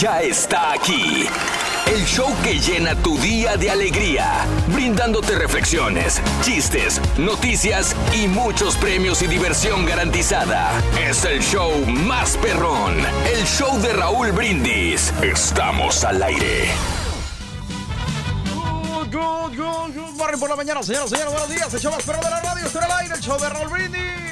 Ya 0.00 0.22
está 0.22 0.74
aquí. 0.74 1.26
El 1.86 2.04
show 2.04 2.32
que 2.44 2.60
llena 2.60 2.94
tu 3.02 3.18
día 3.18 3.56
de 3.56 3.68
alegría, 3.68 4.46
brindándote 4.68 5.34
reflexiones, 5.34 6.22
chistes, 6.40 7.00
noticias 7.18 7.96
y 8.14 8.28
muchos 8.28 8.76
premios 8.76 9.22
y 9.22 9.26
diversión 9.26 9.84
garantizada. 9.86 10.70
Es 11.00 11.24
el 11.24 11.42
show 11.42 11.72
más 11.86 12.36
perrón, 12.36 12.94
el 13.26 13.44
show 13.44 13.76
de 13.80 13.92
Raúl 13.92 14.30
Brindis. 14.30 15.12
Estamos 15.20 16.04
al 16.04 16.22
aire. 16.22 16.68
Good, 18.54 19.12
good, 19.12 19.56
good, 19.56 19.96
good 19.96 20.38
por 20.38 20.50
la 20.50 20.54
mañana, 20.54 20.80
señoras, 20.84 21.10
señores, 21.10 21.32
buenos 21.32 21.50
días. 21.50 21.74
El 21.74 21.80
show 21.80 21.90
más 21.90 22.04
perrón 22.04 22.22
de 22.22 22.30
la 22.30 22.40
radio, 22.40 22.66
está 22.66 22.86
el 22.86 22.92
aire, 23.00 23.14
el 23.16 23.20
show 23.20 23.40
de 23.40 23.48
Raúl 23.48 23.68
Brindis. 23.68 24.27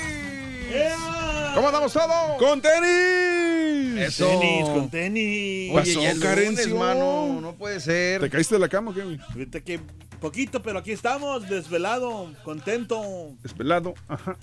¿Cómo 1.55 1.69
andamos 1.69 1.93
todos? 1.93 2.39
¡Con 2.39 2.61
tenis! 2.61 4.01
Eso. 4.09 4.27
Tenis, 4.27 4.69
con 4.69 4.91
tenis. 4.91 5.71
Oye, 5.73 5.75
Pasó, 5.75 6.03
ya 6.03 6.11
es 6.11 6.17
lunes, 6.19 6.29
Carencio. 6.29 6.77
mano, 6.77 7.41
no 7.41 7.55
puede 7.55 7.81
ser. 7.81 8.21
¿Te 8.21 8.31
caíste 8.31 8.57
de 8.57 8.61
la 8.61 8.69
cama 8.69 8.91
o 8.91 8.95
qué? 8.95 9.03
Ahorita 9.03 9.61
que 9.61 9.81
poquito, 10.21 10.63
pero 10.63 10.79
aquí 10.79 10.93
estamos, 10.93 11.49
desvelado, 11.49 12.33
contento. 12.43 13.03
Desvelado. 13.43 13.95
Ajá. 14.09 14.37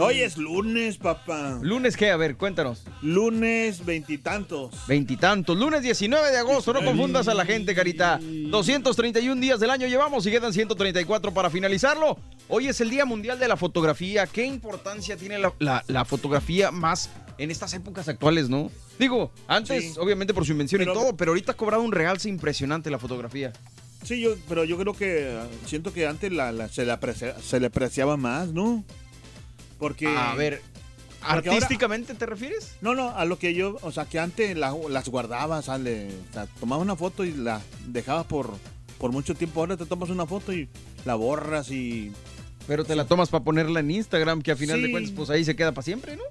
Hoy 0.00 0.20
es 0.20 0.36
lunes, 0.36 0.96
papá. 0.98 1.58
¿Lunes 1.62 1.96
qué? 1.96 2.10
A 2.10 2.16
ver, 2.16 2.36
cuéntanos. 2.36 2.84
Lunes 3.02 3.84
veintitantos. 3.84 4.86
Veintitantos. 4.86 5.56
Lunes 5.56 5.82
19 5.82 6.30
de 6.30 6.38
agosto. 6.38 6.72
No 6.72 6.84
confundas 6.84 7.28
a 7.28 7.34
la 7.34 7.44
gente, 7.46 7.74
carita. 7.74 8.18
231 8.22 9.40
días 9.40 9.60
del 9.60 9.70
año 9.70 9.86
llevamos 9.86 10.26
y 10.26 10.30
quedan 10.30 10.52
134 10.52 11.32
para 11.32 11.48
finalizarlo. 11.50 12.18
Hoy 12.48 12.68
es 12.68 12.80
el 12.80 12.88
Día 12.90 13.04
Mundial 13.04 13.38
de 13.38 13.46
la 13.46 13.56
Fotografía. 13.56 14.26
¿Qué 14.26 14.44
importancia 14.44 15.16
tiene 15.16 15.27
la, 15.36 15.52
la- 15.58 15.84
la 15.88 16.04
fotografía 16.04 16.70
más 16.70 17.10
en 17.36 17.50
estas 17.50 17.74
épocas 17.74 18.08
actuales, 18.08 18.48
no? 18.48 18.70
Digo, 18.98 19.30
antes, 19.46 19.92
Sí. 19.94 19.98
obviamente 20.00 20.32
por 20.32 20.46
su 20.46 20.52
invención 20.52 20.78
Pero- 20.78 20.92
y 20.92 20.94
todo, 20.94 21.16
pero 21.16 21.32
ahorita 21.32 21.52
ha 21.52 21.56
cobrado 21.56 21.82
un 21.82 21.92
realce 21.92 22.28
impresionante 22.28 22.90
la 22.90 22.98
fotografía. 22.98 23.52
Sí, 24.04 24.20
yo, 24.20 24.36
pero 24.48 24.64
yo 24.64 24.78
creo 24.78 24.94
que 24.94 25.38
siento 25.66 25.92
que 25.92 26.06
antes 26.06 26.32
la, 26.32 26.52
la- 26.52 26.68
se, 26.68 26.86
le 26.86 26.92
aprecia- 26.92 27.36
se 27.40 27.60
le 27.60 27.66
apreciaba 27.66 28.16
más, 28.16 28.48
¿no? 28.52 28.84
Porque. 29.78 30.06
A 30.08 30.34
ver, 30.34 30.62
Porque 31.32 31.50
¿artísticamente 31.50 32.14
te 32.14 32.26
refieres? 32.26 32.76
No, 32.80 32.94
no, 32.94 33.10
a 33.10 33.24
lo 33.24 33.38
que 33.38 33.54
yo, 33.54 33.76
o 33.82 33.92
sea, 33.92 34.04
que 34.06 34.18
antes 34.18 34.56
la- 34.56 34.74
las 34.88 35.08
guardabas, 35.08 35.66
sale, 35.66 36.08
o 36.30 36.32
sea, 36.32 36.46
tomabas 36.60 36.82
una 36.84 36.96
foto 36.96 37.24
y 37.24 37.32
la 37.32 37.60
dejabas 37.86 38.26
por, 38.26 38.52
por 38.98 39.12
mucho 39.12 39.34
tiempo. 39.34 39.60
Ahora 39.60 39.76
te 39.76 39.86
tomas 39.86 40.10
una 40.10 40.26
foto 40.26 40.52
y 40.52 40.68
la 41.04 41.14
borras 41.14 41.70
y, 41.70 42.12
Pero 42.68 42.84
te 42.84 42.94
la 42.94 43.04
tomas 43.06 43.30
para 43.30 43.42
ponerla 43.42 43.80
en 43.80 43.90
Instagram, 43.90 44.42
que 44.42 44.52
a 44.52 44.56
final 44.56 44.80
de 44.80 44.90
cuentas, 44.92 45.12
pues 45.16 45.30
ahí 45.30 45.44
se 45.44 45.56
queda 45.56 45.72
para 45.72 45.82
siempre, 45.84 46.14
¿no? 46.16 46.22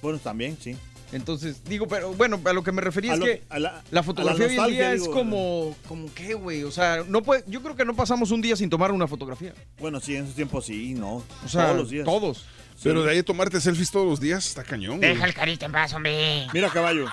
bueno, 0.00 0.18
también, 0.18 0.56
sí. 0.60 0.76
Entonces, 1.12 1.62
digo, 1.64 1.86
pero 1.86 2.12
bueno, 2.14 2.40
a 2.44 2.52
lo 2.54 2.64
que 2.64 2.72
me 2.72 2.80
refería 2.80 3.12
A 3.12 3.14
es 3.14 3.20
lo- 3.20 3.26
que 3.26 3.42
a 3.50 3.58
la, 3.58 3.82
la 3.90 4.00
a 4.00 4.02
fotografía 4.02 4.46
hoy 4.46 4.56
en 4.56 4.66
día 4.72 4.92
es 4.94 5.06
como, 5.06 5.76
como 5.86 6.12
qué, 6.14 6.32
güey. 6.34 6.64
O 6.64 6.70
sea, 6.72 7.04
no 7.06 7.22
puede, 7.22 7.44
yo 7.46 7.62
creo 7.62 7.76
que 7.76 7.84
no 7.84 7.94
pasamos 7.94 8.30
un 8.30 8.40
día 8.40 8.56
sin 8.56 8.70
tomar 8.70 8.90
una 8.90 9.06
fotografía. 9.06 9.52
Bueno, 9.78 10.00
sí, 10.00 10.16
en 10.16 10.24
esos 10.24 10.34
tiempos 10.34 10.64
sí, 10.64 10.94
no. 10.94 11.22
O 11.44 11.48
sea, 11.48 11.66
todos 11.66 11.76
los 11.76 11.90
días. 11.90 12.04
Todos. 12.06 12.38
Sí. 12.38 12.84
Pero 12.84 13.04
de 13.04 13.10
ahí 13.12 13.18
a 13.18 13.22
tomarte 13.24 13.60
selfies 13.60 13.90
todos 13.90 14.08
los 14.08 14.18
días 14.20 14.46
está 14.46 14.64
cañón, 14.64 14.96
güey. 14.96 15.10
Deja 15.10 15.26
el 15.26 15.34
carita 15.34 15.66
en 15.66 15.72
paz, 15.72 15.92
hombre. 15.92 16.46
Mira, 16.54 16.70
caballo. 16.70 17.06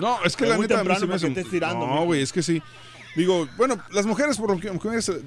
No, 0.00 0.18
es 0.24 0.36
que 0.36 0.44
Es 0.44 0.50
la 0.50 0.58
neta 0.58 0.80
a 0.80 0.84
mí 0.84 0.96
se 0.96 1.06
me 1.06 1.14
hace... 1.14 1.30
No, 1.60 2.04
güey, 2.04 2.22
es 2.22 2.32
que 2.32 2.42
sí. 2.42 2.60
Digo, 3.16 3.48
bueno, 3.56 3.78
las 3.92 4.06
mujeres, 4.06 4.36
por 4.36 4.50
lo 4.50 4.60
que 4.60 4.70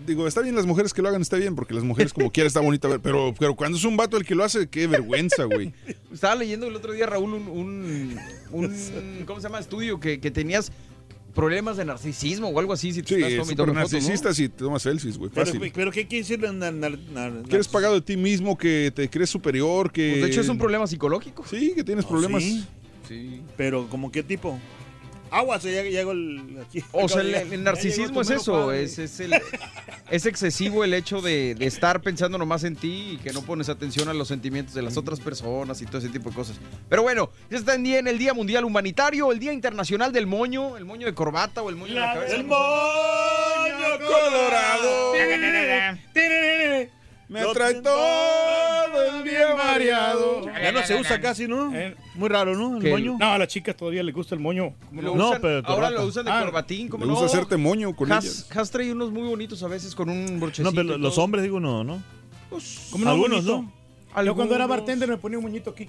digo, 0.08 0.28
está 0.28 0.42
bien 0.42 0.56
las 0.56 0.66
mujeres 0.66 0.94
que 0.94 1.02
lo 1.02 1.09
hagan, 1.09 1.22
está 1.22 1.36
bien, 1.38 1.56
porque 1.56 1.74
las 1.74 1.84
mujeres 1.84 2.14
como 2.14 2.31
quiera 2.31 2.47
está 2.47 2.59
bonita 2.62 2.88
ver, 2.88 3.00
pero, 3.02 3.34
pero 3.38 3.56
cuando 3.56 3.78
es 3.78 3.84
un 3.84 3.97
vato 3.97 4.16
el 4.18 4.25
que 4.25 4.34
lo 4.36 4.44
hace, 4.44 4.68
qué 4.68 4.88
vergüenza, 4.88 5.44
güey. 5.44 5.74
Estaba 6.14 6.36
leyendo 6.36 6.68
el 6.68 6.75
otro 6.75 6.94
día, 6.94 7.06
Raúl, 7.06 7.34
un, 7.34 7.47
un, 7.50 8.18
un- 8.52 9.24
¿cómo 9.25 9.40
se 9.40 9.44
llama? 9.47 9.59
Estudio 9.59 10.00
que, 10.00 10.19
que 10.22 10.31
tenías 10.31 10.72
problemas 11.36 11.78
de 11.78 11.86
narcisismo 11.86 12.50
o 12.50 12.59
algo 12.59 12.74
así. 12.74 12.92
Si 12.94 13.02
te 13.03 13.08
Sí, 13.08 13.14
estás 13.16 13.31
es 13.31 13.56
tomando 13.56 13.88
si 14.34 14.50
te 14.50 14.58
tomas 14.58 14.81
selfies, 14.81 15.18
güey, 15.18 15.31
Pero, 15.34 15.46
fácil. 15.46 15.72
pero 15.74 15.92
¿qué 15.92 16.08
quiere 16.08 16.24
decir? 16.24 16.40
nar- 16.40 16.74
nar- 16.74 17.00
nar- 17.13 17.44
Que 17.48 17.56
eres 17.56 17.68
pagado 17.68 17.96
de 17.96 18.02
ti 18.02 18.16
mismo, 18.18 18.58
que 18.58 18.92
te 18.96 19.09
crees 19.09 19.30
superior, 19.30 19.92
que... 19.92 20.12
Pues 20.12 20.22
de 20.24 20.28
hecho 20.30 20.42
es 20.42 20.50
un 20.50 20.58
problema 20.58 20.88
psicológico. 20.88 21.46
Sí, 21.50 21.74
que 21.75 21.84
tienes 21.84 22.06
Oh, 22.06 22.09
problemas. 22.09 22.44
sí. 22.44 22.66
Sí. 23.08 23.42
Pero, 23.58 23.88
¿como 23.90 24.12
qué 24.12 24.24
tipo? 24.24 24.59
Agua, 25.31 25.59
se 25.62 25.72
llega 25.72 26.12
el... 26.12 26.58
Aquí, 26.62 26.84
O 26.92 27.08
sea, 27.08 27.22
el, 27.22 27.64
narcisismo 27.64 28.19
es 28.22 28.28
Ya 28.28 28.36
llegó 28.36 28.72
eso, 28.72 28.72
es, 28.74 29.00
es, 29.00 29.19
el- 29.22 29.34
es 30.09 30.25
excesivo 30.25 30.84
el 30.84 30.94
hecho 30.94 31.22
de, 31.22 31.56
de 31.56 31.66
estar 31.66 32.02
pensando 32.02 32.38
nomás 32.38 32.66
en 32.66 32.75
ti 32.75 33.12
y 33.14 33.18
que 33.18 33.31
no 33.31 33.42
pones 33.42 33.69
atención 33.69 34.09
a 34.09 34.14
los 34.14 34.28
sentimientos 34.28 34.75
de 34.75 34.81
las 34.81 34.97
otras 34.97 35.22
personas 35.22 35.81
y 35.81 35.86
todo 35.86 36.00
ese 36.00 36.09
tipo 36.09 36.30
de 36.30 36.36
cosas. 36.36 36.59
Pero 36.90 37.02
bueno, 37.03 37.30
ya 37.50 37.58
está 37.58 37.75
en, 37.75 37.84
día, 37.84 38.00
en 38.00 38.08
el 38.09 38.18
Día 38.18 38.34
Mundial 38.34 38.66
Humanitario, 38.66 39.31
el 39.31 39.40
Día 39.40 39.53
Internacional 39.53 40.12
del 40.12 40.28
Moño, 40.28 40.75
el 40.75 40.84
moño 40.84 41.08
de 41.08 41.14
corbata 41.14 41.62
o 41.62 41.69
el 41.69 41.78
moño 41.78 41.94
de 41.94 42.00
la 42.02 42.13
cabeza. 42.13 42.36
¡El 42.36 42.44
moño 42.44 42.59
colorado! 44.06 45.13
Me 47.31 47.46
trae 47.53 47.75
todo 47.81 49.19
el 49.19 49.24
día 49.24 49.56
mareado. 49.56 50.42
Ya 50.62 50.72
no 50.74 50.84
se 50.84 51.00
usa 51.00 51.22
casi, 51.22 51.47
¿no? 51.47 51.74
Eh, 51.74 51.96
Muy 52.16 52.28
raro, 52.28 52.56
¿no? 52.56 52.78
El 52.78 52.90
moño. 52.90 53.16
No, 53.18 53.31
a 53.31 53.38
las 53.38 53.47
chicas 53.47 53.75
todavía 53.78 54.03
les 54.03 54.14
gusta 54.14 54.36
el 54.36 54.42
moño. 54.42 54.74
¿Cómo 54.90 55.01
Lo 55.01 55.16
no? 55.16 55.30
Usan- 55.30 55.42
pero 55.42 55.62
de 55.62 55.68
ahora 55.68 55.89
lo 55.89 56.06
usan 56.06 56.25
de 56.25 56.31
Ah, 56.31 56.42
corbatín, 56.44 56.89
como 56.89 57.06
Me 57.06 57.07
no. 57.12 57.18
gusta 57.18 57.28
hacerte 57.28 57.56
moño 57.56 57.95
con 57.95 58.12
Has, 58.12 58.25
ellas. 58.25 58.50
Has 58.56 58.69
trae 58.69 58.92
unos 58.92 59.12
muy 59.12 59.28
bonitos 59.28 59.63
a 59.63 59.68
veces 59.69 59.95
con 59.95 60.10
un 60.10 60.39
brochecito. 60.42 60.69
No, 60.72 60.75
pero 60.75 60.98
los 60.98 61.18
hombres, 61.18 61.44
digo, 61.44 61.60
no, 61.62 61.83
¿no? 61.86 62.04
Pues, 62.50 62.88
¿Cómo 62.92 63.06
no, 63.06 63.12
Algunos, 63.12 63.45
moñito? 63.45 63.72
¿no? 64.13 64.24
Yo 64.25 64.36
cuando 64.36 64.54
era 64.56 64.68
bartender 64.68 65.07
me 65.07 65.16
ponía 65.18 65.38
un 65.38 65.45
moñito 65.45 65.69
aquí, 65.69 65.88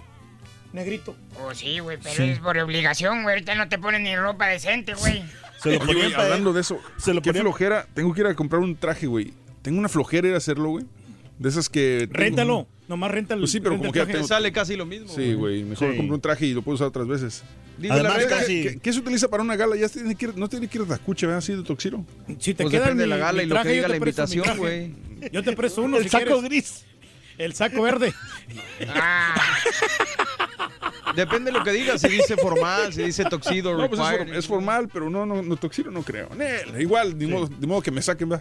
negrito. 0.73 1.17
Oh, 1.45 1.53
sí, 1.55 1.81
güey, 1.81 1.99
pero 2.01 2.23
es 2.23 2.39
por 2.39 2.57
obligación, 2.59 3.25
güey. 3.25 3.35
Ahorita 3.35 3.57
no 3.57 3.69
te 3.69 3.79
ponen 3.81 4.05
ni 4.05 4.15
ropa 4.17 4.47
decente, 4.47 4.95
güey. 4.95 5.25
Se 5.61 5.73
lo 5.77 5.85
Oye, 5.91 6.15
hablando 6.15 6.53
de 6.53 6.61
eso, 6.61 6.79
se 6.99 7.13
lo 7.13 7.21
qué 7.21 7.33
flojera. 7.35 7.87
Tengo 7.95 8.15
que 8.15 8.21
ir 8.21 8.27
a 8.29 8.35
comprar 8.37 8.63
un 8.63 8.77
traje, 8.77 9.07
güey. 9.09 9.33
Tengo 9.63 9.79
una 9.81 9.89
flojera 9.89 10.29
ir 10.29 10.35
a 10.35 10.39
hacerlo, 10.39 10.71
güey. 10.71 10.85
De 11.39 11.49
esas 11.49 11.69
que... 11.69 12.09
tengo- 12.09 12.13
Réntalo, 12.19 12.69
nomás 12.89 13.11
réntalo. 13.11 13.41
Pues 13.43 13.51
sí, 13.51 13.59
pero 13.61 13.71
renta 13.73 13.89
como 13.89 14.01
el 14.01 14.07
que 14.07 14.13
tengo- 14.15 14.27
Sale 14.27 14.53
casi 14.53 14.77
lo 14.77 14.87
mismo. 14.87 15.09
Sí, 15.09 15.35
güey. 15.35 15.65
Mejor 15.65 15.91
Sí. 15.93 15.97
compro 15.97 16.15
un 16.17 16.21
traje 16.21 16.47
y 16.47 16.55
lo 16.55 16.63
puedo 16.63 16.75
usar 16.77 16.89
otras 16.89 17.07
veces. 17.09 17.43
Digo, 17.79 17.95
Además, 17.95 18.23
la 18.31 18.45
¿Qué, 18.47 18.79
qué 18.83 18.93
se 18.93 18.99
utiliza 19.01 19.29
para 19.29 19.43
una 19.43 19.57
gala? 19.57 19.75
Ya 19.77 19.89
tiene 19.89 20.15
que 20.15 20.27
ir, 20.27 20.37
no 20.37 20.49
tiene 20.49 20.69
que 20.69 20.79
ir 20.79 20.85
tacuche, 20.87 21.27
¿verdad? 21.27 21.39
Así 21.39 21.55
de 21.55 21.63
toxiro. 21.63 22.05
Si 22.39 22.55
te 22.55 22.65
pues 22.65 22.71
queda 22.73 22.83
depende 22.83 23.03
de 23.05 23.07
mi- 23.07 23.11
la 23.11 23.17
gala 23.17 23.43
y 23.43 23.47
lo 23.47 23.57
que 23.63 23.69
yo 23.69 23.71
diga 23.73 23.83
te 23.85 23.89
la 23.89 23.97
invitación, 23.97 24.57
güey. 24.59 24.95
Yo 25.33 25.43
te 25.43 25.57
presto 25.57 25.83
uno 25.83 25.97
El 25.99 26.05
si 26.05 26.09
saco 26.11 26.25
quieres. 26.25 26.43
gris. 26.45 26.85
El 27.39 27.55
saco 27.55 27.83
verde. 27.83 28.13
Ah, 28.89 29.35
Depende 31.17 31.51
de 31.51 31.59
lo 31.59 31.65
que 31.65 31.73
digas, 31.73 32.01
si 32.01 32.09
dice 32.09 32.37
formal, 32.37 32.93
si 32.93 33.03
dice 33.03 33.25
toxido, 33.25 33.77
No, 33.77 33.89
pues 33.89 34.01
es, 34.01 34.07
required. 34.07 34.27
for- 34.29 34.37
es 34.39 34.47
formal, 34.47 34.89
pero 34.93 35.11
no, 35.11 35.27
no, 35.27 35.43
no 35.43 35.57
toxino 35.57 35.91
no 35.91 36.03
creo. 36.03 36.29
Nel, 36.37 36.81
igual, 36.81 37.19
de, 37.19 37.27
modo, 37.27 37.47
de 37.49 37.67
modo 37.67 37.83
que 37.83 37.91
me 37.91 38.01
saquen, 38.01 38.33
va. 38.33 38.41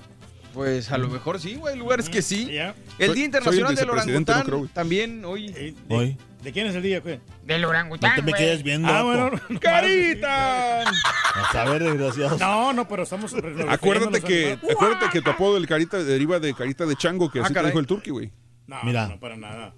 Pues 0.53 0.91
a 0.91 0.97
lo 0.97 1.07
mejor 1.09 1.39
sí, 1.39 1.55
güey, 1.55 1.73
hay 1.73 1.79
lugares 1.79 2.09
que 2.09 2.21
sí. 2.21 2.51
Ya. 2.51 2.75
El 2.99 3.13
Día 3.13 3.25
Internacional 3.25 3.73
del 3.75 3.87
no 3.87 3.93
Orangután 3.93 4.43
creo, 4.43 4.57
güey. 4.59 4.69
también 4.71 5.23
hoy. 5.25 5.53
Eh, 5.55 5.73
¿De, 5.87 5.95
Hoy. 5.95 6.17
¿De 6.43 6.51
quién 6.51 6.67
es 6.67 6.75
el 6.75 6.81
día, 6.83 6.99
güey? 6.99 7.19
Del 7.45 7.61
No 7.61 7.69
orangután, 7.69 8.15
te 8.15 8.21
me 8.21 8.31
güey. 8.31 8.43
quedes 8.43 8.63
viendo. 8.63 8.87
Ah, 8.89 9.03
bueno. 9.03 9.31
no, 9.49 9.59
¡Carita! 9.59 10.81
A 10.81 11.51
saber, 11.53 11.83
desgraciados. 11.83 12.39
No, 12.39 12.73
no, 12.73 12.87
pero 12.87 13.03
estamos. 13.03 13.33
Acuérdate 13.69 14.21
que, 14.21 14.57
acuérdate 14.71 15.09
que 15.11 15.21
tu 15.21 15.29
apodo 15.29 15.53
del 15.55 15.67
carita 15.67 16.03
deriva 16.03 16.39
de 16.39 16.53
carita 16.53 16.85
de 16.85 16.95
chango, 16.95 17.31
que 17.31 17.39
Ah, 17.39 17.43
así 17.45 17.53
te 17.53 17.63
dijo 17.63 17.79
el 17.79 17.87
turqui, 17.87 18.09
güey. 18.09 18.31
No, 18.67 18.77
Mira. 18.83 19.07
no, 19.07 19.19
para 19.19 19.37
nada. 19.37 19.73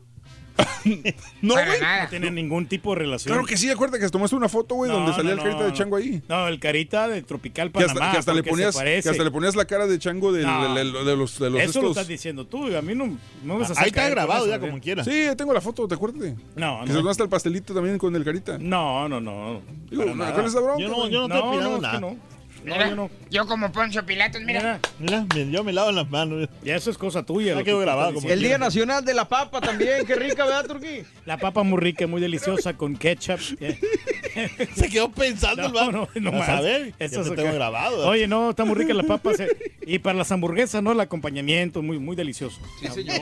No, 1.42 1.54
güey. 1.56 1.66
No 1.82 2.10
tiene 2.10 2.32
ningún 2.32 2.68
tipo 2.68 2.94
de 2.94 3.00
relación. 3.00 3.34
Claro 3.34 3.48
que 3.48 3.58
sí, 3.58 3.70
acuérdate 3.70 4.00
que 4.04 4.10
tomaste 4.10 4.36
una 4.36 4.50
foto, 4.50 4.76
güey, 4.76 4.92
No, 4.92 4.98
donde 4.98 5.14
salía 5.14 5.32
no, 5.36 5.38
el 5.38 5.44
carita 5.44 5.60
no, 5.62 5.66
de 5.68 5.74
chango 5.74 5.96
ahí. 5.96 6.22
No, 6.28 6.48
el 6.48 6.60
carita 6.60 7.08
de 7.08 7.22
Tropical 7.24 7.72
Que 7.72 7.80
hasta, 7.80 7.94
Panamá. 7.94 8.12
que 8.12 8.18
hasta 8.20 8.34
le 8.34 8.44
ponías, 8.44 8.76
parece. 8.76 9.04
que 9.04 9.10
hasta 9.10 9.24
le 9.24 9.32
ponías 9.32 9.56
la 9.56 9.66
cara 9.66 9.88
de 9.88 9.98
chango 10.00 10.32
No. 10.32 10.74
del- 10.76 10.94
de 10.94 11.16
los, 11.16 11.40
de 11.40 11.50
los 11.50 11.62
Eso 11.62 11.82
lo 11.82 11.90
estás 11.90 12.08
diciendo 12.08 12.46
tú, 12.46 12.70
y 12.70 12.76
a 12.76 12.82
mí 12.82 12.94
no, 12.96 13.08
no 13.44 13.54
me 13.56 13.60
vas 13.62 13.72
a 13.78 13.82
Ahí 13.82 13.88
está 13.88 14.10
grabado 14.10 14.48
ya 14.48 14.60
como 14.60 14.80
quiera. 14.80 15.04
Sí, 15.04 15.28
tengo 15.38 15.54
la 15.54 15.62
foto, 15.62 15.88
¿te 15.88 15.96
acuerdas? 15.96 16.34
No, 16.56 16.82
Que 16.82 16.88
se 16.88 16.94
no. 16.94 17.00
tomaste 17.00 17.24
el 17.24 17.30
pastelito 17.30 17.74
también 17.74 17.98
con 17.98 18.16
el 18.16 18.24
carita. 18.24 18.58
No, 18.60 19.08
no, 19.10 19.20
no. 19.20 19.62
Digo. 19.90 20.04
¿cuál 20.16 20.46
es 20.46 20.54
la 20.54 20.62
bronca? 20.62 20.82
Yo 20.82 20.90
no, 20.90 21.08
yo 21.10 21.28
no 21.28 21.54
es 21.54 21.80
que 21.80 21.80
nada. 22.00 22.16
No. 22.64 22.70
No, 22.70 22.76
Mira, 22.76 22.90
yo 22.90 22.96
no. 22.96 23.10
yo 23.30 23.46
como 23.48 23.72
Poncio 23.72 24.06
Pilatos, 24.06 24.42
mira. 24.42 24.80
Mira, 25.00 25.26
Mira, 25.34 25.50
yo 25.52 25.64
me 25.64 25.74
lavo 25.74 25.92
las 25.92 26.10
manos. 26.10 26.48
ya 26.64 26.76
eso 26.76 26.90
es 26.92 26.98
cosa 26.98 27.24
tuya. 27.24 27.56
Ya 27.56 27.64
quedó 27.64 27.80
grabado 27.80 28.14
como 28.16 28.30
El. 28.30 28.40
Día 28.42 28.58
Nacional 28.58 29.04
de 29.06 29.14
la 29.14 29.28
Papa 29.28 29.60
también, 29.62 30.06
qué 30.06 30.16
rica, 30.16 30.46
¿verdad, 30.46 30.66
Turquí? 30.66 31.04
La 31.26 31.38
papa 31.38 31.64
muy 31.64 31.80
rica, 31.80 32.08
muy 32.08 32.22
deliciosa, 32.22 32.74
con 32.74 32.96
ketchup. 32.96 33.40
Se 34.76 34.90
quedó 34.90 35.12
pensando 35.12 35.66
el 35.66 35.72
No, 35.74 35.92
no, 35.92 36.10
no 36.32 36.44
A 36.44 36.62
ya 36.62 36.78
Eso 37.00 37.24
te 37.24 37.30
tengo 37.32 37.50
acá. 37.50 37.54
grabado. 37.54 38.08
Oye, 38.08 38.28
no, 38.28 38.50
está 38.52 38.66
muy 38.66 38.76
rica 38.76 38.94
la 38.94 39.04
papa. 39.04 39.34
se- 39.34 39.48
Y 39.86 40.00
para 40.00 40.18
las 40.18 40.32
hamburguesas, 40.32 40.82
¿no? 40.82 40.92
El 40.92 41.00
acompañamiento, 41.00 41.82
muy, 41.82 42.00
muy 42.00 42.16
delicioso. 42.16 42.60
Sí, 42.80 42.88
señor. 42.88 43.20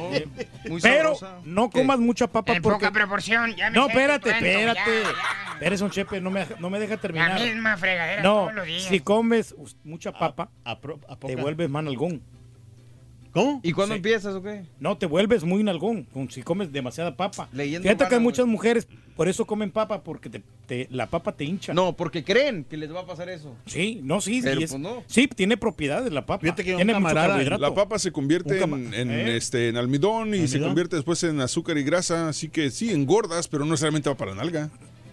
Muy 0.69 0.81
Pero 0.81 1.15
sabrosa. 1.15 1.39
no 1.45 1.69
¿Qué? 1.69 1.79
comas 1.79 1.99
mucha 1.99 2.27
papa 2.27 2.53
En 2.53 2.61
porque... 2.61 2.75
poca 2.85 2.91
proporción. 2.91 3.55
Ya 3.55 3.69
me 3.69 3.77
No, 3.77 3.87
espérate, 3.87 4.29
cuento, 4.29 4.45
espérate. 4.45 4.79
ya, 5.03 5.09
ya. 5.59 5.65
Eres 5.65 5.81
un 5.81 5.91
chepe, 5.91 6.19
no 6.21 6.31
me, 6.31 6.45
no 6.59 6.69
me 6.69 6.79
deja 6.79 6.95
La 6.95 7.01
terminar. 7.01 7.39
misma 7.41 7.77
fregadera 7.77 8.23
No, 8.23 8.41
todos 8.41 8.53
los 8.55 8.65
días. 8.65 8.83
si 8.83 8.99
comes 8.99 9.55
mucha 9.83 10.11
papa, 10.11 10.49
A 10.63 10.79
pro- 10.79 10.99
a 11.07 11.15
te 11.17 11.35
vuelves 11.35 11.69
más 11.69 11.83
nalgón. 11.83 12.21
¿Cómo? 13.31 13.61
¿Y 13.63 13.71
cuándo 13.71 13.93
Sí. 13.95 13.97
empiezas 13.99 14.35
o 14.35 14.43
qué? 14.43 14.63
No, 14.79 14.97
te 14.97 15.05
vuelves 15.05 15.43
muy 15.45 15.63
nalgón 15.63 16.05
si 16.29 16.43
comes 16.43 16.71
demasiada 16.73 17.15
papa. 17.15 17.47
Leyendo 17.53 17.83
Fíjate 17.87 18.09
que 18.09 18.15
hay 18.15 18.21
muchas 18.21 18.45
mujeres, 18.45 18.87
por 19.21 19.29
eso 19.29 19.45
comen 19.45 19.69
papa, 19.69 20.01
porque 20.03 20.31
te- 20.31 20.41
te- 20.65 20.87
la 20.89 21.05
papa 21.05 21.31
te 21.33 21.43
hincha. 21.43 21.75
No, 21.75 21.93
porque 21.93 22.23
creen 22.23 22.63
que 22.63 22.75
les 22.75 22.91
va 22.91 23.01
a 23.01 23.05
pasar 23.05 23.29
eso. 23.29 23.55
Sí, 23.67 23.99
no, 24.03 24.19
sí. 24.19 24.41
Pero, 24.43 24.61
es- 24.61 24.71
pues, 24.71 24.81
no. 24.81 25.03
Sí, 25.05 25.27
tiene 25.27 25.57
propiedades 25.57 26.11
la 26.11 26.25
papa. 26.25 26.41
Fíjate 26.41 26.63
que 26.63 26.73
tiene 26.73 26.85
mucho 26.91 27.03
camarada- 27.05 27.27
carbohidrato. 27.27 27.61
La 27.61 27.75
papa 27.75 27.99
se 27.99 28.11
convierte 28.11 28.55
Un 28.55 28.59
cama- 28.59 28.77
en, 28.77 28.93
en, 28.95 29.11
¿Eh? 29.11 29.37
este, 29.37 29.69
en 29.69 29.77
almidón 29.77 30.33
y 30.33 30.47
se 30.47 30.59
convierte 30.59 30.95
después 30.95 31.23
en 31.23 31.39
azúcar 31.39 31.77
y 31.77 31.83
grasa, 31.83 32.29
así 32.29 32.49
que 32.49 32.71
sí, 32.71 32.89
engordas, 32.89 33.47
pero 33.47 33.63
no 33.63 33.69
necesariamente 33.69 34.09
va 34.09 34.17
para 34.17 34.31
la 34.31 34.37
nalga. 34.37 34.71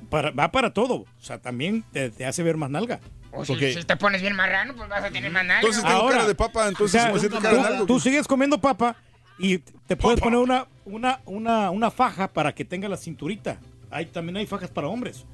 Para- 0.09 0.31
va 0.31 0.51
para 0.51 0.73
todo. 0.73 0.95
O 1.01 1.07
sea, 1.21 1.39
también 1.39 1.85
te, 1.93 2.09
te 2.09 2.25
hace 2.25 2.43
ver 2.43 2.57
más 2.57 2.71
nalga. 2.71 3.01
O 3.31 3.45
si, 3.45 3.53
Porque- 3.53 3.75
si 3.75 3.85
te 3.85 3.97
pones 3.99 4.23
bien 4.23 4.35
marrano, 4.35 4.75
pues 4.75 4.89
vas 4.89 5.05
a 5.05 5.11
tener 5.11 5.31
más 5.31 5.45
nalga. 5.45 5.61
Entonces 5.61 5.83
tengo 5.83 5.97
Ahora, 5.97 6.15
cara 6.17 6.29
de 6.29 6.35
papa, 6.35 6.67
entonces 6.67 6.99
O 6.99 7.05
sea, 7.05 7.13
me 7.13 7.19
siento 7.21 7.37
tú, 7.37 7.43
cara 7.43 7.59
de 7.59 7.67
algo. 7.75 7.85
tú 7.85 8.01
sigues 8.01 8.27
comiendo 8.27 8.59
papa 8.59 8.97
y 9.39 9.59
te 9.59 9.97
puedes 9.97 10.19
poner 10.19 10.39
una, 10.39 10.67
una, 10.87 11.21
una, 11.27 11.71
una 11.71 11.91
faja 11.91 12.29
para 12.33 12.55
que 12.55 12.65
tenga 12.65 12.89
la 12.89 12.97
cinturita. 12.97 13.61
Hay, 13.91 14.07
también 14.07 14.37
hay 14.37 14.47
fajas 14.47 14.71
para 14.71 14.89
hombres. 14.89 15.25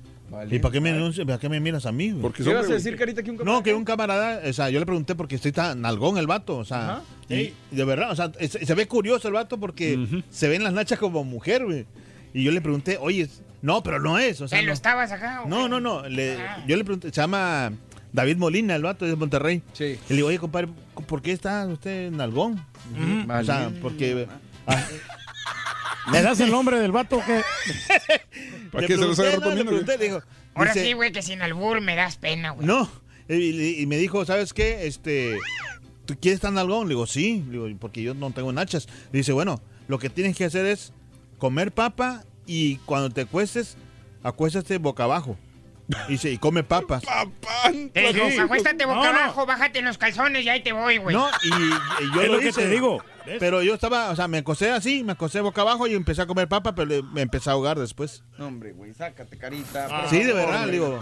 ¿Y 0.50 0.58
para 0.58 0.72
qué 0.72 0.80
me, 0.80 0.90
anuncias- 0.90 1.26
para 1.26 1.38
qué 1.38 1.48
me 1.48 1.60
miras 1.60 1.86
a 1.86 1.92
mí? 1.92 2.10
güey? 2.10 2.22
Porque 2.22 2.42
¿Qué 2.42 2.50
ibas 2.50 2.68
a 2.68 2.72
decir, 2.74 2.96
Carita, 2.96 3.22
que 3.22 3.30
un 3.30 3.36
No, 3.44 3.62
que 3.62 3.74
un 3.74 3.84
camarada, 3.84 4.40
o 4.48 4.52
sea, 4.52 4.70
yo 4.70 4.80
le 4.80 4.86
pregunté 4.86 5.14
porque 5.14 5.36
estoy 5.36 5.52
tan 5.52 5.80
nalgón 5.82 6.16
el 6.18 6.26
vato, 6.26 6.56
o 6.56 6.64
sea, 6.64 7.02
y, 7.28 7.34
Sí. 7.34 7.54
de 7.70 7.84
verdad, 7.84 8.10
o 8.10 8.16
sea, 8.16 8.32
es- 8.40 8.52
se, 8.60 8.74
ve 8.74 8.88
curioso 8.88 9.28
el 9.28 9.34
vato 9.34 9.58
porque 9.60 10.22
se 10.30 10.48
ven 10.48 10.64
las 10.64 10.72
nachas 10.72 10.98
como 10.98 11.22
mujer, 11.24 11.64
güey. 11.64 11.86
Y 12.32 12.42
yo 12.42 12.50
le 12.52 12.60
pregunté, 12.60 12.96
oye, 13.00 13.28
no, 13.62 13.82
pero 13.82 14.00
no 14.00 14.18
es, 14.18 14.40
o 14.40 14.48
sea, 14.48 14.58
¿Te 14.58 14.62
lo 14.64 14.68
no, 14.68 14.72
estabas 14.74 15.12
acá? 15.12 15.42
o 15.42 15.48
no, 15.48 15.68
no, 15.68 15.78
no, 15.78 16.08
le- 16.08 16.36
Ah. 16.40 16.64
yo 16.66 16.76
le 16.76 16.84
pregunté, 16.84 17.08
se 17.10 17.20
llama 17.20 17.72
David 18.12 18.38
Molina, 18.38 18.74
el 18.74 18.82
vato 18.82 19.04
de 19.04 19.14
Monterrey. 19.14 19.62
Sí. 19.74 19.98
Y 20.08 20.10
le 20.10 20.16
digo, 20.16 20.28
oye, 20.28 20.38
compadre, 20.38 20.68
¿por 21.06 21.20
qué 21.22 21.30
está 21.32 21.64
usted 21.66 22.10
nalgón? 22.10 22.64
O 23.28 23.44
sea, 23.44 23.70
porque... 23.82 24.26
ah, 24.66 24.82
¿Le 26.12 26.20
das 26.22 26.38
el 26.40 26.50
nombre 26.50 26.78
del 26.80 26.92
vato 26.92 27.18
que 27.26 27.40
¿Para 28.74 28.82
le 28.82 28.86
qué 28.88 28.94
se 28.94 29.06
los 29.06 29.16
pregunté, 29.16 29.36
agarra 29.36 29.38
no, 29.38 29.56
le 29.56 29.64
comiendo, 29.64 29.72
güey? 29.72 29.84
pregunté, 29.84 29.98
le 29.98 30.04
digo, 30.04 30.22
Ahora 30.54 30.72
dice, 30.72 30.86
sí, 30.86 30.92
güey, 30.92 31.12
que 31.12 31.22
sin 31.22 31.42
albur 31.42 31.80
me 31.80 31.96
das 31.96 32.16
pena, 32.16 32.50
güey. 32.50 32.66
No, 32.66 32.90
y, 33.28 33.84
me 33.86 33.96
dijo, 33.96 34.24
¿sabes 34.24 34.52
qué? 34.52 34.86
Este, 34.86 35.38
¿tú 36.04 36.14
quieres 36.20 36.36
estar 36.36 36.52
nalgón? 36.52 36.88
Le 36.88 36.94
digo, 36.94 37.06
sí, 37.06 37.42
le 37.46 37.52
digo, 37.52 37.78
porque 37.78 38.02
yo 38.02 38.14
no 38.14 38.30
tengo 38.32 38.52
nachas. 38.52 38.86
Le 39.12 39.18
dice, 39.18 39.32
bueno, 39.32 39.60
lo 39.88 39.98
que 39.98 40.10
tienes 40.10 40.36
que 40.36 40.44
hacer 40.44 40.66
es 40.66 40.92
comer 41.38 41.72
papa 41.72 42.24
y 42.46 42.76
cuando 42.78 43.10
te 43.10 43.22
acuestes, 43.22 43.76
acuéstate 44.22 44.78
boca 44.78 45.04
abajo. 45.04 45.38
Y 46.08 46.12
dice, 46.12 46.30
y 46.30 46.38
come 46.38 46.62
papas. 46.62 47.04
Papá, 47.04 47.70
Te 47.92 48.12
digo, 48.12 48.26
Sí. 48.30 48.38
acuéstate 48.38 48.86
boca 48.86 48.96
No, 49.04 49.12
no. 49.12 49.18
abajo, 49.18 49.44
bájate 49.44 49.80
en 49.80 49.84
los 49.84 49.98
calzones 49.98 50.44
y 50.44 50.48
ahí 50.48 50.62
te 50.62 50.72
voy, 50.72 50.96
güey. 50.96 51.14
No, 51.14 51.28
y, 51.42 51.48
y 51.48 52.14
yo 52.14 52.22
es 52.22 52.28
lo, 52.28 52.34
lo 52.34 52.40
que 52.40 52.48
hice. 52.48 52.62
te 52.62 52.68
digo? 52.70 53.02
¿Ves? 53.26 53.36
Pero 53.40 53.62
yo 53.62 53.74
estaba, 53.74 54.10
o 54.10 54.16
sea, 54.16 54.28
me 54.28 54.38
acosté 54.38 54.70
así, 54.70 55.02
me 55.02 55.12
acosté 55.12 55.40
boca 55.40 55.62
abajo 55.62 55.86
y 55.86 55.94
empecé 55.94 56.20
a 56.22 56.26
comer 56.26 56.46
papa, 56.48 56.74
pero 56.74 57.02
me 57.04 57.22
empecé 57.22 57.48
a 57.50 57.54
ahogar 57.54 57.78
después. 57.78 58.22
No, 58.38 58.46
hombre, 58.48 58.72
güey, 58.72 58.92
sácate, 58.94 59.36
Carita. 59.38 59.88
Ah. 59.90 60.06
Sí, 60.10 60.22
de 60.22 60.32
verdad, 60.34 60.68
digo. 60.68 61.00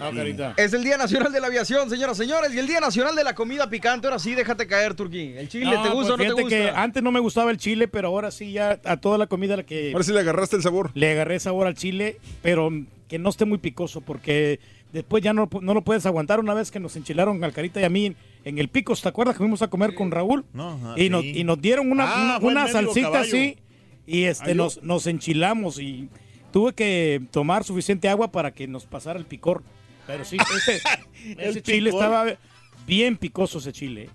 Ah, 0.00 0.10
carita. 0.14 0.54
Es 0.56 0.72
el 0.72 0.82
Día 0.82 0.96
Nacional 0.96 1.32
de 1.32 1.40
la 1.40 1.46
Aviación, 1.48 1.88
señoras 1.90 2.16
y 2.18 2.22
señores, 2.22 2.52
y 2.54 2.58
el 2.58 2.66
Día 2.66 2.80
Nacional 2.80 3.14
de 3.14 3.22
la 3.24 3.34
Comida 3.34 3.68
Picante. 3.70 4.06
Ahora 4.06 4.18
sí, 4.18 4.34
déjate 4.34 4.66
caer, 4.66 4.94
Turquí. 4.94 5.34
¿El 5.36 5.48
chile 5.48 5.66
No, 5.66 5.82
te 5.82 5.88
gusta 5.90 6.14
o 6.14 6.16
pues 6.16 6.28
no 6.28 6.34
te 6.34 6.42
fíjate 6.42 6.48
que 6.48 6.64
gusta? 6.66 6.82
antes 6.82 7.02
no 7.02 7.12
me 7.12 7.20
gustaba 7.20 7.50
el 7.50 7.58
chile, 7.58 7.86
pero 7.88 8.08
ahora 8.08 8.30
sí 8.30 8.52
ya 8.52 8.80
a 8.84 8.96
toda 8.96 9.18
la 9.18 9.26
comida 9.26 9.56
la 9.56 9.62
que 9.64 9.92
Ahora 9.92 10.04
sí 10.04 10.12
le 10.12 10.20
agarraste 10.20 10.56
el 10.56 10.62
sabor. 10.62 10.90
le 10.94 11.12
agarré 11.12 11.38
sabor 11.40 11.66
al 11.66 11.74
chile, 11.74 12.18
pero 12.42 12.70
que 13.08 13.18
no 13.18 13.30
esté 13.30 13.44
muy 13.46 13.58
picoso, 13.58 14.00
porque 14.02 14.60
después 14.92 15.22
ya 15.22 15.32
no, 15.32 15.48
no 15.62 15.74
lo 15.74 15.82
puedes 15.82 16.04
aguantar. 16.06 16.40
Una 16.40 16.54
vez 16.54 16.70
que 16.70 16.78
nos 16.80 16.94
enchilaron 16.96 17.42
al 17.42 17.52
carita 17.52 17.80
y 17.80 17.84
a 17.84 17.88
mí 17.90 18.06
en, 18.06 18.16
en 18.44 18.58
el 18.58 18.68
Picos, 18.68 19.00
¿te 19.02 19.08
acuerdas 19.08 19.34
que 19.34 19.38
fuimos 19.38 19.62
a 19.62 19.68
comer 19.68 19.94
con 19.94 20.10
Raúl? 20.10 20.44
No, 20.52 20.72
ajá, 20.72 20.94
y, 21.00 21.08
nos, 21.08 21.24
y 21.24 21.42
nos 21.44 21.60
dieron 21.60 21.90
una, 21.90 22.04
Ah, 22.06 22.38
una- 22.42 22.68
salsita 22.68 23.10
caballo. 23.10 23.22
así 23.26 23.56
y 24.06 24.24
este 24.24 24.50
Ay, 24.50 24.56
yo- 24.56 24.62
nos, 24.64 24.82
nos 24.82 25.06
enchilamos 25.06 25.78
y 25.80 26.08
tuve 26.52 26.72
que 26.74 27.20
tomar 27.30 27.64
suficiente 27.64 28.08
agua 28.08 28.30
para 28.30 28.52
que 28.52 28.66
nos 28.68 28.84
pasara 28.86 29.18
el 29.18 29.24
picor. 29.26 29.62
Pero 30.06 30.24
sí, 30.24 30.36
ese, 30.68 30.80
ese 31.38 31.62
chile 31.62 31.90
picor. 31.90 32.02
estaba 32.04 32.26
bien 32.86 33.16
picoso 33.16 33.58
ese 33.58 33.72
chile. 33.72 34.08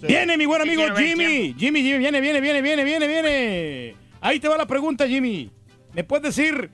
Viene 0.00 0.36
mi 0.38 0.46
buen 0.46 0.62
amigo 0.62 0.82
Jimmy. 0.96 1.54
Jimmy, 1.58 1.82
Jimmy, 1.82 1.98
viene, 1.98 2.20
viene, 2.20 2.40
viene, 2.40 2.60
viene, 2.62 2.84
viene, 2.84 3.06
viene. 3.08 3.94
Ahí 4.20 4.38
te 4.38 4.46
va 4.48 4.56
la 4.56 4.66
pregunta, 4.66 5.08
Jimmy. 5.08 5.50
¿Me 5.92 6.04
puedes 6.04 6.34
decir 6.36 6.70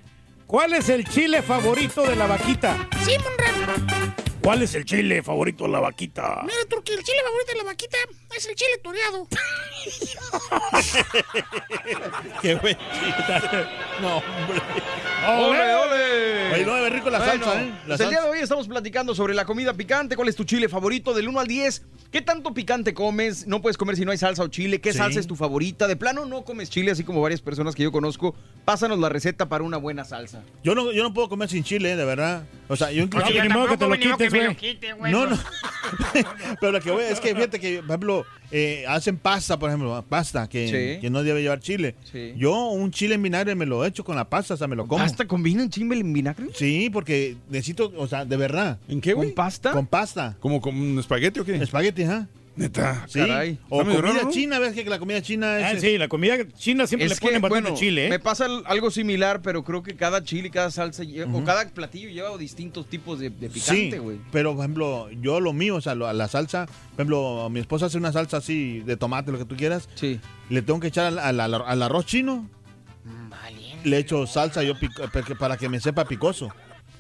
cuál 0.47 0.73
es 0.75 0.89
el 0.89 1.05
chile 1.05 1.43
favorito 1.43 2.03
de 2.03 2.17
la 2.17 2.27
vaquita? 2.27 2.89
Sí, 3.05 3.17
Monreal. 3.19 4.15
¿Cuál 4.45 4.63
es 4.63 4.75
el 4.75 4.85
chile 4.85 5.23
favorito 5.23 5.65
de 5.65 5.71
la 5.71 5.81
vaquita? 5.81 6.41
Mira, 6.43 6.55
Turqui, 6.69 6.93
el 6.93 7.03
chile 7.03 7.19
favorito 7.25 7.53
de 7.53 7.59
la 7.59 7.65
vaquita 7.65 7.97
es 8.37 8.47
el 8.47 8.55
chile 8.55 8.73
toreado. 8.83 9.27
Qué 12.43 12.55
buen 12.57 12.77
chiste. 12.77 13.67
No, 14.03 14.17
hombre. 14.19 14.61
¡Ole, 15.27 15.75
ole! 15.75 16.53
Oye, 16.53 16.67
no, 16.67 16.77
es 16.77 16.93
rico 16.93 17.09
la 17.09 17.19
Bueno, 17.21 17.45
salsa, 17.45 17.63
¿eh? 17.63 17.71
La 17.87 17.97
pues 17.97 18.01
el 18.01 18.11
día 18.11 18.21
de 18.23 18.29
hoy 18.29 18.39
estamos 18.41 18.69
platicando 18.69 19.15
sobre 19.15 19.33
la 19.33 19.47
comida 19.47 19.73
picante. 19.73 20.17
¿Cuál 20.17 20.29
es 20.29 20.37
tu 20.37 20.45
chile 20.45 20.69
favorito? 20.69 21.15
Del 21.15 21.29
1 21.29 21.41
al 21.41 21.47
10. 21.47 21.83
¿Qué 22.13 22.21
tanto 22.21 22.53
picante 22.53 22.93
comes? 22.93 23.47
No 23.47 23.63
puedes 23.63 23.79
comer 23.79 23.97
si 23.97 24.05
no 24.05 24.11
hay 24.13 24.19
salsa 24.19 24.43
o 24.43 24.49
chile. 24.49 24.81
¿Qué 24.81 24.93
Sí. 24.93 24.99
salsa 24.99 25.19
es 25.21 25.27
tu 25.27 25.35
favorita? 25.37 25.89
De 25.89 25.97
plano 25.97 26.27
no 26.27 26.45
comes 26.45 26.69
chile, 26.69 26.91
así 26.91 27.03
como 27.03 27.23
varias 27.23 27.41
personas 27.41 27.75
que 27.75 27.83
yo 27.83 27.91
conozco. 27.91 28.35
Pásanos 28.67 28.99
la 28.99 29.09
receta 29.09 29.49
para 29.49 29.65
una 29.65 29.79
buena 29.79 30.05
salsa. 30.05 30.43
Yo 30.63 30.75
no, 30.75 30.93
yo 30.93 31.03
no 31.03 31.15
puedo 31.15 31.31
comer 31.31 31.49
sin 31.49 31.65
chile, 31.65 31.97
de 31.97 32.05
verdad. 32.05 32.45
O 32.69 32.77
sea, 32.77 32.91
yo 32.91 33.01
No, 33.01 33.05
incluso... 33.07 33.43
ni 33.43 33.49
modo 33.51 33.69
que 33.69 33.77
te 33.77 33.87
lo 33.89 33.95
quites, 33.95 34.17
que 34.17 34.31
me 34.31 34.39
güey. 34.39 34.47
lo 34.49 34.57
quite, 34.57 34.93
güey. 34.95 35.13
No, 35.13 35.27
no. 35.27 35.39
Pero 36.61 36.73
lo 36.73 36.81
que 36.81 36.91
voy 36.91 37.05
es 37.05 37.21
que 37.21 37.35
fíjate 37.35 37.61
que, 37.61 37.79
por 37.79 37.91
ejemplo, 37.91 38.27
eh, 38.51 38.85
hacen 38.89 39.17
pasta, 39.19 39.59
por 39.59 39.69
ejemplo, 39.71 40.03
pasta 40.09 40.49
que, 40.49 40.67
Sí. 40.97 41.01
que 41.01 41.11
no 41.11 41.23
debe 41.23 41.43
llevar 41.43 41.61
chile. 41.61 41.95
Sí. 42.11 42.33
Yo 42.37 42.69
un 42.69 42.91
chile 42.91 43.17
en 43.17 43.23
vinagre 43.23 43.55
me 43.55 43.67
lo 43.67 43.85
echo 43.85 44.03
con 44.05 44.17
la 44.17 44.29
pasta, 44.29 44.55
o 44.55 44.57
sea, 44.57 44.67
me 44.67 44.77
lo 44.77 44.87
como. 44.87 45.03
¿Pasta 45.03 45.27
combina 45.27 45.63
en 45.63 45.71
chimel 45.71 46.01
en 46.01 46.13
vinagre? 46.13 46.47
Sí, 46.55 46.89
porque 46.93 47.37
necesito, 47.51 47.93
o 47.97 48.07
sea, 48.07 48.25
de 48.25 48.37
verdad. 48.37 48.79
¿En 48.89 49.01
qué, 49.01 49.13
güey? 49.13 49.29
¿Con 49.29 49.35
pasta? 49.35 49.73
Con 49.73 49.87
pasta. 49.87 50.37
¿Como 50.41 50.61
con 50.61 50.75
un 50.75 50.99
espagueti 50.99 51.41
o 51.41 51.45
qué? 51.45 51.57
Espagueti, 51.57 52.05
¿ah? 52.05 52.27
Neta. 52.57 53.05
Sí. 53.09 53.19
Caray. 53.19 53.59
O 53.69 53.79
comida 53.79 54.01
raro, 54.01 54.23
¿no? 54.25 54.31
china, 54.31 54.61
ves 54.61 54.75
que 54.75 54.85
la 54.85 55.01
comida 55.01 55.21
china 55.21 55.59
es... 55.59 55.77
Ah, 55.77 55.81
sí, 55.81 55.99
la 55.99 56.07
comida 56.07 56.37
china 56.57 56.87
siempre 56.87 57.09
le 57.09 57.17
ponen 57.17 57.43
bastante 57.43 57.63
bueno, 57.71 57.77
chile, 57.77 58.07
¿eh? 58.07 58.11
me 58.11 58.21
pasa 58.21 58.47
algo 58.67 58.93
similar, 58.93 59.43
pero 59.43 59.65
creo 59.65 59.83
que 59.83 59.97
cada 59.97 60.23
chile, 60.23 60.51
cada 60.51 60.71
salsa 60.71 61.03
o 61.33 61.43
cada 61.45 61.69
platillo 61.71 62.09
lleva 62.11 62.37
distintos 62.39 62.87
tipos 62.89 63.19
de, 63.19 63.31
de 63.31 63.49
picante, 63.51 63.91
Sí, 63.93 63.99
güey. 63.99 64.19
pero 64.31 64.55
por 64.55 64.61
ejemplo, 64.65 65.11
yo 65.21 65.41
lo 65.41 65.53
mío, 65.53 65.75
o 65.75 65.81
sea, 65.81 65.97
lo- 65.97 66.13
la 66.13 66.29
salsa, 66.29 66.67
por 66.67 66.95
ejemplo, 67.01 67.49
mi 67.51 67.59
esposa 67.59 67.87
hace 67.87 67.99
una 67.99 68.13
salsa 68.13 68.37
así 68.37 68.81
de 68.87 68.97
tomate, 68.97 69.33
lo 69.33 69.39
que 69.39 69.47
tú 69.47 69.57
quieras, 69.57 69.89
Sí. 69.97 70.21
le 70.49 70.63
tengo 70.63 70.79
que 70.79 70.87
echar 70.89 71.07
al, 71.07 71.19
al- 71.19 71.41
al- 71.41 71.55
al 71.67 71.83
arroz 71.83 72.07
chino, 72.07 72.49
Valiente. 73.31 73.89
le 73.89 73.99
echo 73.99 74.27
salsa 74.29 74.63
yo 74.63 74.79
pico- 74.79 75.03
porque- 75.13 75.35
para 75.35 75.57
que 75.57 75.69
me 75.69 75.81
sepa 75.81 76.05
picoso. 76.05 76.51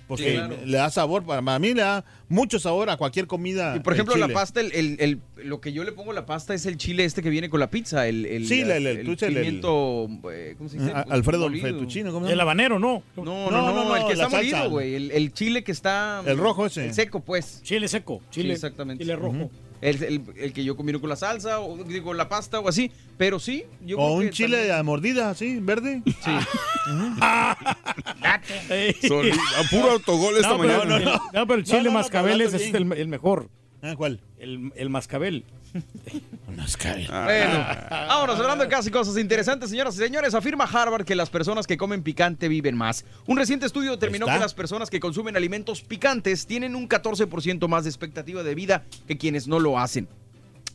Porque 0.06 0.24
Sí, 0.32 0.32
claro. 0.36 0.56
le 0.66 0.76
da 0.76 0.90
sabor, 0.90 1.24
para, 1.24 1.58
mí 1.58 1.72
le 1.72 1.80
da 1.80 2.04
mucho 2.28 2.58
sabor 2.58 2.90
a 2.90 2.96
cualquier 2.98 3.26
comida. 3.26 3.74
Y 3.76 3.80
por 3.80 3.94
el 3.94 3.96
ejemplo, 4.00 4.16
la 4.16 4.26
chile. 4.26 4.34
pasta, 4.34 4.60
el, 4.60 4.70
el- 4.72 4.96
el- 5.00 5.20
lo 5.48 5.60
que 5.62 5.72
yo 5.72 5.82
le 5.82 5.92
pongo 5.92 6.10
a 6.10 6.14
la 6.14 6.26
pasta 6.26 6.52
es 6.52 6.66
el 6.66 6.76
chile 6.76 7.04
este 7.04 7.22
que 7.22 7.30
viene 7.30 7.48
con 7.48 7.58
la 7.60 7.70
pizza, 7.70 8.06
el, 8.06 8.26
el, 8.26 8.46
Sí, 8.46 8.60
el- 8.60 8.70
el- 8.70 8.86
el- 8.86 9.16
pimiento, 9.16 10.08
eh, 10.30 10.54
¿cómo 10.58 10.68
se 10.68 10.78
dice? 10.78 10.92
Ah, 10.94 11.06
Alfredo 11.08 11.48
Molido. 11.48 11.66
Fettuccine, 11.66 12.10
¿cómo 12.10 12.26
se 12.26 12.32
El 12.32 12.38
llama? 12.38 12.50
habanero, 12.52 12.78
no. 12.78 13.02
No, 13.16 13.24
No, 13.24 13.50
no, 13.50 13.62
no, 13.62 13.72
no, 13.74 13.84
no, 13.84 13.96
el 13.96 14.06
que 14.06 14.12
está 14.12 14.28
molido, 14.28 14.70
güey, 14.70 14.94
el, 14.94 15.10
el 15.10 15.32
chile 15.32 15.64
que 15.64 15.72
está... 15.72 16.22
El 16.26 16.36
rojo 16.38 16.66
ese. 16.66 16.84
el 16.86 16.94
seco, 16.94 17.20
pues. 17.20 17.60
Chile 17.62 17.88
seco. 17.88 18.20
Chile, 18.30 18.48
Sí, 18.48 18.52
exactamente. 18.52 19.02
Chile 19.04 19.16
rojo. 19.16 19.36
Ujú. 19.36 19.50
El, 19.84 20.02
el- 20.02 20.22
el 20.36 20.52
que 20.52 20.64
yo 20.64 20.76
combino 20.76 21.00
con 21.00 21.10
la 21.10 21.16
salsa, 21.16 21.60
o 21.60 21.76
digo, 21.84 22.14
la 22.14 22.28
pasta 22.28 22.58
o 22.58 22.68
así, 22.68 22.90
pero 23.18 23.38
sí. 23.38 23.64
Yo 23.84 23.98
O 23.98 24.06
creo 24.06 24.12
un 24.14 24.22
que 24.24 24.30
chile 24.30 24.56
también- 24.56 24.76
a 24.78 24.82
mordida, 24.82 25.30
así, 25.30 25.58
verde. 25.60 26.02
Sí. 26.06 26.30
Date. 28.20 28.96
Soli- 29.06 29.30
a 29.32 29.62
puro 29.70 29.90
autogol 29.92 30.36
esta 30.36 30.48
No, 30.50 30.58
pero, 30.58 30.84
mañana. 30.84 31.20
no, 31.32 31.46
pero 31.46 31.58
el 31.60 31.64
chile 31.64 31.78
No, 31.78 31.84
no, 31.84 31.90
no, 31.90 31.98
mascabel 31.98 32.36
pero 32.38 32.48
ese 32.48 32.56
es 32.56 32.66
hablando 32.74 32.94
el, 32.94 33.00
el 33.00 33.08
mejor. 33.08 33.48
Ah, 33.84 33.94
¿Cuál? 33.96 34.18
El, 34.38 34.72
el 34.76 34.88
mascabel. 34.88 35.44
Bueno, 37.24 37.66
vámonos 37.90 38.38
hablando 38.38 38.64
de 38.64 38.70
casi 38.70 38.90
cosas 38.90 39.18
interesantes, 39.18 39.70
señoras 39.70 39.94
y 39.96 39.98
señores. 39.98 40.32
Afirma 40.34 40.64
Harvard 40.64 41.04
que 41.04 41.14
las 41.14 41.28
personas 41.28 41.66
que 41.66 41.76
comen 41.76 42.02
picante 42.02 42.48
viven 42.48 42.76
más. 42.76 43.04
Un 43.26 43.36
reciente 43.36 43.66
estudio 43.66 43.90
determinó 43.90 44.26
está. 44.26 44.36
que 44.36 44.40
las 44.40 44.54
personas 44.54 44.88
que 44.88 45.00
consumen 45.00 45.36
alimentos 45.36 45.82
picantes 45.82 46.46
tienen 46.46 46.76
un 46.76 46.88
14% 46.88 47.66
más 47.68 47.84
de 47.84 47.90
expectativa 47.90 48.42
de 48.42 48.54
vida 48.54 48.84
que 49.06 49.18
quienes 49.18 49.48
no 49.48 49.58
lo 49.58 49.78
hacen. 49.78 50.08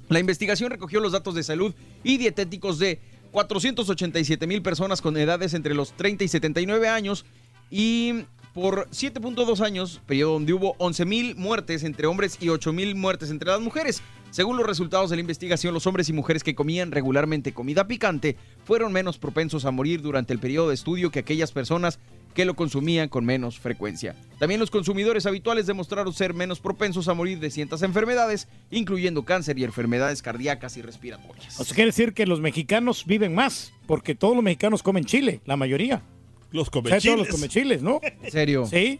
La 0.09 0.19
investigación 0.19 0.69
recogió 0.69 0.99
los 0.99 1.13
datos 1.13 1.33
de 1.33 1.43
salud 1.43 1.73
y 2.03 2.17
dietéticos 2.17 2.77
de 2.77 2.99
487 3.31 4.45
mil 4.45 4.61
personas 4.61 5.01
con 5.01 5.15
edades 5.17 5.53
entre 5.53 5.73
los 5.73 5.93
30 5.93 6.25
y 6.25 6.27
79 6.27 6.89
años 6.89 7.25
y 7.71 8.25
por 8.59 8.89
7.2 8.89 9.61
años, 9.61 10.01
periodo 10.05 10.33
donde 10.33 10.53
hubo 10.53 10.75
11 10.79 11.05
mil 11.05 11.35
muertes 11.35 11.83
entre 11.83 12.07
hombres 12.07 12.37
y 12.41 12.49
8 12.49 12.73
mil 12.73 12.93
muertes 12.95 13.29
entre 13.29 13.49
las 13.49 13.61
mujeres. 13.61 14.01
Según 14.31 14.57
los 14.57 14.67
resultados 14.67 15.09
de 15.09 15.15
la 15.15 15.21
investigación, 15.21 15.73
los 15.73 15.87
hombres 15.87 16.09
y 16.09 16.13
mujeres 16.13 16.43
que 16.43 16.55
comían 16.55 16.91
regularmente 16.91 17.53
comida 17.53 17.87
picante 17.87 18.35
fueron 18.65 18.91
menos 18.91 19.17
propensos 19.17 19.65
a 19.65 19.71
morir 19.71 20.01
durante 20.01 20.33
el 20.33 20.39
periodo 20.39 20.69
de 20.69 20.75
estudio 20.75 21.09
que 21.09 21.19
aquellas 21.19 21.51
personas 21.51 21.99
que 22.35 22.45
lo 22.45 22.55
consumían 22.55 23.09
con 23.09 23.25
menos 23.25 23.59
frecuencia. 23.59 24.15
También 24.37 24.59
los 24.59 24.69
consumidores 24.69 25.25
habituales 25.25 25.65
demostraron 25.65 26.13
ser 26.13 26.33
menos 26.33 26.59
propensos 26.59 27.07
a 27.07 27.13
morir 27.13 27.39
de 27.39 27.49
ciertas 27.49 27.81
enfermedades, 27.81 28.47
incluyendo 28.71 29.23
cáncer 29.23 29.57
y 29.57 29.63
enfermedades 29.63 30.21
cardíacas 30.21 30.77
y 30.77 30.81
respiratorias. 30.81 31.59
O 31.59 31.65
quiere 31.65 31.85
decir 31.85 32.13
que 32.13 32.27
los 32.27 32.39
mexicanos 32.39 33.05
viven 33.05 33.33
más, 33.33 33.73
porque 33.87 34.15
todos 34.15 34.35
los 34.35 34.43
mexicanos 34.43 34.83
comen 34.83 35.05
chile, 35.05 35.41
la 35.45 35.57
mayoría. 35.57 36.03
Los 36.51 36.69
sea, 36.69 36.99
todos 36.99 37.17
los 37.17 37.27
comechiles. 37.27 37.81
¿no? 37.81 37.99
¿En 38.01 38.31
serio? 38.31 38.65
Sí. 38.65 38.99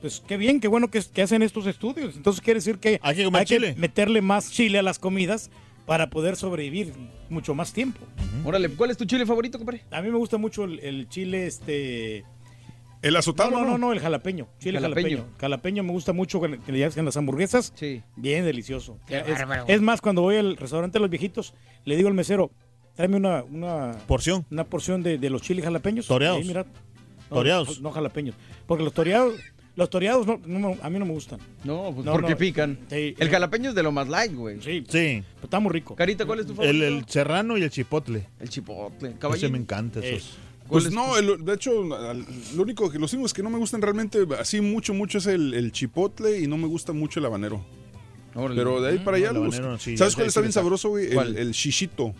Pues 0.00 0.22
qué 0.26 0.36
bien, 0.36 0.60
qué 0.60 0.68
bueno 0.68 0.90
que, 0.90 1.00
que 1.02 1.22
hacen 1.22 1.42
estos 1.42 1.66
estudios. 1.66 2.14
Entonces 2.16 2.42
quiere 2.42 2.58
decir 2.58 2.78
que 2.78 3.00
Hay 3.02 3.16
que 3.16 3.24
comer 3.24 3.46
chile. 3.46 3.74
meterle 3.78 4.20
más 4.20 4.50
chile 4.50 4.78
a 4.78 4.82
las 4.82 4.98
comidas 4.98 5.50
para 5.86 6.10
poder 6.10 6.36
sobrevivir 6.36 6.92
mucho 7.30 7.54
más 7.54 7.72
tiempo. 7.72 8.00
Órale, 8.44 8.68
¿cuál 8.70 8.90
es 8.90 8.96
tu 8.98 9.04
chile 9.06 9.24
favorito, 9.24 9.56
compadre? 9.56 9.82
A 9.90 10.02
mí 10.02 10.10
me 10.10 10.18
gusta 10.18 10.36
mucho 10.36 10.64
el, 10.64 10.80
el 10.80 11.08
chile, 11.08 11.46
este... 11.46 12.24
El 13.02 13.14
azotado, 13.14 13.50
no, 13.52 13.60
¿no? 13.60 13.66
no, 13.72 13.78
no, 13.78 13.92
el 13.92 14.00
jalapeño. 14.00 14.48
Chile 14.58 14.80
Jalapeño. 14.80 15.08
jalapeño. 15.18 15.38
Jalapeño 15.38 15.82
me 15.84 15.92
gusta 15.92 16.12
mucho 16.12 16.40
que 16.40 16.58
que 16.58 16.72
le 16.72 16.84
hacen 16.84 17.04
las 17.04 17.16
hamburguesas. 17.16 17.72
Sí. 17.76 18.02
Bien 18.16 18.44
delicioso. 18.44 18.98
Es, 19.08 19.22
es 19.68 19.80
más, 19.80 20.00
cuando 20.00 20.22
voy 20.22 20.36
al 20.36 20.56
restaurante 20.56 20.98
de 20.98 21.00
los 21.02 21.10
viejitos, 21.10 21.54
le 21.84 21.94
digo 21.96 22.08
al 22.08 22.14
mesero, 22.14 22.50
tráeme 22.96 23.16
una, 23.16 23.44
una, 23.44 23.92
Porción. 24.08 24.44
una 24.50 24.64
porción 24.64 25.02
de, 25.02 25.18
de 25.18 25.30
los 25.30 25.42
chiles 25.42 25.64
jalapeños. 25.64 26.06
Toreados. 26.06 26.38
Ahí, 26.40 26.44
mira. 26.48 26.64
No, 27.30 27.36
Toreados. 27.36 27.80
No, 27.80 27.90
jalapeños. 27.92 28.34
Porque 28.66 28.82
los 28.84 28.92
toreados, 28.92 29.34
los 29.74 29.90
toreados 29.90 30.26
no, 30.26 30.40
no 30.46 30.58
me- 30.70 30.78
a 30.80 30.88
mí 30.90 30.98
no 30.98 31.04
me 31.06 31.12
gustan. 31.12 31.38
No, 31.64 31.90
pues 31.94 32.04
No, 32.06 32.12
porque 32.12 32.30
no. 32.30 32.36
pican. 32.36 32.78
Sí. 32.88 33.14
el 33.18 33.28
jalapeño 33.30 33.70
es 33.70 33.74
de 33.74 33.82
lo 33.82 33.92
más 33.92 34.08
light, 34.08 34.32
güey. 34.34 34.56
Sí, 34.62 34.84
Sí. 34.88 35.22
pero 35.34 35.44
está 35.44 35.60
muy 35.60 35.72
rico. 35.72 35.94
Carita, 35.96 36.24
¿cuál 36.24 36.40
es 36.40 36.46
tu 36.46 36.52
El, 36.52 36.56
favorito? 36.56 36.84
el 36.86 37.04
serrano 37.08 37.56
y 37.58 37.62
el 37.62 37.70
chipotle. 37.70 38.28
El 38.40 38.48
chipotle. 38.48 39.10
Ese 39.10 39.18
Caballín. 39.18 39.52
me 39.52 39.58
encanta. 39.58 40.00
Eh, 40.00 40.16
Esos. 40.16 40.36
¿Cuál 40.68 40.82
Pues 40.82 40.84
es 40.86 40.92
no, 40.92 41.16
el- 41.16 41.44
de 41.44 41.54
hecho, 41.54 41.94
al- 41.94 42.24
lo 42.56 42.62
único 42.62 42.90
que 42.90 42.98
los 42.98 43.12
únicos 43.12 43.32
que 43.32 43.42
no 43.42 43.50
me 43.50 43.58
gustan 43.58 43.80
realmente 43.82 44.26
así 44.38 44.60
mucho, 44.60 44.94
mucho 44.94 45.18
es 45.18 45.26
el, 45.26 45.54
el 45.54 45.70
chipotle 45.70 46.40
y 46.40 46.48
no 46.48 46.56
me 46.56 46.66
gusta 46.66 46.92
mucho 46.92 47.20
el 47.20 47.26
habanero. 47.26 47.64
Órale. 48.34 48.56
Pero 48.56 48.80
de 48.80 48.90
ahí 48.90 48.98
para 48.98 49.16
allá, 49.16 49.28
el 49.30 49.34
los- 49.36 49.54
habanero, 49.54 49.78
sí, 49.78 49.96
¿sabes 49.96 50.14
cuál 50.16 50.26
está 50.26 50.40
bien 50.40 50.52
sabroso, 50.52 50.88
güey? 50.90 51.06
El, 51.16 51.36
el 51.38 51.52
shishito. 51.52 52.14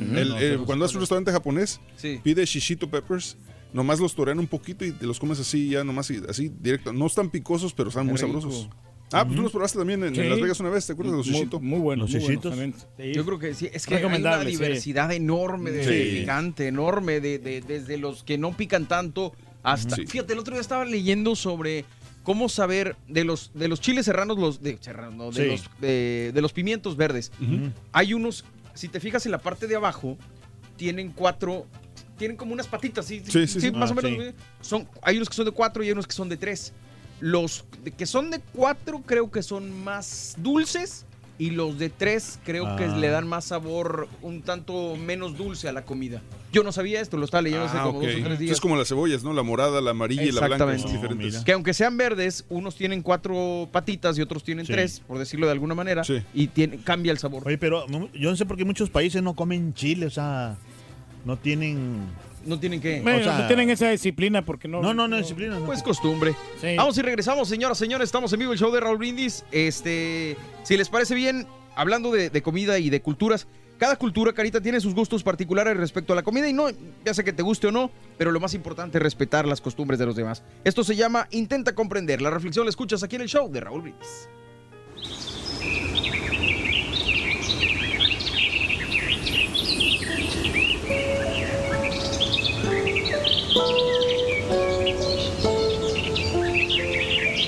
El- 0.00 0.12
no 0.12 0.18
el- 0.18 0.28
sé, 0.40 0.52
no 0.52 0.58
sé 0.60 0.64
cuando 0.66 0.84
vas 0.84 0.92
a 0.92 0.96
un 0.96 1.00
restaurante 1.00 1.32
japonés, 1.32 1.80
Sí. 1.96 2.20
pide 2.22 2.44
shishito 2.44 2.90
peppers. 2.90 3.36
Nomás 3.72 4.00
los 4.00 4.14
torean 4.16 4.38
un 4.40 4.48
poquito 4.48 4.84
y 4.84 4.90
te 4.92 5.06
los 5.06 5.20
comes 5.20 5.38
así, 5.38 5.68
ya 5.70 5.84
nomás 5.84 6.10
así 6.28 6.50
directo. 6.60 6.92
No 6.92 7.06
están 7.06 7.30
picosos, 7.30 7.72
pero 7.72 7.88
están 7.90 8.04
Qué 8.06 8.12
muy 8.12 8.20
rico. 8.20 8.40
sabrosos. 8.40 8.68
Ah, 9.12 9.24
pues 9.24 9.36
tú 9.36 9.42
los 9.42 9.50
probaste 9.52 9.76
también 9.78 10.02
en, 10.04 10.14
Sí. 10.14 10.22
Las 10.22 10.40
Vegas 10.40 10.60
una 10.60 10.70
vez, 10.70 10.86
¿te 10.86 10.92
acuerdas 10.92 11.12
de 11.12 11.18
los 11.18 11.26
muy, 11.26 11.34
shishito? 11.36 11.60
muy 11.60 11.78
buenos, 11.80 12.12
Los 12.12 12.40
también. 12.42 12.74
Sí. 12.96 13.12
Yo 13.12 13.24
creo 13.24 13.38
que 13.40 13.54
sí, 13.54 13.68
es 13.72 13.86
que 13.86 13.96
hay 13.96 14.04
una 14.04 14.40
sí. 14.44 14.46
diversidad 14.50 15.12
enorme 15.12 15.70
de 15.72 15.84
Sí. 15.84 16.20
picante, 16.20 16.66
enorme, 16.68 17.20
de, 17.20 17.38
de- 17.40 17.60
desde 17.60 17.96
los 17.96 18.22
que 18.24 18.38
no 18.38 18.56
pican 18.56 18.86
tanto 18.86 19.32
hasta... 19.64 19.96
Sí. 19.96 20.06
Fíjate, 20.06 20.32
el 20.32 20.38
otro 20.38 20.54
día 20.54 20.60
estaba 20.60 20.84
leyendo 20.84 21.34
sobre 21.36 21.84
cómo 22.22 22.48
saber 22.48 22.96
de 23.08 23.24
los, 23.24 23.50
de 23.54 23.66
los 23.68 23.80
chiles 23.80 24.04
serranos, 24.04 24.38
los 24.38 24.62
de, 24.62 24.78
serranos, 24.80 25.14
no, 25.16 25.30
de, 25.32 25.42
Sí. 25.44 25.48
los, 25.50 25.80
de, 25.80 26.30
de 26.32 26.40
los 26.42 26.52
pimientos 26.52 26.96
verdes. 26.96 27.32
Hay 27.92 28.14
unos, 28.14 28.44
si 28.74 28.88
te 28.88 29.00
fijas 29.00 29.24
en 29.26 29.32
la 29.32 29.38
parte 29.38 29.66
de 29.66 29.76
abajo, 29.76 30.16
tienen 30.76 31.10
cuatro, 31.12 31.66
tienen 32.16 32.36
como 32.36 32.52
unas 32.52 32.66
patitas, 32.66 33.04
¿sí? 33.06 33.22
Sí, 33.26 33.46
sí, 33.46 33.60
sí. 33.60 33.70
más 33.72 33.90
Ah, 33.90 33.92
o 33.92 33.96
menos. 33.96 34.10
sí. 34.10 34.16
güey. 34.16 34.34
Son, 34.60 34.88
hay 35.02 35.16
unos 35.16 35.28
que 35.28 35.34
son 35.34 35.44
de 35.46 35.52
cuatro 35.52 35.82
y 35.82 35.86
hay 35.86 35.92
unos 35.92 36.06
que 36.06 36.12
son 36.14 36.28
de 36.28 36.36
tres. 36.36 36.72
Los 37.20 37.64
que 37.98 38.06
son 38.06 38.30
de 38.30 38.40
cuatro 38.40 39.02
creo 39.04 39.30
que 39.30 39.42
son 39.42 39.84
más 39.84 40.34
dulces 40.38 41.04
y 41.40 41.50
los 41.50 41.78
de 41.78 41.88
tres 41.88 42.38
creo 42.44 42.76
que 42.76 42.84
Ah. 42.84 42.96
le 42.96 43.08
dan 43.08 43.26
más 43.26 43.46
sabor, 43.46 44.08
un 44.20 44.42
tanto 44.42 44.94
menos 44.96 45.36
dulce 45.38 45.68
a 45.68 45.72
la 45.72 45.84
comida. 45.86 46.20
Yo 46.52 46.62
no 46.62 46.70
sabía 46.70 47.00
esto, 47.00 47.16
lo 47.16 47.24
estaba 47.24 47.40
leyendo 47.42 47.64
hace 47.66 47.78
Ah, 47.78 47.84
como 47.84 48.02
dos 48.02 48.14
o 48.14 48.22
tres 48.24 48.38
días. 48.38 48.52
Es 48.52 48.60
como 48.60 48.76
las 48.76 48.88
cebollas, 48.88 49.24
¿no? 49.24 49.32
La 49.32 49.42
morada, 49.42 49.80
la 49.80 49.92
amarilla 49.92 50.22
y 50.24 50.32
la 50.32 50.40
blanca 50.46 50.54
Exactamente. 50.56 50.82
son 50.82 50.92
No, 50.92 50.96
diferentes. 51.00 51.32
mira. 51.32 51.44
Que 51.44 51.52
aunque 51.52 51.72
sean 51.72 51.96
verdes, 51.96 52.44
unos 52.50 52.76
tienen 52.76 53.00
cuatro 53.02 53.68
patitas 53.72 54.18
y 54.18 54.22
otros 54.22 54.44
tienen 54.44 54.66
Sí. 54.66 54.72
tres, 54.72 55.00
por 55.00 55.18
decirlo 55.18 55.46
de 55.46 55.52
alguna 55.52 55.74
manera, 55.74 56.04
Sí. 56.04 56.22
y 56.34 56.48
tiene, 56.48 56.76
cambia 56.82 57.10
el 57.12 57.18
sabor. 57.18 57.42
Oye, 57.46 57.56
pero 57.56 57.86
yo 58.12 58.30
no 58.30 58.36
sé 58.36 58.44
por 58.44 58.56
qué 58.58 58.64
muchos 58.66 58.90
países 58.90 59.22
no 59.22 59.34
comen 59.34 59.72
chile, 59.72 60.04
o 60.06 60.10
sea, 60.10 60.58
no 61.24 61.38
tienen... 61.38 62.00
No 62.44 62.58
tienen 62.58 62.80
que... 62.80 63.00
Bueno, 63.00 63.18
o 63.18 63.22
sea- 63.22 63.38
no 63.38 63.46
tienen 63.46 63.70
esa 63.70 63.90
disciplina 63.90 64.44
porque 64.44 64.66
no. 64.68 64.80
No, 64.80 64.94
no, 64.94 65.06
no, 65.08 65.16
disciplina. 65.18 65.58
no. 65.58 65.66
Pues 65.66 65.82
costumbre. 65.82 66.34
Sí. 66.60 66.74
Vamos 66.76 66.96
y 66.98 67.02
regresamos, 67.02 67.48
señoras, 67.48 67.76
señores. 67.78 68.06
Estamos 68.06 68.32
en 68.32 68.38
vivo 68.40 68.52
el 68.52 68.58
show 68.58 68.72
de 68.72 68.80
Raúl 68.80 68.98
Brindis. 68.98 69.44
Este, 69.52 70.36
si 70.62 70.76
les 70.76 70.88
parece 70.88 71.14
bien, 71.14 71.46
hablando 71.76 72.10
de, 72.10 72.30
de 72.30 72.42
comida 72.42 72.78
y 72.78 72.88
de 72.90 73.02
culturas, 73.02 73.46
cada 73.78 73.96
cultura, 73.96 74.32
Carita, 74.34 74.60
tiene 74.60 74.78
sus 74.80 74.94
gustos 74.94 75.22
particulares 75.22 75.74
respecto 75.76 76.12
a 76.12 76.16
la 76.16 76.22
comida 76.22 76.46
y 76.48 76.52
no, 76.52 76.66
ya 77.04 77.14
sé 77.14 77.24
que 77.24 77.32
te 77.32 77.42
guste 77.42 77.66
o 77.68 77.72
no, 77.72 77.90
pero 78.18 78.30
lo 78.30 78.38
más 78.38 78.52
importante 78.52 78.98
es 78.98 79.02
respetar 79.02 79.46
las 79.46 79.60
costumbres 79.62 79.98
de 79.98 80.04
los 80.04 80.16
demás. 80.16 80.42
Esto 80.64 80.84
se 80.84 80.96
llama 80.96 81.28
Intenta 81.30 81.74
comprender. 81.74 82.20
La 82.20 82.28
reflexión 82.30 82.66
la 82.66 82.70
escuchas 82.70 83.02
aquí 83.02 83.16
en 83.16 83.22
el 83.22 83.28
show 83.28 83.50
de 83.50 83.60
Raúl 83.60 83.80
Brindis. 83.82 84.28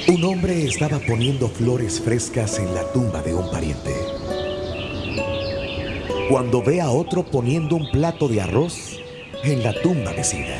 Un 0.09 0.25
hombre 0.25 0.65
estaba 0.65 0.99
poniendo 1.01 1.49
flores 1.49 2.01
frescas 2.01 2.59
en 2.59 2.75
la 2.75 2.91
tumba 2.93 3.23
de 3.23 3.35
un 3.35 3.51
pariente. 3.51 3.95
Cuando 6.29 6.63
ve 6.63 6.81
a 6.81 6.91
otro 6.91 7.25
poniendo 7.25 7.77
un 7.77 7.91
plato 7.91 8.29
de 8.29 8.41
arroz 8.41 9.01
en 9.45 9.63
la 9.63 9.73
tumba 9.83 10.13
vecina. 10.13 10.57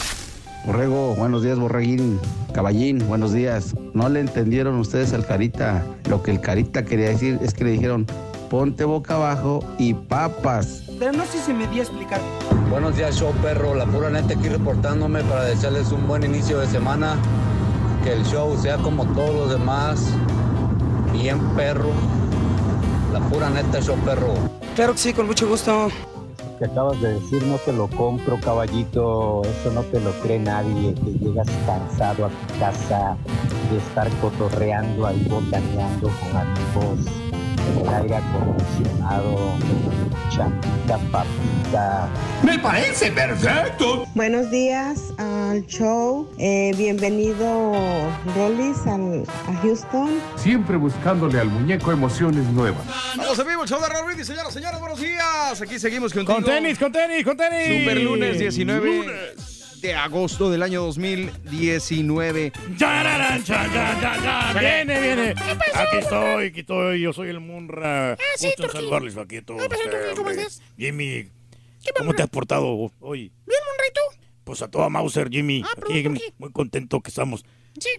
Borrego, 0.64 1.14
buenos 1.14 1.42
días, 1.42 1.58
Borreguín. 1.58 2.18
Caballín, 2.54 3.06
buenos 3.06 3.34
días. 3.34 3.74
No 3.92 4.08
le 4.08 4.20
entendieron 4.20 4.80
ustedes 4.80 5.12
al 5.12 5.26
Carita. 5.26 5.84
Lo 6.08 6.22
que 6.22 6.30
el 6.30 6.40
Carita 6.40 6.86
quería 6.86 7.10
decir 7.10 7.38
es 7.42 7.52
que 7.52 7.64
le 7.64 7.72
dijeron, 7.72 8.06
ponte 8.48 8.84
boca 8.84 9.14
abajo 9.14 9.60
y 9.78 9.94
papas. 9.94 10.82
Pero 10.98 11.12
no 11.12 11.24
sé 11.24 11.38
si 11.40 11.52
me 11.52 11.66
di 11.68 11.80
a 11.80 11.82
explicar. 11.82 12.20
Buenos 12.70 12.96
días, 12.96 13.16
show 13.16 13.32
perro. 13.42 13.74
La 13.74 13.86
pura 13.86 14.10
neta 14.10 14.34
aquí 14.34 14.48
reportándome 14.48 15.22
para 15.24 15.44
desearles 15.44 15.92
un 15.92 16.06
buen 16.06 16.24
inicio 16.24 16.58
de 16.58 16.66
semana. 16.66 17.16
Que 18.04 18.12
el 18.12 18.24
show 18.24 18.56
sea 18.56 18.76
como 18.78 19.04
todos 19.06 19.34
los 19.34 19.50
demás. 19.50 20.06
Bien 21.12 21.38
perro. 21.56 21.90
La 23.12 23.20
pura 23.20 23.50
neta, 23.50 23.80
show 23.80 23.96
perro. 24.04 24.34
Claro 24.74 24.92
que 24.92 24.98
sí, 24.98 25.12
con 25.12 25.26
mucho 25.26 25.48
gusto. 25.48 25.88
que 26.58 26.64
acabas 26.64 27.00
de 27.02 27.14
decir 27.20 27.42
no 27.44 27.56
te 27.56 27.72
lo 27.72 27.88
compro, 27.88 28.38
caballito. 28.40 29.42
Eso 29.44 29.72
no 29.72 29.82
te 29.82 30.00
lo 30.00 30.12
cree 30.22 30.38
nadie. 30.38 30.94
Que 30.94 31.12
llegas 31.12 31.48
cansado 31.66 32.26
a 32.26 32.28
tu 32.28 32.58
casa 32.58 33.16
de 33.70 33.78
estar 33.78 34.08
cotorreando 34.20 35.06
ahí, 35.06 35.26
botaneando 35.28 36.08
con 36.08 36.36
amigos, 36.36 37.06
el 37.66 37.88
aire 37.88 38.16
acondicionado, 38.16 39.54
champita, 40.30 40.98
papita. 41.10 42.08
Me 42.42 42.58
parece 42.58 43.10
perfecto. 43.12 44.06
Buenos 44.14 44.50
días 44.50 45.00
al 45.18 45.66
show. 45.66 46.28
Eh, 46.38 46.72
bienvenido, 46.76 47.72
Rollis, 48.36 48.86
al- 48.86 49.24
a 49.48 49.54
Houston. 49.62 50.10
Siempre 50.36 50.76
buscándole 50.76 51.40
al 51.40 51.48
muñeco 51.48 51.92
emociones 51.92 52.44
nuevas. 52.46 52.82
Vamos 53.16 53.38
en 53.38 53.46
vivo, 53.48 53.62
el 53.62 53.68
show 53.68 53.80
de 53.80 54.02
Brindis, 54.06 54.26
señoras, 54.26 54.52
señores, 54.52 54.78
buenos 54.80 55.00
días. 55.00 55.60
Aquí 55.60 55.78
seguimos 55.78 56.12
contigo. 56.12 56.34
Con 56.34 56.44
tenis, 56.44 56.78
con 56.78 56.92
tenis, 56.92 57.24
con 57.24 57.36
tenis. 57.36 57.80
Super 57.80 58.00
lunes 58.00 58.38
19 58.38 59.06
de 59.86 59.94
agosto 59.94 60.50
del 60.50 60.62
año 60.64 60.82
2019. 60.82 62.52
Chararán, 62.76 63.44
cha, 63.44 63.66
ya, 63.72 64.00
ya, 64.00 64.52
ya. 64.52 64.58
Viene, 64.58 65.00
viene. 65.00 65.34
Aquí 65.74 65.96
estoy, 65.98 66.46
aquí 66.46 66.60
estoy. 66.60 67.00
Yo 67.00 67.12
soy 67.12 67.28
el 67.28 67.38
Munra. 67.38 68.14
Ah, 68.14 68.16
sí, 68.36 68.46
Gusto 68.48 68.64
en 68.64 68.70
saludarles 68.72 69.16
aquí 69.16 69.36
a 69.36 69.42
todos. 69.42 69.62
¿Qué 69.62 69.68
pasó, 69.68 69.82
ustedes, 69.84 70.04
Turqui? 70.06 70.16
¿Cómo 70.16 70.30
estás? 70.30 70.62
Jimmy, 70.76 71.28
¿cómo 71.96 72.14
te 72.14 72.22
has 72.22 72.28
portado 72.28 72.90
hoy? 72.98 73.32
Bien, 73.46 73.60
Monrito. 73.68 74.00
Pues 74.42 74.60
a 74.62 74.68
toda 74.68 74.88
Mauser, 74.88 75.28
Jimmy. 75.30 75.62
Ah, 75.64 75.70
Aquí 75.76 76.04
muy 76.38 76.50
contento 76.50 77.00
que 77.00 77.10
estamos. 77.10 77.44
Sí. 77.78 77.90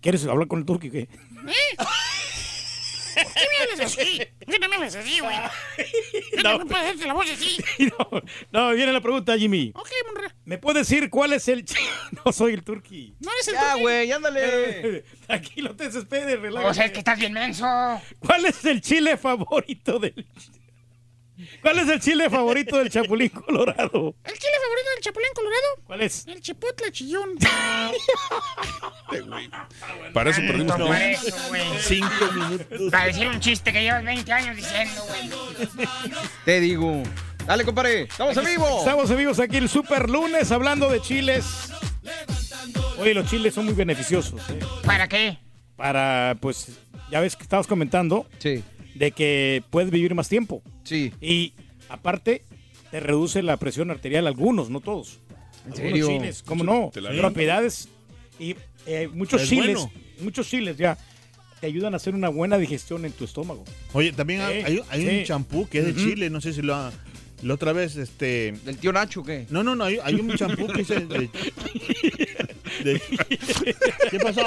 ¿Quieres 0.00 0.24
hablar 0.26 0.46
con 0.46 0.60
el 0.60 0.64
turqui? 0.64 0.90
qué? 0.90 1.00
¿Eh? 1.00 1.08
¿Por 3.24 3.32
qué 3.34 3.40
me 3.50 3.72
hablas 3.72 3.80
así? 3.92 4.22
¿Por 4.44 4.52
qué 4.54 4.58
no 4.58 4.68
me 4.68 4.76
hablas 4.76 4.94
así, 4.96 5.20
güey? 5.20 5.36
¿Qué 5.76 6.42
No. 6.42 6.58
no. 6.58 6.66
puedes 6.66 6.84
hacerte 6.84 7.06
la 7.06 7.14
voz 7.14 7.30
así? 7.30 7.56
no, 7.98 8.22
no, 8.52 8.70
viene 8.74 8.92
la 8.92 9.00
pregunta, 9.00 9.36
Jimmy. 9.38 9.72
Ok, 9.74 9.88
Monra. 10.06 10.34
¿Me 10.44 10.58
puedes 10.58 10.86
decir 10.88 11.10
cuál 11.10 11.32
es 11.32 11.48
el... 11.48 11.64
no 12.24 12.32
soy 12.32 12.52
el 12.54 12.62
turqui. 12.62 13.14
No 13.20 13.30
eres 13.32 13.48
el 13.48 13.54
Ya, 13.54 13.60
Turqui. 13.70 13.80
güey, 13.82 14.12
ándale. 14.12 15.04
Tranquilo, 15.26 15.74
te 15.76 15.84
desesperes, 15.84 16.40
relájate. 16.40 16.70
O 16.70 16.74
sea, 16.74 16.84
es 16.86 16.92
que 16.92 16.98
estás 16.98 17.18
bien 17.18 17.32
menso. 17.32 17.66
¿Cuál 18.18 18.44
es 18.46 18.64
el 18.64 18.80
chile 18.80 19.16
favorito 19.16 19.98
del... 19.98 20.26
¿Cuál 21.60 21.78
es 21.80 21.88
el 21.88 22.00
chile 22.00 22.30
favorito 22.30 22.78
del 22.78 22.88
Chapulín 22.90 23.28
Colorado? 23.28 24.14
¿El 24.24 24.32
chile 24.38 24.52
favorito 24.62 24.90
del 24.94 25.02
Chapulín 25.02 25.28
Colorado? 25.34 25.66
¿Cuál 25.84 26.00
es? 26.02 26.26
El 26.26 26.40
chipotle 26.40 26.90
chillón. 26.92 27.36
Para 30.12 30.30
eso 30.30 30.40
perdimos 30.40 30.66
No, 30.66 30.74
tiempo. 30.76 30.92
para 30.92 31.10
eso, 31.10 31.36
güey. 31.48 31.62
Cinco 31.80 32.32
minutos. 32.34 32.90
Para 32.90 33.04
decir 33.06 33.28
un 33.28 33.40
chiste 33.40 33.72
que 33.72 33.82
llevas 33.82 34.04
20 34.04 34.32
años 34.32 34.56
diciendo, 34.56 35.02
güey. 35.08 35.88
Te 36.44 36.60
digo. 36.60 37.02
Dale, 37.46 37.64
compadre. 37.64 38.02
Estamos 38.02 38.36
en 38.36 38.44
vivo. 38.44 38.78
Estamos 38.78 39.10
en 39.10 39.16
vivos 39.18 39.38
aquí 39.38 39.56
el 39.56 39.68
Super 39.68 40.08
Lunes 40.10 40.50
hablando 40.50 40.88
de 40.90 41.00
chiles. 41.00 41.44
Oye, 42.98 43.14
los 43.14 43.28
chiles 43.30 43.54
son 43.54 43.66
muy 43.66 43.74
beneficiosos. 43.74 44.40
¿eh? 44.50 44.58
¿Para 44.84 45.06
qué? 45.08 45.38
Para, 45.76 46.36
pues, 46.40 46.68
ya 47.10 47.20
ves 47.20 47.36
que 47.36 47.42
estabas 47.42 47.66
comentando 47.66 48.26
Sí. 48.38 48.64
de 48.94 49.12
que 49.12 49.62
puedes 49.70 49.90
vivir 49.90 50.14
más 50.14 50.28
tiempo. 50.28 50.62
Sí. 50.86 51.12
Y 51.20 51.52
aparte, 51.90 52.44
te 52.90 53.00
reduce 53.00 53.42
la 53.42 53.56
presión 53.58 53.90
arterial, 53.90 54.26
algunos, 54.26 54.70
no 54.70 54.80
todos. 54.80 55.18
¿En 55.66 55.72
Algunos 55.72 55.78
serio? 55.90 56.06
chiles, 56.08 56.42
¿cómo 56.42 56.62
no? 56.64 56.90
Propiedades 56.90 57.88
y 58.38 58.54
eh, 58.86 59.08
muchos 59.12 59.42
Es 59.42 59.48
chiles, 59.48 59.76
bueno. 59.76 59.92
muchos 60.20 60.48
chiles 60.48 60.76
ya 60.76 60.96
te 61.60 61.66
ayudan 61.66 61.94
a 61.94 61.96
hacer 61.96 62.14
una 62.14 62.28
buena 62.28 62.56
digestión 62.56 63.04
en 63.04 63.12
tu 63.12 63.24
estómago. 63.24 63.64
Oye, 63.92 64.12
también 64.12 64.42
hay, 64.42 64.62
hay- 64.62 64.80
hay 64.88 65.02
sí. 65.08 65.18
un 65.18 65.24
champú 65.24 65.68
que 65.68 65.80
es 65.80 65.86
de. 65.86 65.94
Chile, 65.96 66.30
no 66.30 66.40
sé 66.40 66.52
si 66.52 66.62
lo 66.62 66.74
ha... 66.74 66.92
La 67.42 67.52
otra 67.52 67.72
vez, 67.74 67.96
este... 67.96 68.52
¿Del 68.64 68.78
tío 68.78 68.92
Nacho 68.94 69.22
qué? 69.22 69.46
No, 69.50 69.62
no, 69.62 69.74
no, 69.76 69.84
hay, 69.84 69.98
hay 70.02 70.14
un 70.14 70.34
champú 70.36 70.68
que 70.68 70.78
dice... 70.78 71.00
de- 71.00 71.28
de- 72.84 73.00
¿Qué 74.10 74.18
pasó? 74.18 74.44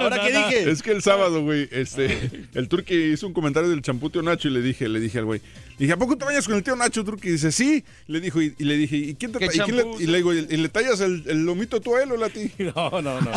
¿Ahora 0.00 0.20
qué 0.26 0.32
dije? 0.36 0.70
Es 0.70 0.82
que 0.82 0.92
el 0.92 1.02
sábado, 1.02 1.42
güey, 1.42 1.68
este, 1.70 2.46
el 2.54 2.68
turqui 2.68 2.94
hizo 3.12 3.26
un 3.26 3.32
comentario 3.32 3.68
del 3.70 3.82
champú 3.82 4.10
tío 4.10 4.22
Nacho 4.22 4.48
y 4.48 4.52
le 4.52 4.60
dije, 4.62 4.88
le 4.88 5.00
dije 5.00 5.18
al 5.18 5.24
güey, 5.24 5.40
dije, 5.78 5.92
¿a 5.92 5.96
poco 5.96 6.16
te 6.16 6.24
bañas 6.24 6.46
con 6.46 6.56
el 6.56 6.62
tío 6.62 6.76
Nacho, 6.76 7.04
turqui? 7.04 7.28
Y 7.28 7.32
dice, 7.32 7.52
sí. 7.52 7.84
Le 8.06 8.20
dijo, 8.20 8.40
y, 8.42 8.54
y 8.58 8.64
le 8.64 8.76
dije, 8.76 8.96
¿y 8.96 9.14
quién 9.14 9.32
te 9.32 9.38
¿Qué 9.38 9.46
y 9.46 9.58
quién 9.60 9.76
le, 9.76 9.84
y 10.00 10.06
le 10.06 10.16
digo, 10.18 10.34
¿y 10.34 10.42
le 10.56 10.68
tallas 10.68 11.00
el, 11.00 11.24
el 11.26 11.44
lomito 11.44 11.80
tú 11.80 11.96
a 11.96 12.02
él 12.02 12.12
o 12.12 12.24
a 12.24 12.28
ti? 12.28 12.50
No, 12.74 12.90
no, 13.02 13.20
no. 13.20 13.30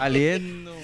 Aliendo. 0.00 0.74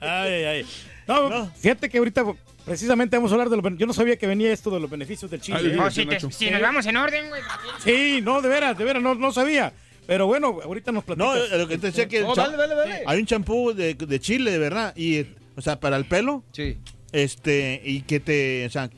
Ay, 0.00 0.32
ay, 0.32 0.44
ay. 0.44 0.66
No, 1.06 1.52
fíjate 1.60 1.88
que 1.90 1.98
ahorita 1.98 2.24
precisamente 2.70 3.16
vamos 3.16 3.32
a 3.32 3.34
hablar 3.34 3.48
de 3.50 3.56
los 3.56 3.78
Yo 3.78 3.86
no 3.86 3.92
sabía 3.92 4.16
que 4.16 4.26
venía 4.26 4.52
esto 4.52 4.70
de 4.70 4.78
los 4.80 4.88
beneficios 4.88 5.30
del 5.30 5.40
chile. 5.40 5.58
Ay, 5.60 5.66
¿eh? 5.70 5.74
No, 5.76 5.90
si, 5.90 6.06
te- 6.06 6.20
si 6.30 6.50
nos 6.50 6.60
vamos 6.62 6.86
en 6.86 6.96
orden, 6.96 7.28
güey. 7.28 7.42
Sí, 7.84 8.20
no, 8.22 8.40
de 8.40 8.48
veras, 8.48 8.78
de 8.78 8.84
veras, 8.84 9.02
no, 9.02 9.14
no 9.16 9.32
sabía. 9.32 9.72
Pero 10.06 10.26
bueno, 10.26 10.58
ahorita 10.64 10.92
nos 10.92 11.06
No, 11.08 11.14
platicas. 11.16 11.52
eh, 11.52 11.58
lo 11.58 11.68
que 11.68 11.78
te 11.78 11.86
decía 11.88 12.08
que 12.08 12.18
el 12.18 12.24
No, 12.24 12.34
cha- 12.34 12.42
dale, 12.48 12.56
dale, 12.56 12.74
dale. 12.76 13.02
hay 13.06 13.18
un 13.20 13.26
champú 13.26 13.72
de, 13.74 13.94
de 13.94 14.20
Chile, 14.20 14.50
de 14.52 14.58
verdad, 14.58 14.96
y, 14.96 15.26
o 15.56 15.60
sea, 15.60 15.78
para 15.80 15.96
el 15.96 16.04
pelo, 16.04 16.42
Sí. 16.52 16.78
este, 17.12 17.80
y 17.84 18.02
que 18.02 18.20
te, 18.20 18.66
o 18.66 18.70
sea, 18.70 18.88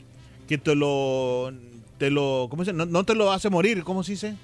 que 0.47 0.57
te 0.57 0.75
lo, 0.75 1.51
te 1.97 2.09
lo, 2.11 2.47
¿cómo 2.49 2.63
se 2.65 2.71
dice? 2.71 2.77
No, 2.77 2.85
no 2.85 3.03
te 3.05 3.15
lo 3.15 3.31
hace 3.31 3.49
morir, 3.49 3.83
¿cómo 3.83 4.03
se 4.03 4.13
dice? 4.13 4.35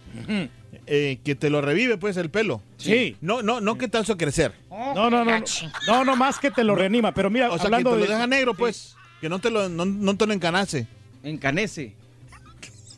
Eh, 0.86 1.20
que 1.24 1.36
te 1.36 1.50
lo 1.50 1.62
revive, 1.62 1.98
pues, 1.98 2.18
el 2.18 2.30
pelo. 2.30 2.62
Sí. 2.78 3.16
No, 3.22 3.42
no, 3.42 3.62
no 3.62 3.78
que 3.78 3.88
te 3.88 3.98
hace 3.98 4.16
crecer. 4.18 4.54
Oh, 4.70 4.94
No, 4.96 5.10
no, 5.10 5.24
no. 5.26 5.40
No, 5.40 5.44
no, 5.88 6.06
no 6.06 6.16
más 6.16 6.40
que 6.40 6.52
te 6.52 6.64
lo 6.64 6.76
reanima. 6.76 7.14
Pero 7.14 7.30
mira, 7.30 7.48
O 7.48 7.54
sea, 7.54 7.62
que 7.62 7.66
hablando 7.68 7.92
te 7.92 7.96
lo 7.98 8.02
de. 8.06 8.12
deja 8.14 8.28
negro, 8.28 8.54
pues. 8.54 8.96
Que 9.22 9.30
no 9.30 9.40
te 9.40 9.50
lo, 9.50 9.70
no, 9.70 9.86
no 9.86 10.18
te 10.18 10.26
lo 10.26 10.34
encanase. 10.34 10.88
Encanece. 11.24 11.94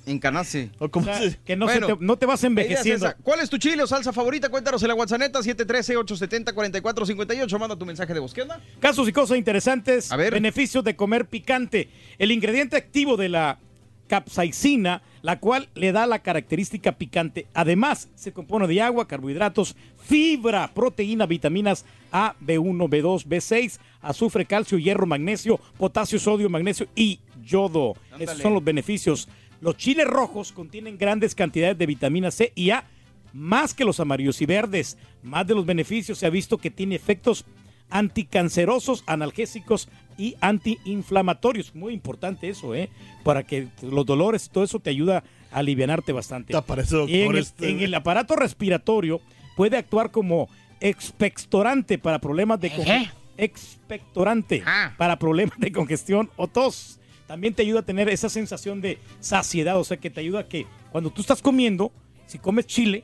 Encanase. 0.06 0.70
O 0.80 0.90
como 0.90 1.12
o 1.12 1.14
sea, 1.14 1.30
se- 1.30 1.38
que 1.46 1.56
no, 1.56 1.66
Bueno, 1.66 1.88
se 1.88 1.96
te- 1.96 2.04
no 2.04 2.18
te 2.18 2.26
vas 2.26 2.40
es 2.40 2.44
envejeciendo. 2.46 3.14
¿Cuál 3.24 3.40
es 3.42 3.50
tu 3.50 3.58
chile 3.58 3.84
o 3.84 3.88
salsa 3.88 4.12
favorita? 4.12 4.50
Cuéntanos 4.50 4.82
en 4.82 4.88
la 4.90 4.96
WhatsApp 4.96 5.22
713-870-4458. 5.22 7.60
Manda 7.60 7.76
tu 7.76 7.86
mensaje 7.86 8.14
de 8.14 8.20
voz. 8.20 8.34
¿Qué 8.34 8.42
onda? 8.42 8.60
Casos 8.80 9.08
y 9.08 9.12
cosas 9.14 9.38
interesantes. 9.38 10.12
A 10.12 10.16
ver. 10.16 10.34
Beneficios 10.34 10.84
de 10.84 10.96
comer 10.96 11.26
picante. 11.28 11.90
El 12.18 12.32
ingrediente 12.32 12.78
activo 12.78 13.16
de 13.18 13.30
la 13.30 13.60
capsaicina, 14.08 15.02
la 15.22 15.40
cual 15.40 15.70
le 15.76 15.92
da 15.92 16.08
la 16.08 16.20
característica 16.20 16.94
picante. 16.94 17.46
Además, 17.54 18.10
se 18.16 18.34
compone 18.34 18.68
de 18.68 18.82
agua, 18.82 19.08
carbohidratos, 19.08 19.76
fibra, 20.04 20.72
proteína, 20.74 21.28
vitaminas 21.28 21.86
A, 22.12 22.34
B1, 22.42 22.90
B2, 22.90 23.26
B6, 23.26 23.80
azufre, 24.02 24.46
calcio, 24.46 24.78
hierro, 24.78 25.06
magnesio, 25.06 25.60
potasio, 25.78 26.20
sodio, 26.20 26.50
magnesio 26.50 26.88
y 26.96 27.20
yodo. 27.44 27.96
Esos 28.20 28.40
son 28.40 28.54
los 28.54 28.64
beneficios. 28.64 29.28
Los 29.62 29.78
chiles 29.78 30.08
rojos 30.08 30.52
contienen 30.52 30.98
grandes 30.98 31.36
cantidades 31.36 31.78
de 31.78 31.86
vitamina 31.86 32.32
C 32.32 32.52
y 32.56 32.72
A, 32.72 32.86
más 33.34 33.74
que 33.74 33.86
los 33.86 34.00
amarillos 34.00 34.42
y 34.42 34.46
verdes. 34.46 34.98
Más 35.24 35.46
de 35.46 35.56
los 35.56 35.66
beneficios 35.66 36.18
se 36.18 36.26
ha 36.26 36.30
visto 36.30 36.58
que 36.58 36.72
tiene 36.72 36.96
efectos 36.96 37.46
anticancerosos, 37.92 39.04
analgésicos 39.06 39.90
y 40.18 40.36
antiinflamatorios. 40.42 41.76
Muy 41.76 41.94
importante 41.94 42.50
eso, 42.50 42.74
¿eh? 42.74 42.90
Para 43.24 43.44
que 43.44 43.68
los 43.82 44.06
dolores, 44.06 44.50
todo 44.50 44.64
eso 44.64 44.80
te 44.80 44.90
ayuda 44.90 45.24
a 45.52 45.60
alivianarte 45.60 46.12
bastante. 46.12 46.60
parece 46.62 47.04
Y 47.08 47.22
en 47.22 47.32
el, 47.32 47.38
este. 47.38 47.70
en 47.70 47.82
el 47.82 47.94
aparato 47.94 48.36
respiratorio 48.36 49.22
puede 49.56 49.78
actuar 49.78 50.12
como 50.12 50.50
expectorante 50.80 52.00
para 52.00 52.20
problemas 52.20 52.60
de 52.60 52.72
¿Qué? 52.72 53.12
Expectorante 53.43 54.63
Ah. 54.65 54.93
para 54.97 55.17
problemas 55.17 55.60
de 55.60 55.71
congestión 55.71 56.30
o 56.38 56.47
tos. 56.47 56.99
También 57.27 57.54
te 57.54 57.62
ayuda 57.62 57.80
a 57.80 57.84
tener 57.84 58.10
esa 58.10 58.30
sensación 58.30 58.82
de 58.82 58.97
saciedad, 59.19 59.77
o 59.80 59.84
sea 59.84 59.97
que 59.97 60.10
te 60.10 60.19
ayuda 60.19 60.41
a 60.41 60.47
que 60.47 60.65
cuando 60.91 61.10
tú 61.10 61.21
estás 61.21 61.41
comiendo, 61.41 61.91
si 62.27 62.38
comes 62.39 62.67
chile, 62.67 63.04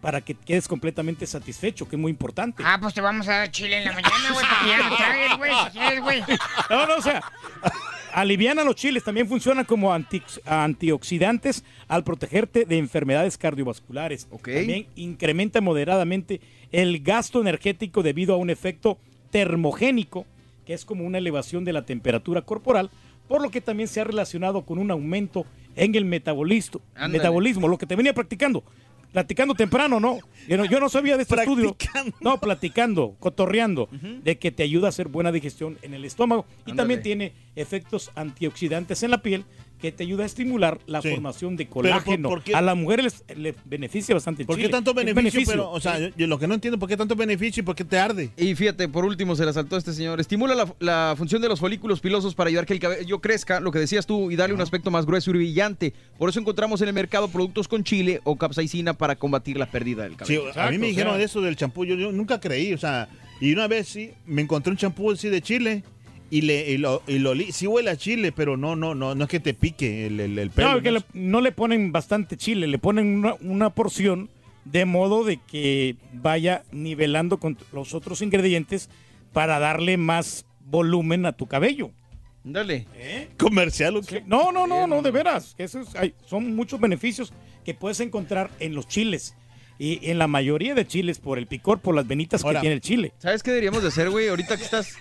para 0.00 0.20
que 0.20 0.34
quedes 0.34 0.68
completamente 0.68 1.26
satisfecho, 1.26 1.88
que 1.88 1.96
es 1.96 2.00
muy 2.00 2.10
importante. 2.10 2.62
Ah, 2.64 2.78
pues 2.80 2.94
te 2.94 3.00
vamos 3.00 3.26
a 3.28 3.38
dar 3.38 3.50
chile 3.50 3.78
en 3.78 3.84
la 3.86 3.92
mañana, 3.92 4.32
güey, 4.32 4.46
para 4.46 4.60
que 4.62 4.68
ya 4.68 4.88
no 4.88 4.96
tragues, 4.96 5.36
güey, 5.36 5.52
si 5.64 5.70
quieres, 5.78 6.00
güey. 6.00 6.20
No, 6.70 6.86
no, 6.86 6.96
o 6.96 7.02
sea, 7.02 7.22
aliviana 8.12 8.62
los 8.62 8.76
chiles, 8.76 9.02
también 9.02 9.26
funcionan 9.28 9.64
como 9.64 9.92
anti- 9.92 10.22
antioxidantes 10.44 11.64
al 11.88 12.04
protegerte 12.04 12.64
de 12.66 12.78
enfermedades 12.78 13.36
cardiovasculares. 13.36 14.28
También 14.28 14.86
incrementa 14.94 15.60
moderadamente 15.60 16.40
el 16.70 17.00
gasto 17.02 17.40
energético 17.40 18.02
debido 18.04 18.34
a 18.34 18.36
un 18.36 18.50
efecto 18.50 18.98
termogénico, 19.36 20.24
que 20.64 20.72
es 20.72 20.86
como 20.86 21.04
una 21.04 21.18
elevación 21.18 21.62
de 21.66 21.74
la 21.74 21.84
temperatura 21.84 22.40
corporal, 22.40 22.88
por 23.28 23.42
lo 23.42 23.50
que 23.50 23.60
también 23.60 23.86
se 23.86 24.00
ha 24.00 24.04
relacionado 24.04 24.62
con 24.62 24.78
un 24.78 24.90
aumento 24.90 25.44
en 25.74 25.94
el 25.94 26.06
metabolismo, 26.06 26.80
metabolismo, 27.10 27.68
lo 27.68 27.76
que 27.76 27.84
te 27.84 27.96
venía 27.96 28.14
practicando. 28.14 28.64
Platicando 29.12 29.54
temprano, 29.54 30.00
¿no? 30.00 30.20
Yo 30.48 30.56
no, 30.56 30.64
yo 30.64 30.80
no 30.80 30.88
sabía 30.88 31.16
de 31.16 31.22
este 31.24 31.34
estudio. 31.34 31.76
No, 32.22 32.40
platicando, 32.40 33.14
cotorreando, 33.20 33.90
de 34.22 34.38
que 34.38 34.50
te 34.52 34.62
ayuda 34.62 34.86
a 34.86 34.88
hacer 34.88 35.08
buena 35.08 35.32
digestión 35.32 35.76
en 35.82 35.92
el 35.92 36.06
estómago. 36.06 36.46
Y 36.64 36.70
Ándale. 36.70 36.76
también 36.76 37.02
tiene 37.02 37.32
efectos 37.56 38.10
antioxidantes 38.14 39.02
en 39.02 39.10
la 39.10 39.20
piel 39.20 39.44
que 39.80 39.92
te 39.92 40.04
ayuda 40.04 40.22
a 40.22 40.26
estimular 40.26 40.78
la 40.86 41.02
Sí. 41.02 41.10
formación 41.10 41.56
de 41.56 41.66
¿por- 41.66 41.82
colágeno. 41.84 42.28
por 42.28 42.42
qué- 42.42 42.54
A 42.54 42.62
la 42.62 42.74
mujer 42.74 43.02
les- 43.02 43.22
le 43.36 43.54
beneficia 43.64 44.14
bastante 44.14 44.42
el 44.42 44.46
¿Por 44.46 44.56
qué 44.56 44.62
chile. 44.62 44.72
tanto 44.72 44.90
Es 44.98 45.04
beneficio? 45.14 45.44
Pero, 45.46 45.70
o 45.70 45.80
sea, 45.80 45.98
yo, 45.98 46.08
yo 46.16 46.26
lo 46.26 46.38
que 46.38 46.46
no 46.46 46.54
entiendo, 46.54 46.78
¿por 46.78 46.88
qué 46.88 46.96
tanto 46.96 47.14
beneficio 47.14 47.60
y 47.60 47.64
por 47.64 47.74
qué 47.76 47.84
te 47.84 47.98
arde? 47.98 48.30
Y 48.36 48.54
fíjate, 48.54 48.88
por 48.88 49.04
último 49.04 49.36
se 49.36 49.44
le 49.44 49.52
saltó 49.52 49.76
a 49.76 49.78
este 49.78 49.92
señor. 49.92 50.18
Estimula 50.20 50.54
la, 50.54 50.72
la 50.80 51.14
función 51.16 51.42
de 51.42 51.48
los 51.48 51.60
folículos 51.60 52.00
pilosos 52.00 52.34
para 52.34 52.48
ayudar 52.48 52.64
que 52.66 52.72
el 52.72 52.80
cabello 52.80 53.20
crezca, 53.20 53.60
lo 53.60 53.70
que 53.70 53.78
decías 53.78 54.06
tú, 54.06 54.30
y 54.30 54.36
darle 54.36 54.54
un 54.54 54.60
aspecto 54.62 54.90
más 54.90 55.04
grueso 55.06 55.30
y 55.30 55.34
brillante. 55.34 55.92
Por 56.18 56.28
eso 56.30 56.40
encontramos 56.40 56.80
en 56.80 56.88
el 56.88 56.94
mercado 56.94 57.28
productos 57.28 57.68
con 57.68 57.84
chile 57.84 58.20
o 58.24 58.36
capsaicina 58.36 58.94
para 58.94 59.16
combatir 59.16 59.58
la 59.58 59.66
pérdida 59.70 60.04
del 60.04 60.12
Sí, 60.12 60.18
cabello. 60.38 60.60
a 60.60 60.70
mí 60.70 60.78
me 60.78 60.86
dijeron 60.88 61.18
de 61.18 61.24
eso 61.24 61.40
del 61.40 61.56
champú, 61.56 61.84
yo, 61.84 61.94
yo 61.96 62.12
nunca 62.12 62.40
creí, 62.40 62.72
o 62.72 62.78
sea, 62.78 63.08
y 63.40 63.52
una 63.52 63.66
vez 63.68 63.88
sí, 63.88 64.12
me 64.24 64.40
encontré 64.42 64.70
un 64.70 64.76
champú 64.78 65.10
así 65.10 65.28
de 65.28 65.42
chile 65.42 65.84
y, 66.30 66.40
le, 66.42 66.70
y 66.70 66.78
lo, 66.78 67.02
y 67.06 67.18
lo 67.18 67.34
sí 67.52 67.66
huele 67.66 67.90
a 67.90 67.96
chile, 67.96 68.32
pero 68.32 68.56
no, 68.56 68.74
no, 68.76 68.94
no, 68.94 69.14
no 69.14 69.24
es 69.24 69.30
que 69.30 69.40
te 69.40 69.54
pique 69.54 70.06
el, 70.06 70.18
el, 70.20 70.38
el 70.38 70.50
pelo. 70.50 70.72
No, 70.74 70.82
que 70.82 70.90
le- 70.90 71.04
no 71.14 71.40
le 71.40 71.52
ponen 71.52 71.92
bastante 71.92 72.36
chile, 72.36 72.66
le 72.66 72.78
ponen 72.78 73.18
una, 73.18 73.34
una 73.40 73.70
porción 73.70 74.28
de 74.64 74.84
modo 74.84 75.22
de 75.24 75.38
que 75.38 75.96
vaya 76.12 76.64
nivelando 76.72 77.38
con 77.38 77.56
los 77.72 77.94
otros 77.94 78.22
ingredientes 78.22 78.90
para 79.32 79.58
darle 79.60 79.96
más 79.96 80.44
volumen 80.64 81.26
a 81.26 81.32
tu 81.32 81.46
cabello. 81.46 81.90
Dale. 82.42 82.86
¿Comercial 83.38 83.96
o 83.96 84.02
qué? 84.02 84.22
No, 84.26 84.52
no, 84.52 84.66
no, 84.66 84.86
no, 84.86 85.02
de 85.02 85.10
veras. 85.10 85.54
que 85.56 85.64
eso 85.64 85.80
es- 85.80 85.94
hay- 85.96 86.14
son 86.26 86.54
muchos 86.56 86.80
beneficios 86.80 87.32
que 87.64 87.74
puedes 87.74 88.00
encontrar 88.00 88.50
en 88.60 88.74
los 88.74 88.86
chiles. 88.88 89.34
Y 89.78 90.08
en 90.10 90.18
la 90.18 90.26
mayoría 90.26 90.74
de 90.74 90.86
chiles, 90.86 91.18
por 91.18 91.38
el 91.38 91.46
picor, 91.46 91.80
por 91.80 91.94
las 91.94 92.06
venitas 92.06 92.42
Ahora, 92.44 92.60
que 92.60 92.62
tiene 92.62 92.74
el 92.76 92.80
chile. 92.80 93.12
¿Sabes 93.18 93.42
qué 93.42 93.50
deberíamos 93.50 93.82
de 93.82 93.88
hacer, 93.88 94.08
güey? 94.10 94.28
Ahorita 94.28 94.56
que 94.56 94.64
estás... 94.64 94.96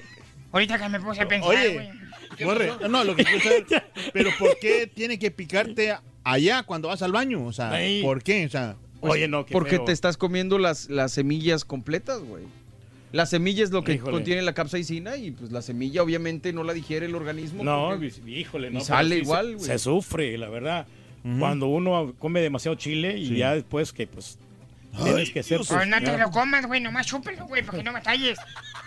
Ahorita 0.55 0.77
que 0.79 0.89
me 0.89 0.99
puse 1.01 1.21
a 1.21 1.27
pensar, 1.27 1.49
Oye, 1.49 1.73
güey. 1.73 2.45
Borre, 2.45 2.71
no, 2.89 3.03
lo 3.03 3.15
que 3.15 3.23
quiero 3.25 3.41
saber, 3.41 3.65
pero 4.13 4.29
¿por 4.39 4.57
qué 4.59 4.87
tiene 4.87 5.19
que 5.19 5.29
picarte 5.31 5.93
allá 6.23 6.63
cuando 6.63 6.87
vas 6.87 7.01
al 7.01 7.11
baño? 7.11 7.45
O 7.45 7.51
sea, 7.53 7.71
Ahí. 7.71 8.01
¿por 8.01 8.23
qué? 8.23 8.45
O 8.45 8.49
sea, 8.49 8.75
Pues, 9.01 9.21
Porque 9.51 9.79
te 9.79 9.91
estás 9.91 10.15
comiendo 10.17 10.57
las, 10.57 10.89
las 10.89 11.11
semillas 11.11 11.65
completas, 11.65 12.21
güey. 12.21 12.43
La 13.11 13.25
semilla 13.25 13.63
es 13.63 13.71
lo 13.71 13.83
que 13.83 13.93
Híjole. 13.93 14.11
contiene 14.11 14.41
la 14.41 14.53
capsaicina 14.53 15.15
y 15.17 15.31
pues 15.31 15.51
la 15.51 15.61
semilla 15.61 16.01
obviamente 16.03 16.51
no 16.53 16.63
la 16.63 16.73
digiere 16.73 17.05
el 17.05 17.15
organismo. 17.15 17.63
No, 17.63 17.89
porque- 17.91 18.11
híjole, 18.29 18.71
no. 18.71 18.79
sale 18.81 19.15
sí 19.17 19.21
igual, 19.21 19.47
se, 19.47 19.53
güey. 19.55 19.65
se 19.67 19.79
sufre, 19.79 20.37
la 20.37 20.49
verdad. 20.49 20.87
Cuando 21.39 21.67
uno 21.67 22.13
come 22.19 22.39
demasiado 22.41 22.75
chile 22.75 23.17
y 23.17 23.27
Sí. 23.29 23.35
ya 23.37 23.55
después 23.55 23.91
que 23.93 24.05
pues 24.05 24.37
tienes 25.03 25.31
que 25.31 25.39
hacer... 25.41 25.59
Pues 25.67 25.87
no 25.87 26.01
te 26.01 26.17
lo 26.17 26.29
comas, 26.31 26.65
güey, 26.65 26.81
nomás 26.81 27.07
chúpelo, 27.07 27.45
güey, 27.47 27.63
para 27.63 27.77
que 27.77 27.83
no 27.83 27.91
me 27.91 28.01
talles. 28.01 28.37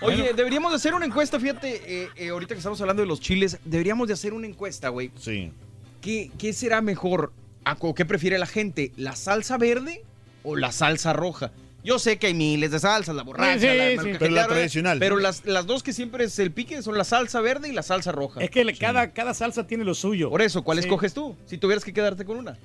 Oye, 0.01 0.33
deberíamos 0.35 0.71
de 0.73 0.77
hacer 0.77 0.95
una 0.95 1.07
encuesta, 1.07 1.39
fíjate, 1.41 1.83
eh, 2.05 2.09
eh, 2.17 2.29
ahorita 2.29 2.55
que 2.55 2.59
estamos 2.59 2.81
hablando 2.81 3.03
de 3.03 3.09
los 3.09 3.21
chiles, 3.21 3.59
deberíamos 3.65 4.09
de 4.09 4.15
hacer 4.15 4.33
una 4.33 4.47
encuesta, 4.47 4.89
güey. 4.91 5.11
Sí. 5.19 5.53
¿Qué, 6.01 6.31
qué 6.39 6.53
será 6.53 6.81
mejor? 6.81 7.33
¿A 7.65 7.75
co- 7.75 7.95
¿Qué 7.95 8.05
prefiere 8.05 8.39
la 8.39 8.47
gente? 8.47 8.93
¿La 8.97 9.17
salsa 9.17 9.59
verde 9.59 10.05
o 10.45 10.57
la 10.57 10.71
salsa 10.73 11.13
roja? 11.13 11.51
Yo 11.85 11.99
sé 11.99 12.19
que 12.19 12.27
hay 12.29 12.35
miles 12.35 12.71
de 12.71 12.81
salsas, 12.81 13.15
la 13.15 13.23
borracha, 13.23 13.55
Sí, 13.61 13.67
sí, 13.69 13.97
la 13.97 14.03
sí. 14.03 14.11
Pero 14.19 14.35
la 14.35 14.47
tradicional. 14.47 14.99
Pero 14.99 15.17
las, 15.19 15.45
las 15.47 15.67
dos 15.67 15.83
que 15.83 15.93
siempre 15.93 16.25
es 16.25 16.39
el 16.39 16.51
pique 16.51 16.83
son 16.83 16.99
la 16.99 17.05
salsa 17.05 17.41
verde 17.41 17.69
y 17.69 17.73
la 17.73 17.83
salsa 17.83 18.13
roja. 18.13 18.41
Es 18.41 18.51
que 18.51 18.65
le- 18.65 18.77
cada, 18.77 19.13
cada 19.13 19.33
salsa 19.35 19.67
tiene 19.67 19.85
lo 19.85 19.95
suyo. 19.95 20.29
Por 20.31 20.43
eso, 20.43 20.63
¿cuál 20.65 20.79
Sí. 20.79 20.85
escoges 20.85 21.15
tú? 21.15 21.37
Si 21.47 21.57
tuvieras 21.59 21.85
que 21.85 21.93
quedarte 21.93 22.25
con 22.25 22.37
una. 22.37 22.59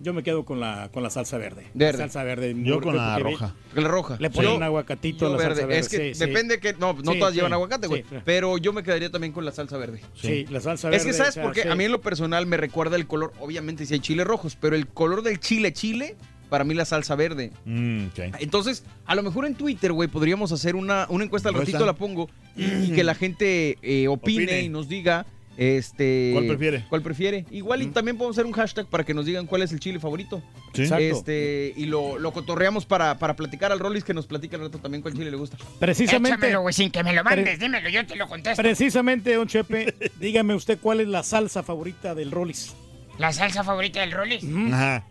Yo 0.00 0.14
me 0.14 0.22
quedo 0.22 0.44
con 0.44 0.60
la, 0.60 0.90
con 0.92 1.02
la 1.02 1.10
salsa 1.10 1.38
verde. 1.38 1.66
Verde. 1.74 1.98
La 1.98 2.04
salsa 2.04 2.22
verde. 2.22 2.54
Yo 2.62 2.80
con 2.80 2.96
la 2.96 3.16
ve- 3.16 3.22
roja. 3.24 3.54
Con 3.74 3.82
la 3.82 3.88
roja. 3.90 4.16
Le 4.20 4.30
ponen 4.30 4.52
un 4.52 4.62
aguacatito 4.62 5.26
a 5.26 5.30
la 5.30 5.38
salsa 5.38 5.66
verde. 5.66 5.78
Es 5.80 5.88
que 5.88 6.14
sí, 6.14 6.14
sí. 6.14 6.26
depende 6.26 6.60
que. 6.60 6.74
No, 6.74 6.92
no 6.94 7.12
Sí, 7.12 7.18
todas 7.18 7.32
sí. 7.32 7.38
llevan 7.38 7.52
aguacate, 7.52 7.86
güey. 7.88 8.04
Pero 8.24 8.58
yo 8.58 8.72
me 8.72 8.82
quedaría 8.82 9.10
también 9.10 9.32
con 9.32 9.44
la 9.44 9.52
salsa 9.52 9.76
verde. 9.76 10.00
Sí, 10.14 10.46
la 10.50 10.60
salsa 10.60 10.88
Es 10.88 10.92
verde. 11.04 11.06
que, 11.06 11.12
¿sabes 11.14 11.30
o 11.30 11.32
sea, 11.34 11.42
por 11.42 11.52
qué? 11.52 11.62
sí. 11.62 11.68
A 11.68 11.74
mí 11.74 11.84
en 11.84 11.92
lo 11.92 12.00
personal 12.00 12.46
me 12.46 12.56
recuerda 12.56 12.96
el 12.96 13.06
color. 13.06 13.32
Obviamente, 13.40 13.86
si 13.86 13.94
hay 13.94 14.00
chiles 14.00 14.26
rojos, 14.26 14.56
pero 14.60 14.76
el 14.76 14.86
color 14.86 15.22
del 15.22 15.40
chile 15.40 15.72
chile, 15.72 16.16
para 16.48 16.62
mí 16.64 16.74
la 16.74 16.84
salsa 16.84 17.16
verde. 17.16 17.52
Mm, 17.64 18.06
ok. 18.06 18.18
Entonces, 18.38 18.84
a 19.04 19.14
lo 19.16 19.22
mejor 19.22 19.46
en 19.46 19.54
Twitter, 19.54 19.92
güey, 19.92 20.08
podríamos 20.08 20.52
hacer 20.52 20.76
una, 20.76 21.06
una 21.10 21.24
encuesta 21.24 21.48
al 21.48 21.56
ratito, 21.56 21.84
la 21.84 21.94
pongo, 21.94 22.30
y, 22.56 22.64
y 22.64 22.92
que 22.94 23.02
la 23.04 23.14
gente 23.14 23.78
eh, 23.82 24.06
opine, 24.08 24.44
Opine. 24.44 24.62
y 24.62 24.68
nos 24.68 24.88
diga. 24.88 25.26
Este, 25.60 26.30
¿Cuál 26.34 26.46
prefiere? 26.46 26.84
¿Cuál 26.88 27.02
prefiere? 27.02 27.44
Igual 27.50 27.82
y 27.82 27.86
también 27.88 28.16
podemos 28.16 28.36
hacer 28.38 28.46
un 28.46 28.52
hashtag 28.52 28.86
para 28.86 29.02
que 29.04 29.12
nos 29.12 29.26
digan 29.26 29.44
cuál 29.46 29.62
es 29.62 29.72
el 29.72 29.80
chile 29.80 29.98
favorito. 29.98 30.40
Sí. 30.72 30.82
Exacto. 30.82 31.02
Este, 31.04 31.72
y 31.76 31.86
lo, 31.86 32.16
lo 32.16 32.32
cotorreamos 32.32 32.86
para, 32.86 33.18
para 33.18 33.34
platicar 33.34 33.72
al 33.72 33.80
Rollis 33.80 34.04
que 34.04 34.14
nos 34.14 34.26
platique 34.28 34.54
al 34.54 34.62
rato 34.62 34.78
también 34.78 35.02
cuál 35.02 35.14
chile 35.14 35.32
le 35.32 35.36
gusta. 35.36 35.56
Precisamente. 35.80 36.36
Échamelo, 36.36 36.60
güey, 36.60 36.72
sin 36.72 36.92
que 36.92 37.02
me 37.02 37.12
lo 37.12 37.24
mandes, 37.24 37.58
dímelo, 37.58 37.88
yo 37.88 38.06
te 38.06 38.14
lo 38.14 38.28
contesto. 38.28 38.62
Precisamente, 38.62 39.34
don 39.34 39.48
Chepe, 39.48 39.94
dígame 40.20 40.54
usted 40.54 40.78
cuál 40.80 41.00
es 41.00 41.08
la 41.08 41.24
salsa 41.24 41.64
favorita 41.64 42.14
del 42.14 42.30
Rollis. 42.30 42.74
¿La 43.18 43.32
salsa 43.32 43.64
favorita 43.64 43.98
del 44.00 44.12
Rollis? 44.12 44.44
Ajá. 44.72 45.04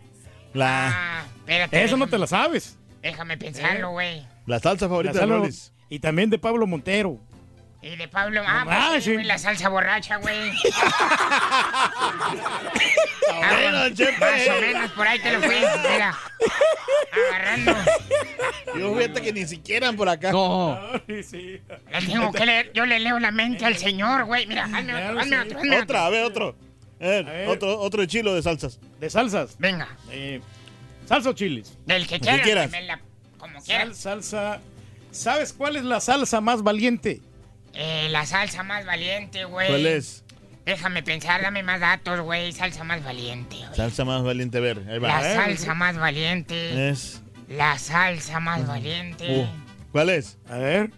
La, 0.54 0.88
Ah, 1.20 1.24
espérate. 1.40 1.84
Eso 1.84 1.98
no 1.98 2.06
te 2.06 2.16
la 2.16 2.26
sabes. 2.26 2.78
Déjame 3.02 3.36
pensarlo, 3.36 3.90
güey. 3.90 4.22
la 4.46 4.58
salsa 4.60 4.88
favorita 4.88 5.12
La 5.12 5.20
de 5.20 5.26
salsa- 5.26 5.38
Rolis. 5.40 5.72
Y 5.90 5.98
también 6.00 6.30
de 6.30 6.38
Pablo 6.38 6.66
Montero. 6.66 7.18
Y 7.80 7.94
de 7.96 8.08
Pablo, 8.08 8.42
ah, 8.44 8.64
No 8.64 8.88
pues 8.90 9.04
sí, 9.04 9.12
güey, 9.12 9.24
la 9.24 9.38
salsa 9.38 9.68
borracha, 9.68 10.16
güey. 10.16 10.50
bueno, 13.28 13.78
Ah, 13.78 13.88
Chepe. 13.94 14.18
Más 14.18 14.48
o 14.48 14.60
menos, 14.60 14.90
por 14.92 15.06
ahí 15.06 15.18
te 15.20 15.32
lo 15.32 15.40
fui, 15.42 15.54
mira. 15.90 16.18
Agarrando. 17.28 17.74
Yo 18.76 18.94
fíjate 18.96 19.22
que 19.22 19.32
ni 19.32 19.46
siquiera 19.46 19.92
por 19.92 20.08
acá. 20.08 20.32
No. 20.32 20.78
Sí, 21.06 21.22
sí. 21.22 21.60
Le 21.90 22.02
tengo 22.06 22.32
que 22.32 22.46
leer, 22.46 22.72
yo 22.74 22.84
le 22.86 22.98
leo 23.00 23.18
la 23.18 23.30
mente 23.30 23.64
al 23.64 23.76
señor, 23.76 24.24
güey. 24.24 24.46
Mira, 24.46 24.64
hazme 24.64 24.94
otro, 24.94 25.20
hazme 25.20 25.38
otro, 25.40 25.58
hazme 25.58 25.80
Otra, 25.80 26.06
a 26.06 26.10
ver, 26.10 26.24
otro. 26.24 26.56
A 27.00 27.06
ver, 27.06 27.28
A 27.28 27.32
ver. 27.32 27.48
Otro, 27.48 27.78
otro 27.80 28.00
de 28.00 28.08
chilo 28.08 28.34
de 28.34 28.42
salsas. 28.42 28.80
De 28.98 29.08
salsas. 29.08 29.56
Venga, 29.58 29.88
Eh, 30.10 30.40
salsa 31.06 31.30
o 31.30 31.32
chiles. 31.32 31.78
del 31.86 32.06
que 32.06 32.14
que 32.16 32.20
quieras. 32.20 32.42
quieras. 32.42 32.70
me 32.70 32.82
la- 32.82 33.00
como 33.38 33.54
Sal- 33.60 33.64
quieras. 33.66 33.96
salsa. 33.98 34.60
¿Sabes 35.12 35.52
cuál 35.52 35.76
es 35.76 35.84
la 35.84 36.00
salsa 36.00 36.40
más 36.40 36.62
valiente? 36.62 37.20
Eh, 37.74 38.08
la 38.10 38.26
salsa 38.26 38.62
más 38.62 38.84
valiente, 38.84 39.44
güey. 39.44 39.68
¿Cuál 39.68 39.86
es? 39.86 40.24
Déjame 40.64 41.02
pensar, 41.02 41.40
dame 41.40 41.62
más 41.62 41.80
datos, 41.80 42.20
güey. 42.20 42.52
Salsa 42.52 42.84
más 42.84 43.02
valiente, 43.02 43.56
güey. 43.56 43.74
Salsa 43.74 44.04
más 44.04 44.22
valiente, 44.22 44.58
a 44.58 44.60
ver. 44.60 44.82
Ahí 44.88 44.98
va. 44.98 45.08
La 45.08 45.20
ver. 45.20 45.36
salsa 45.36 45.74
más 45.74 45.96
valiente. 45.96 46.90
Es. 46.90 47.22
La 47.48 47.78
salsa 47.78 48.40
más 48.40 48.66
valiente. 48.66 49.26
Uh, 49.30 49.46
¿Cuál 49.92 50.10
es? 50.10 50.38
A 50.48 50.58
ver. 50.58 50.90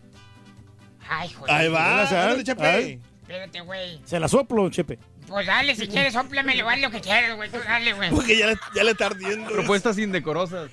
Ay, 1.09 1.29
joder. 1.29 1.55
Ahí 1.55 1.69
va. 1.69 2.05
Dale. 2.05 2.43
Chepe. 2.43 3.01
Espérate, 3.23 3.61
güey. 3.61 4.01
Se 4.05 4.19
la 4.19 4.27
soplo, 4.27 4.69
Chepe. 4.71 4.99
Pues 5.29 5.47
dale, 5.47 5.77
si 5.77 5.87
quieres, 5.87 6.15
sóplamelo, 6.15 6.69
haz 6.69 6.81
lo 6.81 6.91
que 6.91 7.01
quieras, 7.01 7.37
güey. 7.37 7.49
Tú 7.49 7.59
dale, 7.65 7.93
güey. 7.93 8.11
Porque 8.11 8.37
ya 8.37 8.49
le, 8.49 8.57
ya 8.75 8.83
le 8.83 8.91
está 8.91 9.07
ardiendo. 9.07 9.49
Propuestas 9.49 9.97
indecorosas. 9.99 10.73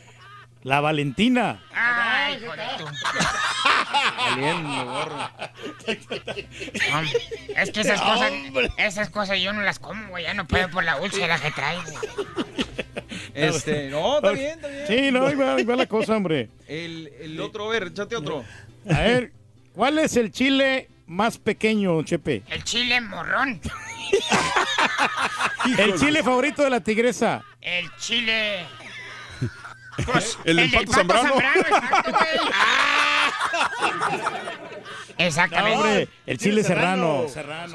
La 0.64 0.82
Valentina. 0.82 1.64
Ay, 1.74 2.40
es 7.56 7.72
que 7.72 7.82
esas 7.82 8.02
cosas, 8.02 8.32
esas 8.78 9.10
cosas 9.10 9.40
yo 9.40 9.54
no 9.54 9.62
las 9.62 9.80
como, 9.80 10.10
güey. 10.10 10.24
Ya 10.24 10.34
no 10.34 10.48
puedo 10.48 10.70
por 10.70 10.84
la 10.84 11.00
úlcera 11.00 11.40
que 11.40 11.52
traigo. 11.52 11.84
Este, 13.34 13.90
no, 13.90 14.18
está 14.18 14.32
bien, 14.32 14.60
está 14.60 14.68
bien. 14.68 14.88
Sí, 14.88 15.12
no, 15.12 15.28
ahí 15.28 15.36
va, 15.36 15.56
ahí 15.56 15.64
va 15.64 15.76
la 15.76 15.86
cosa, 15.86 16.18
hombre. 16.18 16.50
El, 16.68 17.12
el 17.20 17.40
otro, 17.40 17.68
a 17.68 17.72
ver, 17.72 17.88
échate 17.88 18.16
otro. 18.16 18.44
A 18.90 19.00
ver, 19.00 19.32
¿Cuál 19.78 20.00
es 20.00 20.18
el 20.18 20.32
chile 20.32 20.90
más 21.06 21.38
pequeño, 21.38 22.02
Chepe? 22.02 22.42
El 22.50 22.64
chile 22.64 23.00
morrón. 23.00 23.62
El 25.78 26.00
chile 26.00 26.24
favorito 26.24 26.64
de 26.64 26.72
la 26.72 26.80
tigresa. 26.80 27.44
El 27.62 27.88
chile. 27.98 28.66
El, 30.44 30.60
el, 30.60 30.72
Pato, 30.72 30.94
Zambrano. 30.94 31.34
Exactamente. 35.18 36.10
El 36.26 36.38
chile, 36.38 36.64
serrano. 36.64 37.26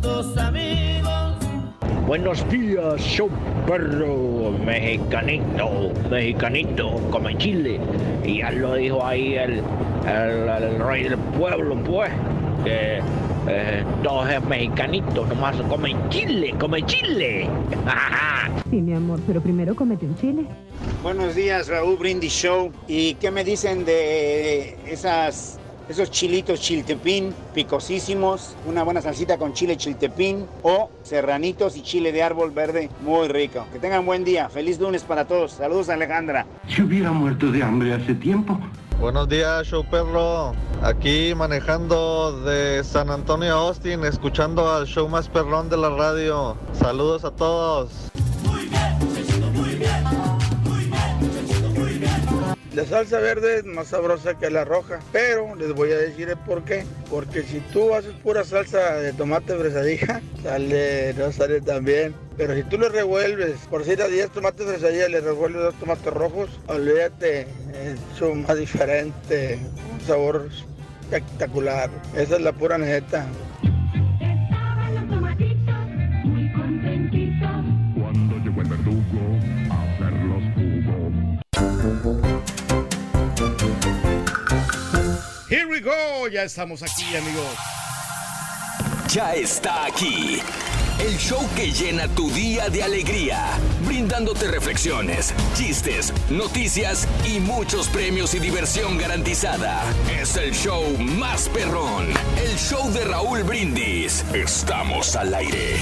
dos 0.00 0.36
amigos. 0.36 1.36
Buenos 2.06 2.48
días, 2.50 3.00
show 3.00 3.28
perro, 3.66 4.50
mexicanito, 4.64 5.92
mexicanito, 6.10 6.94
come 7.10 7.36
chile. 7.38 7.78
Y 8.24 8.38
ya 8.38 8.50
lo 8.50 8.74
dijo 8.74 9.04
ahí 9.06 9.34
el, 9.34 9.62
el- 10.08 10.48
el 10.64 10.78
rey 10.84 11.04
del 11.04 11.16
pueblo, 11.38 11.76
pues, 11.84 12.10
que 12.64 12.98
eh, 13.46 13.84
todos 14.02 14.28
es 14.28 14.42
mexicanito, 14.44 15.24
nomás 15.26 15.54
come 15.68 15.94
chile, 16.08 16.52
come 16.58 16.84
chile. 16.86 17.48
Sí, 18.70 18.82
mi 18.82 18.94
amor, 18.94 19.20
pero 19.26 19.40
primero 19.40 19.76
comete 19.76 20.06
un 20.06 20.16
chile. 20.16 20.44
Buenos 21.04 21.34
días, 21.36 21.68
Raúl 21.68 21.96
Brindis 21.96 22.32
Show. 22.32 22.72
¿Y 22.88 23.14
qué 23.14 23.30
me 23.30 23.44
dicen 23.44 23.84
de 23.84 24.76
esas, 24.86 25.58
esos 25.90 26.10
chilitos 26.10 26.60
chiltepín 26.60 27.34
picosísimos? 27.52 28.54
Una 28.66 28.84
buena 28.84 29.02
salsita 29.02 29.38
con 29.38 29.52
chile 29.52 29.76
chiltepín 29.76 30.46
o 30.62 30.88
serranitos 31.02 31.76
y 31.76 31.82
chile 31.82 32.12
de 32.12 32.22
árbol 32.22 32.52
verde 32.52 32.88
muy 33.02 33.26
rico. 33.28 33.66
Que 33.72 33.80
tengan 33.80 34.06
buen 34.06 34.22
día. 34.22 34.48
Feliz 34.48 34.78
lunes 34.78 35.02
para 35.02 35.26
todos. 35.26 35.52
Saludos, 35.52 35.88
Alejandra. 35.88 36.46
Si 36.68 36.82
hubiera 36.82 37.10
muerto 37.10 37.50
de 37.50 37.62
hambre 37.62 37.92
hace 37.92 38.14
tiempo. 38.14 38.58
Buenos 39.00 39.28
días, 39.28 39.66
show 39.66 39.84
perro. 39.84 40.52
Aquí 40.82 41.32
manejando 41.34 42.40
de 42.42 42.84
San 42.84 43.10
Antonio 43.10 43.54
a 43.54 43.58
Austin, 43.58 44.04
escuchando 44.04 44.70
al 44.70 44.86
show 44.86 45.08
más 45.08 45.28
perrón 45.28 45.70
de 45.70 45.76
la 45.76 45.90
radio. 45.90 46.56
Saludos 46.72 47.24
a 47.24 47.30
todos. 47.30 48.10
La 52.72 52.86
salsa 52.86 53.18
verde 53.18 53.58
es 53.58 53.64
más 53.64 53.88
sabrosa 53.88 54.38
que 54.38 54.48
la 54.48 54.64
roja, 54.64 55.00
pero 55.10 55.56
les 55.56 55.74
voy 55.74 55.90
a 55.90 55.98
decir 55.98 56.28
el 56.28 56.36
por 56.36 56.62
qué. 56.62 56.84
Porque 57.10 57.42
si 57.42 57.58
tú 57.72 57.92
haces 57.92 58.12
pura 58.22 58.44
salsa 58.44 58.94
de 58.94 59.12
tomate 59.12 59.56
fresadilla, 59.56 60.22
sale, 60.44 61.12
no 61.14 61.32
sale 61.32 61.60
tan 61.60 61.84
bien. 61.84 62.14
Pero 62.36 62.54
si 62.54 62.62
tú 62.62 62.78
le 62.78 62.88
revuelves, 62.88 63.56
por 63.68 63.84
si 63.84 64.00
a 64.00 64.06
10 64.06 64.30
tomates 64.30 64.64
fresadilla, 64.66 65.08
le 65.08 65.20
revuelves 65.20 65.62
dos 65.62 65.74
tomates 65.80 66.14
rojos, 66.14 66.60
olvídate, 66.68 67.48
es 67.74 68.22
un 68.22 68.42
más 68.42 68.56
diferente, 68.56 69.58
un 69.92 70.00
sabor 70.06 70.48
espectacular. 71.02 71.90
Esa 72.14 72.36
es 72.36 72.42
la 72.42 72.52
pura 72.52 72.78
neta. 72.78 73.26
Cuando 77.98 78.36
llegó 78.36 78.60
el 78.60 78.68
verdugo 78.68 79.38
a 79.70 79.82
hacer 79.82 80.12
los 80.22 80.42
jugos. 80.54 82.29
Here 85.50 85.66
we 85.66 85.80
go. 85.80 86.28
Ya 86.28 86.44
estamos 86.44 86.80
aquí, 86.80 87.16
amigos. 87.16 87.56
Ya 89.08 89.34
está 89.34 89.86
aquí. 89.86 90.40
El 91.00 91.18
show 91.18 91.44
que 91.56 91.72
llena 91.72 92.06
tu 92.14 92.30
día 92.30 92.68
de 92.68 92.84
alegría, 92.84 93.58
brindándote 93.84 94.46
reflexiones, 94.46 95.34
chistes, 95.54 96.12
noticias 96.30 97.08
y 97.26 97.40
muchos 97.40 97.88
premios 97.88 98.32
y 98.34 98.38
diversión 98.38 98.96
garantizada. 98.96 99.82
Es 100.20 100.36
el 100.36 100.52
show 100.52 100.84
más 100.98 101.48
perrón, 101.48 102.06
el 102.40 102.56
show 102.56 102.88
de 102.92 103.04
Raúl 103.06 103.42
Brindis. 103.42 104.24
Estamos 104.32 105.16
al 105.16 105.34
aire. 105.34 105.78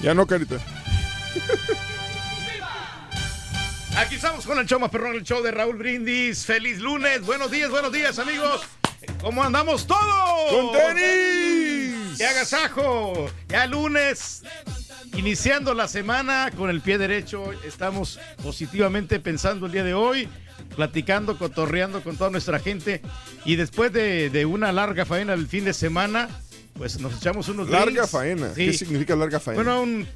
Ya 0.00 0.14
no, 0.14 0.24
carita. 0.24 0.58
Aquí 3.96 4.14
estamos 4.14 4.46
con 4.46 4.58
el 4.58 4.66
show 4.66 4.80
más 4.80 4.90
perrón, 4.90 5.14
el 5.14 5.24
show 5.24 5.42
de 5.42 5.50
Raúl 5.50 5.76
Brindis. 5.76 6.46
Feliz 6.46 6.78
lunes, 6.78 7.20
buenos 7.22 7.50
días, 7.50 7.70
buenos 7.70 7.92
días, 7.92 8.18
amigos. 8.18 8.62
¿Cómo 9.20 9.42
andamos 9.42 9.86
todos? 9.86 10.50
¡Con 10.50 10.72
tenis! 10.72 12.16
¡Qué 12.16 12.26
agasajo! 12.26 13.30
Ya 13.48 13.66
lunes, 13.66 14.42
iniciando 15.14 15.74
la 15.74 15.88
semana 15.88 16.50
con 16.56 16.70
el 16.70 16.80
pie 16.80 16.96
derecho. 16.98 17.52
Estamos 17.64 18.18
positivamente 18.42 19.20
pensando 19.20 19.66
el 19.66 19.72
día 19.72 19.84
de 19.84 19.94
hoy, 19.94 20.28
platicando, 20.76 21.36
cotorreando 21.36 22.02
con 22.02 22.16
toda 22.16 22.30
nuestra 22.30 22.58
gente. 22.58 23.02
Y 23.44 23.56
después 23.56 23.92
de, 23.92 24.30
de 24.30 24.46
una 24.46 24.72
larga 24.72 25.04
faena 25.04 25.34
el 25.34 25.46
fin 25.46 25.64
de 25.64 25.74
semana, 25.74 26.28
pues 26.80 26.98
nos 26.98 27.14
echamos 27.18 27.46
unos 27.50 27.68
Larga 27.68 27.90
drinks. 27.90 28.08
faena. 28.10 28.54
Sí. 28.54 28.64
¿Qué 28.64 28.72
significa 28.72 29.14
larga 29.14 29.38
faena? 29.38 29.62
Bueno, 29.62 29.82
un- 29.82 30.06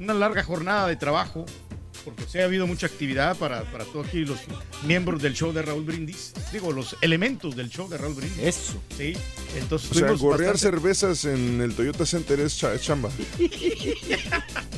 una 0.00 0.14
larga 0.14 0.42
jornada 0.42 0.88
de 0.88 0.96
trabajo, 0.96 1.46
porque 2.04 2.24
sí 2.30 2.38
ha 2.38 2.44
habido 2.44 2.66
mucha 2.66 2.86
actividad 2.86 3.36
para, 3.36 3.62
para 3.70 3.84
todos 3.84 4.06
aquí 4.06 4.24
los 4.24 4.38
miembros 4.86 5.20
del 5.22 5.34
show 5.34 5.52
de 5.52 5.62
Raúl 5.62 5.84
Brindis. 5.84 6.32
Digo, 6.52 6.72
los 6.72 6.96
elementos 7.00 7.56
del 7.56 7.70
show 7.70 7.88
de 7.88 7.98
Raúl 7.98 8.14
Brindis. 8.14 8.38
Eso. 8.42 8.82
Sí, 8.96 9.14
entonces 9.58 9.90
o 9.90 9.94
sea, 9.94 10.12
gorrear 10.12 10.52
bastante- 10.52 10.58
cervezas 10.76 11.24
en 11.24 11.60
el 11.60 11.74
Toyota 11.74 12.04
Center 12.06 12.40
es 12.40 12.56
cha- 12.58 12.74
es 12.74 12.82
chamba. 12.82 13.10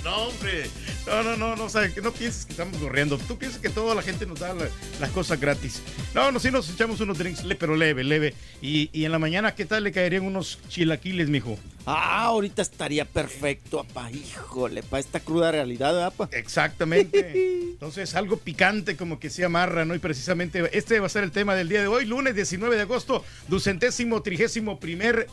No, 0.04 0.16
hombre. 0.28 0.64
No, 1.06 1.22
no, 1.22 1.36
no, 1.36 1.56
no, 1.56 1.64
o 1.64 1.68
sea, 1.68 1.92
que 1.92 2.00
no 2.00 2.10
pienses 2.12 2.46
que 2.46 2.52
estamos 2.52 2.78
corriendo. 2.78 3.18
Tú 3.18 3.36
piensas 3.36 3.60
que 3.60 3.68
toda 3.68 3.94
la 3.94 4.00
gente 4.02 4.24
nos 4.26 4.40
da 4.40 4.54
la- 4.54 4.68
las 4.98 5.10
cosas 5.10 5.38
gratis. 5.38 5.82
No, 6.14 6.32
no, 6.32 6.40
sí 6.40 6.50
nos 6.50 6.70
echamos 6.70 7.00
unos 7.00 7.18
drinks, 7.18 7.44
le- 7.44 7.54
pero 7.54 7.76
leve, 7.76 8.02
leve. 8.02 8.34
Y, 8.62 8.88
y 8.92 9.04
en 9.04 9.12
la 9.12 9.18
mañana, 9.18 9.54
¿qué 9.54 9.66
tal 9.66 9.84
le 9.84 9.92
caerían 9.92 10.22
unos 10.24 10.58
chilaquiles, 10.68 11.28
mijo? 11.28 11.58
Ah, 11.86 12.24
ahorita 12.26 12.62
estaría 12.62 13.04
perfecto, 13.04 13.80
apa. 13.80 14.10
Híjole, 14.10 14.82
para 14.82 15.00
esta 15.00 15.20
cruda 15.20 15.50
realidad, 15.50 15.92
¿verdad, 15.92 16.06
apa. 16.06 16.28
Exactamente. 16.32 17.32
Entonces, 17.70 18.14
algo 18.14 18.36
picante 18.36 18.96
como 18.96 19.18
que 19.18 19.30
se 19.30 19.44
amarra, 19.44 19.84
¿no? 19.84 19.94
Y 19.94 19.98
precisamente 19.98 20.76
este 20.76 21.00
va 21.00 21.06
a 21.06 21.10
ser 21.10 21.24
el 21.24 21.32
tema 21.32 21.54
del 21.54 21.68
día 21.68 21.80
de 21.80 21.86
hoy, 21.86 22.04
lunes 22.04 22.34
19 22.34 22.76
de 22.76 22.82
agosto, 22.82 23.24
ducentésimo, 23.48 24.22
trigésimo 24.22 24.78
primer 24.78 25.26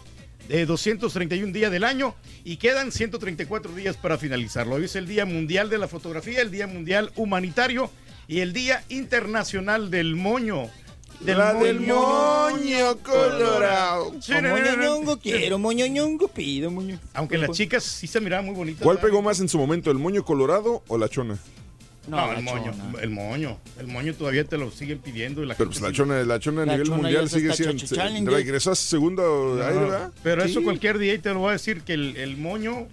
de 0.48 0.66
231 0.66 1.52
días 1.52 1.72
del 1.72 1.84
año 1.84 2.16
y 2.46 2.58
quedan 2.58 2.92
134 2.92 3.76
días 3.76 3.98
para 3.98 4.18
finalizarlo. 4.18 4.76
Hoy 4.76 4.86
es 4.86 4.96
el 4.96 5.08
Día 5.08 5.26
Mundial 5.26 5.70
de 5.70 5.78
la 5.78 5.88
Fotografía, 5.88 6.42
el 6.42 6.52
Día 6.52 6.68
Mundial 6.68 7.12
Humanitario 7.16 7.92
y 8.28 8.40
el 8.40 8.54
Día 8.54 8.84
Internacional 8.90 9.92
del 9.92 10.16
Moño. 10.16 10.70
La 11.26 11.54
del 11.56 11.80
moño 11.82 12.96
colorado. 13.04 14.14
Sí, 14.22 14.34
O 14.34 14.42
no, 14.42 14.50
no, 14.50 14.58
no, 14.58 14.64
no. 14.66 14.72
moñoñongo, 14.76 15.18
quiero 15.20 15.58
moñoñongo, 15.58 16.28
pido 16.28 16.70
moño. 16.70 17.00
Aunque 17.14 17.38
las 17.38 17.52
chicas 17.52 17.84
sí 17.84 18.06
se 18.08 18.22
miraban 18.22 18.46
muy 18.46 18.56
bonitas. 18.56 18.84
¿Cuál 18.84 19.00
pegó 19.00 19.22
más 19.22 19.40
en 19.40 19.50
su 19.50 19.58
momento, 19.58 19.90
el 19.90 19.98
moño 19.98 20.24
colorado 20.24 20.84
o 20.88 20.98
la 20.98 21.10
chona? 21.10 21.38
No, 22.08 22.18
No, 22.28 22.34
el 22.38 22.44
moño, 22.44 22.72
chona. 22.72 23.02
el 23.02 23.10
moño. 23.10 23.58
El 23.80 23.88
moño 23.88 24.14
todavía 24.14 24.44
te 24.46 24.58
lo 24.58 24.72
siguen 24.72 25.00
pidiendo. 25.00 25.44
Y 25.44 25.48
la 25.48 25.56
Pero 25.56 25.70
gente 25.72 25.82
pues 25.82 25.92
la 25.92 25.96
chona, 25.98 26.24
la 26.24 26.40
chona 26.40 26.62
a 26.62 26.66
La 26.68 26.72
nivel 26.74 26.88
chona 26.88 26.98
mundial 27.02 27.30
sigue 27.30 27.54
siendo. 27.54 27.80
se- 27.80 27.88
su 27.88 28.76
segundo 28.88 29.56
No, 29.58 29.64
aire, 29.66 29.80
¿verdad? 29.80 30.12
Pero 30.24 30.44
eso 30.44 30.64
cualquier 30.64 31.00
día 31.00 31.16
y 31.16 31.20
te 31.20 31.30
lo 31.34 31.40
voy 31.40 31.50
a 31.50 31.54
decir 31.54 31.82
que 31.82 31.94
el, 31.94 32.16
el 32.16 32.38
moño, 32.38 32.88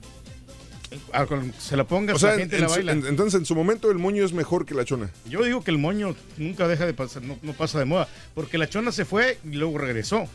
se 1.59 1.77
la 1.77 1.85
pongas, 1.85 2.16
O 2.16 2.18
sea, 2.18 2.31
la 2.31 2.35
en- 2.35 2.40
gente 2.40 2.57
en 2.57 2.62
la 2.62 2.68
baila. 2.68 2.92
en- 2.92 3.07
entonces 3.07 3.38
en 3.40 3.47
su 3.47 3.55
momento 3.55 3.90
el 3.90 3.99
moño 3.99 4.25
es 4.25 4.33
mejor 4.33 4.66
que 4.66 4.75
la 4.75 4.85
chona. 4.85 5.11
Yo 5.29 5.42
digo 5.42 5.62
que 5.64 5.70
el 5.70 5.79
moño 5.79 6.14
nunca 6.37 6.68
deja 6.68 6.87
de 6.87 6.94
pasar, 6.94 7.23
no, 7.23 7.38
no 7.42 7.53
pasa 7.53 7.79
de 7.79 7.85
moda, 7.85 8.09
porque 8.35 8.59
la 8.59 8.68
chona 8.68 8.92
se 8.92 9.05
fue 9.05 9.38
y 9.44 9.55
luego 9.57 9.79
regresó. 9.79 10.27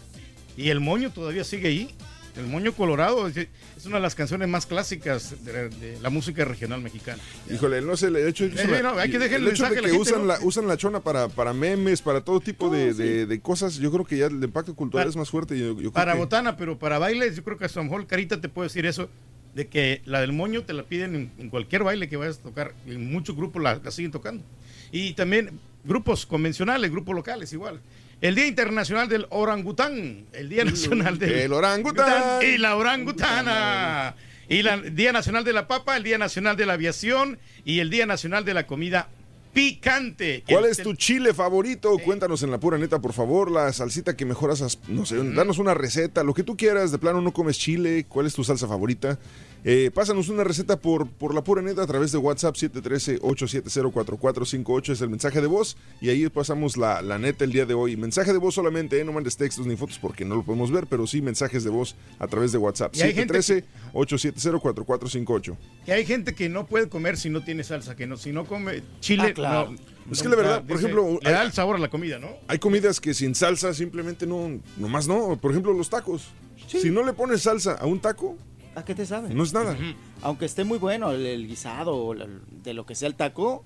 Y 0.58 0.70
el 0.70 0.80
moño 0.80 1.12
todavía 1.12 1.44
sigue 1.44 1.70
ahí. 1.70 1.96
El 2.38 2.46
moño 2.48 2.72
colorado 2.74 3.28
es, 3.28 3.48
una 3.86 3.96
de 3.98 4.02
las 4.02 4.16
canciones 4.16 4.48
más 4.48 4.66
clásicas 4.66 5.44
de, 5.44 5.70
de 5.70 6.00
la 6.00 6.10
música 6.10 6.46
regional 6.46 6.80
mexicana. 6.80 7.22
Híjole, 7.52 7.82
no 7.82 7.98
sé, 7.98 8.08
hecho 8.28 8.46
de 8.46 8.52
que, 8.52 8.62
Eh, 8.62 8.82
no, 8.84 8.96
la- 8.96 9.02
hay 9.02 9.10
que 9.12 9.20
dejar 9.20 9.40
el 9.42 9.48
el 9.48 9.54
hecho 9.54 9.64
de 9.64 9.70
la 9.70 9.76
que 9.76 9.88
gente, 9.88 9.98
usan, 10.02 10.20
¿no? 10.22 10.26
la, 10.28 10.40
usan 10.42 10.68
la 10.68 10.78
chona 10.78 11.00
para, 11.02 11.28
para 11.28 11.54
memes, 11.54 12.02
para 12.02 12.22
todo 12.22 12.40
tipo 12.40 12.70
de, 12.70 12.94
de- 12.94 13.26
de 13.26 13.40
cosas, 13.42 13.76
yo 13.76 13.92
creo 13.92 14.06
que 14.06 14.18
ya 14.18 14.28
el 14.28 14.42
impacto 14.42 14.74
cultural 14.76 15.06
Para- 15.06 15.10
es 15.10 15.16
más 15.18 15.30
fuerte. 15.30 15.58
Yo, 15.58 15.68
yo 15.70 15.76
creo 15.76 15.92
Para 15.92 16.14
que- 16.14 16.20
botana, 16.20 16.56
pero 16.56 16.78
para 16.78 16.98
bailes, 17.00 17.36
yo 17.36 17.44
creo 17.44 17.58
que 17.58 17.66
a 17.66 17.70
lo 17.76 17.84
mejor 17.84 18.06
Carita 18.08 18.40
te 18.40 18.48
puede 18.48 18.68
decir 18.70 18.86
eso, 18.86 19.10
de 19.56 19.68
que 19.68 20.02
la 20.06 20.22
del 20.22 20.32
moño 20.34 20.64
te 20.64 20.74
la 20.74 20.84
piden 20.84 21.16
en, 21.16 21.32
en 21.38 21.50
cualquier 21.50 21.84
baile 21.84 22.08
que 22.10 22.18
vayas 22.18 22.40
a 22.40 22.44
tocar, 22.44 22.74
en 22.86 23.12
muchos 23.12 23.36
grupos 23.36 23.62
la, 23.62 23.80
la 23.84 23.92
siguen 23.92 24.12
tocando. 24.12 24.44
Y 24.92 25.14
también 25.14 25.60
grupos 25.84 26.26
convencionales, 26.26 26.92
grupos 26.92 27.16
locales 27.16 27.52
igual. 27.54 27.80
El 28.22 28.36
Día 28.36 28.48
Internacional 28.48 29.08
del 29.08 29.28
Orangután, 29.30 30.26
el 30.34 30.50
Día 30.50 30.66
Nacional 30.66 31.18
del 31.20 31.32
El 31.32 31.54
orangután. 31.54 32.42
y 32.44 32.58
la 32.58 32.76
orangutana. 32.76 34.16
Y 34.50 34.60
el 34.68 34.96
Día 34.96 35.12
Nacional 35.12 35.44
de 35.44 35.54
la 35.54 35.68
Papa, 35.68 35.96
el 35.96 36.04
Día 36.04 36.18
Nacional 36.18 36.58
de 36.58 36.66
la 36.66 36.74
Aviación 36.74 37.38
y 37.66 37.80
el 37.80 37.90
Día 37.90 38.06
Nacional 38.06 38.44
de 38.46 38.54
la 38.56 38.66
Comida 38.68 39.08
Picante. 39.54 40.44
¿Cuál 40.48 40.66
es 40.66 40.78
tu 40.78 40.94
chile 40.94 41.34
favorito? 41.34 41.98
Cuéntanos 41.98 42.44
en 42.44 42.52
la 42.52 42.60
pura 42.60 42.78
neta, 42.78 43.00
por 43.00 43.14
favor. 43.14 43.50
La 43.52 43.74
salsita 43.74 44.16
que 44.16 44.26
mejor 44.26 44.52
haces, 44.52 44.80
no 44.88 45.06
sé, 45.06 45.18
danos 45.34 45.58
una 45.58 45.74
receta, 45.74 46.24
lo 46.24 46.34
que 46.34 46.44
tú 46.44 46.56
quieras. 46.56 46.92
De 46.92 47.00
plano 47.00 47.22
no 47.22 47.34
comes 47.34 47.58
chile. 47.58 48.06
¿Cuál 48.08 48.28
es 48.28 48.34
tu 48.34 48.44
salsa 48.44 48.68
favorita? 48.68 49.20
Eh, 49.66 49.92
pásanos 49.94 50.30
una 50.30 50.46
receta 50.46 50.80
por, 50.80 51.10
por 51.10 51.34
la 51.36 51.44
pura 51.44 51.62
neta 51.62 51.84
a 51.84 51.88
través 51.88 52.14
de 52.14 52.18
WhatsApp 52.18 52.56
713-870-4458 52.56 54.90
es 54.94 55.02
el 55.02 55.10
mensaje 55.10 55.42
de 55.42 55.48
voz 55.48 55.76
y 56.00 56.08
ahí 56.10 56.30
pasamos 56.30 56.78
la, 56.78 57.02
la 57.02 57.20
neta 57.20 57.44
el 57.44 57.52
día 57.52 57.66
de 57.66 57.74
hoy. 57.74 57.98
Mensaje 57.98 58.32
de 58.32 58.38
voz 58.40 58.56
solamente, 58.56 58.98
eh, 59.00 59.04
no 59.04 59.12
mandes 59.12 59.36
textos 59.36 59.68
ni 59.68 59.76
fotos 59.76 60.00
porque 60.00 60.24
no 60.24 60.36
lo 60.36 60.44
podemos 60.44 60.72
ver, 60.72 60.88
pero 60.88 61.06
sí 61.08 61.22
mensajes 61.22 61.66
de 61.66 61.70
voz 61.72 61.96
a 62.20 62.28
través 62.28 62.54
de 62.54 62.58
WhatsApp. 62.58 62.96
Y 62.96 63.02
hay 63.02 63.14
gente 63.14 63.34
que- 63.34 63.66
713-870-4458. 63.94 65.58
Que 65.86 65.94
hay 65.94 66.06
gente 66.06 66.34
que 66.36 66.50
no 66.50 66.66
puede 66.66 66.90
comer 66.90 67.18
si 67.18 67.30
no 67.30 67.44
tiene 67.44 67.64
salsa, 67.64 67.96
que 67.96 68.08
no, 68.08 68.18
si 68.18 68.32
no 68.32 68.46
come 68.46 68.82
chile, 69.02 69.24
Ah, 69.28 69.34
claro. 69.34 69.72
no- 69.72 69.78
Es 70.12 70.22
que 70.24 70.30
la 70.30 70.36
verdad, 70.38 70.62
no, 70.62 70.68
por 70.68 70.78
ejemplo, 70.78 71.20
le 71.22 71.32
da 71.32 71.42
hay- 71.42 71.48
el 71.48 71.54
sabor 71.54 71.76
a 71.76 71.80
la 71.80 71.90
comida, 71.90 72.18
¿no? 72.18 72.30
Hay 72.48 72.58
comidas 72.60 73.00
que 73.00 73.14
sin 73.14 73.36
salsa 73.36 73.74
simplemente 73.74 74.26
no, 74.26 74.60
nomás 74.78 75.08
no. 75.08 75.38
Por 75.40 75.52
ejemplo, 75.52 75.74
los 75.74 75.90
tacos. 75.90 76.30
Si 76.68 76.90
no 76.90 77.04
le 77.04 77.14
pones 77.14 77.42
salsa 77.44 77.74
a 77.74 77.86
un 77.86 78.00
taco, 78.00 78.38
¿A 78.80 78.86
qué 78.86 78.96
te 78.96 79.06
sabe? 79.06 79.34
no 79.34 79.44
es 79.44 79.54
nada. 79.54 79.78
Aunque 80.22 80.46
esté 80.46 80.64
muy 80.64 80.78
bueno 80.78 81.12
el, 81.12 81.26
el 81.26 81.48
guisado 81.48 81.96
o 81.96 82.14
la- 82.14 82.28
de 82.64 82.74
lo 82.74 82.86
que 82.86 82.96
sea 82.96 83.08
el 83.08 83.16
taco, 83.16 83.64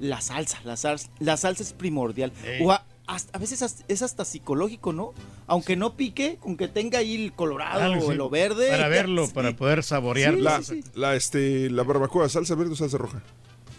la 0.00 0.20
salsa, 0.20 0.58
la 0.64 0.76
salsa, 0.76 1.08
la 1.20 1.36
salsa 1.36 1.62
es 1.62 1.72
primordial. 1.72 2.32
O 2.62 2.72
a, 2.72 2.84
hasta- 3.06 3.36
a 3.36 3.40
veces 3.40 3.84
es 3.86 4.02
hasta 4.02 4.24
psicológico, 4.24 4.92
¿no? 4.92 5.12
Aunque 5.46 5.76
no 5.76 5.94
pique, 5.96 6.36
con 6.40 6.56
que 6.56 6.68
tenga 6.68 6.98
ahí 7.00 7.24
el 7.24 7.32
colorado 7.32 7.80
Algo 7.80 8.06
o 8.06 8.08
así, 8.08 8.16
lo 8.18 8.30
verde. 8.30 8.68
Para 8.70 8.88
verlo, 8.88 9.26
sí. 9.26 9.32
para 9.34 9.54
poder 9.54 9.82
saborear. 9.82 10.34
la, 10.34 10.62
la, 10.94 11.14
este, 11.14 11.70
la 11.70 11.82
barbacoa, 11.82 12.28
salsa 12.28 12.54
verde 12.54 12.72
o 12.72 12.76
salsa 12.76 12.98
roja. 12.98 13.22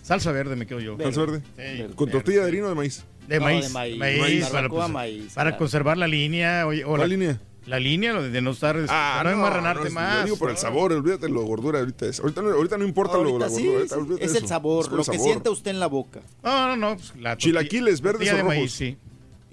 Salsa 0.03 0.31
verde 0.31 0.55
me 0.55 0.67
quedo 0.67 0.79
yo. 0.79 0.97
Salsa 0.99 1.21
verde. 1.21 1.41
Sí. 1.57 1.93
Con 1.95 2.11
tortilla 2.11 2.41
de 2.43 2.47
harina 2.49 2.65
o 2.67 2.69
de 2.69 2.75
maíz. 2.75 3.03
De 3.27 3.39
No, 3.39 3.45
maíz. 3.45 3.67
de 3.67 3.69
maíz. 3.73 3.97
maíz, 3.97 4.41
para, 4.45 4.53
Barbacoa, 4.53 4.81
pues, 4.83 4.93
maíz, 4.93 5.33
para 5.33 5.49
claro. 5.49 5.57
conservar 5.57 5.97
la 5.97 6.07
línea. 6.07 6.67
oye, 6.67 6.83
o 6.85 6.89
¿Cuál 6.89 7.01
la 7.01 7.07
línea? 7.07 7.41
La 7.67 7.79
línea, 7.79 8.13
lo 8.13 8.21
de 8.21 8.41
no 8.41 8.51
estar. 8.51 8.77
Ah, 8.89 9.15
para 9.17 9.31
no, 9.31 9.37
enmarranarte 9.37 9.87
es- 9.87 9.93
más. 9.93 10.19
Yo 10.19 10.23
digo 10.25 10.37
por 10.37 10.49
el 10.49 10.55
¿no? 10.55 10.61
sabor, 10.61 10.93
olvídate 10.93 11.27
lo 11.29 11.41
gordura 11.43 11.79
ahorita 11.79 12.05
es. 12.05 12.19
Ahorita 12.19 12.41
no, 12.43 12.51
ahorita 12.51 12.77
no 12.77 12.85
importa 12.85 13.17
lo, 13.17 13.39
la 13.39 13.49
sí, 13.49 13.55
gordura, 13.55 13.57
sí, 13.57 13.67
ahorita 13.71 13.95
olvídate 13.97 14.25
es 14.25 14.35
el 14.35 14.47
sabor, 14.47 14.85
Es 14.85 14.91
lo 14.91 14.99
el 15.01 15.05
que 15.09 15.19
sienta 15.19 15.49
usted 15.49 15.71
en 15.71 15.79
la 15.79 15.87
boca. 15.87 16.21
No, 16.43 16.67
no, 16.67 16.75
no. 16.77 16.95
pues, 16.97 17.13
la 17.19 17.35
Chilaquiles, 17.37 18.01
verdes 18.01 18.31
o 18.31 18.35
de 18.35 18.41
rojos. 18.41 18.55
maíz, 18.55 18.71
sí. 18.71 18.97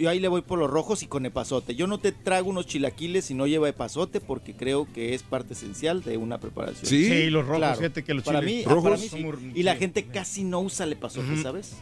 Yo 0.03 0.11
ahí 0.11 0.19
le 0.19 0.27
voy 0.27 0.43
por 0.43 0.59
los 0.59 0.69
rojos 0.69 1.05
y 1.05 1.07
con 1.07 1.25
epazote. 1.27 1.77
Yo 1.77 1.87
no 1.87 1.99
te 2.01 2.11
trago 2.11 2.51
unos 2.51 2.67
chilaquiles 2.67 3.27
si 3.27 3.35
no 3.35 3.47
lleva 3.47 3.69
epazote 3.69 4.21
porque 4.21 4.53
creo 4.53 4.89
que 4.93 5.15
es 5.15 5.23
parte 5.23 5.53
esencial 5.53 6.03
de 6.03 6.17
una 6.17 6.39
preparación. 6.39 6.87
¿Sí? 6.87 7.05
Sí, 7.09 7.31
los 7.31 7.45
rojos, 7.47 7.59
Claro. 7.59 7.77
fíjate 7.77 8.03
que 8.03 8.13
los 8.13 8.25
para 8.25 8.41
chiles 8.41 8.55
mí, 8.57 8.63
ah, 8.67 8.69
rojos 8.69 8.83
para 8.91 8.97
mí 9.01 9.09
son 9.09 9.21
sí. 9.39 9.53
Y 9.55 9.63
la 9.63 9.77
gente 9.77 10.05
casi 10.07 10.43
no 10.43 10.59
usa 10.59 10.87
el 10.87 10.95
epazote. 10.95 11.41
¿sabes? 11.41 11.77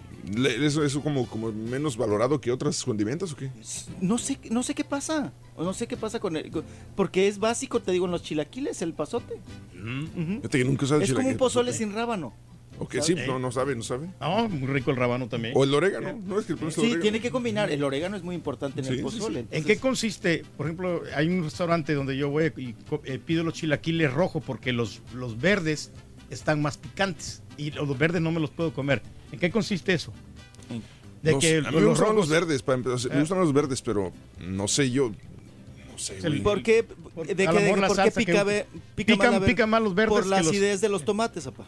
¿Eso, 0.60 0.84
eso 0.84 1.00
como, 1.00 1.26
como 1.28 1.50
menos 1.50 1.96
valorado 1.96 2.42
que 2.42 2.52
otros 2.52 2.84
condimentos 2.84 3.32
o 3.32 3.36
qué? 3.36 3.48
No 4.02 4.18
sé, 4.18 4.38
no 4.50 4.62
sé 4.62 4.74
qué 4.74 4.84
pasa. 4.84 5.32
O 5.56 5.64
No 5.64 5.72
sé 5.72 5.86
qué 5.86 5.96
pasa 5.96 6.20
con 6.20 6.36
el. 6.36 6.50
con- 6.50 6.64
Porque 6.96 7.26
es 7.26 7.38
básico, 7.38 7.80
te 7.80 7.90
digo, 7.90 8.04
en 8.04 8.10
los 8.12 8.22
chilaquiles, 8.22 8.82
el 8.82 8.92
pasote. 8.92 9.40
Es 11.00 11.12
como 11.14 11.28
un 11.28 11.36
pozole 11.38 11.72
sin 11.72 11.94
rábano. 11.94 12.34
Ok, 12.82 12.96
sí, 13.02 13.14
no, 13.26 13.38
no 13.38 13.52
sabe, 13.52 13.76
no 13.76 13.82
sabe. 13.82 14.08
No, 14.20 14.48
muy 14.48 14.66
rico 14.66 14.90
el 14.90 14.96
rabano 14.96 15.28
también. 15.28 15.52
O 15.56 15.64
el 15.64 15.74
orégano, 15.74 16.18
¿no? 16.26 16.40
Es 16.40 16.46
que 16.46 16.54
el 16.54 16.58
Sí, 16.72 16.80
orégano. 16.80 17.02
tiene 17.02 17.20
que 17.20 17.30
combinar. 17.30 17.70
El 17.70 17.84
orégano 17.84 18.16
es 18.16 18.22
muy 18.22 18.34
importante 18.34 18.80
en 18.80 18.86
Sí, 18.86 18.92
el 18.92 18.96
sí, 18.98 19.02
pozole. 19.02 19.44
¿En 19.50 19.64
qué 19.64 19.76
consiste? 19.76 20.44
Por 20.56 20.66
ejemplo, 20.66 21.02
hay 21.14 21.28
un 21.28 21.44
restaurante 21.44 21.92
donde 21.92 22.16
yo 22.16 22.30
voy 22.30 22.52
y 22.56 22.74
eh, 23.04 23.18
pido 23.24 23.44
los 23.44 23.52
chilaquiles 23.54 24.12
rojos 24.12 24.42
porque 24.44 24.72
los, 24.72 25.02
los 25.14 25.38
verdes 25.38 25.92
están 26.30 26.62
más 26.62 26.78
picantes 26.78 27.42
y 27.58 27.70
los 27.72 27.98
verdes 27.98 28.22
no 28.22 28.32
me 28.32 28.40
los 28.40 28.50
puedo 28.50 28.72
comer. 28.72 29.02
¿En 29.30 29.38
qué 29.38 29.50
consiste 29.50 29.92
eso? 29.92 30.12
De 31.22 31.38
que 31.38 31.58
a 31.58 31.70
mí 31.70 31.76
me 31.76 31.82
los 31.82 31.98
gustan 31.98 32.16
los 32.16 32.30
verdes, 32.30 32.62
para 32.62 32.78
empezar, 32.78 33.10
me 33.10 33.16
Ah. 33.18 33.20
gustan 33.20 33.38
los 33.40 33.52
verdes, 33.52 33.82
pero 33.82 34.10
no 34.40 34.66
sé 34.68 34.90
yo, 34.90 35.10
no 35.10 35.98
sé, 35.98 36.16
Es 36.16 36.24
el- 36.24 36.40
güey. 36.40 36.42
¿Por 36.42 36.62
qué, 36.62 36.76
de 36.82 36.86
que- 37.26 37.34
de- 37.34 37.44
por 37.44 37.80
qué 37.80 37.80
salsa 37.88 38.04
que- 38.04 38.10
pica, 38.96 39.44
pica, 39.44 39.66
más 39.66 39.82
los 39.82 39.94
verdes 39.94 40.08
Por 40.14 40.26
la 40.26 40.38
los- 40.38 40.46
acidez 40.48 40.80
de 40.80 40.88
los 40.88 41.04
tomates, 41.04 41.44
papá. 41.44 41.66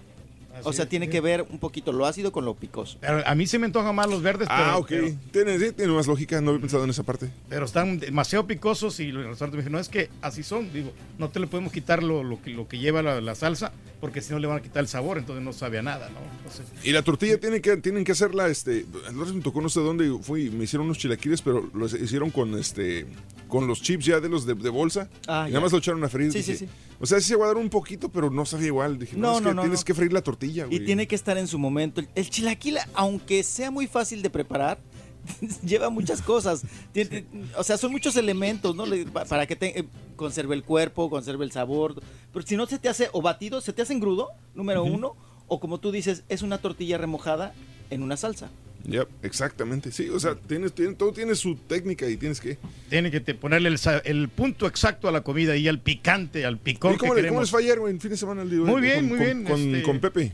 O 0.64 0.72
sea, 0.72 0.84
es, 0.84 0.88
tiene 0.90 1.06
sí. 1.06 1.12
que 1.12 1.20
ver 1.20 1.46
un 1.48 1.58
poquito 1.58 1.92
lo 1.92 2.06
ácido 2.06 2.32
con 2.32 2.44
lo 2.44 2.54
picoso. 2.54 2.98
Pero 3.00 3.26
a 3.26 3.34
mí 3.34 3.46
se 3.46 3.58
me 3.58 3.66
antojan 3.66 3.94
más 3.94 4.08
los 4.08 4.22
verdes, 4.22 4.48
Ah, 4.50 4.64
pero, 4.64 4.78
ok. 4.78 4.86
pero, 4.88 5.18
Tiene, 5.32 5.58
sí, 5.58 5.72
tiene 5.72 5.92
más 5.92 6.06
lógica, 6.06 6.40
no 6.40 6.50
había 6.50 6.60
pensado 6.60 6.84
en 6.84 6.90
esa 6.90 7.02
parte. 7.02 7.30
pero 7.48 7.64
están 7.64 7.98
demasiado 7.98 8.46
picosos 8.46 9.00
y 9.00 9.08
el 9.08 9.24
restaurante 9.24 9.56
me 9.56 9.62
dijo, 9.62 9.70
no, 9.72 9.78
es 9.78 9.88
que 9.88 10.10
así 10.20 10.42
son. 10.42 10.72
Digo, 10.72 10.92
no 11.18 11.28
te 11.30 11.40
le 11.40 11.46
podemos 11.46 11.72
quitar 11.72 12.02
lo, 12.02 12.22
lo 12.22 12.40
que, 12.42 12.50
lo 12.50 12.68
que 12.68 12.78
lleva 12.78 13.02
la, 13.02 13.20
la 13.20 13.34
salsa 13.34 13.72
porque 14.00 14.20
si 14.20 14.32
no 14.32 14.40
le 14.40 14.48
van 14.48 14.56
a 14.58 14.60
quitar 14.62 14.80
el 14.80 14.88
sabor, 14.88 15.16
entonces 15.16 15.44
no 15.44 15.52
sabe 15.52 15.78
a 15.78 15.82
nada, 15.82 16.08
¿no? 16.10 16.18
Entonces, 16.38 16.66
Y 16.84 16.90
la 16.90 17.02
tortilla 17.02 17.38
tiene 17.38 17.60
que, 17.60 17.76
tienen 17.76 18.02
que 18.02 18.10
hacerla, 18.10 18.48
este, 18.48 18.84
vez 19.12 19.32
me 19.32 19.40
tocó 19.42 19.60
no 19.60 19.68
sé 19.68 19.78
dónde 19.78 20.12
fui, 20.22 20.50
me 20.50 20.64
hicieron 20.64 20.86
unos 20.86 20.98
chilaquiles, 20.98 21.40
pero 21.40 21.70
los 21.72 21.94
hicieron 21.94 22.30
con 22.30 22.58
este, 22.58 23.06
con 23.46 23.68
los 23.68 23.80
chips 23.80 24.04
ya 24.06 24.18
de 24.18 24.28
los 24.28 24.44
de, 24.44 24.54
de 24.54 24.70
bolsa. 24.70 25.08
Ah, 25.28 25.44
y 25.46 25.50
ya. 25.52 25.54
nada 25.54 25.60
más 25.60 25.72
lo 25.72 25.78
echaron 25.78 26.02
a 26.02 26.08
freír. 26.08 26.32
Sí, 26.32 26.42
sí, 26.42 26.56
sí. 26.56 26.66
O 27.02 27.06
sea, 27.06 27.20
sí 27.20 27.26
se 27.28 27.34
guardaron 27.34 27.64
un 27.64 27.68
poquito, 27.68 28.08
pero 28.08 28.30
no 28.30 28.46
sabía 28.46 28.68
igual. 28.68 28.98
Dije, 28.98 29.16
no, 29.16 29.32
No, 29.32 29.36
es 29.38 29.42
no, 29.42 29.48
que 29.50 29.54
no, 29.56 29.62
tienes 29.62 29.84
que 29.84 29.92
freír 29.92 30.12
la 30.12 30.22
tortilla, 30.22 30.64
Y 30.66 30.76
güey. 30.76 30.84
tiene 30.84 31.06
que 31.08 31.16
estar 31.16 31.36
en 31.36 31.48
su 31.48 31.58
momento. 31.58 32.00
El- 32.00 32.08
El 32.14 32.30
chilaquil, 32.30 32.78
aunque 32.94 33.42
sea 33.42 33.70
muy 33.72 33.86
fácil 33.88 34.22
de 34.22 34.30
preparar, 34.30 34.78
lleva 35.64 35.90
muchas 35.90 36.22
cosas. 36.22 36.62
Tiene- 36.92 37.24
O 37.58 37.64
sea, 37.64 37.76
son 37.76 37.90
muchos 37.92 38.16
elementos, 38.16 38.74
¿no? 38.76 38.84
Para 39.28 39.46
que 39.46 39.56
te, 39.56 39.80
eh, 39.80 39.84
conserve 40.16 40.54
el 40.54 40.62
cuerpo, 40.62 41.10
conserve 41.10 41.44
el 41.44 41.50
sabor. 41.52 42.00
Pero 42.32 42.46
si 42.46 42.56
no 42.56 42.66
se 42.66 42.78
te 42.78 42.88
hace, 42.88 43.08
o 43.12 43.20
batido, 43.20 43.60
se 43.60 43.72
te 43.72 43.82
hace 43.82 43.92
engrudo, 43.92 44.28
número 44.54 44.84
uno, 44.84 45.16
o 45.48 45.58
como 45.60 45.78
tú 45.78 45.90
dices, 45.92 46.22
es 46.28 46.42
una 46.42 46.58
tortilla 46.58 46.98
remojada 46.98 47.52
en 47.90 48.02
una 48.02 48.16
salsa. 48.16 48.48
Yep, 48.84 49.08
exactamente, 49.22 49.92
sí, 49.92 50.08
o 50.08 50.18
sea, 50.18 50.34
tienes, 50.34 50.72
tiene- 50.72 50.94
todo 50.94 51.12
tiene 51.12 51.34
su 51.36 51.54
técnica 51.54 52.08
y 52.08 52.16
tienes 52.16 52.40
que... 52.40 52.58
tiene 52.90 53.10
que 53.12 53.20
te- 53.20 53.34
ponerle 53.34 53.68
el, 53.68 53.78
sa- 53.78 53.98
el 53.98 54.28
punto 54.28 54.66
exacto 54.66 55.08
a 55.08 55.12
la 55.12 55.20
comida 55.20 55.56
y 55.56 55.68
al 55.68 55.78
picante, 55.78 56.44
al 56.44 56.58
picor 56.58 56.94
¿Y 56.94 56.96
cómo, 56.98 57.14
que 57.14 57.22
le- 57.22 57.28
cómo 57.28 57.40
queremos. 57.40 57.40
les 57.42 57.50
fue 57.50 57.62
ayer, 57.62 57.78
güey, 57.78 57.92
en 57.94 58.00
fin 58.00 58.10
de 58.10 58.16
semana? 58.16 58.44
digo, 58.44 58.66
Muy 58.66 58.80
bien, 58.82 59.08
con- 59.08 59.08
muy 59.10 59.18
bien, 59.24 59.44
Con, 59.44 59.60
este- 59.60 59.82
con 59.82 60.00
Pepe. 60.00 60.32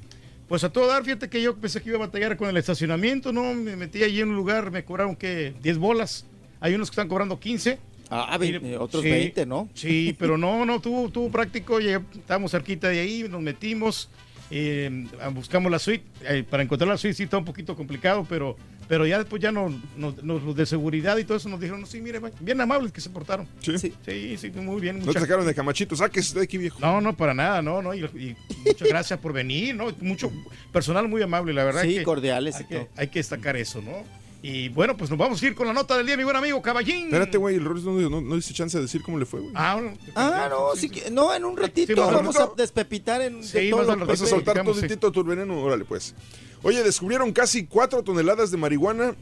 Pues 0.49 0.65
a 0.65 0.71
todo 0.73 0.87
dar, 0.87 1.05
fíjate 1.05 1.29
que 1.29 1.43
yo 1.43 1.57
pensé 1.57 1.83
que 1.83 1.91
iba 1.91 1.99
a 1.99 2.07
batallar 2.07 2.39
con 2.39 2.49
el 2.49 2.57
estacionamiento, 2.57 3.35
¿no? 3.35 3.53
Me 3.53 3.77
metí 3.77 4.03
allí 4.03 4.21
en 4.23 4.31
un 4.31 4.37
lugar, 4.37 4.71
me 4.71 4.83
cobraron 4.83 5.15
que 5.15 5.53
10 5.63 5.77
bolas. 5.77 6.25
Hay 6.61 6.73
unos 6.75 6.89
que 6.91 6.95
están 6.95 7.09
cobrando 7.09 7.39
15. 7.39 7.79
Ah, 8.09 8.39
Y- 8.43 8.53
ve- 8.53 8.61
eh, 8.73 8.79
otros 8.79 9.03
sí, 9.03 9.11
20, 9.11 9.45
¿no? 9.45 9.69
Sí, 9.75 10.17
pero 10.19 10.39
no, 10.39 10.65
no, 10.65 10.81
tuvo, 10.81 11.11
tuvo 11.11 11.31
práctico, 11.31 11.81
llegué- 11.81 12.01
estábamos 12.15 12.51
cerquita 12.53 12.89
de 12.89 13.01
ahí, 13.01 13.27
nos 13.29 13.43
metimos, 13.43 14.09
eh, 14.51 15.07
buscamos 15.33 15.71
la 15.71 15.79
suite. 15.79 16.05
Eh, 16.25 16.45
para 16.49 16.63
encontrar 16.63 16.89
la 16.89 16.97
suite 16.97 17.15
sí 17.15 17.23
está 17.25 17.39
un 17.39 17.45
poquito 17.45 17.77
complicado, 17.77 18.27
pero, 18.29 18.57
pero 18.89 19.07
ya 19.07 19.19
después 19.19 19.43
ya 19.43 19.53
nos, 19.53 19.73
nos- 19.97 20.23
nos- 20.23 20.43
los 20.43 20.57
de 20.57 20.65
seguridad 20.67 21.17
y 21.19 21.25
todo 21.25 21.37
eso 21.37 21.49
nos 21.49 21.61
dijeron, 21.61 21.81
no, 21.81 21.87
sí, 21.87 22.01
mire, 22.01 22.21
bien 22.41 22.61
amables 22.61 22.93
que 22.93 23.01
se 23.01 23.11
portaron. 23.11 23.47
Sí. 23.61 23.79
Sí. 23.79 23.95
Sí, 24.05 24.37
sí, 24.39 24.51
muy 24.51 24.81
bien. 24.81 25.01
No 25.05 25.13
te 25.13 25.21
sacaron 25.21 25.47
de 25.47 25.55
camachito, 25.55 25.95
sáquese 25.97 26.39
de 26.39 26.45
aquí, 26.45 26.59
viejo. 26.59 26.79
no, 26.81 27.01
no, 27.01 27.17
para 27.17 27.35
nada, 27.35 27.61
no, 27.63 27.83
no. 27.83 27.95
Y, 27.95 28.05
y 28.05 28.37
muchas 28.67 28.89
gracias 28.89 29.19
por 29.19 29.33
venir, 29.33 29.75
¿no? 29.75 29.89
Mucho 30.01 30.33
personal 30.73 31.09
muy 31.09 31.23
amable, 31.23 31.53
la 31.53 31.65
verdad. 31.65 31.83
Sí, 31.83 31.95
que 31.97 32.03
cordiales 32.03 32.57
Hay 32.57 32.63
y 32.63 32.67
que, 32.67 32.75
todo. 32.77 32.89
hay 32.97 33.09
que 33.09 33.19
destacar 33.19 33.57
eso, 33.57 33.83
¿no? 33.83 34.18
Y 34.41 34.69
bueno, 34.69 34.97
pues 34.97 35.11
nos 35.11 35.19
vamos 35.19 35.43
a 35.43 35.47
ir 35.47 35.55
con 35.57 35.67
la 35.67 35.73
nota 35.73 35.97
del 35.97 36.07
día, 36.07 36.17
mi 36.17 36.23
buen 36.23 36.37
amigo 36.37 36.63
Caballín. 36.63 37.07
Espérate, 37.07 37.39
güey, 37.39 37.57
el 37.57 37.65
Rolis 37.65 37.83
no, 37.85 37.93
no, 38.09 38.21
no 38.21 38.37
dice 38.37 38.55
chance 38.55 38.77
de 38.79 38.83
decir 38.85 39.03
cómo 39.03 39.19
le 39.19 39.27
fue, 39.27 39.41
güey. 39.41 39.53
Ah, 39.57 39.75
bueno, 39.75 39.99
Ah, 40.15 40.47
no, 40.49 40.77
sí 40.77 40.91
no, 41.11 41.35
en 41.35 41.45
un 41.45 41.57
ratito 41.57 41.97
vamos 42.07 42.37
a 42.37 42.51
despepitar 42.57 43.21
en 43.21 43.43
Sí, 43.43 43.59
de 43.59 43.71
todo 43.71 43.97
lo 43.97 44.07
Vas 44.07 44.23
a 44.23 44.27
soltar 44.27 44.55
digamos, 44.55 44.77
toditito 44.77 45.11
tu 45.11 45.25
veneno, 45.25 45.61
órale 45.61 45.85
pues. 45.85 46.15
Oye, 46.63 46.83
descubrieron 46.85 47.33
casi 47.33 47.67
4 47.67 48.05
toneladas 48.05 48.53
de 48.53 48.57
marihuana, 48.59 49.17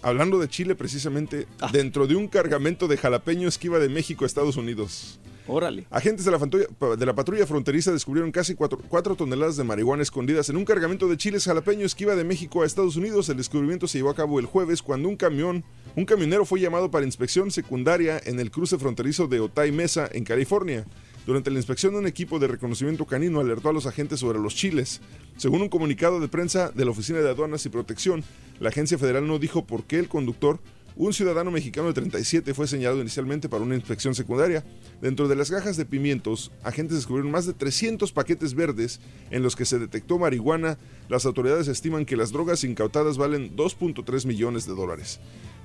hablando 0.00 0.38
de 0.38 0.48
Chile 0.48 0.76
precisamente, 0.76 1.48
Ah. 1.60 1.68
dentro 1.72 2.06
de 2.06 2.14
un 2.14 2.28
cargamento 2.28 2.86
de 2.86 2.96
jalapeños 2.96 3.58
que 3.58 3.66
iba 3.66 3.80
de 3.80 3.88
México 3.88 4.24
a 4.24 4.26
Estados 4.28 4.56
Unidos. 4.56 5.18
Órale. 5.46 5.86
Agentes 5.90 6.24
de 6.24 7.06
la, 7.06 7.14
patrulla 7.14 7.46
fronteriza 7.46 7.92
descubrieron 7.92 8.30
casi 8.30 8.54
4 8.54 9.16
toneladas 9.16 9.56
de 9.56 9.64
marihuana 9.64 10.02
escondidas 10.02 10.48
en 10.48 10.56
un 10.56 10.64
cargamento 10.64 11.08
de 11.08 11.16
chiles 11.16 11.44
jalapeños 11.44 11.94
que 11.94 12.04
iba 12.04 12.14
de 12.14 12.24
México 12.24 12.62
a 12.62 12.66
Estados 12.66 12.96
Unidos. 12.96 13.28
El 13.28 13.38
descubrimiento 13.38 13.88
se 13.88 13.98
llevó 13.98 14.10
a 14.10 14.14
cabo 14.14 14.38
el 14.38 14.46
jueves 14.46 14.82
cuando 14.82 15.08
un 15.08 15.16
camión, 15.16 15.64
un 15.96 16.04
camionero 16.04 16.44
fue 16.44 16.60
llamado 16.60 16.90
para 16.90 17.06
inspección 17.06 17.50
secundaria 17.50 18.20
en 18.24 18.38
el 18.38 18.50
cruce 18.50 18.78
fronterizo 18.78 19.26
de 19.26 19.40
Otay 19.40 19.72
Mesa, 19.72 20.08
en 20.12 20.24
California. 20.24 20.86
Durante 21.26 21.50
la 21.50 21.58
inspección, 21.58 21.94
un 21.94 22.06
equipo 22.06 22.40
de 22.40 22.48
reconocimiento 22.48 23.04
canino 23.04 23.38
alertó 23.38 23.68
a 23.68 23.72
los 23.72 23.86
agentes 23.86 24.18
sobre 24.18 24.40
los 24.40 24.56
chiles. 24.56 25.00
Según 25.36 25.62
un 25.62 25.68
comunicado 25.68 26.18
de 26.18 26.26
prensa 26.26 26.70
de 26.70 26.84
la 26.84 26.90
Oficina 26.90 27.20
de 27.20 27.30
Aduanas 27.30 27.64
y 27.64 27.68
Protección, 27.68 28.24
la 28.58 28.70
agencia 28.70 28.98
federal 28.98 29.26
no 29.26 29.38
dijo 29.38 29.64
por 29.64 29.84
qué 29.84 30.00
el 30.00 30.08
conductor, 30.08 30.58
un 30.96 31.12
ciudadano 31.12 31.50
mexicano 31.50 31.88
de 31.88 31.94
37, 31.94 32.54
fue 32.54 32.66
señalado 32.66 33.00
inicialmente 33.00 33.48
para 33.48 33.64
una 33.64 33.74
inspección 33.74 34.14
secundaria. 34.14 34.64
Dentro 35.00 35.28
de 35.28 35.36
las 35.36 35.50
cajas 35.50 35.76
de 35.76 35.84
pimientos, 35.84 36.52
agentes 36.62 36.96
descubrieron 36.96 37.30
más 37.30 37.46
de 37.46 37.54
300 37.54 38.12
paquetes 38.12 38.54
verdes 38.54 39.00
en 39.30 39.42
los 39.42 39.56
que 39.56 39.64
se 39.64 39.78
detectó 39.78 40.18
marihuana. 40.18 40.78
Las 41.08 41.26
autoridades 41.26 41.68
estiman 41.68 42.04
que 42.04 42.16
las 42.16 42.32
drogas 42.32 42.64
incautadas 42.64 43.16
valen 43.16 43.56
2.3 43.56 44.26
millones 44.26 44.66
de 44.66 44.74
dólares. 44.74 45.20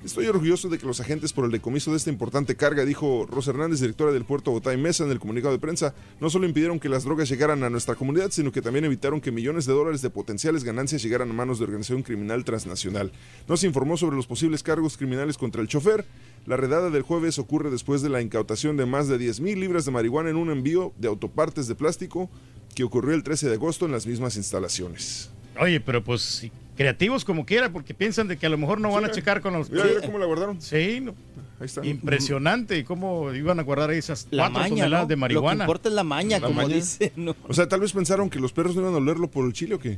Estoy 0.06 0.28
orgulloso 0.28 0.70
de 0.70 0.78
que 0.78 0.86
los 0.86 1.00
agentes 1.00 1.34
por 1.34 1.46
el 1.46 1.52
decomiso 1.52 1.92
de 1.92 1.98
esta 1.98 2.12
importante 2.12 2.56
carga, 2.56 2.86
dijo 2.86 3.26
Rosa 3.30 3.50
Hernández, 3.50 3.82
directora 3.82 4.12
del 4.12 4.26
puerto 4.26 4.52
Botay 4.52 4.78
Mesa, 4.78 5.04
en 5.04 5.12
el 5.12 5.20
comunicado 5.20 5.54
de 5.54 5.60
prensa, 5.60 5.96
no 6.22 6.30
solo 6.30 6.46
impidieron 6.46 6.80
que 6.80 6.88
las 6.88 7.04
drogas 7.04 7.28
llegaran 7.28 7.64
a 7.64 7.70
nuestra 7.70 7.96
comunidad, 7.96 8.30
sino 8.32 8.52
que 8.52 8.62
también 8.62 8.86
evitaron 8.86 9.20
que 9.20 9.32
millones 9.32 9.66
de 9.66 9.74
dólares 9.74 10.04
de 10.04 10.12
potenciales 10.12 10.64
ganancias 10.64 11.02
llegaran 11.02 11.32
a 11.32 11.34
manos 11.34 11.58
de 11.58 11.66
organización 11.66 12.04
criminal 12.04 12.46
transnacional. 12.46 13.12
No 13.48 13.58
se 13.58 13.68
informó 13.68 13.98
sobre 13.98 14.16
los 14.16 14.28
posibles 14.28 14.62
cargos 14.62 14.98
criminales 14.98 15.38
contra 15.38 15.62
el 15.62 15.68
chofer. 15.68 16.06
La 16.46 16.58
redada 16.58 16.92
del 16.92 17.02
jueves 17.02 17.40
ocurre 17.40 17.72
después 17.72 18.02
de 18.02 18.10
la 18.10 18.22
incautación 18.22 18.78
de 18.78 18.86
más 18.86 19.08
de 19.08 19.18
10.000 19.18 19.58
libras 19.58 19.86
de 19.86 19.92
marihuana 19.92 20.30
en 20.30 20.38
un 20.38 20.52
envío 20.52 20.94
de 20.98 21.08
autopartes 21.08 21.68
de 21.68 21.76
plástico 21.76 22.30
que 22.76 22.84
ocurrió 22.84 23.16
el 23.16 23.24
13 23.24 23.50
de 23.50 23.56
agosto 23.56 23.88
en 23.88 23.92
las 23.92 24.06
mismas 24.06 24.38
instalaciones. 24.38 25.32
Oye, 25.60 25.80
pero 25.80 26.04
pues 26.04 26.48
creativos 26.78 27.26
como 27.26 27.46
quiera, 27.46 27.72
porque 27.72 27.94
piensan 27.94 28.28
de 28.28 28.38
que 28.38 28.46
a 28.46 28.50
lo 28.50 28.58
mejor 28.58 28.80
no 28.80 28.92
van 28.92 29.04
a 29.06 29.12
checar 29.12 29.42
con 29.42 29.54
los... 29.54 29.70
Mira, 29.70 29.84
mira 29.86 30.02
cómo 30.02 30.20
la 30.20 30.26
guardaron. 30.28 30.62
Sí, 30.62 31.00
no. 31.02 31.14
Ahí 31.60 31.66
está. 31.66 31.84
Impresionante 31.86 32.86
cómo 32.86 33.34
iban 33.34 33.60
a 33.60 33.64
guardar 33.64 33.92
esas 33.92 34.28
La 34.32 34.44
cuatro 34.44 34.60
maña, 34.60 34.70
toneladas 34.84 35.04
¿no? 35.04 35.08
de 35.08 35.16
Lo 35.16 35.18
que 35.18 35.20
marihuana. 35.20 35.64
importa 35.64 35.90
es 35.90 35.96
la 35.96 36.04
maña, 36.04 36.40
La 36.40 36.48
como 36.48 36.62
maña. 36.62 36.76
dice. 36.76 37.12
¿no? 37.16 37.36
O 37.48 37.54
sea, 37.54 37.68
tal 37.68 37.80
vez 37.80 37.92
pensaron 37.94 38.30
que 38.30 38.40
los 38.40 38.54
perros 38.54 38.76
no 38.76 38.82
iban 38.84 38.94
a 38.94 38.98
olerlo 38.98 39.28
por 39.28 39.46
el 39.46 39.54
chile 39.54 39.74
o 39.76 39.80
qué. 39.80 39.98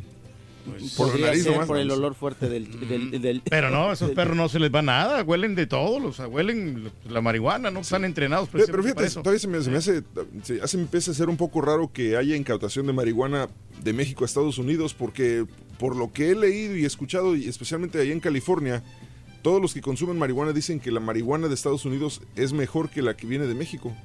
por 0.66 1.08
la 1.08 1.12
Podría 1.12 1.26
nariz 1.28 1.44
ser 1.44 1.52
nomás. 1.52 1.68
por 1.68 1.78
el 1.80 1.92
olor 1.92 2.16
fuerte 2.16 2.48
del... 2.48 2.88
del- 2.88 3.22
del- 3.22 3.42
Pero 3.50 3.70
no, 3.72 3.92
esos 3.92 4.12
perros 4.12 4.38
no 4.38 4.48
se 4.48 4.60
les 4.60 4.74
va 4.74 4.82
nada, 4.82 5.22
huelen 5.24 5.54
de 5.56 5.68
todo, 5.68 6.08
o 6.08 6.14
sea, 6.14 6.28
huelen 6.28 6.90
la 7.10 7.20
marihuana, 7.22 7.72
no 7.72 7.82
están 7.82 8.06
entrenados 8.06 8.48
Pero, 8.52 8.66
pero 8.68 8.82
fíjate, 8.84 9.02
para 9.10 9.14
todavía 9.16 9.40
se 9.40 9.48
me, 9.50 9.62
se 9.62 9.70
me 9.72 9.78
hace, 9.78 10.04
se 10.44 10.62
hace 10.62 10.78
me 10.78 10.84
empieza 10.84 11.12
a 11.12 11.14
ser 11.14 11.28
un 11.28 11.36
poco 11.38 11.60
raro 11.60 11.92
que 11.92 12.16
haya 12.16 12.36
incautación 12.38 12.86
de 12.88 12.94
marihuana 12.94 13.50
de 13.84 13.92
México 13.94 14.24
a 14.24 14.28
Estados 14.28 14.58
Unidos, 14.58 14.94
porque 14.94 15.46
por 15.80 15.96
lo 15.96 16.12
que 16.12 16.30
he 16.30 16.36
leído 16.36 16.76
y 16.76 16.86
escuchado, 16.86 17.36
y 17.36 17.48
especialmente 17.48 18.00
allá 18.00 18.12
en 18.12 18.20
California, 18.20 18.84
todos 19.42 19.62
los 19.62 19.74
que 19.74 19.82
consumen 19.82 20.20
marihuana 20.20 20.52
dicen 20.52 20.80
que 20.80 20.92
la 20.92 21.00
marihuana 21.00 21.48
de 21.48 21.56
Estados 21.56 21.86
Unidos 21.86 22.22
es 22.36 22.52
mejor 22.54 22.90
que 22.90 23.02
la 23.02 23.16
que 23.16 23.26
viene 23.26 23.48
de 23.48 23.56
México. 23.56 23.96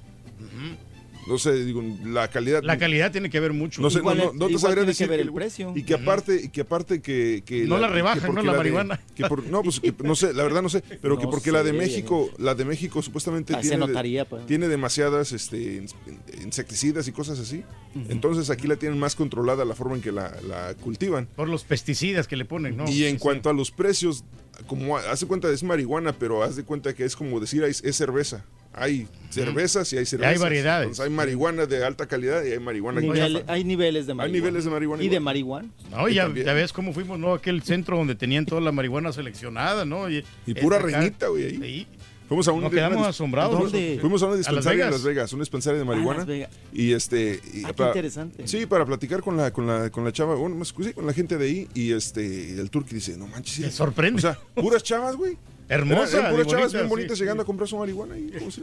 No 1.26 1.38
sé, 1.38 1.64
digo, 1.64 1.82
la 2.04 2.28
calidad. 2.28 2.62
La 2.62 2.76
calidad 2.78 3.10
tiene 3.12 3.30
que 3.30 3.40
ver 3.40 3.52
mucho. 3.52 3.80
No 3.80 3.88
sé, 3.90 3.98
Igual 4.00 4.18
no, 4.18 4.24
no, 4.26 4.32
no 4.34 4.46
te 4.48 4.58
sabría 4.58 4.74
tiene 4.76 4.84
que 4.84 4.86
decir 4.88 5.08
ver 5.08 5.20
el 5.20 5.32
precio. 5.32 5.72
Y 5.74 5.82
que 5.84 5.94
aparte, 5.94 6.40
y 6.44 6.48
que 6.48 6.60
aparte 6.62 7.00
que, 7.00 7.42
que 7.46 7.64
No 7.64 7.78
la 7.78 7.88
rebajan, 7.88 8.20
que 8.20 8.32
¿no? 8.32 8.42
La 8.42 8.52
de- 8.52 8.58
marihuana. 8.58 9.00
que 9.14 9.24
por- 9.26 9.44
no, 9.46 9.62
pues 9.62 9.80
que 9.80 9.94
no 10.02 10.14
sé, 10.14 10.34
la 10.34 10.42
verdad 10.42 10.60
no 10.62 10.68
sé, 10.68 10.82
pero 11.00 11.18
que 11.18 11.26
porque 11.26 11.50
la 11.52 11.62
de. 11.62 11.72
México, 11.72 12.30
la 12.38 12.54
de 12.54 12.64
México 12.64 13.00
supuestamente 13.02 13.54
Ah, 13.54 13.62
se 13.62 13.70
tiene, 13.70 13.86
notaría, 13.86 14.28
pues. 14.28 14.46
tiene 14.46 14.68
demasiadas 14.68 15.32
este, 15.32 15.82
ins- 15.82 15.94
insecticidas 16.42 17.08
y 17.08 17.12
cosas 17.12 17.38
así. 17.38 17.62
Entonces 18.08 18.50
aquí 18.50 18.66
la 18.66 18.76
tienen 18.76 18.98
más 18.98 19.14
controlada 19.14 19.64
la 19.64 19.74
forma 19.74 19.94
en 19.96 20.02
que 20.02 20.12
la, 20.12 20.34
la 20.48 20.74
cultivan. 20.74 21.26
Por 21.36 21.48
los 21.48 21.64
pesticidas 21.64 22.26
que 22.26 22.36
le 22.36 22.44
ponen, 22.44 22.76
¿no? 22.76 22.88
y 22.88 23.04
en 23.04 23.14
Sí, 23.16 23.18
cuanto 23.20 23.50
a 23.50 23.52
los 23.52 23.70
precios, 23.70 24.24
como 24.66 24.96
ha- 24.96 25.10
hace 25.10 25.26
cuenta 25.26 25.48
es 25.50 25.62
marihuana, 25.62 26.12
pero 26.12 26.42
haz 26.42 26.56
de 26.56 26.64
cuenta 26.64 26.94
que 26.94 27.04
es 27.04 27.16
como 27.16 27.40
decir 27.40 27.62
es, 27.64 27.82
es 27.84 27.96
cerveza. 27.96 28.44
Hay 28.76 29.06
cervezas 29.30 29.92
y 29.92 29.98
hay 29.98 30.06
cervezas. 30.06 30.40
variedades. 30.40 30.84
Entonces, 30.86 31.04
hay 31.04 31.10
marihuana 31.10 31.66
de 31.66 31.84
alta 31.84 32.06
calidad 32.06 32.44
y 32.44 32.52
hay 32.52 32.58
marihuana 32.58 33.00
Nivel- 33.00 33.38
chafa. 33.40 33.52
hay 33.52 33.64
niveles 33.64 34.06
de 34.06 34.14
marihuana. 34.14 34.38
niveles 34.40 34.64
de 34.64 34.70
marihuana 34.70 35.02
Y 35.02 35.08
de 35.08 35.20
marihuana. 35.20 35.68
No, 35.90 36.08
Y 36.08 36.14
ya, 36.14 36.32
ya 36.32 36.52
ves 36.54 36.72
cómo 36.72 36.92
fuimos, 36.92 37.18
¿no? 37.18 37.34
Aquel 37.34 37.62
centro 37.62 37.96
donde 37.96 38.14
tenían 38.14 38.46
toda 38.46 38.60
la 38.60 38.72
marihuana 38.72 39.12
seleccionada, 39.12 39.84
¿no? 39.84 40.10
Y, 40.10 40.24
Y 40.46 40.54
pura 40.54 40.78
acá- 40.78 40.86
reinita, 40.86 41.28
güey, 41.28 41.44
ahí. 41.44 41.56
Sí. 41.60 41.86
Fuimos 42.26 42.48
a 42.48 42.52
un 42.52 42.62
Nos 42.62 42.72
quedamos 42.72 43.06
asombrados. 43.06 43.60
¿Dónde? 43.70 43.98
Fuimos 44.00 44.22
a 44.22 44.26
una 44.26 44.36
Las 44.36 44.46
dispensaria 44.46 44.86
en. 44.86 44.90
Las 44.92 45.04
Vegas, 45.04 45.32
una 45.34 45.42
dispensaria 45.42 45.76
de 45.76 45.82
Ah, 45.82 45.86
marihuana. 45.86 46.18
Las 46.20 46.26
Vegas. 46.26 46.50
Y 46.72 46.92
este. 46.92 47.38
y 47.52 47.64
Ah, 47.64 47.72
qué 47.76 47.82
interesante. 47.84 48.48
Sí, 48.48 48.64
para 48.64 48.86
platicar 48.86 49.20
con 49.20 49.36
la, 49.36 49.52
con 49.52 49.66
la, 49.66 49.90
con 49.90 50.04
la 50.04 50.12
chava, 50.12 50.34
bueno, 50.34 50.56
más- 50.56 50.72
sí, 50.82 50.94
con 50.94 51.06
la 51.06 51.12
gente 51.12 51.36
de 51.36 51.44
ahí. 51.44 51.68
Y 51.74 51.92
este, 51.92 52.58
el 52.58 52.70
turqui 52.70 52.94
dice, 52.94 53.16
no 53.18 53.26
manches. 53.26 53.54
sí". 53.56 53.62
Te 53.62 53.70
sorprende. 53.70 54.18
O 54.18 54.22
sea, 54.22 54.38
puras 54.54 54.82
chavas, 54.82 55.16
güey. 55.16 55.36
Eran- 55.68 55.88
y 55.88 56.46
chavas 56.46 56.72
bien 56.72 56.88
bonitas 56.88 57.16
sí. 57.16 57.22
llegando 57.24 57.42
a 57.42 57.46
comprar 57.46 57.68
su 57.68 57.78
marihuana. 57.78 58.18
Y, 58.18 58.30
como 58.32 58.50
si- 58.50 58.62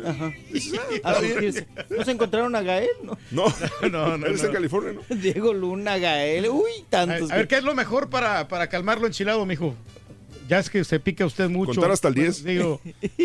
Dices, 0.51 0.79
ah. 1.03 1.83
¿No 1.89 2.05
se 2.05 2.11
encontraron 2.11 2.55
a 2.55 2.61
Gael? 2.61 2.89
No. 3.03 3.17
No, 3.31 3.45
No, 3.89 4.17
no, 4.17 4.25
él 4.27 4.33
está 4.35 4.47
en 4.47 4.51
no. 4.51 4.57
California, 4.57 4.93
¿no? 5.09 5.15
Diego 5.15 5.53
Luna, 5.53 5.97
Gael. 5.97 6.47
Uy, 6.49 6.71
A, 6.85 6.89
tantos. 6.89 7.31
a 7.31 7.37
ver, 7.37 7.47
¿qué 7.47 7.57
es 7.57 7.63
lo 7.63 7.73
mejor 7.73 8.09
para, 8.09 8.47
para 8.47 8.67
calmarlo 8.67 9.07
enchilado, 9.07 9.45
mijo? 9.45 9.73
Ya 10.47 10.59
es 10.59 10.69
que 10.69 10.83
se 10.83 10.99
pica 10.99 11.25
usted 11.25 11.49
mucho. 11.49 11.73
Contar 11.73 11.91
hasta 11.91 12.09
el 12.09 12.13
10. 12.13 12.43
Digo, 12.43 12.81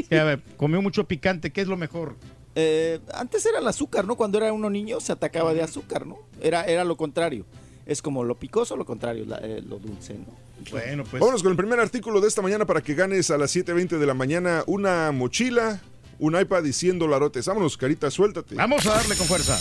que, 0.08 0.18
a 0.18 0.24
ver, 0.24 0.40
comió 0.56 0.80
mucho 0.80 1.04
picante, 1.04 1.50
¿qué 1.52 1.60
es 1.60 1.66
lo 1.68 1.76
mejor? 1.76 2.14
Eh, 2.54 3.00
antes 3.12 3.44
era 3.44 3.58
el 3.58 3.66
azúcar, 3.68 4.06
¿no? 4.06 4.16
Cuando 4.16 4.38
era 4.38 4.52
uno 4.52 4.70
niño 4.70 5.00
se 5.00 5.12
atacaba 5.12 5.52
de 5.52 5.62
azúcar, 5.62 6.06
¿no? 6.06 6.16
Era, 6.40 6.64
era 6.64 6.84
lo 6.84 6.96
contrario. 6.96 7.44
Es 7.84 8.00
como 8.00 8.24
lo 8.24 8.36
picoso, 8.36 8.76
lo 8.76 8.84
contrario, 8.86 9.24
la- 9.26 9.38
eh, 9.42 9.60
lo 9.60 9.78
dulce, 9.78 10.14
¿no? 10.14 10.45
Bueno, 10.70 11.04
pues. 11.04 11.20
Vámonos 11.20 11.42
con 11.42 11.52
el 11.52 11.56
primer 11.56 11.80
artículo 11.80 12.20
de 12.20 12.28
esta 12.28 12.42
mañana 12.42 12.66
para 12.66 12.82
que 12.82 12.94
ganes 12.94 13.30
a 13.30 13.38
las 13.38 13.54
7.20 13.54 13.98
de 13.98 14.06
la 14.06 14.14
mañana 14.14 14.64
una 14.66 15.12
mochila, 15.12 15.80
un 16.18 16.38
iPad 16.38 16.64
y 16.64 16.72
100 16.72 16.98
dolarotes. 16.98 17.46
Vámonos, 17.46 17.76
carita, 17.76 18.10
suéltate. 18.10 18.54
Vamos 18.54 18.86
a 18.86 18.94
darle 18.94 19.16
con 19.16 19.26
fuerza. 19.26 19.58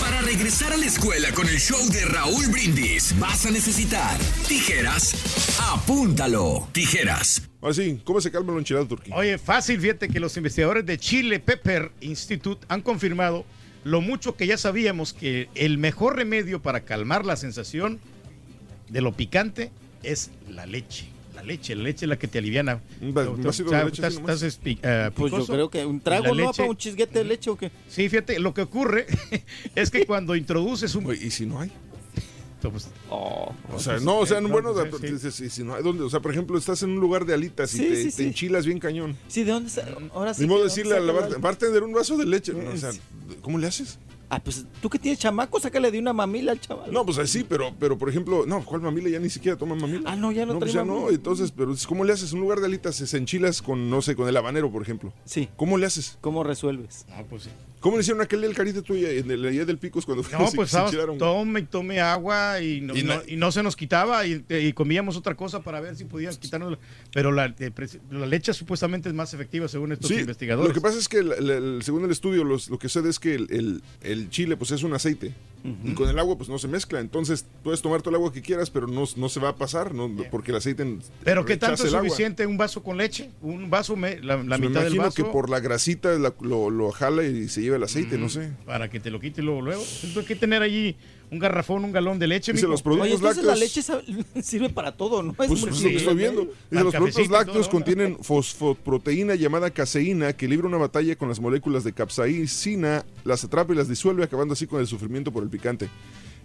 Para 0.00 0.20
regresar 0.20 0.72
a 0.72 0.76
la 0.76 0.86
escuela 0.86 1.32
con 1.32 1.48
el 1.48 1.58
show 1.58 1.80
de 1.90 2.04
Raúl 2.04 2.46
Brindis, 2.48 3.18
vas 3.18 3.46
a 3.46 3.50
necesitar 3.50 4.18
tijeras. 4.46 5.14
Apúntalo. 5.72 6.68
Tijeras. 6.72 7.48
Ahora 7.60 7.74
sí, 7.74 8.00
¿cómo 8.04 8.20
se 8.20 8.30
calma 8.30 8.52
el 8.52 8.58
enchilado 8.58 8.86
turquí? 8.86 9.10
Oye, 9.14 9.38
fácil, 9.38 9.80
fíjate 9.80 10.08
que 10.08 10.20
los 10.20 10.36
investigadores 10.36 10.86
de 10.86 10.98
Chile 10.98 11.40
Pepper 11.40 11.92
Institute 12.00 12.64
han 12.68 12.82
confirmado 12.82 13.44
lo 13.84 14.00
mucho 14.00 14.36
que 14.36 14.46
ya 14.46 14.58
sabíamos 14.58 15.12
que 15.12 15.48
el 15.54 15.78
mejor 15.78 16.16
remedio 16.16 16.60
para 16.60 16.80
calmar 16.80 17.24
la 17.24 17.36
sensación 17.36 17.98
de 18.90 19.00
lo 19.00 19.12
picante 19.12 19.70
es 20.02 20.30
la 20.50 20.66
leche. 20.66 21.06
La 21.34 21.42
leche, 21.44 21.74
la 21.74 21.84
leche 21.84 22.04
es 22.04 22.08
la 22.10 22.18
que 22.18 22.28
te 22.28 22.38
aliviana. 22.38 22.82
Un 23.00 23.14
vasito 23.14 23.70
de 23.70 23.84
leche 23.84 24.02
estás- 24.06 24.14
estás 24.16 24.42
espi- 24.42 24.78
eh, 24.82 25.10
Pues 25.14 25.30
yo 25.32 25.38
picoso, 25.38 25.52
creo 25.54 25.70
que 25.70 25.86
un 25.86 26.00
trago, 26.00 26.34
¿no? 26.34 26.52
Para 26.52 26.68
un 26.68 26.76
chisguete 26.76 27.20
de 27.20 27.24
leche 27.24 27.48
o 27.48 27.56
qué. 27.56 27.70
Sí, 27.88 28.08
fíjate, 28.10 28.38
lo 28.40 28.52
que 28.52 28.60
ocurre 28.62 29.06
es 29.74 29.90
que 29.90 30.04
cuando 30.04 30.36
introduces 30.36 30.94
un... 30.94 31.10
¿Y 31.14 31.30
si 31.30 31.46
no 31.46 31.60
hay? 31.60 31.70
Oh. 33.08 33.54
O 33.72 33.78
sea, 33.78 33.94
pues, 33.94 34.02
no, 34.04 34.18
o 34.18 34.26
sea, 34.26 34.36
eh, 34.38 34.40
no, 34.42 34.48
bueno, 34.50 34.74
pues, 34.74 35.00
si- 35.00 35.18
sí. 35.18 35.30
si, 35.30 35.48
si 35.50 35.64
no 35.64 35.74
hay 35.76 35.82
dónde, 35.82 36.02
o 36.04 36.10
sea, 36.10 36.20
por 36.20 36.30
ejemplo, 36.30 36.58
estás 36.58 36.82
en 36.82 36.90
un 36.90 37.00
lugar 37.00 37.24
de 37.24 37.32
alitas 37.32 37.72
y 37.74 37.78
Sí, 37.78 37.84
te, 37.86 37.96
sí, 37.96 38.04
te 38.04 38.10
sí. 38.10 38.22
enchilas 38.24 38.66
bien 38.66 38.78
cañón. 38.78 39.16
Sí, 39.28 39.44
¿de 39.44 39.52
dónde 39.52 39.70
Ahora 40.12 40.34
sí. 40.34 40.42
Ni 40.42 40.48
modo 40.48 40.64
decirle 40.64 40.94
a 40.96 41.00
la 41.00 41.12
bartender 41.38 41.82
un 41.82 41.92
vaso 41.94 42.18
de 42.18 42.26
leche. 42.26 42.52
¿no? 42.52 42.68
O 42.70 42.76
sea, 42.76 42.90
¿cómo 43.40 43.56
le 43.56 43.66
haces? 43.66 43.98
Ah, 44.32 44.38
pues 44.38 44.64
tú 44.80 44.88
que 44.88 44.98
tienes 44.98 45.18
chamaco, 45.18 45.58
sácale 45.58 45.90
de 45.90 45.98
una 45.98 46.12
mamila 46.12 46.52
al 46.52 46.60
chaval. 46.60 46.92
No, 46.92 47.04
pues 47.04 47.18
así, 47.18 47.42
pero, 47.42 47.74
pero 47.80 47.98
por 47.98 48.08
ejemplo, 48.08 48.46
no, 48.46 48.64
¿cuál 48.64 48.80
mamila? 48.80 49.08
Ya 49.08 49.18
ni 49.18 49.28
siquiera 49.28 49.58
toma 49.58 49.74
mamila. 49.74 50.08
Ah, 50.08 50.14
no, 50.14 50.30
ya 50.30 50.46
no 50.46 50.56
pues 50.58 50.72
trae 50.72 50.84
ya 50.84 50.90
no, 50.90 51.10
entonces, 51.10 51.50
pero 51.50 51.74
¿cómo 51.88 52.04
le 52.04 52.12
haces? 52.12 52.32
Un 52.32 52.40
lugar 52.40 52.60
de 52.60 52.66
alitas 52.66 52.94
se 52.94 53.16
enchilas 53.16 53.60
con, 53.60 53.90
no 53.90 54.00
sé, 54.02 54.14
con 54.14 54.28
el 54.28 54.36
habanero, 54.36 54.70
por 54.70 54.82
ejemplo. 54.82 55.12
Sí. 55.24 55.48
¿Cómo 55.56 55.78
le 55.78 55.86
haces? 55.86 56.16
¿Cómo 56.20 56.44
resuelves? 56.44 57.06
No, 57.08 57.24
pues 57.26 57.42
sí. 57.42 57.50
¿Cómo 57.80 57.96
le 57.96 58.02
hicieron 58.02 58.20
aquel 58.22 58.42
del 58.42 58.54
carita 58.54 58.82
tuya 58.82 59.10
en 59.10 59.30
el 59.30 59.44
allá 59.46 59.64
del 59.64 59.78
Picos 59.78 60.04
cuando 60.04 60.22
No, 60.22 60.28
fuimos 60.28 60.52
y 60.52 60.56
pues 60.56 60.74
enchilaron? 60.74 61.16
tome 61.16 61.62
tome 61.62 61.98
agua 62.00 62.60
y 62.60 62.80
no, 62.82 62.94
Y 62.94 63.02
no- 63.02 63.16
no, 63.16 63.22
y 63.26 63.36
no 63.36 63.50
se 63.52 63.62
nos 63.62 63.74
quitaba 63.74 64.26
y, 64.26 64.44
y 64.48 64.72
comíamos 64.74 65.16
otra 65.16 65.34
cosa 65.34 65.62
para 65.62 65.80
ver 65.80 65.96
si 65.96 66.04
podíamos 66.04 66.36
quitarnos. 66.38 66.72
la- 66.72 66.78
Pero 67.12 67.32
la, 67.32 67.54
leche 68.26 68.52
supuestamente 68.52 69.08
es 69.08 69.14
más 69.14 69.32
efectiva 69.32 69.66
según 69.66 69.92
estos 69.92 70.08
Sí, 70.08 70.16
investigadores. 70.18 70.68
lo 70.68 70.74
que 70.74 70.80
pasa 70.82 70.98
es 70.98 71.08
que 71.08 71.18
el- 71.18 71.32
el- 71.32 71.50
el- 71.50 71.82
según 71.82 72.04
el 72.04 72.10
estudio, 72.10 72.44
los- 72.44 72.68
lo 72.68 72.78
que 72.78 72.88
sucede 72.90 73.08
es 73.08 73.18
que 73.18 73.34
el, 73.34 73.46
el- 73.50 73.82
el 74.02 74.28
chile 74.30 74.56
pues 74.58 74.70
es 74.72 74.82
un 74.82 74.92
aceite 74.92 75.32
y 75.84 75.92
con 75.94 76.08
el 76.08 76.18
agua 76.18 76.36
pues 76.38 76.48
no 76.48 76.58
se 76.58 76.68
mezcla. 76.68 77.00
Entonces 77.00 77.44
puedes 77.62 77.82
tomar 77.82 78.00
todo 78.00 78.10
el 78.10 78.16
agua 78.16 78.32
que 78.32 78.40
quieras, 78.42 78.70
pero 78.70 78.86
no, 78.86 79.04
no 79.16 79.28
se 79.28 79.40
va 79.40 79.50
a 79.50 79.56
pasar, 79.56 79.94
¿no? 79.94 80.10
porque 80.30 80.50
el 80.52 80.56
aceite 80.56 80.98
Pero 81.24 81.44
¿qué 81.44 81.56
tanto 81.56 81.84
es 81.84 81.92
agua. 81.94 82.08
suficiente 82.08 82.46
un 82.46 82.56
vaso 82.56 82.82
con 82.82 82.96
leche? 82.96 83.30
Un 83.42 83.68
vaso, 83.70 83.96
me- 83.96 84.20
la, 84.20 84.36
la 84.36 84.44
Pues 84.44 84.60
me 84.60 84.68
mitad 84.68 84.80
del 84.84 84.94
imagino 84.94 85.02
vaso. 85.04 85.14
que 85.16 85.24
por 85.24 85.50
la 85.50 85.60
grasita 85.60 86.10
la- 86.18 86.34
lo, 86.40 86.70
lo 86.70 86.90
jala 86.92 87.24
y 87.24 87.48
se 87.48 87.60
lleva 87.62 87.76
el 87.76 87.82
aceite, 87.82 88.16
no 88.18 88.28
sé. 88.28 88.52
Para 88.64 88.88
que 88.90 89.00
te 89.00 89.10
lo 89.10 89.20
quite 89.20 89.42
luego, 89.42 89.60
luego. 89.62 89.82
Entonces 89.82 90.16
hay 90.16 90.24
que 90.24 90.36
tener 90.36 90.62
allí 90.62 90.96
un 91.30 91.38
garrafón, 91.38 91.84
un 91.84 91.92
galón 91.92 92.18
de 92.18 92.26
leche. 92.26 92.52
Dice, 92.52 92.64
mijo. 92.66 92.72
los 92.72 92.82
productos 92.82 93.06
Oye, 93.06 93.14
entonces 93.14 93.44
la 93.44 93.54
lácteos- 93.54 94.06
leche 94.06 94.42
sirve 94.42 94.68
para 94.70 94.92
todo, 94.96 95.22
¿no? 95.22 95.30
Es 95.30 95.36
Pues 95.36 95.48
muy 95.50 95.58
es 95.70 95.82
lo 95.82 95.88
que 95.90 95.96
estoy 95.96 96.14
viendo. 96.16 96.40
Dice, 96.70 96.84
los 96.84 96.94
productos 96.94 97.28
lácteos 97.28 97.66
todo. 97.66 97.70
contienen 97.70 98.18
fosfoproteína 98.22 99.34
llamada 99.36 99.70
caseína 99.70 100.32
que 100.32 100.48
libra 100.48 100.66
una 100.66 100.76
batalla 100.78 101.16
con 101.16 101.28
las 101.28 101.40
moléculas 101.40 101.84
de 101.84 101.92
capsaicina, 101.92 103.04
las 103.24 103.44
atrapa 103.44 103.72
y 103.72 103.76
las 103.76 103.88
disuelve, 103.88 104.24
acabando 104.24 104.54
así 104.54 104.66
con 104.66 104.80
el 104.80 104.86
sufrimiento 104.86 105.32
por 105.32 105.42
el 105.42 105.48
picante. 105.50 105.88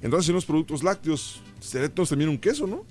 Entonces, 0.01 0.29
en 0.29 0.35
los 0.35 0.45
productos 0.45 0.83
lácteos, 0.83 1.41
entonces 1.73 2.09
también 2.09 2.29
un 2.29 2.37
queso, 2.37 2.67
¿no? 2.67 2.75
O 2.77 2.85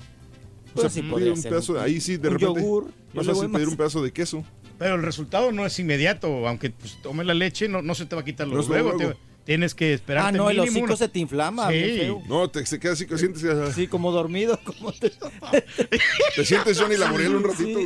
Pues 0.74 0.82
sea, 0.82 0.90
sí, 0.90 1.01
pedir 1.01 1.11
podría 1.12 1.32
un 1.32 1.36
ser 1.40 1.51
pedazo, 1.53 1.72
un- 1.74 1.78
ahí 1.78 2.01
sí, 2.01 2.16
de 2.16 2.30
repente, 2.30 2.61
yogur, 2.61 2.86
yo 2.86 2.90
más 3.14 3.26
fácil 3.26 3.51
pedir 3.53 3.66
más. 3.66 3.72
un 3.72 3.76
pedazo 3.76 4.03
de 4.03 4.12
queso. 4.12 4.45
Pero 4.78 4.97
el 4.97 5.03
resultado 5.03 5.53
no 5.53 5.64
es 5.64 5.78
inmediato, 5.78 6.49
aunque 6.49 6.70
pues, 6.70 7.01
tomes 7.01 7.24
la 7.26 7.34
leche, 7.34 7.68
no, 7.68 7.80
no 7.82 7.95
se 7.95 8.07
te 8.07 8.16
va 8.16 8.22
a 8.22 8.24
quitar 8.24 8.49
No 8.49 8.55
luego, 8.55 8.72
luego, 8.72 8.97
te, 8.99 9.05
luego. 9.05 9.20
Tienes 9.45 9.74
que 9.74 9.95
esperar. 9.95 10.26
Ah, 10.26 10.32
no, 10.32 10.51
el 10.51 10.61
hocico 10.61 10.97
se 10.97 11.09
te 11.09 11.18
inflama. 11.18 11.70
Sí. 11.70 11.99
feo. 11.99 12.22
No, 12.26 12.51
te, 12.51 12.64
se 12.66 12.78
queda 12.80 12.92
así 12.92 13.07
que 13.07 13.18
sientes. 13.18 13.42
Sí, 13.74 13.86
como 13.86 14.11
dormido. 14.11 14.59
Como 14.64 14.92
te... 14.92 15.12
Te 16.36 16.45
sientes 16.45 16.78
Johnny 16.78 16.97
Laboriel 16.97 17.36
un 17.36 17.45
ratito. 17.45 17.80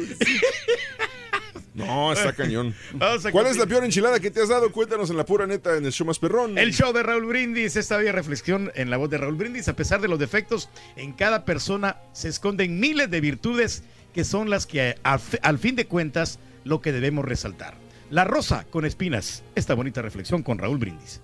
No, 1.75 2.13
está 2.13 2.33
cañón. 2.33 2.75
Vamos 2.95 3.25
a 3.25 3.31
¿Cuál 3.31 3.47
es 3.47 3.57
la 3.57 3.67
peor 3.67 3.85
enchilada 3.85 4.19
que 4.19 4.31
te 4.31 4.43
has 4.43 4.49
dado? 4.49 4.73
Cuéntanos 4.73 5.11
en 5.11 5.17
la 5.17 5.25
pura 5.25 5.47
neta 5.47 5.77
en 5.77 5.87
el 5.87 5.93
show 5.93 6.07
más 6.07 6.19
perrón. 6.19 6.59
El 6.59 6.73
show 6.73 6.93
de 6.93 7.05
Raúl 7.05 7.27
Brindis, 7.27 7.77
esta 7.77 7.97
bella 7.97 8.13
reflexión 8.13 8.73
en 8.75 8.91
la 8.91 8.97
voz 8.97 9.11
de 9.11 9.19
Raúl 9.19 9.37
Brindis. 9.37 9.69
A 9.69 9.77
pesar 9.77 10.01
de 10.01 10.09
los 10.09 10.19
defectos, 10.19 10.69
en 10.97 11.13
cada 11.13 11.45
persona 11.45 11.99
se 12.13 12.29
esconden 12.29 12.81
miles 12.81 13.11
de 13.11 13.21
virtudes 13.21 13.85
que 14.13 14.25
son 14.25 14.51
las 14.51 14.67
que 14.67 14.97
al 15.05 15.59
fin 15.59 15.77
de 15.77 15.87
cuentas 15.87 16.41
lo 16.65 16.81
que 16.81 16.91
debemos 16.91 17.25
resaltar. 17.25 17.75
La 18.11 18.25
rosa 18.25 18.67
con 18.71 18.85
espinas. 18.85 19.45
Esta 19.55 19.75
bonita 19.75 20.03
reflexión 20.03 20.43
con 20.43 20.59
Raúl 20.59 20.79
Brindis. 20.79 21.21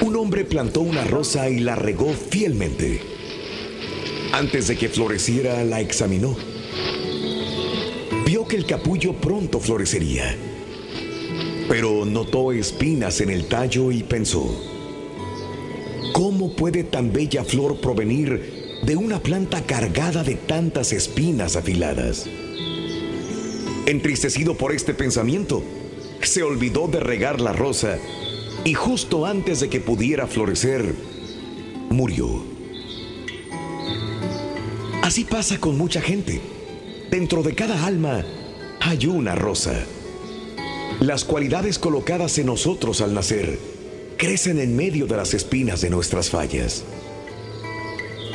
Un 0.00 0.16
hombre 0.16 0.44
plantó 0.44 0.80
una 0.80 1.04
rosa 1.04 1.48
y 1.50 1.60
la 1.60 1.74
regó 1.74 2.12
fielmente. 2.12 3.00
Antes 4.32 4.68
de 4.68 4.76
que 4.76 4.88
floreciera, 4.88 5.64
la 5.64 5.80
examinó. 5.80 6.36
Vio 8.24 8.46
que 8.46 8.56
el 8.56 8.66
capullo 8.66 9.14
pronto 9.14 9.58
florecería. 9.58 10.36
Pero 11.68 12.04
notó 12.04 12.52
espinas 12.52 13.20
en 13.20 13.30
el 13.30 13.46
tallo 13.46 13.90
y 13.90 14.02
pensó, 14.02 14.46
¿cómo 16.12 16.54
puede 16.54 16.84
tan 16.84 17.12
bella 17.12 17.44
flor 17.44 17.80
provenir 17.80 18.80
de 18.82 18.96
una 18.96 19.22
planta 19.22 19.66
cargada 19.66 20.24
de 20.24 20.36
tantas 20.36 20.92
espinas 20.92 21.56
afiladas? 21.56 22.26
Entristecido 23.86 24.56
por 24.56 24.72
este 24.72 24.94
pensamiento, 24.94 25.62
se 26.22 26.42
olvidó 26.42 26.88
de 26.88 27.00
regar 27.00 27.40
la 27.40 27.52
rosa 27.52 27.98
y 28.64 28.74
justo 28.74 29.26
antes 29.26 29.60
de 29.60 29.68
que 29.68 29.80
pudiera 29.80 30.26
florecer, 30.26 30.94
murió. 31.90 32.42
Así 35.02 35.24
pasa 35.24 35.58
con 35.58 35.78
mucha 35.78 36.00
gente. 36.00 36.40
Dentro 37.10 37.42
de 37.42 37.54
cada 37.54 37.86
alma 37.86 38.24
hay 38.80 39.06
una 39.06 39.34
rosa. 39.34 39.86
Las 41.00 41.24
cualidades 41.24 41.78
colocadas 41.78 42.36
en 42.38 42.46
nosotros 42.46 43.00
al 43.00 43.14
nacer 43.14 43.58
crecen 44.18 44.58
en 44.58 44.76
medio 44.76 45.06
de 45.06 45.16
las 45.16 45.32
espinas 45.32 45.80
de 45.80 45.90
nuestras 45.90 46.28
fallas. 46.28 46.84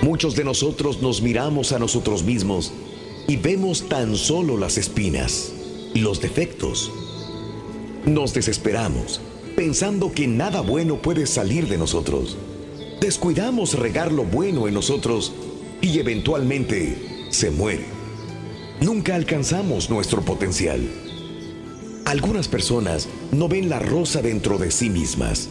Muchos 0.02 0.36
de 0.36 0.44
nosotros 0.44 1.02
nos 1.02 1.22
miramos 1.22 1.74
a 1.74 1.80
nosotros 1.80 2.24
mismos 2.24 2.72
y 3.28 3.36
vemos 3.38 3.88
tan 3.88 4.16
solo 4.16 4.58
las 4.58 4.78
espinas, 4.78 5.52
los 5.94 6.22
defectos. 6.22 6.92
Nos 8.06 8.34
desesperamos, 8.34 9.22
pensando 9.56 10.12
que 10.12 10.28
nada 10.28 10.60
bueno 10.60 11.02
puede 11.02 11.26
salir 11.26 11.70
de 11.70 11.78
nosotros. 11.78 12.38
Descuidamos 13.00 13.80
regar 13.80 14.12
lo 14.12 14.26
bueno 14.26 14.68
en 14.68 14.74
nosotros 14.74 15.32
y 15.80 16.00
eventualmente 16.00 17.28
se 17.30 17.50
muere. 17.50 17.86
Nunca 18.82 19.16
alcanzamos 19.16 19.90
nuestro 19.90 20.22
potencial. 20.22 20.82
Algunas 22.04 22.50
personas 22.50 23.08
no 23.32 23.48
ven 23.48 23.70
la 23.70 23.80
rosa 23.80 24.22
dentro 24.22 24.58
de 24.58 24.70
sí 24.70 24.90
mismas. 24.90 25.48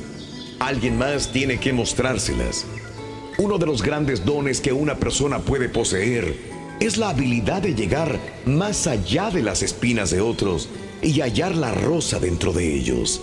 Alguien 0.58 0.98
más 0.98 1.32
tiene 1.32 1.58
que 1.58 1.72
mostrárselas. 1.72 2.66
Uno 3.38 3.56
de 3.56 3.64
los 3.64 3.82
grandes 3.82 4.26
dones 4.26 4.60
que 4.60 4.74
una 4.74 4.96
persona 4.98 5.38
puede 5.38 5.70
poseer 5.70 6.36
es 6.80 6.98
la 6.98 7.08
habilidad 7.08 7.62
de 7.62 7.74
llegar 7.74 8.20
más 8.44 8.86
allá 8.86 9.30
de 9.30 9.42
las 9.42 9.62
espinas 9.62 10.10
de 10.10 10.20
otros 10.20 10.68
y 11.02 11.20
hallar 11.20 11.56
la 11.56 11.72
rosa 11.72 12.20
dentro 12.20 12.52
de 12.52 12.74
ellos. 12.74 13.20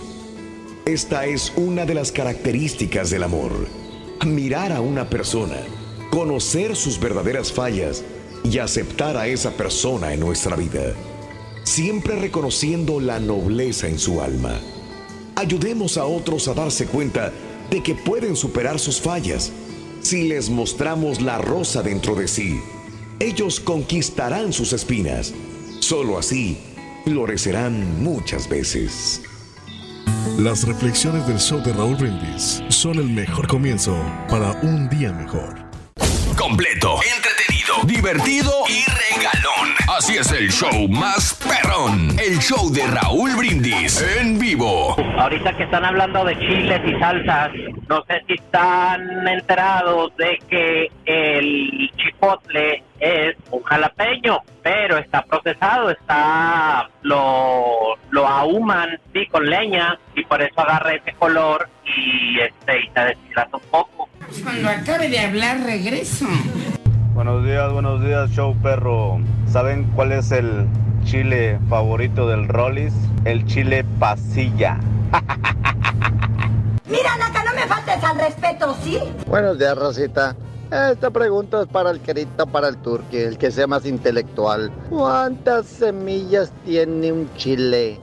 Esta 0.84 1.26
es 1.26 1.52
una 1.56 1.86
de 1.86 1.94
las 1.94 2.12
características 2.12 3.10
del 3.10 3.22
amor. 3.22 3.52
Mirar 4.26 4.72
a 4.72 4.80
una 4.80 5.08
persona, 5.08 5.56
conocer 6.10 6.76
sus 6.76 7.00
verdaderas 7.00 7.52
fallas 7.52 8.04
y 8.44 8.58
aceptar 8.58 9.16
a 9.16 9.26
esa 9.26 9.52
persona 9.52 10.12
en 10.12 10.20
nuestra 10.20 10.56
vida, 10.56 10.94
siempre 11.64 12.16
reconociendo 12.16 13.00
la 13.00 13.18
nobleza 13.18 13.88
en 13.88 13.98
su 13.98 14.20
alma. 14.20 14.60
Ayudemos 15.36 15.96
a 15.96 16.04
otros 16.04 16.48
a 16.48 16.54
darse 16.54 16.86
cuenta 16.86 17.32
de 17.70 17.82
que 17.82 17.94
pueden 17.94 18.36
superar 18.36 18.78
sus 18.78 19.00
fallas. 19.00 19.52
Si 20.02 20.28
les 20.28 20.50
mostramos 20.50 21.22
la 21.22 21.38
rosa 21.38 21.82
dentro 21.82 22.14
de 22.14 22.28
sí, 22.28 22.60
ellos 23.20 23.60
conquistarán 23.60 24.52
sus 24.52 24.72
espinas. 24.72 25.32
Solo 25.80 26.18
así 26.18 26.58
florecerán 27.04 28.02
muchas 28.02 28.48
veces. 28.48 29.22
Las 30.38 30.66
reflexiones 30.66 31.26
del 31.26 31.38
show 31.38 31.62
de 31.62 31.72
Raúl 31.72 31.96
Brindis 31.96 32.62
son 32.68 32.98
el 32.98 33.08
mejor 33.10 33.46
comienzo 33.46 33.96
para 34.28 34.52
un 34.62 34.88
día 34.88 35.12
mejor. 35.12 35.59
Completo, 36.40 36.96
entretenido, 37.16 37.74
divertido 37.84 38.50
y 38.66 38.82
regalón. 38.88 39.74
Así 39.94 40.16
es 40.16 40.32
el 40.32 40.50
show 40.50 40.88
más 40.88 41.38
perrón. 41.46 42.18
El 42.18 42.38
show 42.38 42.72
de 42.72 42.86
Raúl 42.86 43.36
Brindis 43.36 44.00
en 44.18 44.38
vivo. 44.38 44.96
Ahorita 45.18 45.54
que 45.54 45.64
están 45.64 45.84
hablando 45.84 46.24
de 46.24 46.38
chiles 46.38 46.80
y 46.86 46.98
salsas, 46.98 47.50
no 47.90 48.02
sé 48.08 48.22
si 48.26 48.34
están 48.34 49.28
enterados 49.28 50.16
de 50.16 50.38
que 50.48 50.90
el 51.04 51.90
chipotle 51.98 52.84
es 53.00 53.36
un 53.50 53.62
jalapeño, 53.62 54.38
pero 54.62 54.96
está 54.96 55.20
procesado, 55.22 55.90
está 55.90 56.88
lo, 57.02 57.96
lo 58.08 58.26
ahuman 58.26 58.98
sí 59.12 59.26
con 59.26 59.44
leña 59.44 59.98
y 60.14 60.24
por 60.24 60.40
eso 60.40 60.58
agarra 60.58 60.94
ese 60.94 61.12
color 61.18 61.68
y 61.84 62.40
este 62.40 62.80
y 62.80 62.88
se 62.94 63.00
deshidrata 63.00 63.58
un 63.58 63.62
poco. 63.70 63.99
Cuando 64.42 64.68
acabe 64.68 65.08
de 65.08 65.18
hablar, 65.18 65.60
regreso. 65.64 66.26
Buenos 67.14 67.44
días, 67.44 67.72
buenos 67.72 68.00
días, 68.00 68.30
show 68.30 68.54
perro. 68.62 69.18
¿Saben 69.50 69.90
cuál 69.96 70.12
es 70.12 70.30
el 70.30 70.66
chile 71.04 71.58
favorito 71.68 72.28
del 72.28 72.46
Rollis? 72.46 72.94
El 73.24 73.44
chile 73.46 73.84
pasilla. 73.98 74.78
Mira, 76.86 77.16
Naka, 77.18 77.42
no 77.44 77.54
me 77.54 77.66
faltes 77.66 78.04
al 78.04 78.18
respeto, 78.18 78.76
¿sí? 78.84 79.00
Buenos 79.26 79.58
días, 79.58 79.76
Rosita. 79.76 80.36
Esta 80.70 81.10
pregunta 81.10 81.62
es 81.62 81.66
para 81.66 81.90
el 81.90 82.00
querido, 82.00 82.46
para 82.46 82.68
el 82.68 82.76
turqui, 82.76 83.16
el 83.18 83.36
que 83.36 83.50
sea 83.50 83.66
más 83.66 83.84
intelectual. 83.84 84.70
¿Cuántas 84.88 85.66
semillas 85.66 86.52
tiene 86.64 87.10
un 87.10 87.28
chile? 87.34 87.98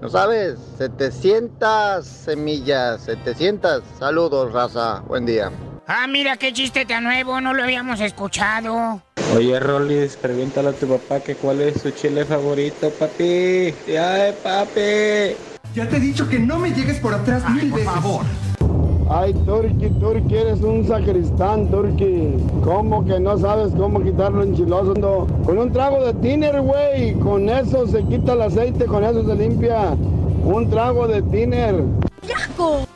¿No 0.00 0.08
sabes? 0.08 0.58
700 0.78 2.06
semillas, 2.06 3.02
700. 3.02 3.82
Saludos, 3.98 4.52
raza. 4.52 5.00
Buen 5.08 5.26
día. 5.26 5.50
Ah, 5.88 6.06
mira 6.06 6.36
qué 6.36 6.52
chiste 6.52 6.84
tan 6.86 7.04
nuevo, 7.04 7.40
no 7.40 7.52
lo 7.52 7.64
habíamos 7.64 8.00
escuchado. 8.00 9.02
Oye, 9.34 9.58
Rolis, 9.58 10.16
pregúntale 10.16 10.68
a 10.68 10.72
tu 10.72 10.86
papá 10.86 11.20
que 11.20 11.34
cuál 11.34 11.60
es 11.60 11.82
su 11.82 11.90
chile 11.90 12.24
favorito, 12.24 12.90
papi. 12.90 13.74
Ay, 13.88 14.34
papi. 14.42 15.36
Ya 15.74 15.88
te 15.88 15.96
he 15.96 16.00
dicho 16.00 16.28
que 16.28 16.38
no 16.38 16.58
me 16.58 16.72
llegues 16.72 16.98
por 17.00 17.14
atrás 17.14 17.48
mil 17.50 17.72
veces. 17.72 17.86
Por 17.86 17.94
favor. 17.94 18.26
Ay, 19.10 19.32
Turki, 19.46 19.88
Turki, 20.00 20.36
eres 20.36 20.60
un 20.60 20.86
sacristán, 20.86 21.70
Turki. 21.70 22.34
¿Cómo 22.62 23.02
que 23.06 23.18
no 23.18 23.38
sabes 23.38 23.72
cómo 23.74 24.02
quitarlo 24.02 24.42
enchiloso? 24.42 24.92
No, 24.92 25.26
Con 25.46 25.56
un 25.56 25.72
trago 25.72 26.04
de 26.04 26.12
tiner, 26.14 26.60
güey. 26.60 27.14
Con 27.14 27.48
eso 27.48 27.86
se 27.86 28.04
quita 28.04 28.34
el 28.34 28.42
aceite, 28.42 28.84
con 28.84 29.02
eso 29.04 29.24
se 29.24 29.34
limpia. 29.34 29.96
Un 30.44 30.68
trago 30.68 31.08
de 31.08 31.22
tiner. 31.22 31.84
¡Yaco! 32.26 32.86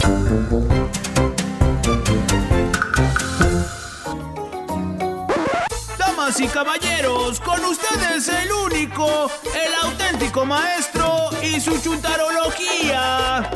Damas 5.98 6.38
y 6.38 6.46
caballeros, 6.46 7.40
con 7.40 7.64
ustedes 7.64 8.28
el 8.28 8.52
único, 8.66 9.30
el 9.44 9.88
auténtico 9.88 10.44
maestro 10.44 11.30
y 11.42 11.58
su 11.58 11.80
chuntarología. 11.80 13.50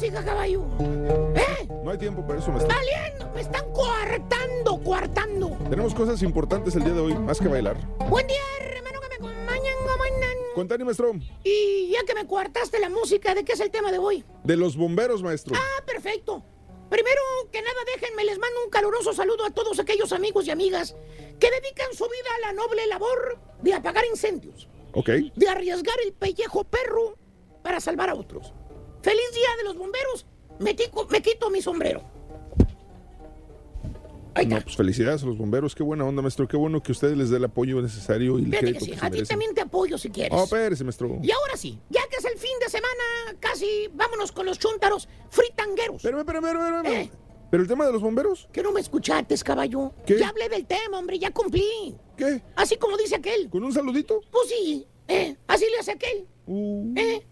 Música, 0.00 0.24
caballo? 0.24 0.64
¿Eh? 1.36 1.68
No 1.84 1.90
hay 1.90 1.98
tiempo 1.98 2.26
para 2.26 2.38
eso, 2.38 2.50
maestro. 2.50 2.74
Valiendo, 2.74 3.30
me 3.34 3.40
están 3.42 3.70
coartando, 3.72 4.80
coartando. 4.82 5.58
Tenemos 5.68 5.94
cosas 5.94 6.22
importantes 6.22 6.74
el 6.74 6.84
día 6.84 6.94
de 6.94 7.00
hoy, 7.00 7.14
más 7.14 7.38
que 7.38 7.48
bailar. 7.48 7.76
Buen 8.08 8.26
día, 8.26 8.38
hermano, 8.60 8.98
que 9.00 9.08
me 9.10 9.14
acompañan, 9.16 9.74
acompañan. 9.84 10.36
Contani, 10.54 10.84
maestro. 10.84 11.12
Y 11.44 11.90
ya 11.92 12.02
que 12.06 12.14
me 12.14 12.26
coartaste 12.26 12.78
la 12.80 12.88
música, 12.88 13.34
¿de 13.34 13.44
qué 13.44 13.52
es 13.52 13.60
el 13.60 13.70
tema 13.70 13.92
de 13.92 13.98
hoy? 13.98 14.24
De 14.42 14.56
los 14.56 14.74
bomberos, 14.74 15.22
maestro. 15.22 15.54
Ah, 15.54 15.82
perfecto. 15.84 16.42
Primero 16.88 17.20
que 17.52 17.60
nada, 17.60 17.78
déjenme, 17.94 18.24
les 18.24 18.38
mando 18.38 18.64
un 18.64 18.70
caluroso 18.70 19.12
saludo 19.12 19.44
a 19.44 19.50
todos 19.50 19.78
aquellos 19.80 20.12
amigos 20.12 20.46
y 20.46 20.50
amigas 20.50 20.96
que 21.38 21.50
dedican 21.50 21.92
su 21.92 22.04
vida 22.04 22.30
a 22.38 22.46
la 22.46 22.52
noble 22.54 22.86
labor 22.86 23.38
de 23.60 23.74
apagar 23.74 24.04
incendios, 24.10 24.66
Ok. 24.94 25.10
de 25.36 25.48
arriesgar 25.48 25.96
el 26.04 26.14
pellejo 26.14 26.64
perro 26.64 27.18
para 27.62 27.80
salvar 27.80 28.08
a 28.08 28.14
otros. 28.14 28.54
¡Feliz 29.02 29.32
día 29.34 29.48
de 29.58 29.64
los 29.64 29.76
bomberos! 29.76 30.26
Me, 30.58 30.74
tico- 30.74 31.06
me 31.10 31.22
quito 31.22 31.50
mi 31.50 31.62
sombrero. 31.62 32.02
No, 34.46 34.60
pues 34.62 34.76
felicidades 34.76 35.22
a 35.22 35.26
los 35.26 35.36
bomberos. 35.36 35.74
Qué 35.74 35.82
buena 35.82 36.04
onda, 36.04 36.22
maestro. 36.22 36.46
Qué 36.48 36.56
bueno 36.56 36.82
que 36.82 36.92
ustedes 36.92 37.16
les 37.16 37.30
dé 37.30 37.36
el 37.36 37.44
apoyo 37.44 37.82
necesario 37.82 38.38
y 38.38 38.44
el 38.44 38.50
que 38.50 38.58
crédito 38.58 38.84
sí. 38.84 38.90
que 38.92 38.98
se 38.98 39.06
A 39.06 39.10
ti 39.10 39.22
también 39.24 39.54
te 39.54 39.60
apoyo 39.60 39.98
si 39.98 40.08
quieres. 40.08 40.32
Oh, 40.32 40.44
espérese, 40.44 40.84
maestro. 40.84 41.18
Y 41.22 41.30
ahora 41.30 41.56
sí, 41.56 41.78
ya 41.90 42.00
que 42.08 42.16
es 42.16 42.24
el 42.24 42.38
fin 42.38 42.52
de 42.60 42.70
semana, 42.70 43.36
casi 43.38 43.88
vámonos 43.92 44.32
con 44.32 44.46
los 44.46 44.58
chúntaros 44.58 45.08
fritangueros. 45.30 46.02
Pero, 46.02 46.24
pero, 46.24 46.40
pero, 46.40 46.60
pero, 46.60 46.94
¿Eh? 46.94 47.10
¿Pero 47.50 47.62
el 47.64 47.68
tema 47.68 47.84
de 47.84 47.92
los 47.92 48.00
bomberos? 48.00 48.48
Que 48.52 48.62
no 48.62 48.70
me 48.72 48.80
escuchaste, 48.80 49.36
caballo. 49.38 49.92
Ya 50.06 50.28
hablé 50.28 50.48
del 50.48 50.64
tema, 50.66 50.98
hombre, 50.98 51.18
ya 51.18 51.32
cumplí. 51.32 51.96
¿Qué? 52.16 52.40
Así 52.54 52.76
como 52.76 52.96
dice 52.96 53.16
aquel. 53.16 53.50
¿Con 53.50 53.64
un 53.64 53.72
saludito? 53.72 54.20
Pues 54.30 54.48
sí, 54.48 54.86
eh, 55.08 55.36
así 55.48 55.66
le 55.68 55.78
hace 55.80 55.90
aquel. 55.92 56.26
Uh. 56.46 56.94
Eh, 56.96 57.26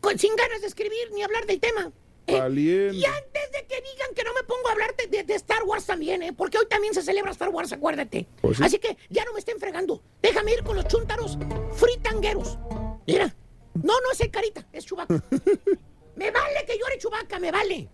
con- 0.00 0.18
sin 0.18 0.34
ganas 0.36 0.60
de 0.60 0.66
escribir 0.66 1.10
ni 1.12 1.22
hablar 1.22 1.46
del 1.46 1.60
tema. 1.60 1.92
Eh, 2.26 2.38
Valiente. 2.38 2.96
Y 2.96 3.04
antes 3.04 3.52
de 3.52 3.66
que 3.66 3.80
digan 3.80 4.14
que 4.14 4.22
no 4.22 4.32
me 4.32 4.44
pongo 4.44 4.68
a 4.68 4.72
hablar 4.72 4.94
de, 4.94 5.34
Star 5.34 5.64
Wars 5.64 5.86
también, 5.86 6.22
¿eh? 6.22 6.32
Porque 6.32 6.58
hoy 6.58 6.66
también 6.66 6.94
se 6.94 7.02
celebra 7.02 7.32
Star 7.32 7.48
Wars, 7.48 7.72
acuérdate. 7.72 8.26
Pues 8.40 8.58
sí. 8.58 8.64
Así 8.64 8.78
que 8.78 8.96
ya 9.10 9.24
no 9.24 9.32
me 9.32 9.40
estén 9.40 9.58
fregando. 9.58 10.02
Déjame 10.22 10.52
ir 10.52 10.62
con 10.62 10.76
los 10.76 10.86
chúntaros 10.86 11.36
fritangueros. 11.74 12.58
Mira. 13.06 13.34
No, 13.74 13.94
no 14.00 14.12
es 14.12 14.20
el 14.20 14.30
carita, 14.30 14.66
es 14.72 14.84
Chubaca. 14.84 15.14
me 16.16 16.30
vale 16.30 16.64
que 16.66 16.78
llore 16.78 16.98
Chubaca, 16.98 17.38
me 17.38 17.50
vale. 17.50 17.88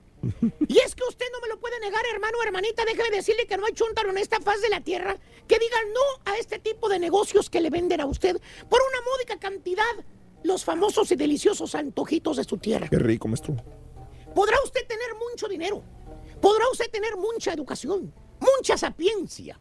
Y 0.66 0.78
es 0.78 0.94
que 0.94 1.04
usted 1.04 1.26
no 1.32 1.40
me 1.40 1.48
lo 1.48 1.60
puede 1.60 1.78
negar, 1.78 2.04
hermano 2.12 2.38
o 2.38 2.42
hermanita. 2.42 2.84
Déjeme 2.84 3.16
decirle 3.16 3.46
que 3.46 3.56
no 3.56 3.64
hay 3.64 3.72
chúntaro 3.72 4.10
en 4.10 4.18
esta 4.18 4.40
faz 4.40 4.60
de 4.60 4.68
la 4.68 4.80
tierra 4.80 5.16
que 5.46 5.58
diga 5.58 5.76
no 5.94 6.32
a 6.32 6.36
este 6.36 6.58
tipo 6.58 6.88
de 6.88 6.98
negocios 6.98 7.48
que 7.48 7.60
le 7.60 7.70
venden 7.70 8.00
a 8.00 8.06
usted 8.06 8.36
por 8.68 8.80
una 8.80 9.10
módica 9.12 9.38
cantidad 9.38 9.84
los 10.42 10.64
famosos 10.64 11.10
y 11.12 11.16
deliciosos 11.16 11.74
antojitos 11.74 12.36
de 12.36 12.44
su 12.44 12.56
tierra. 12.58 12.88
Qué 12.88 12.98
rico, 12.98 13.28
maestro. 13.28 13.56
Podrá 14.34 14.56
usted 14.64 14.86
tener 14.86 15.08
mucho 15.30 15.48
dinero, 15.48 15.82
podrá 16.40 16.64
usted 16.70 16.90
tener 16.90 17.16
mucha 17.16 17.52
educación, 17.52 18.12
mucha 18.40 18.76
sapiencia. 18.76 19.58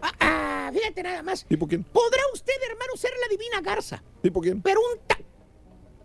Ah, 0.00 0.12
ah, 0.20 0.70
fíjate 0.72 1.02
nada 1.02 1.22
más. 1.22 1.44
¿Tipo 1.46 1.66
quién? 1.66 1.82
Podrá 1.84 2.22
usted, 2.32 2.52
hermano, 2.70 2.92
ser 2.96 3.12
la 3.20 3.28
divina 3.28 3.60
garza, 3.62 4.02
¿Tipo 4.22 4.40
quién? 4.40 4.60
pero 4.62 4.80
un, 4.80 4.98
ta- 5.06 5.18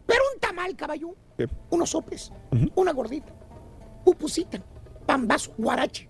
pero 0.07 0.21
un 0.33 0.39
tamal, 0.39 0.75
caballo, 0.75 1.13
¿Qué? 1.37 1.47
unos 1.69 1.89
sopes, 1.89 2.31
una 2.75 2.93
gordita, 2.93 3.33
pupusita, 4.05 4.63
pambazo, 5.05 5.53
guarache. 5.57 6.09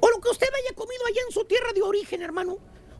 O 0.00 0.08
lo 0.08 0.20
que 0.20 0.28
usted 0.30 0.46
haya 0.46 0.74
comido 0.74 1.02
allá 1.06 1.20
en 1.26 1.32
su 1.32 1.44
tierra 1.44 1.72
de 1.74 1.82
origen, 1.82 2.22
hermano. 2.22 2.58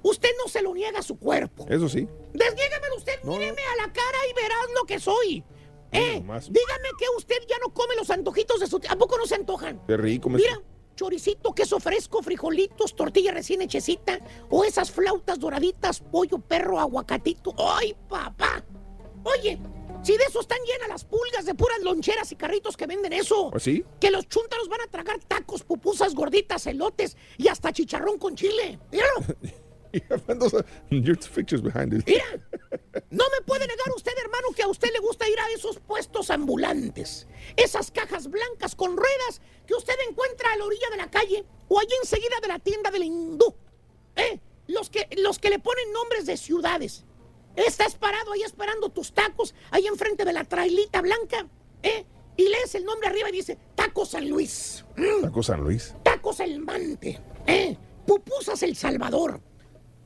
Usted 0.09 0.30
no 0.42 0.48
se 0.48 0.62
lo 0.62 0.72
niega 0.74 1.00
a 1.00 1.02
su 1.02 1.18
cuerpo. 1.18 1.66
Eso 1.68 1.86
sí. 1.86 2.09
Desniégamelo 2.32 2.96
usted, 2.96 3.22
míreme 3.24 3.62
a 3.62 3.86
la 3.86 3.92
cara 3.92 4.18
y 4.30 4.34
verás 4.34 4.66
lo 4.74 4.86
que 4.86 4.98
soy. 4.98 5.44
Eh, 5.92 6.20
dígame 6.20 6.88
que 6.98 7.06
usted 7.16 7.36
ya 7.46 7.56
no 7.59 7.72
come 7.74 7.94
los 7.94 8.09
antojitos 8.09 8.59
de 8.61 8.66
su 8.66 8.80
tierra. 8.80 8.94
¿A 8.94 8.98
poco 8.98 9.18
no 9.18 9.26
se 9.26 9.34
antojan? 9.34 9.82
Qué 9.86 9.98
rico. 9.98 10.30
Mira, 10.30 10.62
choricito, 10.96 11.54
queso 11.54 11.78
fresco, 11.78 12.22
frijolitos, 12.22 12.96
tortilla 12.96 13.32
recién 13.32 13.61
hechecita, 13.61 14.18
o 14.48 14.64
esas 14.64 14.90
flautas 14.90 15.38
doraditas, 15.38 16.00
pollo, 16.00 16.38
perro, 16.38 16.80
aguacatito. 16.80 17.54
¡Ay, 17.59 17.94
papá! 18.09 18.64
Oye, 19.24 19.59
si 20.02 20.16
de 20.16 20.24
eso 20.24 20.40
están 20.40 20.59
llenas 20.64 20.88
las 20.88 21.04
pulgas 21.04 21.44
de 21.44 21.54
puras 21.54 21.80
loncheras 21.82 22.32
y 22.32 22.36
carritos 22.36 22.78
que 22.78 22.86
venden 22.86 23.12
eso. 23.12 23.50
¿Ah, 23.54 23.59
sí? 23.59 23.84
Que 24.00 24.11
los 24.11 24.26
chúntaros 24.26 24.68
van 24.68 24.80
a 24.80 24.86
tragar 24.86 25.18
tacos, 25.26 25.64
pupusas, 25.64 26.14
gorditas, 26.14 26.66
elotes 26.66 27.16
y 27.36 27.48
hasta 27.48 27.72
chicharrón 27.72 28.18
con 28.18 28.34
chile. 28.34 28.78
Míralo. 28.90 29.20
Your 30.91 31.16
pictures 31.16 31.62
behind 31.62 31.93
it. 31.95 32.07
Mira, 32.07 32.24
no 33.11 33.24
me 33.30 33.45
puede 33.47 33.66
negar 33.66 33.89
usted, 33.97 34.12
hermano, 34.22 34.49
que 34.55 34.62
a 34.62 34.68
usted 34.68 34.91
le 34.93 34.99
gusta 35.01 35.28
ir 35.28 35.39
a 35.39 35.51
esos 35.51 35.78
puestos 35.78 36.30
ambulantes. 36.30 37.26
Esas 37.57 37.91
cajas 37.91 38.28
blancas 38.28 38.74
con 38.74 38.97
ruedas 38.97 39.41
que 39.66 39.74
usted 39.74 39.95
encuentra 40.09 40.53
a 40.53 40.57
la 40.57 40.64
orilla 40.64 40.91
de 40.91 40.97
la 40.97 41.11
calle 41.11 41.45
o 41.68 41.78
allí 41.78 41.95
enseguida 42.03 42.36
de 42.41 42.49
la 42.49 42.59
tienda 42.59 42.91
del 42.91 43.05
hindú. 43.05 43.55
¿Eh? 44.16 44.41
Los 44.66 44.91
que, 44.91 45.09
los 45.16 45.39
que 45.39 45.51
le 45.51 45.59
ponen 45.59 45.93
nombres 45.93 46.26
de 46.26 46.36
ciudades. 46.36 47.05
Estás 47.57 47.97
parado 47.97 48.32
ahí 48.32 48.43
esperando 48.43 48.91
tus 48.91 49.12
tacos, 49.12 49.55
ahí 49.70 49.86
enfrente 49.86 50.24
de 50.24 50.32
la 50.32 50.45
trailita 50.45 51.01
blanca. 51.01 51.49
¿Eh? 51.82 52.05
Y 52.36 52.49
lees 52.49 52.74
el 52.76 52.84
nombre 52.84 53.09
arriba 53.09 53.28
y 53.28 53.32
dice 53.32 53.59
Taco 53.74 54.07
San 54.07 54.28
Luis. 54.28 54.84
Mm. 54.97 55.22
Taco 55.22 55.43
San 55.43 55.61
Luis. 55.61 55.95
Tacos 56.05 56.39
El 56.41 56.61
Mante. 56.61 57.20
¿eh? 57.47 57.76
Pupusas 58.07 58.62
El 58.62 58.76
Salvador. 58.76 59.41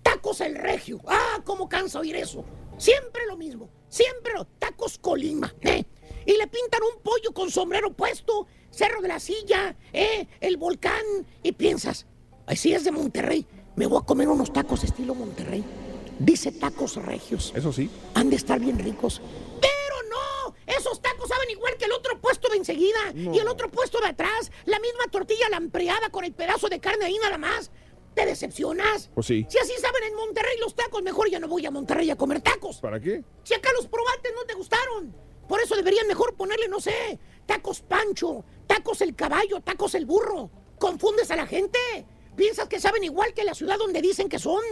Tacos 0.03 0.41
El 0.41 0.57
Regio. 0.57 1.01
Ah, 1.07 1.41
cómo 1.45 1.69
cansa 1.69 2.01
oír 2.01 2.17
eso. 2.17 2.45
Siempre 2.79 3.27
lo 3.27 3.37
mismo. 3.37 3.71
Siempre 3.89 4.35
lo. 4.35 4.45
Tacos 4.45 4.99
Colima. 4.99 5.55
¿eh? 5.61 5.85
Y 6.27 6.37
le 6.37 6.47
pintan 6.47 6.83
un 6.83 7.03
pollo 7.03 7.33
con 7.33 7.51
sombrero 7.51 7.93
puesto, 7.93 8.47
Cerro 8.71 9.01
de 9.03 9.09
la 9.09 9.21
Silla, 9.21 9.77
¿eh? 9.93 10.27
el 10.41 10.57
volcán. 10.57 11.03
Y 11.43 11.53
piensas, 11.53 12.07
así 12.47 12.73
es 12.73 12.85
de 12.85 12.93
Monterrey. 12.93 13.47
Me 13.77 13.87
voy 13.87 13.99
a 14.03 14.07
comer 14.07 14.29
unos 14.29 14.53
tacos 14.53 14.85
estilo 14.85 15.15
Monterrey. 15.15 15.65
Dice 16.19 16.53
tacos 16.53 16.97
regios. 16.97 17.53
Eso 17.57 17.73
sí. 17.73 17.91
Han 18.15 18.31
de 18.31 18.37
estar 18.37 18.61
bien 18.61 18.79
ricos. 18.79 19.21
Pero 19.61 19.97
no, 20.11 20.55
esos 20.67 21.01
tacos 21.01 21.29
saben 21.29 21.51
igual 21.51 21.77
que 21.79 21.87
el 21.87 21.93
otro 21.93 22.21
puesto 22.21 22.49
de 22.49 22.59
enseguida 22.59 23.13
y 23.15 23.39
el 23.39 23.49
otro 23.49 23.71
puesto 23.71 23.99
de 24.01 24.09
atrás. 24.09 24.53
La 24.67 24.79
misma 24.79 25.05
tortilla 25.11 25.49
lampreada 25.49 26.11
con 26.11 26.25
el 26.25 26.33
pedazo 26.33 26.69
de 26.69 26.81
carne 26.81 27.07
ahí 27.07 27.17
nada 27.23 27.39
más. 27.39 27.71
¿Te 28.15 28.27
decepcionas? 28.27 29.11
Pues 29.15 29.27
sí. 29.27 29.47
Si 29.49 29.59
así 29.59 29.73
saben 29.81 30.03
en 30.05 30.15
Monterrey 30.15 30.59
los 30.61 30.75
tacos, 30.75 31.03
mejor 31.03 31.31
ya 31.31 31.39
no 31.39 31.49
voy 31.49 31.65
a 31.65 31.71
Monterrey 31.71 32.11
a 32.11 32.17
comer 32.17 32.41
tacos. 32.43 32.79
¿Para 32.79 33.01
qué? 33.01 33.25
Si 33.43 33.55
acá 33.55 33.71
los 33.75 33.87
probaste 33.87 34.31
no 34.35 34.45
te 34.45 34.55
gustaron. 34.55 35.15
Por 35.49 35.61
eso 35.61 35.75
deberían 35.75 36.07
mejor 36.07 36.35
ponerle, 36.35 36.69
no 36.69 36.81
sé, 36.81 37.19
tacos 37.47 37.81
Pancho, 37.81 38.45
tacos 38.67 39.01
el 39.01 39.15
caballo, 39.15 39.61
tacos 39.61 39.95
el 39.95 40.07
burro. 40.07 40.51
Confundes 40.79 41.31
a 41.31 41.37
la 41.37 41.47
gente. 41.47 41.79
Piensas 42.37 42.69
que 42.69 42.81
saben 42.81 43.05
igual 43.05 43.35
que 43.35 43.45
la 43.45 43.55
ciudad 43.55 43.79
donde 43.79 44.01
dicen 44.01 44.29
que 44.29 44.39
son. 44.39 44.63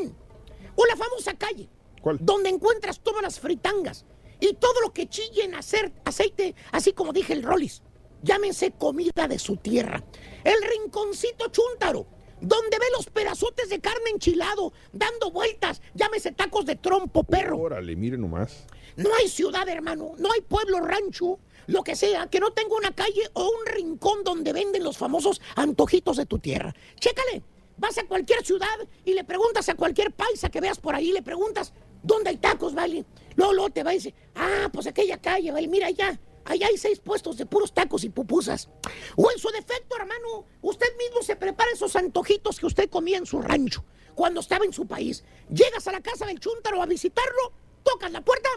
O 0.76 0.86
la 0.86 0.96
famosa 0.96 1.34
calle. 1.34 1.68
¿Cuál? 2.00 2.18
Donde 2.20 2.48
encuentras 2.48 3.00
todas 3.00 3.22
las 3.22 3.38
fritangas 3.40 4.04
y 4.38 4.54
todo 4.54 4.80
lo 4.80 4.92
que 4.92 5.08
chille 5.08 5.44
en 5.44 5.54
hacer 5.54 5.92
aceite, 6.04 6.54
así 6.72 6.92
como 6.92 7.12
dije 7.12 7.32
el 7.32 7.42
Rollis. 7.42 7.82
Llámense 8.22 8.72
comida 8.72 9.28
de 9.28 9.38
su 9.38 9.56
tierra. 9.56 10.02
El 10.44 10.56
rinconcito 10.62 11.48
chúntaro, 11.48 12.06
donde 12.40 12.78
ve 12.78 12.86
los 12.96 13.06
pedazotes 13.06 13.68
de 13.68 13.80
carne 13.80 14.10
enchilado, 14.10 14.72
dando 14.92 15.30
vueltas. 15.30 15.80
Llámese 15.94 16.32
tacos 16.32 16.66
de 16.66 16.76
trompo, 16.76 17.24
perro. 17.24 17.58
Órale, 17.58 17.96
mire 17.96 18.16
nomás. 18.16 18.66
No 18.96 19.10
hay 19.14 19.28
ciudad, 19.28 19.68
hermano. 19.68 20.14
No 20.18 20.32
hay 20.32 20.40
pueblo, 20.40 20.80
rancho, 20.80 21.38
lo 21.66 21.82
que 21.82 21.96
sea, 21.96 22.26
que 22.28 22.40
no 22.40 22.52
tenga 22.52 22.74
una 22.76 22.94
calle 22.94 23.22
o 23.34 23.44
un 23.44 23.66
rincón 23.66 24.24
donde 24.24 24.52
venden 24.52 24.84
los 24.84 24.98
famosos 24.98 25.40
antojitos 25.56 26.16
de 26.16 26.26
tu 26.26 26.38
tierra. 26.38 26.74
Chécale. 26.98 27.42
Vas 27.76 27.96
a 27.96 28.04
cualquier 28.04 28.44
ciudad 28.44 28.66
y 29.06 29.14
le 29.14 29.24
preguntas 29.24 29.66
a 29.70 29.74
cualquier 29.74 30.12
paisa 30.12 30.50
que 30.50 30.60
veas 30.60 30.78
por 30.78 30.94
ahí, 30.94 31.12
le 31.12 31.22
preguntas, 31.22 31.72
¿dónde 32.02 32.28
hay 32.28 32.36
tacos, 32.36 32.74
vale? 32.74 33.06
Luego, 33.36 33.54
luego 33.54 33.70
te 33.70 33.82
va 33.82 33.94
y 33.94 33.96
dice, 33.96 34.12
ah, 34.34 34.68
pues 34.70 34.86
aquella 34.86 35.16
calle, 35.16 35.50
vale, 35.50 35.66
mira 35.66 35.86
allá. 35.86 36.20
Allá 36.44 36.66
hay 36.66 36.76
seis 36.76 36.98
puestos 36.98 37.36
de 37.36 37.46
puros 37.46 37.72
tacos 37.72 38.04
y 38.04 38.08
pupusas. 38.08 38.68
O 39.16 39.30
en 39.30 39.38
su 39.38 39.48
defecto, 39.50 39.96
hermano, 39.96 40.46
usted 40.62 40.88
mismo 40.96 41.22
se 41.22 41.36
prepara 41.36 41.70
esos 41.72 41.94
antojitos 41.96 42.58
que 42.58 42.66
usted 42.66 42.90
comía 42.90 43.18
en 43.18 43.26
su 43.26 43.40
rancho, 43.40 43.84
cuando 44.14 44.40
estaba 44.40 44.64
en 44.64 44.72
su 44.72 44.86
país. 44.86 45.24
Llegas 45.48 45.86
a 45.86 45.92
la 45.92 46.00
casa 46.00 46.26
del 46.26 46.40
chúntaro 46.40 46.82
a 46.82 46.86
visitarlo, 46.86 47.52
tocas 47.82 48.10
la 48.10 48.22
puerta. 48.22 48.48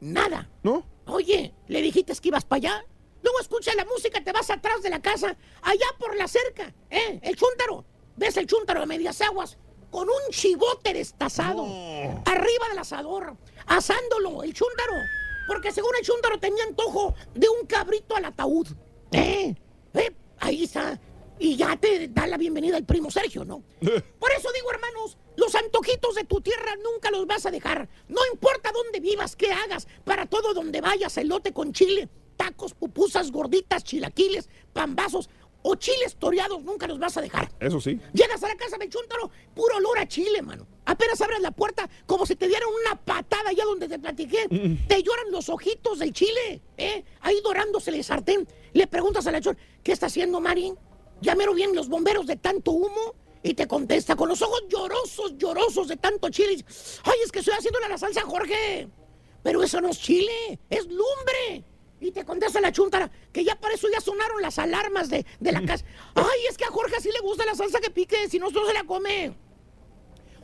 Nada. 0.00 0.48
¿No? 0.62 0.86
Oye, 1.06 1.54
¿le 1.68 1.82
dijiste 1.82 2.14
que 2.14 2.28
ibas 2.28 2.44
para 2.44 2.56
allá? 2.58 2.84
Luego 3.22 3.38
escucha 3.40 3.74
la 3.74 3.84
música, 3.84 4.24
te 4.24 4.32
vas 4.32 4.48
atrás 4.48 4.82
de 4.82 4.88
la 4.88 5.02
casa, 5.02 5.36
allá 5.62 5.86
por 5.98 6.16
la 6.16 6.26
cerca, 6.26 6.74
¿eh? 6.88 7.20
El 7.22 7.36
chúntaro. 7.36 7.84
¿Ves 8.16 8.36
el 8.38 8.46
chúntaro 8.46 8.80
de 8.80 8.86
medias 8.86 9.20
aguas? 9.20 9.58
Con 9.90 10.08
un 10.08 10.30
chivote 10.30 10.94
destazado. 10.94 11.64
Arriba 12.24 12.68
del 12.70 12.78
asador. 12.78 13.36
Asándolo, 13.66 14.42
el 14.42 14.54
chúntaro. 14.54 14.94
Porque 15.50 15.72
según 15.72 15.90
el 15.98 16.06
chúntaro 16.06 16.38
tenía 16.38 16.62
antojo 16.62 17.12
de 17.34 17.48
un 17.48 17.66
cabrito 17.66 18.14
al 18.14 18.24
ataúd. 18.24 18.68
¿Eh? 19.10 19.52
¿Eh? 19.94 20.14
Ahí 20.38 20.62
está. 20.62 21.00
Y 21.40 21.56
ya 21.56 21.74
te 21.76 22.06
da 22.06 22.28
la 22.28 22.36
bienvenida 22.36 22.76
el 22.76 22.84
primo 22.84 23.10
Sergio, 23.10 23.44
¿no? 23.44 23.64
Por 23.80 24.30
eso 24.30 24.48
digo, 24.54 24.70
hermanos, 24.70 25.18
los 25.34 25.52
antojitos 25.56 26.14
de 26.14 26.22
tu 26.22 26.40
tierra 26.40 26.76
nunca 26.76 27.10
los 27.10 27.26
vas 27.26 27.46
a 27.46 27.50
dejar. 27.50 27.88
No 28.06 28.20
importa 28.32 28.70
dónde 28.72 29.00
vivas, 29.00 29.34
qué 29.34 29.50
hagas, 29.50 29.88
para 30.04 30.26
todo 30.26 30.54
donde 30.54 30.80
vayas, 30.80 31.16
elote 31.16 31.52
con 31.52 31.72
chile, 31.72 32.08
tacos, 32.36 32.72
pupusas, 32.72 33.32
gorditas, 33.32 33.82
chilaquiles, 33.82 34.48
pambazos 34.72 35.30
o 35.62 35.74
chiles 35.74 36.14
toreados, 36.14 36.62
nunca 36.62 36.86
los 36.86 37.00
vas 37.00 37.16
a 37.16 37.22
dejar. 37.22 37.50
Eso 37.58 37.80
sí. 37.80 37.98
Llegas 38.12 38.40
a 38.44 38.46
la 38.46 38.56
casa 38.56 38.78
del 38.78 38.88
chúntaro, 38.88 39.28
puro 39.52 39.78
olor 39.78 39.98
a 39.98 40.06
chile, 40.06 40.42
mano. 40.42 40.68
Apenas 40.84 41.20
abres 41.20 41.40
la 41.40 41.50
puerta, 41.50 41.88
como 42.06 42.26
si 42.26 42.36
te 42.36 42.48
dieran 42.48 42.68
una 42.84 42.96
patada 42.96 43.50
allá 43.50 43.64
donde 43.64 43.88
te 43.88 43.98
platiqué. 43.98 44.48
Te 44.88 45.02
lloran 45.02 45.30
los 45.30 45.48
ojitos 45.48 45.98
del 45.98 46.12
chile, 46.12 46.62
¿eh? 46.76 47.04
Ahí 47.20 47.40
dorándose 47.44 47.90
el 47.90 48.02
sartén. 48.02 48.48
Le 48.72 48.86
preguntas 48.86 49.26
a 49.26 49.32
la 49.32 49.40
chor, 49.40 49.56
¿qué 49.82 49.92
está 49.92 50.06
haciendo, 50.06 50.40
Mari? 50.40 50.72
Ya 51.20 51.34
mero 51.34 51.54
bien 51.54 51.74
los 51.74 51.88
bomberos 51.88 52.26
de 52.26 52.36
tanto 52.36 52.72
humo. 52.72 53.14
Y 53.42 53.54
te 53.54 53.66
contesta 53.66 54.16
con 54.16 54.28
los 54.28 54.42
ojos 54.42 54.64
llorosos, 54.68 55.38
llorosos 55.38 55.88
de 55.88 55.96
tanto 55.96 56.28
chile. 56.28 56.62
Ay, 57.04 57.18
es 57.24 57.32
que 57.32 57.38
estoy 57.38 57.54
haciéndole 57.54 57.88
la 57.88 57.96
salsa, 57.96 58.20
Jorge. 58.22 58.88
Pero 59.42 59.62
eso 59.62 59.80
no 59.80 59.88
es 59.88 59.98
chile, 59.98 60.58
es 60.68 60.86
lumbre. 60.86 61.64
Y 62.00 62.10
te 62.10 62.24
contesta 62.24 62.60
la 62.60 62.72
chuntara 62.72 63.10
que 63.32 63.44
ya 63.44 63.56
para 63.58 63.74
eso 63.74 63.86
ya 63.92 64.00
sonaron 64.00 64.42
las 64.42 64.58
alarmas 64.58 65.08
de, 65.08 65.24
de 65.38 65.52
la 65.52 65.62
casa. 65.64 65.84
Ay, 66.14 66.46
es 66.50 66.56
que 66.58 66.64
a 66.64 66.70
Jorge 66.70 66.96
así 66.96 67.10
le 67.10 67.20
gusta 67.20 67.44
la 67.46 67.54
salsa 67.54 67.80
que 67.80 67.90
pique, 67.90 68.28
si 68.28 68.38
no, 68.38 68.50
no 68.50 68.66
se 68.66 68.74
la 68.74 68.84
come. 68.84 69.34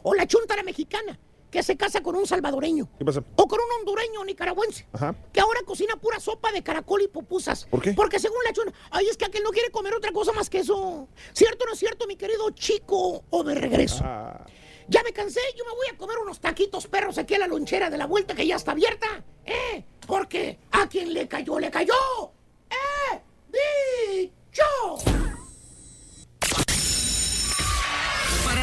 O 0.02 0.14
la 0.14 0.26
chuntara 0.26 0.62
mexicana, 0.62 1.18
que 1.50 1.62
se 1.62 1.76
casa 1.76 2.02
con 2.02 2.16
un 2.16 2.26
salvadoreño. 2.26 2.88
¿Qué 2.98 3.04
pasa? 3.04 3.22
O 3.36 3.48
con 3.48 3.58
un 3.60 3.80
hondureño 3.80 4.24
nicaragüense. 4.24 4.86
Ajá. 4.92 5.14
Que 5.32 5.40
ahora 5.40 5.60
cocina 5.64 5.96
pura 5.96 6.20
sopa 6.20 6.52
de 6.52 6.62
caracol 6.62 7.02
y 7.02 7.08
pupusas. 7.08 7.64
¿Por 7.66 7.80
qué? 7.80 7.92
Porque 7.92 8.18
según 8.18 8.38
la 8.44 8.52
chuna, 8.52 8.72
ay, 8.90 9.06
es 9.08 9.16
que 9.16 9.24
aquel 9.24 9.42
no 9.42 9.50
quiere 9.50 9.70
comer 9.70 9.94
otra 9.94 10.12
cosa 10.12 10.32
más 10.32 10.50
que 10.50 10.58
eso. 10.58 11.08
¿Cierto 11.32 11.64
o 11.64 11.66
no 11.66 11.72
es 11.72 11.78
cierto, 11.78 12.06
mi 12.06 12.16
querido 12.16 12.50
chico? 12.50 13.24
O 13.30 13.44
de 13.44 13.54
regreso. 13.54 14.02
Ah. 14.04 14.44
Ya 14.88 15.02
me 15.02 15.12
cansé, 15.12 15.40
yo 15.56 15.64
me 15.64 15.72
voy 15.72 15.88
a 15.92 15.96
comer 15.96 16.18
unos 16.18 16.40
taquitos 16.40 16.86
perros 16.86 17.18
aquí 17.18 17.34
a 17.34 17.38
la 17.38 17.48
lonchera 17.48 17.90
de 17.90 17.98
la 17.98 18.06
vuelta 18.06 18.34
que 18.34 18.46
ya 18.46 18.56
está 18.56 18.72
abierta. 18.72 19.24
¿Eh? 19.44 19.84
Porque 20.06 20.60
a 20.70 20.88
quien 20.88 21.12
le 21.12 21.26
cayó, 21.26 21.58
le 21.58 21.70
cayó. 21.70 21.94
¡Eh! 22.70 23.20
¡Dicho! 23.50 24.64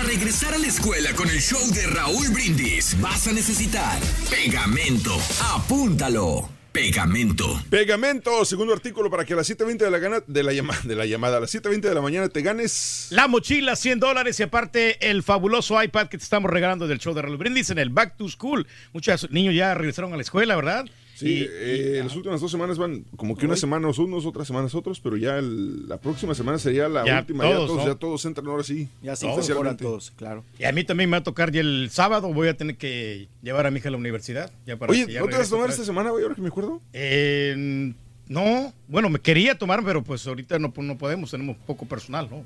Para 0.04 0.16
regresar 0.16 0.54
a 0.54 0.58
la 0.58 0.68
escuela 0.68 1.14
con 1.14 1.30
el 1.30 1.39
show 1.39 1.62
de 1.74 1.88
Raúl 1.88 2.28
Brindis, 2.30 2.99
vas 2.99 3.26
a 3.28 3.32
necesitar 3.32 3.97
pegamento. 4.30 5.16
Apúntalo. 5.54 6.49
Pegamento. 6.74 7.64
Pegamento, 7.70 8.43
segundo 8.43 8.74
artículo 8.74 9.10
para 9.10 9.24
que 9.24 9.32
a 9.32 9.38
las 9.38 9.49
7.20 9.49 9.78
de 9.78 9.91
la, 9.91 9.99
gana, 9.99 10.22
de, 10.28 10.43
la 10.43 10.51
llama- 10.51 10.78
de 10.84 10.95
la 10.97 11.06
llamada, 11.06 11.38
a 11.38 11.39
las 11.39 11.54
7.20 11.56 11.82
de 11.82 11.93
la 11.95 12.01
mañana 12.01 12.28
te 12.28 12.41
ganes. 12.41 13.08
La 13.12 13.28
mochila, 13.30 13.76
100 13.78 13.99
dólares 14.01 14.38
y 14.39 14.43
aparte 14.43 15.10
el 15.10 15.24
fabuloso 15.24 15.82
iPad 15.82 16.08
que 16.10 16.18
te 16.18 16.24
estamos 16.24 16.51
regalando 16.51 16.86
del 16.88 16.99
show 16.99 17.14
de 17.14 17.22
Raúl 17.22 17.38
Brindis 17.38 17.70
en 17.70 17.78
el 17.80 17.89
Back 17.89 18.18
to 18.18 18.28
School. 18.28 18.68
Muchos 18.91 19.30
niños 19.32 19.56
ya 19.56 19.74
regresaron 19.74 20.12
a 20.14 20.18
la 20.18 20.24
escuela, 20.24 20.56
¿verdad? 20.58 20.86
Sí, 21.16 21.28
Y- 21.30 21.47
eh, 21.49 22.01
las 22.03 22.16
últimas 22.16 22.41
dos 22.41 22.49
semanas 22.49 22.78
van 22.78 23.05
como 23.16 23.38
que 23.38 23.45
unas 23.45 23.59
semanas 23.59 23.99
unos, 23.99 24.26
otras 24.26 24.47
semanas 24.47 24.74
otros, 24.74 24.99
pero 24.99 25.16
ya 25.16 25.38
el- 25.38 25.88
la 25.88 25.97
próxima 25.99 26.34
semana 26.34 26.57
sería 26.57 26.89
la 26.89 27.05
Ya 27.05 27.20
última. 27.20 27.43
todos, 27.43 27.53
ya, 27.61 27.68
todos, 27.68 27.78
¿no? 27.78 27.88
ya 27.93 27.95
todos 27.99 28.26
entran 28.26 28.47
ahora 28.47 28.64
sí. 28.64 28.89
Ya 29.01 29.16
se 29.16 29.28
Oficialmente. 29.28 29.41
incorporan 29.51 29.78
todos, 29.78 30.11
claro. 30.16 30.43
Y 30.57 30.64
a 30.64 30.72
mí 30.72 30.84
también 30.84 31.09
me 31.09 31.18
va 31.18 31.20
a 31.22 31.24
tocar 31.24 31.51
ya 31.51 31.61
el 31.61 31.89
sábado, 31.91 32.34
voy 32.34 32.47
a 32.47 32.57
tener 32.57 32.78
que 32.78 33.28
llevar 33.43 33.68
a 33.68 33.72
mi 33.72 33.78
hija 33.80 33.89
a 33.89 33.91
la 33.91 33.97
universidad. 33.97 34.51
Ya 34.66 34.78
para 34.78 34.91
Oye, 34.91 35.05
que 35.05 35.14
ya 35.14 35.20
¿no 35.20 35.28
te 35.28 35.38
vas 35.38 35.47
a 35.47 35.49
tomar 35.51 35.70
esta 35.70 35.86
semana, 35.86 36.09
güey, 36.09 36.24
ahora 36.24 36.36
que 36.36 36.41
me 36.41 36.47
acuerdo? 36.47 36.82
Eh, 36.93 37.93
no, 38.28 38.74
bueno, 38.88 39.09
me 39.09 39.20
quería 39.20 39.57
tomar, 39.57 39.84
pero 39.86 40.03
pues 40.03 40.26
ahorita 40.26 40.57
no, 40.57 40.74
no 40.76 40.97
podemos, 40.97 41.30
tenemos 41.30 41.57
poco 41.68 41.86
personal, 41.86 42.28
¿no? 42.32 42.43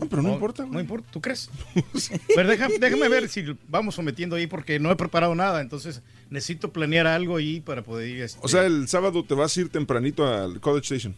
No, 0.00 0.08
pero 0.08 0.22
no, 0.22 0.32
importa, 0.34 0.66
No 0.66 0.80
importa, 0.80 1.08
¿tú 1.12 1.20
crees? 1.20 1.50
pero 2.34 2.48
deja- 2.48 2.68
déjame 2.80 3.08
ver 3.08 3.28
si 3.28 3.44
vamos 3.68 3.94
sometiendo 3.94 4.36
ahí 4.36 4.46
porque 4.46 4.78
no 4.80 4.90
he 4.90 4.96
preparado 4.96 5.34
nada, 5.34 5.60
entonces 5.60 6.02
necesito 6.30 6.72
planear 6.72 7.06
algo 7.06 7.36
ahí 7.36 7.60
para 7.60 7.82
poder 7.82 8.08
ir. 8.08 8.22
este, 8.22 8.40
O 8.42 8.48
sea, 8.48 8.64
el 8.66 8.88
sábado 8.88 9.24
te 9.24 9.34
vas 9.34 9.56
a 9.56 9.60
ir 9.60 9.68
tempranito 9.68 10.26
al 10.26 10.60
College 10.60 10.94
Station. 10.96 11.14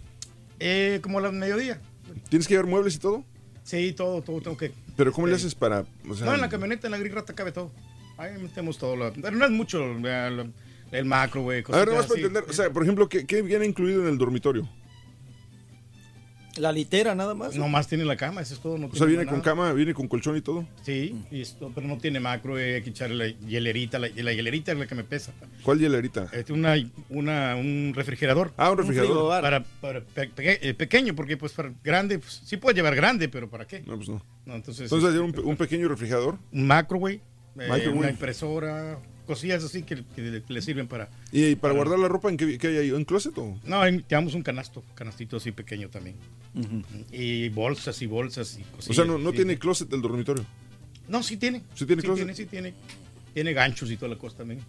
eh, 0.60 1.00
como 1.02 1.18
a 1.18 1.22
las 1.22 1.32
mediodía. 1.32 1.80
¿Tienes 2.28 2.46
que 2.48 2.54
llevar 2.54 2.66
muebles 2.66 2.96
y 2.96 2.98
todo? 2.98 3.24
Sí, 3.64 3.92
todo, 3.92 4.22
todo 4.22 4.40
tengo 4.40 4.56
que. 4.56 4.72
Pero 4.96 5.12
¿cómo 5.12 5.26
le 5.26 5.34
Sí. 5.34 5.42
haces 5.42 5.54
para...? 5.54 5.84
O 6.08 6.14
sea, 6.14 6.26
no, 6.26 6.34
en 6.34 6.40
la 6.40 6.48
camioneta, 6.48 6.86
en 6.86 6.92
la 6.92 6.98
gris 6.98 7.12
rata 7.12 7.34
cabe 7.34 7.52
todo. 7.52 7.70
Ahí 8.16 8.30
metemos 8.40 8.78
todo. 8.78 8.94
lo- 8.96 9.12
pero 9.12 9.32
no 9.36 9.44
es 9.44 9.50
mucho 9.50 9.82
eh, 10.04 10.50
el 10.92 11.04
macro, 11.04 11.42
güey. 11.42 11.64
a 11.68 11.76
ver, 11.78 11.88
nomás 11.88 12.06
para 12.06 12.20
entender, 12.20 12.44
o 12.48 12.52
sea, 12.52 12.70
por 12.70 12.82
ejemplo, 12.82 13.08
¿qué, 13.08 13.26
qué 13.26 13.42
viene 13.42 13.66
incluido 13.66 14.02
en 14.02 14.08
el 14.08 14.18
dormitorio? 14.18 14.68
La 16.58 16.72
litera 16.72 17.14
nada 17.14 17.34
más. 17.34 17.54
Nomás 17.56 17.86
tiene 17.86 18.04
la 18.04 18.16
cama, 18.16 18.40
eso 18.40 18.54
es 18.54 18.60
todo. 18.60 18.78
No 18.78 18.86
O 18.86 18.94
sea, 18.94 19.06
viene 19.06 19.24
nada. 19.24 19.34
con 19.34 19.42
cama, 19.42 19.72
viene 19.72 19.92
con 19.94 20.08
colchón 20.08 20.36
y 20.36 20.40
todo. 20.40 20.66
Sí, 20.82 21.14
y 21.30 21.40
esto, 21.42 21.70
pero 21.74 21.86
no 21.86 21.98
tiene 21.98 22.18
macro, 22.20 22.58
eh, 22.58 22.76
hay 22.76 22.82
que 22.82 22.90
echarle 22.90 23.16
la 23.16 23.38
hielerita. 23.46 23.98
La, 23.98 24.08
la 24.08 24.32
hielerita 24.32 24.72
es 24.72 24.78
la 24.78 24.86
que 24.86 24.94
me 24.94 25.04
pesa. 25.04 25.32
¿Cuál 25.62 25.78
hielerita? 25.78 26.28
Este, 26.32 26.52
una, 26.52 26.74
una, 27.10 27.56
un 27.56 27.92
refrigerador. 27.94 28.52
Ah, 28.56 28.70
un 28.70 28.78
refrigerador. 28.78 29.40
Para, 29.42 29.64
para 29.80 30.00
pe- 30.00 30.30
eh, 30.36 30.74
pequeño, 30.74 31.14
porque 31.14 31.36
pues 31.36 31.52
para 31.52 31.72
grande, 31.84 32.18
pues, 32.18 32.42
sí 32.44 32.56
puede 32.56 32.74
llevar 32.76 32.94
grande, 32.96 33.28
pero 33.28 33.48
¿para 33.50 33.66
qué? 33.66 33.80
No, 33.86 33.96
pues 33.96 34.08
no. 34.08 34.22
No, 34.46 34.54
entonces, 34.54 34.84
Entonces, 34.90 35.10
este, 35.14 35.40
un, 35.40 35.48
un 35.48 35.56
pequeño 35.56 35.88
refrigerador. 35.88 36.38
un 36.52 36.66
macro, 36.66 36.98
güey. 36.98 37.20
eh, 37.58 37.88
una 37.88 38.10
impresora, 38.10 38.98
cosillas 39.26 39.62
así 39.64 39.82
que, 39.82 40.02
que 40.14 40.22
le- 40.22 40.42
que 40.42 40.52
le 40.52 40.62
sirven 40.62 40.86
para... 40.88 41.08
¿Y 41.32 41.54
para 41.56 41.74
guardar 41.74 41.98
la 41.98 42.08
ropa 42.08 42.30
en 42.30 42.36
qué, 42.36 42.56
qué 42.58 42.68
hay 42.68 42.76
ahí? 42.78 42.88
¿En 42.90 43.04
closet 43.04 43.36
o...? 43.38 43.58
No, 43.64 43.84
en- 43.84 44.04
llevamos 44.08 44.34
un 44.34 44.42
canasto, 44.42 44.82
canastito 44.94 45.36
así 45.36 45.52
pequeño 45.52 45.88
también. 45.90 46.16
Y 47.12 47.48
bolsas 47.50 48.00
y 48.02 48.06
bolsas 48.06 48.58
y 48.58 48.62
cosillas. 48.62 48.90
O 48.90 48.94
sea, 48.94 49.04
no, 49.04 49.18
no 49.18 49.30
sí. 49.30 49.36
tiene 49.36 49.58
closet 49.58 49.92
el 49.92 50.00
dormitorio. 50.00 50.44
No, 51.08 51.22
sí 51.22 51.36
tiene. 51.36 51.62
¿Sí 51.74 51.84
tiene 51.86 52.02
sí 52.02 52.06
closet? 52.06 52.24
tiene, 52.24 52.34
sí 52.36 52.46
tiene. 52.46 52.74
Tiene 53.34 53.52
ganchos 53.52 53.90
y 53.90 53.96
toda 53.96 54.08
la 54.10 54.18
cosa 54.18 54.38
también. 54.38 54.60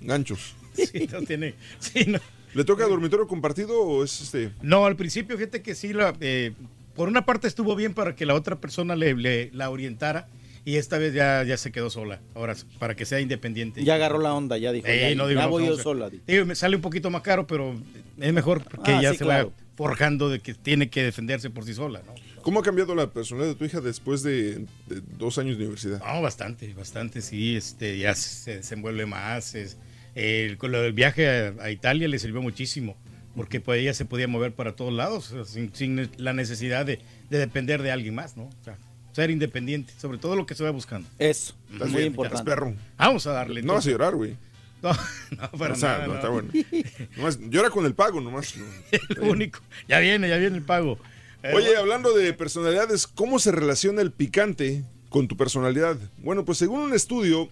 Ganchos. 0.00 0.54
Sí, 0.76 1.08
no 1.10 1.22
tiene... 1.22 1.54
Sí, 1.78 2.04
no. 2.06 2.18
¿Le 2.52 2.62
toca 2.64 2.86
dormitorio 2.86 3.26
compartido 3.26 3.80
o 3.80 4.04
es 4.04 4.20
este...? 4.20 4.52
No, 4.62 4.84
al 4.84 4.94
principio, 4.94 5.36
fíjate 5.38 5.62
que 5.62 5.74
sí, 5.74 5.94
la, 5.94 6.14
eh, 6.20 6.52
por 6.94 7.08
una 7.08 7.24
parte 7.24 7.48
estuvo 7.48 7.74
bien 7.74 7.94
para 7.94 8.14
que 8.14 8.26
la 8.26 8.34
otra 8.34 8.56
persona 8.56 8.94
le, 8.94 9.14
le- 9.14 9.50
la 9.52 9.70
orientara 9.70 10.28
y 10.66 10.76
esta 10.76 10.98
vez 10.98 11.14
ya, 11.14 11.42
ya 11.44 11.56
se 11.56 11.72
quedó 11.72 11.88
sola. 11.88 12.20
Ahora, 12.34 12.54
para 12.78 12.94
que 12.94 13.06
sea 13.06 13.20
independiente. 13.20 13.82
Ya 13.84 13.94
agarró 13.94 14.18
la 14.18 14.34
onda, 14.34 14.58
ya 14.58 14.72
dijo. 14.72 14.86
Eh, 14.86 15.10
ya, 15.10 15.14
no 15.16 15.28
digo, 15.28 15.40
ya 15.40 15.44
no, 15.46 15.50
voy 15.50 15.62
no, 15.64 15.76
yo 15.76 15.82
sola. 15.82 16.10
digo, 16.26 16.44
me 16.44 16.54
sale 16.54 16.76
un 16.76 16.82
poquito 16.82 17.08
más 17.08 17.22
caro, 17.22 17.46
pero 17.46 17.74
es 18.18 18.32
mejor 18.34 18.62
que 18.84 18.92
Ah, 18.92 19.00
ya 19.00 19.12
sí, 19.12 19.18
se 19.18 19.24
claro. 19.24 19.46
vaya 19.54 19.56
forjando 19.76 20.28
de 20.28 20.40
que 20.40 20.54
tiene 20.54 20.90
que 20.90 21.02
defenderse 21.02 21.50
por 21.50 21.64
sí 21.64 21.72
sola, 21.74 22.02
¿no? 22.04 22.14
¿Cómo 22.42 22.60
ha 22.60 22.62
cambiado 22.62 22.94
la 22.94 23.10
personalidad 23.12 23.52
de 23.54 23.58
tu 23.58 23.64
hija 23.64 23.80
después 23.80 24.22
de, 24.22 24.66
de 24.86 25.02
dos 25.18 25.38
años 25.38 25.56
de 25.58 25.64
universidad? 25.64 26.02
No, 26.04 26.20
bastante, 26.22 26.72
bastante, 26.74 27.20
sí, 27.22 27.56
este, 27.56 27.96
ya 27.98 28.14
se 28.14 28.56
desenvuelve 28.56 29.06
más. 29.06 29.54
es- 29.54 29.76
el- 30.14 30.56
con 30.58 30.72
lo 30.72 30.80
del 30.80 30.94
viaje 30.94 31.28
a, 31.28 31.54
a 31.60 31.70
Italia 31.70 32.08
le 32.08 32.18
sirvió 32.18 32.40
muchísimo, 32.42 32.96
porque 33.36 33.60
pues 33.60 33.80
ella 33.82 33.92
se 33.94 34.04
podía 34.06 34.26
mover 34.26 34.52
para 34.52 34.74
todos 34.74 34.92
lados, 34.92 35.34
sin, 35.46 35.72
sin 35.74 36.10
la 36.16 36.32
necesidad 36.32 36.86
de, 36.86 37.00
de 37.28 37.38
depender 37.38 37.82
de 37.82 37.90
alguien 37.92 38.14
más, 38.14 38.36
¿no? 38.36 38.44
O 38.44 38.64
sea, 38.64 38.78
ser 39.16 39.30
independiente, 39.30 39.94
sobre 39.98 40.18
todo 40.18 40.36
lo 40.36 40.44
que 40.44 40.54
se 40.54 40.62
va 40.62 40.70
buscando. 40.70 41.08
Eso, 41.18 41.54
Estás 41.72 41.88
muy 41.88 41.96
bien, 42.02 42.08
importante. 42.08 42.36
estás 42.42 42.54
perro. 42.54 42.74
Vamos 42.98 43.26
a 43.26 43.32
darle. 43.32 43.62
No 43.62 43.72
vas 43.72 43.86
a 43.86 43.90
llorar, 43.90 44.14
güey. 44.14 44.36
No, 44.82 44.92
no, 45.30 45.50
para 45.52 45.72
O 45.72 45.76
sea, 45.76 45.92
nada, 45.92 46.06
no, 46.06 46.12
no. 46.12 46.14
está 46.16 46.28
bueno. 46.28 46.50
Nomás, 47.16 47.40
llora 47.48 47.70
con 47.70 47.86
el 47.86 47.94
pago, 47.94 48.20
nomás. 48.20 48.54
El 49.08 49.20
único. 49.22 49.60
Ya 49.88 50.00
viene, 50.00 50.28
ya 50.28 50.36
viene 50.36 50.58
el 50.58 50.62
pago. 50.62 50.98
Eh, 51.42 51.50
Oye, 51.54 51.74
hablando 51.78 52.12
de 52.14 52.34
personalidades, 52.34 53.06
¿cómo 53.06 53.38
se 53.38 53.52
relaciona 53.52 54.02
el 54.02 54.12
picante 54.12 54.84
con 55.08 55.28
tu 55.28 55.36
personalidad? 55.36 55.96
Bueno, 56.18 56.44
pues 56.44 56.58
según 56.58 56.80
un 56.80 56.92
estudio 56.94 57.48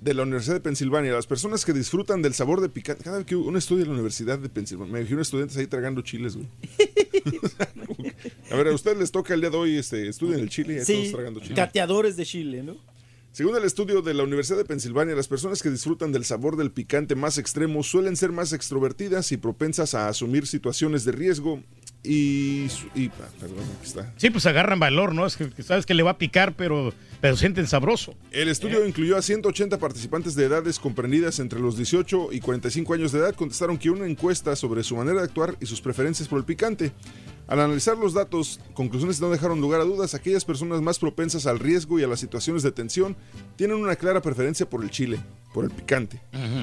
de 0.00 0.14
la 0.14 0.22
Universidad 0.22 0.54
de 0.54 0.60
Pensilvania, 0.60 1.12
las 1.12 1.26
personas 1.26 1.64
que 1.64 1.72
disfrutan 1.72 2.22
del 2.22 2.32
sabor 2.32 2.60
de 2.60 2.68
picante, 2.68 3.04
cada 3.04 3.18
vez 3.18 3.26
que 3.26 3.36
un 3.36 3.56
estudio 3.56 3.82
de 3.84 3.88
la 3.88 3.94
Universidad 3.94 4.38
de 4.38 4.48
Pensilvania, 4.48 4.92
me 4.92 5.00
imagino 5.00 5.20
estudiantes 5.20 5.56
ahí 5.58 5.66
tragando 5.66 6.00
chiles, 6.02 6.36
güey. 6.36 6.48
a 8.50 8.56
ver, 8.56 8.68
a 8.68 8.74
ustedes 8.74 8.96
les 8.96 9.10
toca 9.10 9.34
el 9.34 9.40
día 9.40 9.50
de 9.50 9.56
hoy, 9.56 9.76
este, 9.76 10.08
estudien 10.08 10.40
el 10.40 10.48
chile 10.48 10.74
y 10.74 10.78
ahí 10.78 10.84
Sí, 10.84 10.94
todos 10.94 11.12
tragando 11.12 11.40
chile. 11.40 11.54
cateadores 11.54 12.16
de 12.16 12.24
Chile, 12.24 12.62
¿no? 12.62 12.76
Según 13.32 13.56
el 13.56 13.62
estudio 13.62 14.02
de 14.02 14.12
la 14.12 14.24
Universidad 14.24 14.58
de 14.58 14.64
Pensilvania, 14.64 15.14
las 15.14 15.28
personas 15.28 15.62
que 15.62 15.70
disfrutan 15.70 16.10
del 16.10 16.24
sabor 16.24 16.56
del 16.56 16.72
picante 16.72 17.14
más 17.14 17.38
extremo 17.38 17.84
suelen 17.84 18.16
ser 18.16 18.32
más 18.32 18.52
extrovertidas 18.52 19.30
y 19.30 19.36
propensas 19.36 19.94
a 19.94 20.08
asumir 20.08 20.48
situaciones 20.48 21.04
de 21.04 21.12
riesgo 21.12 21.62
y... 22.02 22.66
y 22.96 23.06
ah, 23.20 23.28
perdón, 23.38 23.64
aquí 23.78 23.86
está. 23.86 24.12
Sí, 24.16 24.30
pues 24.30 24.46
agarran 24.46 24.80
valor, 24.80 25.14
¿no? 25.14 25.26
Es 25.26 25.36
que 25.36 25.62
sabes 25.62 25.86
que 25.86 25.94
le 25.94 26.02
va 26.02 26.12
a 26.12 26.18
picar, 26.18 26.54
pero, 26.56 26.92
pero 27.20 27.36
sienten 27.36 27.66
sabroso. 27.66 28.14
El 28.30 28.48
estudio 28.48 28.86
incluyó 28.86 29.16
a 29.16 29.22
180 29.22 29.78
participantes 29.78 30.34
de 30.34 30.46
edades 30.46 30.78
comprendidas 30.78 31.38
entre 31.38 31.60
los 31.60 31.76
18 31.76 32.32
y 32.32 32.40
45 32.40 32.94
años 32.94 33.12
de 33.12 33.18
edad. 33.18 33.34
Contestaron 33.34 33.78
que 33.78 33.90
una 33.90 34.06
encuesta 34.06 34.56
sobre 34.56 34.82
su 34.82 34.96
manera 34.96 35.18
de 35.18 35.24
actuar 35.24 35.56
y 35.60 35.66
sus 35.66 35.80
preferencias 35.80 36.28
por 36.28 36.38
el 36.38 36.44
picante. 36.44 36.92
Al 37.50 37.58
analizar 37.58 37.98
los 37.98 38.14
datos, 38.14 38.60
conclusiones 38.74 39.20
no 39.20 39.28
dejaron 39.28 39.60
lugar 39.60 39.80
a 39.80 39.84
dudas. 39.84 40.14
Aquellas 40.14 40.44
personas 40.44 40.80
más 40.82 41.00
propensas 41.00 41.46
al 41.46 41.58
riesgo 41.58 41.98
y 41.98 42.04
a 42.04 42.06
las 42.06 42.20
situaciones 42.20 42.62
de 42.62 42.70
tensión 42.70 43.16
tienen 43.56 43.76
una 43.76 43.96
clara 43.96 44.22
preferencia 44.22 44.70
por 44.70 44.84
el 44.84 44.90
chile, 44.90 45.18
por 45.52 45.64
el 45.64 45.72
picante. 45.72 46.20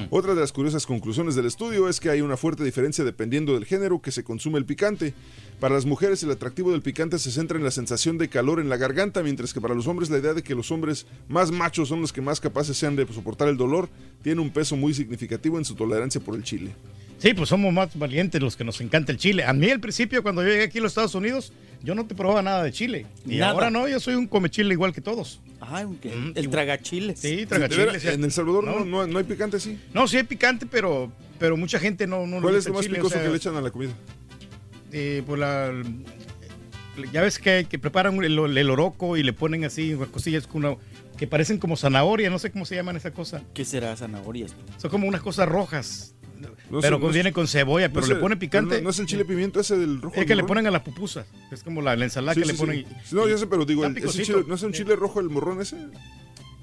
Otra 0.08 0.34
de 0.34 0.40
las 0.40 0.50
curiosas 0.50 0.86
conclusiones 0.86 1.34
del 1.34 1.44
estudio 1.44 1.90
es 1.90 2.00
que 2.00 2.08
hay 2.08 2.22
una 2.22 2.38
fuerte 2.38 2.64
diferencia 2.64 3.04
dependiendo 3.04 3.52
del 3.52 3.66
género 3.66 4.00
que 4.00 4.10
se 4.10 4.24
consume 4.24 4.58
el 4.58 4.64
picante. 4.64 5.12
Para 5.60 5.74
las 5.74 5.84
mujeres 5.84 6.22
el 6.22 6.30
atractivo 6.30 6.72
del 6.72 6.80
picante 6.80 7.18
se 7.18 7.32
centra 7.32 7.58
en 7.58 7.64
la 7.64 7.70
sensación 7.70 8.16
de 8.16 8.30
calor 8.30 8.58
en 8.58 8.70
la 8.70 8.78
garganta, 8.78 9.22
mientras 9.22 9.52
que 9.52 9.60
para 9.60 9.74
los 9.74 9.88
hombres 9.88 10.08
la 10.08 10.16
idea 10.16 10.32
de 10.32 10.42
que 10.48 10.54
los 10.54 10.70
hombres 10.70 11.06
más 11.28 11.50
machos 11.50 11.88
son 11.90 12.00
los 12.00 12.10
que 12.10 12.22
más 12.22 12.40
capaces 12.40 12.74
sean 12.74 12.96
de 12.96 13.06
soportar 13.06 13.48
el 13.48 13.58
dolor 13.58 13.90
tiene 14.22 14.40
un 14.40 14.48
peso 14.48 14.76
muy 14.76 14.94
significativo 14.94 15.58
en 15.58 15.64
su 15.66 15.74
tolerancia 15.74 16.22
por 16.22 16.34
el 16.34 16.42
chile. 16.42 16.72
Sí, 17.18 17.34
pues 17.34 17.50
somos 17.50 17.70
más 17.72 17.96
valientes 17.98 18.40
los 18.40 18.56
que 18.56 18.64
nos 18.64 18.80
encanta 18.80 19.12
el 19.12 19.18
chile. 19.18 19.44
A 19.44 19.52
mí 19.52 19.68
al 19.70 19.78
principio, 19.80 20.22
cuando 20.22 20.42
yo 20.42 20.48
llegué 20.48 20.62
aquí 20.62 20.78
a 20.78 20.82
los 20.82 20.92
Estados 20.92 21.14
Unidos, 21.14 21.52
yo 21.82 21.94
no 21.94 22.06
te 22.06 22.14
probaba 22.14 22.40
nada 22.40 22.62
de 22.62 22.72
chile. 22.72 23.04
Y 23.26 23.36
Nada. 23.36 23.52
ahora 23.52 23.70
no, 23.70 23.86
yo 23.88 24.00
soy 24.00 24.14
un 24.14 24.26
come 24.26 24.48
chile 24.48 24.72
igual 24.72 24.94
que 24.94 25.02
todos. 25.02 25.40
Ah, 25.60 25.84
ok. 25.84 26.04
Mm, 26.06 26.06
el 26.06 26.44
igual. 26.44 26.50
tragachiles. 26.50 27.18
Sí, 27.18 27.44
veras, 27.44 28.04
en 28.06 28.24
El 28.24 28.32
Salvador 28.32 28.64
no, 28.64 28.84
no, 28.86 29.06
no 29.06 29.18
hay 29.18 29.24
picante 29.24 29.58
así. 29.58 29.78
No, 29.92 30.08
sí 30.08 30.16
hay 30.16 30.22
picante, 30.22 30.64
pero, 30.64 31.12
pero 31.38 31.56
mucha 31.58 31.78
gente 31.78 32.06
no, 32.06 32.26
no 32.26 32.40
¿Cuál 32.40 32.54
es 32.54 32.64
lo 32.64 32.70
el 32.70 32.74
más 32.76 32.84
chile, 32.86 32.94
o 32.94 33.02
picoso 33.02 33.14
sea, 33.14 33.22
que 33.24 33.28
le 33.30 33.36
echan 33.36 33.56
a 33.56 33.60
la 33.60 33.70
comida? 33.70 33.92
eh, 34.92 35.22
pues 35.26 35.38
la, 35.38 35.72
ya 37.12 37.22
ves 37.22 37.38
que, 37.38 37.66
que 37.68 37.78
preparan 37.78 38.22
el, 38.24 38.38
el 38.58 38.70
oroco 38.70 39.16
y 39.16 39.22
le 39.22 39.32
ponen 39.32 39.64
así 39.64 39.96
cosillas 40.12 40.46
con 40.46 40.64
una- 40.64 40.76
que 41.16 41.26
parecen 41.26 41.58
como 41.58 41.76
zanahoria, 41.76 42.30
no 42.30 42.38
sé 42.38 42.50
cómo 42.52 42.64
se 42.64 42.74
llaman 42.76 42.96
esa 42.96 43.10
cosa. 43.12 43.42
¿Qué 43.54 43.64
será 43.64 43.96
zanahorias? 43.96 44.54
Son 44.76 44.90
como 44.90 45.08
unas 45.08 45.20
cosas 45.20 45.48
rojas. 45.48 46.14
No 46.70 46.80
pero 46.80 46.98
no 47.00 47.08
viene 47.08 47.32
con 47.32 47.48
cebolla, 47.48 47.88
pero 47.92 48.06
No 48.06 48.14
le 48.14 48.20
pone 48.20 48.36
picante. 48.36 48.76
No, 48.76 48.82
no 48.84 48.90
es 48.90 48.98
el 49.00 49.06
chile 49.06 49.24
pimiento 49.24 49.58
ese 49.58 49.76
del 49.76 50.00
rojo. 50.00 50.14
es 50.20 50.26
que 50.26 50.36
le 50.36 50.44
ponen 50.44 50.66
a 50.68 50.70
la 50.70 50.84
pupusa. 50.84 51.26
Es 51.50 51.64
como 51.64 51.82
la, 51.82 51.96
la 51.96 52.04
ensalada 52.04 52.34
Sí, 52.34 52.40
que 52.42 52.46
sí, 52.46 52.52
le 52.52 52.56
sí. 52.56 52.60
ponen. 52.64 52.86
Sí, 53.04 53.14
No, 53.16 53.26
ya 53.28 53.36
sé, 53.36 53.48
pero 53.48 53.64
digo, 53.64 53.84
Está 53.84 53.98
el- 53.98 54.04
ese 54.04 54.12
picosito. 54.18 54.38
chile- 54.38 54.44
¿no 54.48 54.54
es 54.54 54.62
un 54.62 54.72
chile 54.72 54.94
rojo 54.94 55.18
el 55.18 55.28
morrón 55.30 55.60
ese? 55.60 55.76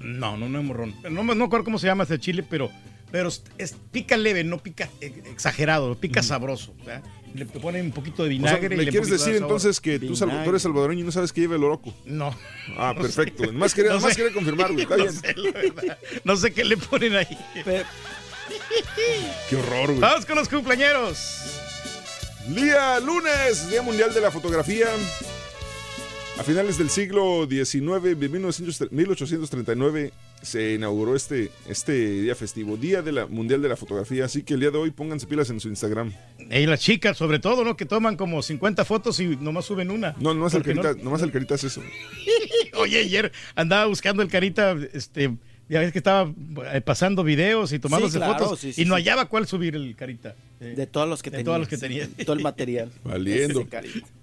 No, 0.00 0.36
no, 0.38 0.48
no 0.48 0.58
es 0.60 0.64
morrón. 0.64 0.94
No 1.10 1.22
me 1.24 1.34
no 1.34 1.44
acuerdo 1.44 1.64
cómo 1.64 1.78
se 1.78 1.86
llama 1.86 2.04
ese 2.04 2.18
chile, 2.18 2.42
pero, 2.48 2.70
pero 3.10 3.28
es, 3.28 3.42
es- 3.58 3.76
pica 3.92 4.16
leve, 4.16 4.44
no 4.44 4.58
pica 4.58 4.88
eh, 5.02 5.22
exagerado, 5.26 5.94
pica 5.98 6.22
sabroso. 6.22 6.74
¿verdad? 6.86 7.02
Le 7.36 7.44
ponen 7.46 7.86
un 7.86 7.92
poquito 7.92 8.24
de 8.24 8.30
O 8.36 8.40
sea, 8.42 8.56
vinagre. 8.56 8.74
y 8.74 8.78
¿Me 8.78 8.84
le 8.84 8.90
quieres 8.90 9.08
de 9.08 9.14
decir 9.18 9.34
sabor. 9.34 9.42
entonces 9.42 9.80
que 9.80 9.98
tú, 9.98 10.14
tú 10.14 10.48
eres 10.50 10.62
salvadoreño 10.62 11.00
y 11.02 11.04
no 11.04 11.12
sabes 11.12 11.32
que 11.32 11.42
lleva 11.42 11.56
el 11.56 11.64
oroco? 11.64 11.94
No. 12.04 12.34
Ah, 12.76 12.92
No 12.96 13.02
perfecto. 13.02 13.44
sé. 13.44 13.52
Más 13.52 13.74
quería, 13.74 13.92
No 13.92 14.00
más 14.00 14.10
sé. 14.12 14.16
quería 14.16 14.32
confirmar, 14.32 14.72
güey. 14.72 14.82
Está 14.84 14.96
No 14.96 15.02
bien. 15.04 15.14
sé. 15.14 15.34
No 16.24 16.36
sé 16.36 16.52
qué 16.52 16.64
le 16.64 16.76
ponen 16.76 17.14
ahí. 17.16 17.38
Qué 19.50 19.56
horror, 19.56 19.86
güey. 19.88 20.00
Vamos 20.00 20.26
con 20.26 20.36
los 20.36 20.48
cumpleañeros. 20.48 21.18
Día 22.48 23.00
lunes, 23.00 23.68
Día 23.70 23.82
Mundial 23.82 24.14
de 24.14 24.20
la 24.20 24.30
Fotografía. 24.30 24.86
A 26.38 26.42
finales 26.42 26.76
del 26.78 26.90
siglo 26.90 27.46
XIX, 27.50 28.18
de 28.18 28.28
1900 28.28 28.92
1839, 28.92 30.12
se 30.46 30.74
inauguró 30.74 31.16
este, 31.16 31.50
este 31.66 32.22
día 32.22 32.36
festivo, 32.36 32.76
Día 32.76 33.02
de 33.02 33.10
la 33.10 33.26
Mundial 33.26 33.60
de 33.62 33.68
la 33.68 33.76
Fotografía. 33.76 34.24
Así 34.24 34.44
que 34.44 34.54
el 34.54 34.60
día 34.60 34.70
de 34.70 34.78
hoy 34.78 34.92
pónganse 34.92 35.26
pilas 35.26 35.50
en 35.50 35.58
su 35.58 35.68
Instagram. 35.68 36.12
Y 36.38 36.66
las 36.66 36.80
chicas, 36.80 37.16
sobre 37.16 37.40
todo, 37.40 37.64
¿no? 37.64 37.76
Que 37.76 37.84
toman 37.84 38.16
como 38.16 38.40
50 38.40 38.84
fotos 38.84 39.18
y 39.18 39.36
nomás 39.36 39.64
suben 39.64 39.90
una. 39.90 40.14
No, 40.20 40.34
no 40.34 40.46
es 40.46 40.54
el 40.54 40.62
carita, 40.62 40.94
nomás 40.94 41.22
el 41.22 41.32
carita 41.32 41.56
es 41.56 41.64
eso. 41.64 41.82
Oye, 42.78 43.00
ayer 43.00 43.32
andaba 43.56 43.86
buscando 43.86 44.22
el 44.22 44.28
carita, 44.28 44.76
este, 44.92 45.36
ya 45.68 45.80
ves 45.80 45.92
que 45.92 45.98
estaba 45.98 46.32
eh, 46.72 46.80
pasando 46.80 47.24
videos 47.24 47.72
y 47.72 47.78
tomándose 47.78 48.12
Sí, 48.14 48.18
claro, 48.18 48.38
fotos 48.44 48.60
sí, 48.60 48.72
sí, 48.72 48.82
y 48.82 48.84
no 48.84 48.94
sí. 48.96 49.02
hallaba 49.02 49.26
cuál 49.26 49.46
subir 49.46 49.74
el 49.74 49.96
carita. 49.96 50.34
Eh, 50.60 50.74
De 50.76 50.86
todos 50.86 51.08
los 51.08 51.22
que 51.22 51.30
de 51.30 51.38
tenía. 51.38 51.44
todos 51.44 51.58
los 51.58 51.68
que 51.68 51.76
tenía. 51.76 52.08
Todo 52.24 52.34
el 52.36 52.42
material. 52.42 52.90
Valiendo. 53.04 53.66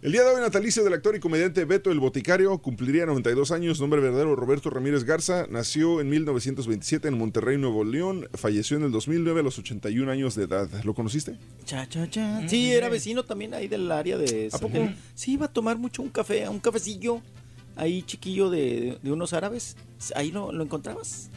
El 0.02 0.12
día 0.12 0.24
de 0.24 0.30
hoy, 0.30 0.42
natalicio 0.42 0.84
del 0.84 0.94
actor 0.94 1.16
y 1.16 1.20
comediante 1.20 1.64
Beto 1.66 1.92
el 1.92 2.00
Boticario 2.00 2.58
cumpliría 2.60 3.06
92 3.06 3.52
años. 3.52 3.80
Nombre 3.82 4.00
verdadero 4.02 4.36
Roberto 4.36 4.70
Ramírez 4.70 5.04
Garza. 5.04 5.46
Nació 5.50 6.02
en 6.02 6.10
1927 6.10 7.08
en 7.10 7.18
Monterrey, 7.18 7.58
Nuevo 7.58 7.84
León. 7.84 8.28
Falleció 8.34 8.78
en 8.78 8.84
el 8.84 8.92
2009 8.92 9.42
a 9.42 9.44
los 9.44 9.60
81 9.60 10.10
años 10.12 10.36
de 10.36 10.46
edad. 10.46 10.68
¿Lo 10.84 10.94
conociste? 10.94 11.36
Cha, 11.66 11.88
cha, 11.88 12.10
cha. 12.10 12.48
Sí, 12.48 12.72
era 12.72 12.90
vecino 12.90 13.24
también 13.24 13.54
ahí 13.54 13.68
del 13.68 13.92
área 13.92 14.18
de... 14.18 14.50
¿A 14.52 14.58
poco? 14.58 14.90
Sí, 15.14 15.34
iba 15.34 15.46
a 15.48 15.54
tomar 15.54 15.78
mucho 15.78 16.02
un 16.02 16.10
café, 16.10 16.48
un 16.50 16.60
cafecillo 16.60 17.22
ahí 17.76 18.02
chiquillo 18.04 18.50
de, 18.50 18.98
de 19.02 19.12
unos 19.12 19.34
árabes. 19.34 19.76
Ahí 20.16 20.32
lo, 20.32 20.52
lo 20.52 20.64
encontrabas. 20.64 21.30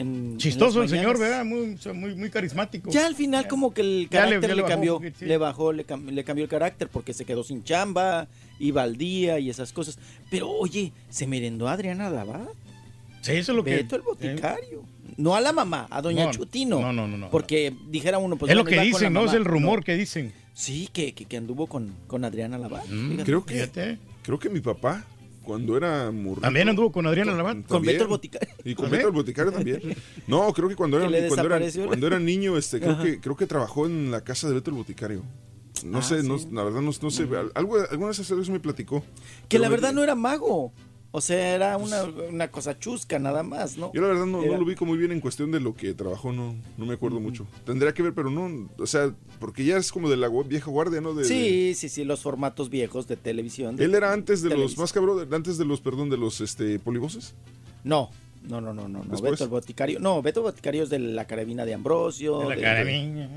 En- 0.00 0.32
en 0.32 0.38
Chistoso 0.38 0.82
el 0.82 0.88
señor. 0.88 1.18
¿verdad? 1.18 1.44
Muy, 1.44 2.30
carismático. 2.30 2.90
Ya 2.90 3.06
al 3.06 3.14
final 3.14 3.48
como 3.48 3.72
que 3.74 3.80
el 3.82 4.08
Ya 4.10 4.24
le- 4.26 4.28
carácter 4.36 4.50
ya 4.50 4.56
le, 4.56 4.64
cambió, 4.64 4.96
un 4.96 5.02
poquito, 5.02 5.18
sí. 5.20 5.26
le 5.26 5.36
bajó, 5.38 5.72
le, 5.72 5.86
cam- 5.86 6.10
le 6.10 6.24
cambió 6.24 6.44
el 6.44 6.50
carácter 6.50 6.88
porque 6.88 7.12
se 7.12 7.24
quedó 7.24 7.42
sin 7.44 7.64
chamba, 7.64 8.28
iba 8.58 8.82
al 8.82 8.96
día 8.96 9.38
y 9.38 9.50
esas 9.50 9.72
cosas. 9.72 9.98
Pero 10.30 10.48
oye, 10.48 10.92
se 11.10 11.26
merendó 11.26 11.68
a 11.68 11.72
Adriana 11.72 12.10
Labat. 12.10 12.48
Sí, 13.22 13.32
eso 13.32 13.52
es 13.52 13.56
lo 13.56 13.64
que... 13.64 13.76
Beto 13.76 13.96
el 13.96 14.02
boticario. 14.02 14.84
No 15.16 15.34
a 15.34 15.40
la 15.40 15.52
mamá, 15.52 15.88
a 15.90 16.00
doña 16.00 16.26
No, 16.26 16.30
Chutino. 16.30 16.80
no, 16.80 16.92
no, 16.92 17.08
no, 17.08 17.16
no. 17.18 17.30
Porque 17.30 17.74
dijera 17.88 18.18
uno, 18.18 18.36
pues 18.36 18.50
es 18.50 18.56
lo 18.56 18.64
que 18.64 18.80
dicen, 18.80 19.12
¿no? 19.12 19.24
Es 19.24 19.32
el 19.32 19.44
rumor 19.44 19.82
que 19.82 19.96
dicen. 19.96 20.32
Sí, 20.54 20.88
que, 20.92 21.12
que, 21.12 21.24
que 21.24 21.36
anduvo 21.36 21.66
con, 21.66 21.92
con 22.06 22.24
Adriana 22.24 22.56
Labat. 22.58 22.84
fíjate. 22.86 23.24
Creo 23.24 23.44
que, 23.44 23.54
Fíjate. 23.54 23.98
creo 24.22 24.38
que 24.38 24.48
mi 24.48 24.60
papá, 24.60 25.04
cuando 25.48 25.76
era 25.76 26.10
morrito... 26.12 26.42
También 26.42 26.68
anduvo 26.68 26.92
con 26.92 27.06
Adriana 27.06 27.32
Labat. 27.32 27.66
Con. 27.66 27.82
Beto 27.82 28.02
el 28.04 28.08
boticario. 28.08 28.48
Y 28.64 28.74
con 28.74 28.84
¿También? 28.84 28.98
Beto 29.00 29.08
el 29.08 29.14
Boticario 29.14 29.52
también. 29.52 29.80
No, 30.26 30.52
creo 30.52 30.68
que 30.68 30.76
cuando 30.76 30.98
era, 31.02 31.08
Que 31.08 31.28
cuando 31.28 31.46
era, 31.56 31.66
cuando 31.86 32.06
era 32.06 32.18
niño, 32.20 32.56
este, 32.58 32.78
creo 32.80 32.92
Ajá. 32.92 33.02
que, 33.02 33.18
creo 33.20 33.36
que 33.36 33.46
trabajó 33.46 33.86
en 33.86 34.10
la 34.10 34.22
casa 34.22 34.46
de 34.48 34.54
Beto 34.54 34.70
el 34.70 34.76
Boticario. 34.76 35.22
No 35.84 35.98
Ah, 35.98 36.02
sé, 36.02 36.22
no, 36.22 36.36
la 36.52 36.64
verdad 36.64 36.80
no, 36.80 36.90
no 37.00 37.10
sé. 37.10 37.28
Algo, 37.54 37.76
alguna 37.90 38.08
vez 38.08 38.18
eso 38.18 38.36
me 38.52 38.60
platicó. 38.60 39.02
Que 39.48 39.58
la 39.58 39.68
me- 39.68 39.76
verdad 39.76 39.92
no 39.92 40.02
era 40.02 40.14
mago. 40.14 40.72
O 41.10 41.22
sea, 41.22 41.54
era 41.54 41.76
una, 41.78 42.02
una 42.04 42.48
cosa 42.48 42.78
chusca 42.78 43.18
nada 43.18 43.42
más, 43.42 43.78
¿no? 43.78 43.90
Yo 43.94 44.02
la 44.02 44.08
verdad 44.08 44.26
no, 44.26 44.42
lo 44.44 44.62
ubico 44.62 44.84
muy 44.84 44.98
bien 44.98 45.10
en 45.10 45.20
cuestión 45.20 45.50
de 45.50 45.58
lo 45.58 45.74
que 45.74 45.94
trabajó, 45.94 46.32
no, 46.32 46.54
no 46.76 46.84
me 46.84 46.92
acuerdo 46.94 47.18
mucho. 47.18 47.46
Tendría 47.64 47.94
que 47.94 48.02
ver, 48.02 48.12
pero 48.12 48.30
no, 48.30 48.68
o 48.78 48.86
sea, 48.86 49.14
porque 49.40 49.64
ya 49.64 49.78
es 49.78 49.90
como 49.90 50.10
de 50.10 50.18
la 50.18 50.28
vieja 50.28 50.70
guardia, 50.70 51.00
¿no? 51.00 51.14
De, 51.14 51.24
Sí, 51.24 51.72
sí, 51.74 51.88
sí, 51.88 52.04
los 52.04 52.20
formatos 52.20 52.68
viejos 52.68 53.08
de 53.08 53.16
televisión. 53.16 53.76
de- 53.76 53.86
él 53.86 53.94
era 53.94 54.12
antes 54.12 54.42
de 54.42 54.54
los 54.54 54.76
más 54.76 54.92
cabrón, 54.92 55.26
antes 55.32 55.56
de 55.56 55.64
los, 55.64 55.80
perdón, 55.80 56.10
de 56.10 56.18
los 56.18 56.42
este 56.42 56.78
polivoces. 56.78 57.34
No, 57.84 58.10
no, 58.46 58.60
no, 58.60 58.74
no, 58.74 58.86
no, 58.86 58.98
no. 58.98 59.10
Después. 59.10 59.32
Beto 59.32 59.44
el 59.44 59.50
Boticario. 59.50 60.00
No, 60.00 60.20
Beto 60.20 60.40
el 60.40 60.44
Boticario 60.44 60.82
es 60.82 60.90
de 60.90 60.98
la 60.98 61.26
carabina 61.26 61.64
de 61.64 61.72
Ambrosio. 61.72 62.40
De 62.40 62.48
la 62.50 62.54
de- 62.56 62.60
carabina. 62.62 63.30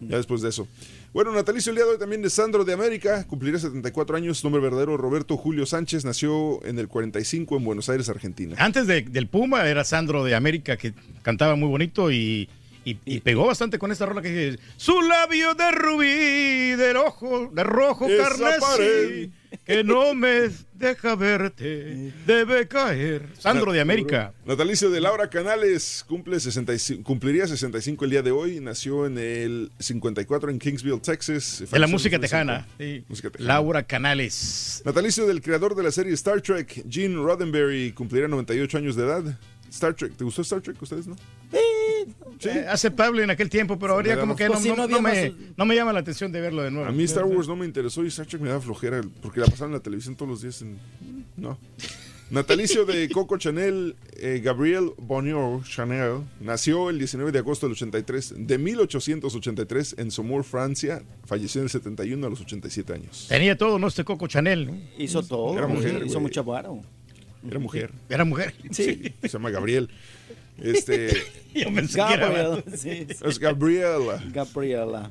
Ya 0.00 0.16
después 0.18 0.42
de 0.42 0.50
eso. 0.50 0.68
Bueno, 1.16 1.32
natalicio 1.32 1.70
el 1.70 1.76
día 1.76 1.86
de 1.86 1.92
hoy 1.92 1.98
también 1.98 2.20
de 2.20 2.28
Sandro 2.28 2.62
de 2.62 2.74
América, 2.74 3.24
cumplirá 3.26 3.58
74 3.58 4.18
años, 4.18 4.44
nombre 4.44 4.60
verdadero 4.60 4.98
Roberto 4.98 5.38
Julio 5.38 5.64
Sánchez, 5.64 6.04
nació 6.04 6.62
en 6.66 6.78
el 6.78 6.88
45 6.88 7.56
en 7.56 7.64
Buenos 7.64 7.88
Aires, 7.88 8.10
Argentina. 8.10 8.54
Antes 8.58 8.86
de- 8.86 9.00
del 9.00 9.26
Puma 9.26 9.66
era 9.66 9.82
Sandro 9.82 10.24
de 10.24 10.34
América 10.34 10.76
que 10.76 10.92
cantaba 11.22 11.56
muy 11.56 11.70
bonito 11.70 12.10
y, 12.12 12.50
y- 12.84 12.98
y 13.06 13.20
pegó 13.20 13.46
bastante 13.46 13.78
con 13.78 13.90
esta 13.92 14.04
rola 14.04 14.20
que 14.20 14.28
dice 14.28 14.62
Su 14.76 15.00
labio 15.00 15.54
de 15.54 15.70
rubí, 15.70 16.76
de 16.76 16.92
rojo, 16.92 17.50
de 17.50 17.64
rojo 17.64 18.06
carmesí. 18.18 19.32
Que 19.64 19.84
no 19.84 20.14
me 20.14 20.50
deja 20.74 21.14
verte, 21.14 22.12
debe 22.26 22.68
caer. 22.68 23.28
Sandro 23.38 23.72
de 23.72 23.80
América. 23.80 24.34
Natalicio 24.44 24.90
de 24.90 25.00
Laura 25.00 25.28
Canales, 25.30 26.04
cumple 26.06 26.38
65, 26.38 27.02
cumpliría 27.02 27.46
65 27.46 28.04
el 28.04 28.10
día 28.10 28.22
de 28.22 28.30
hoy, 28.30 28.60
nació 28.60 29.06
en 29.06 29.18
el 29.18 29.70
54 29.78 30.50
en 30.50 30.58
Kingsville, 30.58 31.00
Texas. 31.00 31.64
De 31.70 31.78
la 31.78 31.86
música 31.86 32.18
2005. 32.18 32.20
tejana. 32.20 32.66
sí. 32.78 33.04
Música 33.08 33.30
tejana. 33.30 33.48
Laura 33.48 33.82
Canales. 33.82 34.82
Natalicio 34.84 35.26
del 35.26 35.40
creador 35.40 35.74
de 35.74 35.82
la 35.82 35.90
serie 35.90 36.12
Star 36.14 36.40
Trek, 36.40 36.84
Gene 36.88 37.16
Roddenberry, 37.16 37.92
cumplirá 37.92 38.28
98 38.28 38.78
años 38.78 38.96
de 38.96 39.04
edad. 39.04 39.38
Star 39.70 39.94
Trek, 39.94 40.16
¿te 40.16 40.24
gustó 40.24 40.42
Star 40.42 40.60
Trek? 40.60 40.80
¿Ustedes 40.80 41.06
no? 41.06 41.16
Sí. 42.38 42.48
Eh, 42.50 42.66
aceptable 42.68 43.22
en 43.22 43.30
aquel 43.30 43.48
tiempo, 43.48 43.78
pero 43.78 43.94
ahora 43.94 44.18
como 44.20 44.36
que 44.36 44.44
no, 44.44 44.52
Pues 44.52 44.64
me, 44.64 45.00
más- 45.00 45.32
no 45.56 45.64
me 45.64 45.74
llama 45.74 45.92
la 45.92 46.00
atención 46.00 46.30
de 46.32 46.40
verlo 46.40 46.62
de 46.62 46.70
nuevo. 46.70 46.86
A 46.88 46.92
mí 46.92 47.02
Star 47.04 47.24
Wars 47.24 47.48
no 47.48 47.56
me 47.56 47.64
interesó 47.64 48.04
y 48.04 48.08
Star 48.08 48.26
Trek 48.26 48.42
me 48.42 48.48
daba 48.48 48.60
flojera 48.60 49.00
porque 49.22 49.40
la 49.40 49.46
pasaban 49.46 49.70
en 49.70 49.78
la 49.78 49.82
televisión 49.82 50.16
todos 50.16 50.30
los 50.30 50.42
días. 50.42 50.60
en- 50.62 50.78
No. 51.36 51.58
Natalicio 52.28 52.84
de 52.84 53.08
Coco 53.08 53.38
Chanel, 53.38 53.94
eh, 54.16 54.40
Gabriel 54.44 54.90
Bonjour 54.98 55.62
Chanel, 55.62 56.22
nació 56.40 56.90
el 56.90 56.98
19 56.98 57.30
de 57.30 57.38
agosto 57.38 57.66
del 57.66 57.74
83, 57.74 58.34
de 58.36 58.58
1883 58.58 59.94
en 59.98 60.10
Saumur, 60.10 60.42
Francia, 60.42 61.02
falleció 61.24 61.60
en 61.60 61.66
el 61.66 61.70
71 61.70 62.26
a 62.26 62.30
los 62.30 62.40
87 62.40 62.92
años. 62.92 63.26
Tenía 63.28 63.56
todo, 63.56 63.78
¿no? 63.78 63.86
Este 63.86 64.02
Coco 64.04 64.26
Chanel. 64.26 64.66
¿no? 64.66 64.76
Hizo 64.98 65.22
todo. 65.22 65.56
Era 65.56 65.68
mujer, 65.68 66.02
Hizo 66.04 66.18
mucha 66.20 66.42
varo. 66.42 66.82
Era 67.48 67.60
mujer. 67.60 67.92
Era 68.08 68.24
mujer. 68.24 68.54
Sí. 68.72 69.14
Se 69.22 69.28
llama 69.28 69.50
Gabriel. 69.50 69.88
Este, 70.62 71.08
Yo 71.54 71.72
pensé 71.74 71.96
que 72.06 72.14
era- 72.14 72.28
Gabriel. 72.30 72.64
Sí, 72.76 73.06
sí. 73.08 73.16
es 73.24 73.38
Gabriela. 73.38 74.22
Gabriela. 74.32 75.10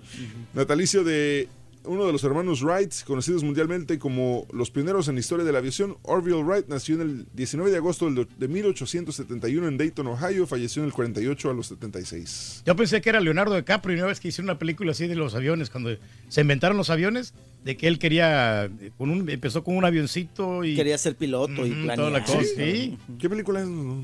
Natalicio 0.54 1.04
de 1.04 1.48
uno 1.88 2.08
de 2.08 2.12
los 2.12 2.24
hermanos 2.24 2.64
Wright, 2.64 2.92
conocidos 3.06 3.44
mundialmente 3.44 4.00
como 4.00 4.48
los 4.52 4.72
pioneros 4.72 5.08
en 5.08 5.14
la 5.16 5.20
historia 5.22 5.46
de 5.46 5.52
la 5.52 5.60
aviación. 5.60 5.98
Orville 6.02 6.42
Wright 6.44 6.68
nació 6.68 6.96
en 6.96 7.02
el 7.02 7.26
19 7.36 7.70
de 7.70 7.78
agosto 7.78 8.10
de 8.10 8.48
1871 8.48 9.68
en 9.68 9.78
Dayton, 9.78 10.08
Ohio. 10.08 10.48
Falleció 10.48 10.82
en 10.82 10.88
el 10.88 10.94
48 10.94 11.50
a 11.50 11.54
los 11.54 11.68
76. 11.68 12.64
Yo 12.66 12.76
pensé 12.76 13.02
que 13.02 13.10
era 13.10 13.20
Leonardo 13.20 13.56
DiCaprio 13.56 13.96
y 13.96 14.00
una 14.00 14.08
vez 14.08 14.20
que 14.20 14.30
hicieron 14.30 14.50
una 14.50 14.58
película 14.58 14.94
así 14.94 15.06
de 15.06 15.14
los 15.16 15.36
aviones, 15.36 15.70
cuando 15.70 15.96
se 16.28 16.42
inventaron 16.42 16.76
los 16.76 16.90
aviones, 16.90 17.36
de 17.64 17.78
que 17.78 17.88
él 17.88 18.00
quería, 18.00 18.66
eh, 18.66 18.92
con 18.98 19.12
un, 19.12 19.30
empezó 19.30 19.64
con 19.64 19.78
un 19.78 19.86
avioncito 19.86 20.64
y... 20.64 20.76
Quería 20.76 20.98
ser 20.98 21.16
piloto 21.16 21.68
y 21.68 21.70
planear. 21.72 21.98
toda 21.98 22.10
la 22.10 22.24
cosa, 22.24 22.42
sí. 22.58 22.98
¿Qué 23.20 23.30
película 23.30 23.62
es? 23.62 23.68
No. 23.68 24.02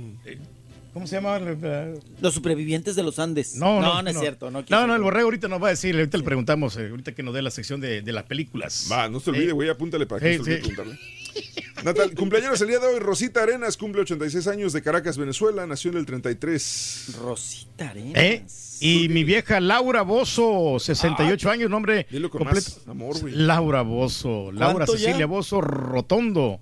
¿Cómo 0.93 1.07
se 1.07 1.15
llama? 1.15 1.39
La- 1.39 1.93
Los 2.19 2.33
supervivientes 2.33 2.95
de 2.97 3.03
los 3.03 3.17
Andes. 3.19 3.55
No, 3.55 3.79
no, 3.79 4.01
no, 4.03 4.09
es 4.09 4.15
no. 4.15 4.21
cierto. 4.21 4.51
No, 4.51 4.63
No, 4.69 4.95
el 4.95 5.01
borrego 5.01 5.25
ahorita 5.25 5.47
nos 5.47 5.61
va 5.63 5.67
a 5.67 5.69
decir, 5.71 5.95
ahorita 5.95 6.17
le 6.17 6.23
preguntamos, 6.23 6.75
eh, 6.77 6.89
ahorita 6.89 7.13
que 7.13 7.23
nos 7.23 7.33
dé 7.33 7.41
la 7.41 7.51
sección 7.51 7.79
de, 7.79 8.01
de 8.01 8.11
las 8.11 8.25
películas. 8.25 8.87
Va, 8.91 9.07
no 9.07 9.19
se 9.21 9.29
olvide, 9.29 9.49
Eh, 9.49 9.51
güey, 9.53 9.69
apúntale 9.69 10.05
para 10.05 10.19
que 10.21 10.37
no 10.37 10.43
se 10.43 10.51
olvide 10.51 10.63
sí. 10.65 10.69
preguntarle. 10.71 10.99
Natal, 11.85 12.13
cumpleaños 12.13 12.59
el 12.61 12.67
día 12.67 12.79
de 12.79 12.87
hoy, 12.87 12.99
Rosita 12.99 13.41
Arenas, 13.41 13.77
cumple 13.77 14.01
86 14.01 14.47
años 14.47 14.73
de 14.73 14.81
Caracas, 14.81 15.17
Venezuela, 15.17 15.65
nació 15.65 15.91
en 15.91 15.97
el 15.97 16.05
33. 16.05 17.15
Rosita 17.21 17.89
Arenas. 17.89 18.17
¿Eh? 18.21 18.43
Y 18.81 19.07
mi 19.09 19.23
vieja 19.23 19.59
Laura 19.61 20.01
Bozo, 20.01 20.77
68 20.77 21.49
años, 21.49 21.69
nombre 21.69 22.05
Dilo 22.11 22.29
con 22.29 22.39
completo. 22.43 22.69
más 22.79 22.87
amor, 22.87 23.19
güey. 23.21 23.33
Laura 23.33 23.81
Bozo, 23.83 24.51
Laura. 24.51 24.85
Cecilia 24.85 25.25
Bozo 25.25 25.61
Rotondo. 25.61 26.59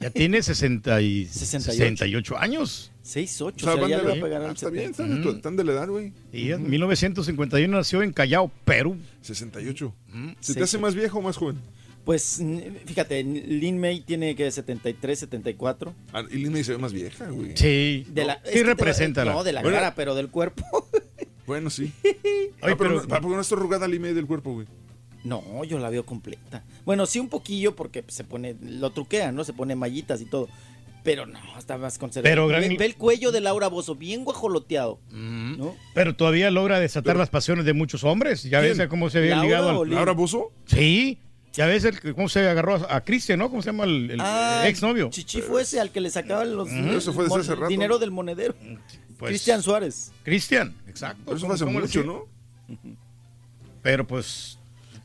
Ya 0.00 0.10
tiene 0.10 0.42
60 0.42 1.00
y 1.00 1.26
68. 1.26 1.72
68 1.72 2.38
años. 2.38 2.90
6-8. 3.06 3.40
O 3.42 3.46
O 3.46 3.52
sea, 3.58 3.72
sea, 3.72 3.80
van 3.80 3.90
ya 3.90 3.96
de 3.98 4.02
le 4.02 4.08
va 4.08 4.14
la- 4.14 4.20
a 4.20 4.24
pegar 4.24 4.42
Ah, 4.42 4.44
al 4.46 4.54
está 4.56 4.68
bien, 4.70 4.92
70. 4.94 5.16
están, 5.18 5.36
están 5.36 5.56
de 5.56 5.64
la 5.64 5.72
edad, 5.72 5.88
güey. 5.88 6.12
Y 6.32 6.50
en 6.50 6.68
1951 6.68 7.76
nació 7.76 8.02
en 8.02 8.12
Callao, 8.12 8.50
Perú. 8.64 8.96
68. 9.22 9.94
¿Se 10.40 10.52
Sí, 10.52 10.58
te 10.58 10.64
hace 10.64 10.78
más 10.78 10.94
viejo 10.94 11.18
o 11.18 11.22
más 11.22 11.36
joven? 11.36 11.58
Pues 12.04 12.40
fíjate, 12.84 13.22
Lin 13.24 13.78
May 13.80 14.00
tiene 14.00 14.36
que 14.36 14.48
73, 14.50 15.18
74. 15.18 15.92
Ah, 16.12 16.22
y 16.30 16.36
Lin 16.36 16.52
May 16.52 16.62
se 16.64 16.72
ve 16.72 16.78
más 16.78 16.92
vieja, 16.92 17.28
güey. 17.30 17.56
Sí. 17.56 18.06
De 18.10 18.24
la, 18.24 18.40
sí 18.44 18.62
representa. 18.62 19.24
No, 19.24 19.42
de 19.42 19.52
la 19.52 19.62
Bueno. 19.62 19.76
cara, 19.76 19.94
pero 19.94 20.14
del 20.14 20.28
cuerpo. 20.28 20.64
Bueno, 21.46 21.70
sí. 21.70 21.92
Ah, 22.60 22.74
pero, 22.76 23.06
¿para 23.06 23.20
por 23.20 23.30
qué 23.30 23.36
no 23.36 23.40
está 23.40 23.54
arrugada 23.54 23.86
la 23.86 23.94
y 23.94 24.00
media 24.00 24.16
del 24.16 24.26
cuerpo, 24.26 24.52
güey? 24.54 24.66
No, 25.22 25.62
yo 25.62 25.78
la 25.78 25.90
veo 25.90 26.04
completa. 26.04 26.64
Bueno, 26.84 27.06
sí 27.06 27.20
un 27.20 27.28
poquillo 27.28 27.76
porque 27.76 28.02
se 28.08 28.24
pone, 28.24 28.56
lo 28.60 28.90
truquean, 28.90 29.32
¿no? 29.32 29.44
Se 29.44 29.52
pone 29.52 29.76
mallitas 29.76 30.20
y 30.20 30.24
todo. 30.24 30.48
Pero 31.06 31.24
no, 31.24 31.38
está 31.58 31.78
más 31.78 31.96
conservado. 31.98 32.30
Pero, 32.30 32.48
gran- 32.48 32.60
ve, 32.68 32.76
ve 32.78 32.84
el 32.84 32.96
cuello 32.96 33.32
de 33.32 33.40
Laura 33.40 33.68
Bozo, 33.68 33.94
bien 33.94 34.24
guajoloteado. 34.24 34.98
¿no? 35.10 35.74
Pero 35.94 36.14
todavía 36.16 36.50
logra 36.50 36.78
desatar 36.80 37.16
las 37.16 37.30
pasiones 37.30 37.64
de 37.64 37.72
muchos 37.72 38.04
hombres. 38.04 38.42
Ya 38.42 38.60
¿Quién? 38.60 38.76
ves 38.76 38.88
cómo 38.88 39.08
se 39.08 39.20
ve 39.20 39.30
¿Laura 39.30 39.44
ligado 39.44 39.82
al. 39.82 39.88
¿Laura 39.90 40.12
Bozo? 40.12 40.52
Sí. 40.66 41.20
Ya 41.54 41.64
ves 41.64 41.84
el- 41.84 42.14
cómo 42.14 42.28
se 42.28 42.40
agarró 42.46 42.74
a, 42.74 42.96
a 42.96 43.00
Cristian, 43.04 43.38
¿no? 43.38 43.48
¿Cómo 43.48 43.62
se 43.62 43.70
llama 43.70 43.84
el, 43.84 44.10
el 44.10 44.20
Ah, 44.20 44.64
exnovio? 44.66 45.08
Chichi 45.08 45.40
fue 45.40 45.62
ese 45.62 45.80
al 45.80 45.90
que 45.90 46.00
le 46.02 46.10
sacaban 46.10 46.54
los 46.54 46.68
Ujú. 46.68 46.76
Eso 46.98 47.14
fue 47.14 47.24
desde 47.24 47.28
mon- 47.34 47.40
hace 47.40 47.54
rato. 47.54 47.68
dinero 47.68 47.98
del 47.98 48.10
monedero. 48.10 48.54
Pues- 49.16 49.30
Cristian 49.30 49.62
Suárez. 49.62 50.12
Cristian, 50.24 50.76
exacto. 50.86 51.22
Pero 51.24 51.36
eso 51.38 51.46
¿Cómo- 51.46 51.56
fue 51.56 51.84
hace 51.84 51.96
mucho? 52.02 52.04
¿no? 52.04 52.76
Pero 53.82 54.06
pues. 54.06 54.58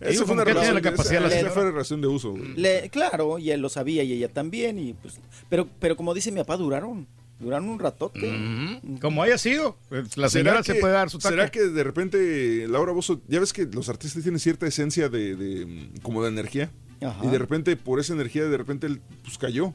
Digo, 0.09 0.25
fue 0.25 0.33
una 0.33 0.43
relación, 0.43 0.73
la 0.73 0.81
capacidad 0.81 1.13
esa- 1.15 1.21
la 1.21 1.27
esa 1.27 1.35
señora. 1.37 1.53
fue 1.53 1.71
relación 1.71 2.01
de 2.01 2.07
uso. 2.07 2.35
Le- 2.55 2.89
claro, 2.89 3.37
y 3.39 3.51
él 3.51 3.61
lo 3.61 3.69
sabía 3.69 4.03
y 4.03 4.13
ella 4.13 4.27
también. 4.29 4.79
Y 4.79 4.93
pues, 4.93 5.19
pero, 5.49 5.67
pero 5.79 5.95
como 5.95 6.13
dice 6.13 6.31
mi 6.31 6.39
papá, 6.39 6.57
duraron. 6.57 7.07
Duraron 7.39 7.69
un 7.69 7.79
ratote. 7.79 8.79
Como 9.01 9.23
haya 9.23 9.35
sido, 9.39 9.75
pues, 9.89 10.15
la 10.15 10.29
¿Será 10.29 10.43
señora 10.61 10.63
se 10.63 10.75
puede 10.75 10.93
dar 10.93 11.09
su 11.09 11.17
taco. 11.17 11.29
¿Será 11.33 11.49
que 11.49 11.61
de 11.61 11.83
repente 11.83 12.67
Laura 12.67 12.91
Bozo, 12.91 13.19
ya 13.27 13.39
ves 13.39 13.51
que 13.51 13.65
los 13.65 13.89
artistas 13.89 14.21
tienen 14.21 14.39
cierta 14.39 14.67
esencia 14.67 15.09
de, 15.09 15.35
de, 15.35 15.65
mm, 15.65 16.01
como 16.03 16.21
de 16.21 16.29
energía? 16.29 16.69
Ajá. 17.01 17.25
Y 17.25 17.29
de 17.29 17.39
repente, 17.39 17.75
por 17.77 17.99
esa 17.99 18.13
energía, 18.13 18.43
de 18.45 18.57
repente 18.57 18.85
él 18.85 19.01
pues 19.23 19.39
cayó. 19.39 19.73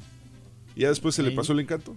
Y 0.77 0.83
ya 0.83 0.91
después 0.91 1.17
se 1.17 1.25
le 1.25 1.33
pasó 1.33 1.55
el 1.55 1.59
encanto. 1.61 1.97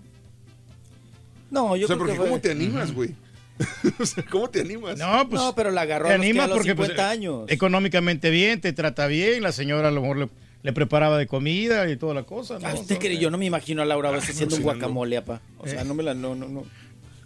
No, 1.51 1.75
yo 1.75 1.85
o 1.85 1.87
sea, 1.87 1.95
creo 1.95 1.97
porque 1.99 2.13
que 2.13 2.17
fue- 2.17 2.27
¿cómo 2.29 2.39
te 2.41 2.51
animas, 2.51 2.91
güey? 2.93 3.15
o 3.99 4.05
sea, 4.05 4.23
¿cómo 4.29 4.49
te 4.49 4.61
animas? 4.61 4.97
No, 4.97 5.27
pues. 5.29 5.41
No, 5.41 5.53
pero 5.55 5.71
la 5.71 5.81
agarró 5.81 6.07
te 6.07 6.13
a 6.13 6.17
los, 6.17 6.23
que 6.23 6.29
anima 6.29 6.43
a 6.45 6.47
los 6.47 6.57
porque, 6.57 6.75
pues, 6.75 6.89
50 6.89 7.09
años. 7.09 7.43
Económicamente 7.47 8.29
bien, 8.29 8.61
te 8.61 8.73
trata 8.73 9.07
bien, 9.07 9.43
la 9.43 9.51
señora 9.51 9.89
a 9.89 9.91
lo 9.91 10.01
mejor 10.01 10.17
le, 10.17 10.29
le 10.63 10.73
preparaba 10.73 11.17
de 11.17 11.27
comida 11.27 11.89
y 11.89 11.97
toda 11.97 12.13
la 12.13 12.23
cosa. 12.23 12.59
¿no? 12.59 12.67
Ah, 12.67 12.73
¿Usted 12.73 12.97
cree? 12.99 13.17
Yo 13.17 13.29
no 13.29 13.37
me 13.37 13.45
imagino 13.45 13.81
a 13.81 13.85
Laura 13.85 14.11
Bozo 14.11 14.31
haciendo 14.31 14.55
un 14.55 14.63
guacamole, 14.63 15.17
apa. 15.17 15.41
O 15.57 15.67
sea, 15.67 15.81
Eh. 15.81 15.85
no 15.85 15.93
me 15.93 16.03
la. 16.03 16.13
No, 16.13 16.35
no, 16.35 16.47
no. 16.47 16.65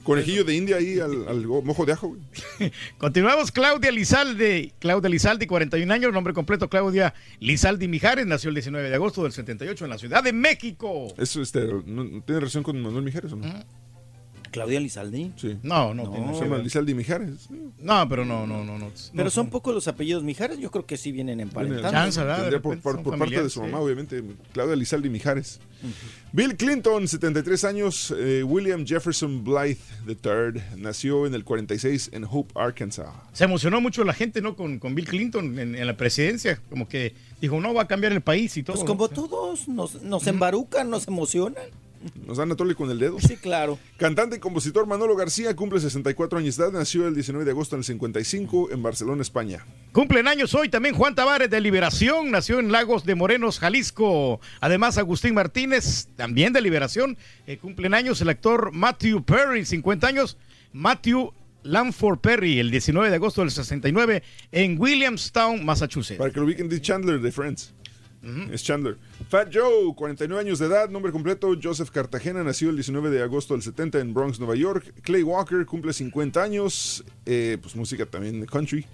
Conejillo 0.03 0.43
de 0.43 0.55
India 0.55 0.75
ahí 0.75 0.99
al, 0.99 1.45
mojo 1.47 1.85
de 1.85 1.93
ajo. 1.93 2.17
Continuamos, 2.97 3.53
Claudia 3.53 3.89
Lizalde. 3.89 4.73
Claudia 4.79 5.09
Lizalde, 5.09 5.47
41 5.47 5.93
años, 5.93 6.11
nombre 6.11 6.33
completo 6.33 6.69
Claudia 6.69 7.13
Lizalde 7.39 7.87
Mijares, 7.87 8.25
nació 8.25 8.49
el 8.49 8.55
19 8.55 8.89
de 8.89 8.95
agosto 8.95 9.23
del 9.23 9.31
78 9.31 9.85
en 9.85 9.89
la 9.89 9.97
Ciudad 9.97 10.21
de 10.21 10.33
México. 10.33 11.07
Eso 11.17 11.41
este, 11.41 11.61
¿no, 11.85 12.03
no 12.03 12.21
tiene 12.21 12.41
relación 12.41 12.63
con 12.63 12.81
Manuel 12.81 13.05
Mijares 13.05 13.31
o 13.31 13.37
no? 13.37 13.45
Claudia 14.53 14.79
Lizalde. 14.79 15.31
Sí. 15.35 15.57
No, 15.63 15.93
no, 15.93 16.03
No, 16.05 16.11
tiene 16.11 16.27
Se 16.27 16.33
que 16.33 16.39
llama 16.45 16.55
ver. 16.57 16.63
Lizalde 16.63 16.93
Mijares. 16.95 17.49
No, 17.79 18.07
pero 18.07 18.23
no, 18.23 18.47
no, 18.47 18.63
no. 18.63 18.77
no 18.77 18.91
Pero 19.11 19.23
no, 19.25 19.29
son 19.29 19.49
pocos 19.49 19.73
los 19.73 19.87
apellidos 19.89 20.23
Mijares, 20.23 20.59
yo 20.59 20.71
creo 20.71 20.85
que 20.85 20.95
sí 20.95 21.11
vienen 21.11 21.39
emparentados. 21.41 21.91
Chance, 21.91 22.19
¿verdad? 22.23 22.61
Por, 22.61 22.79
por- 22.79 23.17
parte 23.17 23.43
de 23.43 23.49
su 23.49 23.59
sí. 23.59 23.65
mamá, 23.65 23.79
obviamente, 23.79 24.23
Claudia 24.53 24.75
Lizalde 24.75 25.09
Mijares. 25.09 25.59
Bill 26.31 26.55
Clinton, 26.55 27.07
73 27.07 27.63
años. 27.65 28.13
eh, 28.17 28.43
William 28.43 28.85
Jefferson 28.85 29.43
Blythe 29.43 29.81
III 30.07 30.61
nació 30.77 31.25
en 31.27 31.33
el 31.33 31.43
46 31.43 32.11
en 32.13 32.23
Hope, 32.29 32.53
Arkansas. 32.55 33.07
Se 33.33 33.43
emocionó 33.43 33.81
mucho 33.81 34.03
la 34.03 34.13
gente, 34.13 34.41
¿no? 34.41 34.55
Con, 34.55 34.79
con 34.79 34.95
Bill 34.95 35.07
Clinton 35.07 35.59
en, 35.59 35.75
en 35.75 35.87
la 35.87 35.97
presidencia. 35.97 36.61
Como 36.69 36.87
que 36.87 37.13
dijo, 37.41 37.59
no, 37.59 37.73
va 37.73 37.81
a 37.83 37.87
cambiar 37.87 38.13
el 38.13 38.21
país 38.21 38.55
y 38.55 38.63
todo. 38.63 38.75
Pues 38.75 38.83
¿no? 38.85 38.87
como 38.87 39.09
todos, 39.09 39.67
nos, 39.67 40.01
nos 40.03 40.25
embarucan, 40.27 40.89
nos 40.89 41.07
emocionan. 41.07 41.63
Nos 42.25 42.37
dan 42.37 42.51
a 42.51 42.55
tole 42.55 42.75
con 42.75 42.89
el 42.89 42.99
dedo. 42.99 43.19
Sí, 43.19 43.37
claro. 43.37 43.79
Cantante 43.97 44.37
y 44.37 44.39
compositor 44.39 44.85
Manolo 44.85 45.15
García 45.15 45.55
cumple 45.55 45.79
64 45.79 46.39
años 46.39 46.57
de 46.57 46.63
edad. 46.63 46.73
Nació 46.73 47.07
el 47.07 47.13
19 47.13 47.45
de 47.45 47.51
agosto 47.51 47.75
del 47.75 47.83
55 47.83 48.71
en 48.71 48.83
Barcelona, 48.83 49.21
España. 49.21 49.65
Cumplen 49.91 50.27
años 50.27 50.53
hoy 50.55 50.69
también 50.69 50.95
Juan 50.95 51.15
Tavares 51.15 51.49
de 51.49 51.61
Liberación, 51.61 52.31
nació 52.31 52.59
en 52.59 52.71
Lagos 52.71 53.05
de 53.05 53.15
Morenos, 53.15 53.59
Jalisco. 53.59 54.39
Además, 54.59 54.97
Agustín 54.97 55.33
Martínez, 55.33 56.07
también 56.15 56.53
de 56.53 56.61
Liberación. 56.61 57.17
Eh, 57.47 57.57
cumplen 57.57 57.93
años 57.93 58.21
el 58.21 58.29
actor 58.29 58.71
Matthew 58.73 59.23
Perry, 59.23 59.65
50 59.65 60.07
años. 60.07 60.37
Matthew 60.71 61.31
Lamford 61.63 62.19
Perry, 62.19 62.59
el 62.59 62.71
19 62.71 63.09
de 63.09 63.15
agosto 63.15 63.41
del 63.41 63.51
69, 63.51 64.23
en 64.51 64.79
Williamstown, 64.79 65.63
Massachusetts. 65.65 66.17
Para 66.17 66.31
que 66.31 66.39
lo 66.39 66.45
ubiquen, 66.45 66.69
de 66.69 66.81
Chandler 66.81 67.19
de 67.19 67.31
Friends. 67.31 67.73
Es 68.51 68.63
Chandler. 68.63 68.97
Fat 69.29 69.49
Joe, 69.53 69.93
49 69.95 70.41
años 70.41 70.59
de 70.59 70.67
edad, 70.67 70.89
nombre 70.89 71.11
completo, 71.11 71.57
Joseph 71.61 71.89
Cartagena, 71.89 72.43
nació 72.43 72.69
el 72.69 72.75
19 72.75 73.09
de 73.09 73.21
agosto 73.21 73.53
del 73.53 73.63
70 73.63 73.99
en 73.99 74.13
Bronx, 74.13 74.39
Nueva 74.39 74.55
York. 74.55 74.93
Clay 75.01 75.23
Walker 75.23 75.65
cumple 75.65 75.91
50 75.91 76.41
años, 76.41 77.03
eh, 77.25 77.57
pues 77.61 77.75
música 77.75 78.05
también 78.05 78.39
de 78.39 78.47
country. 78.47 78.85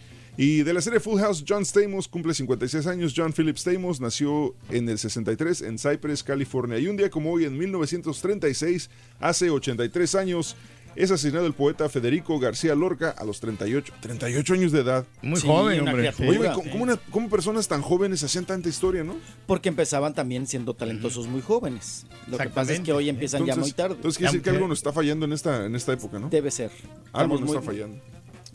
Y 0.41 0.63
de 0.63 0.73
la 0.73 0.79
serie 0.79 1.01
Full 1.01 1.19
House, 1.19 1.43
John 1.45 1.65
Stamos 1.65 2.07
cumple 2.07 2.33
56 2.33 2.87
años. 2.87 3.13
John 3.15 3.33
Philip 3.33 3.57
Stamos 3.57 3.99
nació 3.99 4.55
en 4.69 4.87
el 4.87 4.97
63 4.97 5.63
en 5.63 5.77
Cypress, 5.77 6.23
California. 6.23 6.79
Y 6.79 6.87
un 6.87 6.95
día 6.95 7.09
como 7.09 7.33
hoy, 7.33 7.43
en 7.43 7.57
1936, 7.57 8.89
hace 9.19 9.49
83 9.49 10.15
años, 10.15 10.55
es 10.95 11.11
asesinado 11.11 11.45
el 11.45 11.53
poeta 11.53 11.87
Federico 11.89 12.39
García 12.39 12.75
Lorca 12.75 13.09
a 13.11 13.23
los 13.23 13.39
38, 13.39 13.93
38 14.01 14.53
años 14.53 14.71
de 14.71 14.81
edad. 14.81 15.05
Muy 15.21 15.39
Sí, 15.39 15.47
joven, 15.47 15.79
hombre. 15.87 16.13
criatura. 16.13 16.29
Oye, 16.29 16.51
¿cómo, 16.53 16.71
cómo 16.71 16.83
una- 16.83 16.97
cómo 17.11 17.29
personas 17.29 17.67
tan 17.67 17.81
jóvenes 17.81 18.23
hacían 18.23 18.45
tanta 18.45 18.69
historia, 18.69 19.03
no? 19.03 19.15
Porque 19.47 19.69
empezaban 19.69 20.13
también 20.13 20.47
siendo 20.47 20.73
talentosos 20.73 21.27
muy 21.27 21.41
jóvenes. 21.41 22.05
Lo 22.27 22.37
que 22.37 22.49
pasa 22.49 22.73
es 22.73 22.79
que 22.81 22.91
hoy 22.93 23.09
empiezan 23.09 23.45
ya 23.45 23.55
muy 23.55 23.71
tarde. 23.71 23.95
Entonces 23.95 24.17
quiere 24.17 24.31
decir 24.31 24.41
que 24.43 24.49
algo 24.49 24.67
nos 24.67 24.79
está 24.79 24.91
fallando 24.93 25.25
en 25.25 25.33
esta, 25.33 25.65
en 25.65 25.75
esta 25.75 25.93
época, 25.93 26.19
¿no? 26.19 26.29
Debe 26.29 26.51
ser. 26.51 26.71
Algo 27.13 27.35
nos 27.35 27.41
muy- 27.47 27.55
está 27.57 27.61
fallando. 27.61 28.01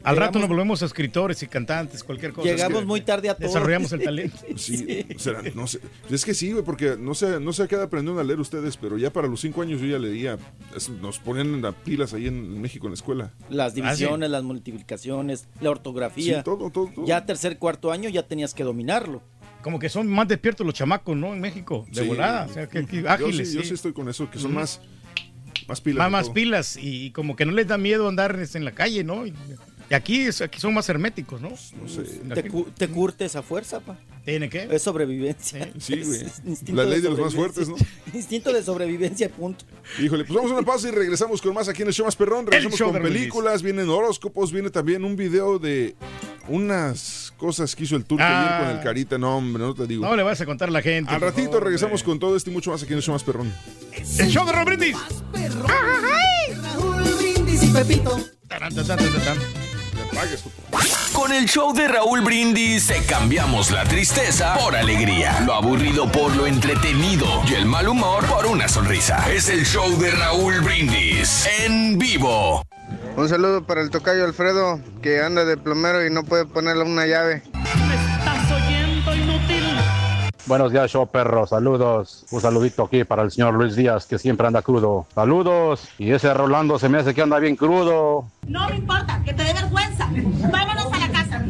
Al 0.05 0.16
rato 0.16 0.38
nos 0.38 0.48
volvemos 0.48 0.82
escritores 0.82 1.42
y 1.42 1.46
cantantes, 1.48 2.05
cualquier 2.05 2.32
cosa. 2.32 2.48
Llegamos 2.48 2.74
Es 2.76 2.80
que 2.80 2.86
muy 2.86 3.00
tarde 3.00 3.30
a 3.30 3.34
todo. 3.34 3.46
Desarrollamos 3.48 3.92
el 3.92 4.02
talento. 4.02 4.36
Sí, 4.57 5.07
será- 5.16 5.42
no 5.55 5.66
sé. 5.66 5.80
Es 6.11 6.24
que 6.24 6.34
sí, 6.34 6.52
güey, 6.52 6.64
porque 6.64 6.96
no 6.98 7.14
sé, 7.14 7.40
no 7.40 7.52
sé 7.52 7.62
a 7.64 7.68
qué 7.68 7.74
edad 7.74 7.84
aprendieron 7.84 8.20
a 8.20 8.24
leer 8.24 8.38
ustedes, 8.40 8.76
pero 8.76 8.98
ya 8.98 9.11
para 9.12 9.26
los 9.28 9.40
cinco 9.40 9.62
años 9.62 9.80
yo 9.80 9.86
ya 9.86 9.98
leía. 9.98 10.38
Es- 10.76 10.88
nos 10.90 11.18
ponían 11.18 11.61
las 11.62 11.74
pilas 11.74 12.12
ahí 12.14 12.26
en 12.26 12.61
México 12.61 12.86
en 12.86 12.92
la 12.92 12.94
escuela. 12.94 13.32
Las 13.50 13.72
Ah, 13.72 13.74
divisiones, 13.74 14.30
las 14.30 14.42
multiplicaciones, 14.44 15.48
la 15.61 15.70
ortografía. 15.70 16.38
Sí, 16.38 16.44
todo, 16.44 16.70
todo, 16.70 16.90
todo. 16.94 17.07
Ya 17.07 17.24
tercer, 17.26 17.59
cuarto 17.59 17.90
año 17.92 18.09
ya 18.09 18.26
tenías 18.26 18.55
que 18.55 18.62
dominarlo. 18.64 19.22
Como 19.62 19.78
que 19.78 19.88
son 19.88 20.07
más 20.09 20.28
despiertos 20.28 20.66
los 20.66 20.74
chamacos, 20.74 21.16
¿no? 21.16 21.32
En 21.32 21.40
México, 21.40 21.86
de 21.90 22.02
Sí. 22.02 22.07
volada. 22.07 22.44
O 22.44 22.52
sea, 22.52 22.68
que, 22.68 22.84
que 22.84 23.02
Yo 23.02 23.09
ágiles. 23.11 23.48
sí, 23.48 23.55
yo 23.57 23.62
sí. 23.62 23.68
sí 23.68 23.74
estoy 23.74 23.94
con 23.94 24.09
eso, 24.11 24.30
que 24.30 24.38
son 24.38 24.52
más, 24.52 24.82
más 25.66 25.80
pilas. 25.80 26.11
más, 26.11 26.28
pilas 26.30 26.76
y, 26.76 27.11
como 27.12 27.34
que 27.34 27.46
no 27.46 27.52
les 27.52 27.66
da 27.66 27.78
miedo 27.78 28.07
andar 28.09 28.38
este, 28.38 28.59
en 28.59 28.66
la 28.66 28.72
calle, 28.72 29.05
¿no? 29.05 29.26
Y, 29.26 29.32
y 29.91 29.95
aquí, 29.95 30.20
es- 30.22 30.41
aquí 30.41 30.61
son 30.61 30.72
más 30.74 30.89
herméticos, 30.89 31.41
¿no? 31.41 31.51
No 31.51 31.89
sé. 31.89 32.03
Te, 32.35 32.49
cu- 32.49 32.66
te 32.76 32.89
curtes 32.89 33.37
a 33.37 33.43
fuerza, 33.43 33.80
pa. 33.80 33.99
¿Tiene 34.24 34.49
que? 34.49 34.68
Es 34.70 34.82
sobrevivencia. 34.82 35.70
Sí, 35.78 36.01
güey. 36.03 36.22
Es 36.22 36.41
instinto 36.47 36.82
La 36.82 36.89
ley 36.89 37.01
de 37.03 37.11
los 37.11 37.18
más 37.18 37.35
fuertes. 37.35 37.68
¿no? 37.68 37.76
Instinto 38.14 38.53
de 38.53 38.62
sobrevivencia, 38.62 39.28
punto. 39.28 39.64
Híjole, 40.01 40.24
pues 40.24 40.35
vamos 40.35 40.51
a 40.51 40.55
una 40.55 40.62
pausa 40.66 40.89
y 40.89 40.93
regresamos 40.93 41.43
con 41.43 41.53
más 41.53 41.68
aquí 41.68 41.82
en 41.82 41.89
el 41.89 41.95
show 41.95 42.07
más 42.07 42.16
perrón. 42.16 42.47
Regresamos 42.47 42.80
con 42.80 43.03
películas, 43.03 43.62
vienen 43.62 43.89
horóscopos, 43.91 44.51
viene 44.51 44.70
también 44.70 45.05
un 45.05 45.14
video 45.16 45.59
de 45.59 45.95
unas 46.49 47.32
cosas 47.37 47.74
que 47.76 47.85
hizo 47.85 47.97
el 47.97 48.05
turco 48.07 48.24
Ah. 48.24 48.57
ayer 48.59 48.66
con 48.68 48.76
el 48.78 48.82
carita. 48.85 49.18
No, 49.18 49.37
hombre, 49.37 49.62
no 49.62 49.74
te 49.74 49.87
digo. 49.87 50.03
No 50.07 50.16
le 50.16 50.22
vas 50.22 50.41
a 50.41 50.47
contar 50.47 50.68
a 50.68 50.72
la 50.72 50.80
gente. 50.80 51.11
Al 51.12 51.20
ratito 51.20 51.49
favor, 51.51 51.64
regresamos 51.64 52.01
hombre. 52.01 52.12
con 52.12 52.18
todo 52.20 52.37
esto 52.37 52.49
y 52.49 52.53
mucho 52.55 52.70
más 52.70 52.82
aquí 52.82 52.93
en 52.93 52.99
el 52.99 53.03
show 53.03 53.12
más 53.14 53.24
perrón. 53.24 53.53
El 54.18 54.28
show 54.30 54.47
de 54.47 54.53
Raúl 54.53 54.64
Brindis. 54.76 54.97
Raúl 56.62 57.14
Brindis 57.18 57.62
y 57.62 57.66
Pepito. 57.68 58.18
Tarán, 58.49 58.74
tarán, 58.74 58.99
tarán, 58.99 59.39
Con 61.12 61.32
el 61.32 61.46
show 61.46 61.72
de 61.72 61.88
Raúl 61.88 62.20
Brindis 62.20 62.86
te 62.86 63.02
cambiamos 63.04 63.70
la 63.70 63.84
tristeza 63.84 64.54
por 64.54 64.76
alegría, 64.76 65.40
lo 65.40 65.54
aburrido 65.54 66.10
por 66.10 66.34
lo 66.36 66.46
entretenido 66.46 67.26
y 67.48 67.54
el 67.54 67.66
mal 67.66 67.88
humor 67.88 68.24
por 68.26 68.46
una 68.46 68.68
sonrisa. 68.68 69.30
Es 69.32 69.48
el 69.48 69.64
show 69.64 69.96
de 69.98 70.10
Raúl 70.10 70.60
Brindis 70.60 71.46
en 71.60 71.98
vivo. 71.98 72.62
Un 73.16 73.28
saludo 73.28 73.64
para 73.64 73.80
el 73.80 73.90
tocayo 73.90 74.24
Alfredo, 74.24 74.80
que 75.02 75.20
anda 75.20 75.44
de 75.44 75.56
plomero 75.56 76.04
y 76.04 76.10
no 76.10 76.24
puede 76.24 76.46
ponerle 76.46 76.82
una 76.82 77.06
llave. 77.06 77.42
Buenos 80.47 80.72
días, 80.72 80.90
show 80.90 81.07
perro. 81.07 81.47
Saludos. 81.47 82.26
Un 82.30 82.38
saludito 82.38 82.84
aquí 82.84 83.05
para 83.05 83.22
el 83.22 83.30
señor 83.30 83.55
Luis 83.55 83.76
Díaz, 83.76 84.05
que 84.05 84.18
siempre 84.18 84.47
anda 84.47 84.61
crudo. 84.61 85.07
Saludos. 85.14 85.88
Y 85.99 86.12
ese 86.12 86.34
Rolando 86.34 86.78
se 86.78 86.90
me 86.90 86.99
hace 86.99 87.14
que 87.14 87.22
anda 87.22 87.38
bien 87.38 87.57
crudo. 87.57 88.26
No 88.47 88.68
me 88.68 88.76
importa, 88.76 89.22
que 89.24 89.32
te 89.32 89.42
dé 89.42 89.55
vergüenza. 89.55 90.07
Vámonos 90.53 90.92
a 90.92 90.99
la 90.99 91.09
casa. 91.11 91.42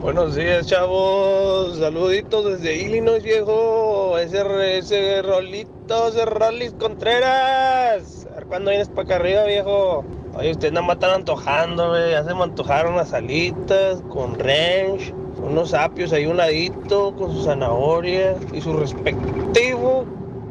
Buenos 0.00 0.34
días, 0.34 0.66
chavos. 0.66 1.78
Saluditos 1.78 2.44
desde 2.46 2.82
Illinois, 2.82 3.22
viejo. 3.22 4.16
Ese, 4.16 4.78
ese 4.78 5.20
rolito, 5.20 6.08
ese 6.08 6.24
Rolis 6.24 6.72
Contreras. 6.72 8.26
A 8.32 8.36
ver 8.36 8.46
cuándo 8.46 8.70
vienes 8.70 8.88
para 8.88 9.02
acá 9.02 9.16
arriba, 9.16 9.44
viejo. 9.44 10.06
Oye, 10.34 10.52
ustedes 10.52 10.72
nada 10.72 10.86
más 10.86 10.96
están 10.96 11.10
antojando, 11.10 11.90
güey. 11.90 12.12
Ya 12.12 12.24
se 12.24 12.34
me 12.34 12.44
antojaron 12.44 12.96
las 12.96 13.12
alitas 13.12 14.00
con 14.08 14.38
ranch, 14.38 15.12
unos 15.40 15.74
apios 15.74 16.12
ahí 16.12 16.26
un 16.26 16.36
ladito, 16.36 17.14
con 17.16 17.32
su 17.32 17.44
zanahoria 17.44 18.36
y 18.52 18.60
su 18.60 18.72
respectivo 18.74 20.04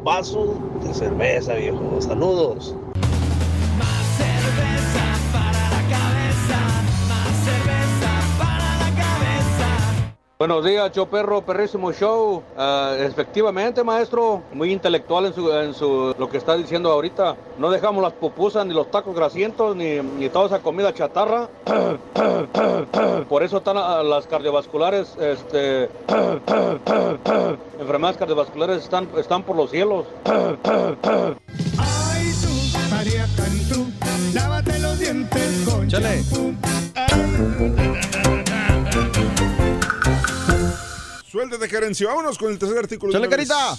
vaso 0.04 0.54
de 0.82 0.94
cerveza, 0.94 1.54
viejo. 1.54 2.00
Saludos. 2.00 2.74
Buenos 10.42 10.64
días, 10.64 10.90
yo 10.90 11.06
perro, 11.06 11.42
perrísimo 11.42 11.92
show. 11.92 12.42
Ah, 12.58 12.96
efectivamente, 12.98 13.84
maestro, 13.84 14.42
muy 14.52 14.72
intelectual 14.72 15.26
en 15.26 15.34
su, 15.34 15.52
en 15.52 15.72
su 15.72 16.16
lo 16.18 16.28
que 16.28 16.38
está 16.38 16.56
diciendo 16.56 16.90
ahorita. 16.90 17.36
No 17.58 17.70
dejamos 17.70 18.02
las 18.02 18.12
pupusas 18.14 18.66
ni 18.66 18.74
los 18.74 18.90
tacos 18.90 19.14
grasientos 19.14 19.76
ni, 19.76 20.00
ni 20.00 20.28
toda 20.30 20.46
esa 20.46 20.58
comida 20.58 20.92
chatarra. 20.92 21.48
Por 23.28 23.44
eso 23.44 23.58
están 23.58 23.76
ah, 23.76 24.02
las 24.02 24.26
cardiovasculares, 24.26 25.14
este, 25.20 25.88
enfermedades 27.78 28.16
cardiovasculares 28.16 28.82
están, 28.82 29.08
están 29.16 29.44
por 29.44 29.54
los 29.54 29.70
cielos. 29.70 30.06
Ay, 30.24 30.56
tú, 32.42 32.48
María 32.90 33.28
Cantú, 33.36 33.86
lávate 34.34 34.76
los 34.80 34.98
dientes 34.98 35.68
con 35.70 35.86
Chale. 35.86 36.20
Suéltate, 41.32 41.66
Carencio. 41.66 42.08
Vámonos 42.08 42.36
con 42.36 42.52
el 42.52 42.58
tercer 42.58 42.76
artículo. 42.76 43.10
de 43.10 43.18
vez. 43.18 43.30
carita. 43.30 43.78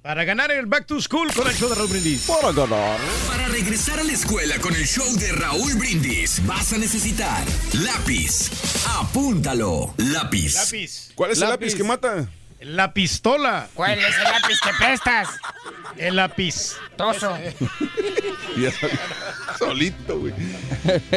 Para 0.00 0.24
ganar 0.24 0.50
el 0.50 0.64
Back 0.64 0.86
to 0.86 0.98
School 1.02 1.30
con 1.34 1.46
el 1.46 1.54
show 1.54 1.68
de 1.68 1.74
Raúl 1.74 1.90
Brindis. 1.90 2.22
Para 2.22 2.50
ganar. 2.50 2.98
Para 3.26 3.46
regresar 3.48 4.00
a 4.00 4.04
la 4.04 4.12
escuela 4.12 4.58
con 4.58 4.74
el 4.74 4.86
show 4.86 5.04
de 5.18 5.32
Raúl 5.32 5.74
Brindis, 5.74 6.40
vas 6.46 6.72
a 6.72 6.78
necesitar 6.78 7.44
lápiz. 7.74 8.50
Apúntalo. 9.00 9.92
Lápiz. 9.98 10.54
Lápiz. 10.54 11.12
¿Cuál 11.14 11.32
es 11.32 11.42
el 11.42 11.50
lápiz 11.50 11.74
que 11.74 11.84
mata? 11.84 12.26
La 12.60 12.92
pistola. 12.92 13.68
¿Cuál 13.74 13.98
es 13.98 14.04
el 14.16 14.24
lápiz 14.24 14.60
que 14.60 14.70
prestas? 14.78 15.28
El 15.96 16.16
lápiz. 16.16 16.76
Toso. 16.96 17.36
Solito, 19.58 20.18
güey. 20.18 20.32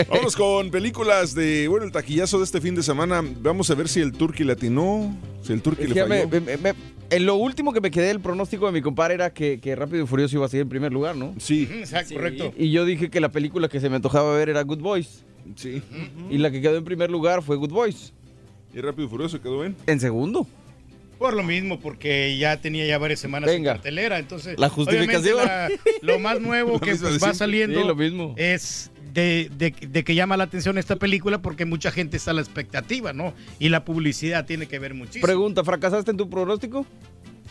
Vamos 0.09 0.35
con 0.35 0.69
películas 0.71 1.33
de, 1.33 1.67
bueno, 1.67 1.85
el 1.85 1.91
taquillazo 1.91 2.37
de 2.37 2.43
este 2.45 2.61
fin 2.61 2.75
de 2.75 2.83
semana. 2.83 3.23
Vamos 3.41 3.69
a 3.71 3.75
ver 3.75 3.87
si 3.87 3.99
el 4.01 4.11
Turqui 4.11 4.43
latinó, 4.43 5.15
si 5.43 5.53
el 5.53 5.61
Turqui 5.61 5.87
le 5.87 5.95
falló. 6.07 6.27
me- 6.29 6.39
me- 6.39 6.57
me- 6.57 6.73
en 7.09 7.25
lo 7.25 7.35
último 7.35 7.73
que 7.73 7.81
me 7.81 7.91
quedé, 7.91 8.09
el 8.11 8.19
pronóstico 8.21 8.67
de 8.67 8.71
mi 8.71 8.81
compadre 8.81 9.15
era 9.15 9.33
que, 9.33 9.59
que 9.59 9.75
Rápido 9.75 10.03
y 10.03 10.07
Furioso 10.07 10.37
iba 10.37 10.45
a 10.45 10.49
seguir 10.49 10.61
en 10.63 10.69
primer 10.69 10.93
lugar, 10.93 11.15
¿no? 11.15 11.33
Sí. 11.39 11.67
Exacto, 11.71 12.13
correcto. 12.15 12.53
Y 12.57 12.71
yo 12.71 12.85
dije 12.85 13.09
que 13.09 13.19
la 13.19 13.29
película 13.29 13.67
que 13.67 13.79
se 13.81 13.89
me 13.89 13.97
antojaba 13.97 14.33
ver 14.35 14.49
era 14.49 14.61
Good 14.61 14.79
Boys. 14.79 15.23
Sí. 15.55 15.81
Y 16.29 16.37
la 16.37 16.51
que 16.51 16.61
quedó 16.61 16.77
en 16.77 16.85
primer 16.85 17.09
lugar 17.11 17.41
fue 17.43 17.57
Good 17.57 17.71
Boys. 17.71 18.13
¿Y 18.73 18.79
Rápido 18.79 19.07
y 19.07 19.09
Furioso 19.09 19.41
quedó 19.41 19.59
bien? 19.59 19.75
En 19.87 19.99
segundo. 19.99 20.47
Por 21.21 21.35
lo 21.35 21.43
mismo, 21.43 21.79
porque 21.79 22.35
ya 22.39 22.57
tenía 22.57 22.83
ya 22.87 22.97
varias 22.97 23.19
semanas 23.19 23.47
Venga. 23.47 23.69
en 23.71 23.75
cartelera, 23.77 24.17
entonces... 24.17 24.57
La 24.59 24.69
justificación. 24.69 25.37
la- 25.37 25.69
lo 26.01 26.17
más 26.17 26.41
nuevo 26.41 26.71
Lo 26.73 26.79
que 26.79 26.95
pues, 26.95 27.21
va 27.23 27.35
saliendo 27.35 27.79
Sí, 27.79 27.87
lo 27.87 27.93
mismo. 27.95 28.33
es 28.37 28.89
de, 29.13 29.51
de- 29.55 29.75
de 29.87 30.03
que 30.03 30.15
llama 30.15 30.35
la 30.35 30.45
atención 30.45 30.79
esta 30.79 30.95
película 30.95 31.39
porque 31.39 31.65
mucha 31.65 31.91
gente 31.91 32.17
está 32.17 32.31
a 32.31 32.33
la 32.33 32.41
expectativa, 32.41 33.13
¿no? 33.13 33.35
Y 33.59 33.69
la 33.69 33.85
publicidad 33.85 34.47
tiene 34.47 34.65
que 34.67 34.79
ver 34.79 34.95
muchísimo. 34.95 35.21
Pregunta, 35.27 35.63
¿fracasaste 35.63 36.09
en 36.09 36.17
tu 36.17 36.27
pronóstico? 36.27 36.87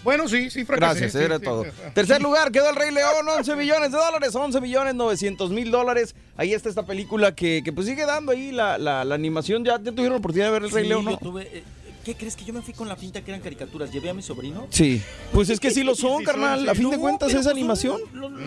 Bueno, 0.02 0.26
sí, 0.28 0.50
sí, 0.50 0.64
fracasé. 0.64 1.00
Gracias, 1.02 1.12
sí, 1.12 1.18
era 1.24 1.38
sí. 1.38 1.44
todo. 1.44 1.64
Tercer 1.94 2.20
lugar 2.22 2.50
quedó 2.50 2.70
el 2.70 2.76
Rey 2.76 2.90
León, 2.90 3.28
11 3.38 3.54
millones 3.54 3.92
de 3.92 3.98
dólares, 3.98 4.34
11 4.34 4.60
millones 4.62 4.94
900 4.96 5.50
mil 5.50 5.70
dólares. 5.70 6.16
Ahí 6.36 6.54
está 6.54 6.68
esta 6.70 6.86
película 6.86 7.34
que, 7.36 7.60
que 7.62 7.72
pues 7.72 7.86
sigue 7.86 8.04
dando 8.06 8.32
ahí 8.32 8.50
la, 8.50 8.78
la- 8.78 9.04
la 9.04 9.14
animación. 9.14 9.62
¿Ya, 9.64 9.72
¿Ya 9.80 9.92
tuvieron 9.92 10.12
la 10.12 10.16
oportunidad 10.18 10.46
de 10.46 10.52
ver 10.52 10.62
el 10.64 10.70
Rey 10.70 10.82
Sí, 10.84 10.88
León, 10.88 11.04
yo 11.04 11.10
no? 11.12 11.16
tuve, 11.18 11.42
eh, 11.52 11.62
¿Qué 12.04 12.14
crees 12.14 12.34
que 12.34 12.44
yo 12.46 12.54
me 12.54 12.62
fui 12.62 12.72
con 12.72 12.88
la 12.88 12.96
finta 12.96 13.22
que 13.22 13.30
eran 13.30 13.42
caricaturas? 13.42 13.92
Llevé 13.92 14.08
a 14.10 14.14
mi 14.14 14.22
sobrino. 14.22 14.66
Sí. 14.70 15.02
Pues 15.32 15.50
es 15.50 15.60
que 15.60 15.70
sí 15.70 15.82
lo 15.84 15.94
son, 15.94 16.24
carnal. 16.24 16.66
A 16.68 16.74
fin 16.74 16.88
de 16.90 16.96
cuentas 16.98 17.28
es 17.28 17.34
pues 17.34 17.46
animación. 17.46 18.00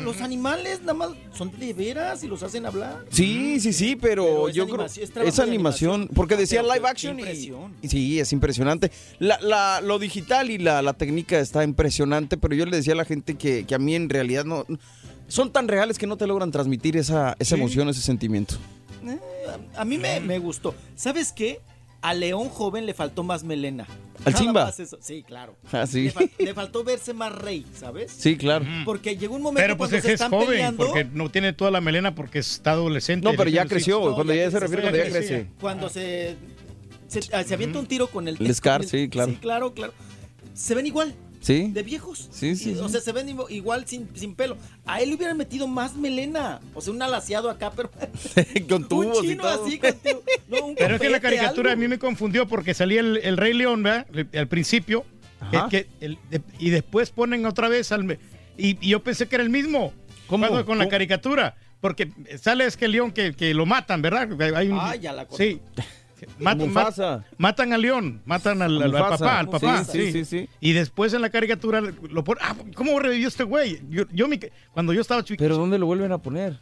los 0.04 0.22
animales 0.22 0.80
nada 0.82 0.94
más 0.96 1.10
son 1.38 1.52
de 1.60 1.72
veras 1.74 2.24
y 2.24 2.28
los 2.28 2.42
hacen 2.42 2.66
hablar. 2.66 3.06
Sí, 3.12 3.60
sí, 3.60 3.72
sí, 3.72 3.96
pero, 3.96 4.50
yo 4.50 4.68
creo 4.68 4.86
es 4.86 5.00
animación, 5.40 5.50
animación. 5.50 6.10
porque 6.16 6.36
decía 6.36 6.62
pero 6.64 6.74
live 6.74 6.88
action 6.88 7.20
y, 7.20 7.88
sí, 7.88 8.20
es 8.20 8.34
impresionante. 8.34 8.92
La, 9.20 9.40
la- 9.40 9.82
lo 9.82 10.00
digital 10.00 10.50
y 10.50 10.58
la, 10.58 10.82
la 10.82 10.94
técnica 10.94 11.40
está 11.40 11.64
impresionante, 11.64 12.38
pero 12.38 12.56
yo 12.56 12.66
le 12.66 12.76
decía 12.78 12.94
a 12.94 12.98
la 12.98 13.06
gente 13.06 13.36
que, 13.36 13.66
que 13.66 13.76
a 13.76 13.80
mí 13.80 13.94
en 13.96 14.10
realidad 14.10 14.46
no 14.46 14.66
son 15.28 15.52
tan 15.52 15.68
reales 15.68 15.98
que 16.00 16.08
no 16.08 16.18
te 16.18 16.26
logran 16.28 16.52
transmitir 16.52 16.98
esa, 16.98 17.36
esa 17.40 17.56
Sí. 17.56 17.62
emoción, 17.62 17.88
ese 17.90 18.02
sentimiento. 18.02 18.56
Eh, 19.06 19.20
a 19.76 19.82
a 19.82 19.86
mí 19.86 19.98
me, 19.98 20.20
me 20.20 20.40
gustó. 20.40 20.74
¿Sabes 20.96 21.32
qué? 21.32 21.60
A 22.04 22.14
León 22.14 22.50
joven 22.50 22.86
le 22.86 22.94
faltó 22.94 23.24
más 23.24 23.44
melena. 23.44 23.88
¿Al 24.26 24.36
Simba? 24.36 24.72
Sí, 25.00 25.24
claro. 25.24 25.56
Ah, 25.72 25.88
sí. 25.88 26.04
Le, 26.04 26.14
fal- 26.14 26.32
le 26.38 26.54
faltó 26.54 26.84
verse 26.84 27.14
más 27.14 27.34
rey, 27.34 27.66
¿sabes? 27.76 28.12
Sí, 28.12 28.38
claro. 28.38 28.66
Porque 28.86 29.18
llegó 29.18 29.36
un 29.36 29.42
momento 29.42 29.64
Pero 29.64 29.78
pues 29.78 29.90
cuando 29.90 29.98
es 29.98 30.04
se 30.04 30.08
que 30.10 30.14
es 30.14 30.22
están 30.22 30.32
joven, 30.32 30.48
peleando. 30.50 30.86
porque 30.86 31.06
no 31.06 31.32
tiene 31.32 31.54
toda 31.54 31.72
la 31.72 31.82
melena 31.82 32.14
porque 32.14 32.40
está 32.40 32.72
adolescente. 32.72 33.24
No, 33.30 33.34
pero 33.36 33.50
ya 33.50 33.66
creció, 33.66 34.02
cuando 34.14 34.34
ya 34.34 34.52
se 34.52 34.60
refiere 34.60 34.82
cuando 34.84 34.98
ya 35.00 35.10
crece. 35.10 35.48
Cuando 35.60 35.90
se, 35.90 36.36
se, 37.08 37.22
se 37.22 37.54
avienta 37.54 37.80
un 37.80 37.86
tiro 37.88 38.08
con 38.08 38.28
el... 38.28 38.38
El 38.40 38.54
Scar, 38.54 38.82
el- 38.82 38.88
sí, 38.90 39.10
claro. 39.10 39.32
Sí, 39.32 39.38
claro, 39.38 39.74
claro. 39.74 39.94
Se 40.54 40.76
ven 40.76 40.86
igual. 40.86 41.16
Sí. 41.44 41.68
De 41.74 41.84
viejos. 41.84 42.30
Sí, 42.32 42.56
sí, 42.56 42.72
Y, 42.72 42.78
O 42.80 42.88
sea, 42.88 43.02
se 43.02 43.12
ven 43.12 43.28
igual- 43.50 43.86
sin, 43.86 44.08
sin 44.16 44.34
pelo. 44.34 44.58
A 44.86 45.02
él 45.02 45.10
le 45.10 45.16
hubieran 45.16 45.38
metido 45.38 45.68
más 45.68 45.96
melena. 45.96 46.62
O 46.74 46.80
sea, 46.82 46.94
un 46.94 47.02
alaciado 47.02 47.50
acá, 47.50 47.72
pero... 47.76 47.92
con 48.70 48.84
un 48.84 48.88
tubos 48.88 49.24
y 49.26 49.28
chino 49.30 49.44
todo. 49.44 49.66
así. 49.66 49.80
No, 50.50 50.66
un 50.68 50.76
Pero 50.76 50.96
es 50.96 51.02
que 51.02 51.10
la 51.10 51.20
caricatura 51.20 51.74
a 51.74 51.76
mí 51.76 51.88
me 51.90 52.00
confundió 52.00 52.48
porque 52.48 52.74
salía 52.74 53.02
el, 53.02 53.18
el 53.18 53.36
Rey 53.38 53.54
León, 53.54 53.84
¿verdad? 53.84 54.08
Al 54.36 54.48
principio. 54.48 55.06
que- 55.70 55.88
el- 56.00 56.18
de- 56.30 56.42
y 56.60 56.70
después 56.70 57.10
ponen 57.12 57.46
otra 57.46 57.68
vez 57.68 57.92
al... 57.92 58.06
me- 58.06 58.20
Y, 58.58 58.78
y 58.80 58.90
yo 58.92 59.04
pensé 59.04 59.28
que 59.28 59.36
era 59.36 59.44
el 59.44 59.50
mismo. 59.50 59.92
¿Cómo? 60.28 60.48
Cuando- 60.48 60.66
con 60.66 60.78
la 60.78 60.88
caricatura. 60.88 61.58
Porque 61.82 62.10
sale 62.42 62.66
es 62.66 62.78
que 62.78 62.86
el 62.86 62.94
león 62.94 63.12
que, 63.12 63.34
que 63.34 63.54
lo 63.54 63.66
matan, 63.66 64.02
¿verdad? 64.02 64.30
Hay 64.56 64.70
un- 64.70 64.80
Ah, 64.80 64.96
ya 64.96 65.12
la 65.12 65.26
corté. 65.28 65.60
Sí. 65.76 65.84
Mat- 66.40 66.58
Mufasa. 66.58 67.18
mat- 67.18 67.26
matan 67.38 67.74
al 67.74 67.82
león, 67.82 68.22
matan 68.26 68.62
al, 68.62 68.76
al- 68.78 68.84
al 68.84 68.92
Mufasa. 68.92 69.18
papá, 69.18 69.40
al 69.40 69.50
papá. 69.50 69.84
Sí, 69.86 70.06
sí, 70.06 70.12
sí, 70.12 70.26
sí. 70.26 70.50
Y 70.60 70.74
después 70.74 71.14
en 71.14 71.22
la 71.22 71.30
caricatura 71.30 71.82
lo 71.82 72.24
ponen. 72.24 72.44
Ah, 72.46 72.56
¿cómo 72.76 73.00
revivió 73.00 73.28
este 73.28 73.44
güey? 73.44 73.82
Yo, 73.90 74.04
yo 74.12 74.28
mi- 74.28 74.40
cuando 74.72 74.94
yo 74.94 75.02
estaba 75.02 75.24
chico. 75.24 75.40
Pero 75.44 75.58
¿dónde 75.58 75.78
lo 75.80 75.86
vuelven 75.86 76.12
a 76.12 76.18
poner? 76.18 76.60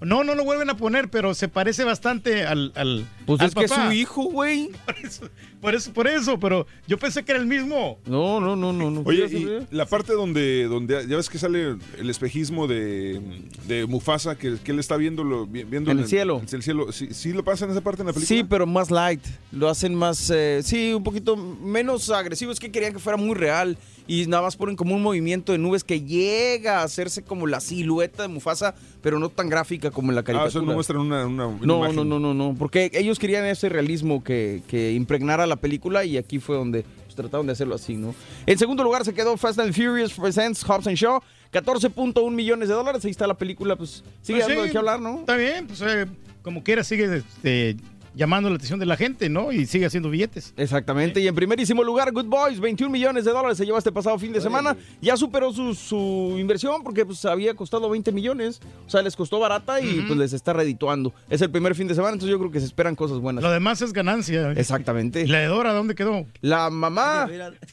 No, 0.00 0.24
no 0.24 0.34
lo 0.34 0.44
vuelven 0.44 0.70
a 0.70 0.76
poner, 0.76 1.08
pero 1.10 1.34
se 1.34 1.48
parece 1.48 1.84
bastante 1.84 2.44
al. 2.44 2.72
al 2.74 3.06
Pues 3.26 3.40
al 3.40 3.48
es 3.48 3.54
que 3.54 3.64
es 3.64 3.70
papá. 3.70 3.86
su 3.86 3.92
hijo, 3.92 4.22
güey. 4.24 4.70
Por 4.86 4.96
eso, 5.04 5.28
por 5.60 5.74
eso, 5.74 5.92
por 5.92 6.08
eso, 6.08 6.40
pero 6.40 6.66
yo 6.86 6.96
pensé 6.98 7.22
que 7.22 7.32
era 7.32 7.40
el 7.40 7.46
mismo. 7.46 7.98
No, 8.06 8.40
no, 8.40 8.56
no, 8.56 8.72
no. 8.72 8.90
no. 8.90 9.02
Oye, 9.04 9.26
y 9.26 9.66
la 9.74 9.84
parte 9.84 10.14
donde, 10.14 10.64
donde 10.64 11.06
ya 11.06 11.16
ves 11.16 11.28
que 11.28 11.38
sale 11.38 11.76
el 11.98 12.08
espejismo 12.08 12.66
de, 12.66 13.20
de 13.68 13.84
Mufasa, 13.86 14.36
que, 14.38 14.56
que 14.64 14.72
él 14.72 14.78
está 14.78 14.96
viendo, 14.96 15.22
lo, 15.22 15.46
vi- 15.46 15.64
viendo 15.64 15.90
En 15.90 15.98
el 15.98 16.06
cielo. 16.06 16.38
en 16.48 16.54
el 16.56 16.62
cielo. 16.62 16.92
¿Sí, 16.92 17.08
sí 17.12 17.34
lo 17.34 17.44
pasa 17.44 17.66
en 17.66 17.72
esa 17.72 17.82
parte 17.82 18.00
en 18.00 18.06
la 18.06 18.14
película? 18.14 18.38
Sí, 18.38 18.42
pero 18.42 18.66
más 18.66 18.90
light. 18.90 19.20
Lo 19.52 19.68
hacen 19.68 19.94
más, 19.94 20.30
eh, 20.34 20.60
sí, 20.64 20.94
un 20.94 21.02
poquito 21.04 21.36
menos 21.36 22.08
agresivo. 22.08 22.52
Es 22.52 22.58
que 22.58 22.72
querían 22.72 22.94
que 22.94 22.98
fuera 22.98 23.18
muy 23.18 23.34
real. 23.34 23.76
Y 24.12 24.26
nada 24.26 24.42
más 24.42 24.56
ponen 24.56 24.74
como 24.74 24.96
un 24.96 25.02
movimiento 25.02 25.52
de 25.52 25.58
nubes 25.58 25.84
que 25.84 26.00
llega 26.02 26.80
a 26.80 26.82
hacerse 26.82 27.22
como 27.22 27.46
la 27.46 27.60
silueta 27.60 28.22
de 28.24 28.28
Mufasa, 28.28 28.74
pero 29.02 29.20
no 29.20 29.28
tan 29.28 29.48
gráfica 29.48 29.92
como 29.92 30.10
en 30.10 30.16
la 30.16 30.22
Ah, 30.22 30.24
caricatura. 30.24 30.48
eso 30.48 30.62
no 30.62 30.72
muestran 30.72 31.00
una, 31.00 31.26
una, 31.26 31.46
una 31.46 31.64
no, 31.64 31.76
imagen. 31.78 31.94
no, 31.96 32.04
no, 32.04 32.18
no, 32.18 32.34
no. 32.34 32.56
Porque 32.58 32.90
ellos 32.94 33.20
querían 33.20 33.44
ese 33.44 33.68
realismo 33.68 34.24
que, 34.24 34.62
que 34.66 34.92
impregnara 34.94 35.46
la 35.46 35.54
película 35.56 36.04
y 36.04 36.16
aquí 36.16 36.40
fue 36.40 36.56
donde 36.56 36.82
pues, 37.04 37.14
trataron 37.14 37.46
de 37.46 37.52
hacerlo 37.52 37.76
así, 37.76 37.94
¿no? 37.94 38.12
En 38.46 38.58
segundo 38.58 38.82
lugar 38.82 39.04
se 39.04 39.14
quedó 39.14 39.36
Fast 39.36 39.60
and 39.60 39.72
Furious 39.72 40.12
Presents 40.14 40.64
Hobbs 40.64 40.88
and 40.88 40.96
Shaw. 40.96 41.20
14.1 41.52 42.30
millones 42.32 42.68
de 42.68 42.74
dólares. 42.74 43.04
Ahí 43.04 43.10
está 43.12 43.26
la 43.28 43.34
película, 43.38 43.76
pues 43.76 44.02
sigue 44.22 44.38
Pues 44.40 44.48
dando 44.48 44.62
sí, 44.62 44.66
de 44.68 44.72
qué 44.72 44.78
hablar, 44.78 45.00
¿no? 45.00 45.20
Está 45.20 45.36
bien, 45.36 45.66
pues 45.68 45.80
eh, 45.82 46.06
como 46.42 46.62
quiera 46.64 46.82
sigue 46.84 47.16
este, 47.16 47.76
llamando 48.20 48.50
la 48.50 48.56
atención 48.56 48.78
de 48.78 48.84
la 48.84 48.98
gente, 48.98 49.30
¿no? 49.30 49.50
Y 49.50 49.64
sigue 49.64 49.86
haciendo 49.86 50.10
billetes. 50.10 50.52
Exactamente, 50.58 51.20
y 51.22 51.26
en 51.26 51.34
primerísimo 51.34 51.82
lugar, 51.82 52.12
Good 52.12 52.26
Boys, 52.26 52.60
21 52.60 52.92
millones 52.92 53.24
de 53.24 53.30
dólares 53.32 53.56
se 53.56 53.64
llevó 53.64 53.78
este 53.78 53.90
pasado 53.90 54.18
fin 54.18 54.30
de 54.30 54.42
semana. 54.42 54.76
Ya 55.00 55.16
superó 55.16 55.50
su, 55.54 55.74
su 55.74 56.36
inversión 56.38 56.82
porque 56.82 57.06
pues 57.06 57.24
había 57.24 57.54
costado 57.54 57.88
20 57.88 58.12
millones. 58.12 58.60
O 58.86 58.90
sea, 58.90 59.00
les 59.00 59.16
costó 59.16 59.38
barata 59.38 59.80
y 59.80 60.02
pues 60.06 60.18
les 60.18 60.34
está 60.34 60.52
redituando. 60.52 61.14
Es 61.30 61.40
el 61.40 61.50
primer 61.50 61.74
fin 61.74 61.88
de 61.88 61.94
semana, 61.94 62.12
entonces 62.12 62.30
yo 62.30 62.38
creo 62.38 62.50
que 62.50 62.60
se 62.60 62.66
esperan 62.66 62.94
cosas 62.94 63.18
buenas. 63.20 63.42
Lo 63.42 63.50
demás 63.50 63.80
es 63.80 63.94
ganancia. 63.94 64.52
Exactamente. 64.52 65.22
¿Y 65.22 65.26
la 65.26 65.38
de 65.38 65.46
Dora 65.46 65.72
dónde 65.72 65.94
quedó? 65.94 66.26
La 66.42 66.68
mamá, 66.68 67.26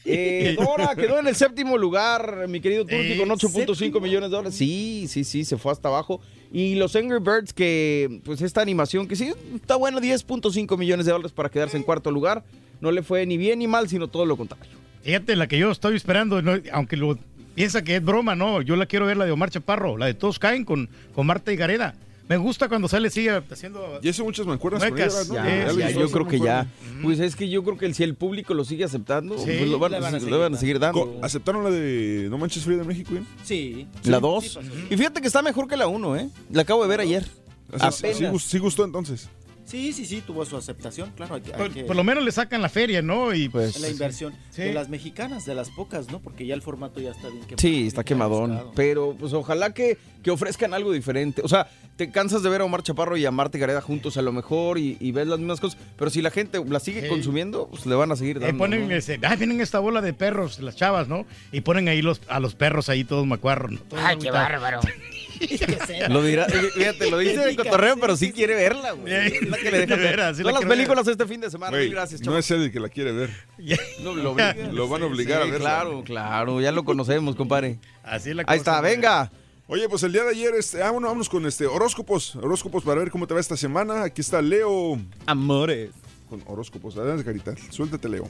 eh, 0.06 0.56
Dora, 0.58 0.94
quedó 0.96 1.18
en 1.18 1.26
el 1.28 1.34
séptimo 1.36 1.76
lugar, 1.76 2.46
mi 2.48 2.60
querido 2.62 2.84
Turki, 2.86 3.12
Eh, 3.12 3.18
con 3.18 3.28
8.5 3.28 3.74
¿séptimo? 3.74 4.00
millones 4.00 4.30
de 4.30 4.36
dólares. 4.36 4.56
Sí, 4.56 5.04
sí, 5.08 5.24
sí, 5.24 5.44
se 5.44 5.58
fue 5.58 5.72
hasta 5.72 5.88
abajo. 5.88 6.20
Y 6.52 6.76
los 6.76 6.96
Angry 6.96 7.18
Birds, 7.18 7.52
que 7.52 8.20
pues 8.24 8.40
esta 8.40 8.62
animación, 8.62 9.06
que 9.06 9.16
sí, 9.16 9.32
está 9.54 9.76
buena, 9.76 10.00
10.5 10.00 10.78
millones 10.78 11.06
de 11.06 11.12
dólares 11.12 11.32
para 11.32 11.50
quedarse 11.50 11.76
en 11.76 11.82
cuarto 11.82 12.10
lugar. 12.10 12.42
No 12.80 12.90
le 12.90 13.02
fue 13.02 13.26
ni 13.26 13.36
bien 13.36 13.58
ni 13.58 13.66
mal, 13.66 13.88
sino 13.88 14.08
todo 14.08 14.24
lo 14.24 14.36
contrario. 14.36 14.76
Fíjate, 15.02 15.36
la 15.36 15.46
que 15.46 15.58
yo 15.58 15.70
estoy 15.70 15.96
esperando, 15.96 16.40
aunque 16.72 16.96
lo 16.96 17.18
piensa 17.54 17.82
que 17.82 17.96
es 17.96 18.04
broma, 18.04 18.34
no, 18.34 18.62
yo 18.62 18.76
la 18.76 18.86
quiero 18.86 19.06
ver, 19.06 19.16
la 19.16 19.24
de 19.24 19.32
Omar 19.32 19.50
Chaparro, 19.50 19.96
la 19.96 20.06
de 20.06 20.14
Todos 20.14 20.38
Caen 20.38 20.64
con, 20.64 20.88
con 21.14 21.26
Marta 21.26 21.52
y 21.52 21.56
Gareda. 21.56 21.94
Me 22.28 22.36
gusta 22.36 22.68
cuando 22.68 22.88
sale, 22.88 23.08
sigue 23.10 23.30
haciendo... 23.30 24.00
Y 24.02 24.08
hace 24.08 24.22
muchas 24.22 24.46
mancuernas 24.46 24.84
con 24.84 24.98
ella, 24.98 25.08
¿no? 25.28 25.78
Ya, 25.78 25.90
yo 25.90 26.10
creo 26.10 26.28
que 26.28 26.38
ya. 26.38 26.66
Pues 27.02 27.18
es 27.20 27.34
que 27.36 27.48
yo 27.48 27.62
creo 27.64 27.78
que 27.78 27.92
si 27.94 28.02
el 28.04 28.14
público 28.14 28.52
lo 28.54 28.64
sigue 28.64 28.84
aceptando, 28.84 29.38
Sí, 29.38 29.44
pues 29.58 29.68
lo 29.70 29.78
van, 29.78 29.94
a 29.94 29.98
lo 30.00 30.18
seguir 30.20 30.36
van 30.36 30.54
a 30.54 30.58
seguir 30.58 30.78
dando. 30.78 31.18
¿Aceptaron 31.22 31.64
la 31.64 31.70
de 31.70 32.28
No 32.30 32.36
Manches 32.38 32.64
Frida 32.64 32.82
en 32.82 32.88
México? 32.88 33.14
¿eh? 33.14 33.22
Sí. 33.42 33.86
La 34.04 34.18
Sí, 34.18 34.22
2. 34.22 34.44
sí 34.44 34.56
pasó. 34.56 34.68
y 34.90 34.96
fíjate 34.96 35.20
que 35.20 35.26
está 35.26 35.42
mejor 35.42 35.68
que 35.68 35.76
la 35.76 35.86
1, 35.86 36.16
¿eh? 36.16 36.30
La 36.50 36.62
acabo 36.62 36.82
de 36.82 36.88
ver 36.88 37.00
ayer. 37.00 37.24
O 37.72 37.78
sea, 37.78 37.92
sí, 37.92 38.06
sí 38.38 38.58
gustó 38.58 38.84
entonces. 38.84 39.28
Sí, 39.68 39.92
sí, 39.92 40.06
sí, 40.06 40.22
tuvo 40.26 40.44
su 40.46 40.56
aceptación, 40.56 41.12
claro. 41.14 41.34
Hay 41.34 41.42
que, 41.42 41.52
hay 41.52 41.58
Por, 41.58 41.70
que- 41.72 41.84
por 41.84 41.94
lo 41.94 42.02
menos 42.04 42.24
le 42.24 42.32
sacan 42.32 42.62
la 42.62 42.68
feria, 42.70 43.02
¿no? 43.02 43.34
Y 43.34 43.48
pues. 43.50 43.78
la 43.80 43.88
inversión 43.90 44.32
Sí. 44.50 44.62
de 44.62 44.72
las 44.72 44.88
mexicanas, 44.88 45.44
de 45.44 45.54
las 45.54 45.68
pocas, 45.70 46.10
¿no? 46.10 46.20
Porque 46.20 46.46
ya 46.46 46.54
el 46.54 46.62
formato 46.62 47.00
ya 47.00 47.10
está 47.10 47.28
bien 47.28 47.40
quemado. 47.42 47.58
Sí, 47.58 47.86
está 47.86 48.02
quemadón. 48.02 48.70
Pero 48.74 49.14
pues 49.18 49.32
ojalá 49.34 49.74
que, 49.74 49.98
que 50.22 50.30
ofrezcan 50.30 50.72
algo 50.72 50.90
diferente. 50.92 51.42
O 51.44 51.48
sea, 51.48 51.68
te 51.96 52.10
cansas 52.10 52.42
de 52.42 52.48
ver 52.48 52.60
a 52.60 52.64
Omar 52.64 52.82
Chaparro 52.82 53.16
y 53.16 53.26
a 53.26 53.30
Marta 53.30 53.58
Gareda 53.58 53.80
juntos 53.82 54.16
a 54.16 54.22
lo 54.22 54.32
mejor 54.32 54.78
y, 54.78 54.96
y 55.00 55.12
ves 55.12 55.26
las 55.26 55.38
mismas 55.38 55.60
cosas. 55.60 55.78
Pero 55.98 56.10
si 56.10 56.22
la 56.22 56.30
gente 56.30 56.62
la 56.66 56.80
sigue 56.80 57.02
Sí. 57.02 57.08
consumiendo, 57.08 57.66
pues 57.68 57.84
le 57.86 57.94
van 57.94 58.10
a 58.12 58.16
seguir 58.16 58.38
Eh, 58.38 58.40
dando. 58.40 58.58
ponen 58.58 58.88
¿no? 58.88 58.94
ese, 58.94 59.18
ah, 59.22 59.36
vienen 59.36 59.60
esta 59.60 59.80
bola 59.80 60.00
de 60.00 60.12
perros, 60.14 60.60
las 60.60 60.76
chavas, 60.76 61.08
¿no? 61.08 61.26
Y 61.52 61.60
ponen 61.60 61.88
ahí 61.88 62.00
los, 62.00 62.22
a 62.28 62.40
los 62.40 62.54
perros 62.54 62.88
ahí 62.88 63.04
todos 63.04 63.26
macuarros. 63.26 63.72
¿no? 63.72 63.80
Todos 63.80 64.02
Ay, 64.02 64.16
qué 64.18 64.30
bárbaro. 64.30 64.80
Lo 66.08 66.22
dirá, 66.22 66.46
eh, 66.46 66.70
fíjate, 66.74 67.10
lo 67.10 67.18
dice 67.18 67.38
de 67.38 67.56
cotorreo, 67.56 67.96
pero 67.98 68.16
sí 68.16 68.32
quiere 68.32 68.54
verla, 68.54 68.92
güey. 68.92 69.12
Es 69.12 69.48
la 69.48 69.56
que 69.58 69.70
le 69.70 69.78
deja 69.80 69.96
De 69.96 70.02
veras, 70.02 70.36
sí 70.36 70.42
Todas 70.42 70.54
la 70.54 70.60
las 70.60 70.68
ver. 70.68 70.76
películas 70.78 71.06
este 71.08 71.26
fin 71.26 71.40
de 71.40 71.50
semana. 71.50 71.70
Güey, 71.76 71.90
gracias, 71.90 72.20
no 72.22 72.36
es 72.36 72.50
el 72.50 72.70
que 72.72 72.80
la 72.80 72.88
quiere 72.88 73.12
ver. 73.12 73.30
No, 74.02 74.14
lo. 74.14 74.34
Lo 74.72 74.88
van 74.88 75.02
a 75.02 75.06
obligar 75.06 75.42
Sí, 75.42 75.48
a 75.48 75.52
verla. 75.52 75.68
Claro, 75.70 76.04
claro, 76.04 76.60
ya 76.60 76.72
lo 76.72 76.84
conocemos, 76.84 77.36
compadre. 77.36 77.78
Así 78.02 78.30
es 78.30 78.36
la 78.36 78.42
Ahí 78.42 78.58
cosa, 78.58 78.70
está, 78.72 78.80
güey. 78.80 78.94
venga. 78.94 79.30
Oye, 79.66 79.88
pues 79.88 80.02
el 80.02 80.12
día 80.12 80.24
de 80.24 80.30
ayer, 80.30 80.54
este, 80.54 80.82
ah, 80.82 80.90
bueno, 80.92 81.08
vámonos 81.08 81.28
con 81.28 81.44
este 81.46 81.66
horóscopos, 81.66 82.36
horóscopos 82.36 82.82
para 82.84 83.00
ver 83.00 83.10
cómo 83.10 83.26
te 83.26 83.34
va 83.34 83.40
esta 83.40 83.56
semana. 83.56 84.04
Aquí 84.04 84.20
está 84.22 84.40
Leo. 84.40 84.98
Amores. 85.26 85.90
Con 86.30 86.42
horóscopos, 86.46 86.96
adelante, 86.96 87.24
Carita. 87.24 87.54
Suéltate, 87.70 88.08
Leo. 88.08 88.28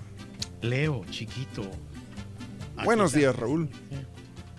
Leo, 0.63 1.05
chiquito. 1.11 1.63
Buenos 2.85 3.13
días, 3.13 3.35
Raúl. 3.37 3.69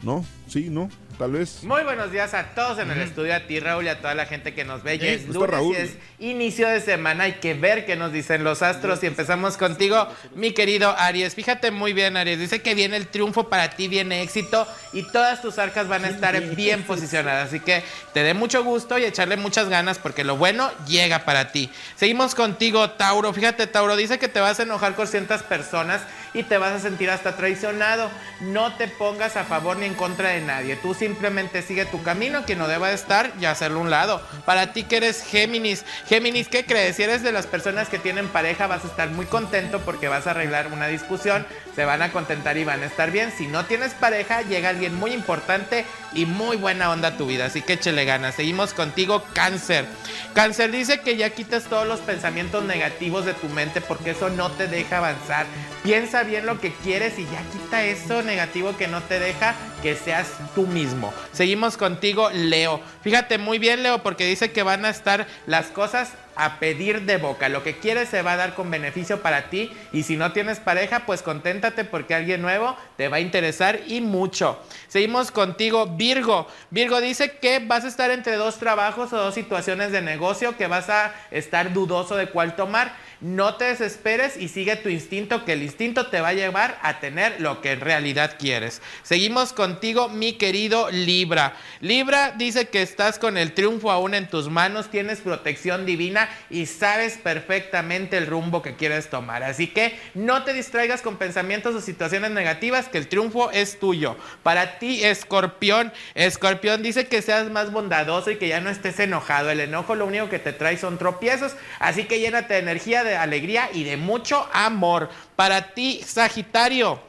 ¿No? 0.03 0.25
Sí, 0.47 0.69
no, 0.69 0.89
tal 1.19 1.33
vez. 1.33 1.63
Muy 1.63 1.83
buenos 1.83 2.11
días 2.13 2.33
a 2.33 2.55
todos 2.55 2.79
en 2.79 2.89
el 2.89 3.01
estudio, 3.01 3.35
a 3.35 3.41
ti 3.41 3.59
Raúl 3.59 3.85
y 3.85 3.89
a 3.89 3.99
toda 3.99 4.15
la 4.15 4.25
gente 4.25 4.53
que 4.53 4.63
nos 4.63 4.81
ve. 4.83 4.97
Ya 4.97 5.07
Sí, 5.07 5.13
es 5.13 5.21
está 5.21 5.33
lunes 5.33 5.49
Raúl. 5.51 5.75
y 5.75 5.77
es 5.77 5.91
inicio 6.19 6.67
de 6.69 6.79
semana, 6.79 7.25
hay 7.25 7.33
que 7.33 7.53
ver 7.53 7.85
qué 7.85 7.97
nos 7.97 8.13
dicen 8.13 8.43
los 8.45 8.61
astros 8.61 9.03
y 9.03 9.07
empezamos 9.07 9.57
contigo, 9.57 10.07
mi 10.33 10.53
querido 10.53 10.95
Aries. 10.97 11.35
Fíjate 11.35 11.71
muy 11.71 11.91
bien, 11.91 12.15
Aries, 12.15 12.39
dice 12.39 12.61
que 12.61 12.73
viene 12.73 12.95
el 12.95 13.07
triunfo 13.07 13.49
para 13.49 13.71
ti, 13.71 13.89
viene 13.89 14.21
éxito 14.21 14.65
y 14.93 15.03
todas 15.11 15.41
tus 15.41 15.59
arcas 15.59 15.89
van 15.89 16.05
a 16.05 16.09
estar 16.09 16.39
bien 16.55 16.83
posicionadas. 16.83 17.49
Así 17.49 17.59
que 17.59 17.83
te 18.13 18.23
dé 18.23 18.33
mucho 18.33 18.63
gusto 18.63 18.97
y 18.97 19.03
echarle 19.03 19.35
muchas 19.35 19.67
ganas 19.67 19.99
porque 19.99 20.23
lo 20.23 20.37
bueno 20.37 20.71
llega 20.87 21.25
para 21.25 21.51
ti. 21.51 21.69
Seguimos 21.97 22.33
contigo, 22.33 22.91
Tauro. 22.91 23.33
Fíjate, 23.33 23.67
Tauro, 23.67 23.97
dice 23.97 24.19
que 24.19 24.29
te 24.29 24.39
vas 24.39 24.59
a 24.61 24.63
enojar 24.63 24.95
con 24.95 25.05
ciertas 25.05 25.43
personas 25.43 26.01
y 26.33 26.43
te 26.43 26.57
vas 26.57 26.73
a 26.73 26.79
sentir 26.79 27.09
hasta 27.09 27.35
traicionado. 27.35 28.09
No 28.41 28.73
te 28.75 28.87
pongas 28.87 29.35
a 29.37 29.43
favor 29.43 29.77
ni 29.77 29.85
en 29.85 29.93
contra 29.93 30.29
de 30.29 30.41
nadie. 30.41 30.75
Tú 30.75 30.93
simplemente 30.93 31.61
sigue 31.61 31.85
tu 31.85 32.01
camino, 32.03 32.45
quien 32.45 32.59
no 32.59 32.67
deba 32.67 32.89
de 32.89 32.95
estar 32.95 33.31
y 33.39 33.45
hacerlo 33.45 33.79
a 33.79 33.83
un 33.83 33.89
lado. 33.89 34.21
Para 34.45 34.73
ti 34.73 34.83
que 34.83 34.97
eres 34.97 35.23
Géminis, 35.23 35.85
Géminis, 36.07 36.47
¿qué 36.47 36.65
crees? 36.65 36.95
Si 36.95 37.03
eres 37.03 37.23
de 37.23 37.31
las 37.31 37.47
personas 37.47 37.89
que 37.89 37.99
tienen 37.99 38.27
pareja, 38.27 38.67
vas 38.67 38.83
a 38.85 38.87
estar 38.87 39.09
muy 39.09 39.25
contento 39.25 39.79
porque 39.79 40.07
vas 40.07 40.27
a 40.27 40.31
arreglar 40.31 40.67
una 40.71 40.87
discusión, 40.87 41.45
se 41.75 41.85
van 41.85 42.01
a 42.01 42.11
contentar 42.11 42.57
y 42.57 42.63
van 42.63 42.83
a 42.83 42.85
estar 42.85 43.11
bien. 43.11 43.31
Si 43.35 43.47
no 43.47 43.65
tienes 43.65 43.93
pareja, 43.93 44.41
llega 44.41 44.69
alguien 44.69 44.95
muy 44.95 45.11
importante 45.11 45.85
y 46.13 46.25
muy 46.25 46.57
buena 46.57 46.91
onda 46.91 47.09
a 47.09 47.17
tu 47.17 47.25
vida. 47.25 47.45
Así 47.45 47.61
que 47.61 47.73
échele 47.73 48.05
ganas. 48.05 48.35
Seguimos 48.35 48.73
contigo, 48.73 49.23
Cáncer. 49.33 49.85
Cáncer 50.33 50.71
dice 50.71 51.01
que 51.01 51.17
ya 51.17 51.29
quitas 51.31 51.63
todos 51.63 51.87
los 51.87 51.99
pensamientos 51.99 52.63
negativos 52.63 53.25
de 53.25 53.33
tu 53.33 53.47
mente 53.49 53.81
porque 53.81 54.11
eso 54.11 54.29
no 54.29 54.51
te 54.51 54.67
deja 54.67 54.97
avanzar. 54.97 55.45
Piensa 55.83 56.18
bien 56.23 56.45
lo 56.45 56.59
que 56.59 56.71
quieres 56.71 57.17
y 57.19 57.23
ya 57.25 57.41
quita 57.51 57.83
eso 57.83 58.21
negativo 58.21 58.75
que 58.77 58.87
no 58.87 59.01
te 59.01 59.19
deja 59.19 59.55
que 59.81 59.95
seas 59.95 60.27
tú 60.55 60.67
mismo. 60.67 61.13
Seguimos 61.31 61.77
contigo, 61.77 62.29
Leo. 62.31 62.81
Fíjate 63.01 63.37
muy 63.37 63.59
bien, 63.59 63.83
Leo, 63.83 64.03
porque 64.03 64.25
dice 64.25 64.51
que 64.51 64.63
van 64.63 64.85
a 64.85 64.89
estar 64.89 65.27
las 65.45 65.67
cosas 65.67 66.13
a 66.39 66.57
pedir 66.57 67.01
de 67.01 67.17
boca. 67.17 67.49
Lo 67.49 67.63
que 67.63 67.77
quieres 67.77 68.07
se 68.07 68.21
va 68.21 68.33
a 68.33 68.37
dar 68.37 68.55
con 68.55 68.71
beneficio 68.71 69.21
para 69.21 69.49
ti 69.49 69.71
y 69.91 70.03
si 70.03 70.15
no 70.15 70.31
tienes 70.31 70.59
pareja, 70.59 71.01
pues 71.05 71.21
conténtate 71.21 71.83
porque 71.83 72.15
alguien 72.15 72.41
nuevo 72.41 72.77
te 72.95 73.09
va 73.09 73.17
a 73.17 73.19
interesar 73.19 73.81
y 73.87 73.99
mucho. 73.99 74.57
Seguimos 74.87 75.31
contigo, 75.31 75.85
Virgo. 75.85 76.47
Virgo 76.69 77.01
dice 77.01 77.37
que 77.39 77.59
vas 77.59 77.83
a 77.83 77.89
estar 77.89 78.09
entre 78.11 78.37
dos 78.37 78.57
trabajos 78.57 79.11
o 79.11 79.17
dos 79.17 79.35
situaciones 79.35 79.91
de 79.91 80.01
negocio 80.01 80.55
que 80.55 80.67
vas 80.67 80.89
a 80.89 81.13
estar 81.29 81.73
dudoso 81.73 82.15
de 82.15 82.29
cuál 82.29 82.55
tomar. 82.55 82.93
No 83.21 83.55
te 83.55 83.65
desesperes 83.65 84.37
y 84.37 84.47
sigue 84.47 84.77
tu 84.77 84.87
instinto, 84.87 85.43
que 85.43 85.51
el 85.51 85.63
instinto 85.63 86.07
te 86.07 86.21
va 86.21 86.29
a 86.29 86.33
llevar 86.33 86.79
a 86.81 87.01
tener 87.01 87.41
lo 87.41 87.59
que 87.59 87.73
en 87.73 87.81
realidad 87.81 88.37
quieres. 88.39 88.81
Seguimos 89.03 89.51
contigo, 89.51 90.07
mi 90.07 90.33
querido 90.33 90.89
Libra. 90.89 91.53
Libra 91.81 92.31
dice 92.37 92.69
que 92.69 92.81
estás 92.81 93.19
con 93.19 93.35
el 93.35 93.51
triunfo 93.51 93.91
aún 93.91 94.13
en 94.13 94.29
tus 94.29 94.47
manos, 94.49 94.89
tienes 94.89 95.19
protección 95.19 95.85
divina 95.85 96.29
y 96.49 96.65
sabes 96.65 97.17
perfectamente 97.17 98.17
el 98.17 98.25
rumbo 98.25 98.61
que 98.61 98.77
quieres 98.77 99.09
tomar. 99.09 99.43
Así 99.43 99.67
que 99.67 99.99
no 100.13 100.45
te 100.45 100.53
distraigas 100.53 101.01
con 101.01 101.17
pensamientos 101.17 101.75
o 101.75 101.81
situaciones 101.81 102.31
negativas, 102.31 102.87
que 102.87 102.99
el 102.99 103.09
triunfo 103.09 103.51
es 103.51 103.79
tuyo. 103.79 104.15
Para 104.43 104.79
ti, 104.79 105.03
Escorpión, 105.03 105.91
Escorpión 106.15 106.81
dice 106.81 107.07
que 107.07 107.21
seas 107.21 107.49
más 107.49 107.73
bondadoso 107.73 108.31
y 108.31 108.37
que 108.37 108.47
ya 108.47 108.61
no 108.61 108.69
estés 108.69 108.97
enojado. 109.01 109.51
El 109.51 109.59
enojo 109.59 109.95
lo 109.95 110.05
único 110.05 110.29
que 110.29 110.39
te 110.39 110.53
trae 110.53 110.77
son 110.77 110.97
tropiezos, 110.97 111.57
así 111.79 112.05
que 112.05 112.21
llénate 112.21 112.53
de 112.53 112.61
energía, 112.61 113.03
alegría 113.17 113.69
y 113.73 113.83
de 113.83 113.97
mucho 113.97 114.47
amor. 114.53 115.09
Para 115.35 115.73
ti, 115.73 116.01
Sagitario. 116.05 117.01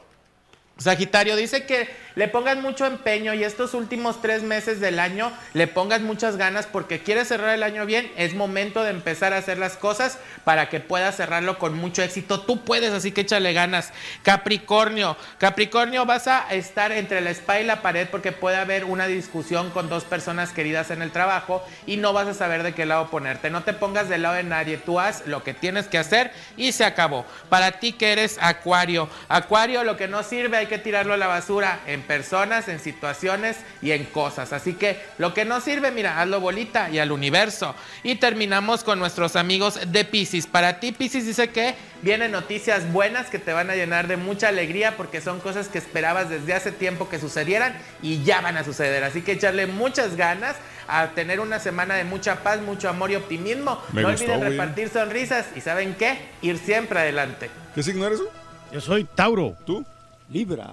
Sagitario 0.77 1.35
dice 1.35 1.65
que 1.65 1.87
le 2.15 2.27
pongas 2.27 2.57
mucho 2.57 2.85
empeño 2.85 3.33
y 3.33 3.43
estos 3.43 3.73
últimos 3.73 4.21
tres 4.21 4.43
meses 4.43 4.79
del 4.79 4.99
año 4.99 5.31
le 5.53 5.67
pongas 5.67 6.01
muchas 6.01 6.37
ganas 6.37 6.65
porque 6.65 7.01
quieres 7.01 7.27
cerrar 7.27 7.55
el 7.55 7.63
año 7.63 7.85
bien. 7.85 8.11
Es 8.17 8.33
momento 8.33 8.83
de 8.83 8.91
empezar 8.91 9.33
a 9.33 9.37
hacer 9.37 9.57
las 9.57 9.77
cosas 9.77 10.17
para 10.43 10.69
que 10.69 10.79
puedas 10.79 11.15
cerrarlo 11.15 11.57
con 11.57 11.75
mucho 11.75 12.03
éxito. 12.03 12.41
Tú 12.41 12.63
puedes, 12.63 12.91
así 12.91 13.11
que 13.11 13.21
échale 13.21 13.53
ganas. 13.53 13.93
Capricornio, 14.23 15.15
Capricornio 15.37 16.05
vas 16.05 16.27
a 16.27 16.53
estar 16.53 16.91
entre 16.91 17.21
la 17.21 17.29
espada 17.29 17.61
y 17.61 17.65
la 17.65 17.81
pared 17.81 18.07
porque 18.09 18.31
puede 18.31 18.57
haber 18.57 18.83
una 18.85 19.07
discusión 19.07 19.69
con 19.71 19.89
dos 19.89 20.03
personas 20.03 20.51
queridas 20.51 20.91
en 20.91 21.01
el 21.01 21.11
trabajo 21.11 21.65
y 21.85 21.97
no 21.97 22.13
vas 22.13 22.27
a 22.27 22.33
saber 22.33 22.63
de 22.63 22.73
qué 22.73 22.85
lado 22.85 23.09
ponerte. 23.09 23.49
No 23.49 23.63
te 23.63 23.73
pongas 23.73 24.09
del 24.09 24.23
lado 24.23 24.35
de 24.35 24.43
nadie. 24.43 24.77
Tú 24.77 24.99
haz 24.99 25.25
lo 25.27 25.43
que 25.43 25.53
tienes 25.53 25.87
que 25.87 25.97
hacer 25.97 26.31
y 26.57 26.71
se 26.73 26.85
acabó. 26.85 27.25
Para 27.49 27.73
ti 27.79 27.93
que 27.93 28.11
eres 28.11 28.37
Acuario, 28.41 29.09
Acuario 29.29 29.83
lo 29.83 29.97
que 29.97 30.07
no 30.07 30.23
sirve 30.23 30.57
hay 30.57 30.67
que 30.67 30.77
tirarlo 30.77 31.13
a 31.13 31.17
la 31.17 31.27
basura 31.27 31.79
en 31.87 32.00
personas, 32.01 32.67
en 32.67 32.79
situaciones 32.79 33.57
y 33.81 33.91
en 33.91 34.05
cosas. 34.05 34.53
Así 34.53 34.73
que 34.73 34.99
lo 35.17 35.33
que 35.33 35.45
no 35.45 35.61
sirve, 35.61 35.91
mira, 35.91 36.21
hazlo 36.21 36.39
bolita 36.39 36.89
y 36.89 36.99
al 36.99 37.11
universo. 37.11 37.75
Y 38.03 38.15
terminamos 38.15 38.83
con 38.83 38.99
nuestros 38.99 39.35
amigos 39.35 39.79
de 39.87 40.05
Pisces. 40.05 40.47
Para 40.47 40.79
ti, 40.79 40.91
Pisces 40.91 41.25
dice 41.25 41.49
que 41.49 41.75
vienen 42.01 42.31
noticias 42.31 42.91
buenas 42.91 43.27
que 43.29 43.39
te 43.39 43.53
van 43.53 43.69
a 43.69 43.75
llenar 43.75 44.07
de 44.07 44.17
mucha 44.17 44.47
alegría 44.49 44.97
porque 44.97 45.21
son 45.21 45.39
cosas 45.39 45.67
que 45.67 45.77
esperabas 45.77 46.29
desde 46.29 46.53
hace 46.53 46.71
tiempo 46.71 47.09
que 47.09 47.19
sucedieran 47.19 47.73
y 48.01 48.23
ya 48.23 48.41
van 48.41 48.57
a 48.57 48.63
suceder. 48.63 49.03
Así 49.03 49.21
que 49.21 49.33
echarle 49.33 49.67
muchas 49.67 50.15
ganas 50.15 50.55
a 50.87 51.09
tener 51.11 51.39
una 51.39 51.59
semana 51.59 51.95
de 51.95 52.03
mucha 52.03 52.43
paz, 52.43 52.59
mucho 52.59 52.89
amor 52.89 53.11
y 53.11 53.15
optimismo. 53.15 53.81
Me 53.93 54.01
no 54.01 54.09
gustó, 54.11 54.23
olviden 54.25 54.39
güey. 54.39 54.51
repartir 54.51 54.89
sonrisas 54.89 55.45
y 55.55 55.61
¿saben 55.61 55.95
qué? 55.95 56.17
Ir 56.41 56.57
siempre 56.57 56.99
adelante. 56.99 57.49
¿Qué 57.73 57.81
signo 57.83 58.05
eres 58.07 58.19
tú? 58.19 58.27
Yo 58.73 58.81
soy 58.81 59.03
Tauro. 59.03 59.55
¿Tú? 59.65 59.85
Libra. 60.29 60.71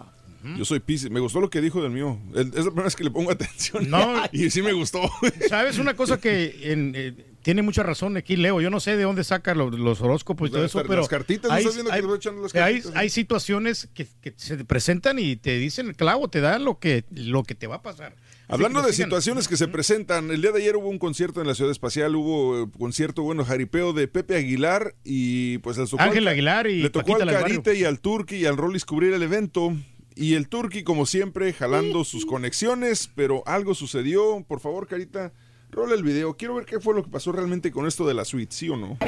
Yo 0.57 0.65
soy 0.65 0.81
Pisces. 0.81 1.11
Me 1.11 1.21
gustó 1.21 1.41
lo 1.41 1.51
que 1.51 1.61
dijo 1.61 1.83
del 1.83 1.91
mío. 1.91 2.19
El- 2.35 2.49
Es 2.49 2.55
la 2.57 2.63
primera 2.71 2.85
vez 2.85 2.97
que 2.97 3.05
le 3.05 3.11
pongo 3.11 3.31
atención. 3.33 3.91
No. 3.91 4.23
y 4.33 4.51
sí 4.51 4.63
me 4.63 4.73
gustó. 4.73 5.01
¿Sabes 5.49 5.79
una 5.79 5.95
cosa 5.97 6.21
que 6.21 6.73
en, 6.73 6.93
eh, 6.97 7.15
tiene 7.43 7.63
mucha 7.63 7.83
razón 7.83 8.17
aquí, 8.17 8.37
Leo? 8.37 8.61
Yo 8.61 8.71
no 8.71 8.79
sé 8.81 8.97
de 8.97 9.03
dónde 9.03 9.25
saca 9.25 9.55
lo- 9.55 9.71
los 9.71 10.01
horóscopos 10.01 10.49
y 10.49 10.53
todo 10.53 10.63
Las 10.63 10.71
eso, 10.71 10.83
pero. 10.83 10.97
las 11.01 11.09
cartitas, 11.09 11.49
¿no 11.51 11.55
hay, 11.57 11.63
estás 11.65 11.75
viendo 11.75 11.93
hay- 11.93 12.17
echando 12.17 12.43
las 12.43 12.53
cartitas? 12.53 12.93
hay 12.95 13.11
situaciones 13.11 13.89
que, 13.95 14.07
que 14.21 14.33
se 14.37 14.65
presentan 14.65 15.19
y 15.19 15.37
te 15.37 15.59
dicen 15.59 15.89
el 15.89 15.97
clavo, 15.97 16.29
te 16.29 16.41
dan 16.41 16.65
lo 16.65 16.79
que, 16.79 17.05
lo 17.11 17.43
que 17.43 17.55
te 17.55 17.67
va 17.67 17.77
a 17.77 17.83
pasar. 17.83 18.15
Hablando 18.51 18.81
de 18.81 18.95
situaciones 18.95 19.47
que 19.47 19.59
se 19.59 19.69
presentan, 19.69 20.31
el 20.31 20.41
día 20.41 20.53
de 20.53 20.61
ayer 20.63 20.75
hubo 20.77 20.89
un 20.89 20.99
concierto 20.99 21.43
en 21.43 21.47
la 21.47 21.55
Ciudad 21.55 21.71
Espacial, 21.71 22.17
hubo 22.17 22.63
eh, 22.63 22.67
concierto, 22.79 23.23
bueno, 23.23 23.45
jaripeo 23.45 23.93
de 23.93 24.09
Pepe 24.09 24.37
Aguilar 24.37 24.95
y 25.05 25.59
pues 25.59 25.77
tocó 25.77 26.01
Ángel 26.01 26.27
al- 26.27 26.33
Aguilar 26.33 26.67
y 26.67 26.81
le 26.81 26.89
tocó 26.91 27.13
Paquita 27.13 27.37
al. 27.37 27.43
Carite 27.43 27.75
y 27.77 27.85
al 27.85 28.01
Turqui 28.01 28.37
y 28.37 28.47
al 28.47 28.57
Rollis 28.57 28.87
cubrir 28.87 29.13
el 29.13 29.23
evento. 29.23 29.77
Y 30.21 30.35
el 30.35 30.49
Turqui, 30.49 30.83
como 30.83 31.07
siempre, 31.07 31.53
jalando 31.53 32.03
sus 32.03 32.27
conexiones, 32.27 33.09
pero 33.15 33.45
algo 33.47 33.73
sucedió. 33.77 34.45
Por 34.49 34.59
favor, 34.59 34.89
Carita, 34.89 35.33
rola 35.71 35.95
el 35.95 36.03
video. 36.03 36.37
Quiero 36.37 36.57
ver 36.57 36.65
qué 36.65 36.81
fue 36.81 36.93
lo 36.93 37.05
que 37.05 37.09
pasó 37.09 37.31
realmente 37.31 37.71
con 37.71 37.87
esto 37.87 38.05
de 38.05 38.15
la 38.15 38.25
suite, 38.25 38.53
¿sí 38.53 38.69
o 38.69 38.77
no? 38.77 38.99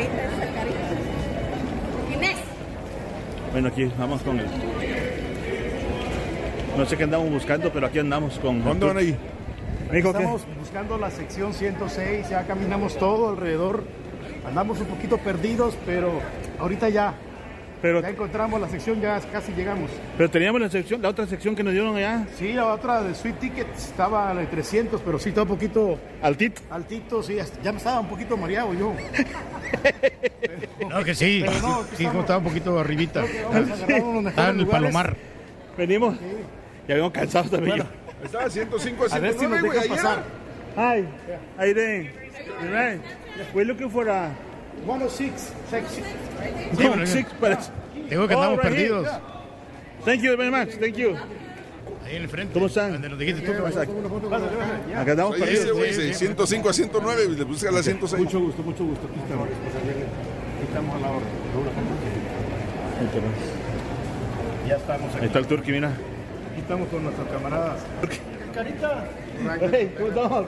Bueno, 3.51 3.66
aquí 3.66 3.91
vamos 3.99 4.23
con 4.23 4.39
el. 4.39 4.47
No 6.77 6.87
sé 6.87 6.97
qué 6.97 7.03
andamos 7.03 7.28
buscando, 7.28 7.73
pero 7.73 7.89
aquí 7.89 7.99
andamos 7.99 8.39
con. 8.39 8.62
¿Dónde 8.62 8.87
van 8.87 8.99
ahí? 8.99 9.19
Estamos 9.93 10.43
buscando 10.61 10.97
la 10.97 11.11
sección 11.11 11.53
106, 11.53 12.28
ya 12.31 12.47
caminamos 12.47 12.97
todo 12.97 13.31
alrededor. 13.31 13.82
Andamos 14.47 14.78
un 14.78 14.87
poquito 14.87 15.19
perdidos, 15.19 15.74
pero 15.85 16.20
ahorita 16.61 16.89
ya, 16.89 17.16
Pero 17.82 18.02
ya 18.02 18.11
encontramos 18.11 18.61
la 18.61 18.69
sección, 18.69 19.01
ya 19.01 19.19
casi 19.32 19.52
llegamos. 19.52 19.90
Pero 20.16 20.31
teníamos 20.31 20.61
la 20.61 20.69
sección, 20.69 21.01
la 21.01 21.09
otra 21.09 21.27
sección 21.27 21.57
que 21.57 21.62
nos 21.62 21.73
dieron 21.73 21.97
allá. 21.97 22.27
Sí, 22.36 22.52
la 22.52 22.66
otra 22.66 23.02
de 23.02 23.15
Sweet 23.15 23.39
Tickets 23.39 23.86
estaba 23.86 24.35
de 24.35 24.47
300, 24.47 25.01
pero 25.01 25.19
sí 25.19 25.31
estaba 25.31 25.44
un 25.51 25.57
poquito 25.57 25.98
altito. 26.20 26.61
Altito, 26.70 27.23
sí, 27.23 27.39
ya 27.62 27.73
me 27.73 27.78
estaba 27.78 28.01
un 28.01 28.09
poquito 28.09 28.36
mareado 28.36 28.74
yo. 28.74 28.93
No, 30.89 31.05
que 31.05 31.15
sí. 31.15 31.44
Pero 31.47 31.61
no, 31.61 31.85
sí, 31.94 32.05
como 32.07 32.20
estaba 32.20 32.39
un 32.39 32.44
poquito 32.44 32.78
arribita. 32.78 33.24
Estaba 33.24 34.51
en 34.51 34.61
el 34.61 34.66
palomar. 34.66 35.16
Venimos. 35.77 36.19
Ya 36.89 36.94
venimos 36.94 37.12
cansados 37.12 37.51
también. 37.51 37.77
Bueno, 37.77 37.90
Estaba 38.24 38.51
105 38.51 39.05
a 39.11 39.15
A 39.15 39.19
ver 39.20 39.32
si 39.35 39.47
nos 39.47 39.61
109, 39.61 39.69
güey. 39.69 39.89
pasar. 39.89 40.24
Hi? 40.77 41.07
You 41.66 42.69
right? 42.70 43.01
We're 43.55 43.65
looking 43.66 43.90
for 43.90 44.09
a 44.09 44.31
106 44.85 45.52
section. 45.70 46.05
Sí, 46.77 46.85
no, 46.85 46.93
pero- 46.93 47.07
six, 47.07 47.28
but 47.40 47.59
Digo 48.09 48.27
que 48.27 48.35
Oh, 48.35 48.43
andamos 48.43 48.65
right 48.65 48.73
here. 48.77 48.89
perdidos. 48.89 49.09
Thank 50.05 50.20
you 50.23 50.36
very 50.36 50.51
much. 50.51 50.70
Thank 50.81 50.94
you. 50.97 51.15
Ahí 52.05 52.16
en 52.16 52.23
el 52.23 52.28
frente. 52.28 52.52
¿Cómo 52.55 52.66
están? 52.66 52.93
Donde 52.93 53.09
nos 53.09 53.19
dijiste 53.19 53.43
tú 53.47 53.52
que 53.52 53.61
vas 53.61 53.77
a- 53.77 53.82
Acá 53.82 53.90
dice, 55.15 55.39
perdidos. 55.39 55.73
güey, 55.77 55.94
de 55.94 56.15
105 56.15 56.69
a 56.69 56.73
109, 56.73 57.24
y 57.27 57.36
le 57.36 57.47
puse 57.47 57.69
a 57.69 57.70
la 57.73 57.82
106. 57.82 58.23
Mucho 58.24 58.40
gusto, 58.40 58.62
mucho 58.62 58.85
gusto. 58.85 59.07
Aquí 59.07 59.20
estamos. 59.20 59.47
Aquí 59.48 60.65
estamos 60.66 60.97
a 60.97 60.98
la 60.98 61.11
hora. 61.12 61.27
Ya 64.66 64.77
estamos 64.77 65.11
Ahí 65.11 65.16
aquí. 65.16 65.27
está 65.27 65.39
el 65.39 65.47
turqui, 65.47 65.73
mira. 65.73 65.89
Aquí 65.89 66.61
estamos 66.61 66.89
con 66.89 67.02
nuestros 67.05 67.28
camaradas. 67.28 67.81
Carita. 68.55 69.05
Hey, 69.73 69.94
¿cómo 69.97 70.09
estamos? 70.09 70.47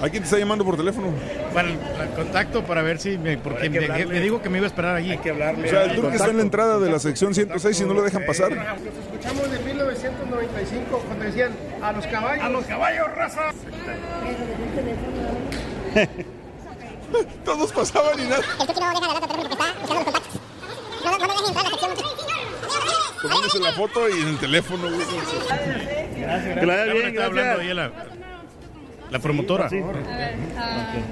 ¿A 0.00 0.08
quién 0.08 0.22
te 0.22 0.26
está 0.26 0.38
llamando 0.38 0.64
por 0.64 0.76
teléfono? 0.76 1.08
Para 1.52 1.68
el, 1.68 1.74
el 1.74 2.10
contacto 2.14 2.62
para 2.64 2.82
ver 2.82 3.00
si 3.00 3.18
me, 3.18 3.36
porque 3.36 3.68
me, 3.68 4.20
dijo 4.20 4.40
que 4.40 4.48
me 4.48 4.58
iba 4.58 4.66
a 4.66 4.68
esperar 4.68 4.94
allí. 4.94 5.10
Hay 5.10 5.18
que 5.18 5.30
hablarle. 5.30 5.66
O 5.66 5.70
sea, 5.70 5.84
el 5.84 5.96
turco 5.96 6.12
está 6.12 6.28
en 6.28 6.36
la 6.36 6.42
entrada 6.42 6.78
de 6.78 6.88
la 6.90 7.00
sección 7.00 7.34
106 7.34 7.80
y 7.80 7.84
no 7.84 7.94
lo 7.94 8.02
dejan 8.02 8.24
pasar. 8.24 8.52
Los 8.52 8.60
escuchamos 8.60 9.50
de 9.50 9.58
1995 9.58 11.02
cuando 11.06 11.24
decían 11.24 11.52
a 11.82 11.92
los 11.92 12.06
caballos. 12.06 12.44
A 12.44 12.48
los 12.48 12.64
caballos, 12.64 13.06
raza. 13.16 13.50
Todos 17.44 17.72
pasaban 17.72 18.20
y 18.20 18.28
nada. 18.28 18.42
Tomándose 23.20 23.58
la 23.58 23.72
foto 23.72 24.08
y 24.08 24.20
en 24.20 24.28
el 24.28 24.38
teléfono, 24.38 24.90
güey. 24.90 25.06
Que 26.54 26.66
la 26.66 26.76
vaya 26.76 27.56
bien, 27.56 27.92
Está 29.16 29.28
hablando 29.28 29.54
ahí 29.54 29.58
gracias. 29.58 29.72
la, 29.74 29.82
la 29.82 29.88
promotora. 30.58 30.96
Sí. 30.96 31.08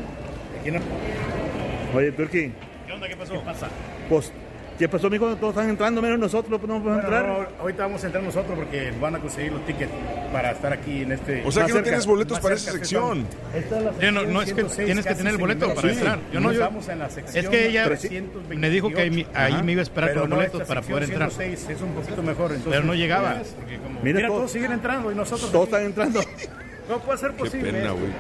Oye, 1.94 2.12
Turki, 2.12 2.52
¿Qué 2.86 2.93
onda? 2.93 3.09
¿Qué 3.09 3.16
pasó? 3.16 3.32
¿Qué 3.35 3.39
pasa? 3.40 3.68
pues, 4.09 4.32
¿qué 4.78 4.89
pasó, 4.89 5.09
mijo? 5.09 5.35
Todos 5.36 5.55
están 5.55 5.70
entrando, 5.70 6.02
menos 6.02 6.18
nosotros 6.18 6.51
no 6.51 6.59
podemos 6.82 7.02
entrar. 7.02 7.48
ahorita 7.60 7.82
vamos 7.85 8.02
a 8.02 8.06
entrar 8.06 8.23
nosotros 8.24 8.56
porque 8.59 8.93
van 9.01 9.14
a 9.14 9.18
conseguir 9.18 9.52
los 9.52 9.64
tickets 9.64 9.90
para 10.32 10.51
estar 10.51 10.73
aquí 10.73 11.02
en 11.02 11.12
este. 11.12 11.43
O 11.47 11.51
sea 11.52 11.62
que 11.64 11.68
no 11.70 11.74
cerca, 11.77 11.82
tienes 11.90 12.06
boletos 12.06 12.39
para 12.40 12.56
cerca, 12.56 12.70
esa 12.70 12.78
sección. 12.78 13.27
Esta 13.55 13.78
es 13.78 13.85
la 13.85 13.90
Sí, 13.93 14.06
no, 14.12 14.23
no 14.24 14.43
es 14.43 14.48
que 14.52 14.55
106, 14.62 14.86
tienes 14.86 15.06
que 15.06 15.14
tener 15.14 15.32
el 15.32 15.39
boleto 15.39 15.68
para 15.74 15.81
sin 15.81 15.90
entrar. 15.98 16.18
Yo 16.32 16.40
no, 16.40 16.52
yo- 16.52 16.59
Estamos 16.60 16.89
en 16.89 16.98
la 16.98 17.10
sección 17.10 17.44
es 17.44 17.51
que 17.51 17.66
ella 17.68 17.85
328. 17.86 18.59
me 18.60 18.70
dijo 18.70 18.90
que 18.90 19.01
ahí, 19.01 19.27
ahí 19.35 19.62
me 19.62 19.73
iba 19.73 19.81
a 19.81 19.82
esperar 19.82 20.10
Pero 20.10 20.20
con 20.23 20.31
los 20.31 20.39
no, 20.39 20.44
boletos 20.44 20.62
para 20.68 20.82
poder 20.82 21.06
sección 21.06 21.23
entrar. 21.23 21.31
106 21.47 21.77
es 21.77 21.82
un 21.82 21.93
poquito 21.94 22.23
mejor. 22.23 22.51
entonces- 22.51 22.73
Pero 22.73 22.85
no 22.85 22.94
llegaba. 22.94 23.36
porque 23.56 23.78
como- 23.78 24.01
Mira, 24.02 24.16
Mira, 24.16 24.28
todos- 24.28 24.39
todos 24.40 24.51
siguen 24.52 24.73
entrando 24.73 25.10
y 25.10 25.14
nosotros. 25.14 25.51
Todos 25.51 25.73
aquí. 25.73 25.86
están 25.86 25.86
entrando. 25.86 26.20
No 26.89 27.01
puede 27.01 27.19
ser 27.19 27.33
Qué 27.33 27.39
posible. 27.45 27.73
pena, 27.73 27.91
güey. 27.93 28.13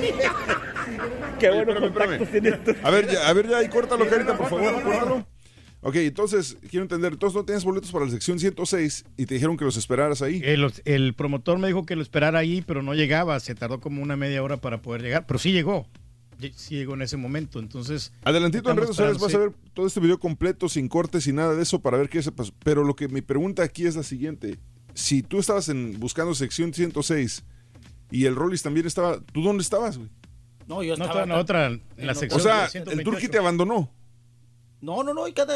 Qué 1.38 1.48
Oye, 1.50 1.64
buenos 1.64 1.84
espérame, 1.84 2.18
Turki. 2.64 2.80
A 2.82 2.90
ver, 2.90 3.10
ya, 3.10 3.28
a 3.28 3.32
ver, 3.32 3.48
ya, 3.48 3.62
y 3.62 3.68
córtalo, 3.68 4.08
Carita, 4.08 4.36
por 4.36 4.48
favor, 4.48 4.82
córtalo. 4.82 5.26
Ok, 5.82 5.96
entonces, 5.96 6.58
quiero 6.68 6.82
entender, 6.82 7.12
entonces 7.14 7.34
no 7.34 7.44
tienes 7.44 7.64
boletos 7.64 7.90
para 7.90 8.04
la 8.04 8.10
sección 8.10 8.38
106 8.38 9.04
y 9.16 9.24
te 9.26 9.34
dijeron 9.34 9.56
que 9.56 9.64
los 9.64 9.76
esperaras 9.78 10.20
ahí. 10.20 10.42
El, 10.44 10.70
el 10.84 11.14
promotor 11.14 11.58
me 11.58 11.68
dijo 11.68 11.86
que 11.86 11.96
lo 11.96 12.02
esperara 12.02 12.38
ahí, 12.38 12.62
pero 12.66 12.82
no 12.82 12.94
llegaba. 12.94 13.40
Se 13.40 13.54
tardó 13.54 13.80
como 13.80 14.02
una 14.02 14.14
media 14.16 14.42
hora 14.42 14.58
para 14.58 14.82
poder 14.82 15.00
llegar. 15.00 15.26
Pero 15.26 15.38
sí 15.38 15.52
llegó. 15.52 15.86
Lle- 16.38 16.52
Sí 16.54 16.74
llegó 16.76 16.92
en 16.94 17.02
ese 17.02 17.16
momento. 17.16 17.58
Entonces. 17.60 18.12
Adelantito 18.24 18.70
en 18.70 18.76
redes 18.76 18.88
sociales 18.90 19.18
vas 19.18 19.34
a 19.34 19.38
ver 19.38 19.52
todo 19.72 19.86
este 19.86 20.00
video 20.00 20.18
completo, 20.20 20.68
sin 20.68 20.86
cortes 20.88 21.26
y 21.26 21.32
nada 21.32 21.54
de 21.54 21.62
eso, 21.62 21.80
para 21.80 21.96
ver 21.96 22.10
qué 22.10 22.22
se 22.22 22.30
pasó. 22.32 22.52
Pero 22.62 22.84
lo 22.84 22.94
que 22.94 23.08
mi 23.08 23.22
pregunta 23.22 23.62
aquí 23.62 23.86
es 23.86 23.96
la 23.96 24.02
siguiente. 24.02 24.58
Si 24.92 25.22
tú 25.22 25.38
estabas 25.38 25.70
en, 25.70 25.98
buscando 25.98 26.34
sección 26.34 26.74
106 26.74 27.42
y 28.10 28.26
el 28.26 28.34
Rollis 28.36 28.62
también 28.62 28.86
estaba, 28.86 29.20
¿tú 29.20 29.42
dónde 29.42 29.62
estabas, 29.62 29.98
güey? 29.98 30.10
No, 30.66 30.82
yo 30.82 30.96
No, 30.96 31.04
estaba. 31.04 31.08
estaba 31.08 31.22
en 31.24 31.28
la 31.30 31.38
otra, 31.38 31.66
en 31.66 32.06
la 32.06 32.14
sección. 32.14 32.40
O 32.40 32.42
sea, 32.44 32.64
el 32.66 32.70
128. 32.70 33.10
Turqui 33.10 33.28
te 33.28 33.38
abandonó. 33.38 33.90
No, 34.80 35.02
no, 35.02 35.12
no, 35.12 35.28
y 35.28 35.32
cada, 35.32 35.54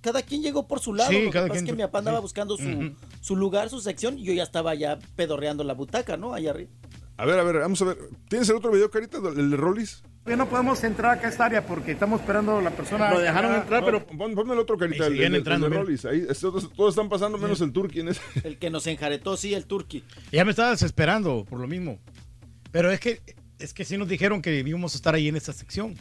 cada 0.00 0.22
quien 0.22 0.42
llegó 0.42 0.66
por 0.66 0.80
su 0.80 0.94
lado. 0.94 1.10
Sí, 1.10 1.18
Lo 1.18 1.24
que 1.26 1.30
cada 1.30 1.46
pasa 1.48 1.58
es 1.58 1.62
quien- 1.64 1.76
que 1.76 1.82
mi 1.82 1.86
papá 1.86 1.98
andaba 1.98 2.18
sí. 2.18 2.22
buscando 2.22 2.56
su, 2.56 2.92
su 3.20 3.36
lugar, 3.36 3.68
su 3.70 3.80
sección, 3.80 4.18
y 4.18 4.24
yo 4.24 4.32
ya 4.32 4.42
estaba 4.42 4.74
ya 4.74 4.98
pedorreando 5.16 5.62
la 5.64 5.74
butaca, 5.74 6.16
¿no? 6.16 6.34
Allá 6.34 6.50
arriba. 6.50 6.70
A 7.16 7.24
ver, 7.26 7.38
a 7.38 7.44
ver, 7.44 7.58
vamos 7.60 7.80
a 7.82 7.84
ver. 7.84 7.98
¿Tienes 8.28 8.48
el 8.48 8.56
otro 8.56 8.72
video, 8.72 8.90
Carita, 8.90 9.18
el 9.18 9.50
de 9.50 9.56
Rollis? 9.56 10.02
Ya 10.26 10.36
no 10.36 10.48
podemos 10.48 10.82
entrar 10.84 11.18
acá 11.18 11.26
a 11.26 11.30
esta 11.30 11.44
área 11.44 11.66
porque 11.66 11.92
estamos 11.92 12.20
esperando 12.20 12.56
a 12.58 12.62
la 12.62 12.70
persona. 12.70 13.10
Lo 13.10 13.20
dejaron 13.20 13.54
entrar, 13.56 13.80
No, 13.80 13.86
pero 13.86 14.06
pon- 14.06 14.34
ponme 14.34 14.54
el 14.54 14.58
otro, 14.58 14.78
Carita, 14.78 15.06
el, 15.06 15.12
siguen 15.12 15.26
el- 15.26 15.32
el 15.34 15.38
entrando. 15.40 15.68
Rollis. 15.68 16.04
Ahí, 16.06 16.24
es- 16.28 16.40
todos, 16.40 16.72
todos 16.72 16.94
están 16.94 17.10
pasando 17.10 17.36
menos 17.36 17.60
el 17.60 17.72
Turqui 17.72 18.00
en 18.00 18.08
ese. 18.08 18.20
El 18.42 18.56
que 18.58 18.70
nos 18.70 18.86
enjaretó, 18.86 19.36
sí, 19.36 19.52
el 19.52 19.66
turqui. 19.66 20.02
Ya 20.32 20.44
me 20.46 20.50
estaba 20.52 20.70
desesperando 20.70 21.44
por 21.44 21.60
lo 21.60 21.66
mismo. 21.66 21.98
Pero 22.72 22.90
es 22.90 23.00
que 23.00 23.20
es 23.58 23.74
que 23.74 23.84
sí 23.84 23.98
nos 23.98 24.08
dijeron 24.08 24.40
que 24.42 24.58
íbamos 24.60 24.94
a 24.94 24.96
estar 24.96 25.14
ahí 25.14 25.28
en 25.28 25.36
esta 25.36 25.52
sección. 25.52 25.94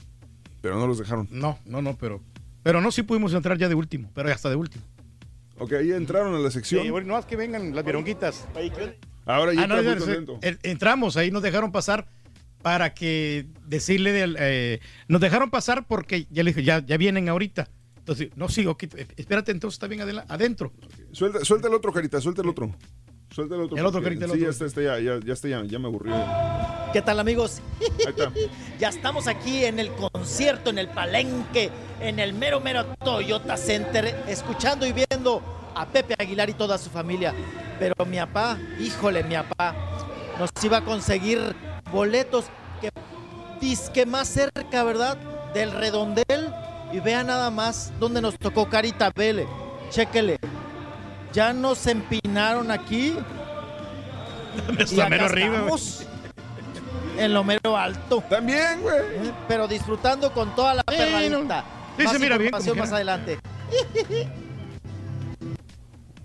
Pero 0.61 0.77
no 0.79 0.87
los 0.87 0.97
dejaron. 0.99 1.27
No, 1.29 1.59
no, 1.65 1.81
no, 1.81 1.97
pero 1.97 2.21
pero 2.63 2.79
no 2.79 2.91
sí 2.93 3.03
pudimos 3.03 3.33
entrar 3.33 3.57
ya 3.57 3.67
de 3.67 3.75
último, 3.75 4.09
pero 4.15 4.29
ya 4.29 4.35
hasta 4.35 4.49
de 4.49 4.55
último. 4.55 4.85
Ok, 5.59 5.73
ahí 5.73 5.91
entraron 5.91 6.33
a 6.33 6.39
la 6.39 6.49
sección. 6.49 6.81
Sí, 6.83 6.89
bueno, 6.89 7.07
no 7.09 7.13
más 7.15 7.25
que 7.25 7.35
vengan 7.35 7.75
las 7.75 7.83
vironguitas. 7.83 8.47
Ahora 9.25 9.53
ya 9.53 9.63
Ah, 9.63 9.67
no, 9.67 9.77
eh, 10.41 10.57
entramos, 10.63 11.15
ahí 11.17 11.29
nos 11.29 11.43
dejaron 11.43 11.71
pasar 11.73 12.07
para 12.64 12.94
que 12.94 13.45
decirle 13.68 14.11
del, 14.11 14.38
eh, 14.40 14.80
nos 15.07 15.22
dejaron 15.22 15.52
pasar 15.52 15.85
porque 15.85 16.26
ya 16.31 16.41
le 16.44 16.52
dije, 16.52 16.64
ya, 16.64 16.84
ya 16.84 16.98
vienen 16.98 17.30
ahorita. 17.30 17.69
Entonces, 17.98 18.30
no 18.35 18.49
sigo, 18.49 18.72
ok, 18.72 18.84
espérate, 19.15 19.52
entonces 19.52 19.76
está 19.76 19.88
bien 19.88 20.02
adentro. 20.27 20.73
Suelta, 21.11 21.45
suelta 21.45 21.68
el 21.68 21.73
otro, 21.73 21.94
Carita, 21.94 22.19
suelta 22.19 22.41
el 22.41 22.49
otro. 22.49 22.73
Suelta 23.30 23.56
el 23.56 23.61
otro. 23.61 23.77
El 23.77 23.85
otro, 23.85 24.02
porque- 24.02 24.18
Carita, 24.18 24.26
el 24.26 24.31
sí, 24.31 24.38
otro. 24.38 24.45
ya 24.45 24.49
está, 24.52 24.65
está, 24.65 24.81
ya, 24.81 24.99
ya, 24.99 25.19
ya 25.26 25.34
está, 25.34 25.48
ya, 25.48 25.64
ya 25.64 25.80
me 25.80 25.88
aburrió. 25.88 26.14
¿Qué 26.91 27.02
tal, 27.02 27.19
amigos? 27.19 27.61
está. 27.99 28.31
Ya 28.80 28.90
estamos 28.90 29.27
aquí 29.27 29.64
en 29.65 29.80
el 29.80 29.90
concierto, 29.91 30.69
en 30.69 30.77
el 30.80 30.88
palenque, 30.90 31.69
en 32.02 32.19
el 32.19 32.34
mero 32.34 32.60
mero 32.60 32.85
Toyota 33.03 33.56
Center, 33.57 34.23
escuchando 34.27 34.85
y 34.85 34.91
viendo 34.91 35.41
a 35.76 35.88
Pepe 35.88 36.15
Aguilar 36.18 36.49
y 36.49 36.53
toda 36.53 36.77
su 36.77 36.90
familia. 36.90 37.34
Pero 37.80 37.94
mi 38.06 38.18
papá, 38.18 38.60
híjole, 38.80 39.23
mi 39.23 39.35
papá, 39.35 39.76
nos 40.38 40.49
iba 40.64 40.77
a 40.77 40.84
conseguir 40.85 41.56
boletos 41.93 42.45
que 42.81 42.89
disque 43.61 44.05
más 44.05 44.27
cerca, 44.27 44.83
¿verdad? 44.83 45.17
Del 45.53 45.71
redondel. 45.71 46.53
Y 46.91 46.99
vea 46.99 47.23
nada 47.23 47.49
más 47.49 47.91
dónde 47.99 48.21
nos 48.21 48.37
tocó 48.37 48.69
Carita 48.69 49.11
Vele. 49.15 49.47
Chéquele. 49.89 50.37
Ya 51.31 51.53
nos 51.53 51.87
empinaron 51.87 52.69
aquí. 52.69 53.15
y 54.77 54.81
Está 54.81 55.01
acá 55.03 55.09
mero 55.09 55.25
arriba, 55.25 55.47
güey. 55.47 55.59
estamos 55.75 56.05
en 57.17 57.33
lo 57.33 57.43
mero 57.43 57.77
alto. 57.77 58.23
También, 58.29 58.81
güey. 58.81 58.95
Eh, 58.99 59.31
Pero 59.47 59.67
disfrutando 59.67 60.31
con 60.33 60.53
toda 60.55 60.75
la 60.75 60.83
Sí, 60.89 60.97
perradita. 60.97 61.65
Sí, 61.97 62.03
Más 62.03 62.13
se 62.13 62.19
mira 62.19 62.37
bien, 62.37 62.51
más 62.51 62.63
quiera. 62.63 62.83
adelante. 62.83 63.39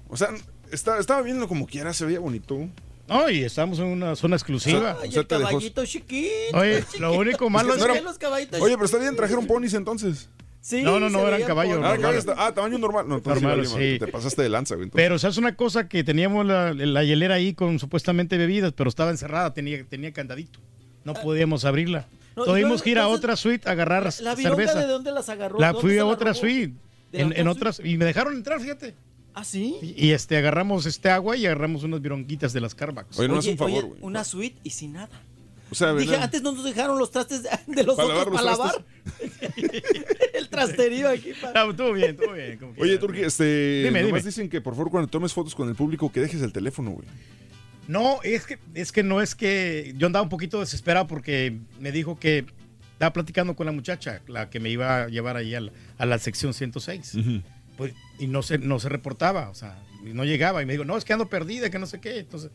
O 0.09 0.17
sea, 0.17 0.29
está- 0.71 0.99
estaba 0.99 1.23
viendo 1.23 1.49
como 1.49 1.67
quiera, 1.67 1.93
se 1.93 2.05
veía 2.07 2.21
bonito. 2.21 2.57
No, 3.09 3.31
y 3.31 3.43
estamos 3.43 3.79
en 3.79 3.87
una 3.87 4.15
zona 4.17 4.37
exclusiva. 4.37 4.97
Ay, 5.03 5.09
o 5.09 5.13
sea, 5.13 5.21
el 5.23 5.27
te 5.27 5.35
dejó- 5.37 5.49
caballito 5.49 5.85
chiquito. 5.87 6.31
Oye, 6.59 6.83
chiquito. 6.85 7.01
lo 7.01 7.13
único 7.15 7.49
malo 7.51 7.71
Es 7.71 7.75
que 7.77 7.81
no 7.81 7.93
que... 7.95 7.99
era- 7.99 8.09
los 8.09 8.19
caballitos 8.19 8.61
Oye, 8.61 8.75
pero 8.75 8.85
está 8.85 8.99
bien, 8.99 9.17
trajeron 9.17 9.47
ponis 9.47 9.75
entonces. 9.75 10.29
Sí, 10.61 10.83
No, 10.83 11.01
no, 11.01 11.09
no, 11.09 11.27
eran 11.27 11.43
caballos, 11.45 11.77
Ah, 11.79 11.81
Normal. 11.81 12.01
caballo 12.01 12.19
está- 12.19 12.35
ah, 12.37 12.53
tamaño 12.53 12.79
normal. 12.79 13.09
No, 13.09 13.17
entonces 13.17 13.43
Normal, 13.43 13.67
vale, 13.67 13.93
sí. 13.95 13.99
te 13.99 14.09
pasaste 14.09 14.43
de 14.43 14.49
lanza, 14.51 14.75
güey. 14.75 14.85
entonces. 14.87 15.03
Pero, 15.05 15.19
¿sabes 15.19 15.39
una 15.39 15.55
cosa? 15.57 15.89
Que 15.89 16.05
teníamos 16.05 16.45
la, 16.45 16.75
la 16.75 17.05
hielera 17.05 17.37
ahí 17.37 17.55
con 17.55 17.79
supuestamente 17.79 18.37
bebidas, 18.37 18.73
pero 18.77 18.91
estaba 18.91 19.11
encerrada, 19.11 19.55
tenía, 19.55 19.83
tenía 19.89 20.13
candadito. 20.13 20.59
No 21.05 21.15
podíamos 21.15 21.65
abrirla. 21.65 22.07
No, 22.37 22.45
Tuvimos 22.45 22.83
que 22.83 22.91
ir 22.91 22.99
a 22.99 23.09
otra 23.09 23.35
suite 23.37 23.69
a 23.69 23.73
agarrar 23.73 24.13
¿La 24.21 24.35
vironga 24.35 24.57
cerveza. 24.65 24.79
de 24.81 24.87
dónde 24.87 25.11
las 25.13 25.29
agarró? 25.29 25.59
La 25.59 25.69
¿Dónde 25.73 25.81
fui 25.81 25.95
a 25.95 25.97
la 25.99 26.07
otra 26.07 26.35
suite. 26.35 26.75
¿De 27.13 27.21
En, 27.23 27.33
en 27.35 27.49
otras, 27.49 27.81
y 27.83 27.97
me 27.97 28.05
dejaron 28.05 28.35
entrar, 28.35 28.61
fíjate. 28.61 28.95
¿Ah, 29.41 29.45
sí? 29.45 29.77
Y, 29.83 30.07
y, 30.07 30.11
este 30.13 30.37
agarramos 30.37 30.85
este 30.87 31.11
agua 31.11 31.37
y 31.37 31.47
agarramos 31.47 31.85
unas 31.85 32.01
vironguitas 32.03 32.53
de 32.53 32.61
las 32.61 32.75
Carbax. 32.75 33.19
Oye, 33.19 33.29
no 33.29 33.39
hace 33.39 33.51
un 33.53 33.59
favor, 33.59 33.85
oye, 33.85 33.89
güey. 33.91 34.01
una 34.03 34.25
suite 34.25 34.59
y 34.65 34.71
sin 34.71 34.95
nada. 34.95 35.09
O 35.71 35.75
sea, 35.75 35.93
Dije, 35.93 36.11
¿verdad? 36.11 36.25
antes 36.25 36.43
no 36.43 36.53
nos 36.53 36.65
dejaron 36.65 36.99
los 36.99 37.11
trastes 37.11 37.43
de, 37.45 37.85
los 37.85 37.95
¿Para 37.95 38.09
otros 38.21 38.43
lavar 38.43 38.57
para 38.57 38.73
lavar. 38.73 38.85
El 40.35 40.49
trasterío 40.49 41.09
aquí. 41.09 41.33
pa- 41.41 41.53
Ah, 41.55 41.67
estuvo 41.71 41.93
bien, 41.93 42.11
estuvo 42.13 42.33
bien. 42.33 42.59
como 42.59 42.73
Oye. 42.79 42.99
Turki, 42.99 43.21
este. 43.21 43.83
Dime, 43.85 44.01
nomás 44.03 44.23
dime. 44.23 44.29
dicen 44.31 44.49
que 44.49 44.61
por 44.61 44.75
favor, 44.75 44.91
cuando 44.91 45.09
tomes 45.09 45.33
fotos 45.33 45.55
con 45.55 45.69
el 45.69 45.75
público, 45.75 46.11
que 46.11 46.21
dejes 46.21 46.43
el 46.43 46.53
teléfono, 46.53 46.91
güey. 46.93 47.07
No, 47.87 48.21
es 48.23 48.45
que, 48.47 48.59
es 48.75 48.93
que 48.93 49.03
no 49.03 49.21
es 49.23 49.35
que 49.35 49.95
yo 49.97 50.07
andaba 50.07 50.23
un 50.23 50.29
poquito 50.29 50.61
desesperado 50.61 51.07
porque 51.07 51.59
me 51.81 51.93
dijo 51.93 52.19
que 52.19 52.45
estaba 52.93 53.13
platicando 53.13 53.55
con 53.57 53.67
la 53.67 53.73
muchacha, 53.73 54.21
la 54.27 54.51
que 54.51 54.61
me 54.61 54.71
iba 54.71 55.05
a 55.05 55.09
llevar 55.09 55.37
ahí 55.37 55.55
a 55.55 55.61
la, 55.61 55.73
a 55.99 56.07
la 56.07 56.19
sección 56.19 56.53
106. 56.55 57.15
Pues, 57.79 57.95
y 58.19 58.27
no 58.27 58.43
se, 58.43 58.59
no 58.59 58.79
se 58.79 58.91
reportaba, 58.91 59.49
o 59.49 59.55
sea, 59.55 59.83
y 60.05 60.13
no 60.13 60.25
llegaba. 60.25 60.63
Y 60.63 60.67
me 60.67 60.73
dijo, 60.75 60.85
no, 60.85 60.99
es 60.99 61.07
que 61.07 61.15
ando 61.15 61.29
perdida, 61.31 61.71
que 61.71 61.79
no 61.79 61.87
sé 61.87 62.01
qué. 62.01 62.19
Entonces, 62.19 62.51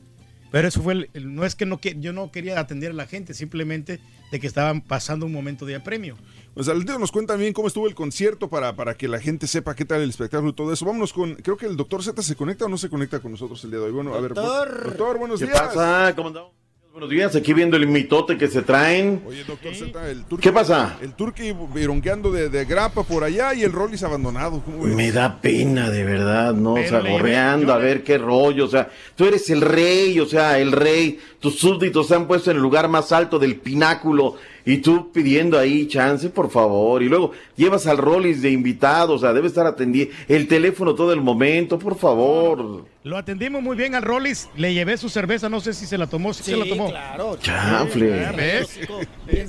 pero 0.51 0.67
eso 0.67 0.83
fue, 0.83 0.93
el- 0.93 1.09
el- 1.15 1.33
no 1.33 1.45
es 1.45 1.55
que 1.55 1.65
no 1.65 1.79
que 1.79 1.95
yo 1.99 2.13
no 2.13 2.31
quería 2.31 2.59
atender 2.59 2.91
a 2.91 2.93
la 2.93 3.07
gente, 3.07 3.33
simplemente 3.33 3.99
de 4.31 4.39
que 4.39 4.45
estaban 4.45 4.81
pasando 4.81 5.25
un 5.25 5.31
momento 5.31 5.65
de 5.65 5.75
apremio. 5.75 6.15
Pues 6.53 6.67
al 6.67 6.85
nos 6.85 7.11
cuenta 7.11 7.35
bien 7.35 7.53
cómo 7.53 7.67
estuvo 7.67 7.87
el 7.87 7.95
concierto 7.95 8.47
para, 8.49 8.75
para 8.75 8.95
que 8.95 9.07
la 9.07 9.19
gente 9.19 9.47
sepa 9.47 9.75
qué 9.75 9.85
tal 9.85 10.01
el 10.01 10.09
espectáculo 10.11 10.51
y 10.51 10.53
todo 10.53 10.71
eso. 10.71 10.85
Vámonos 10.85 11.11
con, 11.11 11.33
creo 11.35 11.57
que 11.57 11.65
el 11.65 11.75
doctor 11.75 12.03
Z 12.03 12.21
se 12.21 12.35
conecta 12.35 12.65
o 12.65 12.69
no 12.69 12.77
se 12.77 12.89
conecta 12.89 13.19
con 13.19 13.31
nosotros 13.31 13.63
el 13.63 13.71
día 13.71 13.79
de 13.79 13.85
hoy. 13.85 13.91
Bueno, 13.91 14.13
a 14.13 14.21
ver, 14.21 14.33
Doctor. 14.35 14.83
doctor, 14.85 15.17
buenos 15.17 15.39
¿Qué 15.39 15.47
días. 15.47 15.59
pasa? 15.59 16.13
¿Cómo 16.15 16.27
andamos? 16.27 16.51
Buenos 16.93 17.09
días, 17.09 17.35
aquí 17.35 17.53
viendo 17.53 17.75
el 17.75 17.87
mitote 17.87 18.37
que 18.37 18.47
se 18.47 18.61
traen. 18.61 19.23
Oye, 19.25 19.43
doctor 19.45 19.73
Z, 19.73 20.11
el 20.11 20.25
turqui, 20.25 20.43
¿Qué 20.43 20.53
pasa? 20.53 20.99
El 21.01 21.15
turqui 21.15 21.51
vironqueando 21.73 22.31
de, 22.31 22.49
de 22.49 22.65
grapa 22.65 23.01
por 23.01 23.23
allá 23.23 23.55
y 23.55 23.63
el 23.63 23.71
Rollis 23.71 24.03
abandonado. 24.03 24.61
Me 24.67 25.11
da 25.11 25.41
pena, 25.41 25.89
de 25.89 26.03
verdad, 26.03 26.53
¿no? 26.53 26.75
Pero 26.75 26.99
o 26.99 27.01
sea, 27.01 27.11
gorreando, 27.11 27.73
a 27.73 27.79
ver 27.79 28.03
qué 28.03 28.19
rollo, 28.19 28.65
o 28.65 28.67
sea, 28.67 28.91
tú 29.15 29.25
eres 29.25 29.49
el 29.49 29.61
rey, 29.61 30.19
o 30.19 30.27
sea, 30.27 30.59
el 30.59 30.71
rey, 30.71 31.19
tus 31.39 31.57
súbditos 31.57 32.09
se 32.09 32.13
han 32.13 32.27
puesto 32.27 32.51
en 32.51 32.57
el 32.57 32.61
lugar 32.61 32.87
más 32.87 33.11
alto 33.11 33.39
del 33.39 33.55
pináculo 33.55 34.35
y 34.65 34.77
tú 34.77 35.11
pidiendo 35.11 35.59
ahí 35.59 35.87
chance, 35.87 36.29
por 36.29 36.49
favor, 36.49 37.03
y 37.03 37.09
luego 37.09 37.31
llevas 37.55 37.85
al 37.87 37.97
Rollis 37.97 38.41
de 38.41 38.49
invitado, 38.51 39.13
o 39.13 39.17
sea, 39.19 39.33
debe 39.33 39.47
estar 39.47 39.65
atendiendo 39.67 40.13
el 40.27 40.47
teléfono 40.47 40.95
todo 40.95 41.11
el 41.13 41.21
momento, 41.21 41.77
por 41.79 41.97
favor. 41.97 42.85
Lo 43.03 43.17
atendimos 43.17 43.61
muy 43.61 43.75
bien 43.75 43.95
al 43.95 44.03
Rollis, 44.03 44.47
le 44.55 44.73
llevé 44.73 44.97
su 44.97 45.09
cerveza, 45.09 45.49
no 45.49 45.59
sé 45.59 45.73
si 45.73 45.85
se 45.85 45.97
la 45.97 46.07
tomó, 46.07 46.33
si 46.33 46.43
se 46.43 46.55
la 46.55 46.63
Sí, 46.63 46.69
tomó. 46.69 46.89
claro. 46.89 47.37
Chanfle. 47.41 48.31
¿Ves? 48.35 48.79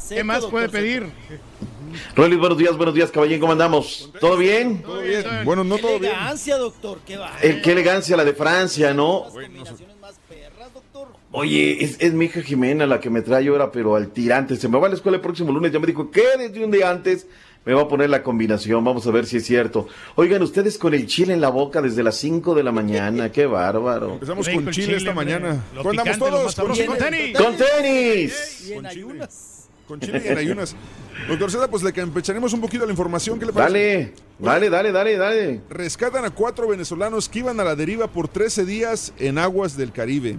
¿Qué 0.08 0.24
más 0.24 0.44
puede 0.46 0.68
pedir? 0.68 1.06
Rollis, 2.16 2.38
buenos 2.40 2.58
días, 2.58 2.76
buenos 2.76 2.94
días, 2.94 3.10
caballín, 3.12 3.38
¿cómo 3.38 3.52
andamos? 3.52 4.10
¿Todo 4.18 4.36
bien? 4.36 4.82
Todo 4.82 5.00
bien. 5.00 5.22
Bueno, 5.44 5.62
no 5.62 5.76
Qué 5.76 5.82
todo 5.82 5.98
bien. 6.00 6.12
elegancia, 6.12 6.56
doctor, 6.56 6.98
qué 7.06 7.16
va. 7.16 7.30
Qué 7.40 7.70
elegancia 7.72 8.16
la 8.16 8.24
de 8.24 8.32
Francia, 8.34 8.92
¿no? 8.92 9.26
Oye, 11.36 11.82
es, 11.82 11.96
es 11.98 12.12
mi 12.12 12.26
hija 12.26 12.42
Jimena 12.42 12.86
la 12.86 13.00
que 13.00 13.10
me 13.10 13.20
trae 13.20 13.48
ahora, 13.48 13.72
pero 13.72 13.96
al 13.96 14.12
tirante. 14.12 14.54
Se 14.54 14.68
me 14.68 14.78
va 14.78 14.86
a 14.86 14.88
la 14.88 14.94
escuela 14.94 15.16
el 15.16 15.20
próximo 15.20 15.50
lunes. 15.50 15.72
Ya 15.72 15.80
me 15.80 15.86
dijo 15.88 16.08
que 16.12 16.22
desde 16.38 16.64
un 16.64 16.70
día 16.70 16.88
antes 16.88 17.26
me 17.64 17.74
va 17.74 17.82
a 17.82 17.88
poner 17.88 18.08
la 18.08 18.22
combinación. 18.22 18.84
Vamos 18.84 19.04
a 19.08 19.10
ver 19.10 19.26
si 19.26 19.38
es 19.38 19.44
cierto. 19.44 19.88
Oigan, 20.14 20.40
ustedes 20.42 20.78
con 20.78 20.94
el 20.94 21.06
chile 21.06 21.34
en 21.34 21.40
la 21.40 21.48
boca 21.48 21.82
desde 21.82 22.04
las 22.04 22.14
5 22.18 22.54
de 22.54 22.62
la 22.62 22.70
mañana. 22.70 23.32
Qué 23.32 23.46
bárbaro. 23.46 24.12
Empezamos 24.12 24.48
con 24.48 24.70
Chile, 24.70 24.96
esta 24.96 25.12
mañana. 25.12 25.60
Lo 25.74 25.82
¿Cómo 25.82 25.90
andamos 25.90 26.14
picante, 26.14 26.36
todos? 26.36 26.54
sabroso, 26.54 26.86
con 26.86 26.98
tenis. 26.98 27.36
¡Con 27.36 27.56
tenis! 27.56 28.68
Y 28.68 28.72
en 28.74 28.86
ayunas. 28.86 29.68
Con 29.88 29.98
Chile 29.98 30.22
y 30.24 30.28
en 30.28 30.38
ayunas. 30.38 30.76
Doctor 31.26 31.50
Seda, 31.50 31.68
pues 31.68 31.82
le 31.82 31.92
campecharemos 31.92 32.52
un 32.52 32.60
poquito 32.60 32.84
la 32.84 32.92
información. 32.92 33.40
¿Qué 33.40 33.46
le 33.46 33.52
parece? 33.52 34.12
Dale, 34.38 34.70
dale, 34.70 34.70
dale, 34.70 34.92
dale, 34.92 35.16
dale. 35.16 35.60
Rescatan 35.68 36.24
a 36.24 36.30
cuatro 36.30 36.68
venezolanos 36.68 37.28
que 37.28 37.40
iban 37.40 37.58
a 37.58 37.64
la 37.64 37.74
deriva 37.74 38.06
por 38.06 38.28
13 38.28 38.64
días 38.64 39.12
en 39.18 39.38
aguas 39.38 39.76
del 39.76 39.90
Caribe. 39.90 40.36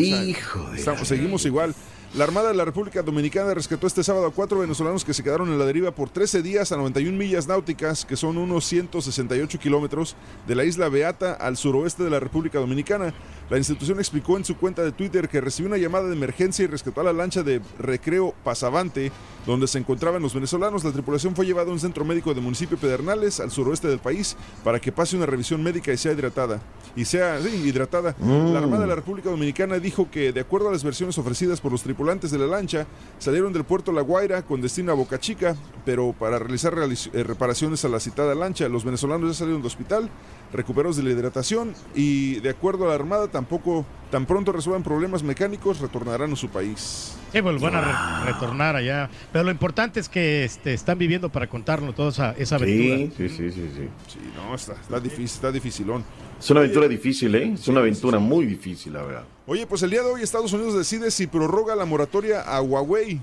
Hijo 0.00 0.70
de 0.70 0.78
Estamos- 0.78 1.08
seguimos 1.08 1.44
igual. 1.46 1.74
La 2.14 2.24
Armada 2.24 2.48
de 2.48 2.54
la 2.54 2.64
República 2.64 3.02
Dominicana 3.02 3.52
rescató 3.52 3.86
este 3.86 4.02
sábado 4.02 4.26
a 4.26 4.30
cuatro 4.30 4.60
venezolanos 4.60 5.04
que 5.04 5.12
se 5.12 5.22
quedaron 5.22 5.48
en 5.48 5.58
la 5.58 5.66
deriva 5.66 5.90
por 5.90 6.08
13 6.08 6.40
días 6.42 6.72
a 6.72 6.78
91 6.78 7.14
millas 7.16 7.46
náuticas, 7.46 8.06
que 8.06 8.16
son 8.16 8.38
unos 8.38 8.64
168 8.64 9.58
kilómetros, 9.58 10.16
de 10.46 10.54
la 10.54 10.64
isla 10.64 10.88
Beata 10.88 11.34
al 11.34 11.58
suroeste 11.58 12.04
de 12.04 12.10
la 12.10 12.18
República 12.18 12.60
Dominicana. 12.60 13.12
La 13.50 13.58
institución 13.58 13.98
explicó 13.98 14.38
en 14.38 14.44
su 14.44 14.56
cuenta 14.56 14.82
de 14.82 14.92
Twitter 14.92 15.28
que 15.28 15.40
recibió 15.40 15.68
una 15.68 15.78
llamada 15.78 16.08
de 16.08 16.14
emergencia 16.14 16.64
y 16.64 16.68
rescató 16.68 17.02
a 17.02 17.04
la 17.04 17.12
lancha 17.12 17.42
de 17.42 17.60
recreo 17.78 18.34
Pasavante, 18.42 19.12
donde 19.46 19.66
se 19.66 19.78
encontraban 19.78 20.22
los 20.22 20.34
venezolanos. 20.34 20.84
La 20.84 20.92
tripulación 20.92 21.36
fue 21.36 21.46
llevada 21.46 21.70
a 21.70 21.72
un 21.72 21.80
centro 21.80 22.04
médico 22.04 22.32
del 22.32 22.42
municipio 22.42 22.78
Pedernales, 22.78 23.40
al 23.40 23.50
suroeste 23.50 23.88
del 23.88 23.98
país, 23.98 24.36
para 24.64 24.80
que 24.80 24.92
pase 24.92 25.16
una 25.16 25.26
revisión 25.26 25.62
médica 25.62 25.92
y 25.92 25.96
sea 25.96 26.12
hidratada. 26.12 26.60
Y 26.96 27.04
sea 27.04 27.40
sí, 27.40 27.48
hidratada. 27.64 28.14
Mm. 28.18 28.52
La 28.52 28.58
Armada 28.58 28.82
de 28.82 28.88
la 28.88 28.96
República 28.96 29.30
Dominicana 29.30 29.78
dijo 29.78 30.10
que, 30.10 30.32
de 30.32 30.40
acuerdo 30.40 30.68
a 30.68 30.72
las 30.72 30.84
versiones 30.84 31.16
ofrecidas 31.16 31.60
por 31.60 31.72
los 31.72 31.82
de 32.30 32.38
la 32.38 32.46
lancha, 32.46 32.86
salieron 33.18 33.52
del 33.52 33.64
puerto 33.64 33.90
La 33.92 34.02
Guaira 34.02 34.42
con 34.42 34.60
destino 34.60 34.92
a 34.92 34.94
Boca 34.94 35.18
Chica, 35.18 35.56
pero 35.84 36.12
para 36.12 36.38
realizar 36.38 36.72
realiz- 36.74 37.10
eh, 37.12 37.24
reparaciones 37.24 37.84
a 37.84 37.88
la 37.88 37.98
citada 38.00 38.34
lancha, 38.34 38.68
los 38.68 38.84
venezolanos 38.84 39.28
ya 39.30 39.34
salieron 39.34 39.60
del 39.62 39.66
hospital, 39.66 40.08
recuperados 40.52 40.96
de 40.96 41.02
la 41.02 41.10
hidratación 41.10 41.74
y, 41.94 42.40
de 42.40 42.50
acuerdo 42.50 42.84
a 42.84 42.88
la 42.88 42.94
Armada, 42.94 43.28
tampoco 43.28 43.84
tan 44.10 44.24
pronto 44.26 44.52
resuelvan 44.52 44.82
problemas 44.82 45.22
mecánicos, 45.22 45.80
retornarán 45.80 46.32
a 46.32 46.36
su 46.36 46.48
país. 46.48 47.14
Sí, 47.32 47.42
pues 47.42 47.60
van 47.60 47.74
a 47.74 48.22
re- 48.24 48.32
retornar 48.32 48.74
allá. 48.76 49.10
Pero 49.32 49.44
lo 49.44 49.50
importante 49.50 50.00
es 50.00 50.08
que 50.08 50.44
este, 50.44 50.72
están 50.72 50.96
viviendo 50.98 51.28
para 51.28 51.46
contarnos 51.46 51.94
toda 51.94 52.08
esa, 52.08 52.32
esa 52.32 52.56
aventura. 52.56 52.96
Sí, 52.96 53.12
sí, 53.16 53.28
sí, 53.28 53.50
sí, 53.52 53.70
sí. 53.76 53.88
Sí, 54.08 54.18
no, 54.34 54.54
está, 54.54 54.72
está 54.72 54.98
difícil, 54.98 55.24
está 55.26 55.52
dificilón. 55.52 56.04
Es 56.40 56.48
una 56.50 56.60
aventura 56.60 56.88
difícil, 56.88 57.34
¿eh? 57.34 57.52
Es 57.52 57.68
una 57.68 57.80
aventura 57.80 58.18
muy 58.18 58.46
difícil, 58.46 58.94
la 58.94 59.02
verdad. 59.02 59.24
Oye, 59.46 59.66
pues 59.66 59.82
el 59.82 59.90
día 59.90 60.02
de 60.02 60.10
hoy 60.10 60.22
Estados 60.22 60.52
Unidos 60.52 60.74
decide 60.74 61.10
si 61.10 61.26
prorroga 61.26 61.74
la 61.76 61.84
moratoria 61.84 62.40
a 62.42 62.62
Huawei. 62.62 63.20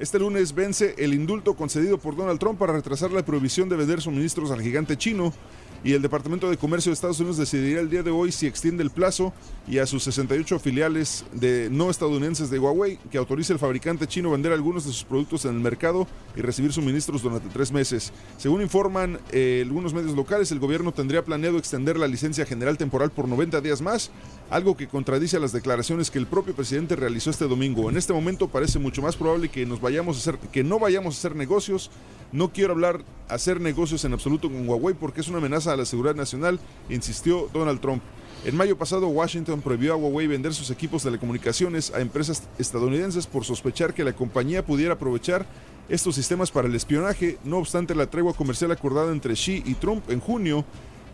Este 0.00 0.18
lunes 0.18 0.54
vence 0.54 0.94
el 0.98 1.12
indulto 1.12 1.54
concedido 1.54 1.98
por 1.98 2.16
Donald 2.16 2.38
Trump 2.40 2.58
para 2.58 2.72
retrasar 2.72 3.10
la 3.12 3.24
prohibición 3.24 3.68
de 3.68 3.76
vender 3.76 4.00
suministros 4.00 4.50
al 4.50 4.62
gigante 4.62 4.96
chino. 4.96 5.32
Y 5.84 5.94
el 5.94 6.02
Departamento 6.02 6.48
de 6.48 6.56
Comercio 6.56 6.90
de 6.90 6.94
Estados 6.94 7.18
Unidos 7.18 7.38
decidirá 7.38 7.80
el 7.80 7.90
día 7.90 8.04
de 8.04 8.10
hoy 8.12 8.30
si 8.30 8.46
extiende 8.46 8.84
el 8.84 8.90
plazo 8.90 9.32
y 9.66 9.78
a 9.78 9.86
sus 9.86 10.04
68 10.04 10.60
filiales 10.60 11.24
de 11.32 11.68
no 11.72 11.90
estadounidenses 11.90 12.50
de 12.50 12.60
Huawei 12.60 12.98
que 13.10 13.18
autorice 13.18 13.52
al 13.52 13.58
fabricante 13.58 14.06
chino 14.06 14.30
vender 14.30 14.52
algunos 14.52 14.84
de 14.84 14.92
sus 14.92 15.02
productos 15.02 15.44
en 15.44 15.56
el 15.56 15.60
mercado 15.60 16.06
y 16.36 16.40
recibir 16.40 16.72
suministros 16.72 17.22
durante 17.22 17.48
tres 17.48 17.72
meses. 17.72 18.12
Según 18.38 18.62
informan 18.62 19.18
eh, 19.32 19.62
algunos 19.64 19.92
medios 19.92 20.14
locales, 20.14 20.52
el 20.52 20.60
gobierno 20.60 20.92
tendría 20.92 21.24
planeado 21.24 21.58
extender 21.58 21.98
la 21.98 22.06
licencia 22.06 22.46
general 22.46 22.78
temporal 22.78 23.10
por 23.10 23.26
90 23.26 23.60
días 23.60 23.82
más, 23.82 24.12
algo 24.50 24.76
que 24.76 24.86
contradice 24.86 25.36
a 25.36 25.40
las 25.40 25.52
declaraciones 25.52 26.12
que 26.12 26.18
el 26.18 26.26
propio 26.28 26.54
presidente 26.54 26.94
realizó 26.94 27.30
este 27.30 27.48
domingo. 27.48 27.90
En 27.90 27.96
este 27.96 28.12
momento 28.12 28.46
parece 28.46 28.78
mucho 28.78 29.02
más 29.02 29.16
probable 29.16 29.48
que 29.48 29.66
nos 29.66 29.80
vayamos 29.80 30.16
a 30.16 30.20
hacer, 30.20 30.38
que 30.50 30.62
no 30.62 30.78
vayamos 30.78 31.16
a 31.16 31.18
hacer 31.18 31.34
negocios. 31.34 31.90
No 32.30 32.50
quiero 32.50 32.72
hablar 32.72 33.04
hacer 33.28 33.60
negocios 33.60 34.04
en 34.04 34.12
absoluto 34.12 34.48
con 34.48 34.68
Huawei 34.68 34.94
porque 34.94 35.20
es 35.20 35.28
una 35.28 35.38
amenaza 35.38 35.71
a 35.72 35.76
la 35.76 35.84
seguridad 35.84 36.14
nacional, 36.14 36.58
insistió 36.88 37.48
Donald 37.52 37.80
Trump. 37.80 38.02
En 38.44 38.56
mayo 38.56 38.76
pasado, 38.76 39.06
Washington 39.08 39.60
prohibió 39.60 39.92
a 39.92 39.96
Huawei 39.96 40.26
vender 40.26 40.52
sus 40.52 40.70
equipos 40.70 41.02
de 41.02 41.10
telecomunicaciones 41.10 41.92
a 41.94 42.00
empresas 42.00 42.42
estadounidenses 42.58 43.26
por 43.26 43.44
sospechar 43.44 43.94
que 43.94 44.02
la 44.04 44.12
compañía 44.14 44.64
pudiera 44.66 44.94
aprovechar 44.94 45.46
estos 45.88 46.14
sistemas 46.16 46.50
para 46.50 46.66
el 46.68 46.74
espionaje. 46.74 47.38
No 47.44 47.58
obstante, 47.58 47.94
la 47.94 48.06
tregua 48.06 48.34
comercial 48.34 48.72
acordada 48.72 49.12
entre 49.12 49.34
Xi 49.34 49.62
y 49.64 49.74
Trump 49.74 50.10
en 50.10 50.18
junio, 50.18 50.64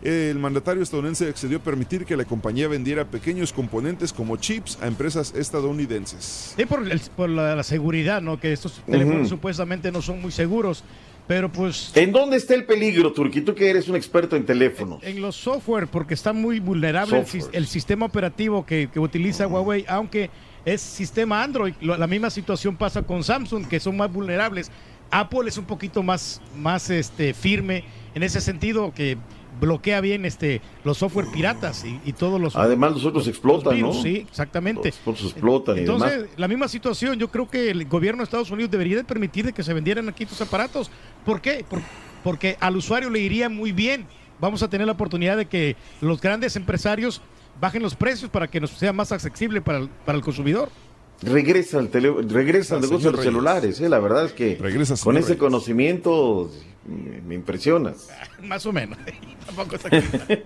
el 0.01 0.39
mandatario 0.39 0.81
estadounidense 0.81 1.27
accedió 1.27 1.57
a 1.57 1.61
permitir 1.61 2.05
que 2.05 2.15
la 2.15 2.23
compañía 2.25 2.67
vendiera 2.69 3.03
pequeños 3.05 3.51
componentes 3.51 4.13
como 4.13 4.37
chips 4.37 4.77
a 4.81 4.87
empresas 4.87 5.33
estadounidenses. 5.35 6.53
Sí, 6.57 6.65
por, 6.65 6.81
el- 6.89 6.99
por 7.15 7.29
la, 7.29 7.55
la 7.55 7.63
seguridad, 7.63 8.21
¿no? 8.21 8.39
Que 8.39 8.53
estos 8.53 8.81
teléfonos 8.85 9.29
supuestamente 9.29 9.91
no 9.91 10.01
son 10.01 10.21
muy 10.21 10.31
seguros. 10.31 10.83
Pero 11.29 11.51
pues 11.51 11.91
¿En 11.95 12.11
dónde 12.11 12.37
está 12.37 12.55
el 12.55 12.65
peligro, 12.65 13.13
Turki? 13.13 13.41
Tú 13.41 13.53
que 13.53 13.69
eres 13.69 13.87
un 13.87 13.95
experto 13.95 14.35
en 14.35 14.47
teléfonos. 14.47 15.03
en 15.03 15.21
los 15.21 15.35
software, 15.35 15.85
porque 15.85 16.15
está 16.15 16.33
muy 16.33 16.59
vulnerable 16.59 17.23
el, 17.51 17.67
sistema 17.67 18.07
operativo 18.07 18.65
que, 18.65 18.89
que 18.91 18.99
utiliza 18.99 19.45
Huawei, 19.45 19.85
aunque 19.87 20.31
es 20.65 20.81
sistema 20.81 21.43
Android. 21.43 21.75
La 21.81 22.07
misma 22.07 22.31
situación 22.31 22.75
pasa 22.75 23.03
con 23.03 23.23
Samsung, 23.23 23.67
que 23.67 23.79
son 23.79 23.95
más 23.95 24.11
vulnerables. 24.11 24.71
Apple 25.11 25.47
es 25.47 25.59
un 25.59 25.65
poquito 25.65 26.01
más, 26.01 26.41
más 26.57 26.89
este, 26.89 27.35
firme 27.35 27.83
en 28.15 28.23
ese 28.23 28.41
sentido, 28.41 28.91
que 28.91 29.15
bloquea 29.59 30.01
bien 30.01 30.25
este, 30.25 30.61
los 30.83 30.97
software 30.97 31.27
piratas 31.31 31.83
y, 31.85 31.99
y 32.05 32.13
todos 32.13 32.39
los... 32.39 32.55
Además, 32.55 32.93
los 32.93 33.05
otros 33.05 33.27
explotan, 33.27 33.75
virus, 33.75 33.97
¿no? 33.97 34.01
Sí, 34.01 34.25
exactamente. 34.29 34.89
Los 34.89 35.07
otros 35.07 35.31
explotan 35.31 35.77
y 35.77 35.79
Entonces, 35.81 36.11
demás. 36.11 36.29
la 36.37 36.47
misma 36.47 36.67
situación, 36.67 37.19
yo 37.19 37.29
creo 37.29 37.49
que 37.49 37.69
el 37.69 37.85
gobierno 37.85 38.19
de 38.19 38.25
Estados 38.25 38.51
Unidos 38.51 38.71
debería 38.71 38.97
de 38.97 39.03
permitir 39.03 39.45
de 39.45 39.53
que 39.53 39.63
se 39.63 39.73
vendieran 39.73 40.07
aquí 40.09 40.23
estos 40.23 40.41
aparatos. 40.41 40.89
¿Por 41.25 41.41
qué? 41.41 41.65
Por- 41.69 41.81
porque 42.23 42.57
al 42.59 42.75
usuario 42.75 43.09
le 43.09 43.19
iría 43.19 43.49
muy 43.49 43.71
bien. 43.71 44.05
Vamos 44.41 44.61
a 44.63 44.69
tener 44.69 44.87
la 44.87 44.93
oportunidad 44.93 45.37
de 45.37 45.45
que 45.47 45.75
los 46.01 46.19
grandes 46.21 46.55
empresarios 46.55 47.21
bajen 47.59 47.81
los 47.81 47.95
precios 47.95 48.29
para 48.29 48.47
que 48.49 48.59
nos 48.59 48.71
sea 48.71 48.93
más 48.93 49.11
accesible 49.11 49.61
para 49.61 49.79
el, 49.79 49.89
para 50.05 50.17
el 50.17 50.23
consumidor. 50.23 50.69
Regresa 51.21 51.79
al, 51.79 51.89
tele, 51.89 52.13
regresa 52.27 52.75
al 52.75 52.79
Ah, 52.79 52.87
negocio 52.87 53.07
de 53.11 53.17
los 53.17 53.19
Reyes. 53.25 53.33
celulares, 53.33 53.81
¿eh? 53.81 53.89
La 53.89 53.99
verdad 53.99 54.25
es 54.25 54.31
que 54.31 54.57
Regresa, 54.59 54.95
con 55.03 55.17
ese 55.17 55.27
Reyes. 55.29 55.39
conocimiento 55.39 56.49
me, 56.89 57.35
impresionas. 57.35 58.09
Más 58.43 58.65
o 58.65 58.73
menos. 58.73 58.97
Tampoco 59.45 59.75
está- 59.75 59.89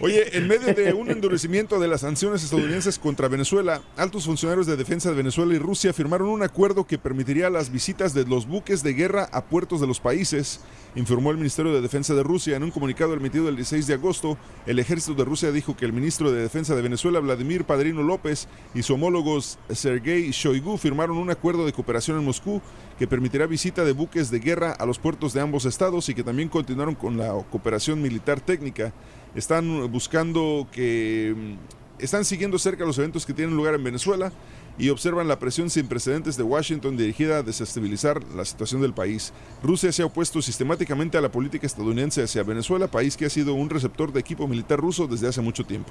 Oye, 0.00 0.36
en 0.36 0.48
medio 0.48 0.72
de 0.74 0.92
un 0.94 1.10
endurecimiento 1.10 1.78
de 1.78 1.88
las 1.88 2.00
sanciones 2.02 2.42
estadounidenses 2.42 2.98
contra 2.98 3.28
Venezuela, 3.28 3.82
altos 3.96 4.24
funcionarios 4.24 4.66
de 4.66 4.76
defensa 4.76 5.10
de 5.10 5.16
Venezuela 5.16 5.54
y 5.54 5.58
Rusia 5.58 5.92
firmaron 5.92 6.28
un 6.28 6.42
acuerdo 6.42 6.86
que 6.86 6.98
permitiría 6.98 7.50
las 7.50 7.70
visitas 7.70 8.14
de 8.14 8.24
los 8.24 8.46
buques 8.46 8.82
de 8.82 8.94
guerra 8.94 9.28
a 9.32 9.44
puertos 9.44 9.80
de 9.80 9.86
los 9.86 10.00
países, 10.00 10.60
informó 10.94 11.30
el 11.30 11.36
Ministerio 11.36 11.72
de 11.72 11.80
Defensa 11.80 12.14
de 12.14 12.22
Rusia 12.22 12.56
en 12.56 12.62
un 12.62 12.70
comunicado 12.70 13.14
emitido 13.14 13.48
el 13.48 13.56
16 13.56 13.86
de 13.86 13.94
agosto. 13.94 14.38
El 14.66 14.78
ejército 14.78 15.14
de 15.14 15.24
Rusia 15.24 15.52
dijo 15.52 15.76
que 15.76 15.84
el 15.84 15.92
ministro 15.92 16.30
de 16.32 16.40
Defensa 16.42 16.74
de 16.74 16.82
Venezuela, 16.82 17.20
Vladimir 17.20 17.64
Padrino 17.64 18.02
López, 18.02 18.48
y 18.74 18.82
su 18.82 18.94
homólogo 18.94 19.38
Sergei 19.40 20.30
Shoigu 20.30 20.78
firmaron 20.78 21.18
un 21.18 21.30
acuerdo 21.30 21.66
de 21.66 21.72
cooperación 21.72 22.18
en 22.18 22.24
Moscú 22.24 22.62
que 23.00 23.06
permitirá 23.08 23.46
visita 23.46 23.82
de 23.82 23.92
buques 23.92 24.30
de 24.30 24.40
guerra 24.40 24.72
a 24.72 24.84
los 24.84 24.98
puertos 24.98 25.32
de 25.32 25.40
ambos 25.40 25.64
estados 25.64 26.10
y 26.10 26.14
que 26.14 26.22
también 26.22 26.50
continuaron 26.50 26.94
con 26.94 27.16
la 27.16 27.32
cooperación 27.50 28.02
militar 28.02 28.42
técnica. 28.42 28.92
Están 29.34 29.90
buscando 29.90 30.68
que 30.70 31.34
mm, 31.34 32.02
están 32.04 32.26
siguiendo 32.26 32.58
cerca 32.58 32.84
los 32.84 32.98
eventos 32.98 33.24
que 33.24 33.32
tienen 33.32 33.56
lugar 33.56 33.74
en 33.74 33.82
Venezuela 33.84 34.30
y 34.78 34.90
observan 34.90 35.28
la 35.28 35.38
presión 35.38 35.70
sin 35.70 35.86
precedentes 35.88 36.36
de 36.36 36.42
Washington 36.42 36.98
dirigida 36.98 37.38
a 37.38 37.42
desestabilizar 37.42 38.22
la 38.36 38.44
situación 38.44 38.82
del 38.82 38.92
país. 38.92 39.32
Rusia 39.62 39.90
se 39.92 40.02
ha 40.02 40.06
opuesto 40.06 40.42
sistemáticamente 40.42 41.16
a 41.16 41.22
la 41.22 41.32
política 41.32 41.66
estadounidense 41.66 42.22
hacia 42.22 42.42
Venezuela, 42.42 42.86
país 42.90 43.16
que 43.16 43.24
ha 43.24 43.30
sido 43.30 43.54
un 43.54 43.70
receptor 43.70 44.12
de 44.12 44.20
equipo 44.20 44.46
militar 44.46 44.78
ruso 44.78 45.06
desde 45.06 45.26
hace 45.26 45.40
mucho 45.40 45.64
tiempo. 45.64 45.90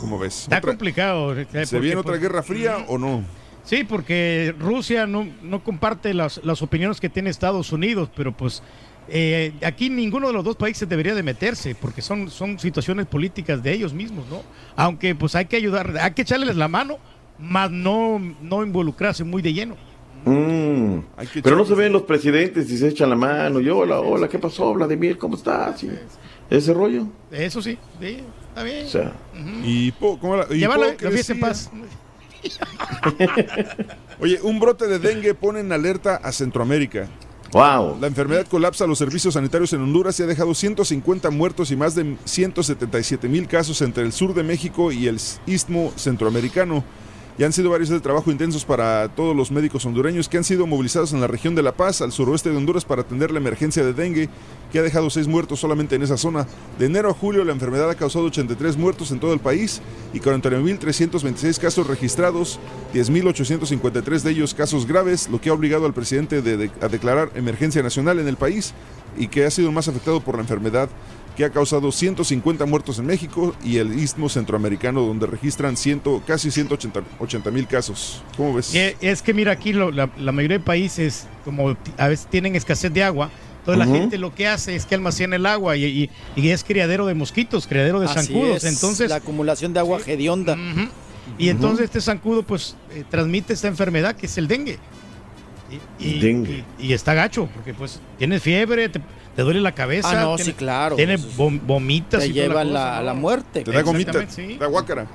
¿Cómo 0.00 0.18
ves? 0.18 0.44
Está 0.44 0.56
Otra- 0.56 0.70
complicado. 0.72 1.38
eh, 1.38 1.46
¿Se 1.50 1.58
porque, 1.66 1.78
viene 1.80 1.96
otra 1.96 2.12
pues, 2.12 2.20
guerra 2.22 2.42
fría 2.42 2.84
o 2.88 2.96
no? 2.96 3.24
Sí, 3.68 3.84
porque 3.84 4.54
Rusia 4.58 5.06
no, 5.06 5.28
no 5.42 5.62
comparte 5.62 6.14
las, 6.14 6.40
las 6.42 6.62
opiniones 6.62 7.00
que 7.00 7.10
tiene 7.10 7.28
Estados 7.28 7.70
Unidos, 7.70 8.08
pero 8.16 8.32
pues 8.34 8.62
eh, 9.10 9.52
aquí 9.62 9.90
ninguno 9.90 10.28
de 10.28 10.32
los 10.32 10.42
dos 10.42 10.56
países 10.56 10.88
debería 10.88 11.14
de 11.14 11.22
meterse, 11.22 11.74
porque 11.74 12.00
son, 12.00 12.30
son 12.30 12.58
situaciones 12.58 13.04
políticas 13.04 13.62
de 13.62 13.74
ellos 13.74 13.92
mismos, 13.92 14.24
¿no? 14.30 14.40
Aunque 14.74 15.14
pues 15.14 15.34
hay 15.34 15.44
que 15.44 15.56
ayudar, 15.56 15.98
hay 16.00 16.12
que 16.12 16.22
echarles 16.22 16.56
la 16.56 16.66
mano, 16.66 16.96
más 17.38 17.70
no, 17.70 18.18
no 18.40 18.62
involucrarse 18.64 19.22
muy 19.22 19.42
de 19.42 19.52
lleno. 19.52 19.76
Mm, 20.24 21.00
Pero 21.42 21.54
no 21.56 21.66
se 21.66 21.74
ven 21.74 21.92
los 21.92 22.02
presidentes 22.04 22.70
y 22.70 22.78
se 22.78 22.88
echan 22.88 23.10
la 23.10 23.16
mano. 23.16 23.60
Yo, 23.60 23.76
hola, 23.76 24.00
hola, 24.00 24.28
¿qué 24.30 24.38
pasó, 24.38 24.72
Vladimir? 24.72 25.18
¿Cómo 25.18 25.36
estás? 25.36 25.84
Y 25.84 25.90
ese 26.48 26.72
rollo. 26.72 27.06
Eso 27.30 27.60
sí, 27.60 27.76
sí, 28.00 28.16
está 28.48 28.62
bien. 28.62 28.86
O 28.86 28.88
sea, 28.88 29.12
Y, 29.62 29.92
po- 29.92 30.18
¿cómo 30.18 30.36
la, 30.36 30.46
fiesta 30.46 31.34
en 31.34 31.40
paz. 31.40 31.70
Oye, 34.20 34.40
un 34.42 34.58
brote 34.60 34.86
de 34.86 34.98
dengue 34.98 35.34
pone 35.34 35.60
en 35.60 35.72
alerta 35.72 36.16
a 36.16 36.32
Centroamérica. 36.32 37.08
Wow. 37.52 37.98
La 38.00 38.08
enfermedad 38.08 38.46
colapsa 38.46 38.86
los 38.86 38.98
servicios 38.98 39.34
sanitarios 39.34 39.72
en 39.72 39.80
Honduras 39.80 40.18
y 40.20 40.22
ha 40.22 40.26
dejado 40.26 40.54
150 40.54 41.30
muertos 41.30 41.70
y 41.70 41.76
más 41.76 41.94
de 41.94 42.16
177 42.24 43.28
mil 43.28 43.46
casos 43.46 43.80
entre 43.80 44.02
el 44.02 44.12
sur 44.12 44.34
de 44.34 44.42
México 44.42 44.92
y 44.92 45.06
el 45.06 45.18
istmo 45.46 45.92
centroamericano. 45.96 46.84
Y 47.38 47.44
han 47.44 47.52
sido 47.52 47.70
varios 47.70 47.88
de 47.88 48.00
trabajo 48.00 48.32
intensos 48.32 48.64
para 48.64 49.08
todos 49.14 49.36
los 49.36 49.52
médicos 49.52 49.86
hondureños 49.86 50.28
que 50.28 50.38
han 50.38 50.42
sido 50.44 50.66
movilizados 50.66 51.12
en 51.12 51.20
la 51.20 51.28
región 51.28 51.54
de 51.54 51.62
La 51.62 51.70
Paz, 51.70 52.00
al 52.02 52.10
suroeste 52.10 52.50
de 52.50 52.56
Honduras, 52.56 52.84
para 52.84 53.02
atender 53.02 53.30
la 53.30 53.38
emergencia 53.38 53.84
de 53.84 53.92
dengue, 53.92 54.28
que 54.72 54.80
ha 54.80 54.82
dejado 54.82 55.08
seis 55.08 55.28
muertos 55.28 55.60
solamente 55.60 55.94
en 55.94 56.02
esa 56.02 56.16
zona. 56.16 56.48
De 56.80 56.86
enero 56.86 57.10
a 57.10 57.14
julio, 57.14 57.44
la 57.44 57.52
enfermedad 57.52 57.88
ha 57.90 57.94
causado 57.94 58.24
83 58.24 58.76
muertos 58.76 59.12
en 59.12 59.20
todo 59.20 59.32
el 59.34 59.38
país 59.38 59.80
y 60.12 60.18
49.326 60.18 61.58
casos 61.60 61.86
registrados, 61.86 62.58
10.853 62.92 64.22
de 64.22 64.30
ellos 64.32 64.52
casos 64.52 64.84
graves, 64.86 65.28
lo 65.28 65.40
que 65.40 65.50
ha 65.50 65.54
obligado 65.54 65.86
al 65.86 65.94
presidente 65.94 66.42
de- 66.42 66.56
de- 66.56 66.70
a 66.80 66.88
declarar 66.88 67.30
emergencia 67.36 67.84
nacional 67.84 68.18
en 68.18 68.26
el 68.26 68.36
país 68.36 68.74
y 69.16 69.28
que 69.28 69.44
ha 69.44 69.50
sido 69.52 69.70
más 69.70 69.86
afectado 69.86 70.20
por 70.20 70.34
la 70.34 70.42
enfermedad 70.42 70.88
que 71.38 71.44
ha 71.44 71.50
causado 71.50 71.92
150 71.92 72.66
muertos 72.66 72.98
en 72.98 73.06
México 73.06 73.54
y 73.64 73.76
el 73.76 73.96
istmo 73.96 74.28
centroamericano 74.28 75.02
donde 75.02 75.24
registran 75.28 75.76
100, 75.76 76.02
casi 76.26 76.50
180 76.50 77.50
mil 77.52 77.64
casos. 77.68 78.24
¿Cómo 78.36 78.54
ves? 78.54 78.74
Y 78.74 78.80
Es 79.00 79.22
que 79.22 79.32
mira, 79.32 79.52
aquí 79.52 79.72
lo- 79.72 79.92
la, 79.92 80.10
la 80.18 80.32
mayoría 80.32 80.58
de 80.58 80.64
países, 80.64 81.28
como 81.44 81.76
a 81.96 82.08
veces 82.08 82.26
tienen 82.28 82.56
escasez 82.56 82.92
de 82.92 83.04
agua, 83.04 83.30
entonces 83.60 83.84
Ujú. 83.86 83.94
la 83.94 84.00
gente 84.00 84.18
lo 84.18 84.34
que 84.34 84.48
hace 84.48 84.74
es 84.74 84.84
que 84.84 84.96
almacena 84.96 85.36
el 85.36 85.46
agua 85.46 85.76
y, 85.76 85.84
y- 85.84 86.10
y 86.34 86.48
es 86.48 86.64
criadero 86.64 87.06
de 87.06 87.14
mosquitos, 87.14 87.68
criadero 87.68 88.00
de 88.00 88.06
Así 88.06 88.14
zancudos. 88.32 88.64
es, 88.64 88.64
Entonces, 88.74 89.08
la 89.08 89.16
acumulación 89.16 89.72
de 89.72 89.78
agua 89.78 90.00
hedionda. 90.06 90.56
y 91.38 91.50
entonces 91.50 91.84
este 91.84 92.00
zancudo 92.00 92.42
pues 92.42 92.74
eh, 92.90 93.04
transmite 93.08 93.52
esta 93.52 93.68
enfermedad 93.68 94.16
que 94.16 94.26
es 94.26 94.36
el 94.38 94.48
dengue. 94.48 94.76
Y, 96.00 96.04
y- 96.04 96.18
Dengue. 96.18 96.64
y- 96.80 96.86
y 96.86 96.92
está 96.94 97.14
gacho, 97.14 97.48
porque 97.54 97.74
pues 97.74 98.00
tienes 98.18 98.42
fiebre, 98.42 98.88
te, 98.88 99.00
te 99.38 99.44
duele 99.44 99.60
la 99.60 99.70
cabeza. 99.70 100.10
Ah, 100.10 100.24
no, 100.24 100.34
tiene- 100.34 100.50
sí, 100.50 100.56
claro. 100.56 100.96
Tiene 100.96 101.16
vom- 101.16 101.60
vomitas 101.64 102.22
te 102.22 102.26
y 102.26 102.32
lleva 102.32 102.54
cosa, 102.54 102.64
la- 102.64 102.96
¿no? 102.98 103.02
la 103.04 103.14
muerte. 103.14 103.62
Te 103.62 103.70
da 103.70 103.82
gomita, 103.82 104.28
sí. 104.28 104.56
da 104.58 104.66
guácara. 104.66 105.06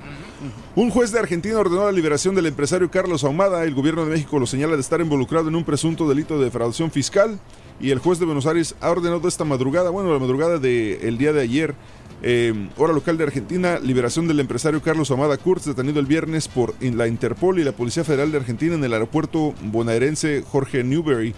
Un 0.77 0.89
juez 0.91 1.11
de 1.11 1.19
Argentina 1.19 1.57
ordenó 1.59 1.83
la 1.83 1.91
liberación 1.91 2.33
del 2.33 2.45
empresario 2.45 2.89
Carlos 2.89 3.25
Ahumada. 3.25 3.65
El 3.65 3.73
gobierno 3.75 4.05
de 4.05 4.11
México 4.11 4.39
lo 4.39 4.45
señala 4.45 4.75
de 4.75 4.79
estar 4.81 5.01
involucrado 5.01 5.49
en 5.49 5.55
un 5.57 5.65
presunto 5.65 6.07
delito 6.07 6.37
de 6.39 6.45
defraudación 6.45 6.89
fiscal. 6.89 7.37
Y 7.81 7.91
el 7.91 7.99
juez 7.99 8.17
de 8.17 8.23
Buenos 8.25 8.45
Aires 8.45 8.75
ha 8.79 8.91
ordenado 8.91 9.27
esta 9.27 9.43
madrugada, 9.43 9.89
bueno, 9.89 10.13
la 10.13 10.19
madrugada 10.19 10.57
del 10.57 11.17
día 11.17 11.33
de 11.33 11.41
ayer, 11.41 11.75
eh, 12.21 12.53
hora 12.77 12.93
local 12.93 13.17
de 13.17 13.25
Argentina, 13.25 13.77
liberación 13.79 14.29
del 14.29 14.39
empresario 14.39 14.81
Carlos 14.81 15.11
Ahumada 15.11 15.35
Kurz, 15.35 15.65
detenido 15.65 15.99
el 15.99 16.05
viernes 16.05 16.47
por 16.47 16.75
la 16.81 17.09
Interpol 17.09 17.59
y 17.59 17.65
la 17.65 17.73
Policía 17.73 18.05
Federal 18.05 18.31
de 18.31 18.37
Argentina 18.37 18.75
en 18.75 18.83
el 18.85 18.93
aeropuerto 18.93 19.53
bonaerense 19.63 20.45
Jorge 20.49 20.81
Newbery. 20.85 21.35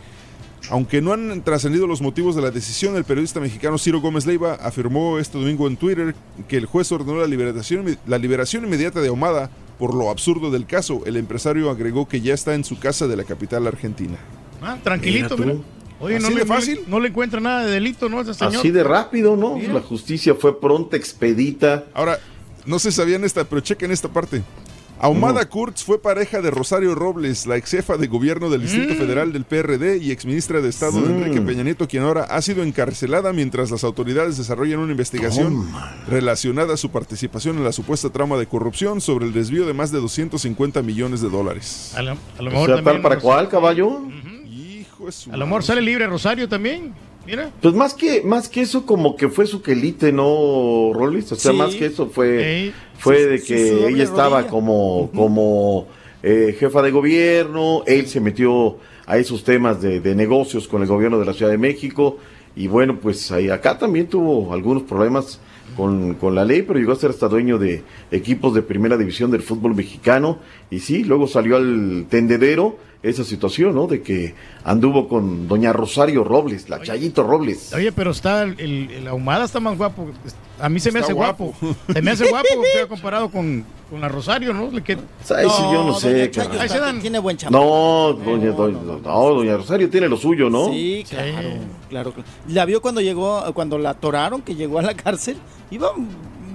Aunque 0.69 1.01
no 1.01 1.13
han 1.13 1.43
trascendido 1.43 1.85
los 1.87 2.01
motivos 2.01 2.35
de 2.35 2.41
la 2.41 2.51
decisión, 2.51 2.95
el 2.95 3.03
periodista 3.03 3.39
mexicano 3.39 3.77
Ciro 3.77 4.01
Gómez 4.01 4.25
Leiva 4.25 4.55
afirmó 4.55 5.19
este 5.19 5.37
domingo 5.37 5.67
en 5.67 5.77
Twitter 5.77 6.15
que 6.47 6.57
el 6.57 6.65
juez 6.65 6.91
ordenó 6.91 7.19
la 7.19 7.27
liberación, 7.27 7.97
la 8.07 8.17
liberación 8.17 8.65
inmediata 8.65 8.99
de 9.01 9.09
Ahumada 9.09 9.49
por 9.77 9.93
lo 9.93 10.09
absurdo 10.09 10.51
del 10.51 10.65
caso. 10.65 11.03
El 11.05 11.17
empresario 11.17 11.69
agregó 11.69 12.07
que 12.07 12.21
ya 12.21 12.33
está 12.33 12.55
en 12.55 12.63
su 12.63 12.79
casa 12.79 13.07
de 13.07 13.15
la 13.15 13.23
capital 13.25 13.67
argentina. 13.67 14.17
Ah, 14.61 14.77
tranquilito, 14.83 15.37
Mira. 15.37 15.55
Oye, 15.99 16.19
no 16.19 16.27
¿Así 16.27 16.33
le, 16.35 16.39
de 16.41 16.45
no 16.45 16.53
le- 16.53 16.59
fácil? 16.59 16.79
No 16.87 16.99
le, 16.99 17.07
encuentra 17.09 17.39
nada 17.39 17.65
de 17.65 17.71
delito, 17.71 18.09
¿no? 18.09 18.19
Ese 18.19 18.33
señor. 18.33 18.55
Así 18.57 18.71
de 18.71 18.83
rápido, 18.83 19.37
¿no? 19.37 19.57
La 19.57 19.81
justicia 19.81 20.35
fue 20.35 20.59
pronta, 20.59 20.97
expedita. 20.97 21.85
Ahora, 21.93 22.19
no 22.65 22.79
se 22.79 22.91
sabían 22.91 23.23
esta, 23.23 23.45
pero 23.45 23.61
chequen 23.61 23.91
esta 23.91 24.09
parte. 24.09 24.41
Ahumada 24.99 25.45
Kurtz 25.49 25.83
fue 25.83 26.01
pareja 26.01 26.41
de 26.41 26.49
Rosario 26.51 26.95
Robles, 26.95 27.45
la 27.47 27.57
ex 27.57 27.69
jefa 27.71 27.97
de 27.97 28.07
gobierno 28.07 28.49
del 28.49 28.61
Distrito 28.61 28.93
Mm. 28.93 28.97
Federal 28.97 29.33
del 29.33 29.43
PRD 29.43 29.97
y 29.97 30.11
exministra 30.11 30.61
de 30.61 30.69
Estado 30.69 31.01
de 31.01 31.09
Mm. 31.09 31.17
Enrique 31.17 31.41
Peña 31.41 31.63
Nieto, 31.63 31.87
quien 31.87 32.03
ahora 32.03 32.23
ha 32.23 32.41
sido 32.41 32.63
encarcelada 32.63 33.33
mientras 33.33 33.71
las 33.71 33.83
autoridades 33.83 34.37
desarrollan 34.37 34.79
una 34.79 34.91
investigación 34.91 35.67
relacionada 36.07 36.73
a 36.75 36.77
su 36.77 36.89
participación 36.91 37.57
en 37.57 37.65
la 37.65 37.73
supuesta 37.73 38.09
trama 38.09 38.37
de 38.37 38.47
corrupción 38.47 39.01
sobre 39.01 39.25
el 39.25 39.33
desvío 39.33 39.67
de 39.67 39.73
más 39.73 39.91
de 39.91 39.99
250 39.99 40.81
millones 40.81 41.21
de 41.21 41.29
dólares. 41.29 41.91
A 41.95 42.01
lo, 42.01 42.11
a 42.11 42.41
lo 42.41 42.49
O 42.49 42.53
mejor 42.53 42.65
sea, 42.67 42.75
también 42.77 42.95
tal 42.95 43.01
para 43.01 43.19
cual, 43.19 43.49
caballo. 43.49 43.99
Hijo 44.45 45.07
de 45.07 45.11
su 45.11 45.31
A 45.31 45.37
lo 45.37 45.45
mejor 45.45 45.63
sale 45.63 45.81
libre 45.81 46.07
Rosario 46.07 46.47
también. 46.47 46.93
Mira. 47.25 47.51
Pues 47.61 47.73
más 47.73 47.93
que, 47.93 48.21
más 48.21 48.49
que 48.49 48.61
eso, 48.61 48.85
como 48.85 49.15
que 49.15 49.29
fue 49.29 49.47
su 49.47 49.61
quelite, 49.61 50.11
¿no, 50.11 50.91
Rolis? 50.93 51.31
O 51.31 51.35
sea, 51.35 51.51
Sí. 51.51 51.57
más 51.57 51.75
que 51.75 51.85
eso 51.87 52.07
fue, 52.07 52.71
fue 52.99 53.25
de 53.25 53.41
que 53.41 53.87
ella 53.89 54.03
estaba 54.03 54.47
como, 54.47 55.09
como 55.15 55.87
eh, 56.23 56.55
jefa 56.59 56.81
de 56.81 56.91
gobierno, 56.91 57.83
él 57.87 58.07
se 58.07 58.19
metió 58.19 58.77
a 59.07 59.17
esos 59.17 59.43
temas 59.43 59.81
de, 59.81 59.99
de 59.99 60.15
negocios 60.15 60.67
con 60.67 60.81
el 60.81 60.87
gobierno 60.87 61.19
de 61.19 61.25
la 61.25 61.33
Ciudad 61.33 61.51
de 61.51 61.57
México, 61.57 62.17
y 62.55 62.67
bueno, 62.67 62.99
pues 63.01 63.31
ahí, 63.31 63.49
acá 63.49 63.77
también 63.77 64.07
tuvo 64.07 64.53
algunos 64.53 64.83
problemas 64.83 65.39
con, 65.75 66.13
con 66.15 66.35
la 66.35 66.45
ley, 66.45 66.61
pero 66.61 66.79
llegó 66.79 66.93
a 66.93 66.95
ser 66.95 67.09
hasta 67.09 67.27
dueño 67.27 67.57
de 67.57 67.83
equipos 68.11 68.53
de 68.53 68.61
primera 68.61 68.97
división 68.97 69.29
del 69.29 69.41
fútbol 69.41 69.75
mexicano, 69.75 70.39
y 70.71 70.79
sí, 70.79 71.03
luego 71.03 71.27
salió 71.27 71.57
al 71.57 72.05
tendedero 72.09 72.77
esa 73.03 73.23
situación, 73.23 73.75
¿no? 73.75 73.87
De 73.87 74.01
que 74.01 74.33
anduvo 74.63 75.07
con 75.07 75.47
doña 75.47 75.71
Rosario 75.73 76.23
Robles, 76.23 76.69
la 76.69 76.81
Chayito 76.81 77.23
Robles. 77.23 77.73
Oye, 77.73 77.91
pero 77.91 78.11
está 78.11 78.43
el, 78.43 78.59
el, 78.59 78.91
el 78.91 79.07
ahumada 79.07 79.45
está 79.45 79.59
más 79.59 79.77
guapo. 79.77 80.07
A 80.59 80.69
mí 80.69 80.79
se 80.79 80.91
me 80.91 80.99
Está 80.99 81.07
hace 81.07 81.13
guapo. 81.13 81.53
Se 81.93 82.01
me 82.01 82.11
hace 82.11 82.29
guapo 82.29 82.47
o 82.57 82.63
sea, 82.73 82.87
comparado 82.87 83.29
con, 83.29 83.63
con 83.89 84.01
la 84.01 84.07
Rosario, 84.09 84.53
¿no? 84.53 84.71
Que- 84.83 84.95
sí 84.95 85.33
yo 85.71 85.83
no 85.85 85.93
sé, 85.99 86.31
Ahí 86.59 86.69
se 86.69 86.79
dan. 86.79 86.99
tiene 87.01 87.19
buen 87.19 87.37
chamaco. 87.37 87.63
No, 87.63 88.13
doña, 88.23 88.51
doña, 88.51 88.79
no, 88.81 88.99
doña 88.99 89.57
Rosario 89.57 89.89
tiene 89.89 90.07
lo 90.07 90.17
suyo, 90.17 90.49
¿no? 90.49 90.69
Sí, 90.71 91.05
claro, 91.09 91.31
claro, 91.89 92.11
claro. 92.13 92.29
La 92.47 92.65
vio 92.65 92.81
cuando 92.81 93.01
llegó, 93.01 93.43
cuando 93.53 93.77
la 93.77 93.91
atoraron, 93.91 94.41
que 94.41 94.55
llegó 94.55 94.79
a 94.79 94.81
la 94.81 94.93
cárcel. 94.95 95.37
Iba 95.69 95.91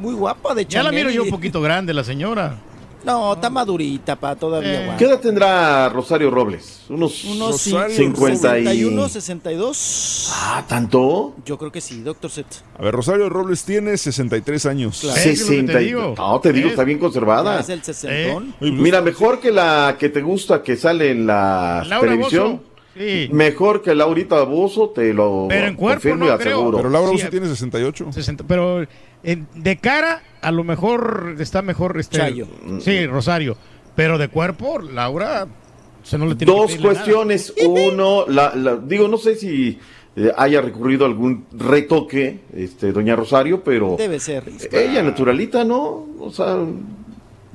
muy 0.00 0.14
guapa 0.14 0.54
de 0.54 0.64
Ya 0.64 0.82
la 0.82 0.88
Chanel 0.90 1.04
miro 1.06 1.14
yo 1.14 1.22
y- 1.22 1.24
un 1.26 1.30
poquito 1.30 1.60
grande, 1.60 1.92
la 1.94 2.02
señora. 2.04 2.56
No, 3.04 3.32
está 3.32 3.48
madurita 3.48 4.14
para 4.16 4.36
todavía. 4.36 4.92
Eh. 4.92 4.96
¿Qué 4.98 5.04
edad 5.06 5.20
tendrá 5.20 5.88
Rosario 5.88 6.30
Robles? 6.30 6.82
Unos, 6.90 7.24
Unos 7.24 7.52
Rosario 7.52 7.96
50 7.96 8.58
y... 8.58 8.64
61, 8.64 9.08
62. 9.08 10.30
Ah, 10.34 10.64
¿tanto? 10.68 11.34
Yo 11.44 11.56
creo 11.58 11.72
que 11.72 11.80
sí, 11.80 12.02
doctor 12.02 12.30
Set. 12.30 12.46
A 12.78 12.82
ver, 12.82 12.94
Rosario 12.94 13.28
Robles 13.28 13.64
tiene 13.64 13.96
63 13.96 14.66
años. 14.66 15.00
Claro. 15.00 15.18
Es 15.18 15.26
lo 15.26 15.32
que 15.32 15.38
te 15.38 15.44
60 15.44 15.80
y... 15.80 15.84
digo. 15.86 16.14
No, 16.16 16.40
te 16.40 16.52
digo, 16.52 16.66
Es- 16.66 16.72
está 16.72 16.84
bien 16.84 16.98
conservada. 16.98 17.60
Es 17.60 17.68
el 17.70 17.82
sesentón. 17.82 18.54
Oye, 18.60 18.70
pues, 18.70 18.72
Mira, 18.72 19.00
mejor 19.00 19.40
que 19.40 19.50
la 19.50 19.96
que 19.98 20.08
te 20.10 20.20
gusta 20.22 20.62
que 20.62 20.76
sale 20.76 21.10
en 21.10 21.26
la 21.26 21.84
Laura 21.86 22.10
televisión. 22.10 22.52
Bozzo, 22.58 22.64
sí. 22.98 23.28
Mejor 23.32 23.82
que 23.82 23.94
Laurita 23.94 24.42
Bozo, 24.42 24.90
te 24.90 25.14
lo 25.14 25.46
Pero 25.48 25.66
en 25.68 25.76
cuerpo 25.76 26.02
confirmo 26.02 26.24
y 26.26 26.28
no 26.28 26.38
creo. 26.38 26.56
aseguro. 26.58 26.76
Pero 26.78 26.90
Laura 26.90 27.08
Sí, 27.08 27.12
Bozzo 27.14 27.26
a- 27.26 27.30
tiene 27.30 27.48
68. 27.48 28.06
60, 28.12 28.44
pero 28.46 28.86
eh, 29.24 29.42
de 29.54 29.76
cara, 29.78 30.22
a 30.40 30.50
lo 30.50 30.64
mejor 30.64 31.36
está 31.38 31.62
mejor 31.62 31.98
este. 31.98 32.18
Chayo. 32.18 32.46
Sí, 32.80 33.06
Rosario. 33.06 33.56
Pero 33.96 34.18
de 34.18 34.28
cuerpo, 34.28 34.78
Laura. 34.78 35.46
Se 36.02 36.16
no 36.16 36.24
le 36.26 36.34
tiene 36.34 36.52
que 36.52 36.58
Dos 36.58 36.70
nada. 36.72 36.82
cuestiones. 36.82 37.52
Uno, 37.66 38.24
la, 38.26 38.54
la- 38.54 38.76
digo, 38.76 39.06
no 39.08 39.18
sé 39.18 39.34
si 39.36 39.78
eh, 40.16 40.32
haya 40.36 40.62
recurrido 40.62 41.04
a 41.04 41.08
algún 41.08 41.44
retoque, 41.52 42.40
este, 42.56 42.90
doña 42.92 43.14
Rosario, 43.16 43.62
pero 43.62 43.96
Debe 43.98 44.18
ser. 44.18 44.44
ella 44.72 45.02
naturalita, 45.02 45.62
¿no? 45.64 46.06
O 46.18 46.30
sea, 46.32 46.56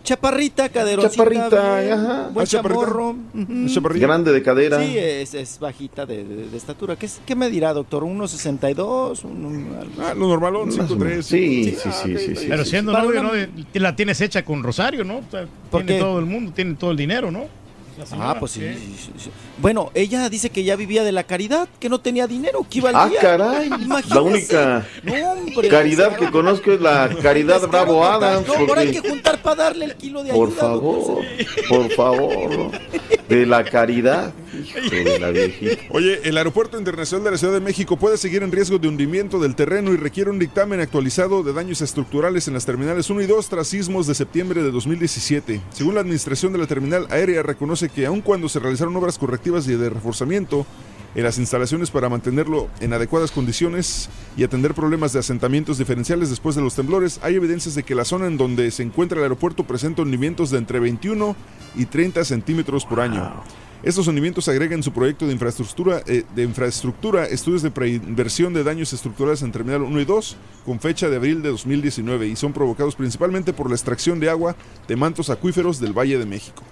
Chaparrita, 0.06 0.69
caderoncita. 0.69 1.23
Chaparrita, 1.23 1.82
bien, 1.82 1.94
ajá. 1.94 2.30
Buen 2.32 2.44
Ah, 2.44 2.48
chaparrita. 2.48 2.80
chamorro. 2.82 3.10
ujú. 3.34 3.99
Grande 3.99 4.32
de 4.32 4.41
cadera. 4.44 4.80
Sí, 4.82 4.98
es, 4.98 5.34
es 5.34 5.60
bajita 5.60 6.06
de, 6.06 6.23
de- 6.23 6.48
de 6.49 6.57
estatura. 6.57 6.95
¿Qué, 6.95 7.10
¿Qué 7.26 7.36
me 7.36 7.49
dirá, 7.49 7.73
doctor? 7.73 8.03
¿1.62? 8.03 9.23
Un, 9.26 9.45
un- 9.45 9.76
Ah, 9.99 10.14
lo 10.15 10.27
normalón, 10.27 10.69
Más 10.69 10.91
o 10.91 10.95
5'3". 10.95 10.98
menos. 10.98 11.26
Sí, 11.26 11.72
sí, 11.77 11.90
ah, 11.90 11.91
sí, 11.91 12.18
sí, 12.18 12.36
sí. 12.36 12.45
Pero 12.48 12.64
siendo 12.64 12.91
novio, 12.94 13.19
una- 13.19 13.32
¿no? 13.48 13.64
La 13.73 13.95
tienes 13.95 14.22
hecha 14.22 14.45
con 14.45 14.64
Rosario, 14.64 15.03
¿no? 15.03 15.18
O 15.18 15.23
sea, 15.32 15.48
¿Por 15.72 15.82
tiene 15.84 15.95
qué? 15.98 15.99
todo 15.99 16.19
el 16.19 16.26
mundo, 16.26 16.52
tiene 16.56 16.76
todo 16.76 16.91
el 16.91 16.98
dinero, 16.98 17.32
¿no? 17.32 17.45
Ah, 18.19 18.35
pues 18.39 18.51
sí, 18.53 18.59
sí, 18.61 18.95
sí, 18.99 19.11
sí. 19.17 19.30
Bueno, 19.57 19.91
ella 19.93 20.27
dice 20.30 20.49
que 20.49 20.63
ya 20.63 20.76
vivía 20.76 21.03
de 21.03 21.11
la 21.11 21.23
caridad, 21.23 21.67
que 21.80 21.88
no 21.89 21.99
tenía 21.99 22.27
dinero, 22.27 22.65
que 22.69 22.80
iba 22.80 22.89
al 22.89 22.95
Ah, 22.95 23.07
día. 23.09 23.19
caray. 23.22 23.67
Imagínese. 23.67 24.13
La 24.15 24.22
única 24.22 24.85
No, 25.03 25.31
hombre, 25.31 25.69
caridad 25.69 26.15
que 26.17 26.30
conozco 26.30 26.72
es 26.73 26.81
la 26.81 27.09
Caridad 27.22 27.61
Pescado 27.61 27.85
Bravo. 27.85 28.05
Adams. 28.05 28.47
No, 28.47 28.53
ahora 28.55 28.81
hay 28.81 28.88
porque- 28.88 29.01
que 29.01 29.09
juntar 29.09 29.41
para 29.41 29.55
darle 29.55 29.85
el 29.85 29.95
kilo 29.95 30.23
de 30.23 30.34
Por 30.34 30.49
ayuda. 30.49 30.67
doctor. 30.67 31.23
favor, 31.23 31.26
por 31.69 31.91
favor. 31.91 32.72
De 33.30 33.45
la 33.45 33.63
caridad. 33.63 34.34
Hijo 34.60 34.80
de 34.80 35.19
la 35.19 35.32
viejita. 35.32 35.84
Oye, 35.90 36.22
el 36.23 36.38
Aeropuerto 36.38 36.77
Internacional 36.77 37.26
de 37.26 37.32
la 37.32 37.38
Ciudad 37.38 37.53
de 37.53 37.60
México 37.60 37.98
puede 37.98 38.18
seguir 38.18 38.44
en 38.44 38.52
riesgo 38.52 38.77
de 38.77 38.88
hundimiento 38.88 39.40
del 39.40 39.56
terreno 39.56 39.94
y 39.94 39.98
requiere 39.98 40.30
un 40.30 40.40
dictamen 40.40 40.80
actualizado 40.80 41.44
de 41.44 41.53
daños 41.53 41.82
estructurales 41.82 42.48
en 42.48 42.53
las 42.53 42.65
terminales 42.65 43.10
1 43.10 43.22
y 43.22 43.27
2 43.27 43.49
tras 43.49 43.68
sismos 43.68 44.07
de 44.07 44.15
septiembre 44.15 44.64
de 44.64 44.72
2017. 44.72 45.61
Según 45.72 45.95
la 45.95 46.02
administración 46.02 46.53
de 46.53 46.60
la 46.60 46.68
terminal 46.68 47.07
aérea, 47.10 47.44
reconoce 47.44 47.90
que 47.90 48.06
aun 48.06 48.22
cuando 48.22 48.49
se 48.49 48.60
realizaron 48.60 48.95
obras 48.95 49.18
correctivas 49.18 49.68
y 49.68 49.76
de 49.76 49.90
reforzamiento 49.90 50.65
en 51.15 51.23
las 51.23 51.38
instalaciones 51.38 51.91
para 51.91 52.10
mantenerlo 52.10 52.69
en 52.82 52.94
adecuadas 52.94 53.32
condiciones 53.32 54.10
y 54.38 54.44
atender 54.44 54.73
problemas 54.73 55.14
de 55.14 55.19
asentamientos 55.19 55.77
diferenciales 55.77 56.30
después 56.30 56.56
de 56.56 56.61
los 56.61 56.76
temblores, 56.76 57.19
hay 57.23 57.36
evidencias 57.36 57.73
de 57.76 57.84
que 57.84 57.95
la 57.95 58.06
zona 58.06 58.27
en 58.27 58.38
donde 58.38 58.69
se 58.72 58.84
encuentra 58.84 59.18
el 59.18 59.23
aeropuerto 59.23 59.64
presenta 59.64 60.02
hundimientos 60.02 60.52
de 60.52 60.57
entre 60.57 60.80
21 60.80 61.36
y 61.76 61.86
30 61.86 62.26
centímetros 62.26 62.86
por 62.86 62.99
año. 62.99 63.44
Estos 63.85 64.07
hundimientos 64.07 64.47
agregan 64.47 64.79
en 64.79 64.83
su 64.83 64.91
proyecto 64.91 65.27
de 65.27 65.33
infraestructura, 65.33 66.01
eh, 66.07 66.23
de 66.35 66.41
infraestructura 66.41 67.25
estudios 67.25 67.61
de 67.61 67.69
preinversión 67.69 68.51
de 68.51 68.63
daños 68.63 68.91
estructurales 68.93 69.43
en 69.43 69.51
Terminal 69.51 69.83
1 69.83 70.01
y 70.01 70.05
2 70.05 70.37
con 70.65 70.79
fecha 70.79 71.07
de 71.07 71.17
abril 71.17 71.43
de 71.43 71.49
2019 71.49 72.25
y 72.27 72.35
son 72.35 72.51
provocados 72.51 72.95
principalmente 72.95 73.53
por 73.53 73.69
la 73.69 73.75
extracción 73.75 74.19
de 74.19 74.31
agua 74.31 74.55
de 74.87 74.95
mantos 74.95 75.29
acuíferos 75.29 75.79
del 75.79 75.93
Valle 75.93 76.17
de 76.17 76.25
México. 76.25 76.63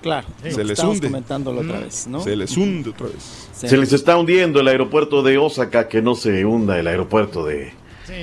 Claro, 0.00 0.26
Se 0.42 0.64
les 0.64 0.78
hunde. 0.78 1.08
comentándolo 1.08 1.60
otra 1.60 1.80
vez, 1.80 2.06
¿no? 2.06 2.24
Se 2.24 2.34
les 2.34 2.56
hunde 2.56 2.90
otra 2.90 3.08
vez. 3.08 3.48
Se 3.52 3.76
les 3.76 3.92
está 3.92 4.16
hundiendo 4.16 4.58
el 4.58 4.68
aeropuerto 4.68 5.22
de 5.22 5.36
Osaka, 5.36 5.86
que 5.86 6.00
no 6.00 6.14
se 6.14 6.46
hunda 6.46 6.80
el 6.80 6.86
aeropuerto 6.86 7.44
de 7.44 7.74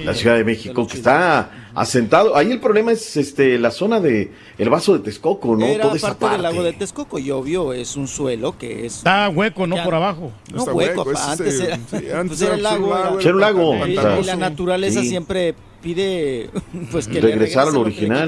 la 0.03 0.15
Ciudad 0.15 0.35
de 0.35 0.43
México, 0.43 0.87
que 0.87 0.97
está 0.97 1.58
asentado. 1.75 2.35
Ahí 2.35 2.51
el 2.51 2.59
problema 2.59 2.91
es 2.91 3.17
este 3.17 3.57
la 3.57 3.71
zona 3.71 3.99
de 3.99 4.31
el 4.57 4.69
vaso 4.69 4.93
de 4.93 4.99
Texcoco, 4.99 5.55
¿no? 5.55 5.65
Era 5.65 5.83
Toda 5.83 5.95
esa 5.95 6.17
parte, 6.17 6.33
del 6.33 6.43
lago 6.43 6.63
de 6.63 6.73
Texcoco 6.73 7.19
y 7.19 7.31
obvio 7.31 7.73
es 7.73 7.95
un 7.95 8.07
suelo 8.07 8.57
que 8.57 8.85
es... 8.85 8.97
Está 8.97 9.29
hueco, 9.29 9.67
no 9.67 9.75
Ya- 9.77 9.83
por 9.83 9.95
abajo. 9.95 10.31
No 10.53 10.63
hueco, 10.63 11.05
pa, 11.05 11.31
antes 11.31 11.59
era, 11.59 11.79
pues 12.25 12.41
era 12.41 12.55
el 12.55 12.63
lago. 12.63 13.19
Era 13.19 13.33
un 13.33 13.39
lago, 13.41 13.85
Y- 13.87 13.93
la 13.95 14.35
naturaleza 14.35 15.01
sí. 15.01 15.09
siempre 15.09 15.55
pide 15.81 16.49
pues 16.91 17.07
que 17.07 17.15
le 17.15 17.21
Regresar 17.21 17.63
a 17.63 17.71
regresen 17.71 17.73
lo 17.73 17.79
lo 17.79 17.83
que 17.85 18.01
le 18.01 18.07
original. 18.07 18.27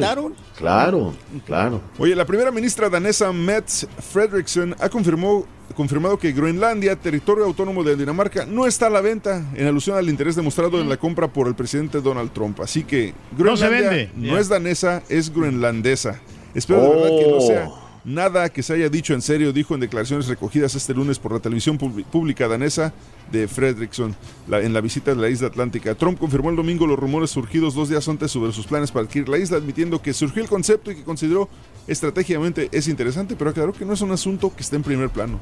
Claro, 0.58 1.14
claro. 1.46 1.82
Oye, 1.98 2.16
la 2.16 2.26
primera 2.26 2.52
ministra 2.52 2.90
danesa 2.90 3.32
Mets 3.32 3.88
Frederiksen 4.12 4.76
ha 4.80 4.90
confirmó, 4.90 5.46
confirmado 5.76 6.18
que 6.20 6.32
Groenlandia, 6.32 6.96
territorio 6.96 7.46
autónomo 7.46 7.84
de 7.84 7.96
Dinamarca, 7.96 8.46
no 8.46 8.66
está 8.68 8.88
a 8.88 8.90
la 8.90 9.02
venta 9.02 9.44
en 9.56 9.68
alusión 9.68 9.98
al 9.98 10.10
interés 10.10 10.36
demostrado 10.36 10.80
en 10.80 10.88
la 10.90 10.98
compra 10.98 11.28
por 11.28 11.48
el 11.48 11.56
presidente 11.56 12.02
Donald 12.02 12.32
Trump. 12.32 12.60
Así 12.62 12.84
que 12.84 13.14
No 13.38 13.58
se 13.58 13.70
vende. 13.70 14.10
no 14.16 14.38
es 14.38 14.50
danesa, 14.50 15.02
es 15.10 15.34
groenlandesa. 15.34 16.20
Espero 16.54 16.82
de 16.82 16.90
verdad 16.90 17.10
que 17.18 17.28
no 17.30 17.38
Oh. 17.38 17.42
sea 17.48 17.70
nada 18.04 18.50
que 18.50 18.64
se 18.64 18.74
haya 18.74 18.90
dicho 18.90 19.14
en 19.14 19.22
serio, 19.22 19.54
dijo 19.54 19.76
en 19.76 19.82
declaraciones 19.82 20.28
recogidas 20.28 20.74
este 20.76 20.94
lunes 20.94 21.20
por 21.20 21.32
la 21.34 21.40
televisión 21.40 21.78
pública 21.78 22.48
danesa 22.48 22.94
de 23.32 23.48
Fredrickson 23.48 24.16
la- 24.48 24.60
en 24.62 24.74
la 24.74 24.82
visita 24.82 25.14
de 25.14 25.22
la 25.22 25.30
isla 25.30 25.48
Atlántica. 25.48 25.94
Trump 25.96 26.18
confirmó 26.20 26.50
el 26.50 26.56
domingo 26.56 26.88
los 26.88 26.98
rumores 26.98 27.30
surgidos 27.30 27.76
dos 27.76 27.90
días 27.90 28.08
antes 28.10 28.32
sobre 28.32 28.52
sus 28.52 28.66
planes 28.66 28.92
para 28.92 29.06
adquirir 29.06 29.30
la 29.30 29.38
isla, 29.38 29.58
admitiendo 29.58 30.02
que 30.02 30.14
surgió 30.14 30.42
el 30.42 30.50
concepto 30.50 30.92
y 30.92 30.96
que 30.96 31.04
consideró 31.04 31.48
estratégicamente 31.88 32.70
es 32.72 32.88
interesante, 32.88 33.36
pero 33.38 33.52
aclaró 33.52 33.74
que 33.74 33.86
no 33.86 33.94
es 33.94 34.02
un 34.02 34.12
asunto 34.12 34.54
que 34.56 34.62
esté 34.64 34.76
en 34.78 34.84
primer 34.84 35.10
plano. 35.10 35.40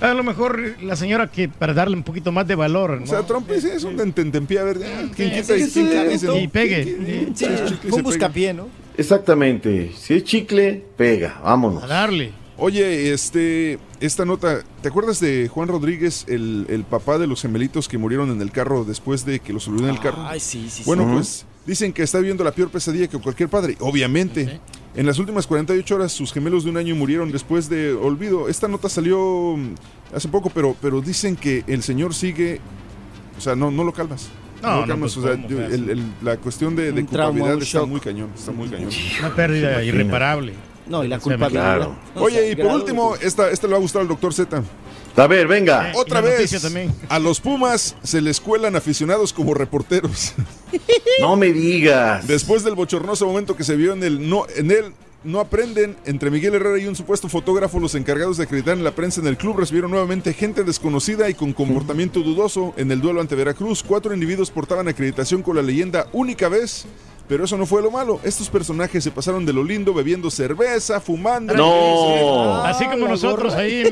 A 0.00 0.12
lo 0.12 0.22
mejor 0.22 0.60
la 0.82 0.94
señora 0.94 1.30
que 1.30 1.48
para 1.48 1.72
darle 1.72 1.96
un 1.96 2.02
poquito 2.02 2.30
más 2.30 2.46
de 2.46 2.54
valor. 2.54 2.98
¿no? 2.98 3.04
O 3.04 3.06
sea, 3.06 3.22
Trump 3.22 3.50
dice, 3.50 3.74
es 3.74 3.82
un 3.84 3.96
tentempié, 4.12 4.58
a 4.58 4.64
ver, 4.64 4.78
ah, 4.84 5.08
¿quién 5.16 5.30
quita 5.30 5.56
y 5.56 5.62
sí, 5.64 5.70
sí, 6.18 6.48
pegue. 6.52 6.82
¿Quién- 6.84 7.34
Sí, 7.34 7.44
quién- 7.46 7.56
quién- 7.56 7.66
quién 7.66 7.78
fue 7.90 7.98
un 7.98 8.02
buscapié, 8.02 8.52
¿no? 8.52 8.68
Exactamente. 8.96 9.92
Si 9.96 10.14
es 10.14 10.24
chicle, 10.24 10.84
pega. 10.96 11.40
Vámonos. 11.42 11.82
A 11.82 11.86
darle. 11.86 12.32
Oye, 12.58 13.12
este, 13.12 13.78
esta 14.00 14.24
nota, 14.24 14.62
¿te 14.80 14.88
acuerdas 14.88 15.20
de 15.20 15.48
Juan 15.48 15.68
Rodríguez, 15.68 16.24
el, 16.26 16.66
el 16.70 16.84
papá 16.84 17.18
de 17.18 17.26
los 17.26 17.42
gemelitos 17.42 17.86
que 17.86 17.98
murieron 17.98 18.30
en 18.30 18.40
el 18.40 18.50
carro 18.50 18.84
después 18.84 19.26
de 19.26 19.40
que 19.40 19.52
los 19.52 19.68
olvidó 19.68 19.88
en 19.88 19.94
el 19.94 20.00
carro? 20.00 20.26
Ay, 20.26 20.40
sí, 20.40 20.62
sí, 20.70 20.78
sí. 20.78 20.82
Bueno, 20.86 21.06
pues 21.12 21.44
dicen 21.66 21.92
que 21.92 22.02
está 22.02 22.18
viviendo 22.18 22.44
la 22.44 22.52
peor 22.52 22.70
pesadilla 22.70 23.08
que 23.08 23.18
cualquier 23.18 23.50
padre, 23.50 23.76
obviamente. 23.80 24.58
En 24.94 25.04
las 25.04 25.18
últimas 25.18 25.46
48 25.46 25.94
horas, 25.94 26.12
sus 26.12 26.32
gemelos 26.32 26.64
de 26.64 26.70
un 26.70 26.78
año 26.78 26.94
murieron 26.94 27.30
después 27.30 27.68
de 27.68 27.92
olvido. 27.92 28.48
Esta 28.48 28.68
nota 28.68 28.88
salió 28.88 29.54
mm, 29.56 29.74
hace 30.14 30.28
poco, 30.28 30.48
pero, 30.48 30.74
pero 30.80 31.02
dicen 31.02 31.36
que 31.36 31.62
el 31.66 31.82
señor 31.82 32.14
sigue, 32.14 32.60
o 33.36 33.40
sea, 33.42 33.54
no, 33.54 33.70
no 33.70 33.84
lo 33.84 33.92
calmas. 33.92 34.30
No, 34.62 34.84
pues, 34.98 35.16
o 35.16 35.22
sea, 35.22 35.32
¿cómo? 35.32 35.48
yo- 35.48 35.60
el- 35.64 35.90
el- 35.90 36.12
la 36.22 36.36
cuestión 36.38 36.74
de, 36.76 36.92
de 36.92 37.04
culpabilidad 37.04 37.60
está 37.62 37.84
muy 37.84 38.00
cañón, 38.00 38.30
está 38.36 38.52
muy 38.52 38.68
cañón. 38.68 38.90
Una 39.20 39.34
pérdida 39.34 39.82
irreparable. 39.84 40.54
No, 40.88 41.02
y 41.02 41.08
la 41.08 41.18
culpabilidad. 41.18 41.76
Claro. 41.76 41.96
Oye, 42.14 42.50
y 42.52 42.56
por 42.56 42.66
último, 42.72 43.16
esta, 43.20 43.50
esta 43.50 43.66
le 43.66 43.72
va 43.72 43.78
a 43.78 43.80
gustar 43.80 44.02
al 44.02 44.08
doctor 44.08 44.32
Z. 44.32 44.62
A 45.16 45.26
ver, 45.26 45.46
venga. 45.48 45.92
Otra 45.96 46.20
la 46.20 46.28
vez, 46.28 46.62
también. 46.62 46.94
a 47.08 47.18
los 47.18 47.40
Pumas 47.40 47.96
se 48.02 48.20
les 48.20 48.38
cuelan 48.40 48.76
aficionados 48.76 49.32
como 49.32 49.54
reporteros. 49.54 50.34
No 51.20 51.36
me 51.36 51.52
digas. 51.52 52.26
Después 52.26 52.62
del 52.64 52.74
bochornoso 52.74 53.26
momento 53.26 53.56
que 53.56 53.64
se 53.64 53.76
vio 53.76 53.94
en 53.94 54.02
el 54.04 54.28
no 54.28 54.44
en 54.54 54.70
el 54.70 54.92
no 55.26 55.40
aprenden 55.40 55.96
entre 56.06 56.30
Miguel 56.30 56.54
Herrera 56.54 56.78
y 56.78 56.86
un 56.86 56.96
supuesto 56.96 57.28
fotógrafo, 57.28 57.80
los 57.80 57.94
encargados 57.94 58.36
de 58.36 58.44
acreditar 58.44 58.78
en 58.78 58.84
la 58.84 58.92
prensa 58.92 59.20
en 59.20 59.26
el 59.26 59.36
club 59.36 59.58
recibieron 59.58 59.90
nuevamente 59.90 60.32
gente 60.32 60.62
desconocida 60.64 61.28
y 61.28 61.34
con 61.34 61.52
comportamiento 61.52 62.20
dudoso 62.20 62.72
en 62.76 62.90
el 62.92 63.00
duelo 63.00 63.20
ante 63.20 63.34
Veracruz. 63.34 63.82
Cuatro 63.82 64.14
individuos 64.14 64.50
portaban 64.50 64.88
acreditación 64.88 65.42
con 65.42 65.56
la 65.56 65.62
leyenda 65.62 66.06
única 66.12 66.48
vez. 66.48 66.86
Pero 67.28 67.44
eso 67.44 67.56
no 67.56 67.66
fue 67.66 67.82
lo 67.82 67.90
malo. 67.90 68.20
Estos 68.22 68.48
personajes 68.48 69.02
se 69.02 69.10
pasaron 69.10 69.44
de 69.44 69.52
lo 69.52 69.64
lindo 69.64 69.92
bebiendo 69.92 70.30
cerveza, 70.30 71.00
fumando. 71.00 71.54
No. 71.54 72.62
Así 72.62 72.84
como 72.86 73.08
nosotros 73.08 73.52
gorra. 73.52 73.64
ahí. 73.64 73.84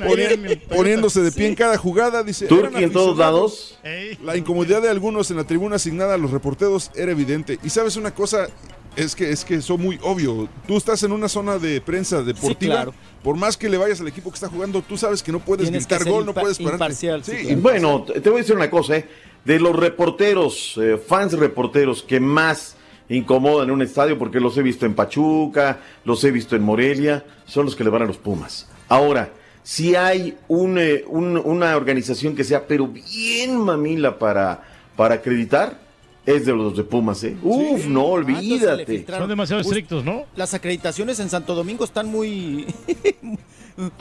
Poniéndose 0.73 1.20
de 1.20 1.32
pie 1.32 1.48
en 1.48 1.56
cada 1.56 1.77
jugada, 1.77 2.23
dice. 2.23 2.47
Turki 2.47 2.69
"Eran 2.69 2.85
en 2.85 2.93
todos 2.93 3.09
aficionados". 3.19 3.77
lados. 3.82 4.19
La 4.23 4.36
incomodidad 4.36 4.82
de 4.82 4.89
algunos 4.89 5.32
en 5.32 5.39
la 5.39 5.44
tribuna 5.44 5.77
asignada 5.77 6.15
a 6.15 6.19
los 6.19 6.31
reporteros 6.31 6.93
era 6.94 7.11
evidente. 7.11 7.59
Y 7.65 7.70
sabes 7.70 7.97
una 7.97 8.15
cosa, 8.15 8.47
es 8.96 9.14
que 9.14 9.30
es 9.30 9.44
que 9.44 9.56
eso 9.56 9.76
muy 9.78 9.98
obvio. 10.02 10.48
Tú 10.66 10.76
estás 10.76 11.02
en 11.02 11.12
una 11.12 11.28
zona 11.28 11.58
de 11.58 11.80
prensa 11.80 12.22
deportiva, 12.22 12.74
claro. 12.74 12.94
por 13.22 13.36
más 13.36 13.56
que 13.56 13.68
le 13.68 13.76
vayas 13.76 14.00
al 14.00 14.08
equipo 14.08 14.30
que 14.30 14.34
está 14.34 14.48
jugando, 14.48 14.82
tú 14.82 14.96
sabes 14.96 15.22
que 15.22 15.32
no 15.32 15.40
puedes 15.40 15.64
Tienes 15.68 15.86
gritar 15.86 16.08
gol, 16.08 16.24
no 16.26 16.34
puedes 16.34 16.56
sí, 16.56 16.62
claro. 16.64 16.78
Bueno, 17.60 18.02
te 18.04 18.20
te 18.20 18.30
voy 18.30 18.38
a 18.38 18.42
decir 18.42 18.56
una 18.56 18.70
cosa, 18.70 18.96
¿eh? 18.98 19.08
De 19.44 19.60
los 19.60 19.76
reporteros, 19.76 20.78
eh, 20.80 20.96
fans 20.98 21.32
reporteros 21.34 22.02
que 22.02 22.18
más 22.20 22.76
incomodan 23.08 23.68
en 23.68 23.74
un 23.74 23.82
estadio, 23.82 24.18
porque 24.18 24.40
los 24.40 24.56
he 24.56 24.62
visto 24.62 24.86
en 24.86 24.94
Pachuca, 24.94 25.80
los 26.04 26.24
he 26.24 26.30
visto 26.30 26.56
en 26.56 26.62
Morelia, 26.62 27.24
son 27.46 27.66
los 27.66 27.76
que 27.76 27.84
le 27.84 27.90
van 27.90 28.02
a 28.02 28.06
los 28.06 28.16
Pumas. 28.16 28.68
Ahora, 28.88 29.30
si 29.62 29.94
hay 29.94 30.36
un, 30.48 30.78
eh, 30.78 31.04
un- 31.08 31.36
una 31.36 31.76
organización 31.76 32.34
que 32.34 32.44
sea, 32.44 32.66
pero 32.66 32.86
bien 32.88 33.58
mamila 33.58 34.18
para, 34.18 34.62
para 34.96 35.16
acreditar, 35.16 35.78
es 36.26 36.46
de 36.46 36.52
los 36.52 36.76
de 36.76 36.84
Pumas, 36.84 37.22
¿eh? 37.24 37.36
Uf, 37.42 37.86
no, 37.86 38.01
Ah, 38.01 38.05
olvídate. 38.12 39.05
Son 39.06 39.28
demasiado 39.28 39.60
Us- 39.60 39.66
estrictos, 39.66 40.05
¿no? 40.05 40.24
Las 40.36 40.55
acreditaciones 40.55 41.20
en 41.20 41.28
Santo 41.30 41.55
Domingo 41.55 41.84
están 41.84 42.09
muy. 42.09 42.66
muy 43.22 43.38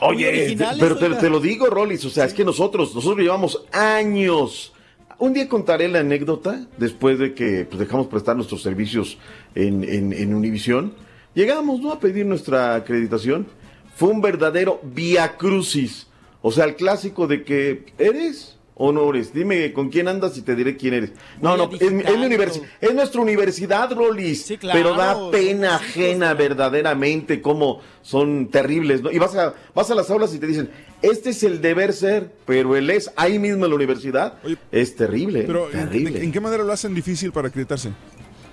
Oye, 0.00 0.56
pero 0.78 0.96
te, 0.96 1.10
te 1.10 1.28
lo 1.28 1.40
digo, 1.40 1.66
Rolis, 1.66 2.04
o 2.04 2.10
sea, 2.10 2.24
es 2.24 2.32
que 2.34 2.44
nosotros, 2.44 2.94
nosotros 2.94 3.20
llevamos 3.20 3.64
años. 3.72 4.72
Un 5.18 5.32
día 5.32 5.48
contaré 5.48 5.88
la 5.88 6.00
anécdota, 6.00 6.66
después 6.76 7.18
de 7.18 7.34
que 7.34 7.64
pues, 7.64 7.78
dejamos 7.78 8.08
prestar 8.08 8.36
nuestros 8.36 8.62
servicios 8.62 9.18
en, 9.54 9.84
en, 9.84 10.12
en 10.12 10.34
Univisión. 10.34 10.94
Llegamos, 11.34 11.80
¿no? 11.80 11.92
A 11.92 12.00
pedir 12.00 12.26
nuestra 12.26 12.74
acreditación. 12.76 13.46
Fue 13.96 14.08
un 14.08 14.20
verdadero 14.20 14.80
via 14.82 15.36
crucis. 15.36 16.06
O 16.42 16.50
sea, 16.52 16.64
el 16.64 16.74
clásico 16.76 17.26
de 17.26 17.42
que 17.44 17.86
eres 17.98 18.53
o 18.76 18.92
no 18.92 19.08
eres. 19.10 19.32
Dime 19.32 19.72
con 19.72 19.88
quién 19.88 20.08
andas 20.08 20.36
y 20.36 20.42
te 20.42 20.54
diré 20.54 20.76
quién 20.76 20.94
eres. 20.94 21.12
No, 21.40 21.56
no, 21.56 21.70
es, 21.72 21.80
es 21.80 21.92
mi 21.92 22.02
es 22.80 22.94
nuestra 22.94 23.20
universidad, 23.20 23.92
Rolis. 23.92 24.42
Sí, 24.46 24.58
claro, 24.58 24.78
pero 24.78 24.94
da 24.96 25.30
pena 25.30 25.76
ajena 25.76 26.34
verdaderamente 26.34 27.40
cómo 27.40 27.80
son 28.02 28.48
terribles, 28.48 29.02
¿no? 29.02 29.10
Y 29.10 29.18
vas 29.18 29.34
a, 29.36 29.54
vas 29.74 29.90
a 29.90 29.94
las 29.94 30.10
aulas 30.10 30.34
y 30.34 30.38
te 30.38 30.46
dicen, 30.46 30.70
este 31.02 31.30
es 31.30 31.42
el 31.42 31.60
deber 31.60 31.92
ser, 31.92 32.30
pero 32.46 32.76
él 32.76 32.90
es 32.90 33.10
ahí 33.16 33.38
mismo 33.38 33.64
en 33.64 33.70
la 33.70 33.76
universidad. 33.76 34.38
Oye, 34.44 34.56
es 34.72 34.96
terrible, 34.96 35.44
Pero 35.46 35.66
¿en, 35.66 35.88
terrible. 35.88 36.22
en 36.22 36.32
qué 36.32 36.40
manera 36.40 36.64
lo 36.64 36.72
hacen 36.72 36.94
difícil 36.94 37.32
para 37.32 37.48
acreditarse? 37.48 37.90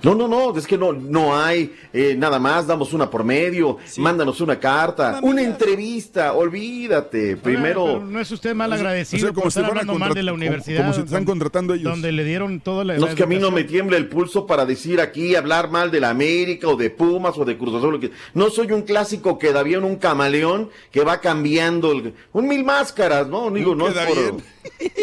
No, 0.04 0.16
no, 0.16 0.28
no, 0.28 0.58
es 0.58 0.66
que 0.68 0.78
no, 0.78 0.94
no 0.94 1.38
hay 1.38 1.74
eh, 1.94 2.16
nada 2.18 2.40
más, 2.40 2.68
damos 2.68 2.94
una 2.94 3.10
por 3.10 3.24
medio, 3.24 3.78
mándanos 3.98 4.42
una 4.42 4.60
carta, 4.60 5.20
una 5.22 5.42
entrevista, 5.44 6.34
olvídate, 6.34 7.38
primero... 7.38 7.86
Pero 7.86 8.06
no 8.06 8.20
es 8.20 8.32
usted 8.32 8.56
mal 8.56 8.72
O 8.72 8.76
agradecido 8.76 9.22
sea, 9.28 9.34
como 9.34 9.44
por 9.44 9.52
si 9.52 9.60
estar 9.60 9.70
hablando 9.72 9.98
mal 10.00 10.14
de 10.14 10.24
la 10.24 10.32
como- 10.32 10.42
universidad. 10.44 10.82
como 10.82 10.94
si 10.94 11.00
te 11.02 11.06
están 11.06 11.20
donde- 11.26 11.32
contratando 11.32 11.74
ellos. 11.74 11.92
Donde 11.92 12.12
le 12.12 12.24
dieron 12.24 12.60
toda 12.62 12.84
la. 12.84 12.98
No 12.98 13.08
es 13.08 13.16
que 13.16 13.24
a 13.24 13.28
mí 13.28 13.38
no 13.38 13.52
me 13.52 13.64
tiembla 13.64 13.98
el 13.98 14.08
pulso 14.08 14.46
para 14.48 14.66
decir 14.66 15.00
aquí, 15.02 15.36
hablar 15.36 15.70
mal 15.70 15.92
de 15.92 16.00
la 16.00 16.10
América 16.10 16.68
o 16.68 16.76
de 16.76 16.90
Pumas 16.90 17.38
o 17.38 17.46
de 17.46 17.58
Cruz 17.58 17.76
Azul. 17.76 18.12
No 18.34 18.50
soy 18.50 18.72
un 18.72 18.82
clásico 18.84 19.38
que 19.38 19.52
da 19.54 19.64
bien 19.64 19.84
un 19.84 19.98
camaleón 19.98 20.70
que 20.92 21.04
va 21.04 21.20
cambiando, 21.22 21.92
el- 21.92 22.14
un 22.34 22.48
mil 22.48 22.64
máscaras, 22.64 23.28
¿no? 23.28 23.50
Digo, 23.52 23.76
no 23.76 23.88
es 23.88 23.94
queda 23.94 24.06
por... 24.08 24.16
bien. 24.18 24.38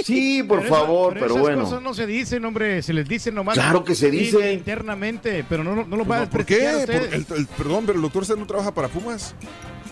Sí, 0.04 0.42
por 0.44 0.60
Pero 0.60 0.68
esa- 0.68 0.78
favor, 0.80 1.12
pero, 1.14 1.26
esas 1.26 1.38
bueno. 1.38 1.62
cosas 1.64 1.82
no 1.82 1.92
se 1.94 2.06
dicen, 2.06 2.44
hombre, 2.44 2.82
se 2.82 2.92
les 2.92 3.08
dice 3.08 3.32
nomás. 3.32 3.54
Claro 3.54 3.84
que 3.84 3.94
se 3.94 4.10
dicen. 4.10 4.62
Internamente, 4.88 5.44
pero 5.50 5.62
no, 5.62 5.84
no 5.84 5.96
lo 5.98 6.06
va 6.06 6.22
a 6.22 6.30
¿Por 6.30 6.46
qué? 6.46 6.76
usted. 6.80 6.86
Por- 6.86 7.14
el- 7.14 7.26
el- 7.40 7.46
perdón, 7.46 7.84
pero 7.84 7.96
el 7.96 8.02
doctor 8.02 8.24
Seth 8.24 8.38
no 8.38 8.46
trabaja 8.46 8.72
para 8.72 8.88
Pumas. 8.88 9.34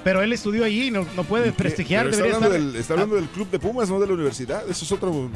Pero 0.03 0.23
él 0.23 0.33
estudió 0.33 0.65
allí, 0.65 0.91
no, 0.91 1.07
no 1.15 1.25
puede 1.25 1.53
prestigiar. 1.53 2.07
Está 2.07 2.17
debería 2.17 2.37
hablando, 2.37 2.57
estar- 2.57 2.71
del, 2.73 2.81
está 2.81 2.93
hablando 2.95 3.17
del 3.17 3.27
club 3.27 3.51
de 3.51 3.59
Pumas, 3.59 3.91
no 3.91 4.01
de 4.01 4.07
la 4.07 4.15
universidad. 4.15 4.63
Eso 4.71 4.85
es 4.87 4.93
otro... 4.93 5.29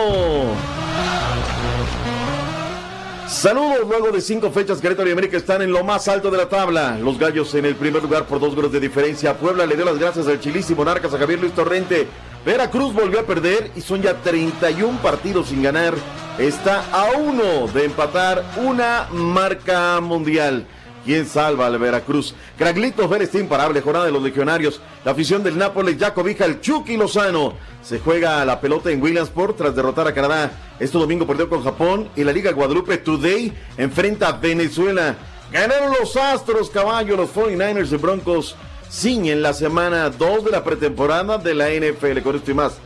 Saludos, 3.33 3.79
luego 3.89 4.11
de 4.11 4.21
cinco 4.21 4.51
fechas, 4.51 4.79
Querétaro 4.79 5.09
y 5.09 5.11
América 5.11 5.35
están 5.35 5.63
en 5.63 5.71
lo 5.71 5.83
más 5.83 6.07
alto 6.07 6.29
de 6.29 6.37
la 6.37 6.47
tabla. 6.47 6.97
Los 6.99 7.17
gallos 7.17 7.53
en 7.55 7.65
el 7.65 7.75
primer 7.75 8.01
lugar 8.01 8.25
por 8.25 8.39
dos 8.39 8.55
goles 8.55 8.71
de 8.71 8.79
diferencia. 8.79 9.35
Puebla 9.35 9.65
le 9.65 9.75
dio 9.75 9.83
las 9.83 9.97
gracias 9.97 10.27
al 10.27 10.39
chilísimo 10.39 10.77
Monarcas 10.77 11.13
a 11.13 11.17
Javier 11.17 11.39
Luis 11.39 11.51
Torrente. 11.51 12.07
Veracruz 12.45 12.93
volvió 12.93 13.19
a 13.19 13.23
perder 13.23 13.71
y 13.75 13.81
son 13.81 14.03
ya 14.03 14.13
31 14.13 14.99
partidos 15.01 15.47
sin 15.47 15.63
ganar. 15.63 15.95
Está 16.37 16.85
a 16.91 17.17
uno 17.17 17.67
de 17.73 17.85
empatar 17.85 18.45
una 18.63 19.07
marca 19.11 19.99
mundial. 19.99 20.67
¿Quién 21.05 21.27
salva 21.27 21.67
al 21.67 21.77
Veracruz? 21.77 22.33
Craglito 22.57 23.09
Vélez 23.09 23.35
imparable, 23.35 23.81
jornada 23.81 24.05
de 24.05 24.11
los 24.11 24.23
legionarios. 24.23 24.79
La 25.03 25.11
afición 25.11 25.43
del 25.43 25.57
Nápoles 25.57 25.97
ya 25.97 26.13
cobija 26.13 26.45
el 26.45 26.61
Chucky 26.61 26.95
Lozano. 26.95 27.55
Se 27.81 27.99
juega 27.99 28.45
la 28.45 28.61
pelota 28.61 28.89
en 28.89 29.01
Williamsport 29.01 29.57
tras 29.57 29.75
derrotar 29.75 30.07
a 30.07 30.13
Canadá. 30.13 30.51
Este 30.79 30.97
domingo 30.97 31.27
perdió 31.27 31.49
con 31.49 31.63
Japón 31.63 32.09
y 32.15 32.23
la 32.23 32.31
Liga 32.31 32.51
Guadalupe 32.53 32.97
Today 32.97 33.53
enfrenta 33.77 34.29
a 34.29 34.31
Venezuela. 34.33 35.17
Ganaron 35.51 35.93
los 35.99 36.15
Astros, 36.15 36.69
caballo, 36.69 37.17
los 37.17 37.33
49ers 37.33 37.91
y 37.91 37.97
Broncos. 37.97 38.55
Ciñen 38.89 39.41
la 39.41 39.53
semana 39.53 40.09
2 40.09 40.45
de 40.45 40.51
la 40.51 40.63
pretemporada 40.63 41.37
de 41.37 41.53
la 41.53 41.69
NFL. 41.69 42.21
Con 42.21 42.37
esto 42.37 42.51
y 42.51 42.53
más. 42.53 42.77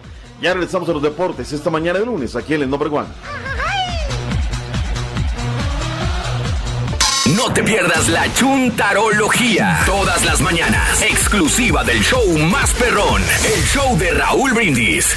Ya 0.42 0.54
regresamos 0.54 0.90
a 0.90 0.94
los 0.94 1.04
deportes 1.04 1.54
esta 1.54 1.70
mañana 1.70 2.00
de 2.00 2.06
lunes 2.06 2.36
aquí 2.36 2.56
en 2.56 2.64
el 2.64 2.70
Number 2.70 2.88
One. 2.88 3.08
No 7.38 7.54
te 7.54 7.62
pierdas 7.62 8.10
la 8.10 8.34
chuntarología. 8.34 9.82
Todas 9.86 10.26
las 10.26 10.42
mañanas. 10.42 11.04
Exclusiva 11.04 11.84
del 11.84 12.02
show 12.02 12.36
más 12.40 12.74
perrón. 12.74 13.22
El 13.46 13.64
show 13.64 13.96
de 13.96 14.10
Raúl 14.10 14.54
Brindis. 14.54 15.16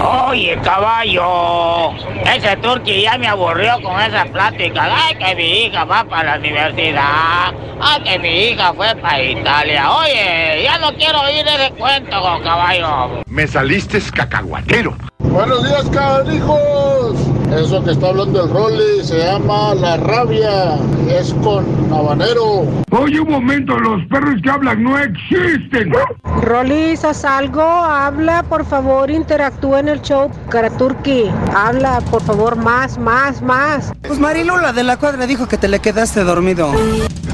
Oye, 0.00 0.56
caballo, 0.62 1.90
ese 2.24 2.56
turqui 2.58 3.02
ya 3.02 3.18
me 3.18 3.26
aburrió 3.26 3.82
con 3.82 4.00
esa 4.00 4.26
plática. 4.26 4.88
Ay, 4.88 5.16
que 5.16 5.34
mi 5.34 5.64
hija 5.64 5.84
va 5.84 6.04
para 6.04 6.36
la 6.36 6.38
universidad. 6.38 7.52
Ay, 7.80 8.02
que 8.04 8.18
mi 8.20 8.44
hija 8.44 8.72
fue 8.72 8.94
para 8.94 9.20
Italia. 9.20 9.90
Oye, 9.90 10.62
ya 10.62 10.78
no 10.78 10.94
quiero 10.94 11.20
oír 11.22 11.44
ese 11.48 11.72
cuento, 11.72 12.22
caballo. 12.44 13.24
Me 13.26 13.44
saliste 13.48 14.00
cacahuatero. 14.14 14.96
Buenos 15.18 15.64
días, 15.64 15.84
hijos. 16.32 17.35
Eso 17.54 17.82
que 17.84 17.92
está 17.92 18.08
hablando 18.08 18.44
el 18.44 18.50
Rolly 18.50 19.04
se 19.04 19.18
llama 19.18 19.74
la 19.74 19.96
rabia. 19.98 20.76
Es 21.08 21.32
con 21.44 21.64
habanero. 21.92 22.66
Oye, 22.90 23.20
un 23.20 23.30
momento, 23.30 23.78
los 23.78 24.04
perros 24.06 24.34
que 24.42 24.50
hablan 24.50 24.82
no 24.82 24.98
existen. 24.98 25.92
Rolis, 26.42 27.04
haz 27.04 27.24
algo, 27.24 27.62
habla, 27.62 28.42
por 28.42 28.66
favor, 28.66 29.10
interactúa 29.10 29.80
en 29.80 29.88
el 29.88 30.02
show. 30.02 30.30
Karaturki, 30.50 31.30
habla, 31.54 32.00
por 32.10 32.22
favor, 32.22 32.56
más, 32.56 32.98
más, 32.98 33.40
más. 33.42 33.92
Pues 34.02 34.18
Marilu, 34.18 34.56
la 34.58 34.72
de 34.72 34.82
la 34.82 34.96
cuadra, 34.96 35.26
dijo 35.26 35.46
que 35.46 35.56
te 35.56 35.68
le 35.68 35.78
quedaste 35.78 36.24
dormido. 36.24 36.72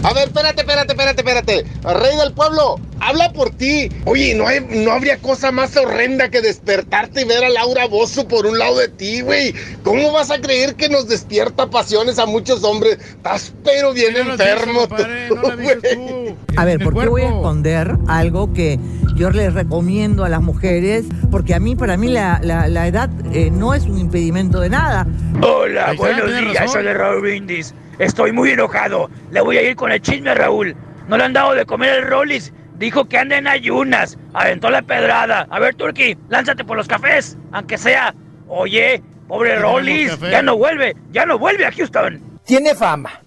A 0.05 0.12
ver, 0.14 0.24
espérate, 0.28 0.60
espérate, 0.62 0.93
espérate, 0.93 1.20
espérate. 1.20 1.64
Rey 2.01 2.16
del 2.16 2.32
pueblo, 2.32 2.76
habla 3.01 3.32
por 3.32 3.51
ti. 3.51 3.89
Oye, 4.05 4.34
¿no, 4.34 4.48
hay- 4.48 4.66
no 4.68 4.90
habría 4.93 5.16
cosa 5.18 5.52
más 5.52 5.76
horrenda 5.76 6.28
que 6.28 6.40
despertarte 6.40 7.22
y 7.22 7.24
ver 7.24 7.44
a 7.44 7.48
Laura 7.48 7.86
Bozo 7.86 8.26
por 8.26 8.44
un 8.47 8.59
lado 8.59 8.78
de 8.78 8.89
ti, 8.89 9.20
güey. 9.20 9.55
¿Cómo 9.84 10.01
vas 10.10 10.30
a 10.30 10.40
creer 10.40 10.74
que 10.74 10.88
nos 10.88 11.06
despierta 11.08 11.68
pasiones 11.68 12.18
a 12.18 12.26
muchos 12.26 12.64
hombres? 12.64 12.98
Estás 12.98 13.52
pero 13.62 13.92
bien 13.92 14.16
enfermo. 14.16 14.88
tú. 14.88 16.36
A 16.56 16.64
ver, 16.64 16.78
¿por 16.82 16.98
qué 16.98 17.08
voy 17.08 17.22
a 17.22 17.26
esconder 17.28 17.96
algo 18.08 18.52
que 18.52 18.78
yo 19.16 19.30
les 19.30 19.52
recomiendo 19.54 20.24
a 20.24 20.28
las 20.28 20.40
mujeres? 20.42 21.04
Porque 21.30 21.54
a 21.54 21.60
mí, 21.60 21.76
para 21.76 21.96
mí, 21.96 22.08
la, 22.08 22.40
la- 22.42 22.68
la 22.68 22.86
edad 22.86 23.10
eh, 23.32 23.50
no 23.50 23.74
es 23.74 23.84
un 23.84 23.98
impedimento 23.98 24.60
de 24.60 24.70
nada. 24.70 25.06
Hola, 25.42 25.92
buenos 25.96 26.26
días, 26.36 26.72
soy 26.72 26.84
de 26.84 26.94
Raúl 26.94 27.20
Brindis. 27.22 27.74
Estoy 27.98 28.32
muy 28.32 28.50
enojado. 28.50 29.10
Le 29.30 29.40
voy 29.40 29.58
a 29.58 29.62
ir 29.62 29.76
con 29.76 29.92
el 29.92 30.00
chisme 30.00 30.30
a 30.30 30.34
Raúl. 30.34 30.74
No 31.08 31.16
le 31.16 31.24
han 31.24 31.32
dado 31.32 31.54
de 31.54 31.64
comer 31.66 31.98
el 31.98 32.06
Rollis. 32.08 32.52
Dijo 32.78 33.04
que 33.04 33.18
anda 33.18 33.36
en 33.36 33.46
ayunas. 33.46 34.18
Aventó 34.32 34.70
la 34.70 34.82
pedrada. 34.82 35.46
A 35.50 35.60
ver, 35.60 35.74
Turki, 35.74 36.16
lánzate 36.28 36.64
por 36.64 36.76
los 36.76 36.88
cafés. 36.88 37.36
Aunque 37.52 37.78
sea. 37.78 38.14
Oye, 38.48 39.02
pobre 39.28 39.57
Rollis. 39.59 40.19
Ya 40.20 40.43
no 40.43 40.57
vuelve. 40.57 40.94
Ya 41.12 41.27
no 41.27 41.39
vuelve 41.39 41.66
a 41.66 41.73
Houston. 41.73 42.20
Tiene 42.44 42.74
fama. 42.74 43.20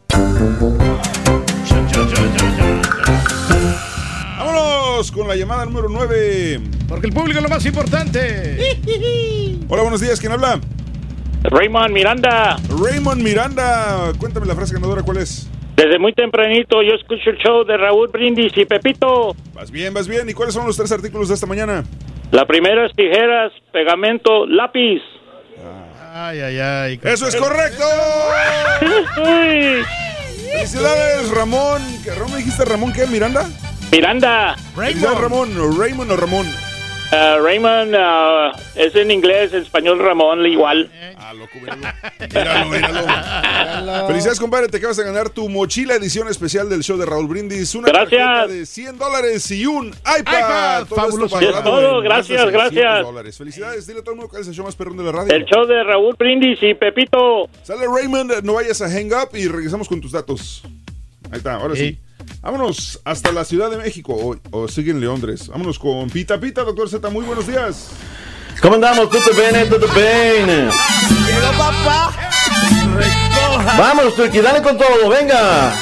Vámonos 4.38 5.12
con 5.12 5.28
la 5.28 5.36
llamada 5.36 5.66
número 5.66 5.90
9. 5.90 6.62
Porque 6.88 7.08
el 7.08 7.14
público 7.14 7.40
es 7.40 7.44
lo 7.44 7.50
más 7.50 7.66
importante. 7.66 8.78
Hola, 9.68 9.82
buenos 9.82 10.02
días. 10.02 10.20
¿Quién 10.20 10.32
habla? 10.32 10.60
Raymond 11.44 11.92
Miranda. 11.92 12.58
Raymond 12.70 13.22
Miranda. 13.22 14.12
Cuéntame 14.20 14.46
la 14.46 14.56
frase 14.56 14.74
ganadora, 14.74 15.04
¿cuál 15.04 15.18
es? 15.18 15.50
Desde 15.76 16.00
muy 16.00 16.14
tempranito 16.14 16.82
yo 16.82 16.94
escucho 16.94 17.30
el 17.30 17.38
show 17.38 17.66
de 17.66 17.76
Raúl 17.76 18.08
Brindis 18.08 18.58
y 18.58 18.66
Pepito. 18.66 19.36
Vas 19.54 19.72
bien, 19.72 19.94
vas 19.94 20.08
bien. 20.08 20.30
¿Y 20.30 20.34
cuáles 20.34 20.54
son 20.54 20.66
los 20.66 20.78
tres 20.78 20.92
artículos 20.92 21.28
de 21.28 21.36
esta 21.36 21.46
mañana? 21.46 21.84
La 22.32 22.46
primera 22.46 22.86
es 22.86 22.96
tijeras, 22.96 23.52
pegamento, 23.72 24.46
lápiz. 24.48 25.02
Ay, 26.18 26.40
ay, 26.40 26.60
ay. 26.60 27.00
¡Eso 27.04 27.28
es 27.28 27.36
correcto! 27.36 27.84
Felicidades, 30.54 31.30
Ramón. 31.32 31.82
¿Qué, 32.06 32.16
Ramón 32.16 32.38
dijiste 32.38 32.64
Ramón 32.64 32.94
qué? 32.94 33.06
¿Miranda? 33.06 33.50
Miranda. 33.92 34.56
Felicidades, 34.74 35.20
Ramón. 35.20 35.78
Raymond 35.78 36.12
o 36.12 36.16
Ramón. 36.16 36.48
Ah, 37.12 37.38
Raymond 37.42 37.94
ah, 37.98 38.52
es 38.76 38.96
en 38.96 39.12
inglés, 39.12 39.54
en 39.54 39.62
español 39.62 40.00
Ramón, 40.00 40.46
igual. 40.46 40.90
Ah, 41.18 41.34
loco, 41.34 41.52
míralo, 41.62 42.66
míralo. 42.70 44.08
Felicidades, 44.08 44.40
compadre. 44.40 44.68
Te 44.68 44.78
acabas 44.78 44.98
de 44.98 45.04
ganar 45.06 45.30
tu 45.30 45.48
mochila 45.48 45.96
edición 45.96 46.28
especial 46.28 46.68
del 46.70 46.82
show 46.84 46.98
de 46.98 47.06
Raúl 47.06 47.28
Brindis. 47.28 47.74
Una 47.76 47.88
Gracias. 47.90 48.50
de 48.50 48.66
100 48.66 48.98
dólares 48.98 49.50
y 49.52 49.66
un 49.66 49.88
iPad. 49.88 50.20
iPad, 50.20 50.86
Todo 50.88 50.96
fabuloso. 50.96 51.40
esto 51.40 52.02
gracias, 52.02 52.28
600 52.42 52.52
gracias. 52.52 53.04
dólares. 53.04 53.38
Felicidades. 53.38 53.88
Dile 53.88 54.00
a 54.00 54.02
todo 54.04 54.12
el 54.12 54.18
mundo 54.18 54.30
cuál 54.30 54.42
es 54.42 54.48
el 54.48 54.54
show 54.54 54.66
más 54.66 54.76
perrón 54.76 54.98
de 54.98 55.04
la 55.04 55.12
radio. 55.12 55.34
El 55.34 55.46
show 55.46 55.66
de 55.66 55.84
Raúl 55.84 56.16
Brindis 56.18 56.58
y 56.64 56.74
Pepito. 56.74 57.48
Sale 57.64 57.86
Raymond, 57.88 58.44
no 58.44 58.54
vayas 58.56 58.82
a 58.82 58.90
hang 58.90 59.12
up 59.14 59.30
y 59.38 59.48
regresamos 59.48 59.88
con 59.88 60.02
tus 60.02 60.12
datos. 60.12 60.64
Ahí 61.32 61.38
está, 61.38 61.56
ahora 61.56 61.76
sí. 61.76 61.98
Vámonos 62.42 63.00
hasta 63.06 63.32
la 63.32 63.44
Ciudad 63.46 63.70
de 63.72 63.78
México 63.78 64.14
o, 64.14 64.58
o 64.58 64.68
sigue 64.68 64.92
en 64.92 65.02
Londres. 65.02 65.48
Vámonos 65.48 65.80
con 65.80 66.10
Pita 66.10 66.40
Pita, 66.40 66.64
doctor 66.64 66.90
Z. 66.90 67.10
Muy 67.10 67.26
buenos 67.26 67.48
días. 67.48 67.88
¿Cómo 68.62 68.76
andamos? 68.76 69.10
¿Todo 69.10 69.22
bien? 69.34 69.70
¿Todo 69.70 69.88
bien? 69.94 70.70
Llegó 71.28 71.52
papá. 71.58 72.14
Vámonos, 73.78 74.16
Turki, 74.16 74.40
dale 74.40 74.62
con 74.62 74.78
todo, 74.78 75.10
venga. 75.10 75.74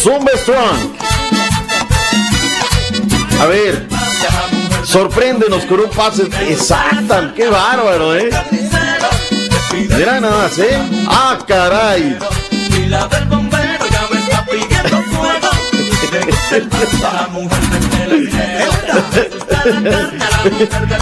Zumba 0.00 0.30
Strong. 0.36 0.96
A 3.40 3.46
ver, 3.46 3.86
sorpréndenos 4.84 5.64
con 5.66 5.80
un 5.80 5.90
pase 5.90 6.22
exacto. 6.48 7.34
Qué 7.34 7.48
bárbaro, 7.48 8.16
¿eh? 8.16 8.30
Mira 9.72 10.20
nada 10.20 10.44
más, 10.44 10.58
¿eh? 10.58 10.78
¡Ah, 11.08 11.38
caray! 11.46 12.16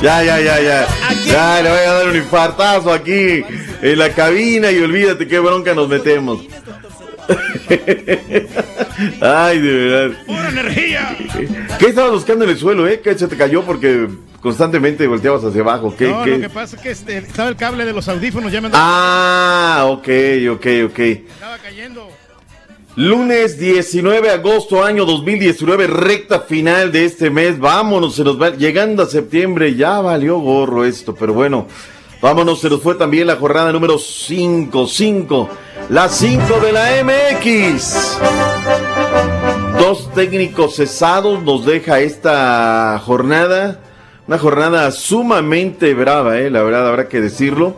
Ya, 0.03 0.23
ya, 0.23 0.41
ya, 0.41 0.61
ya. 0.61 0.87
Ya, 1.27 1.63
le 1.63 1.71
voy 1.71 1.79
a 1.79 1.93
dar 1.93 2.09
un 2.09 2.17
infartazo 2.17 2.93
aquí 2.93 3.43
en 3.83 3.99
la 3.99 4.11
cabina 4.11 4.71
y 4.71 4.79
olvídate 4.81 5.27
qué 5.27 5.39
bronca 5.39 5.75
nos 5.75 5.89
metemos. 5.89 6.41
Ay, 9.21 9.59
de 9.61 9.73
verdad. 9.73 10.17
¡Pura 10.27 10.49
energía! 10.51 11.17
¿Qué 11.79 11.87
estabas 11.87 12.13
buscando 12.13 12.45
en 12.45 12.51
el 12.51 12.59
suelo, 12.59 12.87
eh? 12.87 13.01
¿Qué 13.03 13.17
se 13.19 13.27
te 13.29 13.37
cayó 13.37 13.63
porque 13.65 14.09
constantemente 14.41 15.07
volteabas 15.07 15.43
hacia 15.45 15.63
abajo? 15.63 15.95
¿Qué, 15.97 16.09
no, 16.09 16.23
qué? 16.25 16.31
lo 16.33 16.41
que 16.41 16.51
pasa 16.51 16.77
es 16.77 16.83
que 16.83 16.91
este, 16.91 17.17
estaba 17.19 17.49
el 17.49 17.57
cable 17.57 17.85
de 17.87 17.93
los 17.95 18.07
audífonos, 18.09 18.53
ya 18.53 18.61
me 18.61 18.67
andaba- 18.67 18.85
Ah, 18.87 19.85
ok, 19.87 20.09
ok, 20.53 20.67
ok. 20.91 20.99
estaba 20.99 21.59
cayendo. 21.63 22.11
Lunes 22.97 23.59
19 23.59 24.29
de 24.29 24.31
agosto, 24.31 24.85
año 24.85 25.05
2019, 25.05 25.89
recta 25.89 26.39
final 26.43 26.93
de 26.93 27.05
este 27.05 27.29
mes. 27.29 27.59
Vámonos, 27.59 28.15
se 28.15 28.23
nos 28.23 28.41
va 28.41 28.51
llegando 28.51 29.03
a 29.03 29.07
septiembre. 29.07 29.75
Ya 29.75 30.01
valió 30.01 30.39
gorro 30.39 30.85
esto, 30.85 31.12
pero 31.12 31.33
bueno, 31.33 31.66
vámonos. 32.23 32.61
Se 32.61 32.71
nos 32.71 32.81
fue 32.83 32.95
también 32.95 33.27
la 33.27 33.35
jornada 33.35 33.73
número 33.73 33.99
5, 33.99 34.87
5, 34.87 35.49
la 35.89 36.09
5 36.09 36.61
de 36.61 36.73
la 36.73 37.03
MX. 37.03 38.19
Dos 39.77 40.12
técnicos 40.12 40.77
cesados 40.77 41.43
nos 41.43 41.66
deja 41.66 41.99
esta 41.99 43.03
jornada. 43.05 43.81
Una 44.29 44.39
jornada 44.39 44.93
sumamente 44.93 45.95
brava, 45.95 46.39
eh, 46.39 46.49
la 46.49 46.62
verdad, 46.62 46.87
habrá 46.87 47.09
que 47.09 47.21
decirlo. 47.21 47.75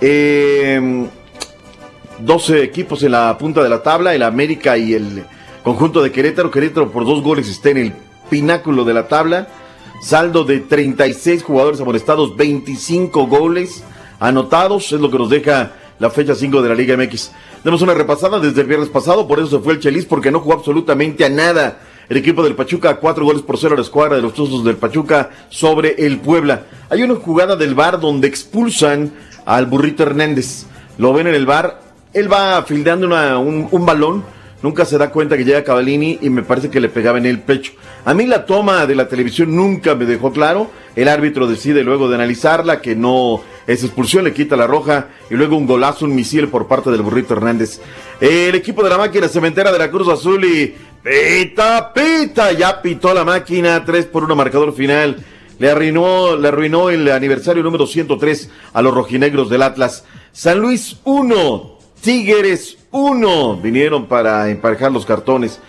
Eh, 0.00 1.08
12 2.22 2.62
equipos 2.62 3.02
en 3.02 3.12
la 3.12 3.36
punta 3.38 3.62
de 3.62 3.68
la 3.68 3.82
tabla, 3.82 4.14
el 4.14 4.22
América 4.22 4.76
y 4.76 4.94
el 4.94 5.24
conjunto 5.62 6.02
de 6.02 6.12
Querétaro. 6.12 6.50
Querétaro 6.50 6.90
por 6.90 7.04
dos 7.04 7.22
goles 7.22 7.48
está 7.48 7.70
en 7.70 7.78
el 7.78 7.92
pináculo 8.28 8.84
de 8.84 8.94
la 8.94 9.08
tabla. 9.08 9.48
Saldo 10.02 10.44
de 10.44 10.60
36 10.60 11.42
jugadores 11.42 11.80
amonestados, 11.80 12.36
25 12.36 13.26
goles 13.26 13.84
anotados, 14.18 14.92
es 14.92 15.00
lo 15.00 15.10
que 15.10 15.18
nos 15.18 15.28
deja 15.28 15.72
la 15.98 16.10
fecha 16.10 16.34
5 16.34 16.62
de 16.62 16.68
la 16.68 16.74
Liga 16.74 16.96
MX. 16.96 17.32
Demos 17.62 17.82
una 17.82 17.92
repasada 17.92 18.40
desde 18.40 18.62
el 18.62 18.66
viernes 18.66 18.88
pasado, 18.88 19.28
por 19.28 19.38
eso 19.38 19.58
se 19.58 19.58
fue 19.62 19.74
el 19.74 19.80
Chelis, 19.80 20.06
porque 20.06 20.30
no 20.30 20.40
jugó 20.40 20.54
absolutamente 20.54 21.24
a 21.24 21.28
nada. 21.28 21.80
El 22.08 22.16
equipo 22.16 22.42
del 22.42 22.56
Pachuca, 22.56 22.96
cuatro 22.96 23.24
goles 23.24 23.42
por 23.42 23.58
cero 23.58 23.74
a 23.74 23.76
la 23.76 23.82
escuadra 23.82 24.16
de 24.16 24.22
los 24.22 24.34
Tuzos 24.34 24.64
del 24.64 24.76
Pachuca 24.76 25.30
sobre 25.48 25.94
el 26.06 26.18
Puebla. 26.18 26.64
Hay 26.88 27.02
una 27.02 27.14
jugada 27.14 27.54
del 27.54 27.74
bar 27.74 28.00
donde 28.00 28.26
expulsan 28.26 29.12
al 29.44 29.66
burrito 29.66 30.02
Hernández. 30.02 30.64
Lo 30.98 31.12
ven 31.12 31.28
en 31.28 31.34
el 31.34 31.46
bar, 31.46 31.89
él 32.12 32.32
va 32.32 32.62
fildeando 32.64 33.06
una- 33.06 33.38
un, 33.38 33.86
balón, 33.86 34.24
nunca 34.62 34.84
se 34.84 34.98
da 34.98 35.10
cuenta 35.10 35.36
que 35.36 35.44
llega 35.44 35.64
Cavallini 35.64 36.18
y 36.20 36.30
me 36.30 36.42
parece 36.42 36.68
que 36.70 36.80
le 36.80 36.88
pegaba 36.88 37.18
en 37.18 37.26
el 37.26 37.40
pecho. 37.40 37.72
A 38.04 38.14
mí 38.14 38.26
la 38.26 38.46
toma 38.46 38.86
de 38.86 38.94
la 38.94 39.08
televisión 39.08 39.54
nunca 39.54 39.94
me 39.94 40.04
dejó 40.06 40.32
claro. 40.32 40.70
El 40.96 41.08
árbitro 41.08 41.46
decide 41.46 41.82
luego 41.84 42.08
de 42.08 42.16
analizarla 42.16 42.80
que 42.80 42.96
no 42.96 43.40
es 43.66 43.84
expulsión, 43.84 44.24
le 44.24 44.32
quita 44.32 44.56
la 44.56 44.66
roja 44.66 45.06
y 45.30 45.34
luego 45.34 45.56
un 45.56 45.66
golazo, 45.66 46.04
un 46.04 46.14
misil 46.14 46.48
por 46.48 46.66
parte 46.66 46.90
del 46.90 47.02
burrito 47.02 47.34
Hernández. 47.34 47.80
El 48.20 48.54
equipo 48.54 48.82
de 48.82 48.90
la 48.90 48.98
máquina 48.98 49.28
cementera 49.28 49.70
de 49.70 49.78
la 49.78 49.90
Cruz 49.90 50.08
Azul 50.08 50.44
y 50.44 50.74
pita, 51.02 51.92
pita, 51.92 52.52
ya 52.52 52.82
pitó 52.82 53.14
la 53.14 53.24
máquina, 53.24 53.84
3 53.84 54.06
por 54.06 54.24
1 54.24 54.34
marcador 54.34 54.74
final. 54.74 55.16
Le 55.58 55.70
arruinó, 55.70 56.36
le 56.36 56.48
arruinó 56.48 56.88
el 56.90 57.10
aniversario 57.10 57.62
número 57.62 57.86
103 57.86 58.50
a 58.72 58.82
los 58.82 58.94
rojinegros 58.94 59.50
del 59.50 59.62
Atlas. 59.62 60.04
San 60.32 60.58
Luis 60.58 60.96
1, 61.04 61.78
Tigres 62.00 62.78
1. 62.90 63.56
Vinieron 63.58 64.06
para 64.06 64.48
emparejar 64.50 64.90
los 64.90 65.04
cartones. 65.04 65.60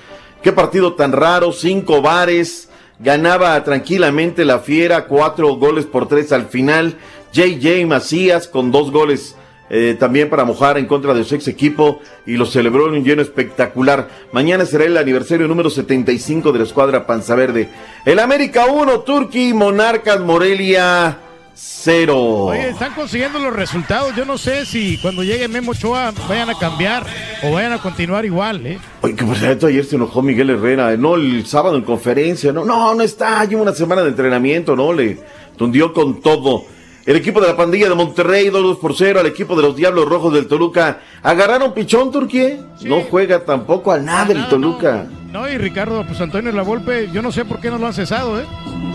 Qué 0.42 0.52
partido 0.52 0.94
tan 0.94 1.12
raro, 1.12 1.52
cinco 1.52 2.02
bares. 2.02 2.70
Ganaba 3.00 3.64
tranquilamente 3.64 4.46
la 4.46 4.60
Fiera, 4.60 5.06
cuatro 5.06 5.56
goles 5.56 5.86
por 5.86 6.08
tres 6.08 6.32
al 6.32 6.48
final. 6.48 6.98
JJ 7.34 7.86
Macías 7.86 8.48
con 8.48 8.72
dos 8.72 8.92
goles 8.92 9.36
eh, 9.70 9.96
también 9.98 10.30
para 10.30 10.44
mojar 10.44 10.78
en 10.78 10.86
contra 10.86 11.14
de 11.14 11.24
su 11.24 11.34
ex 11.36 11.48
equipo 11.48 12.00
y 12.26 12.38
lo 12.38 12.46
celebró 12.46 12.88
en 12.88 12.96
un 12.96 13.04
lleno 13.04 13.22
espectacular. 13.22 14.08
Mañana 14.32 14.66
será 14.66 14.86
el 14.86 14.98
aniversario 14.98 15.48
número 15.48 15.70
75 15.70 16.52
de 16.52 16.60
la 16.60 16.66
escuadra 16.66 17.08
Panza 17.08 17.36
Verde. 17.36 17.70
El 18.06 18.20
América 18.20 18.66
1, 18.66 19.00
Turquía, 19.02 19.54
Monarcas, 19.56 20.20
Morelia 20.20 21.18
0. 21.64 22.16
Oye, 22.46 22.70
están 22.70 22.94
consiguiendo 22.94 23.38
los 23.38 23.54
resultados. 23.54 24.16
Yo 24.16 24.26
no 24.26 24.38
sé 24.38 24.66
si 24.66 24.98
cuando 24.98 25.24
llegue 25.24 25.48
Memo 25.48 25.72
Ochoa 25.72 26.12
vayan 26.28 26.50
a 26.50 26.58
cambiar 26.58 27.06
o 27.44 27.52
vayan 27.52 27.74
a 27.74 27.78
continuar 27.78 28.26
igual, 28.26 28.66
¿eh? 28.66 28.80
Oye, 29.02 29.16
que 29.16 29.24
por 29.24 29.38
cierto, 29.38 29.68
ayer 29.68 29.86
se 29.86 29.96
enojó 29.96 30.24
Miguel 30.24 30.50
Herrera, 30.50 30.98
no 30.98 31.16
el 31.16 31.46
sábado 31.46 31.76
en 31.76 31.84
conferencia, 31.84 32.52
no, 32.52 32.66
no, 32.66 32.96
no 32.96 33.04
está, 33.04 33.46
lleva 33.46 33.62
una 33.62 33.74
semana 33.74 34.02
de 34.02 34.10
entrenamiento, 34.10 34.76
no, 34.76 34.92
le 34.92 35.20
tundió 35.56 35.94
con 35.94 36.20
todo. 36.20 36.66
El 37.06 37.16
equipo 37.16 37.42
de 37.42 37.48
la 37.48 37.58
pandilla 37.58 37.90
de 37.90 37.96
Monterrey, 37.96 38.50
2 38.50 38.78
por 38.78 38.96
0 38.96 39.20
al 39.20 39.26
equipo 39.26 39.56
de 39.56 39.64
los 39.64 39.76
Diablos 39.76 40.08
Rojos 40.08 40.34
del 40.34 40.48
Toluca. 40.48 41.02
¿Agarraron 41.24 41.74
pichón, 41.74 42.12
Turquía? 42.12 42.60
No 42.82 43.02
juega 43.02 43.44
tampoco 43.44 43.92
al 43.92 44.06
nada 44.06 44.32
el 44.34 44.48
Toluca. 44.48 45.08
No, 45.32 45.50
y 45.50 45.58
Ricardo, 45.58 46.06
pues 46.06 46.22
Antonio 46.22 46.52
La 46.52 46.62
Volpe, 46.62 47.10
yo 47.12 47.22
no 47.22 47.32
sé 47.32 47.46
por 47.46 47.60
qué 47.60 47.72
no 47.72 47.78
lo 47.78 47.88
han 47.88 47.94
cesado, 47.94 48.40
¿eh? 48.40 48.46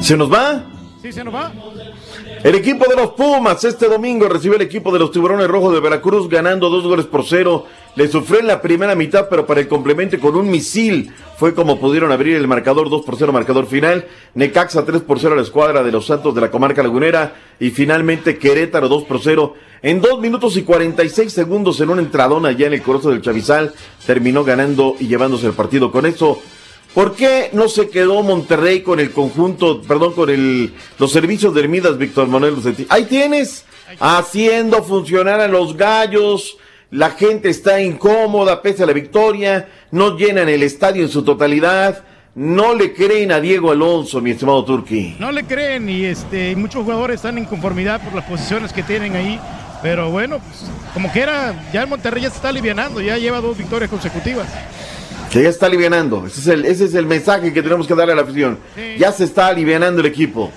¿Se 0.01 0.17
nos 0.17 0.33
va? 0.33 0.63
Sí, 1.03 1.13
se 1.13 1.25
nos 1.25 1.35
va. 1.35 1.53
El 2.43 2.55
equipo 2.55 2.85
de 2.89 2.97
los 2.97 3.13
Pumas 3.13 3.65
este 3.65 3.89
domingo 3.89 4.29
recibe 4.29 4.57
el 4.57 4.63
equipo 4.63 4.93
de 4.93 4.99
los 4.99 5.11
Tiburones 5.11 5.49
Rojos 5.49 5.73
de 5.73 5.81
Veracruz 5.81 6.29
ganando 6.29 6.69
dos 6.69 6.85
goles 6.85 7.07
por 7.07 7.25
cero. 7.25 7.67
Le 7.97 8.09
sufrió 8.09 8.41
en 8.41 8.47
la 8.47 8.61
primera 8.61 8.95
mitad, 8.95 9.29
pero 9.29 9.47
para 9.47 9.61
el 9.61 9.69
complemento 9.69 10.19
con 10.21 10.37
un 10.37 10.51
misil 10.51 11.13
fue 11.39 11.55
como 11.55 11.81
pudieron 11.81 12.13
abrir 12.13 12.37
el 12.37 12.47
marcador 12.47 12.91
2 12.91 13.05
por 13.05 13.17
0 13.17 13.33
marcador 13.33 13.67
final. 13.67 14.07
Necaxa 14.35 14.85
3 14.85 15.03
por 15.03 15.19
0 15.19 15.33
a 15.33 15.37
la 15.37 15.43
escuadra 15.43 15.83
de 15.83 15.93
los 15.93 16.07
Santos 16.07 16.35
de 16.35 16.41
la 16.43 16.51
comarca 16.51 16.83
lagunera. 16.83 17.35
Y 17.59 17.71
finalmente 17.71 18.39
Querétaro 18.39 18.89
2 18.89 19.05
por 19.05 19.21
0. 19.21 19.55
En 19.83 20.01
2 20.01 20.21
minutos 20.21 20.57
y 20.57 20.63
46 20.63 21.33
segundos 21.33 21.81
en 21.81 21.91
un 21.91 21.99
entradón 21.99 22.45
allá 22.45 22.67
en 22.67 22.75
el 22.75 22.83
Corozo 22.83 23.11
del 23.11 23.23
Chavizal 23.23 23.73
terminó 24.07 24.45
ganando 24.45 24.95
y 25.01 25.07
llevándose 25.07 25.47
el 25.47 25.53
partido. 25.53 25.91
Con 25.91 26.07
eso 26.07 26.41
¿Por 26.97 27.15
qué 27.15 27.51
no 27.53 27.69
se 27.69 27.91
quedó 27.91 28.23
Monterrey 28.23 28.81
con 28.81 29.01
el 29.01 29.11
conjunto, 29.11 29.83
perdón, 29.83 30.15
con 30.15 30.31
los 30.99 31.13
servicios 31.13 31.53
de 31.53 31.61
Hermidas, 31.61 31.99
Víctor 31.99 32.27
Manuel 32.27 32.55
Lucetti? 32.55 32.87
Ahí 32.89 33.05
tienes, 33.05 33.67
haciendo 34.01 34.83
funcionar 34.83 35.41
a 35.41 35.47
los 35.47 35.77
gallos, 35.77 36.57
la 36.91 37.11
gente 37.11 37.51
está 37.51 37.83
incómoda 37.83 38.63
pese 38.63 38.85
a 38.85 38.87
la 38.87 38.95
victoria, 38.95 39.69
no 39.91 40.17
llenan 40.17 40.49
el 40.49 40.63
estadio 40.63 41.03
en 41.03 41.11
su 41.11 41.23
totalidad, 41.23 42.03
no 42.35 42.75
le 42.75 42.95
creen 42.95 43.31
a 43.31 43.41
Diego 43.41 43.73
Alonso, 43.73 44.23
mi 44.23 44.31
estimado 44.31 44.65
Turqui. 44.65 45.17
No 45.19 45.31
le 45.33 45.45
creen 45.45 45.91
y 45.91 46.07
este 46.07 46.57
muchos 46.57 46.83
jugadores 46.83 47.17
están 47.17 47.37
en 47.37 47.45
conformidad 47.45 48.03
por 48.03 48.15
las 48.15 48.25
posiciones 48.25 48.73
que 48.73 48.83
tienen 48.83 49.15
ahí. 49.17 49.39
Pero 49.83 50.11
bueno, 50.11 50.39
pues, 50.39 50.65
como 50.95 51.13
que 51.13 51.21
era, 51.21 51.69
ya 51.75 51.83
el 51.83 51.89
Monterrey 51.89 52.23
ya 52.23 52.31
se 52.31 52.37
está 52.37 52.49
alivianando, 52.49 53.03
ya 53.03 53.19
lleva 53.19 53.43
dos 53.43 53.59
victorias 53.59 53.91
consecutivas. 53.91 54.49
Que 55.31 55.43
ya 55.43 55.49
está 55.49 55.67
alivianando, 55.67 56.25
ese 56.27 56.41
es 56.41 56.47
el, 56.47 56.65
ese 56.65 56.85
es 56.85 56.95
el 56.95 57.07
mensaje 57.07 57.53
que 57.53 57.63
tenemos 57.63 57.87
que 57.87 57.95
darle 57.95 58.13
a 58.13 58.17
la 58.17 58.23
afición. 58.23 58.59
Ya 58.99 59.13
se 59.13 59.25
está 59.25 59.49
alivianando 59.49 60.01
el 60.01 60.07
equipo. 60.07 60.51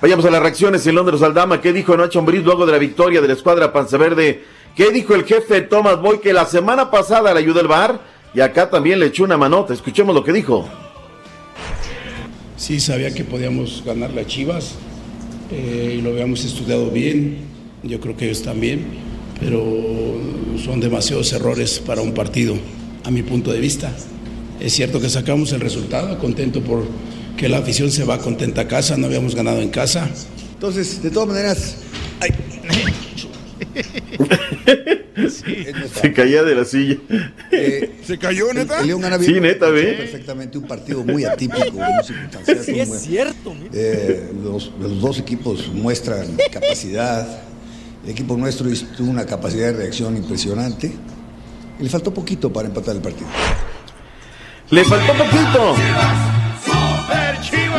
Vayamos 0.00 0.24
a 0.24 0.30
las 0.30 0.42
reacciones 0.42 0.84
en 0.86 0.96
Londres 0.96 1.22
Aldama. 1.22 1.60
¿Qué 1.60 1.72
dijo 1.72 1.96
Nacho 1.96 2.18
Ambriz 2.18 2.42
luego 2.42 2.66
de 2.66 2.72
la 2.72 2.78
victoria 2.78 3.20
de 3.20 3.28
la 3.28 3.34
escuadra 3.34 3.72
Panza 3.72 3.96
Verde? 3.98 4.42
¿Qué 4.74 4.90
dijo 4.90 5.14
el 5.14 5.24
jefe 5.24 5.60
Thomas 5.60 6.00
Boy 6.00 6.18
que 6.18 6.32
la 6.32 6.46
semana 6.46 6.90
pasada 6.90 7.32
le 7.32 7.38
ayudó 7.38 7.60
el 7.60 7.68
bar? 7.68 8.00
Y 8.34 8.40
acá 8.40 8.68
también 8.68 8.98
le 8.98 9.06
echó 9.06 9.22
una 9.24 9.36
manota. 9.36 9.74
Escuchemos 9.74 10.14
lo 10.14 10.24
que 10.24 10.32
dijo. 10.32 10.68
Sí, 12.56 12.80
sabía 12.80 13.12
que 13.12 13.24
podíamos 13.24 13.82
ganar 13.84 14.12
las 14.12 14.26
Chivas 14.26 14.74
eh, 15.50 15.96
y 15.98 16.00
lo 16.00 16.10
habíamos 16.10 16.44
estudiado 16.44 16.90
bien. 16.90 17.38
Yo 17.82 18.00
creo 18.00 18.16
que 18.16 18.26
ellos 18.26 18.42
también, 18.42 18.86
pero 19.38 19.62
son 20.64 20.80
demasiados 20.80 21.32
errores 21.32 21.78
para 21.80 22.00
un 22.02 22.14
partido, 22.14 22.56
a 23.04 23.10
mi 23.10 23.22
punto 23.22 23.52
de 23.52 23.60
vista. 23.60 23.90
Es 24.60 24.72
cierto 24.74 25.00
que 25.00 25.08
sacamos 25.08 25.52
el 25.52 25.60
resultado, 25.60 26.18
contento 26.18 26.62
por 26.62 26.86
que 27.36 27.48
la 27.48 27.58
afición 27.58 27.90
se 27.90 28.04
va 28.04 28.18
contenta 28.18 28.62
a 28.62 28.68
casa, 28.68 28.96
no 28.96 29.06
habíamos 29.06 29.34
ganado 29.34 29.60
en 29.60 29.70
casa. 29.70 30.08
Entonces, 30.54 31.02
de 31.02 31.10
todas 31.10 31.28
maneras, 31.28 31.76
Se 36.02 36.12
caía 36.12 36.42
de 36.42 36.54
la 36.54 36.64
silla. 36.64 36.96
¿Se 38.04 38.18
cayó, 38.18 38.52
neta? 38.52 38.80
el 38.80 38.86
León 38.88 39.00
gana 39.02 39.18
Sí, 39.18 39.40
neta, 39.40 39.68
ve. 39.68 39.92
perfectamente 39.94 40.58
un 40.58 40.64
partido 40.66 41.04
muy 41.04 41.24
atípico. 41.24 41.60
muy 41.72 41.84
Sí, 42.04 42.72
muy- 42.72 42.80
es 42.80 43.02
cierto. 43.02 43.54
mira. 43.54 43.70
Eh, 43.72 44.30
los, 44.42 44.72
los 44.80 45.00
dos 45.00 45.18
equipos 45.18 45.68
muestran 45.72 46.26
capacidad. 46.50 47.26
El 48.04 48.10
equipo 48.10 48.36
nuestro 48.36 48.68
tuvo 48.96 49.10
una 49.10 49.24
capacidad 49.26 49.66
de 49.66 49.72
reacción 49.74 50.16
impresionante. 50.16 50.92
Le 51.82 51.88
faltó 51.88 52.14
poquito 52.14 52.52
para 52.52 52.68
empatar 52.68 52.94
el 52.94 53.02
partido. 53.02 53.28
Le 54.70 54.84
faltó 54.84 55.14
poquito. 55.14 55.74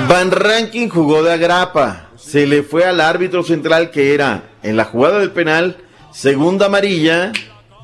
Van 0.09 0.29
Ranking 0.29 0.89
jugó 0.89 1.23
de 1.23 1.31
agrapa. 1.31 2.09
Se 2.17 2.45
le 2.45 2.63
fue 2.63 2.83
al 2.83 2.99
árbitro 2.99 3.43
central 3.43 3.91
que 3.91 4.13
era 4.13 4.55
en 4.61 4.75
la 4.75 4.83
jugada 4.83 5.19
del 5.19 5.31
penal, 5.31 5.77
segunda 6.11 6.65
amarilla 6.65 7.31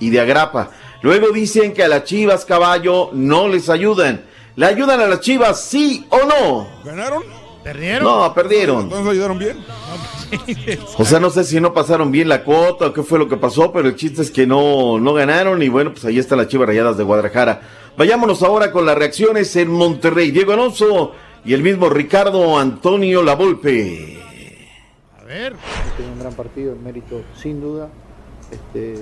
y 0.02 0.10
de 0.10 0.20
agrapa. 0.20 0.72
Luego 1.04 1.30
dicen 1.30 1.74
que 1.74 1.84
a 1.84 1.88
las 1.88 2.04
Chivas 2.04 2.44
Caballo 2.44 3.12
no 3.14 3.48
les 3.48 3.70
ayudan. 3.70 4.26
¿Le 4.58 4.66
ayudan 4.66 5.00
a 5.00 5.08
las 5.08 5.22
Chivas 5.22 5.62
sí 5.62 6.06
o 6.10 6.20
no? 6.26 6.68
¿Ganaron? 6.84 7.24
¿Perdieron? 7.64 8.04
No, 8.04 8.34
perdieron. 8.34 8.82
¿Entonces 8.82 9.06
lo 9.06 9.12
ayudaron 9.12 9.40
bien? 9.40 9.58
O 10.98 11.06
sea, 11.06 11.20
no 11.20 11.30
sé 11.30 11.44
si 11.44 11.60
no 11.60 11.74
pasaron 11.74 12.12
bien 12.12 12.30
la 12.30 12.44
cuota 12.44 12.88
o 12.88 12.94
qué 12.94 13.04
fue 13.04 13.20
lo 13.20 13.28
que 13.28 13.38
pasó, 13.38 13.72
pero 13.72 13.88
el 13.88 13.96
chiste 13.96 14.22
es 14.22 14.32
que 14.32 14.46
no, 14.46 15.00
no 15.00 15.14
ganaron 15.14 15.62
y 15.62 15.70
bueno, 15.70 15.92
pues 15.92 16.06
ahí 16.06 16.20
están 16.20 16.38
las 16.38 16.48
Chivas 16.48 16.68
Rayadas 16.68 16.98
de 16.98 17.04
Guadalajara. 17.04 17.62
Vayámonos 17.98 18.44
ahora 18.44 18.72
con 18.72 18.86
las 18.86 18.98
reacciones 18.98 19.56
en 19.56 19.70
Monterrey. 19.72 20.32
Diego 20.32 20.54
Alonso 20.54 21.14
y 21.44 21.54
el 21.54 21.64
mismo 21.64 21.90
Ricardo 21.90 22.58
Antonio 22.58 23.24
Lavolpe. 23.24 24.18
A 25.20 25.24
ver. 25.24 25.56
Tiene 25.98 26.12
un 26.14 26.20
gran 26.20 26.34
partido, 26.34 26.74
el 26.74 26.80
mérito 26.80 27.22
sin 27.36 27.62
duda. 27.62 27.90
Este, 28.52 28.96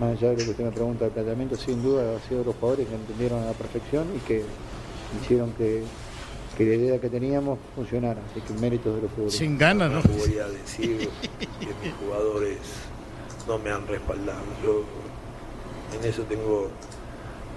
más 0.00 0.12
allá 0.12 0.30
de 0.30 0.36
lo 0.38 0.44
que 0.44 0.50
usted 0.50 0.64
me 0.64 0.70
pregunta 0.70 1.04
de 1.04 1.10
planteamiento, 1.10 1.56
sin 1.56 1.82
duda 1.82 2.16
ha 2.16 2.28
sido 2.28 2.44
los 2.44 2.54
jugadores 2.56 2.88
que 2.88 2.94
entendieron 2.94 3.42
a 3.42 3.46
la 3.46 3.52
perfección 3.52 4.06
y 4.16 4.18
que 4.20 4.42
hicieron 5.20 5.52
que, 5.52 5.82
que 6.56 6.64
la 6.64 6.74
idea 6.74 7.00
que 7.00 7.08
teníamos 7.08 7.58
funcionara. 7.74 8.20
Así 8.30 8.40
que 8.40 8.52
el 8.52 8.60
mérito 8.60 8.90
es 8.90 8.96
de 8.96 9.02
los 9.02 9.10
jugadores. 9.12 9.36
Sin 9.38 9.58
ganas, 9.58 9.90
¿no? 9.90 10.00
voy 10.02 10.38
a 10.38 10.48
decir 10.48 11.08
que 11.60 11.66
mis 11.82 11.94
jugadores 12.04 12.58
no 13.48 13.58
me 13.58 13.70
han 13.70 13.86
respaldado. 13.86 14.40
Yo 14.64 14.84
en 16.00 16.08
eso 16.08 16.22
tengo 16.22 16.70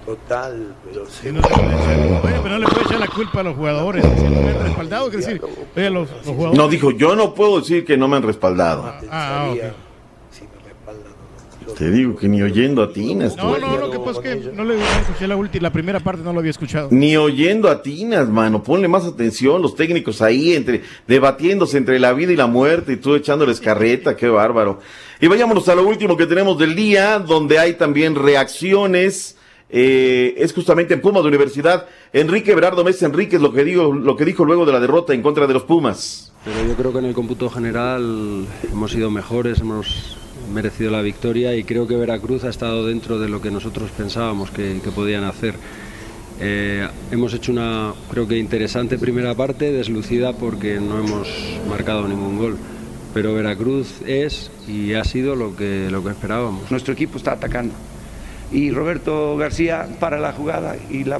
total, 0.05 0.73
pero 0.85 1.05
Sí, 1.07 1.27
no 1.31 1.41
le 1.41 1.47
puede 1.47 1.67
echar- 1.67 2.21
Oye, 2.23 2.39
pero 2.41 2.49
no 2.49 2.59
le 2.59 2.67
puede 2.67 2.81
echar 2.83 2.99
la 2.99 3.07
culpa 3.07 3.39
a 3.41 3.43
los 3.43 3.55
jugadores. 3.55 4.03
Si 4.05 4.23
no 4.23 4.29
me 4.41 4.49
han 4.51 4.63
respaldado, 4.63 5.09
decir, 5.09 5.41
oye, 5.75 5.89
los, 5.89 6.09
los 6.09 6.25
jugadores. 6.25 6.57
No, 6.57 6.67
dijo, 6.69 6.91
yo 6.91 7.15
no 7.15 7.33
puedo 7.33 7.59
decir 7.59 7.83
que 7.85 7.97
no 7.97 8.07
me 8.07 8.17
han 8.17 8.23
respaldado. 8.23 8.85
Ah, 9.11 9.51
ok. 9.53 9.63
Te 11.75 11.89
digo 11.91 12.15
que 12.15 12.27
ni 12.27 12.41
oyendo 12.41 12.81
atinas. 12.83 13.35
tú. 13.35 13.43
No, 13.43 13.57
no, 13.57 13.77
lo 13.77 13.91
que 13.91 13.99
pasa 13.99 14.19
es 14.23 14.43
que 14.43 14.51
no 14.51 14.63
le 14.63 14.75
escuché 14.75 15.27
la 15.27 15.35
última, 15.35 15.63
la 15.63 15.73
primera 15.73 15.99
parte 15.99 16.23
no 16.23 16.33
lo 16.33 16.39
había 16.39 16.51
escuchado. 16.51 16.89
Ni 16.91 17.17
oyendo 17.17 17.69
atinas, 17.69 18.29
mano. 18.29 18.63
Ponle 18.63 18.87
más 18.87 19.05
atención. 19.05 19.61
Los 19.61 19.75
técnicos 19.75 20.21
ahí 20.21 20.53
entre 20.53 20.81
debatiéndose 21.07 21.77
entre 21.77 21.99
la 21.99 22.13
vida 22.13 22.31
y 22.31 22.35
la 22.35 22.47
muerte 22.47 22.93
y 22.93 22.97
tú 22.97 23.15
echándoles 23.15 23.59
carreta. 23.59 24.15
Qué 24.15 24.27
bárbaro. 24.27 24.79
Y 25.19 25.27
vayámonos 25.27 25.67
a 25.69 25.75
lo 25.75 25.87
último 25.87 26.15
que 26.15 26.25
tenemos 26.25 26.57
del 26.57 26.75
día, 26.75 27.19
donde 27.19 27.59
hay 27.59 27.73
también 27.73 28.15
reacciones. 28.15 29.37
Eh, 29.69 30.35
es 30.37 30.53
justamente 30.53 30.93
en 30.93 31.01
Pumas 31.01 31.23
de 31.23 31.27
Universidad. 31.29 31.87
Enrique 32.13 32.55
Berardo 32.55 32.83
Mesa 32.83 33.05
Enríquez 33.05 33.41
lo 33.41 33.51
que, 33.51 33.63
digo, 33.63 33.93
lo 33.93 34.15
que 34.15 34.25
dijo 34.25 34.45
luego 34.45 34.65
de 34.65 34.71
la 34.71 34.79
derrota 34.79 35.13
en 35.13 35.21
contra 35.21 35.45
de 35.45 35.53
los 35.53 35.63
Pumas. 35.63 36.31
Pero 36.45 36.65
yo 36.65 36.75
creo 36.75 36.93
que 36.93 36.99
en 36.99 37.05
el 37.05 37.13
cómputo 37.13 37.49
general 37.49 38.45
hemos 38.71 38.91
sido 38.91 39.11
mejores, 39.11 39.59
hemos 39.59 40.15
merecido 40.53 40.91
la 40.91 41.01
victoria 41.01 41.55
y 41.55 41.63
creo 41.63 41.87
que 41.87 41.95
Veracruz 41.95 42.43
ha 42.43 42.49
estado 42.49 42.85
dentro 42.85 43.19
de 43.19 43.29
lo 43.29 43.41
que 43.41 43.51
nosotros 43.51 43.89
pensábamos 43.91 44.51
que, 44.51 44.79
podían 44.95 45.23
hacer. 45.23 45.55
Eh, 46.39 46.87
hemos 47.11 47.33
hecho 47.33 47.51
una, 47.51 47.93
creo 48.11 48.27
que 48.27 48.37
interesante 48.37 48.97
primera 48.97 49.33
parte, 49.35 49.71
deslucida 49.71 50.33
porque 50.33 50.79
no 50.79 50.99
hemos 50.99 51.27
marcado 51.69 52.07
ningún 52.07 52.37
gol. 52.37 52.57
Pero 53.13 53.33
Veracruz 53.33 54.01
es 54.05 54.51
y 54.67 54.93
ha 54.93 55.03
sido 55.03 55.35
lo 55.35 55.55
que, 55.55 55.87
lo 55.89 56.03
que 56.03 56.11
esperábamos. 56.11 56.69
Nuestro 56.69 56.93
equipo 56.93 57.17
está 57.17 57.31
atacando. 57.33 57.73
Y 58.51 58.71
Roberto 58.71 59.35
García 59.37 59.87
para 59.99 60.19
la 60.19 60.31
jugada 60.33 60.75
y 60.89 61.03
la- 61.03 61.19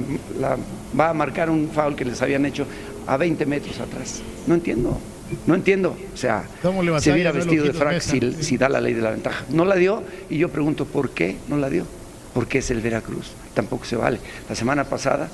va 0.98 1.10
a 1.10 1.14
marcar 1.14 1.50
un 1.50 1.68
foul 1.68 1.94
que 1.96 2.04
les 2.04 2.22
habían 2.22 2.46
hecho 2.46 2.66
a 3.06 3.16
20 3.16 3.44
metros 3.46 3.80
atrás. 3.80 4.22
No 4.46 4.54
entiendo, 4.54 4.98
no 5.46 5.54
entiendo. 5.54 5.96
O 6.12 6.16
sea, 6.16 6.44
¿Cómo 6.62 6.82
le 6.82 6.98
se 7.00 7.10
no, 7.24 7.32
vestido 7.32 7.64
de 7.64 7.72
frac 7.72 8.00
si, 8.00 8.56
da 8.56 8.68
la 8.68 8.80
ley 8.80 8.94
de 8.94 9.02
la 9.02 9.10
ventaja. 9.10 9.44
No 9.50 9.64
la 9.64 9.76
dio 9.76 10.02
y 10.30 10.38
yo 10.38 10.48
pregunto, 10.48 10.84
¿por 10.84 11.10
qué 11.10 11.36
no 11.48 11.56
la 11.56 11.70
dio? 11.70 11.84
Porque 12.34 12.58
es 12.58 12.70
el 12.70 12.80
Veracruz. 12.80 13.32
Tampoco 13.54 13.84
se 13.84 13.96
vale. 13.96 14.18
La 14.48 14.54
semana 14.54 14.84
pasada 14.84 15.28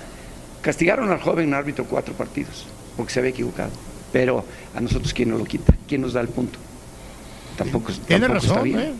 castigaron 0.62 1.10
al 1.10 1.20
joven 1.20 1.52
árbitro 1.54 1.84
cuatro 1.84 2.14
partidos 2.14 2.66
porque 2.96 3.12
se 3.12 3.20
había 3.20 3.30
equivocado. 3.30 3.70
Pero 4.12 4.44
a 4.74 4.80
nosotros, 4.80 5.12
¿quién 5.12 5.30
nos 5.30 5.40
lo 5.40 5.44
quita? 5.44 5.74
¿Quién 5.88 6.00
nos 6.00 6.12
da 6.12 6.20
el 6.20 6.28
punto? 6.28 6.58
Tampoco, 7.56 7.92
Tiene 8.06 8.26
tampoco 8.26 8.38
está 8.38 8.54
razón, 8.54 8.64
bien. 8.64 8.78
¿eh? 8.78 8.92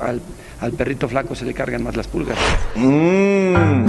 Al, 0.00 0.20
al 0.64 0.72
perrito 0.72 1.08
flaco 1.08 1.34
se 1.34 1.44
le 1.44 1.54
cargan 1.54 1.82
más 1.82 1.96
las 1.96 2.08
pulgas. 2.08 2.38
Mm. 2.74 3.86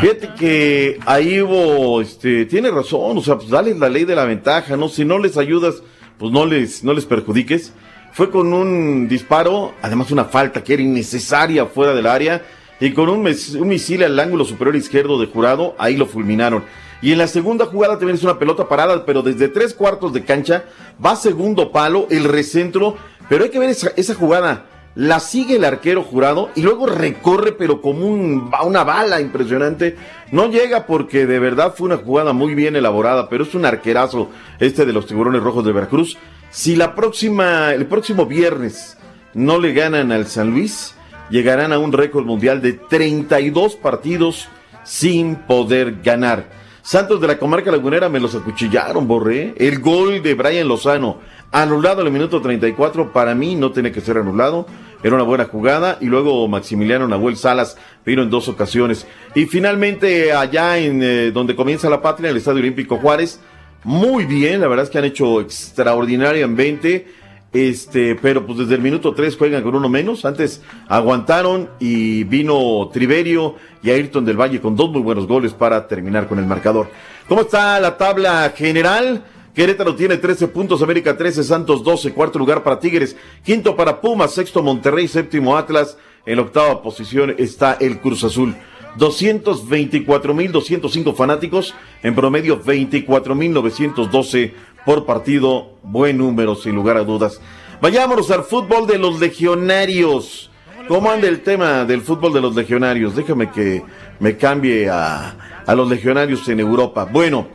Fíjate 0.00 0.30
que 0.38 0.98
ahí 1.06 1.40
hubo, 1.40 2.00
este, 2.00 2.46
tiene 2.46 2.70
razón, 2.70 3.18
o 3.18 3.22
sea, 3.22 3.36
pues 3.36 3.48
dale 3.48 3.74
la 3.74 3.88
ley 3.88 4.04
de 4.04 4.14
la 4.14 4.24
ventaja, 4.24 4.76
¿no? 4.76 4.88
Si 4.88 5.04
no 5.04 5.18
les 5.18 5.36
ayudas, 5.36 5.82
pues 6.18 6.30
no 6.32 6.46
les, 6.46 6.84
no 6.84 6.92
les 6.92 7.04
perjudiques. 7.04 7.72
Fue 8.12 8.30
con 8.30 8.52
un 8.52 9.08
disparo, 9.08 9.74
además 9.82 10.10
una 10.10 10.24
falta 10.24 10.62
que 10.62 10.74
era 10.74 10.82
innecesaria 10.82 11.66
fuera 11.66 11.94
del 11.94 12.06
área, 12.06 12.42
y 12.80 12.92
con 12.92 13.08
un, 13.08 13.22
mes- 13.22 13.54
misil 13.54 14.04
al 14.04 14.18
ángulo 14.20 14.44
superior 14.44 14.76
izquierdo 14.76 15.18
de 15.20 15.26
jurado, 15.26 15.74
ahí 15.78 15.96
lo 15.96 16.06
fulminaron. 16.06 16.64
Y 17.02 17.12
en 17.12 17.18
la 17.18 17.26
segunda 17.26 17.66
jugada 17.66 17.98
también 17.98 18.16
es 18.16 18.24
una 18.24 18.38
pelota 18.38 18.68
parada, 18.68 19.04
pero 19.04 19.22
desde 19.22 19.48
tres 19.48 19.74
cuartos 19.74 20.12
de 20.12 20.24
cancha, 20.24 20.64
va 21.04 21.16
segundo 21.16 21.72
palo, 21.72 22.06
el 22.10 22.24
recentro, 22.24 22.96
pero 23.28 23.44
hay 23.44 23.50
que 23.50 23.58
ver 23.58 23.70
esa 23.70 24.14
jugada 24.14 24.66
la 24.98 25.20
sigue 25.20 25.56
el 25.56 25.64
arquero 25.64 26.02
jurado 26.02 26.50
y 26.56 26.62
luego 26.62 26.86
recorre, 26.86 27.52
pero 27.52 27.80
como 27.80 28.04
un- 28.04 28.50
una 28.66 28.82
bala 28.82 29.20
impresionante. 29.20 29.94
No 30.32 30.50
llega 30.50 30.86
porque 30.86 31.24
de 31.24 31.38
verdad 31.38 31.72
fue 31.76 31.86
una 31.86 31.98
jugada 31.98 32.32
muy 32.32 32.54
bien 32.56 32.74
elaborada, 32.74 33.28
pero 33.28 33.44
es 33.44 33.54
un 33.54 33.64
arquerazo 33.64 34.28
este 34.58 34.84
de 34.84 34.92
los 34.92 35.06
tiburones 35.06 35.40
rojos 35.40 35.64
de 35.64 35.70
Veracruz. 35.70 36.18
Si 36.50 36.74
la 36.74 36.96
próxima, 36.96 37.72
el 37.74 37.86
próximo 37.86 38.26
viernes 38.26 38.98
no 39.34 39.60
le 39.60 39.72
ganan 39.72 40.10
al 40.10 40.26
San 40.26 40.50
Luis, 40.50 40.96
llegarán 41.30 41.72
a 41.72 41.78
un 41.78 41.92
récord 41.92 42.24
mundial 42.26 42.60
de 42.60 42.72
32 42.72 43.76
partidos 43.76 44.48
sin 44.82 45.36
poder 45.36 45.98
ganar. 46.02 46.58
Santos 46.82 47.20
de 47.20 47.26
la 47.28 47.38
comarca 47.38 47.70
lagunera 47.70 48.08
me 48.08 48.18
los 48.18 48.34
acuchillaron, 48.34 49.06
borré. 49.06 49.54
El 49.58 49.78
gol 49.78 50.22
de 50.22 50.32
Brian 50.34 50.66
Lozano, 50.66 51.18
anulado 51.52 52.00
en 52.00 52.06
el 52.06 52.12
minuto 52.14 52.40
34, 52.40 53.12
para 53.12 53.34
mí 53.34 53.54
no 53.56 53.70
tiene 53.72 53.92
que 53.92 54.00
ser 54.00 54.16
anulado. 54.16 54.66
Era 55.02 55.14
una 55.14 55.24
buena 55.24 55.44
jugada. 55.44 55.98
Y 56.00 56.06
luego 56.06 56.48
Maximiliano 56.48 57.06
Nahuel 57.06 57.36
Salas 57.36 57.76
vino 58.04 58.22
en 58.22 58.30
dos 58.30 58.48
ocasiones. 58.48 59.06
Y 59.34 59.46
finalmente, 59.46 60.32
allá 60.32 60.78
en 60.78 61.02
eh, 61.02 61.30
donde 61.30 61.54
comienza 61.54 61.88
la 61.88 62.02
patria, 62.02 62.28
en 62.28 62.32
el 62.32 62.38
Estadio 62.38 62.60
Olímpico 62.60 62.96
Juárez, 62.98 63.40
muy 63.84 64.24
bien, 64.24 64.60
la 64.60 64.68
verdad 64.68 64.84
es 64.84 64.90
que 64.90 64.98
han 64.98 65.04
hecho 65.04 65.40
extraordinariamente. 65.40 67.06
Este, 67.50 68.14
pero 68.14 68.44
pues 68.44 68.58
desde 68.58 68.74
el 68.74 68.82
minuto 68.82 69.14
3 69.14 69.36
juegan 69.36 69.62
con 69.62 69.74
uno 69.74 69.88
menos. 69.88 70.24
Antes 70.24 70.62
aguantaron 70.88 71.70
y 71.78 72.24
vino 72.24 72.90
Triverio 72.92 73.54
y 73.82 73.90
Ayrton 73.90 74.24
del 74.24 74.38
Valle 74.38 74.60
con 74.60 74.76
dos 74.76 74.90
muy 74.90 75.00
buenos 75.00 75.26
goles 75.26 75.52
para 75.54 75.86
terminar 75.86 76.28
con 76.28 76.38
el 76.38 76.46
marcador. 76.46 76.88
¿Cómo 77.26 77.42
está 77.42 77.80
la 77.80 77.96
tabla 77.96 78.52
general? 78.54 79.24
Querétaro 79.58 79.94
tiene 79.96 80.18
13 80.18 80.46
puntos, 80.46 80.82
América 80.82 81.16
13, 81.16 81.42
Santos 81.42 81.82
12, 81.82 82.12
cuarto 82.12 82.38
lugar 82.38 82.62
para 82.62 82.78
Tigres, 82.78 83.16
quinto 83.42 83.74
para 83.74 84.00
Pumas, 84.00 84.32
sexto 84.32 84.62
Monterrey, 84.62 85.08
séptimo 85.08 85.56
Atlas, 85.56 85.98
en 86.26 86.38
octava 86.38 86.80
posición 86.80 87.34
está 87.38 87.76
el 87.80 87.98
Cruz 87.98 88.22
Azul. 88.22 88.54
224.205 88.96 91.12
fanáticos, 91.12 91.74
en 92.04 92.14
promedio 92.14 92.62
24.912 92.62 94.52
por 94.86 95.04
partido, 95.04 95.72
buen 95.82 96.18
número 96.18 96.54
sin 96.54 96.76
lugar 96.76 96.96
a 96.96 97.02
dudas. 97.02 97.40
Vayámonos 97.82 98.30
al 98.30 98.44
fútbol 98.44 98.86
de 98.86 98.98
los 98.98 99.18
legionarios. 99.18 100.52
¿Cómo 100.86 101.10
anda 101.10 101.26
el 101.26 101.40
tema 101.40 101.84
del 101.84 102.02
fútbol 102.02 102.32
de 102.32 102.40
los 102.40 102.54
legionarios? 102.54 103.16
Déjame 103.16 103.50
que 103.50 103.82
me 104.20 104.36
cambie 104.36 104.88
a, 104.88 105.64
a 105.66 105.74
los 105.74 105.90
legionarios 105.90 106.48
en 106.48 106.60
Europa. 106.60 107.08
Bueno, 107.10 107.48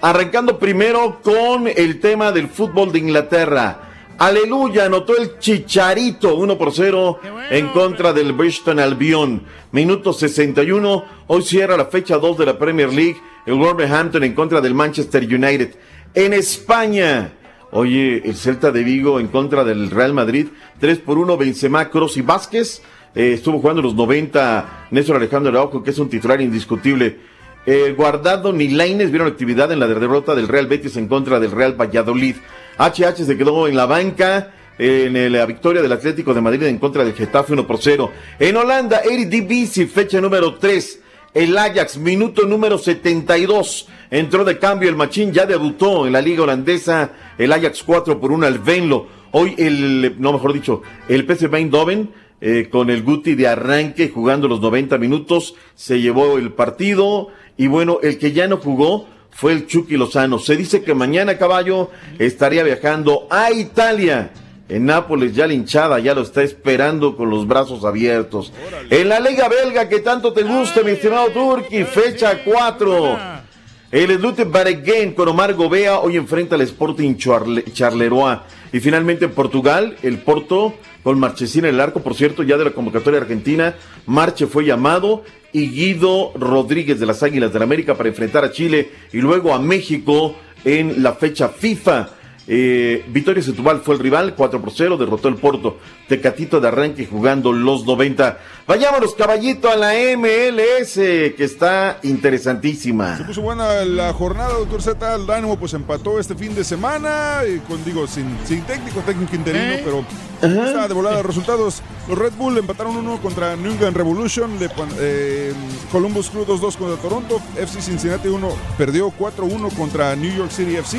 Arrancando 0.00 0.58
primero 0.58 1.20
con 1.22 1.66
el 1.68 2.00
tema 2.00 2.30
del 2.30 2.48
fútbol 2.48 2.92
de 2.92 2.98
Inglaterra. 2.98 3.80
Aleluya, 4.18 4.86
anotó 4.86 5.16
el 5.16 5.38
Chicharito 5.38 6.36
1 6.36 6.58
por 6.58 6.72
0 6.72 7.18
en 7.50 7.68
contra 7.68 8.12
del 8.12 8.32
Bristol 8.32 8.78
Albion. 8.78 9.42
Minuto 9.72 10.12
61. 10.12 11.04
Hoy 11.26 11.42
cierra 11.42 11.76
la 11.78 11.86
fecha 11.86 12.18
2 12.18 12.38
de 12.38 12.46
la 12.46 12.58
Premier 12.58 12.92
League. 12.92 13.16
El 13.46 13.54
Wolverhampton 13.54 14.24
en 14.24 14.34
contra 14.34 14.60
del 14.60 14.74
Manchester 14.74 15.22
United. 15.22 15.74
En 16.14 16.34
España. 16.34 17.32
Oye, 17.72 18.22
el 18.24 18.36
Celta 18.36 18.70
de 18.70 18.82
Vigo 18.84 19.18
en 19.18 19.28
contra 19.28 19.64
del 19.64 19.90
Real 19.90 20.12
Madrid. 20.12 20.48
3 20.78 20.98
por 20.98 21.18
1. 21.18 21.36
Benzema, 21.38 21.88
Kroos 21.88 22.16
y 22.18 22.22
Vázquez. 22.22 22.82
Eh, 23.14 23.32
estuvo 23.32 23.60
jugando 23.60 23.80
los 23.80 23.94
90 23.94 24.88
Néstor 24.90 25.16
Alejandro 25.16 25.50
Araujo, 25.50 25.82
que 25.82 25.90
es 25.90 25.98
un 25.98 26.10
titular 26.10 26.40
indiscutible. 26.40 27.35
Eh, 27.66 27.94
Guardado 27.96 28.52
ni 28.52 28.68
Laines 28.68 29.10
vieron 29.10 29.26
actividad 29.26 29.72
en 29.72 29.80
la 29.80 29.88
derrota 29.88 30.36
del 30.36 30.46
Real 30.46 30.68
Betis 30.68 30.96
en 30.96 31.08
contra 31.08 31.40
del 31.40 31.50
Real 31.50 31.78
Valladolid. 31.78 32.36
HH 32.78 33.24
se 33.24 33.36
quedó 33.36 33.66
en 33.66 33.74
la 33.76 33.86
banca 33.86 34.52
en 34.78 35.32
la 35.32 35.46
victoria 35.46 35.82
del 35.82 35.92
Atlético 35.92 36.34
de 36.34 36.40
Madrid 36.40 36.62
en 36.64 36.78
contra 36.78 37.04
del 37.04 37.14
Getafe 37.14 37.54
1 37.54 37.66
por 37.66 37.78
0. 37.80 38.10
En 38.38 38.56
Holanda, 38.56 39.00
Eredivisie, 39.00 39.86
fecha 39.86 40.20
número 40.20 40.54
3. 40.54 41.00
El 41.34 41.58
Ajax, 41.58 41.98
minuto 41.98 42.46
número 42.46 42.78
72. 42.78 43.88
Entró 44.10 44.44
de 44.44 44.58
cambio 44.58 44.88
el 44.88 44.96
Machín, 44.96 45.32
ya 45.32 45.44
debutó 45.44 46.06
en 46.06 46.12
la 46.12 46.20
liga 46.20 46.44
holandesa. 46.44 47.10
El 47.36 47.52
Ajax 47.52 47.82
4 47.82 48.20
por 48.20 48.32
1 48.32 48.46
al 48.46 48.58
Venlo. 48.58 49.08
Hoy 49.32 49.54
el, 49.58 50.16
no 50.18 50.32
mejor 50.32 50.52
dicho, 50.52 50.82
el 51.08 51.26
PSV 51.26 51.54
Eindhoven 51.56 52.10
eh, 52.40 52.68
con 52.70 52.90
el 52.90 53.02
Guti 53.02 53.34
de 53.34 53.48
arranque 53.48 54.10
jugando 54.10 54.46
los 54.46 54.60
90 54.60 54.98
minutos, 54.98 55.54
se 55.74 56.00
llevó 56.00 56.36
el 56.36 56.52
partido 56.52 57.28
y 57.56 57.66
bueno, 57.66 57.98
el 58.02 58.18
que 58.18 58.32
ya 58.32 58.46
no 58.48 58.58
jugó 58.58 59.06
fue 59.30 59.52
el 59.52 59.66
Chucky 59.66 59.96
Lozano. 59.96 60.38
Se 60.38 60.56
dice 60.56 60.82
que 60.82 60.94
mañana 60.94 61.36
Caballo 61.38 61.90
estaría 62.18 62.62
viajando 62.62 63.26
a 63.30 63.50
Italia. 63.52 64.30
En 64.68 64.86
Nápoles 64.86 65.34
ya 65.34 65.46
la 65.46 65.54
hinchada 65.54 65.98
ya 66.00 66.14
lo 66.14 66.22
está 66.22 66.42
esperando 66.42 67.16
con 67.16 67.30
los 67.30 67.46
brazos 67.46 67.84
abiertos. 67.84 68.52
En 68.90 69.08
la 69.08 69.20
Liga 69.20 69.48
Belga 69.48 69.88
que 69.88 70.00
tanto 70.00 70.32
te 70.32 70.42
gusta, 70.42 70.82
mi 70.82 70.92
estimado 70.92 71.28
Turki, 71.28 71.84
fecha 71.84 72.42
4. 72.44 73.45
El 73.92 74.10
Slute 74.18 74.44
Bareguen 74.44 75.12
con 75.14 75.28
Omar 75.28 75.54
Gobea 75.54 76.00
hoy 76.00 76.16
enfrenta 76.16 76.56
al 76.56 76.62
Sporting 76.62 77.14
Charle- 77.14 77.64
Charleroi. 77.72 78.38
Y 78.72 78.80
finalmente 78.80 79.26
en 79.26 79.30
Portugal, 79.30 79.96
el 80.02 80.18
Porto 80.18 80.74
con 81.04 81.20
Marchesín 81.20 81.64
en 81.64 81.74
el 81.76 81.80
arco, 81.80 82.02
por 82.02 82.14
cierto, 82.14 82.42
ya 82.42 82.56
de 82.56 82.64
la 82.64 82.72
convocatoria 82.72 83.20
argentina. 83.20 83.76
Marche 84.06 84.48
fue 84.48 84.64
llamado 84.64 85.22
y 85.52 85.68
Guido 85.70 86.32
Rodríguez 86.34 86.98
de 86.98 87.06
las 87.06 87.22
Águilas 87.22 87.52
del 87.52 87.62
América 87.62 87.94
para 87.94 88.08
enfrentar 88.08 88.44
a 88.44 88.50
Chile 88.50 88.90
y 89.12 89.18
luego 89.18 89.54
a 89.54 89.60
México 89.60 90.34
en 90.64 91.02
la 91.02 91.14
fecha 91.14 91.48
FIFA. 91.48 92.10
Eh, 92.48 93.04
Vitoria 93.08 93.42
Setúbal 93.42 93.80
fue 93.80 93.94
el 93.96 94.00
rival, 94.00 94.34
4 94.36 94.60
por 94.60 94.72
0, 94.72 94.96
derrotó 94.96 95.28
el 95.28 95.36
Porto. 95.36 95.78
Tecatito 96.08 96.60
de 96.60 96.68
arranque 96.68 97.06
jugando 97.06 97.52
los 97.52 97.84
90. 97.84 98.38
Vayámonos, 98.66 99.14
caballito, 99.14 99.68
a 99.68 99.76
la 99.76 99.94
MLS, 100.16 100.94
que 100.94 101.44
está 101.44 101.98
interesantísima. 102.02 103.16
Se 103.16 103.24
puso 103.24 103.42
buena 103.42 103.84
la 103.84 104.12
jornada, 104.12 104.54
doctor 104.54 104.82
Z. 104.82 105.14
El 105.14 105.22
Dynamo 105.22 105.58
pues 105.58 105.74
empató 105.74 106.20
este 106.20 106.34
fin 106.36 106.54
de 106.54 106.62
semana, 106.62 107.40
y 107.48 107.58
con, 107.60 107.84
digo, 107.84 108.06
sin, 108.06 108.36
sin 108.44 108.62
técnico, 108.62 109.00
técnico 109.00 109.34
interino, 109.34 109.74
¿Eh? 109.74 109.82
pero 109.84 110.04
está 110.40 110.86
de 110.86 110.94
volada 110.94 111.16
los 111.16 111.26
resultados. 111.26 111.82
Los 112.08 112.16
Red 112.16 112.34
Bull 112.34 112.58
empataron 112.58 112.96
1 112.96 113.20
contra 113.20 113.56
New 113.56 113.72
England 113.72 113.96
Revolution, 113.96 114.58
le 114.60 114.70
eh, 115.00 115.52
Columbus 115.90 116.30
Crew 116.30 116.44
2-2 116.44 116.76
contra 116.76 116.96
Toronto, 117.02 117.40
FC 117.56 117.82
Cincinnati 117.82 118.28
1 118.28 118.48
perdió 118.78 119.10
4-1 119.10 119.74
contra 119.74 120.14
New 120.14 120.32
York 120.32 120.52
City 120.52 120.76
FC. 120.76 120.98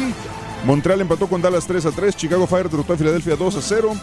Montreal 0.66 1.02
empató 1.02 1.28
con 1.28 1.42
Dallas 1.42 1.66
3 1.66 1.86
a 1.86 1.92
3, 1.92 2.16
Chicago 2.16 2.48
Fire 2.48 2.70
derrotó 2.70 2.94
a 2.94 2.98
Filadelfia 2.98 3.36
2 3.36 3.56
a 3.56 3.62
0, 3.62 3.94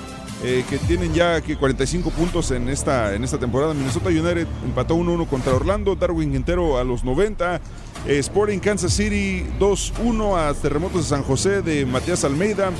eh, 0.42 0.64
que 0.68 0.78
tienen 0.78 1.12
ya 1.12 1.40
que 1.40 1.56
45 1.56 2.10
puntos 2.10 2.50
en 2.50 2.68
esta, 2.68 3.10
temporada. 3.38 3.74
Minnesota 3.74 4.08
United 4.08 4.46
empató 4.64 4.94
1-1 4.96 5.26
contra 5.26 5.54
Orlando, 5.54 5.94
Darwin 5.94 6.32
Quintero 6.32 6.78
a 6.78 6.84
los 6.84 7.04
90, 7.04 7.60
eh, 8.06 8.18
Sporting 8.18 8.58
Kansas 8.58 8.92
City 8.92 9.46
2-1 9.58 10.36
a 10.36 10.54
Terremotos 10.54 11.02
de 11.02 11.08
San 11.08 11.22
José 11.22 11.62
de 11.62 11.84
Matías 11.84 12.24
Almeida, 12.24 12.70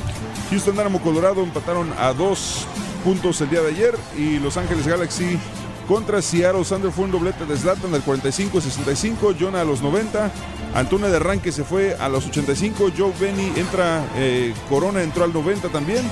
Houston 0.51 0.77
Dynamo 0.77 1.01
Colorado 1.01 1.43
empataron 1.43 1.93
a 1.99 2.13
2 2.13 2.67
puntos 3.05 3.41
el 3.43 3.51
día 3.51 3.61
de 3.61 3.69
ayer 3.69 3.95
y 4.17 4.39
Los 4.39 4.57
Ángeles 4.57 4.87
Galaxy 4.87 5.39
contra 5.87 6.23
Seattle 6.23 6.65
Sander 6.65 6.91
fue 6.91 7.05
un 7.05 7.11
doblete 7.11 7.45
de 7.45 7.57
Zlatan 7.57 7.93
al 7.95 8.03
45-65, 8.05 9.37
Jonah 9.39 9.61
a 9.61 9.65
los 9.65 9.83
90, 9.83 10.31
Antuna 10.75 11.07
de 11.09 11.17
arranque 11.17 11.53
se 11.53 11.63
fue 11.63 11.95
a 11.95 12.09
los 12.09 12.27
85, 12.27 12.91
Joe 12.99 13.13
Benny 13.21 13.53
entra, 13.57 14.05
eh, 14.17 14.53
Corona 14.69 15.05
entró 15.05 15.23
al 15.23 15.33
90 15.33 15.69
también, 15.69 16.03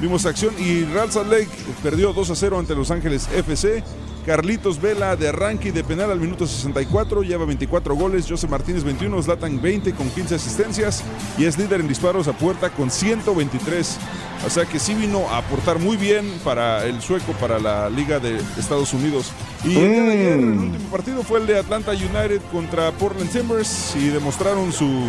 vimos 0.00 0.24
acción 0.24 0.54
y 0.58 0.84
Real 0.84 1.12
Salt 1.12 1.30
Lake 1.30 1.50
perdió 1.82 2.14
2 2.14 2.30
a 2.30 2.34
0 2.34 2.58
ante 2.58 2.74
Los 2.74 2.90
Ángeles 2.90 3.28
FC, 3.34 3.84
Carlitos 4.26 4.80
Vela 4.80 5.14
de 5.14 5.28
arranque 5.28 5.68
y 5.68 5.70
de 5.70 5.84
penal 5.84 6.10
al 6.10 6.18
minuto 6.18 6.48
64, 6.48 7.22
lleva 7.22 7.44
24 7.44 7.94
goles, 7.94 8.26
José 8.28 8.48
Martínez 8.48 8.82
21, 8.82 9.22
Zlatan 9.22 9.62
20 9.62 9.92
con 9.94 10.10
15 10.10 10.34
asistencias 10.34 11.04
y 11.38 11.44
es 11.44 11.56
líder 11.56 11.80
en 11.80 11.86
disparos 11.86 12.26
a 12.26 12.32
puerta 12.32 12.70
con 12.70 12.90
123. 12.90 13.98
O 14.44 14.50
sea 14.50 14.64
que 14.64 14.80
sí 14.80 14.94
vino 14.94 15.28
a 15.30 15.38
aportar 15.38 15.78
muy 15.78 15.96
bien 15.96 16.28
para 16.42 16.84
el 16.86 17.00
sueco, 17.00 17.32
para 17.34 17.60
la 17.60 17.88
Liga 17.88 18.18
de 18.18 18.36
Estados 18.58 18.92
Unidos. 18.92 19.30
Y 19.64 19.76
el 19.76 19.92
día 19.92 20.02
de 20.02 20.10
ayer, 20.10 20.32
el 20.32 20.58
último 20.58 20.90
partido 20.90 21.22
fue 21.22 21.38
el 21.38 21.46
de 21.46 21.58
Atlanta 21.60 21.92
United 21.92 22.40
contra 22.50 22.90
Portland 22.90 23.30
Timbers 23.30 23.94
y 23.94 24.08
demostraron 24.08 24.72
su, 24.72 25.04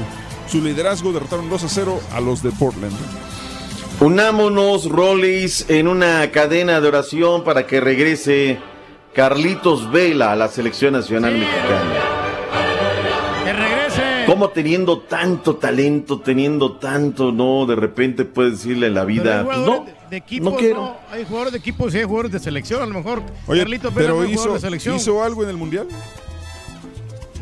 su 0.47 0.61
liderazgo, 0.61 1.11
derrotaron 1.11 1.49
2 1.49 1.63
a 1.63 1.69
0 1.69 1.99
a 2.13 2.21
los 2.21 2.43
de 2.43 2.51
Portland. 2.51 2.95
Unámonos, 3.99 4.87
Rollis, 4.87 5.67
en 5.69 5.87
una 5.87 6.29
cadena 6.29 6.79
de 6.79 6.87
oración 6.87 7.43
para 7.43 7.65
que 7.65 7.81
regrese 7.81 8.59
Carlitos 9.17 9.89
Vela 9.89 10.33
a 10.33 10.35
la 10.35 10.47
selección 10.47 10.93
nacional 10.93 11.33
mexicana. 11.33 11.95
Que 13.43 13.51
regrese. 13.51 14.03
Como 14.27 14.49
teniendo 14.49 14.99
tanto 14.99 15.55
talento, 15.55 16.19
teniendo 16.19 16.73
tanto, 16.73 17.31
no, 17.31 17.65
de 17.65 17.75
repente 17.75 18.25
puedes 18.25 18.59
decirle 18.59 18.85
en 18.85 18.93
la 18.93 19.05
vida, 19.05 19.43
pues 19.43 19.57
no, 19.57 19.85
de, 19.85 19.95
de 20.11 20.17
equipos, 20.17 20.53
no 20.53 20.59
quiero. 20.59 20.81
¿no? 20.81 20.97
Hay 21.09 21.25
jugadores 21.25 21.51
de 21.51 21.57
equipos 21.57 21.95
y 21.95 21.97
hay 21.97 22.03
jugadores 22.03 22.31
de 22.31 22.39
selección. 22.39 22.83
A 22.83 22.85
lo 22.85 22.93
mejor 22.93 23.23
Oye, 23.47 23.61
Carlitos 23.61 23.91
Vela 23.91 24.07
pero 24.07 24.19
no 24.19 24.25
hizo, 24.25 24.33
jugador 24.35 24.53
de 24.53 24.67
selección. 24.67 24.95
hizo 24.97 25.23
algo 25.23 25.41
en 25.41 25.49
el 25.49 25.57
Mundial. 25.57 25.87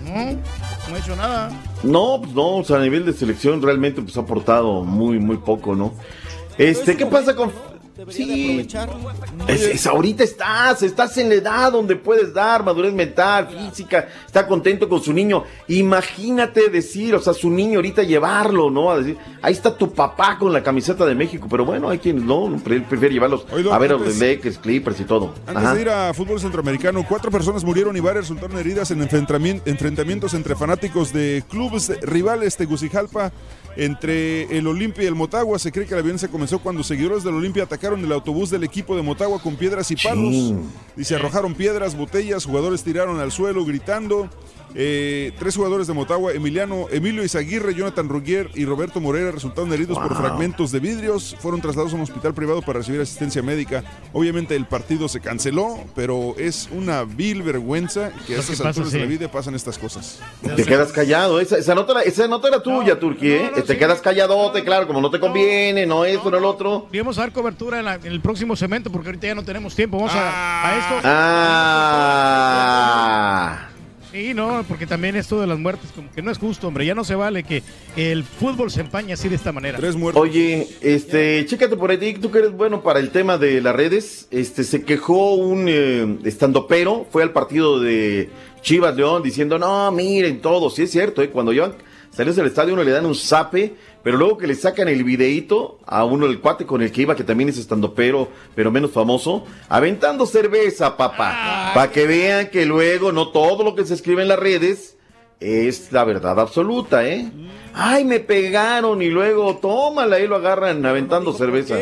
No, 0.05 0.13
no 0.13 0.95
ha 0.95 0.97
hecho 0.97 1.15
nada. 1.17 1.49
No, 1.83 2.21
pues 2.21 2.33
no, 2.33 2.55
o 2.55 2.63
sea, 2.63 2.77
a 2.77 2.83
nivel 2.83 3.05
de 3.05 3.11
selección 3.11 3.61
realmente 3.61 4.01
pues 4.01 4.15
ha 4.15 4.21
aportado 4.21 4.85
muy, 4.85 5.19
muy 5.19 5.35
poco, 5.35 5.75
¿no? 5.75 5.93
Este, 6.57 6.95
¿qué 6.95 7.05
pasa 7.05 7.35
con...? 7.35 7.74
Sí, 8.09 8.67
es, 9.47 9.61
es- 9.61 9.87
ahorita 9.87 10.23
estás, 10.23 10.83
estás 10.83 11.17
en 11.17 11.29
la 11.29 11.35
edad 11.35 11.71
donde 11.71 11.95
puedes 11.95 12.33
dar 12.33 12.63
madurez 12.63 12.93
mental, 12.93 13.47
física, 13.47 14.09
está 14.25 14.45
contento 14.47 14.89
con 14.89 15.01
su 15.01 15.13
niño. 15.13 15.43
Imagínate 15.67 16.69
decir, 16.69 17.15
o 17.15 17.21
sea, 17.21 17.33
su 17.33 17.49
niño 17.49 17.77
ahorita 17.79 18.03
llevarlo, 18.03 18.69
¿no? 18.69 18.91
A 18.91 18.97
decir, 18.97 19.17
ahí 19.41 19.53
está 19.53 19.77
tu 19.77 19.93
papá 19.93 20.37
con 20.37 20.51
la 20.51 20.61
camiseta 20.61 21.05
de 21.05 21.15
México, 21.15 21.47
pero 21.49 21.63
bueno, 21.63 21.89
hay 21.89 21.99
quienes 21.99 22.23
no, 22.23 22.49
no, 22.49 22.57
pre- 22.57 22.81
prefiere 22.81 23.13
llevarlos 23.13 23.45
Oye, 23.53 23.71
a 23.71 23.77
ver 23.77 23.91
a 23.91 23.97
los 23.97 24.17
Lakers, 24.19 24.57
Clippers 24.57 24.99
y 24.99 25.03
todo. 25.05 25.33
Antes 25.47 25.63
Ajá. 25.63 25.75
de 25.75 25.81
ir 25.81 25.89
a 25.89 26.13
fútbol 26.13 26.39
centroamericano, 26.41 27.05
cuatro 27.07 27.31
personas 27.31 27.63
murieron 27.63 27.95
y 27.95 28.01
varias 28.01 28.25
resultaron 28.25 28.57
heridas 28.57 28.91
en 28.91 29.01
enfrentamien- 29.07 29.61
enfrentamientos 29.65 30.33
entre 30.33 30.55
fanáticos 30.55 31.13
de 31.13 31.43
clubes 31.49 31.87
de- 31.87 31.95
rivales 32.01 32.57
Tegucigalpa. 32.57 33.31
Entre 33.77 34.57
el 34.57 34.67
Olimpia 34.67 35.03
y 35.03 35.07
el 35.07 35.15
Motagua, 35.15 35.59
se 35.59 35.69
cree 35.69 35.85
que 35.85 35.95
la 35.95 36.01
violencia 36.01 36.29
comenzó 36.29 36.59
cuando 36.59 36.81
seguidores 36.81 37.25
del 37.25 37.33
Olimpia 37.33 37.63
atacaron 37.63 37.84
el 37.93 38.11
autobús 38.11 38.49
del 38.49 38.63
equipo 38.63 38.95
de 38.95 39.01
Motagua 39.01 39.41
con 39.41 39.55
piedras 39.55 39.91
y 39.91 39.95
palos. 39.95 40.31
Chin. 40.31 40.71
Y 40.97 41.03
se 41.03 41.15
arrojaron 41.15 41.53
piedras, 41.53 41.95
botellas, 41.95 42.45
jugadores 42.45 42.83
tiraron 42.83 43.19
al 43.19 43.31
suelo 43.31 43.63
gritando. 43.65 44.29
Eh, 44.77 45.31
tres 45.39 45.55
jugadores 45.55 45.87
de 45.87 45.93
Motagua, 45.93 46.33
Emiliano, 46.33 46.87
Emilio 46.91 47.23
Izaguirre, 47.23 47.73
Jonathan 47.73 48.09
Rugier 48.09 48.49
y 48.55 48.65
Roberto 48.65 48.99
Moreira 48.99 49.31
resultaron 49.31 49.71
heridos 49.71 49.97
por 49.97 50.15
fragmentos 50.17 50.71
de 50.73 50.79
vidrios. 50.81 51.35
Fueron 51.39 51.61
trasladados 51.61 51.93
a 51.93 51.95
un 51.95 52.01
hospital 52.01 52.33
privado 52.33 52.61
para 52.61 52.79
recibir 52.79 52.99
asistencia 52.99 53.41
médica. 53.41 53.83
Obviamente 54.11 54.53
el 54.55 54.65
partido 54.65 55.07
se 55.07 55.21
canceló, 55.21 55.79
pero 55.95 56.35
es 56.37 56.67
una 56.73 57.03
vil 57.05 57.41
vergüenza 57.41 58.11
que 58.27 58.33
a 58.33 58.35
Lo 58.37 58.41
estas 58.41 58.57
pasa, 58.57 58.67
alturas 58.69 58.91
de 58.91 58.99
la 58.99 59.05
vida 59.05 59.31
pasan 59.31 59.55
estas 59.55 59.77
cosas. 59.77 60.19
Te 60.55 60.63
quedas 60.65 60.91
callado, 60.91 61.39
esa, 61.39 61.57
esa 61.57 61.73
nota, 61.73 61.93
era- 61.93 62.01
esa 62.01 62.27
nota 62.27 62.49
era 62.49 62.61
tuya, 62.61 62.99
Turquía, 62.99 63.45
¿eh? 63.55 63.63
Te 63.65 63.77
quedas 63.77 64.01
calladote, 64.01 64.63
claro, 64.65 64.87
como 64.87 64.99
no 64.99 65.09
te 65.09 65.21
conviene, 65.21 65.85
no 65.85 66.03
esto, 66.03 66.29
no, 66.29 66.37
el 66.37 66.43
otro. 66.43 66.87
Y 66.91 66.97
vamos 66.99 67.17
a 67.17 67.21
dar 67.21 67.31
cobertura 67.31 67.79
en, 67.79 67.85
la- 67.85 67.95
en 67.95 68.07
el 68.07 68.19
próximo 68.19 68.55
segmento 68.57 68.91
porque 68.91 69.07
ahorita 69.07 69.27
ya 69.27 69.35
no 69.35 69.43
tenemos 69.45 69.73
tiempo. 69.73 69.97
Vamos 69.99 70.11
a, 70.13 70.69
a 70.69 70.77
esto. 70.77 70.95
Ah. 73.57 73.69
Sí, 74.15 74.33
no, 74.33 74.63
porque 74.65 74.87
también 74.87 75.17
esto 75.17 75.41
de 75.41 75.45
las 75.45 75.59
muertes, 75.59 75.91
como 75.93 76.09
que 76.09 76.21
no 76.21 76.31
es 76.31 76.37
justo, 76.37 76.69
hombre. 76.69 76.85
Ya 76.85 76.95
no 76.95 77.03
se 77.03 77.15
vale 77.15 77.43
que 77.43 77.63
el 77.97 78.23
fútbol 78.23 78.71
se 78.71 78.79
empañe 78.79 79.11
así 79.11 79.27
de 79.27 79.35
esta 79.35 79.51
manera. 79.51 79.77
Tres 79.77 79.97
muertos. 79.97 80.23
Oye, 80.23 80.69
este, 80.79 81.45
chécate 81.45 81.75
por 81.75 81.91
ahí, 81.91 82.13
tú 82.13 82.31
que 82.31 82.37
eres 82.39 82.53
bueno 82.53 82.81
para 82.81 82.99
el 82.99 83.09
tema 83.09 83.37
de 83.37 83.59
las 83.59 83.75
redes, 83.75 84.29
este, 84.31 84.63
se 84.63 84.85
quejó 84.85 85.33
un 85.33 85.65
eh, 85.67 86.19
estandopero, 86.23 87.05
fue 87.11 87.23
al 87.23 87.33
partido 87.33 87.81
de 87.81 88.29
Chivas 88.61 88.95
León 88.95 89.21
diciendo, 89.21 89.59
no, 89.59 89.91
miren 89.91 90.39
todo, 90.39 90.69
sí 90.69 90.83
es 90.83 90.91
cierto, 90.91 91.21
eh, 91.21 91.29
cuando 91.29 91.51
llevan 91.51 91.73
salió 92.15 92.33
del 92.33 92.47
estadio, 92.47 92.73
uno 92.73 92.83
le 92.83 92.91
dan 92.91 93.05
un 93.05 93.15
zape, 93.15 93.75
pero 94.05 94.17
luego 94.17 94.37
que 94.37 94.45
le 94.45 94.53
sacan 94.55 94.87
el 94.87 95.03
videíto 95.03 95.79
a 95.87 96.05
uno 96.05 96.27
del 96.27 96.39
cuate 96.39 96.65
con 96.67 96.81
el 96.83 96.91
que 96.91 97.01
iba, 97.01 97.15
que 97.15 97.23
también 97.23 97.49
es 97.49 97.57
estando 97.57 97.93
pero, 97.95 98.29
pero 98.53 98.69
menos 98.71 98.91
famoso, 98.91 99.43
aventando 99.67 100.25
cerveza, 100.27 100.95
papá, 100.95 101.71
para 101.73 101.91
que 101.91 102.05
vean 102.05 102.49
que 102.51 102.65
luego 102.67 103.11
no 103.11 103.29
todo 103.29 103.63
lo 103.63 103.73
que 103.75 103.83
se 103.83 103.95
escribe 103.95 104.21
en 104.21 104.27
las 104.27 104.37
redes 104.39 104.95
es 105.39 105.91
la 105.91 106.03
verdad 106.03 106.39
absoluta, 106.39 107.05
¿eh? 107.05 107.29
Ay, 107.73 108.05
me 108.05 108.19
pegaron 108.19 109.01
y 109.01 109.09
luego 109.09 109.57
tómala 109.57 110.19
y 110.19 110.27
lo 110.27 110.35
agarran 110.37 110.85
aventando 110.85 111.33
cerveza. 111.33 111.77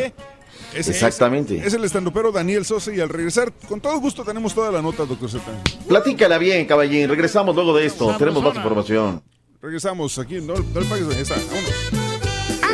Es- 0.74 0.88
Exactamente. 0.88 1.58
Es, 1.58 1.66
es 1.68 1.74
el 1.76 1.84
estandopero 1.84 2.32
Daniel 2.32 2.66
Sosa 2.66 2.92
y 2.92 3.00
al 3.00 3.10
regresar, 3.10 3.52
con 3.68 3.80
todo 3.80 4.00
gusto 4.00 4.24
tenemos 4.24 4.56
toda 4.56 4.72
la 4.72 4.82
nota, 4.82 5.06
doctor 5.06 5.30
Z. 5.30 5.44
Platícala 5.88 6.40
bien, 6.40 6.66
caballín. 6.66 7.08
Regresamos 7.10 7.54
luego 7.54 7.76
de 7.78 7.86
esto. 7.86 8.16
Tenemos 8.18 8.42
más 8.42 8.56
información. 8.56 9.22
Regresamos 9.62 10.18
aquí, 10.18 10.42
no, 10.42 10.56
no 10.56 10.80
le 10.80 10.86
pagues, 10.88 11.08
ahí 11.16 11.22
está, 11.22 11.36
vámonos. 11.36 12.13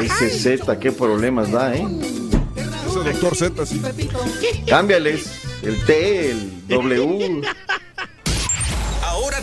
Ese 0.04 0.30
Z, 0.30 0.80
qué 0.80 0.92
problemas 0.92 1.52
da, 1.52 1.76
¿eh? 1.76 1.86
Ese 2.56 3.00
doctor 3.00 3.36
Z, 3.36 3.66
sí. 3.66 3.82
Cámbiales 4.68 5.40
el 5.64 5.84
T, 5.86 6.32
el 6.32 6.68
W. 6.68 7.42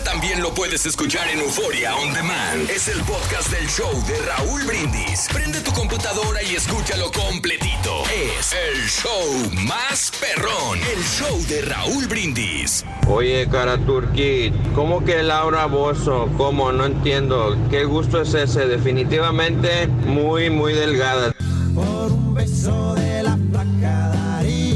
También 0.07 0.41
lo 0.41 0.53
puedes 0.53 0.85
escuchar 0.85 1.27
en 1.27 1.39
Euforia 1.39 1.93
On 1.97 2.13
Demand. 2.13 2.69
Es 2.69 2.87
el 2.87 2.97
podcast 3.01 3.51
del 3.51 3.67
show 3.67 3.91
de 4.07 4.17
Raúl 4.25 4.63
Brindis. 4.65 5.27
Prende 5.33 5.59
tu 5.59 5.73
computadora 5.73 6.41
y 6.41 6.55
escúchalo 6.55 7.11
completito. 7.11 8.03
Es 8.05 8.53
el 8.53 8.87
show 8.87 9.51
más 9.67 10.13
perrón. 10.21 10.79
El 10.95 11.03
show 11.03 11.37
de 11.49 11.61
Raúl 11.61 12.07
Brindis. 12.07 12.85
Oye, 13.09 13.49
cara 13.51 13.77
turquí, 13.77 14.53
¿cómo 14.73 15.03
que 15.03 15.21
Laura 15.23 15.65
Bozo? 15.65 16.29
¿Cómo? 16.37 16.71
No 16.71 16.85
entiendo. 16.85 17.57
¿Qué 17.69 17.83
gusto 17.83 18.21
es 18.21 18.33
ese? 18.33 18.65
Definitivamente 18.65 19.87
muy, 19.87 20.49
muy 20.49 20.71
delgada. 20.71 21.33
Por 21.75 22.13
un 22.13 22.33
beso 22.33 22.95
de 22.95 23.23
la 23.23 23.37
flaca 23.51 24.07
daría 24.13 24.66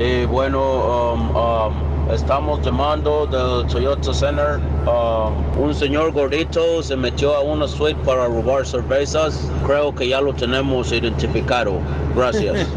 Y 0.00 0.26
bueno, 0.26 0.60
um, 0.62 1.36
um, 1.36 2.10
estamos 2.12 2.64
llamando 2.64 3.26
del 3.26 3.66
Toyota 3.66 4.14
Center. 4.14 4.60
Um, 4.86 5.60
un 5.60 5.74
señor 5.74 6.12
gordito 6.12 6.84
se 6.84 6.94
metió 6.94 7.34
a 7.34 7.40
una 7.40 7.66
suite 7.66 7.98
para 8.04 8.26
robar 8.26 8.64
cervezas. 8.64 9.50
Creo 9.66 9.92
que 9.92 10.06
ya 10.06 10.20
lo 10.20 10.32
tenemos 10.32 10.92
identificado. 10.92 11.80
Gracias. 12.14 12.68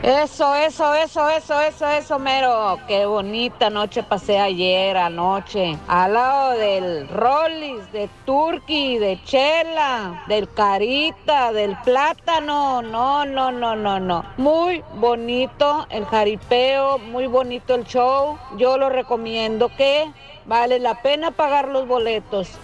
Eso, 0.00 0.54
eso, 0.54 0.94
eso, 0.94 1.28
eso, 1.28 1.60
eso, 1.60 1.88
eso, 1.88 2.18
mero. 2.20 2.78
Qué 2.86 3.04
bonita 3.04 3.68
noche 3.68 4.04
pasé 4.04 4.38
ayer 4.38 4.96
anoche. 4.96 5.76
Al 5.88 6.12
lado 6.12 6.52
del 6.52 7.08
Rollis, 7.08 7.90
de 7.90 8.08
Turkey, 8.24 8.98
de 8.98 9.20
Chela, 9.24 10.22
del 10.28 10.48
Carita, 10.52 11.52
del 11.52 11.76
Plátano. 11.82 12.80
No, 12.80 13.24
no, 13.24 13.50
no, 13.50 13.74
no, 13.74 13.98
no. 13.98 14.24
Muy 14.36 14.84
bonito 14.94 15.84
el 15.90 16.06
jaripeo, 16.06 16.98
muy 16.98 17.26
bonito 17.26 17.74
el 17.74 17.84
show. 17.84 18.38
Yo 18.56 18.78
lo 18.78 18.90
recomiendo 18.90 19.68
que 19.76 20.12
vale 20.46 20.78
la 20.78 21.02
pena 21.02 21.32
pagar 21.32 21.66
los 21.66 21.88
boletos. 21.88 22.56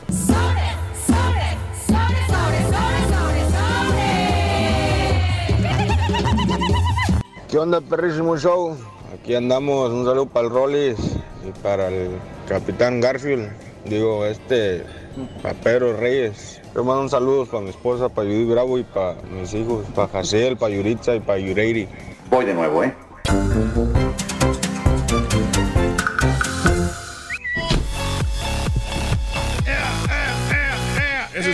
¿Qué 7.55 7.61
onda, 7.61 7.81
perrísimo 7.81 8.37
show? 8.37 8.77
Aquí 9.15 9.33
andamos. 9.37 9.93
Un 9.93 10.05
saludo 10.05 10.27
para 10.27 10.49
el 10.49 10.53
Rollis 10.53 10.99
y 11.47 11.53
para 11.63 11.87
el 11.87 12.11
Capitán 12.49 13.01
Garfield. 13.01 13.49
Digo, 13.85 14.27
este, 14.27 14.83
para 15.41 15.55
Pedro 15.55 15.97
Reyes. 15.97 16.61
Yo 16.75 16.83
mando 16.83 17.03
un 17.03 17.11
saludo 17.11 17.47
para 17.47 17.63
mi 17.63 17.71
esposa, 17.71 18.09
para 18.09 18.27
Judy 18.27 18.45
Bravo 18.47 18.77
y 18.77 18.83
para 18.83 19.15
mis 19.31 19.55
hijos, 19.55 19.87
para 19.95 20.09
Jaciel, 20.09 20.57
para 20.57 20.75
Yuritza 20.75 21.15
y 21.15 21.21
para 21.21 21.39
Yureiri. 21.39 21.87
Voy 22.29 22.45
de 22.45 22.55
nuevo, 22.55 22.83
¿eh? 22.83 22.93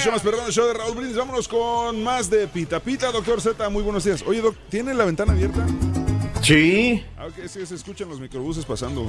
Show 0.03 0.13
más 0.13 0.23
perrón, 0.23 0.41
el 0.47 0.53
show 0.53 0.67
de 0.67 0.75
Raúl 0.75 0.95
Brindis. 0.97 1.17
Vámonos 1.17 1.47
con 1.49 2.03
más 2.03 2.31
de 2.31 2.47
Pita 2.47 2.81
Pita, 2.81 3.11
doctor 3.13 3.41
Z. 3.41 3.69
Muy 3.69 3.83
buenos 3.83 4.05
días. 4.05 4.25
Oye, 4.27 4.41
doc, 4.41 4.55
¿tiene 4.71 4.95
la 4.95 5.05
ventana 5.05 5.33
abierta? 5.33 5.67
Sí. 6.43 7.05
Ah, 7.19 7.27
ok, 7.27 7.47
sí, 7.49 7.67
se 7.67 7.75
escuchan 7.75 8.09
los 8.09 8.19
microbuses 8.21 8.65
pasando. 8.65 9.07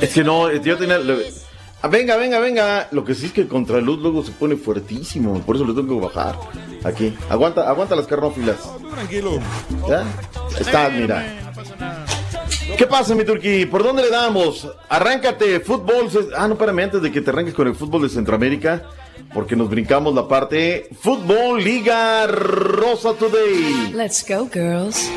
Es 0.00 0.10
que 0.12 0.24
no, 0.24 0.50
yo 0.52 0.76
tenía. 0.76 0.98
lo- 0.98 1.16
Ah, 1.82 1.88
venga, 1.88 2.16
venga, 2.16 2.38
venga. 2.38 2.88
Lo 2.92 3.04
que 3.04 3.14
sí 3.14 3.26
es 3.26 3.32
que 3.32 3.42
el 3.42 3.48
contraluz 3.48 3.98
luego 4.00 4.24
se 4.24 4.32
pone 4.32 4.56
fuertísimo. 4.56 5.40
Por 5.42 5.56
eso 5.56 5.64
le 5.66 5.74
tengo 5.74 6.00
que 6.00 6.06
bajar. 6.06 6.38
Aquí. 6.82 7.14
Aguanta, 7.28 7.68
aguanta 7.68 7.94
las 7.94 8.06
carnófilas. 8.06 8.56
Tranquilo. 8.90 9.38
¿Ya? 9.88 10.04
Está, 10.58 10.88
mira. 10.88 11.52
¿Qué 12.78 12.86
pasa, 12.86 13.14
mi 13.14 13.24
turquí? 13.24 13.66
¿Por 13.66 13.82
dónde 13.84 14.02
le 14.02 14.10
damos? 14.10 14.66
Arráncate, 14.88 15.60
fútbol. 15.60 16.08
Ah, 16.36 16.48
no, 16.48 16.54
espérame, 16.54 16.80
antes 16.84 17.02
de 17.02 17.12
que 17.12 17.20
te 17.20 17.30
arranques 17.30 17.54
con 17.54 17.68
el 17.68 17.74
fútbol 17.74 18.02
de 18.02 18.08
Centroamérica, 18.08 18.82
porque 19.34 19.56
nos 19.56 19.68
brincamos 19.68 20.14
la 20.14 20.28
parte 20.28 20.88
Fútbol 20.98 21.62
Liga 21.62 22.26
Rosa 22.28 23.14
Today. 23.14 23.92
Let's 23.92 24.24
go, 24.26 24.48
girls. 24.50 25.10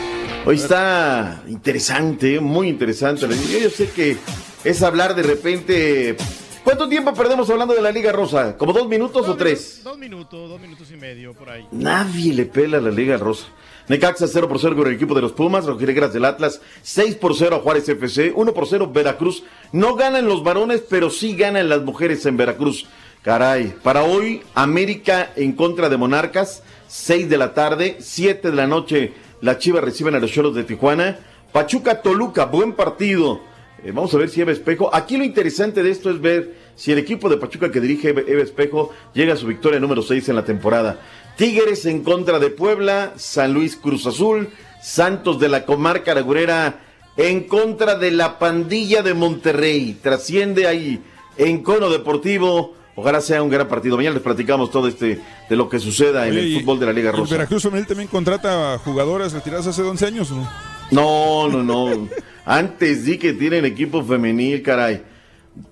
Hoy 0.46 0.56
está 0.56 1.44
interesante, 1.48 2.40
muy 2.40 2.68
interesante. 2.68 3.28
Yo, 3.28 3.60
yo 3.60 3.70
sé 3.70 3.90
que 3.92 4.18
es 4.64 4.82
hablar 4.82 5.16
de 5.16 5.24
repente. 5.24 6.18
¿Cuánto 6.64 6.90
tiempo 6.90 7.14
perdemos 7.14 7.50
hablando 7.50 7.74
de 7.74 7.82
la 7.82 7.92
Liga 7.92 8.12
Rosa? 8.12 8.58
¿Como 8.58 8.74
dos 8.74 8.90
minutos 8.90 9.26
o 9.30 9.36
tres? 9.38 9.82
Dos 9.84 9.98
minutos, 9.98 10.50
dos 10.50 10.60
minutos 10.60 10.92
y 10.92 10.98
medio 10.98 11.34
por 11.34 11.50
ahí. 11.50 11.66
Nadie 11.72 12.34
le 12.34 12.46
pela 12.46 12.80
a 12.80 12.82
la 12.82 12.90
Liga 12.90 13.16
Rosa. 13.16 13.46
Necaxa 13.88 14.28
0 14.28 14.50
por 14.50 14.60
0 14.60 14.76
con 14.76 14.88
el 14.88 14.96
equipo 14.96 15.16
de 15.16 15.22
los 15.22 15.32
Pumas, 15.32 15.66
Rojinegras 15.66 16.12
del 16.12 16.26
Atlas 16.26 16.60
6 16.82 17.16
por 17.16 17.36
0 17.36 17.56
a 17.56 17.60
Juárez 17.60 17.88
FC, 17.88 18.34
1 18.36 18.54
por 18.54 18.68
0 18.68 18.92
Veracruz. 18.94 19.44
No 19.72 19.96
ganan 19.96 20.28
los 20.28 20.44
varones, 20.44 20.84
pero 20.90 21.10
sí 21.10 21.38
ganan 21.38 21.70
las 21.70 21.84
mujeres 21.84 22.26
en 22.26 22.36
Veracruz. 22.36 22.86
Caray, 23.24 23.74
para 23.84 24.04
hoy 24.04 24.42
América 24.56 25.32
en 25.36 25.54
contra 25.54 25.90
de 25.90 25.98
Monarcas, 25.98 26.64
6 26.88 27.30
de 27.30 27.38
la 27.38 27.54
tarde, 27.54 27.98
7 28.00 28.52
de 28.52 28.56
la 28.56 28.68
noche 28.68 29.14
la 29.40 29.60
Chivas 29.60 29.84
reciben 29.84 30.16
a 30.16 30.20
los 30.20 30.32
Cholos 30.32 30.56
de 30.56 30.64
Tijuana. 30.64 31.20
Pachuca 31.52 32.02
Toluca, 32.02 32.46
buen 32.46 32.74
partido. 32.74 33.40
Eh, 33.84 33.92
vamos 33.92 34.14
a 34.14 34.18
ver 34.18 34.30
si 34.30 34.42
Eva 34.42 34.52
Espejo. 34.52 34.90
Aquí 34.94 35.16
lo 35.16 35.24
interesante 35.24 35.84
de 35.84 35.92
esto 35.92 36.10
es 36.10 36.20
ver 36.20 36.56
si 36.76 36.92
el 36.92 36.98
equipo 36.98 37.30
de 37.30 37.38
Pachuca 37.38 37.72
que 37.72 37.80
dirige 37.80 38.10
Eva 38.10 38.42
Espejo 38.42 38.92
llega 39.14 39.34
a 39.34 39.38
su 39.38 39.46
victoria 39.46 39.80
número 39.80 40.02
6 40.02 40.30
en 40.30 40.36
la 40.36 40.44
temporada. 40.44 41.00
Tigres 41.36 41.86
en 41.86 42.04
contra 42.04 42.40
de 42.40 42.50
Puebla, 42.50 43.14
San 43.18 43.54
Luis 43.54 43.76
Cruz 43.76 44.08
Azul, 44.08 44.50
Santos 44.82 45.40
de 45.40 45.50
la 45.50 45.66
comarca 45.66 46.12
Aragurera 46.12 46.80
en 47.16 47.44
contra 47.44 47.94
de 47.96 48.10
la 48.10 48.40
pandilla 48.40 49.04
de 49.04 49.14
Monterrey. 49.14 50.00
Trasciende 50.02 50.66
ahí 50.66 51.00
en 51.38 51.62
cono 51.62 51.92
deportivo. 51.92 52.77
Ojalá 53.00 53.22
sea 53.22 53.44
un 53.44 53.50
gran 53.50 53.68
partido. 53.68 53.96
Mañana 53.96 54.16
les 54.16 54.24
platicamos 54.24 54.72
todo 54.72 54.88
este 54.88 55.22
de 55.48 55.56
lo 55.56 55.70
que 55.70 55.78
suceda 55.80 56.26
en 56.26 56.32
Oye, 56.32 56.40
el 56.42 56.48
y- 56.48 56.60
fútbol 56.60 56.80
de 56.80 56.86
la 56.88 56.94
Liga 56.94 57.12
El 57.12 57.18
Rosa. 57.18 57.36
Veracruz 57.36 57.62
Femenil 57.62 57.86
también 57.86 58.10
contrata 58.10 58.80
jugadoras 58.84 59.34
retiradas 59.34 59.68
hace 59.68 59.84
11 59.84 60.06
años, 60.08 60.32
¿no? 60.32 60.50
No, 60.90 61.48
no, 61.48 61.62
no. 61.64 62.08
Antes 62.44 63.06
di 63.06 63.20
que 63.20 63.34
tienen 63.34 63.66
equipo 63.66 64.04
femenil, 64.04 64.64
caray. 64.64 65.04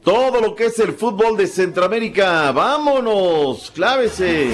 Todo 0.04 0.40
lo 0.40 0.54
que 0.56 0.66
es 0.68 0.78
el 0.80 0.94
fútbol 0.94 1.36
de 1.36 1.48
Centroamérica. 1.48 2.52
Vámonos, 2.52 3.72
clávese. 3.74 4.50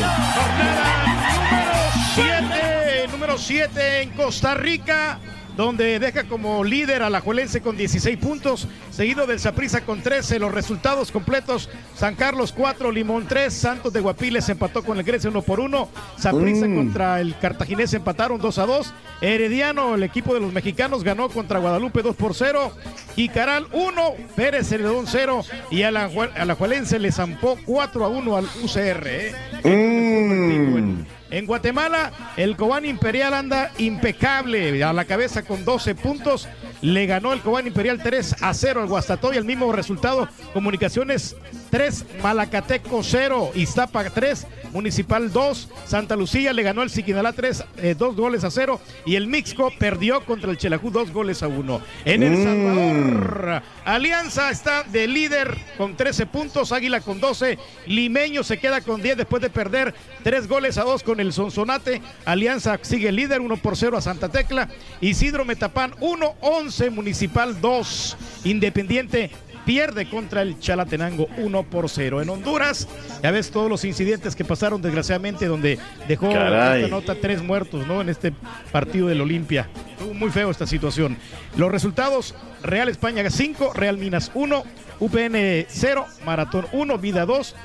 Número 3.12 3.38
7 3.38 4.02
en 4.04 4.10
Costa 4.12 4.54
Rica, 4.56 5.20
donde 5.66 6.00
deja 6.00 6.24
como 6.26 6.64
líder 6.64 7.04
a 7.04 7.10
la 7.10 7.22
Juelense 7.22 7.62
con 7.62 7.78
16 7.78 8.18
puntos, 8.18 8.68
seguido 8.92 9.28
del 9.28 9.40
Saprissa 9.40 9.82
con 9.82 10.02
13. 10.02 10.40
Los 10.40 10.54
resultados 10.54 11.12
completos: 11.12 11.70
San 11.96 12.16
Carlos 12.16 12.52
4, 12.52 12.92
Limón 12.92 13.26
3, 13.28 13.54
Santos 13.54 13.94
de 13.94 14.00
Guapiles 14.02 14.50
empató 14.50 14.84
con 14.84 14.98
el 14.98 15.04
Grecia 15.04 15.30
1 15.30 15.42
por 15.42 15.60
1, 15.60 15.90
Saprissa 16.18 16.68
Mm. 16.68 16.76
contra 16.76 17.22
el 17.22 17.38
Cartaginés 17.38 17.94
empataron 17.94 18.40
2 18.42 18.58
a 18.58 18.66
2, 18.66 18.94
Herediano, 19.22 19.96
el 19.96 20.04
equipo 20.04 20.34
de 20.34 20.40
los 20.40 20.52
mexicanos, 20.54 21.04
ganó 21.04 21.30
contra 21.30 21.60
Guadalupe 21.60 22.02
2 22.02 22.16
por 22.16 22.34
0, 22.34 22.72
Jicaral 23.16 23.68
1, 23.72 24.14
Pérez 24.36 24.68
Celedón 24.68 25.06
0 25.08 25.44
y 25.70 25.84
a 25.84 25.92
la, 25.92 26.10
a 26.36 26.46
la 26.46 26.56
Juelense 26.56 27.00
le 27.00 27.12
zampó 27.12 27.58
4 27.66 28.06
a 28.06 28.08
1 28.08 28.38
al 28.38 28.46
UCR. 28.64 29.08
¿eh? 29.08 29.34
Mm. 29.64 31.21
En 31.32 31.46
Guatemala, 31.46 32.12
el 32.36 32.58
Cobán 32.58 32.86
Imperial 32.86 33.34
anda 33.34 33.72
impecable, 33.78 34.84
a 34.84 34.92
la 34.92 35.06
cabeza 35.06 35.44
con 35.44 35.64
12 35.66 35.96
puntos. 35.96 36.48
le 36.82 37.06
ganó 37.06 37.32
el 37.32 37.42
Cobán 37.42 37.68
Imperial 37.68 38.02
3 38.02 38.38
a 38.42 38.54
0 38.56 38.82
al 38.82 38.88
Guastatoya, 38.88 39.38
el 39.38 39.46
mismo 39.46 39.72
resultado, 39.72 40.28
Comunicaciones 40.52 41.36
3, 41.70 42.06
Malacateco 42.24 43.04
0, 43.04 43.52
Iztapa 43.54 44.10
3, 44.10 44.48
Municipal 44.74 45.32
2, 45.32 45.70
Santa 45.86 46.16
Lucía 46.16 46.54
le 46.54 46.64
ganó 46.64 46.82
el 46.82 46.90
Siquinalá 46.90 47.34
3, 47.34 47.64
2 47.98 48.16
goles 48.16 48.44
a 48.44 48.50
0 48.50 48.82
y 49.06 49.16
el 49.16 49.28
Mixco 49.28 49.72
perdió 49.78 50.26
contra 50.26 50.50
el 50.50 50.58
Chelajú 50.58 50.90
2 50.90 51.12
goles 51.12 51.44
a 51.44 51.48
1. 51.48 51.82
En 52.06 52.24
El 52.24 52.32
Mm. 52.32 53.62
Alianza 53.86 54.52
está 54.52 54.84
de 54.84 55.08
líder 55.08 55.58
con 55.78 55.96
13 55.98 56.28
puntos, 56.28 56.72
Águila 56.72 57.02
con 57.02 57.20
12, 57.20 57.58
Limeño 57.88 58.44
se 58.44 58.60
queda 58.60 58.82
con 58.82 59.02
10 59.02 59.18
después 59.18 59.42
de 59.42 59.50
perder 59.50 59.96
3 60.24 60.48
goles 60.48 60.78
a 60.78 60.84
2 60.84 61.02
con 61.02 61.20
el 61.20 61.34
Sonsonate, 61.34 62.02
Alianza 62.26 62.78
sigue 62.84 63.12
líder 63.12 63.42
1 63.42 63.58
por 63.58 63.76
0 63.76 63.98
a 63.98 64.02
Santa 64.02 64.30
Tecla, 64.30 64.70
Isidro 65.02 65.46
Metapán 65.46 65.96
1, 66.00 66.36
11, 66.42 66.90
Municipal 66.92 67.60
2, 67.60 68.18
Independiente 68.44 69.32
pierde 69.66 70.10
contra 70.10 70.42
el 70.42 70.60
Chalatenango 70.60 71.28
1 71.38 71.64
por 71.64 71.90
0. 71.90 72.22
En 72.22 72.30
Honduras, 72.30 72.88
ya 73.22 73.32
ves 73.32 73.52
todos 73.52 73.70
los 73.70 73.86
incidentes 73.86 74.36
que 74.36 74.46
pasaron 74.46 74.82
desgraciadamente 74.82 75.46
donde 75.48 75.80
dejó 76.08 76.30
esta 76.30 76.88
nota 76.88 77.16
tres 77.16 77.42
muertos, 77.44 77.86
¿no? 77.88 78.02
En 78.02 78.10
este 78.10 78.34
partido 78.72 79.08
del 79.08 79.22
Olimpia. 79.22 79.70
Estuvo 79.92 80.14
muy 80.14 80.32
feo 80.32 80.50
esta 80.52 80.68
situación. 80.68 81.18
Los 81.56 81.72
resultados, 81.72 82.36
Real 82.64 82.90
España 82.90 83.28
5, 83.30 83.74
Real 83.74 83.98
Minas 83.98 84.32
1, 84.34 84.64
UPN 85.00 85.66
0, 85.68 86.06
Maratón 86.26 86.66
1, 86.72 86.98
Vida 86.98 87.26
2, 87.26 87.56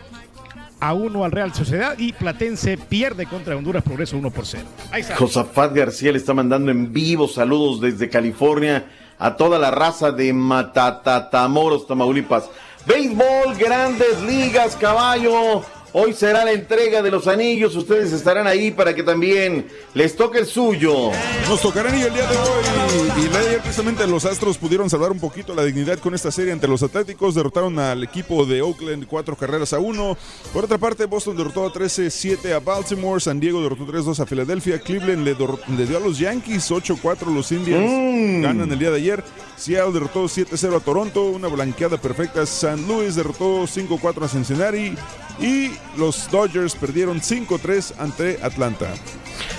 a 0.81 0.93
1 0.93 1.25
al 1.25 1.33
Real 1.33 1.55
Sociedad 1.55 1.95
y 1.99 2.13
Platense 2.13 2.77
pierde 2.77 3.27
contra 3.27 3.57
Honduras 3.57 3.83
Progreso 3.83 4.17
1 4.17 4.31
por 4.31 4.47
0. 4.47 4.65
Ahí 4.91 5.01
está. 5.01 5.17
Josafat 5.17 5.75
García 5.75 6.13
le 6.13 6.19
está 6.19 6.35
mandando 6.35 6.71
en 6.71 6.93
vivo 6.93 7.29
saludos 7.29 7.81
desde 7.81 8.09
California 8.09 8.85
a 9.19 9.37
toda 9.37 9.59
la 9.59 9.71
raza 9.71 10.11
de 10.13 10.33
Matatatamoros, 10.33 11.87
Tamaulipas. 11.87 12.51
Béisbol, 12.87 13.57
grandes 13.59 14.21
ligas, 14.23 14.77
caballo. 14.77 15.65
Hoy 15.99 16.13
será 16.13 16.45
la 16.45 16.53
entrega 16.53 17.01
de 17.01 17.11
los 17.11 17.27
anillos. 17.27 17.75
Ustedes 17.75 18.13
estarán 18.13 18.47
ahí 18.47 18.71
para 18.71 18.95
que 18.95 19.03
también 19.03 19.67
les 19.95 20.15
toque 20.15 20.41
el 20.41 20.45
suyo. 20.45 21.11
Nos 21.49 21.63
tocará 21.63 21.89
anillo 21.89 22.09
el 22.09 22.13
día 22.13 22.27
de 22.29 22.37
hoy. 22.37 23.25
Y 23.25 23.29
de 23.29 23.39
ayer 23.39 23.61
precisamente 23.63 24.07
los 24.07 24.27
Astros 24.27 24.59
pudieron 24.59 24.91
salvar 24.91 25.11
un 25.11 25.19
poquito 25.19 25.55
la 25.55 25.65
dignidad 25.65 25.99
con 25.99 26.15
esta 26.15 26.31
serie 26.31 26.53
ante 26.53 26.69
los 26.69 26.83
Atléticos. 26.83 27.35
Derrotaron 27.35 27.79
al 27.79 28.05
equipo 28.05 28.45
de 28.45 28.61
Oakland 28.61 29.07
cuatro 29.07 29.37
carreras 29.37 29.73
a 29.73 29.79
uno. 29.79 30.19
Por 30.53 30.65
otra 30.65 30.77
parte, 30.77 31.07
Boston 31.07 31.35
derrotó 31.35 31.65
a 31.65 31.73
13-7 31.73 32.53
a 32.53 32.61
Baltimore. 32.61 33.19
San 33.19 33.41
Diego 33.41 33.63
derrotó 33.63 33.87
3-2 33.87 34.21
a 34.21 34.27
Filadelfia. 34.27 34.79
Cleveland 34.79 35.25
le 35.27 35.87
dio 35.87 35.97
a 35.97 36.01
los 36.01 36.19
Yankees 36.19 36.71
8-4. 36.71 37.33
Los 37.35 37.51
Indians 37.53 37.91
Mm. 37.91 38.43
ganan 38.43 38.71
el 38.71 38.79
día 38.79 38.91
de 38.91 38.99
ayer. 38.99 39.25
Seattle 39.57 39.95
derrotó 39.95 40.29
7-0 40.29 40.77
a 40.77 40.81
Toronto. 40.81 41.25
Una 41.25 41.49
blanqueada 41.49 41.97
perfecta. 41.97 42.45
San 42.45 42.87
Luis 42.87 43.15
derrotó 43.15 43.67
5-4 43.67 44.27
a 44.27 44.29
Cincinnati. 44.29 44.95
Y 45.41 45.73
los 45.99 46.31
Dodgers 46.31 46.75
perdieron 46.75 47.21
5-3 47.21 47.95
ante 47.99 48.39
Atlanta. 48.43 48.89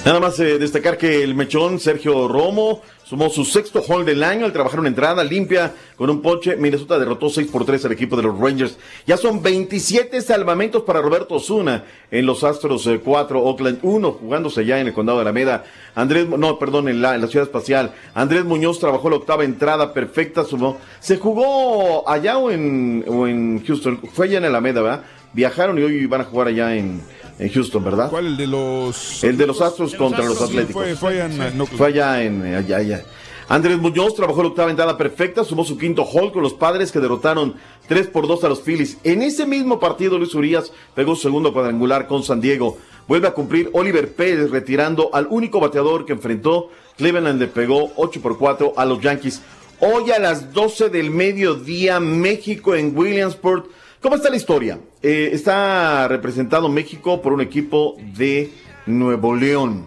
Nada 0.06 0.20
más 0.20 0.40
eh, 0.40 0.58
destacar 0.58 0.98
que 0.98 1.24
el 1.24 1.36
mechón 1.36 1.80
Sergio 1.80 2.28
Romo 2.28 2.82
sumó 3.04 3.30
su 3.30 3.45
sexto 3.45 3.82
hall 3.88 4.06
del 4.06 4.24
año 4.24 4.45
al 4.45 4.54
trabajar 4.54 4.80
una 4.80 4.90
entrada 4.90 5.24
limpia 5.24 5.74
con 5.95 6.10
un 6.10 6.22
ponche. 6.22 6.56
Minnesota 6.56 6.98
derrotó 6.98 7.30
6 7.30 7.49
por 7.52 7.66
3 7.66 7.86
al 7.86 7.91
equipo 7.91 8.16
de 8.16 8.24
los 8.24 8.38
Rangers. 8.38 8.78
Ya 9.06 9.18
son 9.18 9.41
27 9.41 10.22
salvamentos 10.22 10.84
para 10.84 11.02
Roberto 11.02 11.36
Osuna 11.36 11.86
en 12.10 12.26
los 12.26 12.44
Astros 12.44 12.88
eh, 12.88 12.99
4, 13.04 13.41
Oakland 13.41 13.80
1, 13.82 14.12
jugándose 14.14 14.66
ya 14.66 14.80
en 14.80 14.88
el 14.88 14.94
condado 14.94 15.20
de 15.20 15.24
Alameda. 15.24 15.66
Andrés, 15.95 16.28
no, 16.28 16.58
perdón, 16.58 16.90
en 16.90 17.02
la, 17.02 17.16
en 17.16 17.22
la 17.22 17.28
ciudad 17.28 17.45
espacial. 17.45 17.94
Andrés 18.14 18.45
Muñoz 18.45 18.80
trabajó 18.80 19.10
la 19.10 19.18
octava 19.18 19.44
entrada 19.44 19.94
perfecta, 19.94 20.44
sumó. 20.44 20.78
Se 20.99 21.18
jugó 21.18 22.08
allá 22.10 22.38
o 22.38 22.52
en, 22.52 23.04
o 23.08 23.28
en 23.28 23.64
Houston. 23.66 24.02
Fue 24.14 24.28
allá 24.28 24.38
en 24.38 24.45
Alameda, 24.45 24.82
¿verdad? 24.82 25.04
Viajaron 25.34 25.78
y 25.78 25.84
hoy 25.84 26.06
van 26.08 26.22
a 26.22 26.24
jugar 26.24 26.48
allá 26.48 26.76
en, 26.76 27.02
en 27.38 27.49
Houston, 27.52 27.84
¿verdad? 27.84 28.10
¿Cuál? 28.10 28.26
El 28.28 28.38
de 28.38 28.48
los. 28.48 29.24
El 29.24 29.38
de 29.38 29.45
los 29.48 29.62
Astros 29.62 29.91
De 29.91 29.98
los 29.98 30.08
contra 30.08 30.26
los 30.26 30.38
sí, 30.38 30.44
Atléticos. 30.45 30.74
fue- 30.84 30.95
fue 30.95 31.10
allá 31.14 31.26
en, 31.26 31.32
en 31.34 31.62
Oakland. 31.62 31.78
Fue 31.78 31.88
allá 31.88 32.24
en 32.24 32.45
eh, 32.45 32.56
allá, 32.56 32.78
allá. 32.78 33.06
Andrés 33.49 33.78
Muñoz 33.78 34.14
trabajó 34.14 34.41
la 34.44 34.49
octava 34.49 34.70
entrada 34.72 34.98
perfecta, 34.98 35.44
sumó 35.45 35.64
su 35.64 35.78
quinto 35.78 36.04
hall 36.04 36.34
con 36.34 36.44
los 36.44 36.54
padres 36.54 36.91
que 36.91 36.99
derrotaron 36.99 37.56
3 37.88 38.08
por 38.08 38.28
2 38.28 38.44
a 38.44 38.49
los 38.49 38.62
Phillies. 38.62 38.98
En 39.06 39.22
ese 39.22 39.45
mismo 39.45 39.80
partido, 39.80 40.18
Luis 40.18 40.36
Urias 40.36 40.72
pegó 40.94 41.16
su 41.16 41.22
segundo 41.22 41.54
cuadrangular 41.54 42.08
con 42.08 42.24
San 42.24 42.41
Diego. 42.41 42.78
Vuelve 43.08 43.28
a 43.30 43.34
cumplir 43.34 43.70
Oliver 43.72 44.14
Pérez 44.14 44.52
retirando 44.52 45.10
al 45.14 45.28
único 45.30 45.62
bateador 45.62 46.06
que 46.06 46.12
enfrentó. 46.12 46.72
Cleveland 46.98 47.40
le 47.40 47.48
pegó 47.48 47.94
8 47.95 48.22
por 48.22 48.38
4 48.38 48.74
a 48.76 48.86
los 48.86 48.99
Yankees. 48.99 49.41
Hoy 49.80 50.12
a 50.12 50.20
las 50.20 50.52
12 50.52 50.90
del 50.90 51.10
mediodía, 51.12 52.02
México 52.02 52.76
en 52.76 52.98
Williamsport. 52.98 53.68
¿Cómo 54.02 54.16
está 54.18 54.30
la 54.30 54.36
historia? 54.36 54.78
Eh, 55.03 55.30
está 55.32 56.07
representado 56.07 56.69
México 56.69 57.22
por 57.22 57.32
un 57.32 57.41
equipo 57.41 57.95
de 58.15 58.52
Nuevo 58.88 59.36
León 59.36 59.86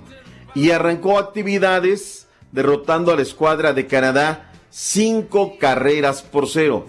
y 0.55 0.70
arrancó 0.70 1.19
actividades 1.19 2.28
derrotando 2.53 3.12
a 3.12 3.16
la 3.16 3.23
escuadra 3.23 3.73
de 3.73 3.89
Canadá 3.89 4.53
cinco 4.70 5.59
carreras 5.59 6.23
por 6.23 6.49
cero. 6.49 6.87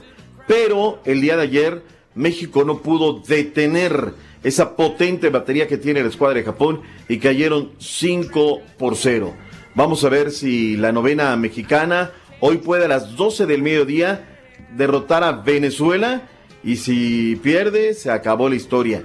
Pero 0.47 0.99
el 1.03 1.19
día 1.21 1.35
de 1.35 1.43
ayer 1.43 1.83
México 2.13 2.63
no 2.63 2.83
pudo 2.83 3.21
detener 3.21 4.13
esa 4.43 4.75
potente 4.75 5.29
batería 5.29 5.67
que 5.67 5.77
tiene 5.77 6.03
la 6.03 6.09
escuadra 6.09 6.37
de 6.37 6.45
Japón 6.45 6.81
y 7.07 7.17
cayeron 7.17 7.71
5 7.79 8.61
por 8.77 8.95
0. 8.95 9.33
Vamos 9.75 10.03
a 10.03 10.09
ver 10.09 10.31
si 10.31 10.77
la 10.77 10.91
novena 10.91 11.35
mexicana 11.37 12.11
hoy 12.39 12.57
puede 12.57 12.85
a 12.85 12.87
las 12.87 13.15
12 13.15 13.45
del 13.45 13.61
mediodía 13.61 14.27
derrotar 14.75 15.23
a 15.23 15.31
Venezuela 15.31 16.27
y 16.63 16.77
si 16.77 17.39
pierde 17.41 17.93
se 17.93 18.11
acabó 18.11 18.49
la 18.49 18.55
historia. 18.55 19.03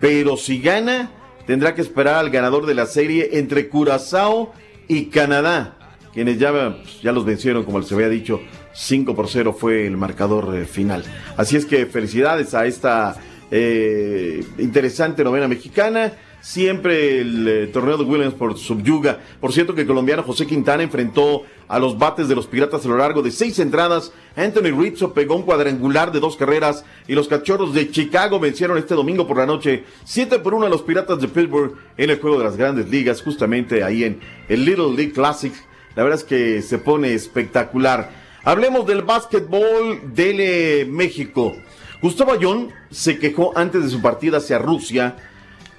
Pero 0.00 0.36
si 0.36 0.60
gana 0.60 1.10
tendrá 1.46 1.74
que 1.74 1.82
esperar 1.82 2.16
al 2.16 2.30
ganador 2.30 2.66
de 2.66 2.74
la 2.74 2.86
serie 2.86 3.30
entre 3.38 3.68
Curazao 3.68 4.52
y 4.86 5.06
Canadá, 5.06 5.78
quienes 6.12 6.38
ya, 6.38 6.52
pues, 6.52 7.00
ya 7.02 7.12
los 7.12 7.24
vencieron, 7.24 7.64
como 7.64 7.78
les 7.80 7.90
había 7.92 8.08
dicho, 8.08 8.40
5 8.74 9.14
por 9.14 9.28
0 9.28 9.56
fue 9.58 9.86
el 9.86 9.96
marcador 9.96 10.56
eh, 10.56 10.66
final. 10.66 11.04
Así 11.36 11.56
es 11.56 11.64
que 11.64 11.86
felicidades 11.86 12.54
a 12.54 12.66
esta 12.66 13.16
eh, 13.50 14.44
interesante 14.58 15.24
novena 15.24 15.48
mexicana. 15.48 16.12
Siempre 16.48 17.20
el 17.20 17.46
eh, 17.46 17.66
torneo 17.66 17.98
de 17.98 18.04
Williamsport 18.04 18.56
subyuga. 18.56 19.20
Por 19.38 19.52
cierto 19.52 19.74
que 19.74 19.82
el 19.82 19.86
colombiano 19.86 20.22
José 20.22 20.46
Quintana 20.46 20.82
enfrentó 20.82 21.42
a 21.68 21.78
los 21.78 21.98
bates 21.98 22.26
de 22.26 22.34
los 22.34 22.46
Piratas 22.46 22.86
a 22.86 22.88
lo 22.88 22.96
largo 22.96 23.20
de 23.20 23.30
seis 23.30 23.58
entradas. 23.58 24.14
Anthony 24.34 24.74
Rizzo 24.74 25.12
pegó 25.12 25.36
un 25.36 25.42
cuadrangular 25.42 26.10
de 26.10 26.20
dos 26.20 26.38
carreras 26.38 26.86
y 27.06 27.12
los 27.12 27.28
Cachorros 27.28 27.74
de 27.74 27.90
Chicago 27.90 28.40
vencieron 28.40 28.78
este 28.78 28.94
domingo 28.94 29.26
por 29.26 29.36
la 29.36 29.44
noche 29.44 29.84
7 30.04 30.38
por 30.38 30.54
1 30.54 30.64
a 30.64 30.70
los 30.70 30.80
Piratas 30.80 31.20
de 31.20 31.28
Pittsburgh 31.28 31.74
en 31.98 32.08
el 32.08 32.18
juego 32.18 32.38
de 32.38 32.44
las 32.44 32.56
grandes 32.56 32.88
ligas, 32.88 33.20
justamente 33.20 33.84
ahí 33.84 34.04
en 34.04 34.18
el 34.48 34.64
Little 34.64 34.96
League 34.96 35.12
Classic. 35.12 35.52
La 35.96 36.02
verdad 36.02 36.18
es 36.18 36.24
que 36.24 36.62
se 36.62 36.78
pone 36.78 37.12
espectacular. 37.12 38.10
Hablemos 38.42 38.86
del 38.86 39.02
básquetbol 39.02 40.00
eh, 40.16 40.86
México. 40.88 41.54
Gustavo 42.00 42.32
Ayón 42.32 42.70
se 42.90 43.18
quejó 43.18 43.52
antes 43.54 43.82
de 43.82 43.90
su 43.90 44.00
partida 44.00 44.38
hacia 44.38 44.58
Rusia 44.58 45.16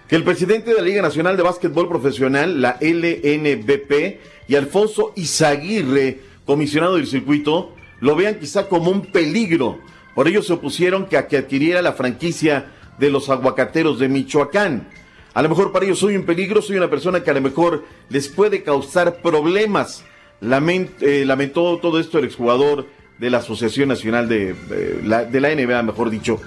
que 0.09 0.15
el 0.15 0.23
presidente 0.23 0.71
de 0.71 0.77
la 0.77 0.81
Liga 0.81 1.03
Nacional 1.03 1.37
de 1.37 1.43
Básquetbol 1.43 1.87
Profesional, 1.87 2.59
la 2.59 2.77
LNBP, 2.81 4.19
y 4.47 4.55
Alfonso 4.55 5.13
Izaguirre, 5.15 6.19
comisionado 6.45 6.95
del 6.95 7.05
circuito, 7.05 7.75
lo 7.99 8.15
vean 8.15 8.39
quizá 8.39 8.67
como 8.67 8.89
un 8.89 9.05
peligro. 9.05 9.77
Por 10.15 10.27
ello 10.27 10.41
se 10.41 10.53
opusieron 10.53 11.05
que 11.05 11.15
a 11.15 11.27
que 11.27 11.37
adquiriera 11.37 11.83
la 11.83 11.93
franquicia 11.93 12.71
de 12.97 13.11
los 13.11 13.29
aguacateros 13.29 13.99
de 13.99 14.09
Michoacán. 14.09 14.87
A 15.35 15.43
lo 15.43 15.49
mejor 15.49 15.71
para 15.71 15.85
ellos 15.85 15.99
soy 15.99 16.15
un 16.15 16.23
peligro, 16.23 16.63
soy 16.63 16.77
una 16.77 16.89
persona 16.89 17.23
que 17.23 17.29
a 17.29 17.35
lo 17.35 17.41
mejor 17.41 17.85
les 18.09 18.29
puede 18.29 18.63
causar 18.63 19.21
problemas. 19.21 20.03
Eh, 20.41 21.23
lamentó 21.23 21.77
todo 21.77 21.99
esto 21.99 22.17
el 22.17 22.25
exjugador 22.25 22.87
de 23.19 23.29
la 23.29 23.37
Asociación 23.37 23.89
Nacional 23.89 24.27
de, 24.27 24.55
eh, 24.71 25.01
la 25.03 25.25
NBA, 25.27 25.83
mejor 25.83 26.09
dicho. 26.09 26.41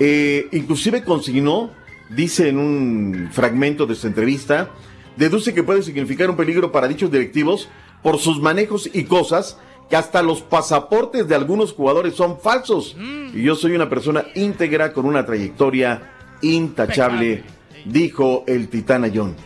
Eh, 0.00 0.48
inclusive 0.50 1.04
consignó, 1.04 1.70
dice 2.10 2.48
en 2.48 2.58
un 2.58 3.28
fragmento 3.32 3.86
de 3.86 3.94
su 3.94 4.06
entrevista, 4.06 4.70
deduce 5.16 5.54
que 5.54 5.62
puede 5.62 5.82
significar 5.82 6.30
un 6.30 6.36
peligro 6.36 6.72
para 6.72 6.88
dichos 6.88 7.10
directivos 7.10 7.68
por 8.02 8.18
sus 8.18 8.40
manejos 8.40 8.88
y 8.92 9.04
cosas 9.04 9.58
que 9.88 9.96
hasta 9.96 10.22
los 10.22 10.42
pasaportes 10.42 11.28
de 11.28 11.34
algunos 11.34 11.72
jugadores 11.72 12.14
son 12.14 12.40
falsos. 12.40 12.96
Y 13.32 13.42
yo 13.42 13.54
soy 13.54 13.72
una 13.72 13.88
persona 13.88 14.24
íntegra 14.34 14.92
con 14.92 15.06
una 15.06 15.24
trayectoria 15.24 16.12
intachable, 16.42 17.44
dijo 17.84 18.44
el 18.46 18.68
titán 18.68 19.04
Ayón. 19.04 19.36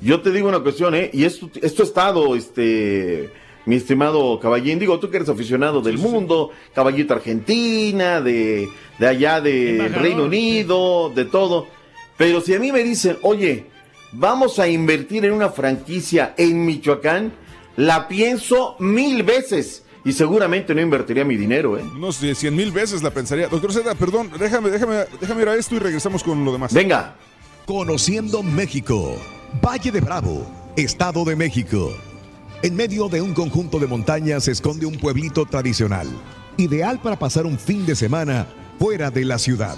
Yo 0.00 0.20
te 0.20 0.30
digo 0.30 0.48
una 0.48 0.60
cuestión, 0.60 0.94
¿eh? 0.94 1.10
Y 1.12 1.24
esto, 1.24 1.50
esto 1.60 1.82
ha 1.82 1.86
estado, 1.86 2.36
este, 2.36 3.30
mi 3.66 3.74
estimado 3.76 4.38
Caballín, 4.38 4.78
digo, 4.78 5.00
tú 5.00 5.10
que 5.10 5.16
eres 5.16 5.28
aficionado 5.28 5.80
del 5.80 5.98
mundo, 5.98 6.50
caballito 6.72 7.14
Argentina, 7.14 8.20
de, 8.20 8.68
de 8.98 9.06
allá 9.06 9.40
de 9.40 9.70
Embajador, 9.72 10.02
Reino 10.02 10.24
Unido, 10.24 11.10
de 11.12 11.24
todo. 11.24 11.66
Pero 12.18 12.42
si 12.42 12.52
a 12.52 12.58
mí 12.58 12.70
me 12.72 12.82
dicen, 12.82 13.16
oye, 13.22 13.66
vamos 14.12 14.58
a 14.58 14.68
invertir 14.68 15.24
en 15.24 15.32
una 15.32 15.48
franquicia 15.48 16.34
en 16.36 16.66
Michoacán, 16.66 17.32
la 17.76 18.08
pienso 18.08 18.76
mil 18.80 19.22
veces. 19.22 19.84
y 20.04 20.12
seguramente 20.12 20.74
no 20.74 20.80
invertiría 20.80 21.24
mi 21.24 21.36
dinero, 21.36 21.78
¿eh? 21.78 21.82
Unos 21.94 22.16
100 22.16 22.54
mil 22.54 22.70
veces 22.72 23.02
la 23.02 23.10
pensaría. 23.10 23.48
Doctor 23.48 23.72
Z, 23.72 23.94
perdón, 23.94 24.30
déjame, 24.38 24.70
déjame, 24.70 25.04
déjame 25.20 25.42
ir 25.42 25.48
a 25.48 25.56
esto 25.56 25.74
y 25.74 25.78
regresamos 25.78 26.22
con 26.22 26.44
lo 26.44 26.52
demás. 26.52 26.72
Venga. 26.72 27.14
Conociendo 27.66 28.42
México. 28.42 29.16
Valle 29.62 29.90
de 29.90 30.00
Bravo, 30.00 30.46
Estado 30.76 31.24
de 31.24 31.36
México. 31.36 31.92
En 32.62 32.74
medio 32.74 33.08
de 33.08 33.20
un 33.20 33.34
conjunto 33.34 33.78
de 33.78 33.86
montañas 33.86 34.44
se 34.44 34.52
esconde 34.52 34.86
un 34.86 34.98
pueblito 34.98 35.44
tradicional, 35.46 36.08
ideal 36.56 37.00
para 37.00 37.18
pasar 37.18 37.44
un 37.46 37.58
fin 37.58 37.84
de 37.86 37.94
semana 37.94 38.46
fuera 38.78 39.10
de 39.10 39.24
la 39.24 39.38
ciudad. 39.38 39.76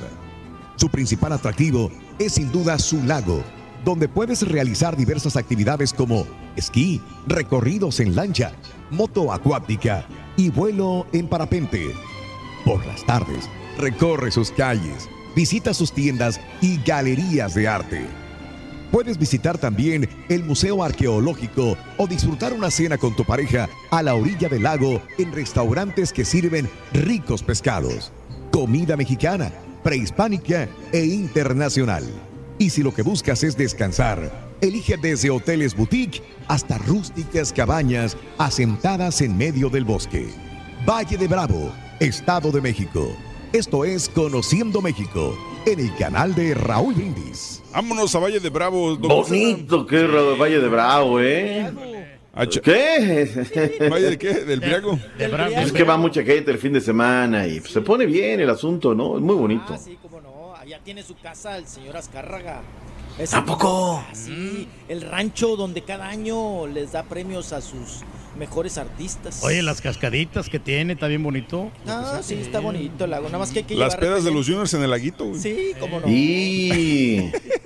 Su 0.80 0.88
principal 0.88 1.34
atractivo 1.34 1.90
es 2.18 2.32
sin 2.32 2.50
duda 2.50 2.78
su 2.78 3.02
lago, 3.04 3.44
donde 3.84 4.08
puedes 4.08 4.48
realizar 4.48 4.96
diversas 4.96 5.36
actividades 5.36 5.92
como 5.92 6.26
esquí, 6.56 7.02
recorridos 7.26 8.00
en 8.00 8.16
lancha, 8.16 8.52
moto 8.90 9.30
acuática 9.30 10.06
y 10.38 10.48
vuelo 10.48 11.06
en 11.12 11.28
parapente. 11.28 11.94
Por 12.64 12.86
las 12.86 13.04
tardes, 13.04 13.46
recorre 13.76 14.30
sus 14.30 14.52
calles, 14.52 15.10
visita 15.36 15.74
sus 15.74 15.92
tiendas 15.92 16.40
y 16.62 16.82
galerías 16.82 17.52
de 17.52 17.68
arte. 17.68 18.06
Puedes 18.90 19.18
visitar 19.18 19.58
también 19.58 20.08
el 20.30 20.44
Museo 20.44 20.82
Arqueológico 20.82 21.76
o 21.98 22.06
disfrutar 22.06 22.54
una 22.54 22.70
cena 22.70 22.96
con 22.96 23.14
tu 23.14 23.26
pareja 23.26 23.68
a 23.90 24.02
la 24.02 24.14
orilla 24.14 24.48
del 24.48 24.62
lago 24.62 25.02
en 25.18 25.30
restaurantes 25.30 26.10
que 26.10 26.24
sirven 26.24 26.70
ricos 26.94 27.42
pescados, 27.42 28.12
comida 28.50 28.96
mexicana, 28.96 29.52
prehispánica 29.82 30.68
e 30.92 31.04
internacional. 31.04 32.04
Y 32.58 32.70
si 32.70 32.82
lo 32.82 32.92
que 32.92 33.02
buscas 33.02 33.42
es 33.42 33.56
descansar, 33.56 34.50
elige 34.60 34.96
desde 34.96 35.30
hoteles 35.30 35.74
boutique 35.76 36.22
hasta 36.48 36.78
rústicas 36.78 37.52
cabañas 37.52 38.16
asentadas 38.38 39.20
en 39.20 39.36
medio 39.36 39.70
del 39.70 39.84
bosque. 39.84 40.28
Valle 40.86 41.16
de 41.16 41.28
Bravo, 41.28 41.72
Estado 42.00 42.50
de 42.50 42.60
México. 42.60 43.16
Esto 43.52 43.84
es 43.84 44.08
Conociendo 44.08 44.80
México 44.80 45.36
en 45.66 45.80
el 45.80 45.94
canal 45.96 46.34
de 46.34 46.54
Raúl 46.54 46.94
Brindis. 46.94 47.62
Vámonos 47.72 48.14
a 48.14 48.18
Valle 48.18 48.40
de 48.40 48.48
Bravo. 48.48 48.96
Bonito 48.96 49.86
que 49.86 50.04
es 50.04 50.38
Valle 50.38 50.60
de 50.60 50.68
Bravo, 50.68 51.20
¿eh? 51.20 51.99
¿Qué? 52.62 53.88
¿Valle 53.90 54.10
de 54.10 54.18
qué? 54.18 54.34
¿Del 54.44 54.60
Briago? 54.60 54.98
Es 55.18 55.72
que 55.72 55.82
va 55.84 55.96
mucha 55.96 56.22
gente 56.22 56.50
el 56.50 56.58
fin 56.58 56.72
de 56.72 56.80
semana 56.80 57.46
y 57.46 57.60
pues, 57.60 57.72
se 57.72 57.80
pone 57.80 58.06
bien 58.06 58.40
el 58.40 58.50
asunto, 58.50 58.94
¿no? 58.94 59.16
Es 59.16 59.22
muy 59.22 59.34
bonito. 59.34 59.64
Ah, 59.74 59.78
sí, 59.78 59.98
cómo 60.00 60.20
no. 60.20 60.54
Allá 60.54 60.78
tiene 60.84 61.02
su 61.02 61.16
casa 61.16 61.56
el 61.58 61.66
señor 61.66 61.96
Azcárraga. 61.96 62.62
¿A 63.32 63.44
poco? 63.44 64.02
Ah, 64.08 64.14
Sí, 64.14 64.68
el 64.88 65.02
rancho 65.02 65.56
donde 65.56 65.82
cada 65.82 66.08
año 66.08 66.66
les 66.66 66.92
da 66.92 67.02
premios 67.02 67.52
a 67.52 67.60
sus 67.60 68.00
mejores 68.38 68.78
artistas. 68.78 69.42
Oye, 69.42 69.60
las 69.62 69.80
cascaditas 69.82 70.48
que 70.48 70.58
tiene, 70.58 70.92
está 70.94 71.08
bien 71.08 71.22
bonito. 71.22 71.70
Ah, 71.86 72.20
sí, 72.22 72.34
está 72.34 72.60
bonito 72.60 73.04
el 73.04 73.10
lago. 73.10 73.26
Nada 73.26 73.38
más 73.38 73.50
que 73.50 73.58
hay 73.58 73.64
que 73.64 73.74
Las 73.74 73.94
llevar 73.94 74.00
pedas 74.08 74.24
de 74.24 74.30
los 74.32 74.46
juniors 74.46 74.72
en 74.74 74.82
el 74.82 74.90
laguito. 74.90 75.24
güey. 75.26 75.40
Sí, 75.40 75.72
cómo 75.80 76.00
no. 76.00 76.06
Y 76.08 77.30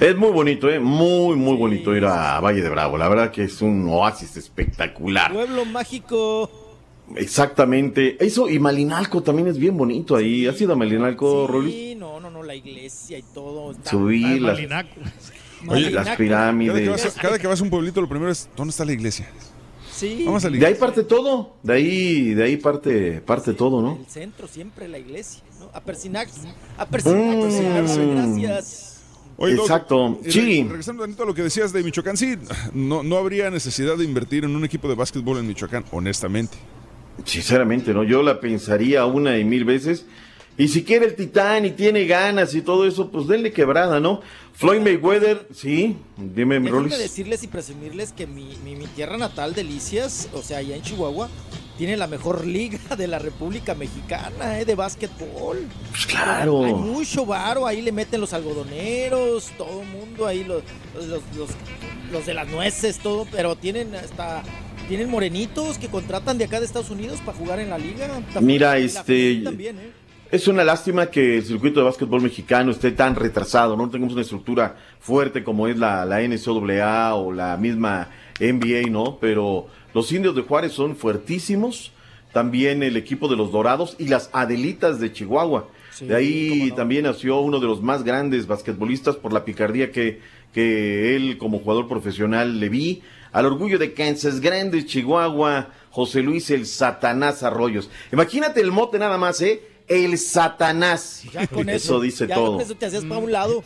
es 0.00 0.16
muy 0.16 0.30
bonito, 0.30 0.68
¿eh? 0.70 0.78
Muy, 0.80 1.36
muy 1.36 1.56
bonito 1.56 1.94
ir 1.96 2.04
a 2.04 2.40
Valle 2.40 2.62
de 2.62 2.68
Bravo. 2.68 2.96
La 2.98 3.08
verdad 3.08 3.30
que 3.30 3.44
es 3.44 3.60
un 3.62 3.86
oasis 3.88 4.36
espectacular. 4.36 5.32
Pueblo 5.32 5.64
mágico. 5.64 6.50
Exactamente. 7.16 8.16
Eso, 8.24 8.48
y 8.48 8.58
Malinalco 8.58 9.22
también 9.22 9.48
es 9.48 9.58
bien 9.58 9.76
bonito 9.76 10.16
ahí. 10.16 10.46
¿Has 10.46 10.60
ido 10.60 10.72
a 10.72 10.76
Malinalco, 10.76 11.46
Rolis? 11.46 11.74
Sí, 11.74 11.94
no, 11.94 12.20
no, 12.20 12.30
no, 12.30 12.42
la 12.42 12.54
iglesia 12.54 13.18
y 13.18 13.22
todo. 13.34 13.72
está- 13.72 13.90
Subir 13.90 14.40
las, 14.40 14.58
Oye, 15.68 15.90
las 15.90 16.04
Cada 16.04 16.16
que, 16.16 16.24
pirámides. 16.24 16.88
vas 16.88 17.14
cada 17.20 17.38
que 17.38 17.46
vas 17.46 17.60
a 17.60 17.62
un 17.62 17.70
pueblito, 17.70 18.00
lo 18.00 18.08
primero 18.08 18.30
es, 18.32 18.48
¿dónde 18.56 18.70
está 18.72 18.84
la 18.84 18.92
iglesia? 18.92 19.28
Sí. 19.94 20.22
Vamos 20.26 20.44
a 20.44 20.50
la 20.50 20.56
De 20.58 20.66
ahí 20.66 20.74
parte 20.74 21.04
todo. 21.04 21.54
De 21.62 21.72
ahí, 21.74 22.34
de 22.34 22.42
ahí 22.42 22.56
parte, 22.56 23.20
parte 23.20 23.52
todo, 23.54 23.80
¿no? 23.80 23.98
El 24.00 24.06
centro, 24.06 24.48
siempre 24.48 24.88
la 24.88 24.98
iglesia, 24.98 25.42
¿no? 25.60 25.70
A 25.72 25.80
persinarse. 25.80 26.48
A 26.76 26.86
persinarse, 26.86 28.00
Mm. 28.00 28.40
gracias. 28.40 28.91
Oye, 29.36 29.54
Exacto. 29.54 30.18
Sí. 30.28 30.64
Regresando 30.68 31.04
a 31.04 31.26
lo 31.26 31.34
que 31.34 31.42
decías 31.42 31.72
de 31.72 31.82
Michoacán, 31.82 32.16
sí, 32.16 32.36
no, 32.72 33.02
no 33.02 33.16
habría 33.16 33.50
necesidad 33.50 33.96
de 33.96 34.04
invertir 34.04 34.44
en 34.44 34.54
un 34.54 34.64
equipo 34.64 34.88
de 34.88 34.94
básquetbol 34.94 35.38
en 35.38 35.46
Michoacán, 35.46 35.84
honestamente. 35.90 36.56
Sinceramente, 37.24 37.92
¿no? 37.92 38.04
Yo 38.04 38.22
la 38.22 38.40
pensaría 38.40 39.04
una 39.06 39.38
y 39.38 39.44
mil 39.44 39.64
veces. 39.64 40.06
Y 40.58 40.68
si 40.68 40.84
quiere 40.84 41.06
el 41.06 41.14
titán 41.14 41.64
y 41.64 41.70
tiene 41.70 42.04
ganas 42.06 42.54
y 42.54 42.60
todo 42.60 42.86
eso, 42.86 43.10
pues 43.10 43.26
denle 43.26 43.52
quebrada, 43.52 44.00
¿no? 44.00 44.20
Floyd 44.54 44.80
Mayweather, 44.80 45.46
sí, 45.54 45.96
dime, 46.16 46.56
Déjenme 46.56 46.70
Rolis. 46.70 46.98
decirles 46.98 47.42
y 47.42 47.48
presumirles 47.48 48.12
que 48.12 48.26
mi, 48.26 48.56
mi, 48.64 48.76
mi 48.76 48.86
tierra 48.86 49.16
natal, 49.16 49.54
Delicias, 49.54 50.28
o 50.34 50.42
sea, 50.42 50.58
allá 50.58 50.76
en 50.76 50.82
Chihuahua, 50.82 51.28
tiene 51.78 51.96
la 51.96 52.06
mejor 52.06 52.46
liga 52.46 52.78
de 52.96 53.08
la 53.08 53.18
República 53.18 53.74
Mexicana, 53.74 54.60
¿eh? 54.60 54.64
De 54.64 54.74
básquetbol. 54.74 55.66
Pues 55.90 56.06
claro. 56.06 56.64
Hay 56.64 56.74
mucho 56.74 57.24
varo, 57.26 57.66
ahí 57.66 57.82
le 57.82 57.92
meten 57.92 58.20
los 58.20 58.32
algodoneros, 58.32 59.50
todo 59.56 59.82
el 59.82 59.88
mundo, 59.88 60.26
ahí 60.26 60.44
los, 60.44 60.62
los, 60.94 61.22
los, 61.36 61.50
los 62.12 62.26
de 62.26 62.34
las 62.34 62.46
nueces, 62.48 62.98
todo, 62.98 63.26
pero 63.30 63.56
tienen 63.56 63.94
hasta... 63.94 64.42
Tienen 64.88 65.08
morenitos 65.08 65.78
que 65.78 65.86
contratan 65.86 66.36
de 66.38 66.44
acá 66.44 66.58
de 66.58 66.66
Estados 66.66 66.90
Unidos 66.90 67.20
para 67.24 67.38
jugar 67.38 67.60
en 67.60 67.70
la 67.70 67.78
liga. 67.78 68.20
Mira, 68.40 68.76
este, 68.76 69.40
también, 69.42 69.78
¿eh? 69.78 69.92
Es 70.32 70.48
una 70.48 70.64
lástima 70.64 71.08
que 71.08 71.36
el 71.36 71.44
circuito 71.44 71.80
de 71.80 71.84
básquetbol 71.84 72.22
mexicano 72.22 72.70
esté 72.70 72.92
tan 72.92 73.16
retrasado, 73.16 73.76
no 73.76 73.90
tengamos 73.90 74.14
una 74.14 74.22
estructura 74.22 74.76
fuerte 74.98 75.44
como 75.44 75.68
es 75.68 75.76
la, 75.76 76.06
la 76.06 76.22
NCAA 76.22 77.14
o 77.16 77.34
la 77.34 77.58
misma 77.58 78.08
NBA, 78.40 78.88
¿no? 78.88 79.18
Pero 79.20 79.66
los 79.92 80.10
indios 80.10 80.34
de 80.34 80.40
Juárez 80.40 80.72
son 80.72 80.96
fuertísimos, 80.96 81.92
también 82.32 82.82
el 82.82 82.96
equipo 82.96 83.28
de 83.28 83.36
los 83.36 83.52
Dorados 83.52 83.94
y 83.98 84.08
las 84.08 84.30
Adelitas 84.32 85.00
de 85.00 85.12
Chihuahua. 85.12 85.68
Sí, 85.90 86.06
de 86.06 86.16
ahí 86.16 86.72
también 86.74 87.04
nació 87.04 87.38
uno 87.40 87.60
de 87.60 87.66
los 87.66 87.82
más 87.82 88.02
grandes 88.02 88.46
basquetbolistas 88.46 89.16
por 89.16 89.34
la 89.34 89.44
picardía 89.44 89.92
que, 89.92 90.22
que 90.54 91.14
él 91.14 91.36
como 91.36 91.58
jugador 91.58 91.88
profesional 91.88 92.58
le 92.58 92.70
vi. 92.70 93.02
Al 93.32 93.44
orgullo 93.44 93.78
de 93.78 93.92
Kansas 93.92 94.40
Grandes, 94.40 94.86
Chihuahua, 94.86 95.68
José 95.90 96.22
Luis 96.22 96.48
el 96.50 96.64
Satanás 96.64 97.42
Arroyos. 97.42 97.90
Imagínate 98.10 98.62
el 98.62 98.72
mote 98.72 98.98
nada 98.98 99.18
más, 99.18 99.42
¿eh? 99.42 99.71
El 99.88 100.18
Satanás. 100.18 101.24
Ya 101.32 101.46
con 101.46 101.68
eso, 101.68 101.76
eso, 101.76 102.00
dice 102.00 102.26
ya 102.26 102.34
todo. 102.34 102.52
con 102.52 102.60
eso 102.60 102.74
te 102.74 102.86
hacías 102.86 103.04
para 103.04 103.20
un 103.20 103.32
lado. 103.32 103.62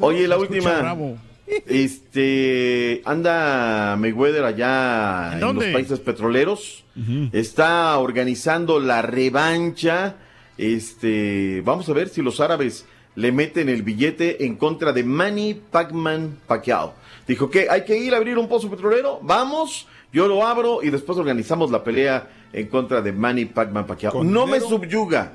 Oye, 0.00 0.28
la 0.28 0.38
última. 0.38 0.78
bravo. 0.78 1.18
Este 1.66 3.00
anda 3.06 3.96
Mayweather 3.96 4.44
allá 4.44 5.32
¿En 5.32 5.40
los 5.40 5.64
países 5.66 6.00
petroleros. 6.00 6.84
Está 7.32 7.96
organizando 7.98 8.80
la 8.80 9.02
revancha. 9.02 10.16
Este, 10.56 11.62
vamos 11.64 11.88
a 11.88 11.92
ver 11.92 12.08
si 12.08 12.20
los 12.20 12.40
árabes 12.40 12.84
le 13.14 13.32
meten 13.32 13.68
el 13.68 13.82
billete 13.82 14.44
en 14.44 14.56
contra 14.56 14.92
de 14.92 15.04
Manny 15.04 15.54
Pacman 15.54 16.38
Pacquiao. 16.46 16.94
Dijo 17.26 17.50
que 17.50 17.68
hay 17.70 17.84
que 17.84 17.96
ir 17.96 18.14
a 18.14 18.16
abrir 18.16 18.38
un 18.38 18.48
pozo 18.48 18.70
petrolero. 18.70 19.20
Vamos, 19.22 19.86
yo 20.12 20.26
lo 20.28 20.46
abro 20.46 20.82
y 20.82 20.90
después 20.90 21.18
organizamos 21.18 21.70
la 21.70 21.82
pelea 21.84 22.28
en 22.52 22.66
contra 22.68 23.02
de 23.02 23.12
Manny 23.12 23.44
Pacman 23.44 23.86
Pacquiao. 23.86 24.12
¿Con 24.12 24.32
No 24.32 24.46
me 24.46 24.58
subyuga, 24.60 25.32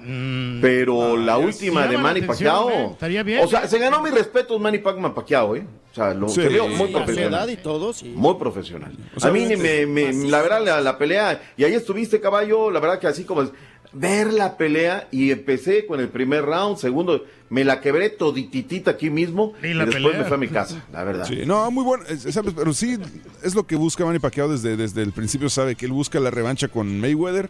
pero 0.62 1.16
la 1.18 1.38
última 1.38 1.86
de 1.88 1.98
Manny 1.98 2.22
atención, 2.22 2.28
Pacquiao. 2.56 2.70
¿eh? 2.72 2.88
Estaría 2.94 3.24
bien, 3.24 3.44
O 3.44 3.48
sea, 3.48 3.64
¿eh? 3.64 3.68
se 3.68 3.78
ganó 3.80 4.02
mi 4.02 4.10
respeto 4.10 4.58
Manny 4.60 4.80
Pacman 4.80 5.14
Pacquiao, 5.14 5.56
¿eh? 5.56 5.66
O 5.92 5.96
sea, 5.96 6.14
lo, 6.16 6.28
Sí. 6.28 6.42
se 6.42 6.50
vio 6.50 6.68
muy 6.68 6.88
profesional. 6.88 7.34
edad 7.34 7.48
y 7.50 7.58
todo, 7.58 7.94
sí. 7.94 8.12
Muy 8.16 8.34
profesional. 8.36 8.98
O 9.16 9.20
sea, 9.20 9.30
a 9.30 9.34
mí 9.34 9.46
ni 9.46 9.56
me, 9.56 9.86
me- 9.86 10.12
la 10.28 10.42
verdad, 10.42 10.64
la, 10.66 10.82
la 10.82 10.98
pelea, 10.98 11.40
y 11.56 11.64
ahí 11.66 11.74
estuviste, 11.76 12.20
caballo, 12.20 12.72
la 12.72 12.80
verdad 12.80 12.98
que 13.00 13.06
así 13.06 13.26
como 13.26 13.44
es, 13.44 13.52
ver 13.94 14.34
la 14.34 14.58
pelea, 14.58 15.08
y 15.12 15.32
empecé 15.32 15.86
con 15.86 16.00
el 16.00 16.10
primer 16.10 16.44
round, 16.46 16.78
segundo, 16.78 17.26
me 17.50 17.64
la 17.64 17.80
quebré 17.82 18.10
todititita 18.10 18.92
aquí 18.92 19.10
mismo, 19.10 19.54
y 19.62 19.74
la 19.74 19.86
después 19.86 20.04
pelea. 20.04 20.20
me 20.22 20.26
fue 20.26 20.36
a 20.36 20.40
mi 20.40 20.48
casa, 20.48 20.84
la 20.92 21.04
verdad. 21.04 21.26
Sí, 21.28 21.42
no, 21.46 21.70
muy 21.72 21.84
bueno, 21.84 22.04
eh, 22.10 22.18
¿sabes? 22.32 22.54
Pero 22.56 22.74
sí, 22.74 22.98
es 23.44 23.54
lo 23.56 23.68
que 23.68 23.76
busca 23.76 24.04
Manny 24.06 24.20
Pacquiao 24.20 24.50
desde, 24.50 24.76
desde 24.78 25.02
el 25.04 25.12
principio, 25.12 25.50
sabe 25.50 25.76
que 25.76 25.86
él 25.86 25.92
busca 25.92 26.20
la 26.20 26.32
revancha 26.32 26.68
con 26.68 27.00
Mayweather. 27.00 27.50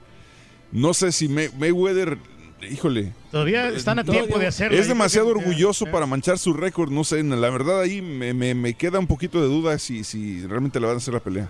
No 0.72 0.94
sé 0.94 1.12
si 1.12 1.28
May- 1.30 1.50
Mayweather, 1.58 2.18
híjole, 2.70 3.14
Todavía 3.32 3.70
están 3.70 4.00
a 4.00 4.04
tiempo 4.04 4.38
de 4.40 4.48
hacerlo. 4.48 4.76
es 4.78 4.84
Ahí 4.84 4.88
demasiado 4.90 5.28
orgulloso 5.30 5.86
para 5.86 6.06
manchar 6.06 6.38
su 6.40 6.54
récord, 6.54 6.92
no 6.92 7.04
sé, 7.04 7.22
la 7.24 7.50
verdad 7.50 7.80
ahí 7.82 8.02
me, 8.02 8.34
me- 8.34 8.56
me 8.56 8.74
queda 8.74 9.00
un 9.00 9.08
poquito 9.08 9.40
de 9.42 9.48
duda 9.48 9.78
si, 9.80 10.04
si 10.04 10.46
realmente 10.48 10.80
le 10.80 10.88
van 10.88 10.96
a 10.96 10.98
hacer 10.98 11.14
la 11.14 11.20
pelea. 11.20 11.50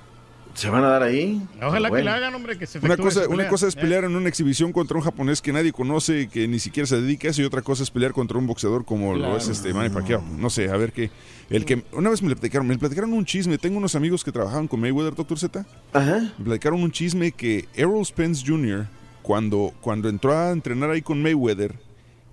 ¿Se 0.53 0.69
van 0.69 0.83
a 0.83 0.87
dar 0.87 1.03
ahí? 1.03 1.41
Ojalá 1.61 1.89
que 1.89 2.03
la 2.03 2.15
hagan, 2.15 2.35
hombre, 2.35 2.57
que 2.57 2.67
se 2.67 2.79
Una 2.79 2.95
cosa, 2.95 3.27
una 3.27 3.47
cosa 3.47 3.67
es 3.67 3.75
pelear 3.75 4.03
en 4.03 4.15
una 4.15 4.29
exhibición 4.29 4.71
contra 4.71 4.97
un 4.97 5.03
japonés 5.03 5.41
que 5.41 5.51
nadie 5.51 5.71
conoce, 5.71 6.27
que 6.27 6.47
ni 6.47 6.59
siquiera 6.59 6.85
se 6.85 7.01
dedica 7.01 7.27
a 7.27 7.31
eso, 7.31 7.41
y 7.41 7.45
otra 7.45 7.61
cosa 7.61 7.83
es 7.83 7.89
pelear 7.89 8.13
contra 8.13 8.37
un 8.37 8.45
boxeador 8.45 8.85
como 8.85 9.15
lo 9.15 9.35
es 9.35 9.47
este 9.47 9.73
Manny 9.73 9.89
Pacquiao. 9.89 10.21
No 10.37 10.49
sé, 10.49 10.69
a 10.69 10.77
ver 10.77 10.91
qué. 10.91 11.09
El 11.49 11.65
que 11.65 11.83
una 11.91 12.09
vez 12.09 12.21
me 12.21 12.29
le 12.29 12.35
platicaron, 12.35 12.67
me 12.67 12.77
platicaron 12.77 13.13
un 13.13 13.25
chisme. 13.25 13.57
Tengo 13.57 13.77
unos 13.77 13.95
amigos 13.95 14.23
que 14.23 14.31
trabajaban 14.31 14.67
con 14.67 14.79
Mayweather, 14.79 15.15
Doctor 15.15 15.39
Z. 15.39 15.65
Ajá. 15.93 16.33
Me 16.37 16.45
platicaron 16.45 16.83
un 16.83 16.91
chisme 16.91 17.31
que 17.31 17.67
Errol 17.75 18.05
Spence 18.05 18.43
Jr., 18.45 18.87
cuando, 19.21 19.73
cuando 19.81 20.09
entró 20.09 20.37
a 20.37 20.51
entrenar 20.51 20.89
ahí 20.91 21.01
con 21.01 21.21
Mayweather, 21.21 21.75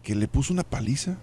que 0.02 0.14
le 0.14 0.28
puso 0.28 0.52
una 0.52 0.64
paliza. 0.64 1.16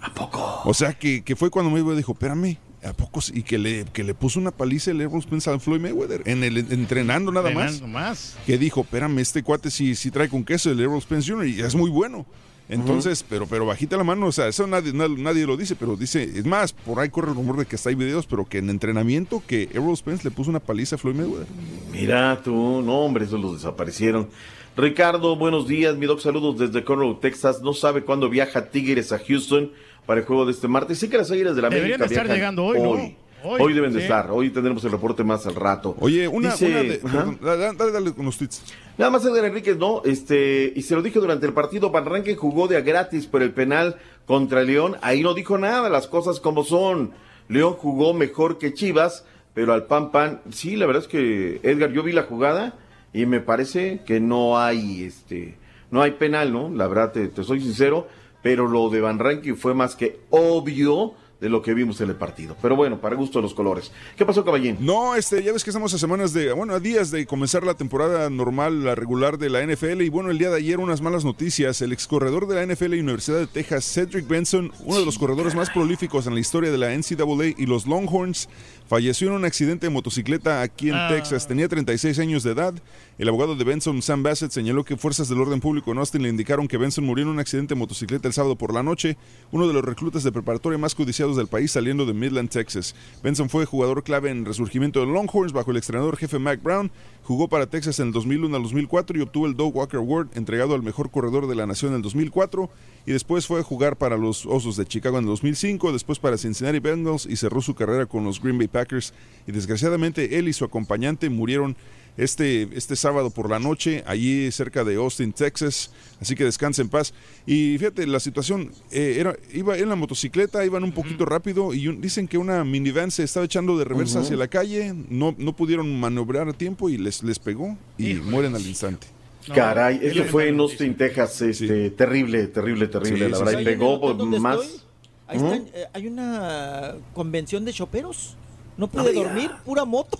¿A 0.00 0.14
poco? 0.14 0.62
O 0.64 0.72
sea, 0.72 0.94
que, 0.94 1.22
que 1.22 1.36
fue 1.36 1.50
cuando 1.50 1.70
Mayweather 1.70 1.98
dijo, 1.98 2.12
espérame, 2.12 2.56
¿A 2.82 2.92
poco? 2.94 3.20
Y 3.34 3.42
que 3.42 3.58
le, 3.58 3.84
que 3.92 4.02
le 4.04 4.14
puso 4.14 4.38
una 4.40 4.50
paliza 4.52 4.90
el 4.90 5.00
Errol 5.02 5.22
Spence 5.22 5.50
al 5.50 5.60
Floyd 5.60 5.80
Mayweather, 5.80 6.22
en 6.24 6.42
el, 6.44 6.56
entrenando 6.58 7.30
nada 7.30 7.50
más. 7.50 7.72
Entrenando 7.74 7.98
más. 7.98 8.36
Que 8.46 8.56
dijo, 8.56 8.80
espérame, 8.80 9.18
este 9.18 9.42
cuate 9.42 9.70
sí, 9.70 9.94
sí 9.94 10.10
trae 10.10 10.28
con 10.30 10.44
queso 10.44 10.70
el 10.70 10.80
Errol 10.80 11.02
Spence 11.02 11.30
Jr. 11.30 11.46
y 11.46 11.60
es 11.60 11.74
muy 11.74 11.90
bueno. 11.90 12.24
Entonces, 12.70 13.24
pero, 13.28 13.46
pero 13.48 13.66
bajita 13.66 13.96
la 13.96 14.04
mano, 14.04 14.26
o 14.26 14.32
sea, 14.32 14.46
eso 14.46 14.64
nadie, 14.64 14.92
na- 14.92 15.08
nadie 15.08 15.44
lo 15.44 15.56
dice, 15.56 15.74
pero 15.74 15.96
dice, 15.96 16.22
es 16.22 16.46
más, 16.46 16.72
por 16.72 17.00
ahí 17.00 17.08
corre 17.08 17.30
el 17.30 17.34
rumor 17.34 17.56
de 17.58 17.66
que 17.66 17.74
hasta 17.74 17.88
hay 17.88 17.96
videos, 17.96 18.26
pero 18.26 18.44
que 18.46 18.58
en 18.58 18.70
entrenamiento 18.70 19.42
que 19.44 19.68
Errol 19.74 19.96
Spence 19.96 20.22
le 20.22 20.30
puso 20.30 20.50
una 20.50 20.60
paliza 20.60 20.94
a 20.94 20.98
Floyd 20.98 21.16
Mayweather. 21.16 21.48
Mira 21.90 22.40
tú, 22.44 22.80
no 22.80 23.00
hombre, 23.00 23.24
esos 23.24 23.40
los 23.40 23.54
desaparecieron. 23.54 24.28
Ricardo, 24.76 25.34
buenos 25.34 25.66
días, 25.66 25.96
mi 25.96 26.06
doc, 26.06 26.20
saludos 26.20 26.58
desde 26.58 26.84
Conroe, 26.84 27.16
Texas. 27.20 27.60
No 27.60 27.74
sabe 27.74 28.02
cuándo 28.04 28.30
viaja 28.30 28.70
Tigres 28.70 29.10
a 29.10 29.18
Houston 29.18 29.72
para 30.06 30.20
el 30.20 30.26
juego 30.26 30.44
de 30.46 30.52
este 30.52 30.68
martes. 30.68 30.98
Sí 30.98 31.08
que 31.08 31.16
las 31.18 31.30
Águilas 31.30 31.56
de 31.56 31.62
la 31.62 31.68
Deberían 31.68 32.00
América 32.02 32.08
de 32.08 32.14
estar 32.26 32.36
llegando 32.36 32.64
hoy, 32.64 32.80
¿no? 32.80 32.90
Hoy, 32.90 33.16
Hoy, 33.42 33.72
deben 33.72 33.90
de 33.94 34.00
sí. 34.00 34.02
estar, 34.02 34.30
hoy 34.30 34.50
tendremos 34.50 34.84
el 34.84 34.90
reporte 34.92 35.24
más 35.24 35.46
al 35.46 35.54
rato. 35.54 35.96
Oye, 36.00 36.28
una, 36.28 36.50
Dice- 36.50 36.66
una 36.66 36.82
de, 36.82 37.00
Ajá. 37.02 37.16
perdón, 37.24 37.38
dale, 37.40 37.72
dale, 37.74 37.92
dale 37.92 38.12
con 38.12 38.26
los 38.26 38.36
tweets. 38.36 38.62
Nada 38.98 39.10
más 39.10 39.24
Edgar 39.24 39.46
Enríquez, 39.46 39.78
no, 39.78 40.02
este, 40.04 40.70
y 40.76 40.82
se 40.82 40.94
lo 40.94 41.00
dije 41.00 41.18
durante 41.20 41.46
el 41.46 41.54
partido, 41.54 41.88
Van 41.90 42.04
Rankin 42.04 42.36
jugó 42.36 42.68
de 42.68 42.76
a 42.76 42.82
gratis 42.82 43.26
por 43.26 43.40
el 43.42 43.52
penal 43.52 43.96
contra 44.26 44.62
León, 44.62 44.96
ahí 45.00 45.22
no 45.22 45.32
dijo 45.32 45.56
nada, 45.56 45.88
las 45.88 46.06
cosas 46.06 46.38
como 46.38 46.64
son. 46.64 47.12
León 47.48 47.72
jugó 47.78 48.12
mejor 48.12 48.58
que 48.58 48.74
Chivas, 48.74 49.24
pero 49.54 49.72
al 49.72 49.86
pan 49.86 50.10
pan, 50.10 50.42
sí, 50.50 50.76
la 50.76 50.84
verdad 50.84 51.02
es 51.04 51.08
que 51.08 51.60
Edgar, 51.62 51.92
yo 51.92 52.02
vi 52.02 52.12
la 52.12 52.24
jugada 52.24 52.74
y 53.14 53.24
me 53.24 53.40
parece 53.40 54.02
que 54.04 54.20
no 54.20 54.58
hay, 54.58 55.02
este, 55.04 55.56
no 55.90 56.02
hay 56.02 56.10
penal, 56.10 56.52
¿no? 56.52 56.68
La 56.68 56.86
verdad, 56.88 57.12
te, 57.12 57.28
te 57.28 57.42
soy 57.42 57.62
sincero, 57.62 58.06
pero 58.42 58.66
lo 58.66 58.88
de 58.90 59.00
Van 59.00 59.18
Rankin 59.18 59.56
fue 59.56 59.74
más 59.74 59.94
que 59.96 60.20
obvio 60.30 61.14
de 61.40 61.48
lo 61.48 61.62
que 61.62 61.74
vimos 61.74 62.00
en 62.00 62.10
el 62.10 62.16
partido. 62.16 62.56
Pero 62.60 62.76
bueno, 62.76 63.00
para 63.00 63.16
gusto 63.16 63.38
de 63.38 63.42
los 63.42 63.54
colores. 63.54 63.90
¿Qué 64.16 64.26
pasó, 64.26 64.44
caballín? 64.44 64.76
No, 64.80 65.16
este, 65.16 65.42
ya 65.42 65.52
ves 65.52 65.64
que 65.64 65.70
estamos 65.70 65.92
a 65.94 65.98
semanas 65.98 66.32
de, 66.32 66.52
bueno, 66.52 66.74
a 66.74 66.80
días 66.80 67.10
de 67.10 67.26
comenzar 67.26 67.64
la 67.64 67.74
temporada 67.74 68.28
normal, 68.28 68.84
la 68.84 68.94
regular 68.94 69.38
de 69.38 69.48
la 69.48 69.64
NFL. 69.64 70.02
Y 70.02 70.10
bueno, 70.10 70.30
el 70.30 70.38
día 70.38 70.50
de 70.50 70.58
ayer 70.58 70.78
unas 70.78 71.00
malas 71.00 71.24
noticias. 71.24 71.80
El 71.80 71.92
excorredor 71.92 72.46
de 72.46 72.56
la 72.56 72.66
NFL 72.66 72.94
y 72.94 73.00
Universidad 73.00 73.38
de 73.38 73.46
Texas, 73.46 73.90
Cedric 73.90 74.28
Benson, 74.28 74.72
uno 74.84 74.98
de 74.98 75.06
los 75.06 75.18
corredores 75.18 75.54
más 75.54 75.70
prolíficos 75.70 76.26
en 76.26 76.34
la 76.34 76.40
historia 76.40 76.70
de 76.70 76.78
la 76.78 76.94
NCAA 76.94 77.54
y 77.56 77.66
los 77.66 77.86
Longhorns, 77.86 78.48
falleció 78.90 79.28
en 79.28 79.34
un 79.34 79.44
accidente 79.44 79.86
de 79.86 79.90
motocicleta 79.90 80.62
aquí 80.62 80.88
en 80.88 80.96
Ah. 80.96 81.06
Texas. 81.08 81.46
Tenía 81.46 81.68
36 81.68 82.18
años 82.18 82.42
de 82.42 82.50
edad. 82.50 82.74
El 83.18 83.28
abogado 83.28 83.54
de 83.54 83.62
Benson, 83.62 84.02
Sam 84.02 84.24
Bassett, 84.24 84.50
señaló 84.50 84.82
que 84.84 84.96
fuerzas 84.96 85.28
del 85.28 85.40
orden 85.40 85.60
público 85.60 85.92
en 85.92 85.98
Austin 85.98 86.22
le 86.22 86.28
indicaron 86.28 86.66
que 86.66 86.76
Benson 86.76 87.04
murió 87.04 87.22
en 87.22 87.28
un 87.30 87.38
accidente 87.38 87.74
de 87.74 87.78
motocicleta 87.78 88.26
el 88.26 88.34
sábado 88.34 88.56
por 88.56 88.74
la 88.74 88.82
noche, 88.82 89.16
uno 89.52 89.68
de 89.68 89.74
los 89.74 89.84
reclutas 89.84 90.24
de 90.24 90.32
preparatoria 90.32 90.76
más 90.76 90.96
codiciados 90.96 91.36
del 91.36 91.46
país 91.46 91.70
saliendo 91.70 92.04
de 92.04 92.14
Midland, 92.14 92.50
Texas. 92.50 92.96
Benson 93.22 93.48
fue 93.48 93.64
jugador 93.64 94.02
clave 94.02 94.30
en 94.30 94.38
el 94.38 94.44
resurgimiento 94.46 94.98
de 94.98 95.06
Longhorns 95.06 95.52
bajo 95.52 95.70
el 95.70 95.76
entrenador 95.76 96.16
jefe 96.16 96.40
Mac 96.40 96.60
Brown. 96.60 96.90
Jugó 97.30 97.46
para 97.46 97.68
Texas 97.68 98.00
en 98.00 98.08
el 98.08 98.12
2001 98.12 98.56
al 98.56 98.62
2004 98.64 99.16
y 99.16 99.20
obtuvo 99.20 99.46
el 99.46 99.54
Doug 99.54 99.76
Walker 99.76 99.98
Award, 99.98 100.30
entregado 100.34 100.74
al 100.74 100.82
mejor 100.82 101.12
corredor 101.12 101.46
de 101.46 101.54
la 101.54 101.64
nación 101.64 101.92
en 101.92 101.98
el 101.98 102.02
2004. 102.02 102.68
Y 103.06 103.12
después 103.12 103.46
fue 103.46 103.60
a 103.60 103.62
jugar 103.62 103.96
para 103.96 104.16
los 104.16 104.46
Osos 104.46 104.76
de 104.76 104.84
Chicago 104.84 105.16
en 105.16 105.26
el 105.26 105.30
2005, 105.30 105.92
después 105.92 106.18
para 106.18 106.36
Cincinnati 106.36 106.80
Bengals 106.80 107.26
y 107.26 107.36
cerró 107.36 107.62
su 107.62 107.76
carrera 107.76 108.06
con 108.06 108.24
los 108.24 108.42
Green 108.42 108.58
Bay 108.58 108.66
Packers. 108.66 109.14
Y 109.46 109.52
desgraciadamente 109.52 110.40
él 110.40 110.48
y 110.48 110.52
su 110.52 110.64
acompañante 110.64 111.30
murieron 111.30 111.76
este, 112.22 112.68
este 112.76 112.96
sábado 112.96 113.30
por 113.30 113.48
la 113.50 113.58
noche, 113.58 114.02
allí 114.06 114.50
cerca 114.52 114.84
de 114.84 114.96
Austin, 114.96 115.32
Texas. 115.32 115.90
Así 116.20 116.34
que 116.34 116.44
descansa 116.44 116.82
en 116.82 116.88
paz. 116.88 117.14
Y 117.46 117.76
fíjate, 117.78 118.06
la 118.06 118.20
situación 118.20 118.72
eh, 118.90 119.16
era, 119.18 119.34
iba 119.54 119.76
en 119.78 119.88
la 119.88 119.96
motocicleta, 119.96 120.64
iban 120.64 120.84
un 120.84 120.92
poquito 120.92 121.24
rápido 121.24 121.72
y 121.72 121.88
un- 121.88 122.00
dicen 122.00 122.28
que 122.28 122.36
una 122.38 122.62
minivan 122.64 123.10
se 123.10 123.22
estaba 123.24 123.46
echando 123.46 123.78
de 123.78 123.84
reversa 123.84 124.20
hacia 124.20 124.36
la 124.36 124.48
calle, 124.48 124.92
no, 125.08 125.34
no 125.38 125.56
pudieron 125.56 125.98
maniobrar 125.98 126.48
a 126.48 126.52
tiempo 126.52 126.90
y 126.90 126.98
les, 126.98 127.22
les 127.22 127.38
pegó 127.38 127.76
y 127.96 128.14
mueren 128.14 128.54
al 128.54 128.66
instante. 128.66 129.06
Caray, 129.54 129.98
eso 130.02 130.24
fue 130.24 130.48
en 130.48 130.60
Austin, 130.60 130.94
Texas, 130.94 131.40
este, 131.40 131.90
terrible, 131.90 132.46
terrible, 132.48 132.86
terrible, 132.88 133.24
Sí, 133.24 133.30
la 133.30 133.36
sí, 133.38 133.42
verdad, 133.44 133.58
sí. 133.58 133.62
y 133.62 133.64
pegó 133.64 133.86
¿En 133.94 133.94
el 133.96 134.04
hotel 134.04 134.18
donde 134.18 134.40
más. 134.40 134.60
estoy? 134.60 134.80
Ahí 135.26 135.36
están, 135.38 135.64
eh, 135.74 135.84
hay 135.94 136.06
una 136.06 136.94
convención 137.14 137.64
de 137.64 137.72
choperos. 137.72 138.36
No 138.80 138.86
pude 138.88 139.12
dormir, 139.12 139.50
pura 139.62 139.84
moto. 139.84 140.18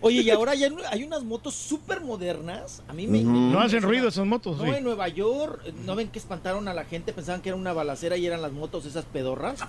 Oye, 0.00 0.22
y 0.22 0.30
ahora 0.30 0.52
ya 0.56 0.68
hay 0.90 1.04
unas 1.04 1.22
motos 1.22 1.54
súper 1.54 2.00
modernas. 2.00 2.82
A 2.88 2.92
mí 2.92 3.06
me. 3.06 3.20
No 3.22 3.60
hacen 3.60 3.82
ruido 3.82 4.08
esas 4.08 4.26
motos, 4.26 4.58
No, 4.58 4.64
sí. 4.64 4.70
en 4.70 4.82
Nueva 4.82 5.06
York, 5.06 5.60
eh, 5.64 5.72
¿no 5.86 5.94
ven 5.94 6.08
que 6.08 6.18
espantaron 6.18 6.66
a 6.66 6.74
la 6.74 6.84
gente? 6.84 7.12
Pensaban 7.12 7.40
que 7.40 7.50
era 7.50 7.56
una 7.56 7.72
balacera 7.72 8.16
y 8.16 8.26
eran 8.26 8.42
las 8.42 8.50
motos 8.50 8.84
esas 8.84 9.04
pedorras. 9.04 9.60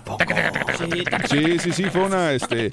Sí, 0.76 1.04
Sí, 1.30 1.58
sí, 1.60 1.72
sí, 1.72 1.84
fue 1.84 2.02
una, 2.02 2.32
este... 2.32 2.72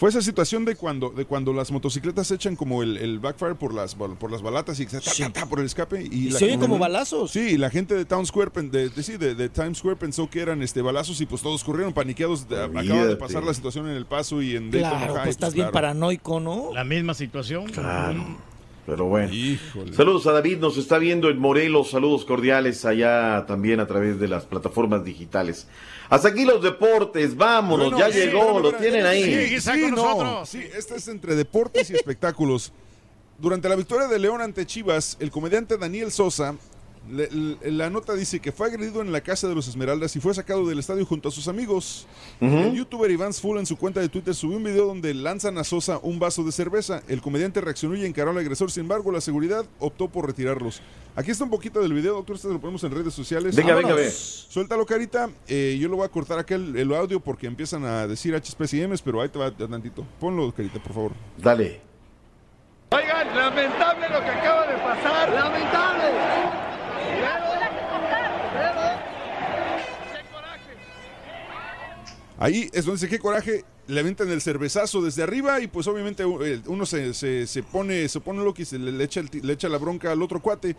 Fue 0.00 0.08
esa 0.08 0.22
situación 0.22 0.64
de 0.64 0.76
cuando, 0.76 1.10
de 1.10 1.26
cuando 1.26 1.52
las 1.52 1.70
motocicletas 1.70 2.30
echan 2.30 2.56
como 2.56 2.82
el, 2.82 2.96
el 2.96 3.18
backfire 3.18 3.54
por 3.54 3.74
las, 3.74 3.98
bal- 3.98 4.16
por 4.16 4.32
las 4.32 4.40
balatas 4.40 4.80
y 4.80 4.86
ta, 4.86 4.98
ta, 4.98 5.30
ta, 5.30 5.44
por 5.46 5.60
el 5.60 5.66
escape. 5.66 6.02
Y, 6.02 6.28
Y 6.28 6.30
la 6.30 6.38
se 6.38 6.46
oyen 6.46 6.54
gente- 6.54 6.66
como 6.66 6.78
balazos. 6.78 7.30
Sí, 7.32 7.40
y 7.50 7.56
la 7.58 7.68
gente 7.68 7.94
de 7.94 8.06
Town 8.06 8.24
Square, 8.24 8.50
de, 8.62 8.88
de- 8.88 9.18
de, 9.18 9.34
de 9.34 9.48
Times 9.50 9.76
Square 9.76 9.96
pensó 9.96 10.30
que 10.30 10.40
eran 10.40 10.62
este 10.62 10.80
balazos 10.80 11.20
y 11.20 11.26
pues 11.26 11.42
todos 11.42 11.62
corrieron 11.62 11.92
paniqueados. 11.92 12.48
de- 12.48 12.64
acaba 12.64 13.04
de 13.06 13.16
pasar 13.16 13.44
la 13.44 13.52
situación 13.52 13.90
en 13.90 13.96
el 13.96 14.06
paso 14.06 14.40
y 14.40 14.56
en 14.56 14.70
Daytona 14.70 14.96
Claro, 14.96 15.12
High, 15.16 15.22
pues 15.24 15.30
estás 15.36 15.48
pues, 15.48 15.54
bien 15.56 15.64
claro. 15.66 15.72
paranoico, 15.74 16.40
¿no? 16.40 16.70
La 16.72 16.84
misma 16.84 17.12
situación. 17.12 17.66
Claro. 17.66 18.38
Pero 18.86 19.04
bueno. 19.04 19.32
Híjole. 19.32 19.92
Saludos 19.92 20.26
a 20.26 20.32
David, 20.32 20.58
nos 20.60 20.78
está 20.78 20.96
viendo 20.96 21.28
en 21.28 21.38
Morelos, 21.38 21.90
saludos 21.90 22.24
cordiales 22.24 22.86
allá 22.86 23.44
también 23.46 23.78
a 23.80 23.86
través 23.86 24.18
de 24.18 24.26
las 24.28 24.46
plataformas 24.46 25.04
digitales. 25.04 25.68
Hasta 26.10 26.28
aquí 26.28 26.44
los 26.44 26.62
deportes, 26.62 27.36
vámonos, 27.36 27.90
Bueno, 27.92 27.98
ya 28.06 28.12
sí, 28.12 28.18
llegó, 28.18 28.58
lo 28.60 28.72
tienen 28.74 29.06
ahí. 29.06 29.22
Sí, 29.48 29.54
está 29.54 29.72
con 29.80 29.90
no, 29.92 29.96
nosotros. 29.96 30.48
Sí, 30.48 30.60
este 30.76 30.96
es 30.96 31.08
entre 31.08 31.34
deportes 31.36 31.88
y 31.90 31.94
espectáculos. 31.94 32.72
Durante 33.38 33.68
la 33.68 33.76
victoria 33.76 34.08
de 34.08 34.18
León 34.18 34.42
ante 34.42 34.66
Chivas, 34.66 35.16
el 35.20 35.30
comediante 35.30 35.78
Daniel 35.78 36.10
Sosa, 36.10 36.56
le- 37.10 37.30
le- 37.30 37.70
la 37.70 37.88
nota 37.88 38.12
dice 38.14 38.40
que 38.40 38.52
fue 38.52 38.66
agredido 38.66 39.00
en 39.00 39.10
la 39.12 39.22
casa 39.22 39.48
de 39.48 39.54
los 39.54 39.66
Esmeraldas 39.68 40.14
y 40.16 40.20
fue 40.20 40.34
sacado 40.34 40.66
del 40.68 40.78
estadio 40.80 41.06
junto 41.06 41.28
a 41.30 41.32
sus 41.32 41.48
amigos. 41.48 42.06
Ujú. 42.40 42.54
El 42.58 42.74
youtuber 42.74 43.10
Iván 43.10 43.32
Full 43.32 43.58
en 43.58 43.64
su 43.66 43.76
cuenta 43.78 44.00
de 44.00 44.08
Twitter 44.10 44.34
subió 44.34 44.58
un 44.58 44.64
video 44.64 44.86
donde 44.86 45.14
lanzan 45.14 45.56
a 45.58 45.64
Sosa 45.64 45.98
un 46.02 46.18
vaso 46.18 46.44
de 46.44 46.52
cerveza. 46.52 47.02
El 47.08 47.22
comediante 47.22 47.60
reaccionó 47.62 47.94
y 47.96 48.04
encaró 48.04 48.32
al 48.32 48.38
agresor, 48.38 48.70
sin 48.70 48.82
embargo, 48.82 49.10
la 49.12 49.20
seguridad 49.22 49.64
optó 49.78 50.08
por 50.08 50.26
retirarlos. 50.26 50.82
Aquí 51.16 51.32
está 51.32 51.44
un 51.44 51.50
poquito 51.50 51.80
del 51.80 51.92
video, 51.92 52.14
doctor, 52.14 52.36
este 52.36 52.48
lo 52.48 52.60
ponemos 52.60 52.82
en 52.84 52.92
redes 52.92 53.12
sociales. 53.12 53.54
Venga, 53.56 53.74
venga, 53.74 53.88
Vámonos. 53.90 54.06
ve. 54.06 54.10
Suéltalo, 54.10 54.86
Carita. 54.86 55.28
Eh, 55.48 55.76
yo 55.80 55.88
lo 55.88 55.96
voy 55.96 56.06
a 56.06 56.08
cortar 56.08 56.38
acá 56.38 56.54
el, 56.54 56.76
el 56.76 56.94
audio 56.94 57.20
porque 57.20 57.46
empiezan 57.46 57.84
a 57.84 58.06
decir 58.06 58.34
HPs 58.34 58.74
y 58.74 58.86
Ms, 58.86 59.02
pero 59.02 59.20
ahí 59.20 59.28
te 59.28 59.38
va 59.38 59.50
tantito. 59.50 60.06
Ponlo, 60.20 60.52
Carita, 60.52 60.80
por 60.80 60.92
favor. 60.92 61.12
Dale. 61.36 61.80
Oigan, 62.90 63.36
lamentable 63.36 64.08
lo 64.08 64.20
que 64.20 64.30
acaba 64.30 64.66
de 64.66 64.78
pasar. 64.78 65.30
Lamentable. 65.32 66.10
Ahí 72.38 72.70
es 72.72 72.86
donde 72.86 72.98
dice 73.00 73.08
qué 73.08 73.18
coraje, 73.18 73.64
le 73.90 74.00
aventan 74.00 74.30
el 74.30 74.40
cervezazo 74.40 75.02
desde 75.02 75.22
arriba 75.22 75.60
y 75.60 75.66
pues 75.66 75.86
obviamente 75.86 76.24
uno 76.24 76.86
se, 76.86 77.12
se- 77.14 77.46
se 77.46 77.62
pone 77.62 78.08
se 78.08 78.20
pone 78.20 78.42
loco 78.42 78.62
y 78.62 78.64
se 78.64 78.78
le, 78.78 78.92
le 78.92 79.04
echa 79.04 79.20
el 79.20 79.28
le 79.42 79.52
echa 79.52 79.68
la 79.68 79.78
bronca 79.78 80.10
al 80.12 80.22
otro 80.22 80.40
cuate. 80.40 80.76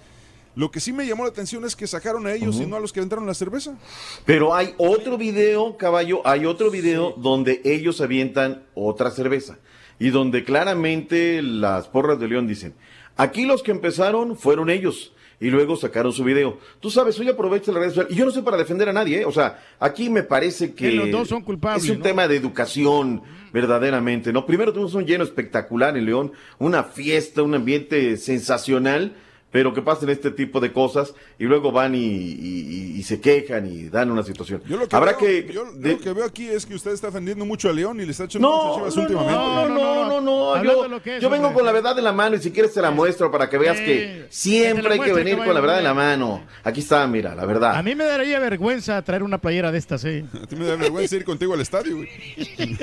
Lo 0.53 0.69
que 0.69 0.81
sí 0.81 0.91
me 0.91 1.07
llamó 1.07 1.23
la 1.23 1.29
atención 1.29 1.63
es 1.63 1.77
que 1.77 1.87
sacaron 1.87 2.27
a 2.27 2.33
ellos 2.33 2.57
y 2.57 2.65
no 2.65 2.75
a 2.75 2.79
los 2.81 2.91
que 2.91 2.99
aventaron 2.99 3.25
la 3.25 3.33
cerveza. 3.33 3.77
Pero 4.25 4.53
hay 4.53 4.73
otro 4.77 5.17
video, 5.17 5.77
caballo, 5.77 6.25
hay 6.27 6.45
otro 6.45 6.69
video 6.69 7.13
donde 7.17 7.61
ellos 7.63 8.01
avientan 8.01 8.63
otra 8.73 9.11
cerveza 9.11 9.59
y 9.97 10.09
donde 10.09 10.43
claramente 10.43 11.41
las 11.41 11.87
porras 11.87 12.19
de 12.19 12.27
León 12.27 12.47
dicen, 12.47 12.73
aquí 13.15 13.45
los 13.45 13.63
que 13.63 13.71
empezaron 13.71 14.35
fueron 14.35 14.69
ellos 14.69 15.13
y 15.41 15.49
luego 15.49 15.75
sacaron 15.75 16.13
su 16.13 16.23
video. 16.23 16.59
Tú 16.79 16.91
sabes, 16.91 17.19
hoy 17.19 17.27
aprovecha 17.27 17.71
la 17.71 17.79
red 17.79 17.89
social 17.89 18.07
y 18.09 18.15
yo 18.15 18.25
no 18.25 18.31
soy 18.31 18.43
para 18.43 18.57
defender 18.57 18.87
a 18.87 18.93
nadie, 18.93 19.21
¿eh? 19.21 19.25
o 19.25 19.31
sea, 19.31 19.59
aquí 19.79 20.09
me 20.09 20.23
parece 20.23 20.73
que 20.73 20.91
los 20.91 21.09
dos 21.09 21.27
son 21.27 21.41
culpables, 21.41 21.83
es 21.83 21.89
un 21.89 21.97
¿no? 21.97 22.03
tema 22.03 22.27
de 22.27 22.37
educación 22.37 23.23
verdaderamente, 23.51 24.31
¿no? 24.31 24.45
Primero 24.45 24.71
tuvimos 24.71 24.93
un 24.93 25.05
lleno 25.05 25.23
espectacular 25.23 25.97
en 25.97 26.05
León, 26.05 26.31
una 26.59 26.83
fiesta, 26.83 27.41
un 27.41 27.55
ambiente 27.55 28.15
sensacional. 28.17 29.15
Pero 29.51 29.73
que 29.73 29.81
pasen 29.81 30.09
este 30.09 30.31
tipo 30.31 30.61
de 30.61 30.71
cosas 30.71 31.13
y 31.37 31.43
luego 31.43 31.71
van 31.73 31.93
y, 31.93 31.97
y- 31.99 32.93
y- 32.95 32.99
y 32.99 33.03
se 33.03 33.19
quejan 33.19 33.65
y 33.69 33.89
dan 33.89 34.09
una 34.09 34.23
situación. 34.23 34.63
Yo 34.65 34.77
lo 34.77 34.87
que, 34.87 34.95
Habrá 34.95 35.11
veo, 35.11 35.19
que 35.19 35.51
yo 35.53 35.65
de- 35.73 35.93
lo 35.93 35.99
que 35.99 36.13
veo 36.13 36.23
aquí 36.25 36.47
es 36.47 36.65
que 36.65 36.73
usted 36.73 36.91
está 36.91 37.07
defendiendo 37.07 37.43
mucho 37.45 37.69
a 37.69 37.73
León 37.73 37.99
y 37.99 38.05
le 38.05 38.11
está 38.11 38.23
echando 38.23 38.47
No, 38.49 38.55
mucho 38.55 38.85
a 38.85 38.89
Chivas 38.89 38.95
no, 38.95 39.01
últimamente. 39.01 39.33
no, 39.33 39.67
no, 39.69 40.05
no, 40.05 40.21
no, 40.21 40.63
Yo, 40.63 40.83
de 40.83 40.89
lo 40.89 41.01
que 41.03 41.17
es, 41.17 41.21
yo 41.21 41.29
vengo 41.29 41.47
hombre. 41.47 41.57
con 41.59 41.65
la 41.65 41.71
verdad 41.73 41.97
en 41.97 42.03
la 42.05 42.13
mano 42.13 42.37
y 42.37 42.39
si 42.39 42.51
quieres 42.51 42.73
te 42.73 42.81
la 42.81 42.91
muestro 42.91 43.29
para 43.29 43.49
que 43.49 43.57
veas 43.57 43.77
que 43.77 44.27
siempre 44.29 44.93
hay 44.93 44.99
que 45.01 45.11
venir 45.13 45.35
que 45.37 45.43
con 45.45 45.53
la 45.53 45.59
verdad 45.59 45.79
en 45.79 45.83
la 45.83 45.93
mano. 45.93 46.45
Aquí 46.63 46.79
está, 46.79 47.05
mira, 47.07 47.35
la 47.35 47.45
verdad. 47.45 47.75
A 47.75 47.83
mí 47.83 47.93
me 47.93 48.05
daría 48.05 48.39
vergüenza 48.39 49.01
traer 49.01 49.21
una 49.23 49.37
playera 49.37 49.69
de 49.71 49.77
estas, 49.79 50.05
¿eh? 50.05 50.23
A 50.41 50.47
ti 50.47 50.55
me 50.55 50.65
da 50.65 50.77
vergüenza 50.77 51.15
ir 51.17 51.25
contigo 51.25 51.53
al 51.55 51.59
estadio, 51.61 51.97
güey. 51.97 52.09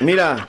Mira, 0.00 0.48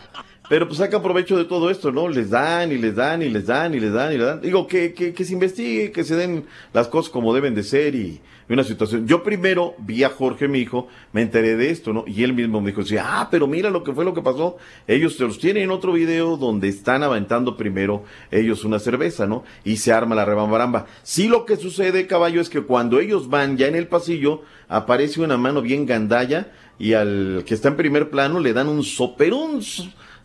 Pero 0.53 0.67
pues 0.67 0.77
saca 0.77 1.01
provecho 1.01 1.35
de 1.35 1.45
todo 1.45 1.71
esto, 1.71 1.91
¿no? 1.91 2.07
Les 2.07 2.29
dan 2.29 2.71
y 2.71 2.77
les 2.77 2.95
dan 2.95 3.23
y 3.23 3.29
les 3.29 3.47
dan 3.47 3.73
y 3.73 3.79
les 3.79 3.91
dan 3.91 4.13
y 4.13 4.17
les 4.19 4.27
dan. 4.27 4.39
Digo, 4.39 4.67
que, 4.67 4.93
que, 4.93 5.11
que 5.11 5.25
se 5.25 5.33
investigue, 5.33 5.91
que 5.91 6.03
se 6.03 6.15
den 6.15 6.45
las 6.73 6.87
cosas 6.87 7.11
como 7.11 7.33
deben 7.33 7.55
de 7.55 7.63
ser 7.63 7.95
y, 7.95 8.21
y 8.47 8.53
una 8.53 8.63
situación. 8.63 9.07
Yo 9.07 9.23
primero 9.23 9.73
vi 9.79 10.03
a 10.03 10.09
Jorge, 10.09 10.47
mi 10.47 10.59
hijo, 10.59 10.89
me 11.11 11.23
enteré 11.23 11.55
de 11.55 11.71
esto, 11.71 11.91
¿no? 11.91 12.03
Y 12.05 12.21
él 12.21 12.33
mismo 12.33 12.61
me 12.61 12.67
dijo, 12.67 12.81
decía, 12.81 13.03
ah, 13.03 13.29
pero 13.31 13.47
mira 13.47 13.71
lo 13.71 13.83
que 13.83 13.93
fue 13.93 14.05
lo 14.05 14.13
que 14.13 14.21
pasó. 14.21 14.57
Ellos 14.87 15.17
se 15.17 15.23
los 15.23 15.39
tienen 15.39 15.63
en 15.63 15.71
otro 15.71 15.93
video 15.93 16.37
donde 16.37 16.67
están 16.67 17.01
aventando 17.01 17.57
primero 17.57 18.03
ellos 18.29 18.63
una 18.63 18.77
cerveza, 18.77 19.25
¿no? 19.25 19.43
Y 19.63 19.77
se 19.77 19.91
arma 19.91 20.13
la 20.13 20.23
rebambaramba. 20.23 20.85
Sí 21.01 21.29
lo 21.29 21.45
que 21.45 21.55
sucede, 21.55 22.05
caballo, 22.05 22.39
es 22.39 22.51
que 22.51 22.61
cuando 22.61 22.99
ellos 22.99 23.27
van 23.27 23.57
ya 23.57 23.65
en 23.65 23.75
el 23.75 23.87
pasillo, 23.87 24.43
aparece 24.67 25.19
una 25.19 25.35
mano 25.35 25.63
bien 25.63 25.87
gandalla 25.87 26.51
y 26.77 26.93
al 26.93 27.43
que 27.45 27.55
está 27.55 27.69
en 27.69 27.77
primer 27.77 28.11
plano 28.11 28.39
le 28.39 28.53
dan 28.53 28.67
un 28.67 28.83
soperón, 28.83 29.61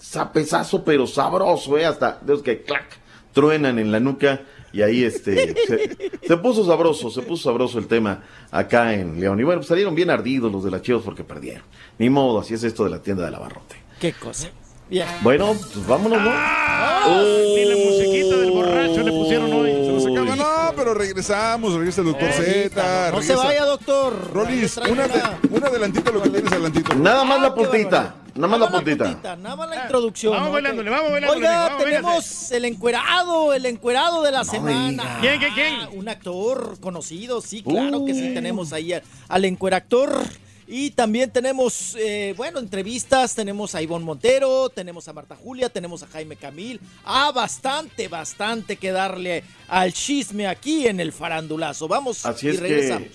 zapezazo, 0.01 0.85
pero 0.85 1.07
sabroso, 1.07 1.79
¿eh? 1.79 1.87
Hasta, 1.87 2.19
de 2.21 2.33
los 2.33 2.43
que 2.43 2.63
clac, 2.63 2.87
truenan 3.33 3.79
en 3.79 3.93
la 3.93 4.01
nuca 4.01 4.43
y 4.73 4.83
ahí 4.83 5.05
este 5.05 5.55
se, 5.67 5.97
se 6.23 6.37
puso 6.37 6.65
sabroso, 6.67 7.11
se 7.11 7.23
puso 7.23 7.49
sabroso 7.49 7.79
el 7.79 7.87
tema 7.87 8.23
acá 8.51 8.95
en 8.95 9.21
León. 9.21 9.41
Y 9.41 9.45
bueno, 9.45 9.61
pues 9.61 9.69
salieron 9.69 9.95
bien 9.95 10.11
ardidos 10.11 10.53
los 10.53 10.65
de 10.65 10.71
las 10.71 10.83
Chivas 10.83 11.03
porque 11.03 11.25
perdieron. 11.25 11.65
Ni 11.99 12.11
modo, 12.11 12.41
así 12.41 12.55
es 12.55 12.65
esto 12.65 12.85
de 12.85 12.91
la 12.91 13.03
tienda 13.03 13.25
de 13.25 13.31
la 13.31 13.39
Barrote. 13.39 13.77
Qué 14.01 14.13
cosa. 14.13 14.49
Bien. 14.89 15.07
Bueno, 15.23 15.55
pues 15.55 15.87
vámonos, 15.87 16.23
¿no? 16.23 16.31
Ni 16.31 17.65
la 17.65 17.77
musiquita 17.77 18.37
del 18.39 18.51
borracho 18.51 19.03
le 19.03 19.13
pusieron 19.13 19.53
hoy. 19.53 19.71
Se 19.71 19.93
nos 19.93 20.07
acaba, 20.07 20.37
no, 20.37 20.68
pero 20.79 20.95
regresamos, 20.95 21.75
regresa 21.75 22.01
el 22.01 22.07
doctor 22.09 22.31
Z. 22.33 23.11
No 23.11 23.23
se 23.23 23.35
vaya, 23.35 23.65
doctor. 23.65 24.31
Rolis, 24.33 24.77
un, 24.79 24.99
ade- 24.99 25.39
un 25.51 25.65
adelantito 25.65 26.13
lo 26.13 26.23
que 26.23 26.31
tienes 26.31 26.53
adelantito. 26.53 26.95
Nada 26.95 27.25
más 27.25 27.43
la 27.43 27.55
puntita, 27.55 28.15
nada 28.35 28.47
más 28.49 28.61
la 28.61 28.71
puntita. 28.71 29.37
Nada 29.37 29.57
más 29.57 29.69
la 29.69 29.83
introducción. 29.83 30.33
Vamos 30.33 30.53
bailándole, 30.53 30.91
vamos 30.91 31.11
bailándole, 31.11 31.47
Oiga, 31.47 31.77
tenemos 31.79 32.51
el 32.53 32.65
encuerado, 32.65 33.53
el 33.53 33.67
encuerado 33.67 34.23
de 34.23 34.31
la 34.33 34.45
semana. 34.45 35.19
¿Quién, 35.21 35.39
quién, 35.41 35.53
quién? 35.55 35.75
Ah, 35.83 35.89
Un 35.93 36.09
actor 36.09 36.79
conocido, 36.81 37.41
sí, 37.43 37.63
claro 37.63 38.05
que 38.05 38.15
sí, 38.15 38.33
tenemos 38.35 38.73
ahí 38.73 38.93
al 39.29 39.45
encueractor. 39.45 40.23
Y 40.71 40.91
también 40.91 41.31
tenemos, 41.31 41.97
eh, 41.99 42.35
bueno, 42.37 42.59
entrevistas, 42.59 43.35
tenemos 43.35 43.75
a 43.75 43.81
Ivonne 43.81 44.05
Montero, 44.05 44.69
tenemos 44.69 45.09
a 45.09 45.15
Marta 45.15 45.35
Julia, 45.35 45.71
tenemos 45.71 46.03
a 46.03 46.07
Jaime 46.09 46.37
Camil. 46.37 46.79
Ah, 47.07 47.33
bastante, 47.35 48.07
bastante 48.09 48.77
que 48.77 48.93
darle 48.93 49.45
al 49.67 49.95
chisme 49.95 50.47
aquí 50.47 50.87
en 50.87 51.01
el 51.01 51.13
farandulazo. 51.13 51.89
Vamos 51.89 52.27
Así 52.27 52.49
y 52.49 52.51
es 52.51 52.61
regresamos. 52.61 53.09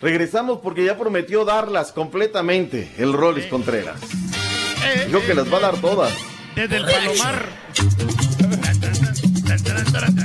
que 0.00 0.06
regresamos 0.06 0.60
porque 0.62 0.86
ya 0.86 0.96
prometió 0.96 1.44
darlas 1.44 1.92
completamente 1.92 2.90
el 2.96 3.12
Rollis 3.12 3.44
Contreras. 3.46 4.00
Dijo 5.06 5.20
que 5.26 5.34
las 5.34 5.52
va 5.52 5.58
a 5.58 5.60
dar 5.60 5.80
todas. 5.82 6.14
Desde 6.54 6.76
el 6.76 6.84
Palomar. 6.86 7.46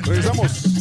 Regresamos. 0.05 0.80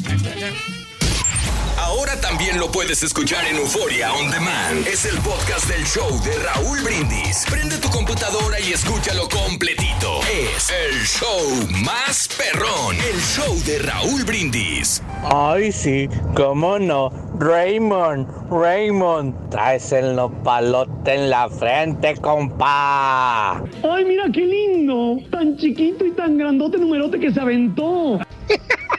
También 2.40 2.58
lo 2.58 2.72
puedes 2.72 3.02
escuchar 3.02 3.44
en 3.44 3.56
Euforia 3.56 4.14
On 4.14 4.30
Demand. 4.30 4.86
Es 4.86 5.04
el 5.04 5.18
podcast 5.18 5.68
del 5.68 5.84
show 5.84 6.08
de 6.24 6.32
Raúl 6.38 6.80
Brindis. 6.80 7.44
Prende 7.50 7.76
tu 7.76 7.90
computadora 7.90 8.58
y 8.58 8.72
escúchalo 8.72 9.28
completito. 9.28 10.20
Es 10.22 10.70
el 10.70 10.94
show 11.04 11.38
más 11.84 12.30
perrón. 12.38 12.96
El 12.96 13.20
show 13.20 13.54
de 13.66 13.80
Raúl 13.80 14.24
Brindis. 14.24 15.02
Ay, 15.22 15.70
sí, 15.70 16.08
cómo 16.34 16.78
no. 16.78 17.10
Raymond, 17.38 18.26
Raymond, 18.50 19.50
traes 19.50 19.92
el 19.92 20.16
nopalote 20.16 21.16
en 21.16 21.28
la 21.28 21.46
frente, 21.50 22.16
compa. 22.22 23.62
Ay, 23.82 24.04
mira 24.06 24.24
qué 24.32 24.46
lindo. 24.46 25.18
Tan 25.30 25.58
chiquito 25.58 26.06
y 26.06 26.12
tan 26.12 26.38
grandote 26.38 26.78
numerote 26.78 27.20
que 27.20 27.34
se 27.34 27.38
aventó. 27.38 28.18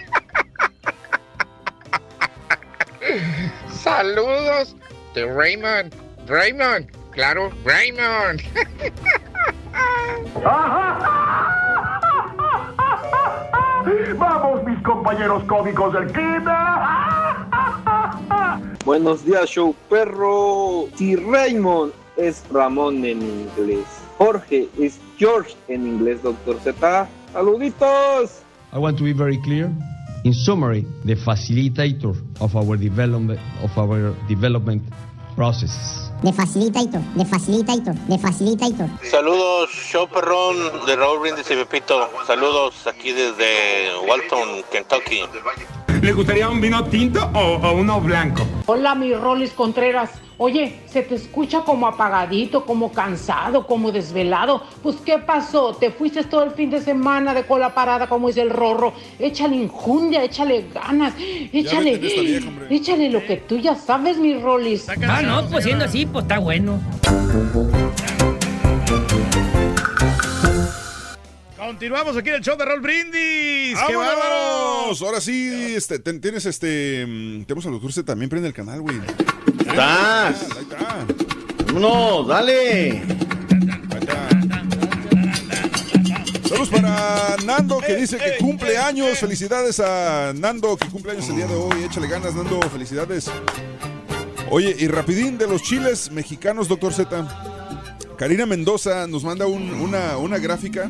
Saludos 3.71 4.75
de 5.13 5.25
Raymond. 5.25 5.93
Raymond, 6.27 6.87
claro, 7.11 7.51
Raymond. 7.65 8.41
Vamos, 14.17 14.63
mis 14.65 14.81
compañeros 14.83 15.43
cómicos 15.45 15.93
del 15.93 16.07
kinder. 16.07 16.55
Buenos 18.85 19.25
días, 19.25 19.49
show 19.49 19.75
perro. 19.89 20.87
Si 20.95 21.15
Raymond 21.15 21.91
es 22.17 22.43
Ramón 22.51 23.03
en 23.03 23.21
inglés, 23.21 23.85
Jorge 24.17 24.69
es 24.79 24.99
George 25.17 25.55
en 25.67 25.87
inglés, 25.87 26.21
doctor 26.21 26.59
Z. 26.61 27.07
Saluditos. 27.33 28.43
I 28.73 28.77
want 28.77 28.97
to 28.97 29.03
be 29.03 29.13
very 29.13 29.37
clear. 29.41 29.69
In 30.23 30.33
summary, 30.33 30.85
the 31.03 31.15
facilitator 31.15 32.15
of 32.39 32.55
our 32.55 32.77
development 32.77 33.39
of 33.63 33.75
our 33.75 34.13
development 34.27 34.83
process. 35.35 36.11
De 36.21 36.31
facilitator, 36.31 37.01
de 37.15 37.25
facilitator, 37.25 37.95
de 38.07 38.19
facilitator. 38.19 38.87
Saludos, 39.09 39.71
show 39.71 40.07
perrón 40.07 40.85
de 40.85 40.95
Raúl 40.95 41.21
Brindis 41.21 41.49
y 41.49 41.55
Pepito. 41.55 42.07
Saludos 42.27 42.85
aquí 42.85 43.11
desde 43.11 43.89
Walton, 44.07 44.63
Kentucky. 44.71 45.21
¿Le 46.01 46.13
gustaría 46.13 46.49
un 46.49 46.59
vino 46.59 46.83
tinto 46.85 47.29
o, 47.33 47.57
o 47.57 47.73
uno 47.73 48.01
blanco? 48.01 48.43
Hola, 48.65 48.95
mi 48.95 49.13
Rolis 49.13 49.51
Contreras. 49.51 50.09
Oye, 50.39 50.79
se 50.87 51.03
te 51.03 51.13
escucha 51.13 51.59
como 51.59 51.85
apagadito, 51.85 52.65
como 52.65 52.91
cansado, 52.91 53.67
como 53.67 53.91
desvelado. 53.91 54.63
Pues, 54.81 54.95
¿qué 55.05 55.19
pasó? 55.19 55.75
¿Te 55.75 55.91
fuiste 55.91 56.23
todo 56.23 56.41
el 56.41 56.51
fin 56.51 56.71
de 56.71 56.81
semana 56.81 57.35
de 57.35 57.43
cola 57.43 57.75
parada, 57.75 58.07
como 58.07 58.29
dice 58.29 58.41
el 58.41 58.49
rorro? 58.49 58.93
Échale 59.19 59.55
injundia, 59.55 60.23
échale 60.23 60.65
ganas, 60.73 61.13
échale, 61.53 61.99
vieja, 61.99 62.49
échale 62.71 63.11
lo 63.11 63.23
que 63.23 63.37
tú 63.37 63.59
ya 63.59 63.75
sabes, 63.75 64.17
mi 64.17 64.33
Rolis. 64.39 64.89
Ah, 64.89 65.21
no, 65.21 65.47
pues 65.49 65.65
siendo 65.65 65.85
así, 65.85 66.07
pues 66.07 66.23
está 66.23 66.39
bueno. 66.39 66.79
Continuamos 71.65 72.17
aquí 72.17 72.29
en 72.29 72.35
el 72.37 72.41
show 72.41 72.57
de 72.57 72.65
Raúl 72.65 72.81
Brindis. 72.81 73.77
¡Qué! 73.85 73.95
¡Vámonos! 73.95 74.99
Ahora 75.03 75.21
sí, 75.21 75.75
este, 75.75 75.99
ten- 75.99 76.19
tienes 76.19 76.47
este. 76.47 77.05
mm, 77.07 77.43
Tenemos 77.43 77.63
al 77.67 77.73
doctor 77.73 77.93
Z 77.93 78.03
también, 78.03 78.29
prende 78.31 78.47
el 78.47 78.53
canal, 78.55 78.81
güey. 78.81 78.97
¡Estás! 79.59 80.41
Ahí 80.57 80.63
está. 80.63 81.05
¡Vámonos, 81.67 82.27
dale! 82.27 83.03
Saludos 86.49 86.69
para 86.69 87.35
Nando 87.45 87.77
que 87.77 87.95
dice 87.95 88.17
que 88.17 88.37
cumple 88.43 88.79
años. 88.79 89.19
Felicidades 89.19 89.79
a 89.79 90.33
Nando 90.35 90.75
que 90.77 90.87
cumple 90.87 91.11
años 91.11 91.29
el 91.29 91.35
día 91.35 91.45
de 91.45 91.53
hoy. 91.53 91.83
Échale 91.83 92.07
ganas, 92.07 92.33
Nando. 92.33 92.59
Felicidades. 92.71 93.29
Oye, 94.49 94.75
y 94.79 94.87
rapidín 94.87 95.37
de 95.37 95.45
los 95.47 95.61
chiles 95.61 96.09
mexicanos, 96.11 96.67
doctor 96.67 96.91
Z. 96.91 97.27
Karina 98.17 98.47
Mendoza 98.47 99.05
nos 99.05 99.23
manda 99.23 99.45
un- 99.45 99.71
una, 99.75 100.17
una 100.17 100.39
gráfica 100.39 100.89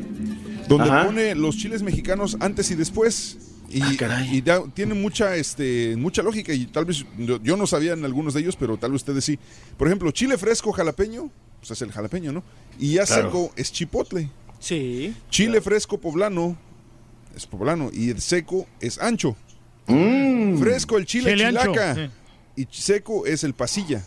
donde 0.68 0.88
Ajá. 0.90 1.06
pone 1.06 1.34
los 1.34 1.56
chiles 1.56 1.82
mexicanos 1.82 2.36
antes 2.40 2.70
y 2.70 2.74
después. 2.74 3.38
Y, 3.70 3.82
y 4.36 4.40
da- 4.42 4.62
tiene 4.74 4.92
mucha, 4.92 5.34
este, 5.36 5.96
mucha 5.96 6.22
lógica 6.22 6.52
y 6.52 6.66
tal 6.66 6.84
vez 6.84 7.06
yo, 7.16 7.42
yo 7.42 7.56
no 7.56 7.66
sabía 7.66 7.94
en 7.94 8.04
algunos 8.04 8.34
de 8.34 8.40
ellos, 8.40 8.54
pero 8.56 8.76
tal 8.76 8.92
vez 8.92 9.00
ustedes 9.00 9.24
sí. 9.24 9.38
Por 9.78 9.88
ejemplo, 9.88 10.10
chile 10.10 10.36
fresco 10.36 10.72
jalapeño, 10.72 11.30
pues 11.58 11.70
es 11.70 11.80
el 11.80 11.90
jalapeño, 11.90 12.32
¿no? 12.32 12.42
Y 12.78 12.94
ya 12.94 13.04
Claro. 13.06 13.22
seco 13.30 13.52
es 13.56 13.72
chipotle. 13.72 14.28
Sí. 14.60 15.14
Chile 15.30 15.62
fresco 15.62 15.98
poblano 15.98 16.56
es 17.34 17.46
poblano 17.46 17.88
y 17.92 18.10
el 18.10 18.20
seco 18.20 18.66
es 18.78 18.98
ancho. 18.98 19.36
Mm. 19.86 20.58
Fresco 20.58 20.98
el 20.98 21.06
chile, 21.06 21.34
chilaca 21.34 21.94
sí. 21.94 22.00
y 22.56 22.68
seco 22.70 23.24
es 23.24 23.42
el 23.42 23.54
pasilla. 23.54 24.04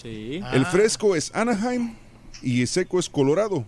Sí. 0.00 0.40
El 0.52 0.66
fresco 0.66 1.16
es 1.16 1.32
Anaheim 1.34 1.94
y 2.42 2.60
el 2.60 2.68
seco 2.68 3.00
es 3.00 3.08
Colorado. 3.08 3.66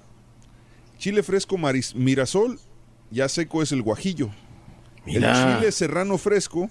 Chile 0.98 1.22
fresco 1.22 1.56
maris- 1.56 1.94
Mirasol, 1.94 2.58
ya 3.10 3.28
seco 3.28 3.62
es 3.62 3.72
el 3.72 3.82
guajillo. 3.82 4.30
Mira. 5.04 5.30
El 5.54 5.58
chile 5.60 5.72
serrano 5.72 6.18
fresco, 6.18 6.68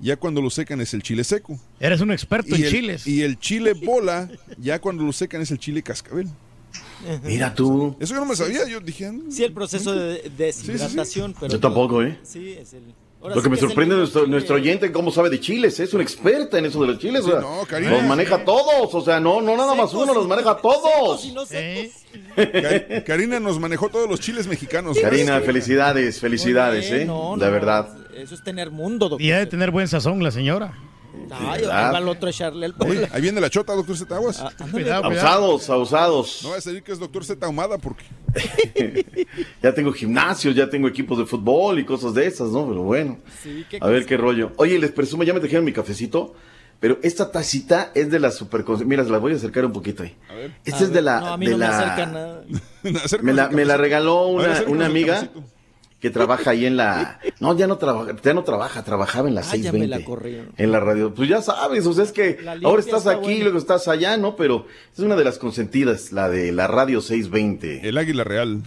ya 0.00 0.16
cuando 0.16 0.40
lo 0.40 0.50
secan 0.50 0.80
es 0.80 0.94
el 0.94 1.02
chile 1.02 1.24
seco. 1.24 1.58
Eres 1.80 2.00
un 2.00 2.12
experto 2.12 2.50
Y 2.54 2.60
en 2.60 2.64
el, 2.64 2.70
chiles. 2.70 3.06
y 3.06 3.22
el 3.22 3.38
chile 3.38 3.72
bola, 3.74 4.30
ya 4.58 4.80
cuando 4.80 5.02
lo 5.04 5.12
secan 5.12 5.40
es 5.42 5.50
el 5.50 5.58
chile 5.58 5.82
cascabel. 5.82 6.28
Mira 7.24 7.54
tú. 7.54 7.96
Eso 8.00 8.14
yo 8.14 8.20
no 8.20 8.26
me 8.26 8.36
sabía, 8.36 8.66
yo 8.68 8.80
dije... 8.80 9.06
"Ah, 9.06 9.14
Sí, 9.30 9.44
el 9.44 9.52
proceso 9.52 9.92
de 9.94 10.30
deshidratación, 10.36 11.34
pero... 11.38 11.52
Yo 11.52 11.60
tampoco, 11.60 12.02
¿eh? 12.02 12.18
Sí, 12.22 12.52
es 12.52 12.72
el... 12.74 12.82
ahora 13.24 13.34
Lo 13.36 13.42
que 13.42 13.46
sí 13.46 13.50
me 13.50 13.56
sorprende 13.56 13.94
es 13.94 13.98
nuestro, 13.98 14.20
chile- 14.22 14.30
nuestro 14.30 14.56
oyente 14.56 14.92
cómo 14.92 15.10
sabe 15.10 15.30
de 15.30 15.40
chiles, 15.40 15.80
es 15.80 15.92
una 15.94 16.02
experta 16.02 16.58
en 16.58 16.66
eso 16.66 16.80
de 16.80 16.86
los 16.88 16.98
chiles. 16.98 17.24
Sí, 17.24 17.30
o 17.30 17.32
sea, 17.32 17.40
no, 17.40 17.64
Karina. 17.66 17.90
los 17.92 18.02
maneja 18.04 18.44
todos, 18.44 18.94
o 18.94 19.00
sea, 19.00 19.18
no, 19.20 19.40
no 19.40 19.56
nada 19.56 19.74
más 19.74 19.92
uno, 19.94 20.14
los 20.14 20.28
maneja 20.28 20.56
todos. 20.58 21.20
secos 21.20 21.24
y 21.24 21.32
no 21.32 21.44
secos. 21.46 21.92
Ka- 22.36 23.04
Karina 23.04 23.40
nos 23.40 23.58
manejó 23.58 23.88
todos 23.88 24.08
los 24.08 24.20
chiles 24.20 24.46
mexicanos. 24.46 24.98
Karina, 25.00 25.40
felicidades, 25.40 26.20
felicidades, 26.20 26.88
bien, 26.90 27.02
¿eh? 27.02 27.04
no, 27.06 27.36
de 27.36 27.46
no, 27.46 27.52
verdad. 27.52 27.88
Eso 28.14 28.34
es 28.34 28.44
tener 28.44 28.70
mundo, 28.70 29.08
doctor. 29.08 29.22
Y 29.26 29.32
ha 29.32 29.38
de 29.38 29.46
tener 29.46 29.70
buen 29.72 29.88
sazón 29.88 30.22
la 30.22 30.30
señora. 30.30 30.78
Ay, 31.30 31.46
ahí 31.46 31.60
¿Verdad? 31.62 31.94
va 31.94 31.98
el 31.98 32.08
otro 32.08 32.26
a 32.26 32.30
echarle 32.30 32.66
el 32.66 32.74
Oye, 32.78 33.08
ahí 33.12 33.20
viene 33.22 33.40
la 33.40 33.50
chota, 33.50 33.74
doctor 33.74 33.96
Z 33.96 34.14
Aguas. 34.14 34.40
Ah, 34.40 34.50
Abusados, 35.02 35.70
abusados. 35.70 36.40
No 36.42 36.48
va 36.50 36.54
a 36.54 36.58
decir 36.58 36.82
que 36.82 36.92
es 36.92 36.98
doctor 36.98 37.24
Z 37.24 37.44
Ahumada 37.44 37.78
porque 37.78 38.04
Ya 39.62 39.72
tengo 39.74 39.92
gimnasios, 39.92 40.54
ya 40.54 40.68
tengo 40.68 40.88
equipos 40.88 41.18
de 41.18 41.26
fútbol 41.26 41.78
y 41.78 41.84
cosas 41.84 42.14
de 42.14 42.26
esas, 42.26 42.50
¿no? 42.50 42.66
Pero 42.68 42.82
bueno. 42.82 43.18
Sí, 43.42 43.64
qué 43.68 43.78
A 43.80 43.86
ver 43.88 44.06
qué 44.06 44.16
rollo. 44.16 44.52
Oye, 44.56 44.78
les 44.78 44.92
presumo, 44.92 45.22
ya 45.22 45.32
me 45.34 45.40
trajeron 45.40 45.64
mi 45.64 45.72
cafecito, 45.72 46.34
pero 46.80 46.98
esta 47.02 47.30
tacita 47.30 47.90
es 47.94 48.10
de 48.10 48.20
la 48.20 48.30
super... 48.30 48.64
Mira, 48.84 49.04
se 49.04 49.10
la 49.10 49.18
voy 49.18 49.32
a 49.32 49.36
acercar 49.36 49.64
un 49.64 49.72
poquito 49.72 50.02
ahí. 50.02 50.16
Esta 50.64 50.80
A 50.80 50.82
es 50.82 50.88
de 50.88 50.94
ver, 50.94 51.04
la... 51.04 51.20
No, 51.20 51.26
a 51.28 51.36
mí 51.36 51.46
de 51.46 51.52
no 51.52 51.58
me 51.58 51.64
la- 51.64 51.78
acerca 51.78 52.06
nada. 52.06 52.44
me 53.22 53.32
la, 53.32 53.48
me 53.48 53.64
la 53.64 53.76
regaló 53.76 54.34
ver, 54.36 54.50
una, 54.66 54.70
una 54.70 54.86
amiga 54.86 55.14
cafecito. 55.14 55.44
Que 56.04 56.10
trabaja 56.10 56.50
ahí 56.50 56.66
en 56.66 56.76
la... 56.76 57.18
No, 57.40 57.56
ya 57.56 57.66
no 57.66 57.78
trabaja, 57.78 58.14
ya 58.22 58.34
no 58.34 58.44
trabaja, 58.44 58.84
trabajaba 58.84 59.26
en 59.26 59.34
la 59.36 59.40
Ah, 59.40 59.56
ya 59.56 59.72
me 59.72 59.78
620. 59.86 59.88
la 59.98 60.04
corrieron. 60.04 60.52
En 60.58 60.70
la 60.70 60.78
radio. 60.80 61.14
Pues 61.14 61.30
ya 61.30 61.40
sabes, 61.40 61.86
o 61.86 61.94
sea, 61.94 62.04
es 62.04 62.12
que 62.12 62.38
ahora 62.62 62.80
estás 62.80 62.98
está 63.06 63.12
aquí, 63.12 63.22
buena. 63.22 63.42
luego 63.44 63.56
estás 63.58 63.88
allá, 63.88 64.18
¿no? 64.18 64.36
Pero 64.36 64.66
es 64.92 64.98
una 64.98 65.16
de 65.16 65.24
las 65.24 65.38
consentidas, 65.38 66.12
la 66.12 66.28
de 66.28 66.52
la 66.52 66.66
radio 66.66 67.00
620. 67.00 67.88
el 67.88 67.96
águila 67.96 68.22
real. 68.22 68.60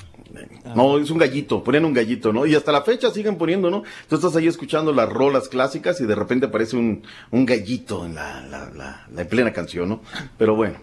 No, 0.76 0.98
es 0.98 1.12
un 1.12 1.20
gallito, 1.20 1.64
ponían 1.64 1.86
un 1.86 1.94
gallito, 1.94 2.34
¿no? 2.34 2.48
Y 2.48 2.56
hasta 2.56 2.72
la 2.72 2.82
fecha 2.82 3.12
siguen 3.12 3.38
poniendo, 3.38 3.70
¿no? 3.70 3.84
Tú 4.10 4.16
estás 4.16 4.36
ahí 4.36 4.48
escuchando 4.48 4.92
las 4.92 5.08
rolas 5.08 5.48
clásicas 5.48 6.02
y 6.02 6.06
de 6.08 6.16
repente 6.16 6.48
aparece 6.48 6.76
un, 6.76 7.04
un 7.30 7.46
gallito 7.46 8.04
en 8.04 8.16
la, 8.16 8.42
la, 8.48 8.70
la- 8.76 9.08
la 9.14 9.22
en 9.22 9.28
plena 9.28 9.54
canción, 9.54 9.90
¿no? 9.90 10.02
Pero 10.40 10.56
bueno, 10.56 10.80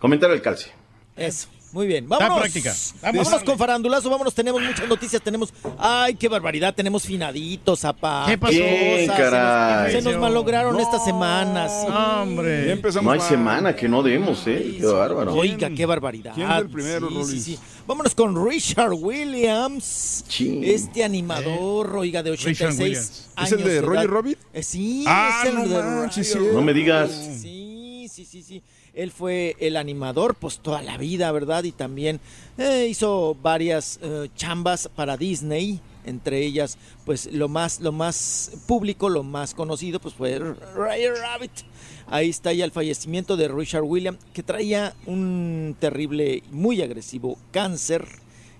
comentario 0.00 0.34
del 0.34 0.42
calce. 0.42 0.72
Eso. 1.16 1.46
Muy 1.72 1.86
bien, 1.86 2.06
vámonos. 2.08 2.38
práctica. 2.40 2.74
Vamos. 3.00 3.24
Vámonos 3.24 3.44
con 3.44 3.58
farandulazo, 3.58 4.10
vámonos, 4.10 4.34
tenemos 4.34 4.60
muchas 4.62 4.86
noticias, 4.88 5.22
tenemos, 5.22 5.52
ay, 5.78 6.14
qué 6.16 6.28
barbaridad, 6.28 6.74
tenemos 6.74 7.02
finaditos, 7.04 7.80
zapá. 7.80 8.24
¿Qué 8.28 8.36
pasó? 8.38 8.52
Se 8.52 9.06
nos-. 9.06 9.92
Se 9.92 10.02
nos, 10.02 10.18
malograron 10.18 10.78
esta 10.78 10.98
semana. 11.00 11.68
sí. 11.68 11.86
Hombre. 11.88 12.66
Ya 12.66 12.72
empezamos 12.72 13.04
No 13.06 13.12
hay 13.12 13.18
mal. 13.18 13.28
semana 13.28 13.76
que 13.76 13.88
no 13.88 14.02
demos, 14.02 14.46
¿eh? 14.46 14.76
Qué 14.78 14.84
bárbaro. 14.86 15.34
Oiga, 15.34 15.70
qué 15.70 15.86
barbaridad. 15.86 16.32
¿Quién 16.34 16.50
es 16.50 16.58
el 16.58 16.68
primero, 16.68 17.08
sí, 17.08 17.14
Rolis? 17.14 17.28
sí, 17.30 17.40
sí. 17.40 17.58
Vámonos 17.86 18.14
con 18.14 18.46
Richard 18.48 18.92
Williams. 18.92 20.24
Chin. 20.28 20.62
Este 20.64 21.02
animador, 21.04 21.96
oiga, 21.96 22.22
de 22.22 22.30
86 22.32 22.78
Williams. 22.78 23.28
años. 23.36 23.52
¿Es 23.52 23.58
el 23.58 23.64
de 23.64 23.80
Roger. 23.80 24.10
Rabbit? 24.10 24.38
Eh, 24.52 24.62
sí, 24.62 25.04
Ah, 25.06 25.40
es 25.42 25.48
el 25.48 25.54
no 25.56 25.68
de 25.68 25.82
manches, 25.82 26.34
Roger 26.34 26.50
sí. 26.50 26.54
No 26.56 26.62
me 26.62 26.74
digas. 26.74 27.10
Sí, 27.40 28.06
sí, 28.12 28.24
sí, 28.24 28.42
sí. 28.42 28.62
Él 28.94 29.10
fue 29.10 29.56
el 29.58 29.78
animador, 29.78 30.34
pues 30.34 30.58
toda 30.58 30.82
la 30.82 30.98
vida, 30.98 31.32
¿verdad? 31.32 31.64
Y 31.64 31.72
también 31.72 32.20
eh, 32.58 32.88
hizo 32.90 33.34
varias 33.40 33.98
eh, 34.02 34.28
chambas 34.36 34.90
para 34.94 35.16
Disney. 35.16 35.80
Entre 36.04 36.44
ellas, 36.44 36.76
pues 37.06 37.32
lo 37.32 37.48
más, 37.48 37.80
lo 37.80 37.92
más 37.92 38.50
público, 38.66 39.08
lo 39.08 39.22
más 39.22 39.54
conocido, 39.54 40.00
pues 40.00 40.14
fue 40.14 40.38
Roger 40.38 41.14
Rabbit. 41.14 41.52
Ahí 42.08 42.28
está 42.28 42.52
ya 42.52 42.64
el 42.64 42.72
fallecimiento 42.72 43.36
de 43.36 43.48
Richard 43.48 43.84
Williams, 43.84 44.18
que 44.34 44.42
traía 44.42 44.94
un 45.06 45.76
terrible, 45.78 46.42
muy 46.50 46.82
agresivo 46.82 47.38
cáncer. 47.52 48.06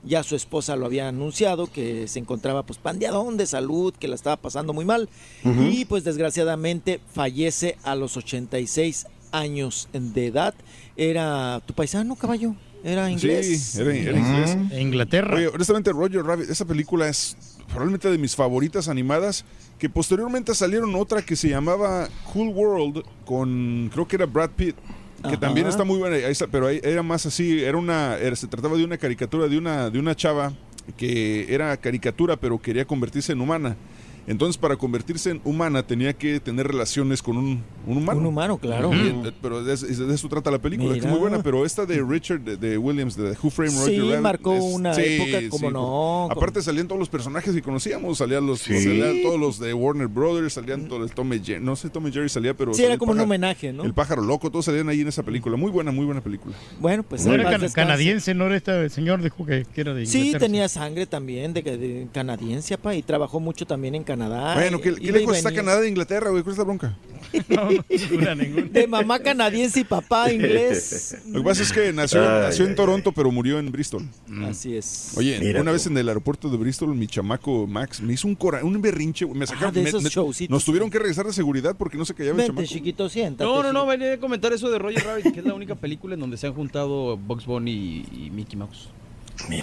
Ya 0.05 0.23
su 0.23 0.35
esposa 0.35 0.77
lo 0.77 0.86
había 0.86 1.09
anunciado, 1.09 1.67
que 1.67 2.09
se 2.09 2.20
encontraba 2.20 2.62
pues 2.62 2.78
pandeadón 2.78 3.36
de 3.36 3.47
salud, 3.47 3.93
que 3.93 4.09
la 4.09 4.15
estaba 4.15 4.36
pasando 4.36 4.73
muy 4.73 4.85
mal. 4.85 5.09
Y 5.44 5.85
pues 5.85 6.05
desgraciadamente 6.05 7.01
fallece 7.12 7.77
a 7.83 7.94
los 7.94 8.17
86 8.17 9.07
años 9.33 9.89
de 9.93 10.27
edad. 10.27 10.55
Era 10.97 11.61
tu 11.67 11.75
paisano, 11.75 12.15
caballo. 12.17 12.55
Era 12.85 13.11
inglés. 13.11 13.47
Sí, 13.62 13.81
era, 13.81 13.94
era 13.94 14.19
inglés. 14.19 14.57
Inglaterra. 14.78 15.36
Oye, 15.36 15.49
honestamente, 15.49 15.93
Roger 15.93 16.25
Rabbit, 16.25 16.51
esa 16.51 16.65
película 16.65 17.09
es 17.09 17.36
probablemente 17.69 18.11
de 18.11 18.19
mis 18.19 18.35
favoritas 18.36 18.89
animadas, 18.89 19.44
que 19.78 19.89
posteriormente 19.89 20.55
salieron 20.55 20.94
otra 20.97 21.23
que 21.23 21.36
se 21.36 21.49
llamaba 21.49 22.09
Cool 22.33 22.49
World 22.49 23.02
con, 23.25 23.89
creo 23.93 24.07
que 24.07 24.17
era 24.17 24.27
Brad 24.27 24.51
Pitt, 24.51 24.75
que 25.23 25.28
Ajá. 25.28 25.41
también 25.41 25.67
está 25.69 25.85
muy 25.85 25.97
buena, 25.99 26.17
ahí 26.17 26.25
está, 26.33 26.49
pero 26.49 26.67
ahí 26.67 26.81
era 26.83 27.02
más 27.02 27.25
así, 27.25 27.62
era 27.62 27.78
una, 27.78 28.17
era- 28.19 28.35
se 28.36 28.47
trataba 28.49 28.77
de 28.77 28.85
una 28.85 28.99
caricatura 28.99 29.47
de 29.49 29.57
una, 29.57 29.89
de 29.89 29.99
una 30.01 30.15
chava 30.17 30.52
que 30.97 31.47
era 31.55 31.77
caricatura, 31.77 32.36
pero 32.36 32.61
quería 32.61 32.85
convertirse 32.85 33.33
en 33.33 33.41
humana. 33.41 33.77
Entonces, 34.26 34.57
para 34.57 34.76
convertirse 34.76 35.31
en 35.31 35.41
humana 35.44 35.83
tenía 35.86 36.12
que 36.12 36.39
tener 36.41 36.67
relaciones 36.68 37.20
con 37.23 37.36
un, 37.36 37.62
un 37.86 37.97
humano. 37.99 38.20
Un 38.20 38.26
humano, 38.26 38.59
claro. 38.59 38.92
Y, 38.94 39.33
pero 39.42 39.65
de, 39.65 39.75
eso- 39.75 39.86
de 39.86 40.15
eso 40.15 40.28
trata 40.28 40.51
la 40.51 40.60
película, 40.60 40.92
que 40.92 41.01
es 41.01 41.07
muy 41.07 41.18
buena. 41.18 41.42
Pero 41.42 41.65
esta 41.67 41.86
de 41.86 42.02
Richard 42.02 42.41
de, 42.41 42.57
de 42.57 42.78
Williams, 42.78 43.17
de 43.17 43.31
Who 43.42 43.51
Framed 43.51 43.73
Roger 43.78 43.94
Sí, 43.94 44.01
Rabbit, 44.01 44.20
marcó 44.20 44.55
es- 44.55 44.62
una 44.62 44.92
época, 44.97 45.49
como 45.51 45.70
no, 45.70 45.78
como- 45.81 46.28
Aparte 46.33 46.62
salían 46.62 46.86
todos 46.86 46.99
los 47.01 47.09
personajes 47.09 47.52
que 47.55 47.62
conocíamos, 47.62 48.18
salían 48.18 48.47
los, 48.47 48.60
Sí. 48.60 48.81
salían 48.81 49.23
todos 49.23 49.41
los 49.41 49.59
de 49.59 49.75
Warner 49.75 50.07
Brothers, 50.09 50.52
salían 50.52 50.86
todos 50.89 51.02
el 51.10 51.15
Tom 51.15 51.31
Jerry, 51.42 51.60
no 51.65 51.75
sé 51.76 51.91
Tom 51.91 52.10
Jerry 52.12 52.28
salía, 52.28 52.55
pero 52.55 52.73
Sí, 52.75 52.84
era 52.84 52.92
el 52.94 52.99
como 52.99 53.12
un 53.12 53.18
pájaro- 53.18 53.25
homenaje, 53.28 53.73
¿no? 53.73 53.84
El 53.84 53.92
pájaro 53.94 54.23
loco, 54.23 54.51
todos 54.51 54.65
salían 54.67 54.89
ahí 54.89 55.01
en 55.01 55.09
esa 55.09 55.23
película. 55.23 55.57
Muy 55.57 55.70
buena, 55.70 55.91
muy 55.91 56.05
buena 56.05 56.20
película. 56.20 56.55
Bueno, 56.81 57.02
pues 57.02 57.26
No 57.26 57.34
era 57.34 57.42
paz 57.44 57.52
can- 57.52 57.60
descanse. 57.62 57.86
canadiense, 57.89 58.34
no 58.34 58.47
era 58.47 58.57
este 58.57 58.89
señor 58.91 59.20
dijo 59.23 59.44
que, 59.44 59.67
que 59.75 59.81
era 59.81 59.94
de 59.94 60.07
Sí, 60.07 60.18
Inglaterra. 60.18 60.47
tenía 60.47 60.68
sangre 60.68 61.07
también 61.07 61.52
de, 61.52 61.62
de 61.62 62.07
canadiense, 62.12 62.78
pa, 62.78 62.94
y 62.94 63.02
trabajó 63.02 63.41
mucho 63.41 63.67
también 63.67 63.94
en 63.94 64.05
Canadá. 64.16 64.55
bueno, 64.55 64.81
¿qué, 64.81 64.94
qué 64.94 65.07
está 65.18 65.49
venía. 65.49 65.52
Canadá 65.62 65.81
de 65.81 65.89
Inglaterra, 65.89 66.31
güey? 66.31 66.42
¿Cuál 66.42 66.52
es 66.52 66.58
la 66.58 66.65
bronca? 66.65 66.97
No, 67.49 67.70
no 67.70 67.82
figura 67.89 68.34
ninguna. 68.34 68.66
De 68.66 68.86
mamá 68.86 69.18
canadiense 69.20 69.81
y 69.81 69.84
papá 69.84 70.31
inglés. 70.32 71.16
Lo 71.28 71.41
que 71.41 71.44
pasa 71.49 71.62
es 71.62 71.73
que 71.73 71.91
nació, 71.92 72.20
Ay, 72.23 72.42
nació 72.49 72.65
en 72.65 72.70
ay, 72.73 72.76
Toronto, 72.76 73.12
pero 73.12 73.31
murió 73.31 73.58
en 73.58 73.73
Bristol. 73.73 74.07
Así 74.47 74.76
es. 74.76 75.12
Oye, 75.16 75.39
Mira 75.41 75.62
una 75.62 75.70
tú. 75.70 75.74
vez 75.74 75.86
en 75.86 75.97
el 75.97 76.08
aeropuerto 76.08 76.50
de 76.50 76.57
Bristol, 76.58 76.94
mi 76.94 77.07
chamaco 77.07 77.66
Max 77.66 78.02
me 78.02 78.12
hizo 78.12 78.28
un, 78.28 78.34
cora- 78.34 78.62
un 78.62 78.81
berrinche. 78.82 79.24
güey, 79.24 79.39
Me 79.39 79.47
sacaron, 79.47 79.70
Ah, 79.70 79.73
de 79.73 79.82
me- 79.82 79.89
esos 79.89 80.02
me- 80.02 80.10
showcitos. 80.10 80.50
nos 80.52 80.65
tuvieron 80.65 80.91
que 80.91 80.99
regresar 80.99 81.24
de 81.26 81.32
seguridad 81.32 81.74
porque 81.78 81.97
no 81.97 82.05
se 82.05 82.12
callaba 82.12 82.32
el 82.32 82.36
Vente, 82.49 82.52
chamaco. 82.52 82.68
chiquito, 82.68 83.08
siéntate. 83.08 83.44
No, 83.50 83.62
no, 83.62 83.73
no, 83.73 83.86
venía 83.86 84.12
a 84.15 84.18
comentar 84.18 84.52
eso 84.52 84.68
de 84.70 84.78
Roger 84.78 85.02
Rabbit, 85.02 85.32
que 85.32 85.41
es 85.41 85.47
la 85.47 85.55
única 85.55 85.74
película 85.74 86.15
en 86.15 86.20
donde 86.20 86.36
se 86.36 86.47
han 86.49 86.52
juntado 86.52 87.16
Bugs 87.16 87.47
Bunny 87.47 87.70
y, 87.73 88.26
y 88.26 88.31
Mickey 88.31 88.58
Mouse. 88.58 88.91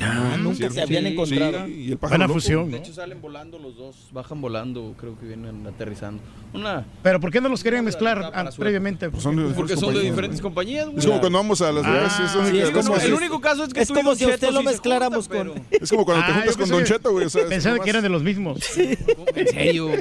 Ah, 0.01 0.35
nunca 0.39 0.55
Cierto. 0.57 0.75
se 0.75 0.81
habían 0.81 1.03
Sí, 1.05 1.09
encontrado. 1.13 1.65
Sí, 1.65 1.71
y 1.73 1.91
el 1.91 1.97
Buena 1.97 2.17
loco. 2.27 2.33
fusión, 2.33 2.65
De 2.65 2.77
¿no? 2.77 2.83
hecho 2.83 2.93
salen 2.93 3.21
volando 3.21 3.57
los 3.59 3.75
dos, 3.77 3.95
bajan 4.11 4.41
volando, 4.41 4.93
creo 4.99 5.17
que 5.19 5.25
vienen 5.25 5.65
aterrizando. 5.67 6.21
Una 6.53 6.85
Pero 7.03 7.19
¿por 7.19 7.31
qué 7.31 7.39
no 7.41 7.49
los 7.49 7.63
querían 7.63 7.85
mezclar 7.85 8.31
previamente? 8.57 9.09
Pues 9.09 9.23
son 9.23 9.35
de 9.35 9.53
porque 9.53 9.77
son 9.77 9.93
de 9.93 10.01
diferentes 10.01 10.41
compañías, 10.41 10.85
güey. 10.87 10.99
Es 10.99 11.05
como 11.05 11.19
cuando 11.19 11.37
vamos 11.39 11.61
a 11.61 11.71
Las 11.71 11.85
Vegas. 11.85 12.15
Ah, 12.19 12.23
es 12.25 12.31
sí, 12.31 12.73
como 12.73 12.95
el 12.97 13.13
único 13.13 13.39
caso 13.41 13.63
es 13.65 13.73
que 13.73 13.81
Es 13.81 13.91
como 13.91 14.15
si 14.15 14.25
usted 14.25 14.51
lo 14.51 14.63
mezcláramos 14.63 15.27
con- 15.27 15.37
pero- 15.37 15.55
es 15.71 15.89
como 15.89 16.05
cuando 16.05 16.25
te 16.25 16.31
Ah, 16.31 16.35
juntas 16.35 16.57
con 16.57 16.69
Don 16.69 16.83
Cheto, 16.83 17.11
güey. 17.11 17.27
Pensaba 17.47 17.79
que 17.79 17.89
eran 17.89 18.03
de 18.03 18.09
los 18.09 18.23
mismos. 18.23 18.59
En 19.35 19.47
serio. 19.47 19.91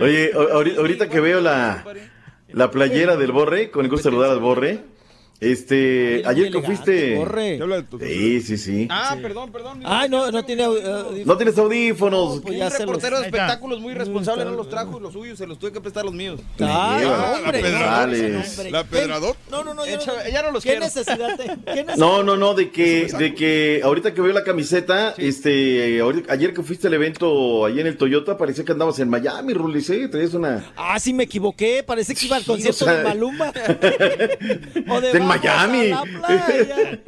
Oye, 0.00 0.30
ahorita 0.34 1.08
que 1.08 1.20
veo 1.20 1.40
la, 1.40 1.84
la 2.52 2.70
playera 2.70 3.16
del 3.16 3.32
Borre, 3.32 3.70
con 3.70 3.84
el 3.84 3.90
gusto 3.90 4.08
de 4.08 4.12
saludar 4.12 4.30
al 4.30 4.40
Borre. 4.40 4.84
Este, 5.42 6.22
Ay, 6.24 6.36
ayer 6.36 6.52
que 6.52 6.62
fuiste. 6.62 7.16
Borre. 7.16 7.56
¿Qué 7.56 7.62
habla 7.62 7.76
de 7.76 7.82
tu- 7.82 7.98
Sí, 7.98 8.40
sí, 8.42 8.56
sí. 8.56 8.86
Ah, 8.90 9.16
perdón, 9.20 9.50
perdón. 9.50 9.80
Ay, 9.84 10.08
no, 10.08 10.30
no 10.30 10.44
tiene. 10.44 10.68
uh, 10.68 10.76
No 11.24 11.36
tienes 11.36 11.58
audífonos. 11.58 12.40
pues 12.40 12.54
un 12.54 12.58
ya 12.60 12.70
se 12.70 12.78
los- 12.78 12.86
reportero 12.86 13.18
de 13.20 13.26
está. 13.26 13.36
espectáculos 13.38 13.80
muy 13.80 13.92
responsable 13.94 14.44
no 14.44 14.52
los 14.52 14.68
trajo 14.68 14.98
y 14.98 15.02
los 15.02 15.12
suyos 15.12 15.36
se 15.38 15.46
los 15.46 15.58
tuve 15.58 15.72
que 15.72 15.80
prestar 15.80 16.04
los 16.04 16.14
míos. 16.14 16.40
Ay, 16.60 17.04
hombre, 17.06 17.62
la 18.70 18.84
Pedradot. 18.84 19.36
No, 19.50 19.64
no, 19.64 19.74
no. 19.74 19.84
yo 19.84 19.94
Echa- 19.96 20.28
ya 20.30 20.42
no 20.42 20.52
los 20.52 20.62
¿Qué 20.62 20.70
quiero. 20.70 20.84
necesidad? 20.84 21.36
te- 21.36 21.44
¿Qué 21.72 21.84
necesidad? 21.84 21.96
No, 21.96 22.22
no, 22.22 22.36
no, 22.36 22.54
de 22.54 22.70
que, 22.70 23.08
de 23.18 23.34
que 23.34 23.80
ahorita 23.82 24.14
que 24.14 24.20
veo 24.20 24.32
la 24.32 24.44
camiseta, 24.44 25.14
este, 25.18 26.00
ahorita- 26.00 26.32
ayer 26.32 26.54
que 26.54 26.62
fuiste 26.62 26.86
al 26.86 26.94
evento 26.94 27.64
allí 27.64 27.80
en 27.80 27.86
el 27.88 27.96
Toyota, 27.96 28.36
parecía 28.38 28.64
que 28.64 28.72
andabas 28.72 28.98
en 29.00 29.08
Miami, 29.10 29.54
Rulis, 29.54 29.90
¿eh? 29.90 30.06
Traías 30.08 30.34
una... 30.34 30.72
Ah, 30.76 30.98
sí 31.00 31.12
me 31.12 31.24
equivoqué. 31.24 31.82
Parece 31.84 32.14
que 32.14 32.26
iba 32.26 32.36
al 32.36 32.44
concierto 32.44 32.84
o 32.84 32.88
sea- 32.88 32.98
de 32.98 33.04
Maluma. 33.04 33.52
o 34.88 35.00
de 35.00 35.12
Miami. 35.38 35.90
a 35.90 35.94
la 35.96 36.02
playa. 36.02 37.00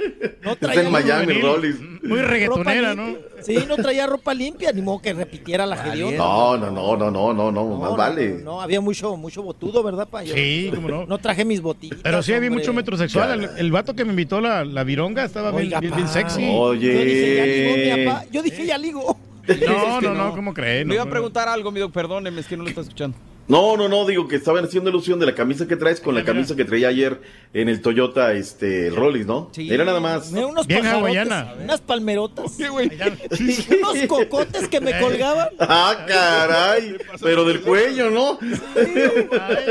No 0.42 0.52
Está 0.52 0.66
traía 0.66 0.82
en 0.82 0.92
Miami. 0.92 1.40
Rolis. 1.40 1.76
Muy 2.02 2.20
reggaetonera, 2.20 2.90
ropa 2.90 3.02
¿no? 3.02 3.06
limpia. 3.08 3.42
Sí, 3.42 3.58
no 3.68 3.76
traía 3.76 4.06
ropa 4.06 4.34
limpia, 4.34 4.72
ni 4.72 4.82
modo 4.82 5.00
que 5.02 5.12
repitiera 5.12 5.66
la 5.66 5.76
hedionda. 5.76 6.16
No, 6.18 6.56
no, 6.56 6.70
no, 6.70 6.96
no, 6.96 7.10
no, 7.10 7.32
no, 7.34 7.52
no, 7.52 7.68
No, 7.68 7.76
más 7.78 7.96
vale. 7.96 8.40
No, 8.42 8.60
había 8.60 8.80
mucho, 8.80 9.16
mucho 9.16 9.42
botudo, 9.42 9.82
¿verdad, 9.82 10.08
pa? 10.08 10.22
Yo- 10.22 10.34
Sí, 10.34 10.70
cómo 10.74 10.88
no. 10.88 11.06
No 11.06 11.18
traje 11.18 11.44
mis 11.44 11.60
botitas. 11.60 11.98
Pero 12.02 12.22
sí 12.22 12.32
había 12.32 12.50
mucho 12.50 12.72
metrosexual. 12.72 13.44
El, 13.44 13.50
el 13.58 13.72
vato 13.72 13.94
que 13.94 14.04
me 14.04 14.10
invitó 14.10 14.40
la, 14.40 14.64
la 14.64 14.84
vironga 14.84 15.24
estaba 15.24 15.50
bien, 15.50 15.64
Oiga, 15.64 15.80
bien, 15.80 16.08
sexy. 16.08 16.48
Oye. 16.52 16.92
Yo 16.92 17.04
dije, 17.04 17.36
ya 17.36 17.44
ligó 17.46 17.76
mi 17.76 18.04
papá. 18.06 18.24
Yo 18.30 18.42
dije, 18.42 18.66
ya 18.66 18.78
ligo. 18.78 19.18
No, 19.66 20.00
no, 20.00 20.14
no, 20.14 20.34
¿cómo 20.34 20.54
creen? 20.54 20.88
Me 20.88 20.94
iba 20.94 21.04
a 21.04 21.10
preguntar 21.10 21.48
algo, 21.48 21.70
mi 21.70 21.80
doc, 21.80 21.92
perdóneme, 21.92 22.40
es 22.40 22.46
que 22.46 22.56
no 22.56 22.62
lo 22.62 22.68
está 22.70 22.80
escuchando. 22.80 23.16
No, 23.46 23.76
no, 23.76 23.88
no, 23.88 24.06
digo 24.06 24.26
que 24.26 24.36
estaban 24.36 24.64
haciendo 24.64 24.88
ilusión 24.90 25.18
de 25.20 25.26
la 25.26 25.34
camisa 25.34 25.66
que 25.68 25.76
traes 25.76 26.00
con 26.00 26.14
la 26.14 26.24
camisa 26.24 26.56
que 26.56 26.64
traía 26.64 26.88
ayer 26.88 27.20
en 27.52 27.68
el 27.68 27.82
Toyota, 27.82 28.32
este, 28.32 28.86
el 28.88 28.96
Rollis, 28.96 29.26
¿no? 29.26 29.50
Sí. 29.52 29.70
Era 29.72 29.84
nada 29.84 30.00
más. 30.00 30.32
Me 30.32 30.44
unos 30.44 30.66
Bien 30.66 30.80
pajarotes, 30.80 31.04
hawaiana. 31.08 31.54
unas 31.62 31.80
palmerotas, 31.82 32.52
¿Qué, 32.56 32.68
güey? 32.68 32.90
unos 33.82 34.06
cocotes 34.08 34.66
que 34.68 34.80
me 34.80 34.98
colgaban. 34.98 35.48
Ah, 35.58 36.04
caray, 36.08 36.96
pero 37.20 37.44
del 37.44 37.60
cuello, 37.60 38.10
¿no? 38.10 38.38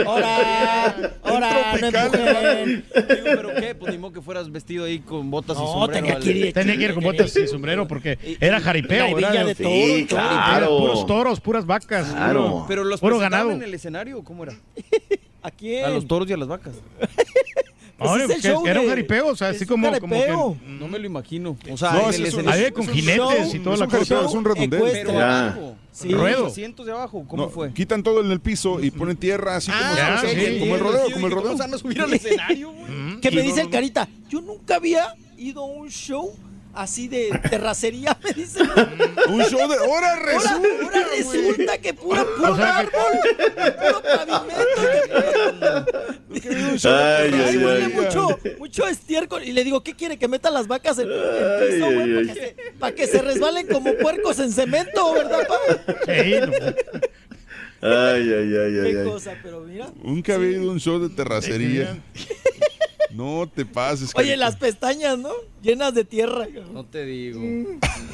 Ahora, 0.05 0.95
ahora, 1.23 1.77
no 1.81 1.87
empujen. 1.87 2.85
Digo, 2.93 3.23
¿pero 3.23 3.53
qué? 3.55 3.75
Pues 3.75 3.91
ni 3.91 3.97
modo 3.97 4.13
que 4.13 4.21
fueras 4.21 4.51
vestido 4.51 4.85
ahí 4.85 4.99
con 4.99 5.29
botas 5.31 5.57
y 5.57 5.61
No, 5.61 5.67
sombrero. 5.67 6.05
tenía 6.05 6.19
que 6.19 6.31
ir. 6.31 6.53
Tenía 6.53 6.77
que 6.77 6.83
ir 6.83 6.93
con 6.93 7.03
botas 7.03 7.35
y 7.35 7.47
sombrero 7.47 7.87
porque 7.87 8.17
era 8.39 8.59
jaripeo, 8.61 9.15
¿verdad? 9.15 9.45
de 9.47 9.55
Sí, 9.55 9.63
todo, 9.63 10.19
todo. 10.21 10.29
claro. 10.29 10.77
Puros 10.77 11.05
toros, 11.07 11.39
puras 11.39 11.65
vacas. 11.65 12.07
Claro. 12.11 12.43
puro- 12.49 12.65
¿Pero 12.67 12.83
los 12.83 12.99
puro 12.99 13.17
ganado. 13.19 13.51
En 13.63 13.69
el 13.69 13.73
escenario 13.75 14.19
o 14.19 14.23
cómo 14.23 14.43
era? 14.43 14.53
¿A 15.41 15.51
quién? 15.51 15.83
A 15.85 15.89
los 15.89 16.07
toros 16.07 16.29
y 16.29 16.33
a 16.33 16.37
las 16.37 16.47
vacas. 16.47 16.75
Pues 17.95 18.23
es 18.23 18.29
el 18.37 18.41
show 18.41 18.67
era 18.67 18.79
un 18.79 18.87
de- 18.87 18.89
jaripeo, 18.89 19.27
o 19.27 19.35
sea, 19.35 19.51
es 19.51 19.55
así 19.55 19.63
un 19.65 19.67
como, 19.81 19.87
como 19.99 20.15
que 20.15 20.21
jaripeo. 20.21 20.57
No 20.67 20.87
me 20.89 20.99
lo 20.99 21.05
imagino. 21.05 21.55
O 21.71 21.77
sea, 21.77 21.93
No, 21.93 22.01
en 22.05 22.09
ese 22.09 22.17
el 22.21 22.25
es 22.25 22.33
un- 22.33 22.39
escenario- 22.41 22.51
Había 22.65 22.71
con 22.73 22.83
es 22.83 22.89
un 22.89 22.95
jinetes 22.95 23.17
show, 23.19 23.55
y 23.55 23.59
toda 23.59 23.77
la 23.77 23.85
un 23.85 23.91
cosa. 23.91 24.25
es 24.25 24.31
un 24.33 24.43
redondel. 24.45 24.81
Pero 24.91 25.11
Ya. 25.13 25.39
abajo. 25.47 25.75
Sí. 25.91 26.09
Los 26.09 26.19
Ruedo. 26.19 26.47
asientos 26.47 26.85
de 26.87 26.91
abajo, 26.91 27.23
¿cómo 27.27 27.43
No, 27.43 27.49
fue? 27.49 27.71
quitan 27.71 28.01
todo 28.03 28.19
en 28.21 28.31
el 28.31 28.41
piso 28.41 28.81
y 28.83 28.89
ponen 28.91 29.15
tierra 29.15 29.55
así 29.57 29.71
como, 29.71 29.83
Ah, 29.83 30.17
como- 30.21 30.31
ok, 30.33 30.59
como 30.59 30.75
el 30.75 30.81
rodeo, 30.81 31.11
como 31.13 31.27
el 31.27 31.31
rodeo. 31.33 31.43
¿Cómo 31.51 31.57
se 31.57 31.63
van 31.63 31.73
a 31.73 31.77
subir 31.77 32.01
al 32.01 32.13
escenario, 32.13 32.71
güey? 32.71 33.21
Que 33.21 33.29
Sí, 33.29 33.35
me 33.35 33.41
dice 33.43 33.61
el. 33.61 33.69
Carita, 33.69 34.09
yo 34.27 34.41
nunca 34.41 34.75
había 34.77 35.15
ido 35.37 35.61
a 35.61 35.65
un 35.65 35.89
show 35.89 36.35
así 36.73 37.07
de 37.07 37.29
terracería, 37.49 38.17
me 38.23 38.31
dice. 38.33 38.59
Un 39.29 39.43
show 39.45 39.67
de... 39.69 39.77
¡Ahora 39.77 40.15
resulta! 40.17 40.67
ahora 40.83 41.07
resulta 41.15 41.77
que 41.77 41.93
pura, 41.93 42.25
puro 42.37 42.53
O 42.53 42.55
sea, 42.55 42.65
que- 42.89 42.97
árbol, 42.97 43.19
puro 43.79 44.01
pavimento. 44.01 45.85
Ay, 46.85 47.31
Ay, 47.33 47.41
ay, 47.47 47.57
huele 47.57 47.85
ay. 47.85 47.93
mucho, 47.93 48.39
mucho 48.57 48.87
estiércol. 48.87 49.43
Y 49.43 49.51
le 49.53 49.63
digo, 49.63 49.83
¿qué 49.83 49.93
quiere? 49.95 50.17
Que 50.17 50.27
meta 50.27 50.49
las 50.49 50.67
vacas 50.67 50.97
en 50.99 51.09
el 51.11 51.19
piso, 51.19 51.85
Ay, 51.85 51.93
güey, 51.93 52.17
ay, 52.17 52.25
para 52.25 52.33
que, 52.33 52.33
se- 52.33 52.55
pa' 52.79 52.91
que 52.91 53.07
se 53.07 53.21
resbalen 53.21 53.67
como 53.67 53.93
puercos 53.95 54.39
en 54.39 54.51
cemento, 54.51 55.13
¿verdad, 55.13 55.47
pa? 55.47 55.57
Sí, 56.13 56.33
no. 56.41 56.73
Ay, 57.83 58.31
ay, 58.31 58.53
ay, 58.55 58.79
ay, 58.85 58.91
Qué 58.93 58.99
ay. 58.99 59.05
cosa, 59.05 59.33
pero 59.43 59.61
mira. 59.61 59.91
Nunca 60.01 60.35
había 60.35 60.51
ido 60.51 60.69
a 60.69 60.73
un 60.73 60.79
show 60.79 60.99
de 60.99 61.09
terracería. 61.09 62.01
No 63.11 63.47
te 63.53 63.63
pases. 63.65 64.11
Oye, 64.15 64.29
Carita. 64.29 64.45
las 64.45 64.55
pestañas, 64.55 65.19
¿no? 65.19 65.29
Llenas 65.61 65.93
de 65.93 66.03
tierra. 66.03 66.47
No 66.73 66.83
te 66.85 67.05
digo. 67.05 67.39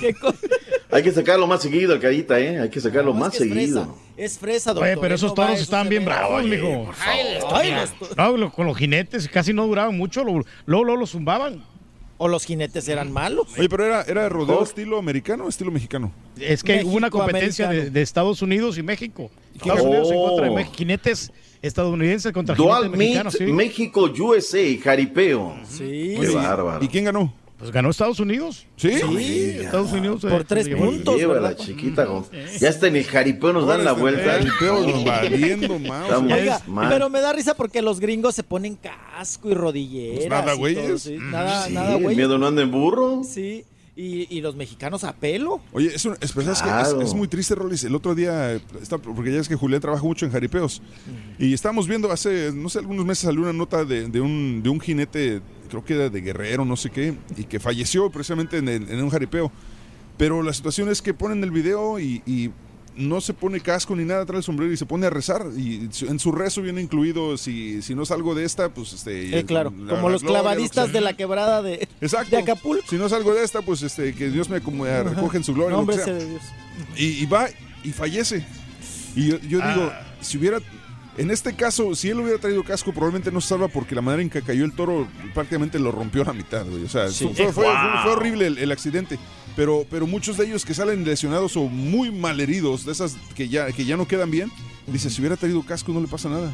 Qué 0.01 0.13
cosa. 0.13 0.37
Hay 0.91 1.03
que 1.03 1.11
sacarlo 1.11 1.47
más 1.47 1.61
seguido, 1.61 1.93
el 1.93 1.99
carita, 2.01 2.37
¿eh? 2.39 2.59
Hay 2.59 2.69
que 2.69 2.81
sacarlo 2.81 3.13
No, 3.13 3.19
más 3.19 3.33
es 3.35 3.39
que 3.39 3.47
es 3.47 3.53
seguido. 3.53 3.83
fresa. 3.85 3.99
Es 4.17 4.39
fresa, 4.39 4.73
doctor. 4.73 4.87
Oye, 4.89 4.95
pero 4.97 5.07
él 5.07 5.13
esos 5.13 5.29
no 5.29 5.33
toros 5.35 5.51
esos 5.51 5.63
estaban 5.63 5.87
bien 5.87 6.03
bravos, 6.03 6.43
mijo. 6.43 6.91
Ay, 7.05 7.75
No, 8.17 8.35
lo- 8.35 8.51
con 8.51 8.65
los 8.65 8.75
jinetes 8.77 9.29
casi 9.29 9.53
no 9.53 9.67
duraban 9.67 9.95
mucho, 9.97 10.23
lo- 10.25 10.33
luego, 10.65 10.83
luego 10.83 10.95
los 10.97 11.11
zumbaban. 11.11 11.63
O 12.17 12.27
los 12.27 12.43
jinetes 12.43 12.85
eran 12.89 13.13
malos. 13.13 13.47
Oye, 13.57 13.69
pero 13.69 13.85
era, 13.85 14.01
era 14.01 14.27
rodeo 14.27 14.61
estilo 14.63 14.97
americano 14.97 15.45
o 15.45 15.47
estilo 15.49 15.71
mexicano. 15.71 16.11
Es 16.37 16.61
que 16.63 16.83
hubo 16.83 16.97
una 16.97 17.09
competencia 17.09 17.69
de 17.69 18.01
Estados 18.01 18.41
Unidos 18.41 18.77
y 18.77 18.83
México. 18.83 19.31
Estados 19.59 19.83
ganó? 19.83 19.89
Unidos 19.89 20.11
en 20.11 20.17
contra 20.21 20.45
de 20.45 20.51
Oh. 20.51 20.55
México. 20.55 20.75
Jinetes 20.77 21.31
estadounidenses 21.61 22.31
contra 22.33 22.55
Dual 22.55 22.83
jinetes 22.83 22.97
Meet 22.97 23.09
mexicanos, 23.09 23.33
sí. 23.33 23.43
México 23.45 24.09
USA, 24.19 24.81
jaripeo. 24.83 25.55
Sí. 25.69 26.15
Qué 26.19 26.29
bárbaro. 26.33 26.83
¿Y 26.83 26.87
quién 26.87 27.05
ganó? 27.05 27.33
Pues 27.57 27.71
ganó 27.71 27.89
Estados 27.89 28.21
Unidos. 28.21 28.65
¿Sí? 28.77 28.89
Sí. 28.99 29.57
Estados 29.59 29.91
Unidos. 29.91 30.21
Por 30.21 30.31
eh, 30.41 30.45
tres 30.47 30.65
llevó 30.67 30.85
el- 30.85 30.89
puntos. 30.95 31.17
Lleva 31.17 31.41
la 31.41 31.57
chiquita. 31.57 32.07
Ya 32.57 32.69
está 32.69 32.87
en 32.87 32.95
el 32.95 33.03
jaripeo, 33.03 33.51
nos 33.51 33.67
dan 33.67 33.83
la 33.83 33.91
vuelta. 33.91 34.23
Jaripeo, 34.39 35.03
valiendo 35.03 35.77
más. 35.79 36.09
Oiga, 36.21 36.61
mal. 36.67 36.87
pero 36.87 37.09
me 37.09 37.19
da 37.19 37.33
risa 37.33 37.55
porque 37.55 37.81
los 37.81 37.99
gringos 37.99 38.33
se 38.35 38.43
ponen 38.43 38.75
casco 38.77 39.49
y 39.49 39.55
rodilleras. 39.55 40.19
Pues 40.19 40.29
nada, 40.29 40.55
y 40.55 40.57
güeyes. 40.57 41.01
sí. 41.01 41.17
Nada, 41.19 41.65
Sí, 41.67 41.73
nada, 41.73 41.95
el 41.97 42.03
güeyes. 42.03 42.15
miedo 42.17 42.37
no 42.37 42.47
anda 42.47 42.61
en 42.61 42.71
burro. 42.71 43.23
Sí. 43.25 43.65
Y, 44.01 44.27
y 44.29 44.39
los 44.39 44.55
mexicanos 44.55 45.03
a 45.03 45.13
pelo. 45.13 45.59
Oye, 45.73 45.93
es, 45.93 46.05
un- 46.05 46.15
es- 46.21 46.31
pero 46.31 46.45
¿sabes 46.45 46.61
qué? 46.61 46.69
Claro. 46.69 47.01
Es- 47.01 47.09
es 47.09 47.13
muy 47.13 47.27
triste, 47.27 47.53
Rolis. 47.53 47.83
El 47.83 47.93
otro 47.95 48.15
día, 48.15 48.53
está- 48.81 48.97
porque 48.97 49.33
ya 49.33 49.41
es 49.41 49.49
que 49.49 49.55
Julián 49.55 49.81
trabaja 49.81 50.03
mucho 50.03 50.25
en 50.25 50.31
jaripeos. 50.31 50.81
Y 51.37 51.53
estábamos 51.53 51.85
viendo 51.87 52.09
hace, 52.09 52.51
no 52.53 52.69
sé, 52.69 52.79
algunos 52.79 53.05
meses 53.05 53.25
salió 53.25 53.41
una 53.41 53.51
nota 53.51 53.83
de, 53.83 54.07
de 54.07 54.21
un, 54.21 54.61
de 54.63 54.69
un 54.69 54.79
jinete, 54.79 55.41
creo 55.69 55.83
que 55.83 55.95
era 55.95 56.09
de 56.09 56.21
guerrero, 56.21 56.63
no 56.63 56.77
sé 56.77 56.89
qué, 56.91 57.13
y 57.35 57.43
que 57.43 57.59
falleció 57.59 58.09
precisamente 58.09 58.57
en, 58.59 58.69
el- 58.69 58.89
en 58.89 59.03
un 59.03 59.09
jaripeo. 59.09 59.51
Pero 60.17 60.43
la 60.43 60.53
situación 60.53 60.87
es 60.89 61.01
que 61.01 61.13
ponen 61.13 61.43
el 61.43 61.51
video 61.51 61.99
y, 61.99 62.21
y 62.25 62.51
no 62.99 63.21
se 63.21 63.33
pone 63.33 63.59
casco 63.61 63.95
ni 63.95 64.03
nada, 64.05 64.25
trae 64.25 64.37
el 64.37 64.43
sombrero 64.43 64.71
y 64.71 64.77
se 64.77 64.85
pone 64.85 65.07
a 65.07 65.09
rezar. 65.09 65.47
Y 65.57 65.87
su- 65.91 66.05
en 66.07 66.19
su 66.19 66.31
rezo 66.31 66.61
viene 66.61 66.81
incluido, 66.81 67.37
si, 67.37 67.81
si 67.81 67.95
no 67.95 68.05
salgo 68.05 68.35
de 68.35 68.43
esta, 68.45 68.69
pues 68.69 68.93
este... 68.93 69.39
Eh, 69.39 69.45
claro, 69.45 69.71
la- 69.77 69.95
como 69.95 70.09
la 70.09 70.13
los 70.13 70.21
gloria, 70.21 70.41
clavadistas 70.41 70.91
de 70.93 71.01
la 71.01 71.13
quebrada 71.13 71.61
de, 71.61 71.87
Exacto. 72.01 72.35
de 72.35 72.41
Acapulco. 72.41 72.85
Si 72.89 72.97
no 72.97 73.09
salgo 73.09 73.33
de 73.33 73.43
esta, 73.43 73.61
pues 73.61 73.81
este, 73.81 74.13
que 74.13 74.29
Dios 74.29 74.49
me 74.49 74.59
recoge 74.59 75.37
en 75.37 75.43
su 75.43 75.53
gloria. 75.53 75.77
lo 75.77 75.85
que 75.85 75.93
Nombre 75.93 75.95
sea. 75.95 76.05
sea 76.05 76.13
de 76.13 76.25
Dios. 76.25 76.41
Y, 76.97 77.05
y 77.23 77.25
va 77.25 77.47
y 77.83 77.91
fallece. 77.91 78.45
Y 79.15 79.29
yo, 79.29 79.37
yo 79.39 79.57
digo, 79.59 79.91
Ah. 79.91 80.01
si 80.21 80.37
hubiera. 80.37 80.59
En 81.17 81.31
este 81.31 81.53
caso, 81.53 81.95
si 81.95 82.07
él 82.09 82.19
hubiera 82.21 82.39
traído 82.39 82.63
casco, 82.63 82.93
probablemente 82.93 83.29
no 83.31 83.41
se 83.41 83.49
salva 83.49 83.67
porque 83.67 83.93
la 83.93 84.01
manera 84.01 84.21
en 84.23 84.29
que 84.29 84.41
cayó 84.41 84.63
el 84.63 84.71
toro 84.71 85.05
prácticamente 85.33 85.77
lo 85.77 85.91
rompió 85.91 86.21
a 86.21 86.25
la 86.25 86.33
mitad, 86.33 86.65
güey. 86.65 86.85
O 86.85 86.89
sea, 86.89 87.09
Sí. 87.09 87.29
fue, 87.35 87.51
fue- 87.51 87.65
Wow. 87.65 87.73
fue- 87.73 88.01
fue 88.03 88.11
horrible 88.11 88.47
el, 88.47 88.57
el 88.57 88.71
accidente. 88.71 89.19
Pero, 89.55 89.85
pero 89.89 90.07
muchos 90.07 90.37
de 90.37 90.45
ellos 90.45 90.65
que 90.65 90.73
salen 90.73 91.03
lesionados 91.03 91.57
o 91.57 91.63
muy 91.63 92.11
malheridos, 92.11 92.85
de 92.85 92.91
esas 92.91 93.17
que 93.35 93.49
ya, 93.49 93.71
que 93.71 93.85
ya 93.85 93.97
no 93.97 94.07
quedan 94.07 94.31
bien, 94.31 94.51
dice, 94.87 95.09
si 95.09 95.21
hubiera 95.21 95.35
traído 95.35 95.63
casco 95.63 95.91
no 95.91 96.01
le 96.01 96.07
pasa 96.07 96.29
nada. 96.29 96.53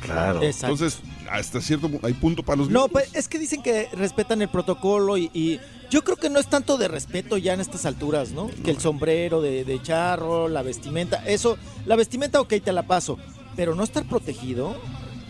Claro. 0.00 0.42
Exacto. 0.42 0.74
Entonces, 0.74 1.00
hasta 1.30 1.60
cierto 1.60 1.90
hay 2.02 2.12
punto 2.12 2.42
para 2.42 2.58
los 2.58 2.70
No, 2.70 2.88
pues 2.88 3.08
es 3.14 3.28
que 3.28 3.38
dicen 3.38 3.62
que 3.62 3.88
respetan 3.92 4.42
el 4.42 4.48
protocolo 4.48 5.16
y, 5.16 5.30
y 5.34 5.60
yo 5.90 6.04
creo 6.04 6.16
que 6.16 6.30
no 6.30 6.38
es 6.38 6.48
tanto 6.48 6.76
de 6.78 6.88
respeto 6.88 7.36
ya 7.36 7.54
en 7.54 7.60
estas 7.60 7.86
alturas, 7.86 8.30
¿no? 8.30 8.48
Que 8.64 8.70
el 8.72 8.80
sombrero 8.80 9.40
de, 9.40 9.64
de 9.64 9.82
charro, 9.82 10.48
la 10.48 10.62
vestimenta, 10.62 11.24
eso, 11.26 11.58
la 11.84 11.96
vestimenta 11.96 12.40
ok, 12.40 12.54
te 12.62 12.72
la 12.72 12.86
paso, 12.86 13.18
pero 13.56 13.74
no 13.74 13.82
estar 13.84 14.04
protegido, 14.04 14.76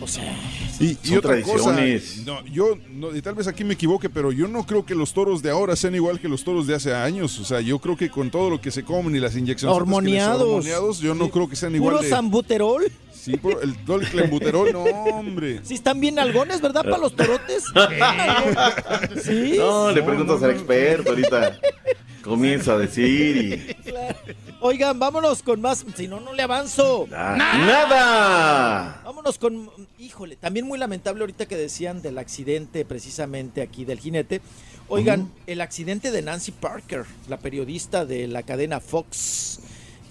o 0.00 0.06
sea, 0.06 0.36
Y, 0.78 0.90
y 0.90 0.94
Son 1.02 1.18
otra 1.18 1.40
cosa, 1.42 1.72
tradiciones. 1.74 2.26
no, 2.26 2.44
yo, 2.46 2.76
no, 2.90 3.14
y 3.16 3.22
tal 3.22 3.34
vez 3.34 3.46
aquí 3.46 3.64
me 3.64 3.74
equivoque, 3.74 4.10
pero 4.10 4.30
yo 4.32 4.46
no 4.46 4.64
creo 4.66 4.84
que 4.84 4.94
los 4.94 5.12
toros 5.14 5.42
de 5.42 5.50
ahora 5.50 5.74
sean 5.76 5.94
igual 5.94 6.20
que 6.20 6.28
los 6.28 6.44
toros 6.44 6.66
de 6.66 6.74
hace 6.74 6.94
años. 6.94 7.38
O 7.40 7.44
sea, 7.44 7.60
yo 7.60 7.78
creo 7.78 7.96
que 7.96 8.10
con 8.10 8.30
todo 8.30 8.50
lo 8.50 8.60
que 8.60 8.70
se 8.70 8.82
comen 8.84 9.16
y 9.16 9.20
las 9.20 9.34
inyecciones 9.36 9.74
Hormoniados. 9.76 10.42
hormoniados, 10.42 10.98
yo 10.98 11.14
no 11.14 11.24
Sí. 11.26 11.30
creo 11.30 11.48
que 11.48 11.56
sean 11.56 11.74
igual 11.74 11.94
puro 11.94 12.02
de... 12.04 12.10
sambuterol. 12.10 12.84
Sí, 13.12 13.36
puro- 13.38 13.60
el, 13.60 13.74
todo 13.84 14.00
el 14.00 14.06
clenbuterol, 14.08 14.72
no, 14.72 14.82
hombre. 14.84 15.60
Si 15.64 15.74
están 15.74 15.98
bien 15.98 16.18
algones, 16.18 16.60
¿verdad? 16.60 16.84
Para 16.84 16.98
los 16.98 17.16
torotes. 17.16 17.64
Sí. 19.24 19.54
No, 19.58 19.90
le 19.90 20.00
sí. 20.00 20.06
preguntas 20.06 20.42
al 20.42 20.50
experto 20.52 21.10
ahorita. 21.10 21.58
Comienza 22.26 22.72
a 22.74 22.78
decir 22.78 23.36
y. 23.36 23.76
Oigan, 24.60 24.98
vámonos 24.98 25.42
con 25.42 25.60
más, 25.60 25.84
si 25.96 26.08
no, 26.08 26.18
no 26.20 26.32
le 26.32 26.42
avanzo. 26.42 27.06
¡Nada! 27.10 29.00
Vámonos 29.04 29.38
con, 29.38 29.70
híjole, 29.98 30.36
también 30.36 30.66
muy 30.66 30.78
lamentable 30.78 31.20
ahorita 31.22 31.46
que 31.46 31.56
decían 31.56 32.02
del 32.02 32.18
accidente 32.18 32.84
precisamente 32.84 33.62
aquí 33.62 33.84
del 33.84 34.00
jinete. 34.00 34.40
Oigan, 34.88 35.30
el 35.46 35.60
accidente 35.60 36.10
de 36.10 36.22
Nancy 36.22 36.52
Parker, 36.52 37.04
la 37.28 37.38
periodista 37.38 38.04
de 38.06 38.26
la 38.28 38.42
cadena 38.42 38.80
Fox, 38.80 39.60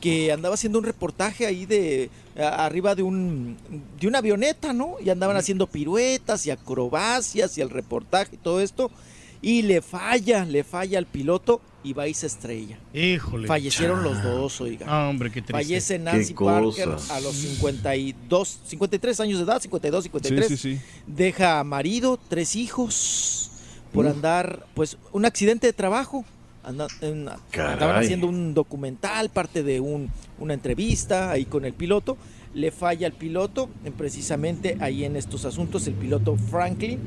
que 0.01 0.31
andaba 0.31 0.55
haciendo 0.55 0.79
un 0.79 0.85
reportaje 0.85 1.45
ahí 1.45 1.65
de 1.65 2.09
a- 2.37 2.65
arriba 2.65 2.93
de 2.95 3.03
un 3.03 3.57
de 3.99 4.07
una 4.07 4.19
avioneta, 4.19 4.73
¿no? 4.73 4.97
Y 5.03 5.09
andaban 5.09 5.37
haciendo 5.37 5.67
piruetas 5.67 6.45
y 6.45 6.51
acrobacias 6.51 7.57
y 7.57 7.61
el 7.61 7.69
reportaje 7.69 8.35
y 8.35 8.37
todo 8.37 8.59
esto 8.61 8.91
y 9.45 9.61
le 9.61 9.81
falla, 9.81 10.43
le 10.43 10.63
falla 10.63 10.97
al 10.97 11.05
piloto 11.05 11.61
y 11.83 11.93
va 11.93 12.07
y 12.07 12.15
se 12.15 12.25
estrella. 12.25 12.79
Híjole. 12.95 13.47
Fallecieron 13.47 14.01
los 14.03 14.23
dos, 14.23 14.59
oiga. 14.59 14.87
Ah, 14.89 15.07
hombre, 15.07 15.29
qué 15.29 15.41
triste. 15.43 15.51
Fallece 15.53 15.99
Nancy 15.99 16.33
Parker 16.33 16.89
a 17.11 17.19
los 17.19 17.35
52, 17.35 18.59
53 18.65 19.19
años 19.19 19.37
de 19.39 19.45
edad, 19.45 19.61
52, 19.61 20.03
53. 20.05 20.47
Sí, 20.47 20.57
sí, 20.57 20.75
sí. 20.77 20.81
Deja 21.05 21.63
marido, 21.63 22.19
tres 22.27 22.55
hijos, 22.55 23.51
por 23.93 24.07
andar, 24.07 24.65
pues, 24.73 24.97
un 25.11 25.25
accidente 25.25 25.67
de 25.67 25.73
trabajo. 25.73 26.25
Anda- 26.63 26.87
en- 27.01 27.29
andaban 27.29 27.97
haciendo 28.03 28.25
un 28.27 28.55
documental, 28.55 29.29
parte 29.29 29.61
de 29.61 29.79
un, 29.79 30.09
una 30.39 30.55
entrevista 30.55 31.29
ahí 31.29 31.45
con 31.45 31.65
el 31.65 31.73
piloto. 31.73 32.17
Le 32.55 32.71
falla 32.71 33.05
el 33.05 33.13
piloto, 33.13 33.69
precisamente 33.95 34.77
ahí 34.79 35.03
en 35.03 35.15
estos 35.17 35.45
asuntos, 35.45 35.85
el 35.87 35.93
piloto 35.93 36.35
Franklin, 36.37 36.99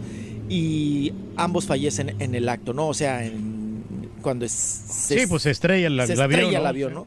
y 0.49 1.13
ambos 1.37 1.67
fallecen 1.67 2.15
en 2.19 2.35
el 2.35 2.49
acto, 2.49 2.73
¿no? 2.73 2.89
O 2.89 2.95
sea, 2.95 3.25
en- 3.25 3.83
cuando 4.23 4.45
es, 4.45 4.53
se, 4.53 5.21
Sí, 5.21 5.27
pues 5.27 5.43
se 5.43 5.51
estrella 5.51 5.87
el, 5.87 6.07
se 6.07 6.13
el 6.15 6.21
avión. 6.21 6.41
estrella 6.41 6.59
el 6.59 6.63
¿no? 6.65 6.69
avión, 6.69 6.95
¿no? 6.95 7.07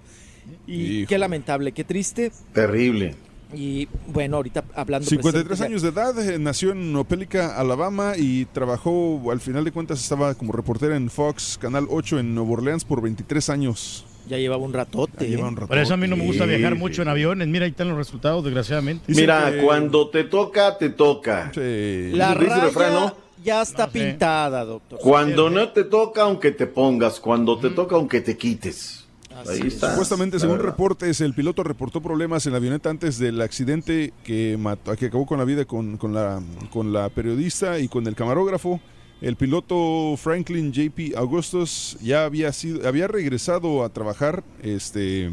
Y 0.67 0.99
Hijo. 1.01 1.09
qué 1.09 1.17
lamentable, 1.17 1.71
qué 1.71 1.83
triste. 1.83 2.31
Terrible. 2.53 3.15
Y 3.53 3.89
bueno, 4.07 4.37
ahorita 4.37 4.63
hablando 4.75 5.09
53 5.09 5.45
precisamente- 5.45 5.65
años 5.73 5.81
de 5.81 5.89
edad, 5.89 6.29
eh, 6.35 6.39
nació 6.39 6.71
en 6.71 6.95
Opélica, 6.95 7.57
Alabama 7.59 8.13
y 8.17 8.45
trabajó, 8.45 9.29
al 9.29 9.41
final 9.41 9.65
de 9.65 9.71
cuentas 9.73 10.01
estaba 10.01 10.33
como 10.35 10.53
reportera 10.53 10.95
en 10.95 11.09
Fox, 11.09 11.57
Canal 11.59 11.85
8 11.89 12.19
en 12.19 12.33
Nueva 12.33 12.51
Orleans 12.51 12.85
por 12.85 13.01
23 13.01 13.49
años. 13.49 14.05
Ya 14.29 14.37
llevaba 14.37 14.63
un 14.63 14.71
ratote. 14.71 15.27
Lleva 15.27 15.41
¿eh? 15.41 15.49
un 15.49 15.55
Por 15.55 15.63
ratote. 15.63 15.81
eso 15.81 15.93
a 15.95 15.97
mí 15.97 16.07
no 16.07 16.15
me 16.15 16.25
gusta 16.25 16.45
Sí, 16.45 16.51
viajar 16.51 16.73
sí, 16.73 16.79
mucho 16.79 17.01
en 17.01 17.07
aviones. 17.09 17.47
Mira, 17.49 17.65
ahí 17.65 17.71
están 17.71 17.89
los 17.89 17.97
resultados, 17.97 18.45
desgraciadamente. 18.45 19.03
Mira, 19.13 19.51
que- 19.51 19.57
cuando 19.63 20.09
te 20.09 20.23
toca, 20.23 20.77
te 20.77 20.89
toca. 20.91 21.51
Sí. 21.53 22.11
La 22.13 22.31
el 22.31 22.37
raya 22.39 22.63
refrán, 22.65 22.93
¿no? 22.93 23.15
Ya 23.43 23.61
está 23.61 23.87
No 23.87 23.93
sé. 23.93 23.99
pintada, 23.99 24.65
doctor. 24.65 24.99
Cuando 24.99 25.49
no 25.49 25.69
te 25.69 25.83
toca, 25.85 26.23
aunque 26.23 26.51
te 26.51 26.67
pongas. 26.67 27.19
Cuando 27.19 27.59
te 27.59 27.69
toca, 27.71 27.95
aunque 27.95 28.21
te 28.21 28.37
quites. 28.37 29.07
Así 29.33 29.63
Ahí 29.63 29.67
es. 29.67 29.75
está. 29.75 29.91
Supuestamente, 29.91 30.39
según 30.39 30.57
verdad. 30.57 30.71
reportes, 30.71 31.21
el 31.21 31.33
piloto 31.33 31.63
reportó 31.63 32.01
problemas 32.01 32.45
en 32.45 32.51
la 32.53 32.57
avioneta 32.57 32.89
antes 32.89 33.17
del 33.17 33.41
accidente 33.41 34.13
que, 34.23 34.57
mató, 34.59 34.95
que 34.95 35.07
acabó 35.07 35.25
con 35.25 35.37
la 35.39 35.45
vida 35.45 35.65
con, 35.65 35.97
con 35.97 36.13
la, 36.13 36.41
con 36.69 36.93
la 36.93 37.09
periodista 37.09 37.79
y 37.79 37.87
con 37.87 38.07
el 38.07 38.15
camarógrafo. 38.15 38.81
El 39.21 39.35
piloto 39.37 40.15
Franklin 40.17 40.73
JP 40.73 41.15
Augustus 41.15 41.95
ya 42.01 42.25
había 42.25 42.51
sido 42.53 42.87
había 42.87 43.07
regresado 43.07 43.83
a 43.83 43.89
trabajar 43.89 44.43
este 44.63 45.29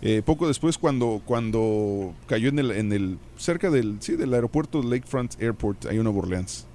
Eh, 0.00 0.22
poco 0.24 0.46
después, 0.46 0.78
cuando, 0.78 1.20
cuando 1.24 2.14
cayó 2.28 2.50
en 2.50 2.60
el, 2.60 2.70
en 2.70 2.92
el 2.92 3.18
cerca 3.36 3.68
del, 3.70 3.96
sí, 4.00 4.14
del 4.14 4.32
aeropuerto 4.32 4.80
Lakefront 4.80 5.34
Airport, 5.42 5.86
ahí 5.86 5.96
en 5.96 6.04
Nueva 6.04 6.20
Orleans. 6.20 6.67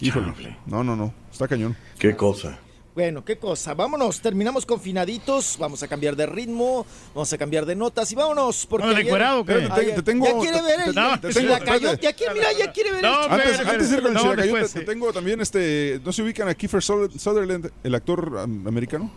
Híjole. 0.00 0.56
No, 0.66 0.82
no, 0.84 0.96
no. 0.96 1.12
Está 1.32 1.48
cañón. 1.48 1.76
Qué 1.98 2.16
cosa. 2.16 2.58
Bueno, 2.94 3.24
qué 3.24 3.36
cosa. 3.38 3.74
Vámonos, 3.74 4.20
terminamos 4.20 4.64
confinaditos, 4.64 5.56
vamos 5.58 5.82
a 5.82 5.88
cambiar 5.88 6.14
de 6.14 6.26
ritmo, 6.26 6.86
vamos 7.12 7.32
a 7.32 7.38
cambiar 7.38 7.66
de 7.66 7.74
notas 7.74 8.12
y 8.12 8.14
vámonos. 8.14 8.66
Porque 8.66 8.82
¿Vamos 8.82 8.94
de 8.94 9.00
ayer- 9.00 9.08
encuerado 9.08 9.40
o 9.40 9.44
qué? 9.44 9.52
Ayer- 9.54 9.74
Te- 9.74 9.92
te 9.94 10.02
tengo- 10.02 10.26
ya 10.26 10.38
quiere 10.38 10.62
ver 10.62 10.80
el, 10.86 10.94
te- 10.94 11.00
el 11.00 11.20
te 11.20 11.28
tengo- 11.28 11.40
chilacayote, 11.40 12.06
aquí, 12.08 12.24
mira, 12.32 12.52
ya 12.56 12.72
quiere 12.72 12.90
ver 12.92 13.04
el 13.04 13.10
No, 13.10 13.22
Antes, 13.24 13.58
antes 13.60 13.90
de 13.90 13.96
ir 13.96 14.02
con 14.02 14.16
el 14.16 14.22
no, 14.22 14.36
después, 14.36 14.72
te 14.72 14.78
sí. 14.80 14.86
tengo 14.86 15.12
también 15.12 15.40
este. 15.40 16.00
¿No 16.04 16.12
se 16.12 16.22
ubican 16.22 16.46
a 16.48 16.54
Kiefer 16.54 16.80
Suther- 16.82 17.18
Sutherland, 17.18 17.68
el 17.82 17.94
actor 17.96 18.38
am, 18.38 18.64
americano? 18.68 19.10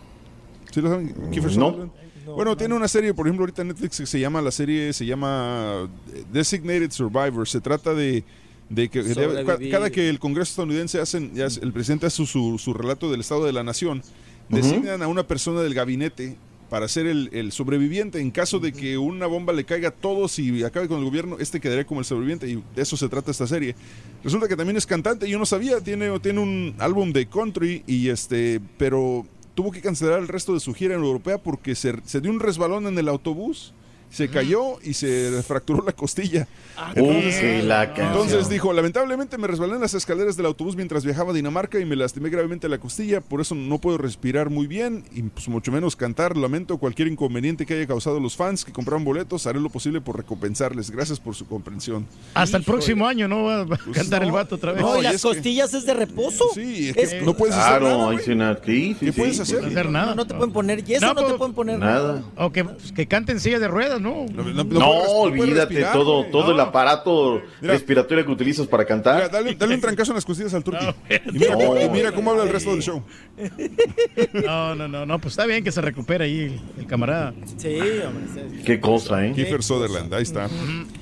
¿Sí 0.72 0.80
lo 0.80 0.90
saben? 0.90 1.14
Kiefer 1.30 1.56
No. 1.56 1.66
Sutherland. 1.70 1.92
bueno, 2.26 2.56
tiene 2.56 2.74
una 2.74 2.88
serie, 2.88 3.14
por 3.14 3.28
ejemplo, 3.28 3.44
ahorita 3.44 3.62
en 3.62 3.68
Netflix 3.68 3.98
que 3.98 4.06
se 4.06 4.18
llama, 4.18 4.42
la 4.42 4.50
serie 4.50 4.92
se 4.92 5.06
llama 5.06 5.88
Designated 6.32 6.90
Survivor. 6.90 7.46
Se 7.46 7.60
trata 7.60 7.94
de, 7.94 8.24
de 8.68 8.88
que 8.88 9.02
de- 9.02 9.44
cada 9.70 9.90
que 9.90 10.08
el 10.08 10.18
Congreso 10.18 10.50
estadounidense 10.50 11.00
hacen, 11.00 11.32
el 11.36 11.72
presidente 11.72 12.06
hace 12.06 12.16
su, 12.16 12.26
su, 12.26 12.58
su 12.58 12.74
relato 12.74 13.10
del 13.10 13.20
estado 13.20 13.44
de 13.44 13.52
la 13.52 13.62
nación, 13.64 14.02
designan 14.48 15.02
a 15.02 15.08
una 15.08 15.26
persona 15.26 15.60
del 15.62 15.74
gabinete 15.74 16.36
para 16.70 16.86
ser 16.86 17.06
el, 17.06 17.30
el 17.32 17.50
sobreviviente. 17.52 18.20
En 18.20 18.30
caso 18.30 18.58
de 18.58 18.72
que 18.72 18.98
una 18.98 19.26
bomba 19.26 19.54
le 19.54 19.64
caiga 19.64 19.88
a 19.88 19.92
todos 19.92 20.38
y 20.38 20.62
acabe 20.64 20.86
con 20.86 20.98
el 20.98 21.04
gobierno, 21.04 21.36
este 21.40 21.60
quedaría 21.60 21.86
como 21.86 22.00
el 22.00 22.06
sobreviviente. 22.06 22.46
Y 22.48 22.62
de 22.76 22.82
eso 22.82 22.94
se 22.96 23.08
trata 23.08 23.30
esta 23.30 23.46
serie. 23.46 23.74
Resulta 24.22 24.48
que 24.48 24.56
también 24.56 24.76
es 24.76 24.84
cantante, 24.86 25.28
yo 25.30 25.38
no 25.38 25.46
sabía, 25.46 25.80
tiene, 25.80 26.18
tiene 26.20 26.40
un 26.40 26.74
álbum 26.78 27.12
de 27.12 27.26
country 27.26 27.82
y 27.86 28.08
este, 28.10 28.60
pero 28.76 29.26
tuvo 29.54 29.70
que 29.72 29.80
cancelar 29.80 30.20
el 30.20 30.28
resto 30.28 30.52
de 30.52 30.60
su 30.60 30.74
gira 30.74 30.94
en 30.94 31.00
europea 31.02 31.38
porque 31.38 31.74
se, 31.74 31.94
se 32.04 32.20
dio 32.20 32.30
un 32.30 32.38
resbalón 32.40 32.86
en 32.86 32.98
el 32.98 33.08
autobús. 33.08 33.72
Se 34.10 34.28
cayó 34.28 34.78
y 34.82 34.94
se 34.94 35.42
fracturó 35.46 35.84
la 35.84 35.92
costilla. 35.92 36.48
La 36.96 37.86
canción. 37.94 38.06
Entonces 38.08 38.48
dijo, 38.48 38.72
lamentablemente 38.72 39.36
me 39.38 39.46
resbalé 39.46 39.74
en 39.74 39.80
las 39.80 39.94
escaleras 39.94 40.36
del 40.36 40.46
autobús 40.46 40.76
mientras 40.76 41.04
viajaba 41.04 41.30
a 41.32 41.34
Dinamarca 41.34 41.78
y 41.78 41.84
me 41.84 41.96
lastimé 41.96 42.30
gravemente 42.30 42.68
la 42.68 42.78
costilla, 42.78 43.20
por 43.20 43.40
eso 43.40 43.54
no 43.54 43.78
puedo 43.78 43.98
respirar 43.98 44.50
muy 44.50 44.66
bien 44.66 45.04
y 45.12 45.22
pues 45.22 45.48
mucho 45.48 45.72
menos 45.72 45.96
cantar. 45.96 46.36
Lamento 46.36 46.78
cualquier 46.78 47.08
inconveniente 47.08 47.66
que 47.66 47.74
haya 47.74 47.86
causado 47.86 48.16
a 48.18 48.20
los 48.20 48.36
fans 48.36 48.64
que 48.64 48.72
compraron 48.72 49.04
boletos, 49.04 49.46
haré 49.46 49.60
lo 49.60 49.68
posible 49.70 50.00
por 50.00 50.16
recompensarles. 50.16 50.90
Gracias 50.90 51.20
por 51.20 51.34
su 51.34 51.46
comprensión. 51.46 52.06
Hasta 52.34 52.56
el 52.56 52.64
próximo 52.64 53.06
año 53.06 53.28
no 53.28 53.44
va 53.44 53.62
a 53.62 53.66
cantar 53.92 54.22
el 54.22 54.32
vato 54.32 54.54
otra 54.56 54.72
vez. 54.72 54.82
No, 54.82 54.96
y 54.96 55.00
y 55.00 55.02
las 55.02 55.14
es 55.16 55.22
que- 55.22 55.28
costillas 55.28 55.74
es 55.74 55.84
de 55.86 55.94
reposo. 55.94 56.44
Sí, 56.54 56.88
es 56.88 56.96
que 56.96 57.02
Es- 57.18 57.22
no 57.24 57.34
puedes 57.34 57.54
hacer 57.54 57.80
Claro, 57.80 57.88
nada. 57.98 58.08
ahí 58.10 58.14
güey. 58.16 58.24
sí, 58.24 58.34
na- 58.34 58.54
sí, 58.54 58.62
sí, 58.64 58.96
¿Qué 59.00 59.12
sí, 59.12 59.18
puedes 59.18 59.36
pues, 59.36 59.48
hacer? 59.50 59.62
No 59.62 59.68
hacer 59.68 59.90
nada. 59.90 60.14
No 60.14 60.26
te 60.26 60.34
pueden 60.34 60.52
poner 60.52 60.84
yeso, 60.84 61.06
No, 61.06 61.14
no, 61.14 61.20
te 61.20 61.26
pero- 61.26 61.38
pueden 61.38 61.54
poner 61.54 61.78
Nada. 61.78 62.22
O 62.36 62.50
que, 62.52 62.64
pues, 62.64 62.92
que 62.92 63.06
canten 63.06 63.38
silla 63.40 63.58
de 63.58 63.68
ruedas, 63.68 63.97
¿no? 64.00 64.26
No, 64.32 64.42
no- 64.42 64.44
no 64.44 64.52
No, 64.52 64.64
puedes- 64.64 64.80
no 64.80 64.88
puedes 64.88 65.40
olvídate 65.42 65.74
respirar, 65.74 65.92
todo, 65.92 66.24
todo 66.26 66.52
el 66.52 66.60
aparato 66.60 67.42
Mira. 67.60 67.74
respiratorio 67.74 68.24
que 68.26 68.32
utilizas 68.32 68.66
para 68.66 68.82
Mira, 68.84 68.88
cantar. 68.88 69.30
dale, 69.30 69.54
dale 69.54 69.74
un 69.74 69.80
trancazo 69.80 70.12
en 70.12 70.16
las 70.16 70.24
costillas 70.24 70.54
al 70.54 70.64
turqui. 70.64 70.84
No, 70.86 70.94
y, 71.08 71.32
mira, 71.32 71.52
no. 71.52 71.58
cómo- 71.58 71.80
y 71.80 71.88
mira 71.90 72.12
cómo 72.12 72.30
habla 72.30 72.42
el 72.44 72.50
resto 72.50 72.70
del 72.72 72.82
show. 72.82 73.02
No, 74.44 74.74
no, 74.74 74.88
no, 74.88 75.06
no, 75.06 75.18
pues 75.20 75.32
está 75.32 75.46
bien 75.46 75.62
que 75.64 75.72
se 75.72 75.80
recupere 75.80 76.24
ahí 76.24 76.38
el, 76.40 76.60
el 76.80 76.86
camarada. 76.86 77.34
Sí, 77.56 77.78
hombre. 77.78 78.24
sí. 78.56 78.62
Qué 78.64 78.80
cosa, 78.80 79.24
¿eh? 79.26 79.32
Kiefer 79.34 79.62
Sutherland, 79.62 80.12
ahí 80.14 80.22
está. 80.22 80.48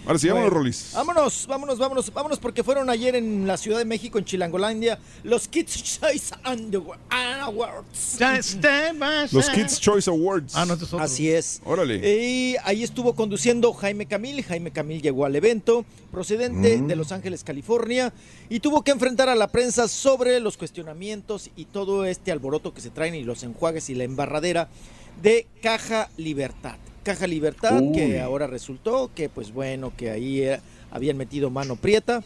Ahora 0.07 0.19
sí, 0.19 0.29
vámonos, 0.29 0.53
Rolis. 0.53 0.93
Vámonos, 0.95 1.47
vámonos, 1.47 1.79
vámonos, 1.79 2.13
vámonos, 2.13 2.39
porque 2.39 2.63
fueron 2.63 2.91
ayer 2.91 3.17
en 3.17 3.47
la 3.47 3.57
Ciudad 3.57 3.79
de 3.79 3.85
México, 3.85 4.19
en 4.19 4.25
Chilangolandia, 4.25 4.99
los 5.25 5.49
Kids 5.49 5.99
Choice 6.01 6.35
Awards. 7.43 8.19
Los 9.33 9.51
Kids 9.51 9.81
Choice 9.81 10.11
Awards. 10.11 10.55
Ah, 10.57 10.65
no, 10.67 10.75
este 10.75 10.85
es 10.85 10.93
otro. 10.93 11.05
Así 11.05 11.31
es. 11.31 11.61
Órale. 11.65 11.97
Y 11.97 12.57
ahí 12.65 12.83
estuvo 12.87 13.15
conduciendo 13.15 13.73
Jaime 13.75 14.07
Camil. 14.07 14.43
Jaime 14.43 14.71
Camil 14.71 15.03
llegó 15.03 15.27
al 15.27 15.37
evento, 15.37 15.85
procedente 16.11 16.81
de 16.81 16.97
Los 16.97 17.13
Ángeles, 17.13 17.45
California, 17.45 18.13
y 18.49 18.61
tuvo 18.61 18.83
que 18.83 18.93
enfrentar 18.93 19.29
a 19.29 19.35
la 19.35 19.49
prensa 19.49 19.89
sobre 19.89 20.41
los 20.41 20.57
cuestionamientos 20.57 21.51
y 21.57 21.67
todo 21.67 22.05
este 22.05 22.33
alboroto 22.33 22.73
que 22.73 22.81
se 22.81 22.91
traen 22.91 23.15
y 23.15 23.25
los 23.25 23.43
enjuagues 23.43 23.91
y 23.91 23.95
la 23.95 24.05
embarradera 24.05 24.69
de 25.21 25.47
Caja 25.61 26.09
Libertad. 26.17 26.77
Caja 27.03 27.27
Libertad, 27.27 27.81
Uy. 27.81 27.93
que 27.93 28.21
ahora 28.21 28.47
resultó 28.47 29.11
que, 29.15 29.29
pues 29.29 29.53
bueno, 29.53 29.93
que 29.97 30.11
ahí 30.11 30.43
eh, 30.43 30.61
habían 30.91 31.17
metido 31.17 31.51
mano 31.51 31.77
prieta 31.77 32.23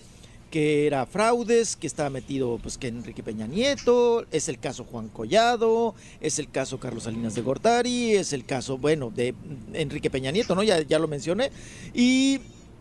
que 0.51 0.87
era 0.87 1.07
fraudes, 1.07 1.77
que 1.77 1.87
estaba 1.87 2.11
metido 2.11 2.59
pues 2.62 2.77
que 2.77 2.89
Enrique 2.89 3.23
Peña 3.23 3.47
Nieto, 3.47 4.27
es 4.33 4.49
el 4.49 4.59
caso 4.59 4.85
Juan 4.85 5.09
Collado, 5.09 5.95
es 6.20 6.39
el 6.39 6.51
caso 6.51 6.81
Carlos 6.81 7.05
Salinas 7.05 7.35
de 7.35 7.43
Gortari, 7.43 8.15
es 8.15 8.33
el 8.33 8.45
caso, 8.45 8.77
bueno, 8.77 9.11
de 9.11 9.35
Enrique 9.73 10.11
Peña 10.11 10.33
Nieto, 10.33 10.55
¿no? 10.55 10.62
Ya, 10.62 10.83
ya 10.83 10.99
lo 10.99 11.09
mencioné. 11.09 11.51
Y 11.95 12.41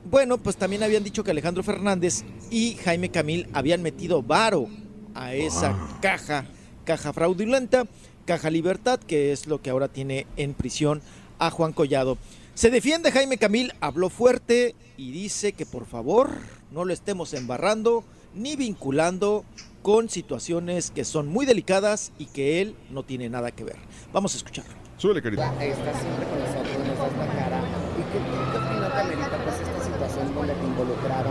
bueno, 0.10 0.38
pues 0.38 0.58
también 0.58 0.84
habían 0.84 1.04
dicho 1.04 1.24
que 1.24 1.32
Alejandro 1.32 1.64
Fernández 1.64 2.24
y 2.50 2.76
Jaime 2.84 3.10
Camil 3.10 3.48
habían 3.54 3.82
metido 3.82 4.24
varo 4.24 4.68
a 5.14 5.36
esa 5.36 5.78
caja, 6.02 6.46
caja 6.86 7.14
fraudulenta, 7.14 7.86
caja 8.26 8.50
libertad, 8.50 9.00
que 9.00 9.32
es 9.32 9.46
lo 9.46 9.62
que 9.62 9.70
ahora 9.70 9.88
tiene 9.88 10.26
en 10.38 10.54
prisión 10.54 11.02
a 11.38 11.52
Juan 11.52 11.74
Collado. 11.74 12.18
Se 12.56 12.72
defiende 12.72 13.12
Jaime 13.12 13.38
Camil, 13.38 13.74
habló 13.80 14.10
fuerte 14.10 14.76
y 14.98 15.12
dice 15.12 15.54
que 15.54 15.66
por 15.66 15.86
favor 15.86 16.30
no 16.72 16.86
lo 16.86 16.94
estemos 16.94 17.34
embarrando 17.34 18.04
ni 18.34 18.56
vinculando 18.56 19.44
con 19.82 20.10
situaciones 20.10 20.92
que 20.92 21.06
son 21.06 21.28
muy 21.28 21.46
delicadas 21.46 22.12
y 22.18 22.26
que 22.28 22.62
él 22.62 22.76
no 22.92 23.04
tiene 23.04 23.30
nada 23.30 23.52
que 23.52 23.64
ver. 23.64 23.78
Vamos 24.14 24.34
a 24.34 24.38
escucharlo. 24.38 24.74
Súbele, 24.98 25.22
carita. 25.22 25.48
Está 25.64 25.94
siempre 25.98 26.26
con 26.28 26.40
nosotros, 26.40 26.88
nos 26.88 26.98
das 26.98 27.18
la 27.18 27.34
cara. 27.34 27.64
¿Y 27.98 28.04
qué, 28.12 28.20
qué 28.52 28.58
opinión 28.58 28.92
te 28.92 29.00
amerita 29.00 29.44
pues 29.44 29.56
esta 29.56 29.84
situación 29.84 30.36
donde 30.36 30.54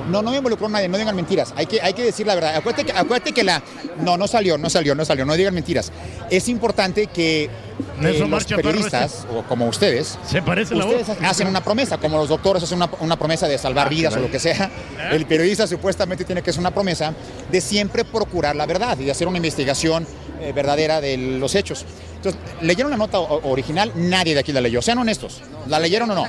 No, 0.09 0.23
no 0.23 0.31
me 0.31 0.37
involucró 0.39 0.69
nadie, 0.69 0.89
no 0.89 0.97
digan 0.99 1.15
mentiras. 1.17 1.53
Hay 1.57 1.67
que, 1.67 1.81
hay 1.81 1.93
que 1.95 2.03
decir 2.03 2.27
la 2.27 2.35
verdad. 2.35 2.57
Acuérdate 2.57 2.85
que, 2.85 2.93
acuérdate 2.93 3.33
que 3.33 3.45
la. 3.45 3.63
No, 4.01 4.17
no 4.17 4.27
salió, 4.29 4.59
no 4.59 4.71
salió, 4.71 4.95
no 4.95 5.05
salió, 5.05 5.25
no 5.25 5.35
digan 5.35 5.55
mentiras. 5.55 5.91
Es 6.31 6.49
importante 6.49 7.07
que 7.09 7.45
eh, 7.45 8.27
los 8.29 8.45
periodistas, 8.45 9.27
o 9.35 9.43
como 9.43 9.67
ustedes, 9.67 10.19
Se 10.27 10.43
parece 10.43 10.75
la 10.75 10.85
ustedes 10.85 11.07
voz. 11.09 11.17
hacen 11.23 11.47
una 11.47 11.63
promesa, 11.63 11.99
como 11.99 12.17
los 12.19 12.29
doctores 12.29 12.63
hacen 12.63 12.77
una, 12.77 12.91
una 13.01 13.17
promesa 13.17 13.49
de 13.49 13.59
salvar 13.59 13.89
vidas 13.89 14.15
o 14.17 14.21
lo 14.21 14.31
que 14.31 14.39
sea. 14.39 14.71
El 15.13 15.27
periodista 15.27 15.67
supuestamente 15.67 16.25
tiene 16.25 16.43
que 16.43 16.51
hacer 16.51 16.61
una 16.61 16.73
promesa 16.73 17.15
de 17.51 17.61
siempre 17.61 18.05
procurar 18.05 18.57
la 18.57 18.67
verdad 18.67 18.99
y 18.99 19.05
de 19.05 19.11
hacer 19.11 19.27
una 19.29 19.37
investigación 19.39 20.07
eh, 20.41 20.53
verdadera 20.53 21.01
de 21.01 21.17
los 21.17 21.55
hechos. 21.55 21.85
Entonces, 22.17 22.41
¿leyeron 22.63 22.91
la 22.91 22.97
nota 22.97 23.21
original? 23.21 23.93
Nadie 23.95 24.35
de 24.35 24.41
aquí 24.41 24.53
la 24.53 24.61
leyó. 24.61 24.83
Sean 24.83 24.99
honestos. 24.99 25.41
¿La 25.69 25.79
leyeron 25.79 26.11
o 26.11 26.15
no? 26.15 26.25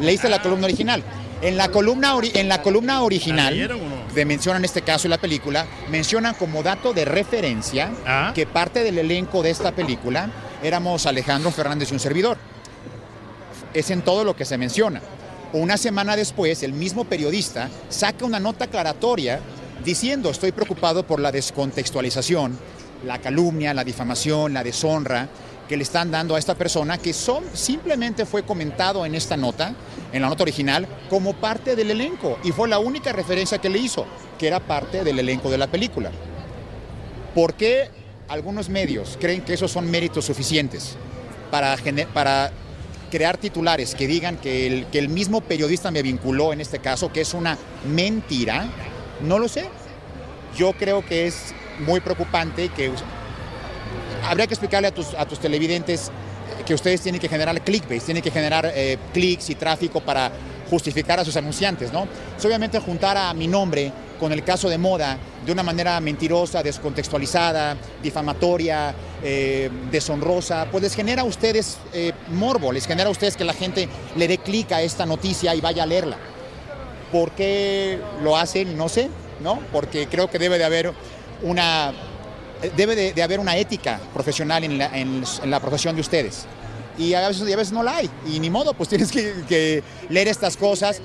Leíste 0.00 0.28
la 0.28 0.40
columna 0.42 0.66
original. 0.66 1.02
En 1.40 1.56
la 1.56 1.68
columna, 1.68 2.14
ori- 2.16 2.32
en 2.34 2.48
la 2.48 2.62
columna 2.62 2.94
¿La 2.94 3.02
original, 3.02 3.68
no? 3.68 4.14
de 4.14 4.24
mencionan 4.24 4.64
este 4.64 4.82
caso 4.82 5.06
y 5.06 5.10
la 5.10 5.18
película, 5.18 5.66
mencionan 5.88 6.34
como 6.34 6.62
dato 6.64 6.92
de 6.92 7.04
referencia 7.04 7.92
Ah. 8.06 8.32
que 8.34 8.44
parte 8.46 8.82
del 8.82 8.98
elenco 8.98 9.42
de 9.42 9.50
esta 9.50 9.70
película 9.72 10.30
éramos 10.62 11.06
Alejandro 11.06 11.50
Fernández 11.52 11.90
y 11.90 11.94
un 11.94 12.00
servidor. 12.00 12.38
Es 13.72 13.90
en 13.90 14.02
todo 14.02 14.24
lo 14.24 14.34
que 14.34 14.44
se 14.44 14.58
menciona. 14.58 15.00
Una 15.52 15.76
semana 15.76 16.16
después, 16.16 16.62
el 16.64 16.72
mismo 16.72 17.04
periodista 17.04 17.68
saca 17.88 18.24
una 18.24 18.40
nota 18.40 18.64
aclaratoria 18.64 19.38
diciendo 19.84 20.30
estoy 20.30 20.50
preocupado 20.50 21.04
por 21.06 21.20
la 21.20 21.30
descontextualización, 21.30 22.58
la 23.06 23.18
calumnia, 23.20 23.72
la 23.74 23.84
difamación, 23.84 24.52
la 24.54 24.64
deshonra 24.64 25.28
que 25.68 25.76
le 25.76 25.82
están 25.82 26.10
dando 26.10 26.34
a 26.34 26.38
esta 26.38 26.54
persona 26.54 26.98
que 26.98 27.12
son, 27.12 27.44
simplemente 27.52 28.24
fue 28.24 28.42
comentado 28.42 29.04
en 29.04 29.14
esta 29.14 29.36
nota, 29.36 29.74
en 30.12 30.22
la 30.22 30.28
nota 30.28 30.42
original, 30.42 30.88
como 31.10 31.34
parte 31.34 31.76
del 31.76 31.90
elenco. 31.90 32.38
Y 32.42 32.52
fue 32.52 32.68
la 32.68 32.78
única 32.78 33.12
referencia 33.12 33.58
que 33.58 33.68
le 33.68 33.78
hizo, 33.78 34.06
que 34.38 34.46
era 34.46 34.60
parte 34.60 35.04
del 35.04 35.18
elenco 35.18 35.50
de 35.50 35.58
la 35.58 35.66
película. 35.66 36.10
¿Por 37.34 37.54
qué 37.54 37.90
algunos 38.28 38.68
medios 38.68 39.18
creen 39.20 39.42
que 39.42 39.54
esos 39.54 39.70
son 39.70 39.90
méritos 39.90 40.24
suficientes 40.24 40.96
para, 41.50 41.76
para 42.14 42.50
crear 43.10 43.36
titulares 43.36 43.94
que 43.94 44.06
digan 44.06 44.38
que 44.38 44.66
el, 44.66 44.86
que 44.86 44.98
el 44.98 45.08
mismo 45.08 45.42
periodista 45.42 45.90
me 45.90 46.02
vinculó 46.02 46.52
en 46.52 46.60
este 46.60 46.78
caso, 46.78 47.12
que 47.12 47.20
es 47.20 47.34
una 47.34 47.58
mentira? 47.86 48.66
No 49.20 49.38
lo 49.38 49.48
sé. 49.48 49.68
Yo 50.56 50.72
creo 50.72 51.04
que 51.04 51.26
es 51.26 51.54
muy 51.78 52.00
preocupante 52.00 52.70
que 52.70 52.90
habría 54.24 54.46
que 54.46 54.54
explicarle 54.54 54.88
a 54.88 54.94
tus, 54.94 55.14
a 55.14 55.26
tus 55.26 55.38
televidentes 55.38 56.10
que 56.66 56.74
ustedes 56.74 57.00
tienen 57.00 57.20
que 57.20 57.28
generar 57.28 57.60
clickbait, 57.62 58.02
tienen 58.02 58.22
que 58.22 58.30
generar 58.30 58.70
eh, 58.74 58.98
clics 59.12 59.50
y 59.50 59.54
tráfico 59.54 60.00
para 60.00 60.30
justificar 60.70 61.18
a 61.18 61.24
sus 61.24 61.36
anunciantes, 61.36 61.92
¿no? 61.92 62.06
Obviamente 62.44 62.78
juntar 62.78 63.16
a 63.16 63.32
mi 63.32 63.46
nombre 63.46 63.90
con 64.20 64.32
el 64.32 64.44
caso 64.44 64.68
de 64.68 64.76
moda 64.76 65.16
de 65.46 65.52
una 65.52 65.62
manera 65.62 65.98
mentirosa, 66.00 66.62
descontextualizada, 66.62 67.76
difamatoria, 68.02 68.94
eh, 69.22 69.70
deshonrosa, 69.90 70.66
pues 70.70 70.82
les 70.82 70.94
genera 70.94 71.22
a 71.22 71.24
ustedes 71.24 71.78
eh, 71.94 72.12
morbo, 72.32 72.72
les 72.72 72.86
genera 72.86 73.08
a 73.08 73.12
ustedes 73.12 73.36
que 73.36 73.44
la 73.44 73.54
gente 73.54 73.88
le 74.16 74.28
dé 74.28 74.38
clic 74.38 74.72
a 74.72 74.82
esta 74.82 75.06
noticia 75.06 75.54
y 75.54 75.60
vaya 75.60 75.84
a 75.84 75.86
leerla. 75.86 76.18
¿Por 77.12 77.30
qué 77.30 77.98
lo 78.22 78.36
hacen? 78.36 78.76
No 78.76 78.90
sé, 78.90 79.08
¿no? 79.40 79.60
Porque 79.72 80.06
creo 80.08 80.28
que 80.28 80.38
debe 80.38 80.58
de 80.58 80.64
haber 80.64 80.92
una, 81.42 81.94
debe 82.76 83.12
de, 83.12 83.22
haber 83.22 83.40
una 83.40 83.56
ética 83.56 84.00
profesional 84.12 84.64
en 84.64 84.78
la, 84.78 84.86
en- 84.96 85.24
la 85.44 85.60
profesión 85.60 85.94
de 85.94 86.00
ustedes. 86.00 86.46
y 86.98 87.14
a 87.14 87.28
veces, 87.28 87.42
a 87.42 87.56
veces 87.56 87.72
no 87.72 87.82
la 87.82 87.96
hay. 87.96 88.10
Y 88.26 88.40
ni 88.40 88.50
modo, 88.50 88.74
pues 88.74 88.88
tienes 88.90 89.10
que, 89.12 89.44
que 89.48 89.82
leer 90.08 90.28
estas 90.28 90.56
cosas. 90.56 91.00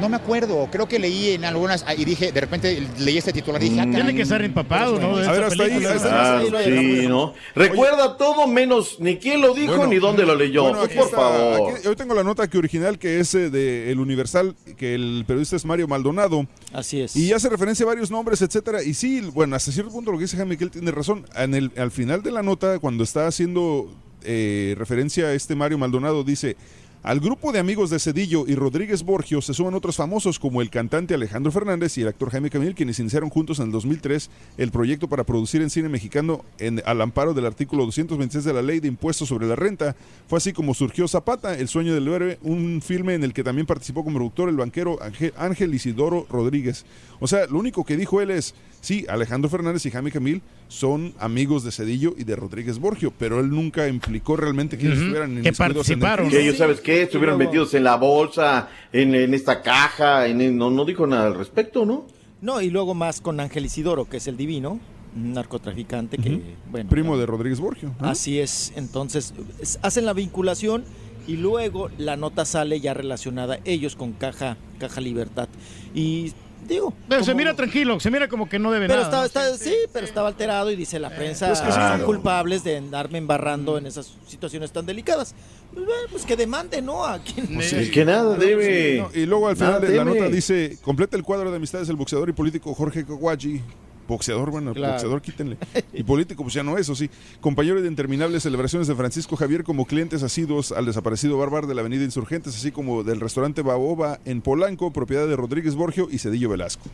No 0.00 0.08
me 0.08 0.16
acuerdo, 0.16 0.68
creo 0.70 0.86
que 0.86 0.98
leí 0.98 1.30
en 1.32 1.44
algunas 1.44 1.84
ah, 1.86 1.94
y 1.94 2.04
dije, 2.04 2.30
de 2.30 2.40
repente 2.40 2.86
leí 2.98 3.18
este 3.18 3.32
titular 3.32 3.60
y 3.62 3.68
dije, 3.68 3.80
ah, 3.80 3.84
Tiene 3.84 3.98
caray. 4.00 4.14
que 4.14 4.22
estar 4.22 4.42
empapado, 4.42 4.98
¿no? 5.00 5.16
De 5.18 5.26
A 5.26 5.32
ver, 5.32 5.44
hasta 5.44 5.62
ahí, 5.64 5.84
hasta 5.84 6.36
Ah, 6.38 6.42
sí, 6.64 7.06
¿no? 7.08 7.34
Recuerda 7.54 8.16
todo 8.16 8.46
menos 8.46 8.96
ni 9.00 9.16
quién 9.18 9.40
lo 9.40 9.54
dijo 9.54 9.72
Bueno, 9.76 9.88
ni 9.88 9.98
dónde 9.98 10.24
lo 10.24 10.34
leyó. 10.36 10.62
bueno, 10.62 10.78
Pues, 10.78 10.90
aquí 10.90 10.98
por 10.98 11.06
está, 11.06 11.16
favor. 11.16 11.72
aquí- 11.78 11.88
hoy 11.88 11.96
tengo 11.96 12.14
la 12.14 12.22
nota 12.22 12.48
que 12.48 12.58
original 12.58 12.98
que 12.98 13.18
es 13.20 13.34
eh, 13.34 13.50
de 13.50 13.90
El 13.90 13.98
Universal, 14.00 14.54
que 14.76 14.94
el 14.94 15.24
periodista 15.26 15.56
es 15.56 15.64
Mario 15.64 15.88
Maldonado. 15.88 16.46
Así 16.72 17.00
es. 17.00 17.16
Y 17.16 17.32
hace 17.32 17.48
referencia 17.48 17.84
a 17.84 17.88
varios 17.88 18.10
nombres, 18.10 18.40
etcétera. 18.40 18.82
Y 18.82 18.94
sí, 18.94 19.20
bueno, 19.34 19.56
hasta 19.56 19.72
cierto 19.72 19.90
punto 19.90 20.12
lo 20.12 20.18
que 20.18 20.24
dice 20.24 20.36
Jaime 20.36 20.50
Miquel 20.50 20.70
tiene 20.70 20.90
razón. 20.92 21.26
En 21.34 21.54
el, 21.54 21.72
al 21.76 21.90
final 21.90 22.22
de 22.22 22.30
la 22.30 22.42
nota, 22.42 22.78
cuando 22.78 23.02
está 23.04 23.26
haciendo 23.26 23.90
eh, 24.24 24.74
referencia 24.78 25.26
a 25.26 25.32
este 25.34 25.54
Mario 25.56 25.78
Maldonado, 25.78 26.22
dice. 26.24 26.56
Al 27.04 27.20
grupo 27.20 27.52
de 27.52 27.60
amigos 27.60 27.90
de 27.90 28.00
Cedillo 28.00 28.44
y 28.48 28.56
Rodríguez 28.56 29.04
Borgio 29.04 29.40
se 29.40 29.54
suman 29.54 29.74
otros 29.74 29.94
famosos 29.94 30.40
como 30.40 30.60
el 30.60 30.68
cantante 30.68 31.14
Alejandro 31.14 31.52
Fernández 31.52 31.96
y 31.96 32.02
el 32.02 32.08
actor 32.08 32.28
Jaime 32.30 32.50
Camil, 32.50 32.74
quienes 32.74 32.98
iniciaron 32.98 33.30
juntos 33.30 33.60
en 33.60 33.66
el 33.66 33.72
2003 33.72 34.28
el 34.56 34.72
proyecto 34.72 35.08
para 35.08 35.22
producir 35.22 35.62
en 35.62 35.70
cine 35.70 35.88
mexicano 35.88 36.44
en, 36.58 36.82
al 36.84 37.00
amparo 37.00 37.34
del 37.34 37.46
artículo 37.46 37.84
226 37.86 38.44
de 38.44 38.52
la 38.52 38.62
Ley 38.62 38.80
de 38.80 38.88
Impuestos 38.88 39.28
sobre 39.28 39.46
la 39.46 39.54
Renta. 39.54 39.94
Fue 40.26 40.38
así 40.38 40.52
como 40.52 40.74
surgió 40.74 41.06
Zapata, 41.06 41.56
El 41.56 41.68
sueño 41.68 41.94
del 41.94 42.08
héroe, 42.08 42.38
un 42.42 42.82
filme 42.82 43.14
en 43.14 43.22
el 43.22 43.32
que 43.32 43.44
también 43.44 43.66
participó 43.66 44.02
como 44.02 44.16
productor 44.16 44.48
el 44.48 44.56
banquero 44.56 45.00
Ángel, 45.00 45.32
Ángel 45.36 45.72
Isidoro 45.72 46.26
Rodríguez. 46.28 46.84
O 47.20 47.28
sea, 47.28 47.46
lo 47.46 47.60
único 47.60 47.84
que 47.84 47.96
dijo 47.96 48.20
él 48.20 48.32
es, 48.32 48.54
sí, 48.80 49.04
Alejandro 49.08 49.48
Fernández 49.50 49.84
y 49.86 49.90
Jaime 49.90 50.10
Camil 50.10 50.42
son 50.68 51.14
amigos 51.18 51.64
de 51.64 51.72
Cedillo 51.72 52.14
y 52.18 52.24
de 52.24 52.36
Rodríguez 52.36 52.78
Borgio, 52.78 53.12
pero 53.18 53.40
él 53.40 53.50
nunca 53.50 53.88
implicó 53.88 54.36
realmente 54.36 54.76
que 54.76 54.86
ellos 54.86 54.98
Ujú, 54.98 55.04
estuvieran 55.06 55.30
que 55.30 55.48
inmiscuidos 55.48 55.88
en 55.88 55.92
el 55.94 55.98
participaron. 56.00 56.28
Que 56.30 56.40
ellos, 56.42 56.56
¿sabes 56.58 56.80
qué? 56.80 57.02
Estuvieron 57.02 57.38
metidos 57.38 57.72
en 57.74 57.84
la 57.84 57.96
bolsa, 57.96 58.68
en, 58.92 59.14
en 59.14 59.34
esta 59.34 59.62
caja, 59.62 60.26
en, 60.26 60.56
no, 60.56 60.70
no 60.70 60.84
dijo 60.84 61.06
nada 61.06 61.26
al 61.26 61.34
respecto, 61.34 61.84
¿no? 61.86 62.06
No, 62.40 62.60
y 62.60 62.70
luego 62.70 62.94
más 62.94 63.20
con 63.20 63.40
Ángel 63.40 63.64
Isidoro, 63.66 64.04
que 64.04 64.18
es 64.18 64.28
el 64.28 64.36
divino, 64.36 64.78
un 65.16 65.32
narcotraficante 65.32 66.18
que, 66.18 66.40
bueno. 66.70 66.88
Primo 66.90 67.16
de 67.18 67.26
Rodríguez 67.26 67.58
Borgio. 67.60 67.94
¿no? 68.00 68.06
Así 68.08 68.38
es, 68.38 68.72
entonces 68.76 69.32
es- 69.60 69.78
hacen 69.82 70.04
la 70.04 70.12
vinculación 70.12 70.84
y 71.26 71.36
luego 71.36 71.88
la 71.98 72.16
nota 72.16 72.44
sale 72.44 72.80
ya 72.80 72.94
relacionada 72.94 73.58
ellos 73.64 73.96
con 73.96 74.12
Caja, 74.12 74.56
Caja 74.78 75.00
Libertad. 75.00 75.48
Y 75.94 76.32
digo... 76.66 76.92
Pero 77.08 77.24
se 77.24 77.34
mira 77.34 77.54
tranquilo, 77.54 78.00
se 78.00 78.10
mira 78.10 78.28
como 78.28 78.48
que 78.48 78.58
no 78.58 78.70
debe 78.72 78.86
Pero 78.86 79.02
nada. 79.02 79.24
estaba, 79.26 79.44
¿no? 79.44 79.54
está- 79.54 79.64
sí, 79.64 79.74
pero 79.92 80.06
estaba 80.06 80.28
alterado 80.28 80.70
y 80.70 80.76
dice 80.76 80.98
la 80.98 81.10
prensa 81.10 81.50
Es 81.52 81.60
que 81.60 81.70
son 81.72 82.00
culpables 82.02 82.64
de 82.64 82.76
andarme 82.78 83.18
embarrando 83.18 83.78
en 83.78 83.86
esas 83.86 84.12
situaciones 84.26 84.72
tan 84.72 84.86
delicadas. 84.86 85.34
Pues, 85.72 85.84
bueno, 85.86 86.02
pues 86.10 86.24
que 86.24 86.36
demande, 86.36 86.80
¿no? 86.82 87.04
A 87.04 87.18
quien- 87.18 87.60
Es 87.60 87.90
que 87.90 88.04
nada 88.04 88.36
debe. 88.36 88.98
No, 88.98 89.10
y 89.14 89.26
luego 89.26 89.48
al 89.48 89.56
final 89.56 89.72
Nada 89.74 89.86
de 89.86 89.96
la 89.96 90.04
nota 90.04 90.28
dice, 90.28 90.78
completa 90.82 91.16
el 91.16 91.22
cuadro 91.22 91.50
de 91.50 91.56
amistades 91.56 91.88
el 91.88 91.96
boxeador 91.96 92.28
y 92.28 92.32
político 92.32 92.74
Jorge 92.74 93.04
Kawaji. 93.04 93.60
Boxeador, 94.08 94.50
bueno, 94.50 94.72
Claro. 94.74 94.94
boxeador 94.94 95.22
quítenle. 95.22 95.56
Y 95.92 96.02
político, 96.02 96.42
pues 96.42 96.54
ya 96.54 96.64
no 96.64 96.76
es, 96.78 96.88
o 96.88 96.96
sí. 96.96 97.08
Compañero 97.40 97.80
de 97.80 97.86
interminables 97.86 98.42
celebraciones 98.42 98.88
de 98.88 98.96
Francisco 98.96 99.36
Javier 99.36 99.62
como 99.62 99.84
clientes 99.86 100.22
asiduos 100.24 100.72
al 100.72 100.86
desaparecido 100.86 101.38
Barbar 101.38 101.66
de 101.66 101.74
la 101.74 101.82
Avenida 101.82 102.02
Insurgentes, 102.02 102.56
así 102.56 102.72
como 102.72 103.04
del 103.04 103.20
restaurante 103.20 103.62
Baoba 103.62 104.18
en 104.24 104.40
Polanco, 104.40 104.92
propiedad 104.92 105.28
de 105.28 105.36
Rodríguez 105.36 105.74
Borgio 105.76 106.08
y 106.10 106.18
Cedillo 106.18 106.48
Velasco. 106.48 106.84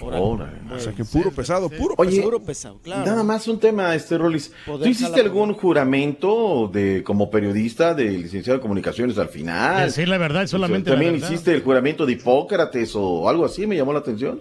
Órale. 0.00 0.58
O 0.74 0.80
sea 0.80 0.92
que 0.92 1.04
puro 1.04 1.30
pesado, 1.30 1.68
puro 1.70 1.94
Oye, 1.96 2.10
pesado. 2.10 2.24
Puro 2.24 2.42
pesado, 2.42 2.78
claro. 2.82 3.06
Nada 3.06 3.22
más 3.22 3.46
un 3.46 3.60
tema, 3.60 3.94
este 3.94 4.18
Rolis. 4.18 4.50
¿Tú 4.66 4.84
hiciste 4.84 5.20
algún 5.20 5.52
juramento 5.54 6.68
de 6.72 7.04
como 7.04 7.30
periodista 7.30 7.94
de 7.94 8.10
licenciado 8.10 8.58
de 8.58 8.62
comunicaciones 8.62 9.16
al 9.18 9.28
final? 9.28 9.86
Decir 9.86 10.08
la 10.08 10.18
verdad, 10.18 10.48
solamente 10.48 10.90
la 10.90 10.96
¿También 10.96 11.12
verdad. 11.14 11.30
hiciste 11.30 11.54
el 11.54 11.62
juramento 11.62 12.04
de 12.04 12.14
Hipócrates 12.14 12.92
o 12.96 13.28
algo 13.28 13.44
así? 13.44 13.64
Me 13.66 13.76
llamó 13.76 13.92
la 13.92 14.00
atención. 14.00 14.40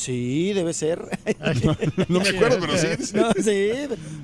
Sí, 0.00 0.54
debe 0.54 0.72
ser. 0.72 0.98
No 2.08 2.20
me 2.20 2.28
acuerdo, 2.30 2.56
pero 2.58 2.74
sí. 2.78 3.12
no, 3.12 3.32
sí. 3.32 3.70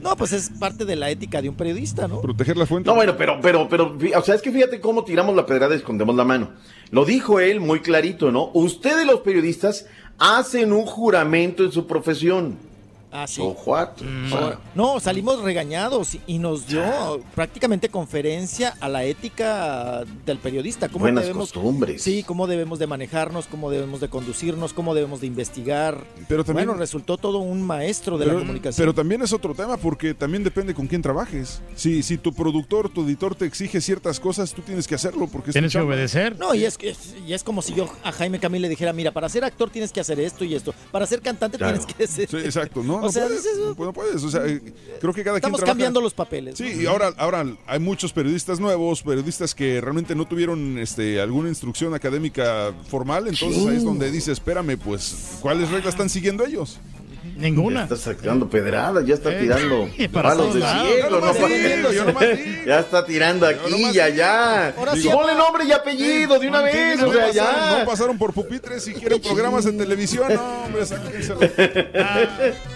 No, 0.01 0.17
pues 0.17 0.33
es 0.33 0.49
parte 0.49 0.87
de 0.87 0.97
la 0.97 1.11
ética 1.11 1.43
de 1.43 1.51
un 1.51 1.55
periodista, 1.55 2.09
¿no? 2.09 2.23
Proteger 2.23 2.57
la 2.57 2.65
fuente. 2.65 2.89
No, 2.89 2.95
bueno, 2.95 3.15
pero, 3.19 3.41
pero, 3.43 3.69
pero, 3.69 3.95
o 4.17 4.23
sea, 4.23 4.37
es 4.37 4.41
que 4.41 4.51
fíjate 4.51 4.81
cómo 4.81 5.05
tiramos 5.05 5.37
la 5.37 5.45
pedrada 5.45 5.75
y 5.75 5.77
escondemos 5.77 6.17
la 6.17 6.25
mano. 6.25 6.53
Lo 6.91 7.05
dijo 7.05 7.41
él 7.41 7.61
muy 7.61 7.81
clarito, 7.81 8.33
¿no? 8.33 8.51
Ustedes 8.55 9.07
los 9.07 9.21
periodistas 9.21 9.87
hacen 10.19 10.73
un 10.73 10.87
juramento 10.87 11.63
en 11.63 11.73
su 11.73 11.87
profesión. 11.87 12.57
Ah, 13.19 13.27
sí. 13.27 13.41
O? 13.41 13.57
O 13.57 13.65
sea, 14.29 14.59
no, 14.75 15.01
salimos 15.01 15.41
regañados 15.43 16.19
y- 16.27 16.37
nos 16.39 16.67
dio 16.67 16.83
prácticamente 17.35 17.89
conferencia 17.89 18.75
a 18.79 18.91
la 18.91 19.05
ética 19.05 20.05
del 20.27 20.37
periodista. 20.39 20.89
¿Cómo 20.89 21.05
Buenas 21.05 21.25
debemos, 21.25 21.51
costumbres. 21.51 22.03
Sí, 22.03 22.23
cómo 22.25 22.47
debemos 22.47 22.79
de 22.79 22.87
manejarnos, 22.87 23.47
cómo 23.47 23.71
debemos 23.71 24.01
de 24.01 24.09
conducirnos, 24.11 24.75
cómo 24.75 24.95
debemos 24.95 25.23
de 25.23 25.29
investigar. 25.29 26.05
Pero 26.29 26.45
también- 26.45 26.67
bueno, 26.69 26.79
resultó 26.79 27.17
todo 27.17 27.39
un 27.39 27.63
maestro 27.63 28.19
de 28.19 28.27
la 28.27 28.33
Pero, 28.33 28.41
comunicación. 28.41 28.83
pero 28.83 28.95
también 28.95 29.23
es 29.23 29.33
otro 29.33 29.55
tema 29.55 29.79
porque 29.79 30.13
también 30.13 30.45
depende 30.45 30.75
con 30.75 30.87
quién 30.87 31.01
trabajes. 31.01 31.63
Si, 31.75 32.03
si 32.03 32.19
tu 32.19 32.35
productor, 32.35 32.91
tu 32.91 33.05
editor 33.07 33.35
te 33.35 33.47
exige 33.47 33.81
ciertas 33.81 34.21
cosas, 34.21 34.53
tú 34.53 34.61
tienes 34.61 34.87
que 34.87 34.95
hacerlo 34.95 35.27
porque 35.27 35.51
es 35.51 35.55
Tienes 35.55 35.73
que 35.73 35.79
obedecer. 35.79 36.39
No, 36.39 36.55
y 36.55 36.65
es 36.67 36.77
que 36.77 36.95
y 37.27 37.33
es 37.33 37.43
como 37.43 37.63
si 37.63 37.75
yo 37.75 37.89
a 38.05 38.13
Jaime 38.13 38.39
Camil 38.39 38.61
le 38.61 38.69
dijera, 38.69 38.93
mira, 38.93 39.11
para 39.11 39.29
ser 39.31 39.43
actor 39.45 39.71
tienes 39.71 39.91
que 39.91 40.01
hacer 40.01 40.21
esto 40.21 40.45
y 40.45 40.55
esto, 40.55 40.75
para 40.93 41.07
ser 41.07 41.23
cantante 41.23 41.57
Claro. 41.57 41.79
tienes 41.79 41.95
que 41.97 42.05
hacer. 42.05 42.29
Sí, 42.29 42.37
exacto, 42.37 42.83
no, 42.83 43.06
O 43.09 43.13
sea, 43.13 43.25
puedes, 43.27 43.43
dices, 43.43 43.59
no, 43.59 43.85
no 43.85 43.93
puedes, 43.93 44.23
o 44.23 44.31
sea, 44.31 44.47
eh, 44.47 44.61
creo 45.01 45.13
que 45.15 45.23
cada 45.25 45.37
Estamos 45.39 45.59
quien 45.59 45.65
trabaja- 45.65 45.67
cambiando 45.67 46.01
los 46.01 46.15
papeles. 46.15 46.57
Sí, 46.59 46.73
¿no? 46.77 46.83
y 46.83 46.87
ahora, 46.87 47.13
ahora 47.17 47.45
hay 47.67 47.79
muchos 47.81 48.13
periodistas 48.13 48.61
nuevos, 48.61 49.03
periodistas 49.03 49.55
que 49.55 49.81
realmente 49.81 50.15
no 50.15 50.27
tuvieron 50.27 50.79
este, 50.79 51.21
alguna 51.21 51.49
instrucción 51.49 51.95
académica 51.95 52.73
formal, 52.89 53.29
entonces 53.29 53.67
ahí 53.67 53.77
es 53.77 53.85
donde 53.85 54.11
dice, 54.11 54.33
espérame, 54.33 54.77
pues, 54.79 55.39
¿cuáles 55.41 55.71
reglas 55.71 55.95
están 55.95 56.09
siguiendo 56.09 56.45
ellos? 56.45 56.79
Ya 57.37 57.43
Ninguna. 57.43 57.83
está 57.83 57.97
sacando 57.97 58.49
pedradas, 58.49 59.05
ya 59.05 59.13
está 59.15 59.31
Eh, 59.33 59.41
tirando 59.43 59.89
para 60.13 60.31
palos 60.31 60.55
de 60.55 60.61
Yo 60.61 62.05
¿no? 62.05 62.19
digo. 62.21 62.65
Ya 62.67 62.79
está 62.81 63.05
tirando 63.05 63.47
aquí 63.47 63.75
y 63.93 64.01
allá. 64.01 64.69
Ahora 64.71 64.95
sí, 64.97 65.07
Ponle 65.13 65.35
nombre 65.35 65.65
y 65.67 65.73
apellido 65.73 66.39
de 66.39 66.49
una 66.49 66.63
vez, 66.63 66.99
no 66.99 67.09
o 67.09 67.13
sea, 67.13 67.27
pasaron, 67.27 67.55
ya. 67.61 67.79
no 67.81 67.85
pasaron 67.85 68.17
por 68.19 68.33
pupitres 68.33 68.89
y 68.89 68.95
quieren 68.95 69.21
programas 69.21 69.67
en 69.67 69.77
televisión, 69.77 70.33
no, 70.33 70.63
hombre, 70.65 70.87
sáquenselo. 70.87 71.41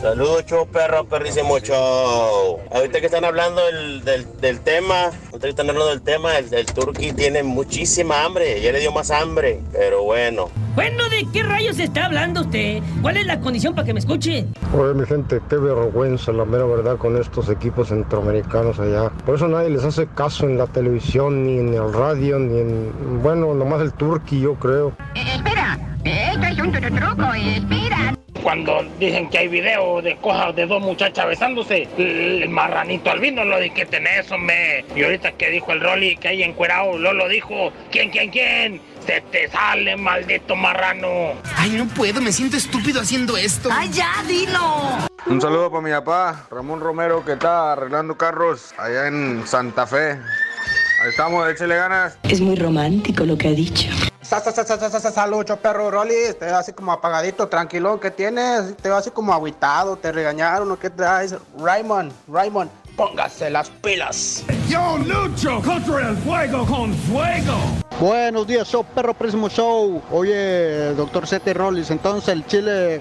Saludos, 0.00 0.46
show 0.46 0.66
perro, 0.66 1.04
perrísimo 1.04 1.58
show. 1.58 2.58
Ahorita 2.72 3.00
que 3.00 3.06
están 3.06 3.22
hablando 3.22 3.60
del, 3.66 4.02
del, 4.02 4.40
del 4.40 4.60
tema, 4.60 4.94
ahorita 5.04 5.40
que 5.40 5.48
están 5.50 5.68
hablando 5.68 5.90
del 5.90 6.00
tema, 6.00 6.38
el, 6.38 6.52
el 6.54 6.64
turqui 6.64 7.12
tiene 7.12 7.42
muchísima 7.42 8.24
hambre, 8.24 8.62
ya 8.62 8.72
le 8.72 8.80
dio 8.80 8.92
más 8.92 9.10
hambre, 9.10 9.60
pero 9.72 10.02
bueno. 10.04 10.48
Bueno, 10.74 11.06
¿de 11.10 11.26
qué 11.30 11.42
rayos 11.42 11.78
está 11.78 12.06
hablando 12.06 12.40
usted? 12.40 12.80
¿Cuál 13.02 13.18
es 13.18 13.26
la 13.26 13.40
condición 13.40 13.74
para 13.74 13.84
que 13.84 13.92
me 13.92 14.00
escuche? 14.00 14.46
Oye, 14.74 14.94
mi 14.94 15.04
gente, 15.04 15.38
qué 15.50 15.56
vergüenza, 15.56 16.32
la 16.32 16.46
mera 16.46 16.64
verdad, 16.64 16.96
con 16.96 17.20
estos 17.20 17.50
equipos 17.50 17.88
centroamericanos 17.88 18.80
allá. 18.80 19.10
Por 19.26 19.34
eso 19.34 19.48
nadie 19.48 19.68
les 19.68 19.84
hace 19.84 20.06
caso 20.06 20.46
en 20.46 20.56
la 20.56 20.66
televisión, 20.66 21.44
ni 21.44 21.58
en 21.58 21.74
el 21.74 21.92
radio, 21.92 22.38
ni 22.38 22.58
en. 22.58 23.22
Bueno, 23.22 23.52
nomás 23.52 23.82
el 23.82 23.92
turqui, 23.92 24.40
yo 24.40 24.54
creo. 24.54 24.94
espera, 25.14 25.78
esto 26.04 26.46
es 26.46 26.58
un 26.58 26.72
truco, 26.72 27.34
espera. 27.34 28.14
Cuando 28.42 28.82
dicen 28.98 29.28
que 29.28 29.38
hay 29.38 29.48
video 29.48 30.00
de 30.02 30.16
cosas 30.16 30.54
de 30.56 30.66
dos 30.66 30.80
muchachas 30.80 31.26
besándose, 31.26 31.88
el 31.98 32.48
marranito 32.48 33.10
albino 33.10 33.44
lo 33.44 33.58
de 33.58 33.70
que 33.70 33.86
tenés, 33.86 34.30
hombre. 34.32 34.84
Y 34.96 35.02
ahorita 35.04 35.32
que 35.32 35.50
dijo 35.50 35.72
el 35.72 35.80
Rolly 35.80 36.16
que 36.16 36.28
hay 36.28 36.42
encuerado, 36.42 36.98
Lolo 36.98 37.28
dijo, 37.28 37.72
¿quién, 37.90 38.10
quién, 38.10 38.30
quién? 38.30 38.80
Se 39.06 39.20
te 39.32 39.48
sale, 39.48 39.96
maldito 39.96 40.56
marrano. 40.56 41.32
Ay, 41.56 41.70
no 41.70 41.86
puedo, 41.86 42.20
me 42.20 42.32
siento 42.32 42.56
estúpido 42.56 43.00
haciendo 43.00 43.36
esto. 43.36 43.68
¡Ay, 43.72 43.90
ya, 43.90 44.10
dilo! 44.26 45.08
Un 45.26 45.40
saludo 45.40 45.70
para 45.70 45.82
mi 45.82 45.90
papá, 45.90 46.46
Ramón 46.50 46.80
Romero, 46.80 47.24
que 47.24 47.32
está 47.32 47.72
arreglando 47.72 48.16
carros 48.16 48.72
allá 48.78 49.06
en 49.06 49.46
Santa 49.46 49.86
Fe. 49.86 50.12
Ahí 50.12 51.08
estamos, 51.10 51.48
échale 51.48 51.76
ganas. 51.76 52.18
Es 52.22 52.40
muy 52.40 52.56
romántico 52.56 53.24
lo 53.24 53.36
que 53.36 53.48
ha 53.48 53.52
dicho. 53.52 53.88
Salud, 54.30 55.44
perro 55.60 55.90
Rolly. 55.90 56.34
Te 56.38 56.44
veo 56.44 56.56
así 56.56 56.72
como 56.72 56.92
apagadito, 56.92 57.48
tranquilo. 57.48 57.98
¿Qué 57.98 58.12
tienes? 58.12 58.76
Te 58.76 58.88
veo 58.88 58.96
así 58.96 59.10
como 59.10 59.32
agüitado, 59.32 59.96
te 59.96 60.12
regañaron 60.12 60.70
o 60.70 60.78
qué 60.78 60.88
traes. 60.88 61.34
Raymond, 61.58 62.12
Raymond, 62.28 62.70
póngase 62.96 63.50
las 63.50 63.68
pilas. 63.70 64.44
Yo 64.68 64.98
lucho 64.98 65.60
contra 65.60 66.10
el 66.10 66.16
fuego 66.18 66.64
con 66.64 66.94
fuego. 66.94 67.54
Buenos 67.98 68.46
días, 68.46 68.68
show 68.68 68.84
perro 68.94 69.14
próximo 69.14 69.48
show. 69.48 70.00
Oye, 70.12 70.94
doctor 70.94 71.26
Sete 71.26 71.52
Rollis, 71.52 71.90
entonces 71.90 72.28
el 72.28 72.46
chile 72.46 73.00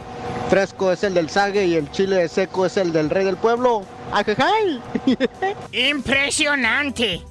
fresco 0.49 0.91
es 0.91 1.03
el 1.03 1.13
del 1.13 1.29
Sague 1.29 1.63
y 1.63 1.75
el 1.75 1.91
chile 1.91 2.27
seco 2.27 2.65
es 2.65 2.75
el 2.75 2.91
del 2.91 3.07
rey 3.07 3.23
del 3.23 3.37
pueblo. 3.37 3.83
¡Ajajay! 4.11 4.81
Impresionante. 5.71 7.21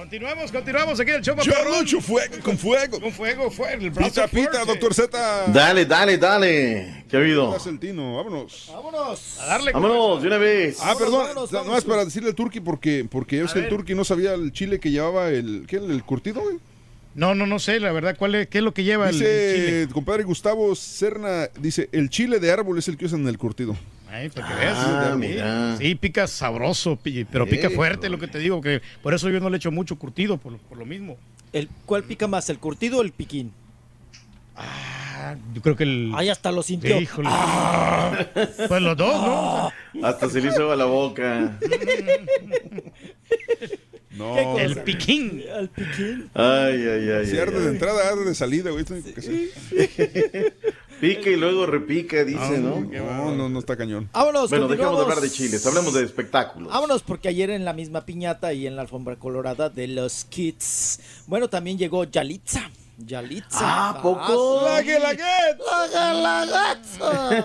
Continuamos, 0.00 0.50
continuamos 0.50 0.98
aquí 0.98 1.10
en 1.10 1.16
el 1.16 1.22
show 1.22 1.36
Yo 1.42 1.52
perrón. 1.52 1.78
mucho 1.80 2.00
fuego, 2.00 2.34
con 2.42 2.56
fuego. 2.56 2.98
Con 3.02 3.12
fuego, 3.12 3.50
fuego. 3.50 3.82
El 3.84 3.92
Pita, 3.92 4.00
brazo 4.00 4.22
pita, 4.30 4.50
fuerte. 4.50 4.58
doctor 4.66 4.94
Z. 4.94 5.46
Dale, 5.52 5.84
dale, 5.84 6.16
dale. 6.16 7.04
¿Qué 7.06 7.18
ha 7.18 7.20
habido? 7.20 7.54
El 7.66 7.78
tino, 7.78 8.16
vámonos. 8.16 8.70
Vámonos. 8.72 9.38
A 9.40 9.44
darle 9.46 9.72
Vámonos, 9.72 10.22
de 10.22 10.28
una 10.28 10.38
vez. 10.38 10.78
Ah, 10.80 10.94
perdón, 10.98 11.24
vámonos, 11.26 11.52
nada 11.52 11.64
más 11.66 11.84
para 11.84 12.06
decirle 12.06 12.30
al 12.30 12.34
Turqui 12.34 12.60
porque, 12.60 13.06
porque 13.10 13.42
es 13.42 13.52
que 13.52 13.58
el. 13.58 13.68
Turqui 13.68 13.94
no 13.94 14.04
sabía 14.04 14.32
el 14.32 14.52
chile 14.52 14.80
que 14.80 14.90
llevaba 14.90 15.28
el, 15.28 15.66
¿qué, 15.68 15.76
el 15.76 16.02
curtido, 16.02 16.40
güey. 16.40 16.56
No, 17.14 17.34
no, 17.34 17.44
no 17.44 17.58
sé, 17.58 17.78
la 17.78 17.92
verdad, 17.92 18.16
¿cuál 18.18 18.36
es, 18.36 18.48
¿qué 18.48 18.58
es 18.58 18.64
lo 18.64 18.72
que 18.72 18.84
lleva 18.84 19.10
el 19.10 19.18
Dice, 19.18 19.52
chile? 19.54 19.88
compadre 19.92 20.22
Gustavo 20.22 20.74
Serna, 20.76 21.50
dice, 21.60 21.90
el 21.92 22.08
chile 22.08 22.38
de 22.40 22.50
árbol 22.50 22.78
es 22.78 22.88
el 22.88 22.96
que 22.96 23.04
usan 23.04 23.20
en 23.20 23.28
el 23.28 23.36
curtido. 23.36 23.76
Ah, 24.12 25.12
Sí, 25.12 25.18
mira. 25.18 25.76
Sí, 25.76 25.94
pica 25.94 26.26
sabroso, 26.26 26.98
pero 27.30 27.46
pica 27.46 27.68
Eso. 27.68 27.76
fuerte, 27.76 28.08
lo 28.08 28.18
que 28.18 28.26
te 28.26 28.38
digo, 28.38 28.60
que 28.60 28.82
por 29.02 29.14
eso 29.14 29.28
yo 29.30 29.38
no 29.40 29.48
le 29.50 29.58
echo 29.58 29.70
mucho 29.70 29.96
curtido, 29.96 30.36
por, 30.36 30.52
lo- 30.52 30.58
por 30.58 30.78
lo 30.78 30.84
mismo. 30.84 31.16
El, 31.52 31.68
¿Cuál 31.86 32.02
pica 32.04 32.26
más, 32.26 32.50
el 32.50 32.58
curtido 32.58 32.98
o 32.98 33.02
el 33.02 33.12
piquín? 33.12 33.52
Ah, 34.56 35.36
yo 35.54 35.62
creo 35.62 35.76
que 35.76 35.84
el... 35.84 36.12
Ay, 36.14 36.28
hasta 36.28 36.50
lo 36.52 36.62
sintió. 36.62 37.00
Híjole. 37.00 37.28
Pues 38.68 38.82
los 38.82 38.96
dos, 38.96 39.14
¿no? 39.22 39.70
Hasta 40.06 40.28
se 40.28 40.40
le 40.40 40.48
hizo 40.48 40.62
agua 40.62 40.76
la 40.76 40.84
boca. 40.86 41.58
No. 44.10 44.58
El 44.58 44.76
piquín. 44.82 45.42
El 45.56 45.68
piquín. 45.68 46.28
Ay, 46.34 46.84
ay, 46.84 47.10
ay. 47.10 47.26
si 47.26 47.38
arde 47.38 47.60
de 47.60 47.70
entrada, 47.70 48.08
arde 48.10 48.24
de 48.24 48.34
salida, 48.34 48.70
güey. 48.70 48.84
ser. 48.84 50.52
Pica 51.00 51.30
y 51.30 51.36
luego 51.36 51.66
repica, 51.66 52.24
dice, 52.24 52.58
¿no? 52.58 52.80
No, 52.80 53.34
no, 53.34 53.48
no 53.48 53.58
está 53.58 53.76
cañón. 53.76 54.10
Vámonos, 54.12 54.50
Bueno, 54.50 54.68
dejamos 54.68 54.96
de 54.98 55.02
hablar 55.02 55.20
de 55.20 55.30
chiles, 55.30 55.64
hablemos 55.66 55.94
de 55.94 56.04
espectáculos. 56.04 56.68
Vámonos, 56.68 57.02
porque 57.02 57.28
ayer 57.28 57.50
en 57.50 57.64
la 57.64 57.72
misma 57.72 58.04
piñata 58.04 58.52
y 58.52 58.66
en 58.66 58.76
la 58.76 58.82
alfombra 58.82 59.16
colorada 59.16 59.70
de 59.70 59.88
los 59.88 60.24
Kids, 60.26 61.00
bueno, 61.26 61.48
también 61.48 61.78
llegó 61.78 62.04
Yalitza. 62.04 62.70
Yalitza. 63.06 63.58
Ah, 63.62 63.90
¿a 63.90 64.02
poco? 64.02 64.60
Ah, 64.60 64.64
¡La 64.74 64.78
sí. 64.80 64.86
que 64.86 64.98
la 64.98 65.16
que! 65.16 65.22
¡La 65.70 65.86
Galagazo! 65.88 67.44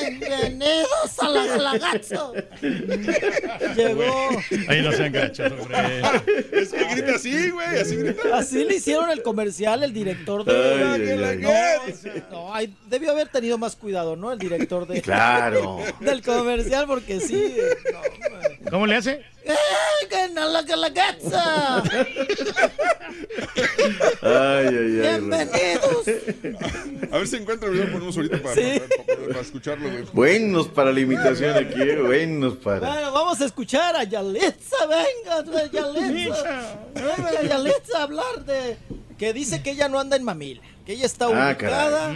¡Bienvenidos 0.00 1.18
a 1.18 1.28
la 1.28 1.46
Galagazo! 1.46 2.34
Llegó. 3.76 4.28
Ahí 4.68 4.82
no 4.82 4.92
sean 4.92 5.12
gachos, 5.12 5.52
hombre. 5.52 6.00
Es 6.52 6.72
que 6.72 6.84
grita 6.84 7.14
así, 7.16 7.50
güey, 7.50 7.66
así 7.80 7.96
grita. 7.96 8.36
Así 8.36 8.64
le 8.64 8.76
hicieron 8.76 9.10
el 9.10 9.22
comercial 9.22 9.82
el 9.82 9.92
director 9.92 10.44
de. 10.44 10.54
Ay, 10.54 11.16
La 11.16 11.30
que- 11.36 12.22
No, 12.30 12.54
ay, 12.54 12.74
debió 12.88 13.10
haber 13.10 13.28
tenido 13.28 13.58
más 13.58 13.76
cuidado, 13.76 14.16
¿no? 14.16 14.32
El 14.32 14.38
director 14.38 14.86
de. 14.86 15.02
Claro. 15.02 15.78
Del 16.00 16.22
comercial, 16.22 16.86
porque 16.86 17.20
sí. 17.20 17.56
no, 17.92 17.98
hombre. 17.98 18.55
¿Cómo 18.70 18.86
le 18.86 18.96
hace? 18.96 19.22
¡Eh, 19.44 19.54
que 20.10 20.28
no 20.34 20.48
la 20.48 20.62
Galagazo! 20.62 21.30
Ay, 24.22 24.66
ay, 24.66 24.66
ay. 24.76 24.90
¡Bienvenidos! 25.00 26.08
A 27.12 27.18
ver 27.18 27.28
si 27.28 27.36
encuentra 27.36 27.68
el 27.68 27.74
video, 27.74 27.92
ponemos 27.92 28.16
ahorita 28.16 28.42
para, 28.42 28.54
Sí. 28.54 28.80
para- 28.80 29.04
para- 29.16 29.28
para 29.28 29.40
escucharlo, 29.40 29.90
güey. 29.90 30.04
Buenos 30.12 30.68
para 30.68 30.92
la 30.92 31.00
imitación 31.00 31.56
aquí, 31.56 31.80
eh, 31.80 31.96
buenos 32.02 32.56
para. 32.56 32.80
Bueno, 32.92 33.12
vamos 33.12 33.40
a 33.40 33.44
escuchar 33.44 33.94
a 33.96 34.04
Yalitza, 34.04 34.76
venga, 34.86 35.68
Yalitza. 35.72 36.78
Venga, 36.94 37.42
Yalitza 37.42 37.98
a 37.98 38.02
hablar 38.02 38.44
de 38.44 38.76
que 39.18 39.32
dice 39.32 39.62
que 39.62 39.70
ella 39.70 39.88
no 39.88 40.00
anda 40.00 40.16
en 40.16 40.24
mamila, 40.24 40.60
que 40.84 40.94
ella 40.94 41.06
está 41.06 41.26
Ah, 41.26 41.50
ubicada, 41.50 42.14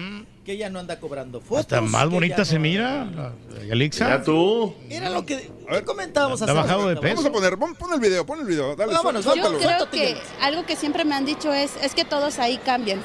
que 0.50 0.54
ella 0.56 0.68
no 0.68 0.80
anda 0.80 0.98
cobrando 0.98 1.40
fotos. 1.40 1.60
Hasta 1.60 1.80
más 1.80 2.08
bonita 2.10 2.44
se 2.44 2.56
no- 2.56 2.60
mira, 2.62 3.04
la- 3.04 3.32
Yalixa. 3.68 4.08
Ya 4.08 4.22
tú. 4.24 4.74
Mira 4.88 5.08
lo 5.08 5.24
que 5.24 5.48
¿qué 5.70 5.84
comentábamos 5.84 6.42
¿Ha 6.42 6.52
bajado 6.52 6.88
de 6.88 6.96
peso? 6.96 7.22
Vamos 7.22 7.26
a 7.26 7.32
poner, 7.32 7.56
pon, 7.56 7.74
pon 7.76 7.92
el 7.94 8.00
video, 8.00 8.26
pon 8.26 8.40
el 8.40 8.46
video. 8.46 8.74
Dale, 8.74 8.92
Vámonos, 8.92 9.24
Yo 9.24 9.30
suéltalo. 9.32 9.58
creo 9.58 9.90
que 9.90 10.16
algo 10.40 10.66
que 10.66 10.74
siempre 10.74 11.04
me 11.04 11.14
han 11.14 11.24
dicho 11.24 11.52
es, 11.52 11.70
es 11.82 11.94
que 11.94 12.04
todos 12.04 12.40
ahí 12.40 12.58
cambian. 12.58 13.00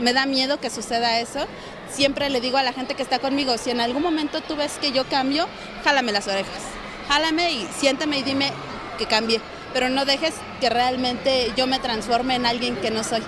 Me 0.00 0.12
da 0.12 0.26
miedo 0.26 0.58
que 0.60 0.68
suceda 0.70 1.20
eso. 1.20 1.46
Siempre 1.88 2.30
le 2.30 2.40
digo 2.40 2.56
a 2.58 2.64
la 2.64 2.72
gente 2.72 2.94
que 2.96 3.02
está 3.04 3.20
conmigo, 3.20 3.56
si 3.58 3.70
en 3.70 3.80
algún 3.80 4.02
momento 4.02 4.40
tú 4.40 4.56
ves 4.56 4.72
que 4.80 4.90
yo 4.90 5.04
cambio, 5.04 5.46
jálame 5.84 6.10
las 6.10 6.26
orejas. 6.26 6.62
Jálame 7.08 7.52
y 7.52 7.68
siénteme 7.78 8.18
y 8.18 8.22
dime 8.24 8.52
que 8.98 9.06
cambie. 9.06 9.40
Pero 9.72 9.88
no 9.88 10.04
dejes 10.04 10.34
que 10.60 10.68
realmente 10.68 11.52
yo 11.56 11.68
me 11.68 11.78
transforme 11.78 12.34
en 12.34 12.44
alguien 12.44 12.74
que 12.76 12.90
no 12.90 13.04
soy. 13.04 13.22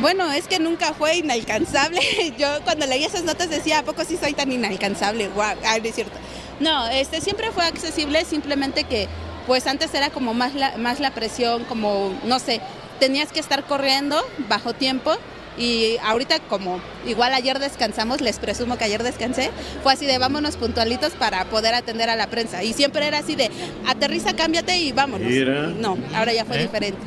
Bueno, 0.00 0.30
es 0.32 0.48
que 0.48 0.58
nunca 0.58 0.94
fue 0.94 1.16
inalcanzable. 1.16 2.00
Yo 2.38 2.48
cuando 2.64 2.86
leí 2.86 3.04
esas 3.04 3.24
notas 3.24 3.50
decía, 3.50 3.80
¿a 3.80 3.82
poco 3.82 4.04
sí 4.04 4.16
soy 4.16 4.32
tan 4.32 4.50
inalcanzable? 4.50 5.28
Guau, 5.28 5.56
ah, 5.64 5.78
no 5.78 5.84
es 5.84 5.94
cierto. 5.94 6.16
No, 6.60 6.88
este 6.88 7.20
siempre 7.20 7.50
fue 7.50 7.64
accesible, 7.64 8.24
simplemente 8.24 8.84
que 8.84 9.08
pues 9.46 9.66
antes 9.66 9.92
era 9.94 10.10
como 10.10 10.34
más 10.34 10.54
la, 10.54 10.76
más 10.76 11.00
la 11.00 11.10
presión, 11.12 11.64
como, 11.64 12.14
no 12.24 12.38
sé, 12.38 12.60
tenías 13.00 13.32
que 13.32 13.40
estar 13.40 13.64
corriendo 13.64 14.24
bajo 14.48 14.72
tiempo 14.72 15.16
y 15.58 15.96
ahorita 16.02 16.38
como 16.40 16.80
igual 17.06 17.34
ayer 17.34 17.58
descansamos, 17.58 18.20
les 18.20 18.38
presumo 18.38 18.78
que 18.78 18.84
ayer 18.84 19.02
descansé, 19.02 19.50
fue 19.82 19.92
así 19.92 20.06
de 20.06 20.18
vámonos 20.18 20.56
puntualitos 20.56 21.12
para 21.12 21.44
poder 21.46 21.74
atender 21.74 22.08
a 22.08 22.16
la 22.16 22.28
prensa. 22.28 22.62
Y 22.62 22.72
siempre 22.72 23.06
era 23.06 23.18
así 23.18 23.34
de 23.34 23.50
aterriza, 23.86 24.34
cámbiate 24.34 24.76
y 24.78 24.92
vámonos. 24.92 25.28
Mira. 25.28 25.66
No, 25.68 25.98
ahora 26.14 26.32
ya 26.32 26.44
fue 26.44 26.58
¿Eh? 26.58 26.62
diferente. 26.62 27.00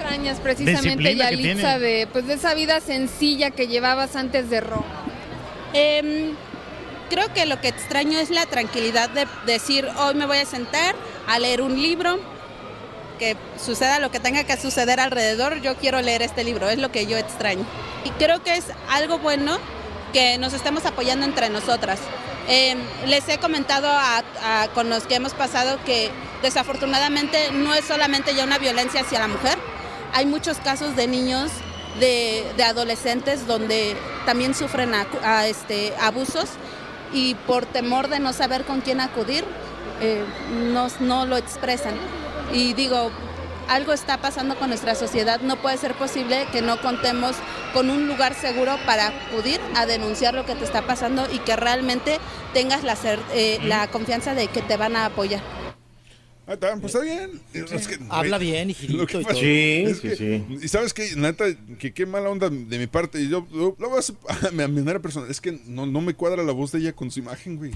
Extrañas 0.00 0.40
precisamente, 0.40 1.16
Yalitza, 1.16 1.78
de, 1.78 2.08
pues, 2.12 2.26
de 2.26 2.34
esa 2.34 2.54
vida 2.54 2.80
sencilla 2.80 3.50
que 3.50 3.68
llevabas 3.68 4.16
antes 4.16 4.50
de 4.50 4.60
Roma? 4.60 4.84
Em, 5.72 6.34
creo 7.08 7.32
que 7.32 7.46
lo 7.46 7.60
que 7.60 7.68
extraño 7.68 8.18
es 8.18 8.30
la 8.30 8.46
tranquilidad 8.46 9.10
de 9.10 9.26
decir, 9.46 9.86
hoy 9.98 10.14
me 10.14 10.26
voy 10.26 10.38
a 10.38 10.46
sentar 10.46 10.94
a 11.26 11.38
leer 11.38 11.62
un 11.62 11.80
libro, 11.80 12.18
que 13.18 13.36
suceda 13.62 13.98
lo 13.98 14.10
que 14.10 14.18
tenga 14.18 14.44
que 14.44 14.56
suceder 14.56 14.98
alrededor, 14.98 15.60
yo 15.60 15.76
quiero 15.76 16.00
leer 16.00 16.22
este 16.22 16.42
libro, 16.42 16.70
es 16.70 16.78
lo 16.78 16.90
que 16.90 17.06
yo 17.06 17.18
extraño. 17.18 17.66
Y 18.04 18.10
creo 18.12 18.42
que 18.42 18.54
es 18.56 18.64
algo 18.88 19.18
bueno 19.18 19.58
que 20.14 20.38
nos 20.38 20.54
estemos 20.54 20.86
apoyando 20.86 21.26
entre 21.26 21.50
nosotras. 21.50 22.00
Em, 22.48 22.78
les 23.06 23.28
he 23.28 23.36
comentado 23.38 23.88
a- 23.88 24.22
a- 24.42 24.68
con 24.68 24.88
los 24.88 25.04
que 25.04 25.16
hemos 25.16 25.34
pasado 25.34 25.78
que 25.84 26.10
desafortunadamente 26.42 27.50
no 27.52 27.74
es 27.74 27.84
solamente 27.84 28.34
ya 28.34 28.44
una 28.44 28.56
violencia 28.58 29.02
hacia 29.02 29.18
la 29.20 29.28
mujer, 29.28 29.58
hay 30.12 30.26
muchos 30.26 30.58
casos 30.58 30.96
de 30.96 31.06
niños, 31.06 31.50
de, 31.98 32.44
de 32.56 32.64
adolescentes 32.64 33.46
donde 33.46 33.96
también 34.26 34.54
sufren 34.54 34.92
a, 34.94 35.46
este, 35.46 35.92
abusos 36.00 36.50
y 37.12 37.34
por 37.34 37.66
temor 37.66 38.08
de 38.08 38.20
no 38.20 38.32
saber 38.32 38.64
con 38.64 38.80
quién 38.80 39.00
acudir, 39.00 39.44
eh, 40.00 40.24
no, 40.72 40.88
no 41.00 41.26
lo 41.26 41.36
expresan. 41.36 41.94
Y 42.52 42.74
digo, 42.74 43.10
algo 43.68 43.92
está 43.92 44.18
pasando 44.18 44.56
con 44.56 44.68
nuestra 44.68 44.94
sociedad, 44.94 45.40
no 45.40 45.56
puede 45.56 45.76
ser 45.76 45.94
posible 45.94 46.46
que 46.52 46.62
no 46.62 46.80
contemos 46.80 47.36
con 47.72 47.90
un 47.90 48.08
lugar 48.08 48.34
seguro 48.34 48.76
para 48.84 49.08
acudir 49.08 49.60
a 49.76 49.86
denunciar 49.86 50.34
lo 50.34 50.44
que 50.44 50.54
te 50.54 50.64
está 50.64 50.82
pasando 50.82 51.26
y 51.32 51.38
que 51.38 51.56
realmente 51.56 52.18
tengas 52.52 52.82
la, 52.82 52.96
eh, 53.32 53.60
la 53.64 53.88
confianza 53.88 54.34
de 54.34 54.48
que 54.48 54.62
te 54.62 54.76
van 54.76 54.96
a 54.96 55.06
apoyar. 55.06 55.59
Ah, 56.50 56.54
está, 56.54 56.74
pues 56.78 56.92
está 56.92 57.04
bien. 57.04 57.40
Es 57.54 57.86
que, 57.86 57.96
Habla 58.08 58.38
güey, 58.38 58.50
bien, 58.50 58.70
hijito, 58.70 59.06
que 59.06 59.18
y 59.20 59.22
todo. 59.24 59.34
Sí, 59.34 59.84
es 59.86 59.98
sí, 59.98 60.08
que- 60.08 60.16
sí. 60.16 60.44
Y 60.62 60.66
sabes 60.66 60.92
que, 60.92 61.14
neta, 61.14 61.44
que 61.78 61.92
qué 61.92 62.06
mala 62.06 62.28
onda 62.28 62.50
de 62.50 62.76
mi 62.76 62.88
parte. 62.88 63.20
Y 63.22 63.28
yo, 63.28 63.46
yo 63.52 63.76
lo 63.78 63.88
voy 63.88 63.96
a 63.96 64.00
hacer 64.00 64.16
a 64.48 64.50
mi 64.50 64.80
manera 64.80 64.98
personal. 64.98 65.30
Es 65.30 65.40
que 65.40 65.60
no, 65.66 65.86
no 65.86 66.00
me 66.00 66.12
cuadra 66.14 66.42
la 66.42 66.50
voz 66.50 66.72
de 66.72 66.80
ella 66.80 66.92
con 66.92 67.08
su 67.12 67.20
imagen, 67.20 67.56
güey. 67.56 67.70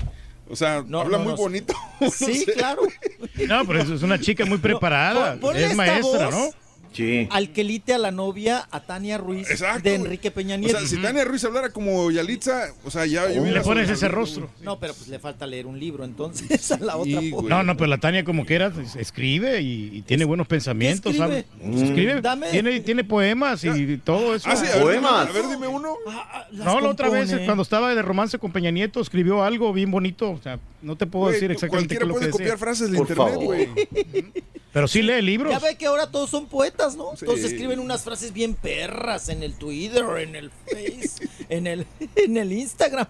O 0.48 0.56
sea, 0.56 0.84
No, 0.88 1.00
habla 1.02 1.18
no, 1.18 1.22
muy 1.24 1.32
no. 1.34 1.36
bonito. 1.38 1.72
Sí, 2.12 2.26
No 2.26 2.34
sé. 2.34 2.52
claro. 2.54 2.82
No, 3.48 3.64
pero 3.64 3.80
eso 3.82 3.94
es 3.94 4.02
una 4.02 4.18
chica 4.20 4.44
muy 4.44 4.58
preparada. 4.58 5.34
es 5.54 5.62
esta 5.62 5.74
maestra, 5.76 6.26
voz. 6.26 6.34
¿no? 6.34 6.63
Sí. 6.94 7.28
Al 7.30 7.50
que 7.50 7.64
lite 7.64 7.92
a 7.92 7.98
la 7.98 8.10
novia, 8.10 8.66
a 8.70 8.80
Tania 8.80 9.18
Ruiz, 9.18 9.50
Exacto, 9.50 9.82
de. 9.82 9.96
Enrique 9.96 10.30
Peña 10.30 10.54
O 10.54 10.58
Nieto. 10.58 10.78
sea, 10.78 10.88
si 10.88 10.96
Tania 11.02 11.24
Ruiz 11.24 11.44
hablara 11.44 11.70
como 11.70 12.10
Yalitza, 12.10 12.68
o 12.84 12.90
sea, 12.90 13.04
ya 13.04 13.26
yo 13.28 13.34
Le 13.34 13.40
hubiera 13.40 13.62
pones 13.62 13.90
ese 13.90 14.08
rostro. 14.08 14.48
No, 14.62 14.78
pero 14.78 14.94
pues 14.94 15.08
le 15.08 15.18
falta 15.18 15.46
leer 15.46 15.66
un 15.66 15.78
libro, 15.78 16.04
entonces 16.04 16.70
a 16.72 16.78
la 16.78 16.96
otra 16.96 17.20
Sí. 17.20 17.34
No, 17.48 17.62
no, 17.62 17.76
pero 17.76 17.88
la 17.88 17.98
Tania 17.98 18.24
como 18.24 18.46
que 18.46 18.54
era, 18.54 18.70
pues, 18.70 18.96
escribe 18.96 19.60
y, 19.60 19.90
y 19.92 20.02
tiene 20.02 20.24
buenos 20.24 20.46
pensamientos. 20.46 21.12
¿Qué 21.12 21.18
¿sabe? 21.18 21.38
escribe? 21.40 21.68
Pues, 21.70 21.82
escribe, 21.82 22.20
Dame. 22.20 22.50
tiene, 22.50 22.80
tiene 22.80 23.04
poemas 23.04 23.64
y 23.64 23.96
todo 23.98 24.34
eso. 24.34 24.48
Ah, 24.48 24.56
sí, 24.56 24.66
a 24.66 24.74
ver, 24.76 24.82
Poemas. 24.82 25.28
a 25.28 25.32
ver, 25.32 25.48
dime 25.48 25.66
uno. 25.66 25.96
Ah, 26.08 26.28
ah, 26.32 26.46
No, 26.52 26.80
la 26.80 26.90
otra 26.90 27.08
vez 27.08 27.34
cuando 27.44 27.62
estaba 27.62 27.94
de 27.94 28.02
romance 28.02 28.38
con 28.38 28.52
Peña 28.52 28.70
Nieto 28.70 29.00
escribió 29.00 29.42
algo 29.42 29.72
bien 29.72 29.90
bonito, 29.90 30.30
o 30.30 30.38
sea, 30.40 30.58
no 30.84 30.96
te 30.96 31.06
puedo 31.06 31.30
decir 31.32 31.50
exactamente 31.50 31.96
qué 31.96 32.02
es 32.02 32.08
lo 32.08 32.14
que 32.14 32.20
puede 32.20 32.30
copiar 32.30 32.58
frases 32.58 32.90
de 32.90 32.98
Por 32.98 33.08
internet, 33.08 33.34
favor. 33.34 33.44
güey. 33.44 33.68
Pero 34.74 34.88
sí 34.88 35.02
lee 35.02 35.22
libros. 35.22 35.52
Ya 35.52 35.60
ve 35.60 35.76
que 35.76 35.86
ahora 35.86 36.10
todos 36.10 36.30
son 36.30 36.46
poetas, 36.48 36.96
¿no? 36.96 37.14
Sí. 37.16 37.24
Todos 37.24 37.38
escriben 37.40 37.78
unas 37.78 38.02
frases 38.02 38.32
bien 38.32 38.54
perras 38.54 39.28
en 39.28 39.44
el 39.44 39.54
Twitter, 39.54 40.04
en 40.18 40.34
el 40.34 40.50
Face, 40.50 41.28
en 41.48 41.68
el, 41.68 41.86
en 42.16 42.36
el 42.36 42.50
Instagram. 42.52 43.06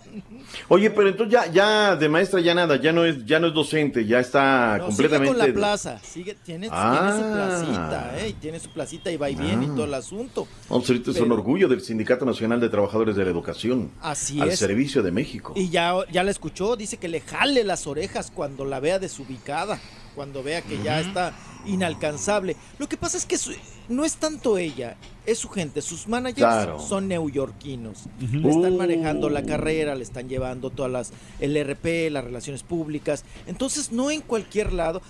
Oye, 0.68 0.90
pero 0.90 1.08
entonces 1.08 1.32
ya, 1.32 1.50
ya 1.50 1.96
de 1.96 2.06
maestra 2.10 2.40
ya 2.40 2.52
nada, 2.54 2.78
ya 2.78 2.92
no 2.92 3.06
es, 3.06 3.24
ya 3.24 3.40
no 3.40 3.46
es 3.46 3.54
docente, 3.54 4.04
ya 4.04 4.20
está 4.20 4.76
No, 4.76 4.86
completamente. 4.88 5.32
sigue 5.32 5.38
con 5.40 5.48
la 5.48 5.54
plaza, 5.54 6.00
sigue, 6.00 6.34
tiene, 6.44 6.68
Ah. 6.70 7.14
tiene 7.16 7.18
su 7.18 7.32
placita, 7.72 8.18
¿eh? 8.20 8.28
Y 8.28 8.32
tiene 8.34 8.60
su 8.60 8.68
placita 8.70 9.10
y 9.10 9.16
va 9.16 9.30
y 9.30 9.34
viene 9.34 9.64
y 9.64 9.68
todo 9.68 9.84
el 9.86 9.94
asunto. 9.94 10.46
Vamos, 10.68 10.86
ahorita 10.86 11.12
es 11.12 11.16
un 11.16 11.22
Pero- 11.24 11.34
orgullo 11.36 11.66
del 11.68 11.80
Sindicato 11.80 12.26
Nacional 12.26 12.60
de 12.60 12.68
Trabajadores 12.68 13.16
de 13.16 13.24
la 13.24 13.30
Educación. 13.30 13.90
Así 14.02 14.38
al 14.38 14.50
es. 14.50 14.58
servicio 14.58 15.02
de 15.02 15.10
México. 15.12 15.54
Y 15.56 15.70
ya, 15.70 15.94
ya 16.12 16.22
la 16.24 16.30
escuchó, 16.30 16.76
dice 16.76 16.98
que 16.98 17.08
le 17.08 17.20
jale 17.22 17.63
las 17.64 17.86
orejas 17.86 18.30
cuando 18.32 18.64
la 18.64 18.80
vea 18.80 18.98
desubicada, 18.98 19.80
cuando 20.14 20.42
vea 20.42 20.62
que 20.62 20.82
ya 20.82 21.00
está 21.00 21.34
inalcanzable. 21.66 22.56
Lo 22.78 22.88
que 22.88 22.96
pasa 22.96 23.16
es 23.16 23.26
que 23.26 23.36
su- 23.38 23.52
no 23.88 24.04
es 24.04 24.16
tanto 24.16 24.58
ella, 24.58 24.96
es 25.26 25.38
su 25.38 25.48
gente, 25.48 25.82
sus 25.82 26.06
managers 26.08 26.38
Claro. 26.38 26.78
son 26.80 27.08
neoyorquinos. 27.08 28.04
Le 28.20 28.48
están 28.50 28.72
Uh. 28.74 28.78
manejando 28.78 29.28
la 29.28 29.42
carrera, 29.44 29.94
le 29.94 30.02
están 30.04 30.28
llevando 30.28 30.70
todas 30.70 30.90
las, 30.92 31.12
el 31.40 31.56
RP, 31.56 32.10
las 32.10 32.24
relaciones 32.24 32.62
públicas. 32.62 33.24
Entonces, 33.46 33.92
no 33.92 34.10
en 34.10 34.20
cualquier 34.20 34.72
lado. 34.72 35.02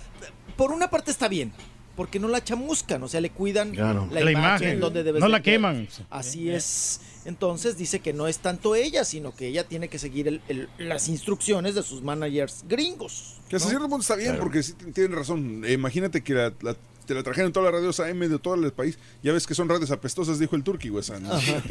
Por 0.57 0.71
una 0.71 0.89
parte 0.89 1.11
está 1.11 1.27
bien. 1.27 1.51
Porque 1.95 2.19
no 2.19 2.27
la 2.27 2.43
chamuscan, 2.43 3.01
o 3.03 3.07
sea, 3.07 3.21
le 3.21 3.29
cuidan 3.29 3.71
Claro. 3.71 4.07
la, 4.11 4.19
La 4.21 4.31
imagen, 4.31 4.67
imagen. 4.67 4.79
donde 4.81 5.03
debe 5.03 5.19
No 5.19 5.25
ser 5.27 5.31
la 5.31 5.41
que- 5.41 5.51
queman. 5.51 5.87
Así 6.09 6.49
es. 6.49 6.99
Entonces 7.23 7.77
dice 7.77 8.01
que 8.01 8.13
no 8.13 8.27
es 8.27 8.37
tanto 8.39 8.75
ella, 8.75 9.03
sino 9.03 9.33
que 9.35 9.47
ella 9.47 9.63
tiene 9.67 9.87
que 9.87 9.97
seguir 9.97 10.27
el- 10.27 10.41
el- 10.47 10.69
las 10.77 11.07
instrucciones 11.07 11.73
de 11.73 11.81
sus 11.83 12.03
managers 12.03 12.63
gringos. 12.67 13.37
Que 13.49 13.55
hasta 13.55 13.67
¿no? 13.67 13.69
cierto 13.71 13.87
punto 13.89 14.01
está 14.01 14.15
bien, 14.15 14.37
porque 14.39 14.61
sí 14.61 14.73
tienen 14.93 15.13
razón. 15.15 15.63
Eh, 15.65 15.73
imagínate 15.73 16.21
que 16.21 16.33
la, 16.33 16.53
la- 16.61 16.75
te 17.05 17.13
la 17.13 17.23
trajeron 17.23 17.51
todas 17.53 17.71
las 17.71 17.79
radios 17.79 17.99
AM 17.99 18.19
de 18.29 18.39
todo 18.39 18.55
el 18.55 18.71
país. 18.73 18.97
Ya 19.23 19.31
ves 19.33 19.45
que 19.47 19.53
son 19.55 19.69
radios 19.69 19.91
apestosas, 19.91 20.39
dijo 20.39 20.55
el 20.55 20.63
turqui, 20.63 20.89
güey. 20.89 21.03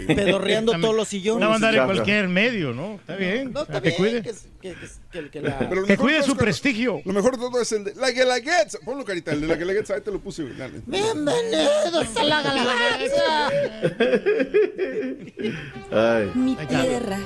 Pedorreando 0.07 0.79
todos 0.81 0.95
los 0.95 1.09
sillones. 1.09 1.41
No 1.41 1.47
va 1.49 1.53
a 1.53 1.57
andar 1.57 1.75
en 1.75 1.85
cualquier 1.85 2.29
medio, 2.29 2.73
¿no? 2.73 2.95
Está 2.95 3.17
bien. 3.17 3.53
No, 3.53 3.63
está 3.63 3.81
que 3.83 3.89
bien, 3.91 3.97
cuide. 3.99 4.23
que, 4.23 4.33
que- 4.61 4.75
que- 5.13 5.31
que 5.31 5.41
la- 5.43 5.59
Pero 5.59 5.81
lo 5.83 5.87
Que 5.87 5.93
mejor 5.95 6.07
cuide 6.07 6.23
su 6.23 6.37
prestigio. 6.37 7.01
Lo 7.05 7.13
mejor 7.13 7.33
de 7.33 7.39
todo 7.39 7.61
es 7.61 7.71
el 7.73 7.85
de 7.85 7.95
la 7.95 8.11
Guelaguetza. 8.11 8.79
Ponlo, 8.85 9.05
carita, 9.05 9.33
el 9.33 9.41
de 9.43 9.47
la 9.49 9.57
Guelaguetza. 9.57 9.95
Ahí 9.95 10.01
te 10.01 10.11
lo 10.11 10.21
puse, 10.21 10.43
güey. 10.43 10.57
dale. 10.57 10.81
Bienvenidos 10.87 12.17
a 12.17 12.25
la. 12.25 12.43
Ay. 15.91 16.31
Mi 16.35 16.57
tierra. 16.57 17.19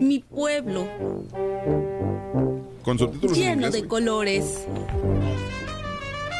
Mi 0.00 0.18
pueblo, 0.20 0.86
Con 2.82 2.98
subtítulos 2.98 3.36
en 3.36 3.42
lleno 3.42 3.52
inglés, 3.54 3.72
de 3.72 3.78
güey. 3.80 3.88
colores. 3.88 4.66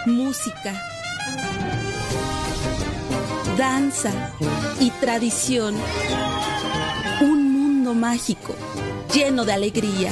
Música. 0.06 0.80
Danza 3.56 4.32
y 4.80 4.90
tradición. 4.90 5.74
Un 7.20 7.52
mundo 7.52 7.94
mágico, 7.94 8.54
lleno 9.14 9.44
de 9.44 9.52
alegría. 9.52 10.10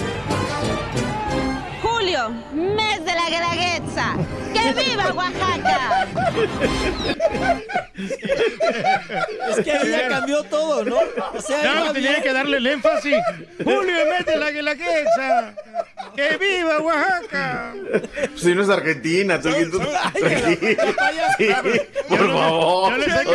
Julio, 2.00 2.30
mes 2.54 3.04
de 3.04 3.12
la 3.14 3.28
Guelaguetza. 3.28 4.14
¡Que 4.54 4.72
viva 4.72 5.12
Oaxaca! 5.12 6.06
Es 9.50 9.60
que 9.64 9.70
ahí 9.72 9.90
ya 9.90 10.08
cambió 10.08 10.42
todo, 10.44 10.82
¿no? 10.84 10.96
O 11.34 11.40
sea, 11.42 11.62
Ya 11.62 11.82
iba 11.84 11.92
tenía 11.92 12.10
bien. 12.12 12.22
que 12.22 12.32
darle 12.32 12.56
el 12.56 12.66
énfasis. 12.68 13.16
Julio, 13.62 13.96
mete 14.16 14.36
la 14.38 14.50
guelaguetza. 14.50 15.52
¡Que 16.16 16.38
viva 16.38 16.80
Oaxaca! 16.80 17.74
Si 18.34 18.54
no 18.54 18.62
es 18.62 18.70
Argentina, 18.70 19.38
tú 19.40 19.50
tú- 19.70 19.80
tranquilo. 19.80 20.82
Sí, 21.38 21.48
por 22.08 22.18
favor. 22.32 22.92
yo 22.92 22.96
le 22.96 23.06
estoy 23.06 23.26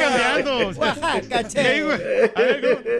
cambiando. 0.00 0.68
Oaxaca, 0.80 1.20
¿Qué 1.28 1.44
che. 1.48 1.84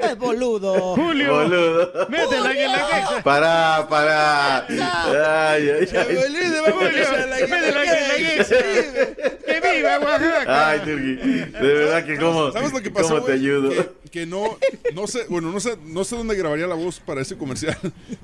Es 0.03 0.19
boludo. 0.19 0.95
Julio, 0.97 1.35
Boludo. 1.35 2.07
mete 2.09 2.41
la 2.41 2.53
guelaguetza. 2.53 3.23
Para, 3.25 3.70
para. 3.89 4.67
Ay, 4.67 5.71
ay, 5.71 5.71
ay. 5.71 5.87
Julio, 5.87 7.47
mete 7.49 7.73
la 7.73 7.85
guelaguetza. 7.85 8.57
¡Que 9.47 9.61
viva 9.61 9.99
Oaxaca! 9.99 10.69
Ay, 10.71 10.79
Turki. 10.81 11.17
De 11.17 11.75
verdad 11.75 12.05
que 12.05 12.17
cómo, 12.19 12.53
¿Sabes 12.53 12.73
lo 12.73 12.81
que 12.81 12.91
pasó, 12.91 13.09
cómo 13.09 13.23
te 13.23 13.33
ayudo. 13.33 13.71
Que, 13.71 13.91
que 14.11 14.27
no, 14.27 14.45
no 14.95 15.07
sé, 15.07 15.25
bueno, 15.29 15.51
no 15.53 15.61
sé, 15.61 15.77
no 15.87 16.05
sé 16.05 16.17
dónde 16.17 16.35
grabaría 16.37 16.67
la 16.67 16.75
voz 16.75 17.01
para 17.01 17.21
ese 17.23 17.37
comercial, 17.37 17.77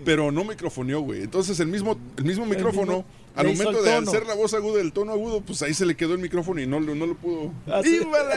pero 0.04 0.32
no 0.32 0.44
microfoneó, 0.44 1.00
güey. 1.00 1.22
Entonces 1.22 1.58
el 1.60 1.68
mismo, 1.68 1.98
el 2.18 2.24
mismo 2.24 2.44
micrófono, 2.46 3.04
al 3.36 3.48
momento 3.48 3.82
de 3.82 3.92
hacer 3.92 4.26
la 4.26 4.34
voz 4.34 4.54
aguda, 4.54 4.80
el 4.80 4.92
tono 4.92 5.12
agudo, 5.12 5.42
pues 5.42 5.60
ahí 5.62 5.74
se 5.74 5.84
le 5.84 5.94
quedó 5.94 6.14
el 6.14 6.18
micrófono 6.20 6.60
y 6.60 6.66
no, 6.66 6.80
lo- 6.80 6.94
no 6.94 7.06
lo 7.06 7.14
pudo. 7.16 7.52
Así. 7.70 7.98
¡Viva 7.98 8.22
la 8.22 8.36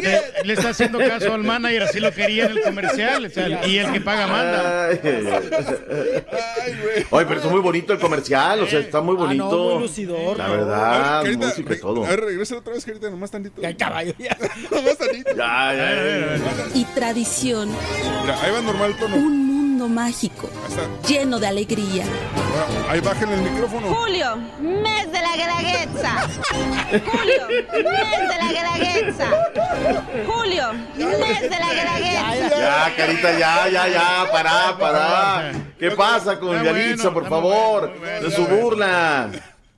Le, 0.00 0.22
le 0.44 0.52
está 0.54 0.70
haciendo 0.70 0.98
caso 0.98 1.34
al 1.34 1.44
manager, 1.44 1.82
así 1.82 2.00
lo 2.00 2.10
quería 2.12 2.46
en 2.46 2.52
el 2.52 2.62
comercial. 2.62 3.26
o 3.26 3.30
sea, 3.30 3.66
y 3.66 3.76
el 3.78 3.92
que 3.92 4.00
paga 4.00 4.26
manda. 4.26 4.88
Ay, 4.88 5.00
Ay, 5.04 6.74
güey. 6.82 7.06
Oye, 7.10 7.26
pero 7.26 7.36
está 7.36 7.48
muy 7.50 7.60
bonito 7.60 7.92
el 7.92 7.98
comercial, 7.98 8.60
o 8.62 8.66
sea, 8.66 8.80
está 8.80 9.00
muy 9.00 9.14
Ah, 9.16 9.18
bonito. 9.26 9.44
no, 9.50 9.74
muy 9.74 9.82
lucidor. 9.82 10.36
La 10.38 10.48
verdad, 10.48 11.22
Carita, 11.22 11.46
música 11.46 11.74
y 11.74 11.78
todo. 11.80 12.04
A 12.04 12.08
ver, 12.08 12.20
regresa 12.20 12.56
otra 12.56 12.72
vez, 12.72 12.84
Carita, 12.84 13.10
nomás 13.10 13.30
tantito. 13.30 13.60
Ya, 13.60 13.76
caballo, 13.76 14.14
ya. 14.18 14.36
nomás 14.70 14.96
tantito. 14.96 15.30
Ya, 15.36 15.74
ya, 15.74 15.94
ya, 15.94 16.36
ya. 16.36 16.79
Y 16.80 16.84
tradición. 16.94 17.68
Mira, 18.22 18.40
ahí 18.42 18.50
va 18.52 18.62
normal 18.62 18.92
el 18.92 18.96
tono. 18.96 19.14
Un 19.16 19.46
mundo 19.46 19.86
mágico, 19.86 20.48
lleno 21.06 21.38
de 21.38 21.46
alegría. 21.46 22.04
Ahora, 22.06 22.90
ahí 22.90 23.00
bajen 23.00 23.28
el 23.28 23.42
micrófono. 23.42 23.94
Julio, 23.94 24.36
mes 24.60 25.12
de 25.12 25.20
la 25.20 25.36
Guelaguetza. 25.36 26.12
Julio, 27.12 27.48
mes 27.50 28.28
de 28.30 28.38
la 28.38 28.48
Guelaguetza. 28.50 29.26
Julio, 30.26 30.72
mes 30.96 31.40
de 31.42 31.50
la 31.50 31.68
Guelaguetza. 31.74 32.58
Ya, 32.58 32.96
carita, 32.96 33.38
ya, 33.38 33.68
ya, 33.68 33.88
ya, 33.88 34.32
pará, 34.32 34.78
pará. 34.78 35.52
¿Qué 35.78 35.90
pasa 35.90 36.38
con 36.38 36.64
Yalitza, 36.64 37.10
por 37.12 37.28
favor? 37.28 37.92
De 38.22 38.30
su 38.30 38.46
burla. 38.46 39.28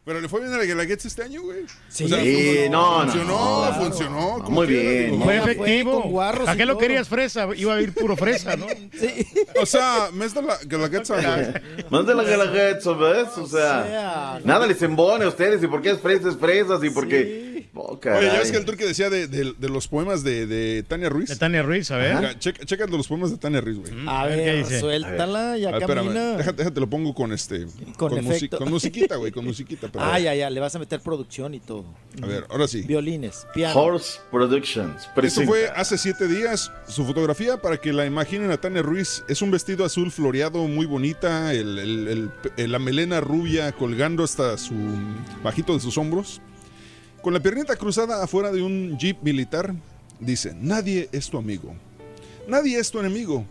Pero 0.04 0.20
le 0.20 0.28
fue 0.28 0.40
bien 0.40 0.52
a 0.52 0.58
la 0.58 0.64
Guelaguetza 0.64 1.06
este 1.06 1.22
año, 1.22 1.42
güey. 1.42 1.60
Sí. 1.88 2.08
Sí, 2.08 2.68
no, 2.68 3.04
no, 3.04 3.12
funcionó, 3.12 3.66
no. 3.66 3.74
funcionó. 3.74 4.36
Ah, 4.40 4.44
como 4.44 4.60
muy 4.60 4.66
quiera, 4.66 4.82
bien. 4.82 5.10
digo. 5.12 5.24
Fue 5.24 5.40
fue, 5.40 5.52
efectivo. 5.52 6.02
guarros 6.02 6.48
¿A 6.48 6.56
qué 6.56 6.66
lo 6.66 6.76
querías 6.76 7.08
fresa? 7.08 7.46
Iba 7.54 7.74
a 7.74 7.80
ir 7.80 7.94
puro 7.94 8.16
fresa, 8.16 8.56
¿no? 8.56 8.66
Sí. 8.92 9.26
O 9.60 9.64
sea, 9.64 10.08
mes 10.12 10.34
de 10.34 10.42
la 10.42 10.58
Guelaguetza, 10.58 11.14
güey. 11.14 11.86
Más 11.90 12.06
de 12.06 12.14
la 12.16 12.24
Guelaguetza, 12.24 12.92
¿ves? 12.94 13.28
O 13.38 13.46
sea, 13.46 13.84
sea, 13.84 14.40
nada 14.44 14.66
les 14.66 14.82
embone 14.82 15.24
a 15.24 15.28
ustedes. 15.28 15.62
¿Y 15.62 15.68
por 15.68 15.80
qué 15.80 15.92
es 15.92 16.00
fresas, 16.00 16.36
fresas? 16.36 16.82
¿Y 16.82 16.90
por 16.90 17.06
qué? 17.06 17.51
Oh, 17.74 17.98
Oye, 18.04 18.26
ya 18.26 18.38
ves 18.38 18.50
que 18.50 18.58
el 18.58 18.66
turque 18.66 18.84
decía 18.84 19.08
de, 19.08 19.26
de- 19.28 19.54
de 19.58 19.68
los 19.70 19.88
poemas 19.88 20.22
de, 20.22 20.46
de 20.46 20.82
Tania 20.82 21.08
Ruiz. 21.08 21.30
De 21.30 21.36
Tania 21.36 21.62
Ruiz, 21.62 21.90
a 21.90 21.96
ver. 21.96 22.16
Mira, 22.16 22.38
checa, 22.38 22.66
checa 22.66 22.86
los 22.86 23.08
poemas 23.08 23.30
de 23.30 23.38
Tania 23.38 23.62
Ruiz, 23.62 23.78
güey. 23.78 23.92
A 24.06 24.20
A 24.20 24.26
ver, 24.26 24.44
¿qué 24.44 24.56
dice? 24.58 24.80
suéltala, 24.80 25.56
ya 25.56 25.78
camina. 25.80 26.36
déjate, 26.36 26.58
déjate, 26.58 26.80
lo 26.80 26.90
pongo 26.90 27.14
con 27.14 27.32
este. 27.32 27.66
Con 27.96 28.12
musi- 28.12 28.30
efecto. 28.36 28.58
con 28.58 28.68
musiquita, 28.68 29.16
güey, 29.16 29.32
con 29.32 29.46
musiquita. 29.46 29.88
pero- 29.90 30.04
Ah, 30.12 30.18
ya, 30.20 30.34
ya, 30.34 30.50
le 30.50 30.60
vas 30.60 30.74
a 30.76 30.78
meter 30.78 31.00
producción 31.00 31.54
y 31.54 31.60
todo. 31.60 31.86
A 32.22 32.26
ver, 32.26 32.44
ahora 32.50 32.68
sí. 32.68 32.82
Violines, 32.82 33.46
piano. 33.54 33.80
Horse 33.80 34.20
Productions. 34.30 34.96
Esto 35.04 35.10
presenta. 35.14 35.48
fue 35.48 35.68
hace 35.74 35.96
siete 35.96 36.28
días. 36.28 36.70
Su 36.88 37.06
fotografía, 37.06 37.62
para 37.62 37.78
que 37.78 37.94
la 37.94 38.04
imaginen 38.04 38.50
a 38.50 38.58
Tania 38.58 38.82
Ruiz, 38.82 39.24
es 39.28 39.40
un 39.40 39.50
vestido 39.50 39.86
azul 39.86 40.10
floreado, 40.12 40.68
muy 40.68 40.84
bonita, 40.84 41.54
el- 41.54 41.78
el- 41.78 42.08
el- 42.08 42.30
el- 42.58 42.70
la 42.72 42.78
melena 42.78 43.22
rubia 43.22 43.72
colgando 43.72 44.24
hasta 44.24 44.58
su 44.58 44.74
bajito 45.42 45.72
de 45.72 45.80
sus 45.80 45.96
hombros. 45.96 46.42
Con 47.22 47.32
la 47.32 47.40
piernita 47.40 47.76
cruzada 47.76 48.20
afuera 48.24 48.50
de 48.50 48.62
un 48.62 48.98
jeep 48.98 49.22
militar, 49.22 49.72
dice, 50.18 50.56
nadie 50.60 51.08
es 51.12 51.30
tu 51.30 51.38
amigo. 51.38 51.72
Nadie 52.48 52.80
es 52.80 52.90
tu 52.90 52.98
enemigo. 52.98 53.46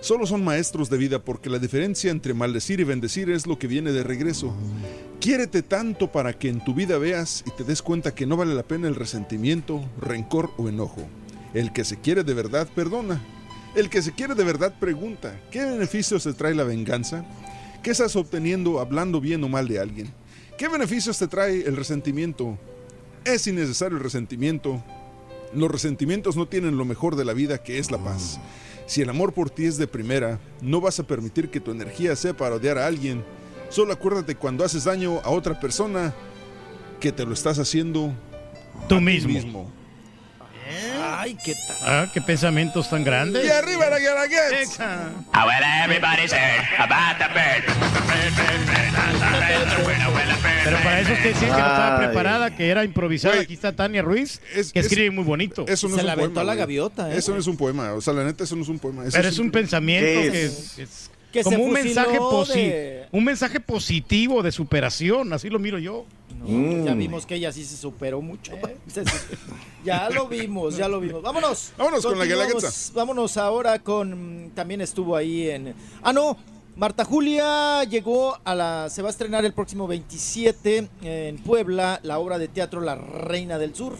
Solo 0.00 0.26
son 0.26 0.42
maestros 0.42 0.88
de 0.88 0.96
vida 0.96 1.18
porque 1.18 1.50
la 1.50 1.58
diferencia 1.58 2.10
entre 2.10 2.32
maldecir 2.32 2.80
y 2.80 2.84
bendecir 2.84 3.28
es 3.28 3.46
lo 3.46 3.58
que 3.58 3.66
viene 3.66 3.92
de 3.92 4.02
regreso. 4.02 4.54
Quiérete 5.20 5.62
tanto 5.62 6.10
para 6.10 6.32
que 6.32 6.48
en 6.48 6.64
tu 6.64 6.72
vida 6.72 6.96
veas 6.96 7.44
y 7.46 7.50
te 7.50 7.64
des 7.64 7.82
cuenta 7.82 8.14
que 8.14 8.24
no 8.24 8.38
vale 8.38 8.54
la 8.54 8.62
pena 8.62 8.88
el 8.88 8.94
resentimiento, 8.94 9.84
rencor 10.00 10.50
o 10.56 10.70
enojo. 10.70 11.06
El 11.52 11.74
que 11.74 11.84
se 11.84 12.00
quiere 12.00 12.24
de 12.24 12.32
verdad 12.32 12.66
perdona. 12.74 13.22
El 13.76 13.90
que 13.90 14.00
se 14.00 14.12
quiere 14.12 14.34
de 14.34 14.44
verdad 14.44 14.74
pregunta, 14.80 15.38
¿qué 15.50 15.62
beneficios 15.62 16.24
te 16.24 16.32
trae 16.32 16.54
la 16.54 16.64
venganza? 16.64 17.26
¿Qué 17.82 17.90
estás 17.90 18.16
obteniendo 18.16 18.80
hablando 18.80 19.20
bien 19.20 19.44
o 19.44 19.50
mal 19.50 19.68
de 19.68 19.80
alguien? 19.80 20.10
¿Qué 20.56 20.66
beneficios 20.68 21.18
te 21.18 21.28
trae 21.28 21.60
el 21.66 21.76
resentimiento? 21.76 22.58
Es 23.24 23.46
innecesario 23.46 23.98
el 23.98 24.02
resentimiento. 24.02 24.82
Los 25.54 25.70
resentimientos 25.70 26.36
no 26.36 26.46
tienen 26.46 26.76
lo 26.76 26.84
mejor 26.84 27.14
de 27.14 27.24
la 27.24 27.32
vida 27.32 27.62
que 27.62 27.78
es 27.78 27.90
la 27.90 27.98
paz. 27.98 28.40
Si 28.86 29.00
el 29.00 29.10
amor 29.10 29.32
por 29.32 29.48
ti 29.48 29.66
es 29.66 29.76
de 29.76 29.86
primera, 29.86 30.40
no 30.60 30.80
vas 30.80 30.98
a 30.98 31.06
permitir 31.06 31.50
que 31.50 31.60
tu 31.60 31.70
energía 31.70 32.16
sea 32.16 32.36
para 32.36 32.56
odiar 32.56 32.78
a 32.78 32.86
alguien. 32.86 33.24
Solo 33.68 33.92
acuérdate 33.92 34.34
cuando 34.34 34.64
haces 34.64 34.84
daño 34.84 35.20
a 35.20 35.30
otra 35.30 35.60
persona 35.60 36.14
que 37.00 37.12
te 37.12 37.24
lo 37.24 37.32
estás 37.32 37.58
haciendo 37.58 38.12
Tú 38.88 38.96
ti 38.96 39.02
mismo. 39.02 39.70
Ay, 41.02 41.36
qué 41.44 41.54
tal. 41.54 41.76
Ah, 41.82 42.06
qué 42.12 42.20
pensamientos 42.20 42.88
tan 42.90 43.04
grandes. 43.04 43.44
Y 43.44 43.48
arriba 43.50 43.90
la 43.90 43.98
Guelaguetz. 43.98 44.78
Ah, 44.80 45.44
well, 45.44 45.62
everybody's 45.84 46.32
heard 46.32 46.64
about 46.78 47.18
the 47.18 47.28
bird. 47.34 47.64
Pero 50.64 50.76
para 50.82 51.00
esos 51.00 51.18
que 51.18 51.28
decían 51.28 51.50
que 51.54 51.60
no 51.60 51.66
estaba 51.66 51.98
preparada, 51.98 52.56
que 52.56 52.68
era 52.68 52.84
improvisada, 52.84 53.40
aquí 53.40 53.54
está 53.54 53.72
Tania 53.74 54.02
Ruiz, 54.02 54.40
que 54.72 54.80
escribe 54.80 55.10
muy 55.10 55.24
bonito. 55.24 55.64
Eso 55.66 55.88
no 55.88 55.96
Se 55.96 56.00
es 56.02 56.06
la 56.06 56.14
un 56.14 56.20
aventó 56.20 56.34
poema. 56.34 56.52
a 56.52 56.54
la 56.54 56.60
gaviota, 56.60 57.12
¿eh? 57.12 57.18
Eso 57.18 57.32
no 57.32 57.40
es 57.40 57.46
un 57.46 57.56
poema. 57.56 57.92
O 57.94 58.00
sea, 58.00 58.12
la 58.12 58.24
neta, 58.24 58.44
eso 58.44 58.54
no 58.56 58.62
es 58.62 58.68
un 58.68 58.78
poema. 58.78 59.02
Eso 59.02 59.16
Pero 59.16 59.28
es 59.28 59.38
un 59.38 59.50
pensamiento 59.50 60.20
¿Qué 60.22 60.30
que 60.30 60.44
es? 60.46 61.10
Que 61.32 61.42
como 61.42 61.56
se 61.56 61.62
un 61.62 61.72
mensaje, 61.72 62.18
de- 62.54 63.06
un 63.10 63.24
mensaje 63.24 63.58
positivo 63.60 64.42
de 64.42 64.52
superación, 64.52 65.32
así 65.32 65.48
lo 65.48 65.58
miro 65.58 65.78
yo. 65.78 66.04
No, 66.46 66.84
Ya 66.84 66.94
vimos 66.94 67.24
que 67.26 67.36
ella 67.36 67.50
sí 67.52 67.64
se 67.64 67.76
superó 67.76 68.20
mucho. 68.20 68.52
Ya 69.84 70.08
lo 70.10 70.28
vimos, 70.28 70.76
ya 70.76 70.86
lo 70.88 71.00
vimos. 71.00 71.22
Vámonos. 71.22 71.72
Vámonos 71.76 72.04
con 72.06 72.18
la. 72.18 72.24
Guelaguetza. 72.24 72.92
Vámonos 72.94 73.36
ahora 73.36 73.78
con. 73.80 74.52
También 74.54 74.80
estuvo 74.80 75.16
ahí 75.16 75.48
en. 75.50 75.74
Ah, 76.02 76.12
no. 76.12 76.36
Marta 76.76 77.04
Julia 77.04 77.82
llegó 77.84 78.38
a 78.44 78.54
la. 78.54 78.88
Se 78.90 79.02
va 79.02 79.08
a 79.08 79.10
estrenar 79.10 79.44
el 79.44 79.52
próximo 79.52 79.86
27 79.88 80.88
en 81.02 81.36
Puebla 81.38 81.98
la 82.04 82.18
obra 82.18 82.38
de 82.38 82.48
teatro 82.48 82.80
La 82.80 82.94
Reina 82.94 83.58
del 83.58 83.74
Sur. 83.74 83.96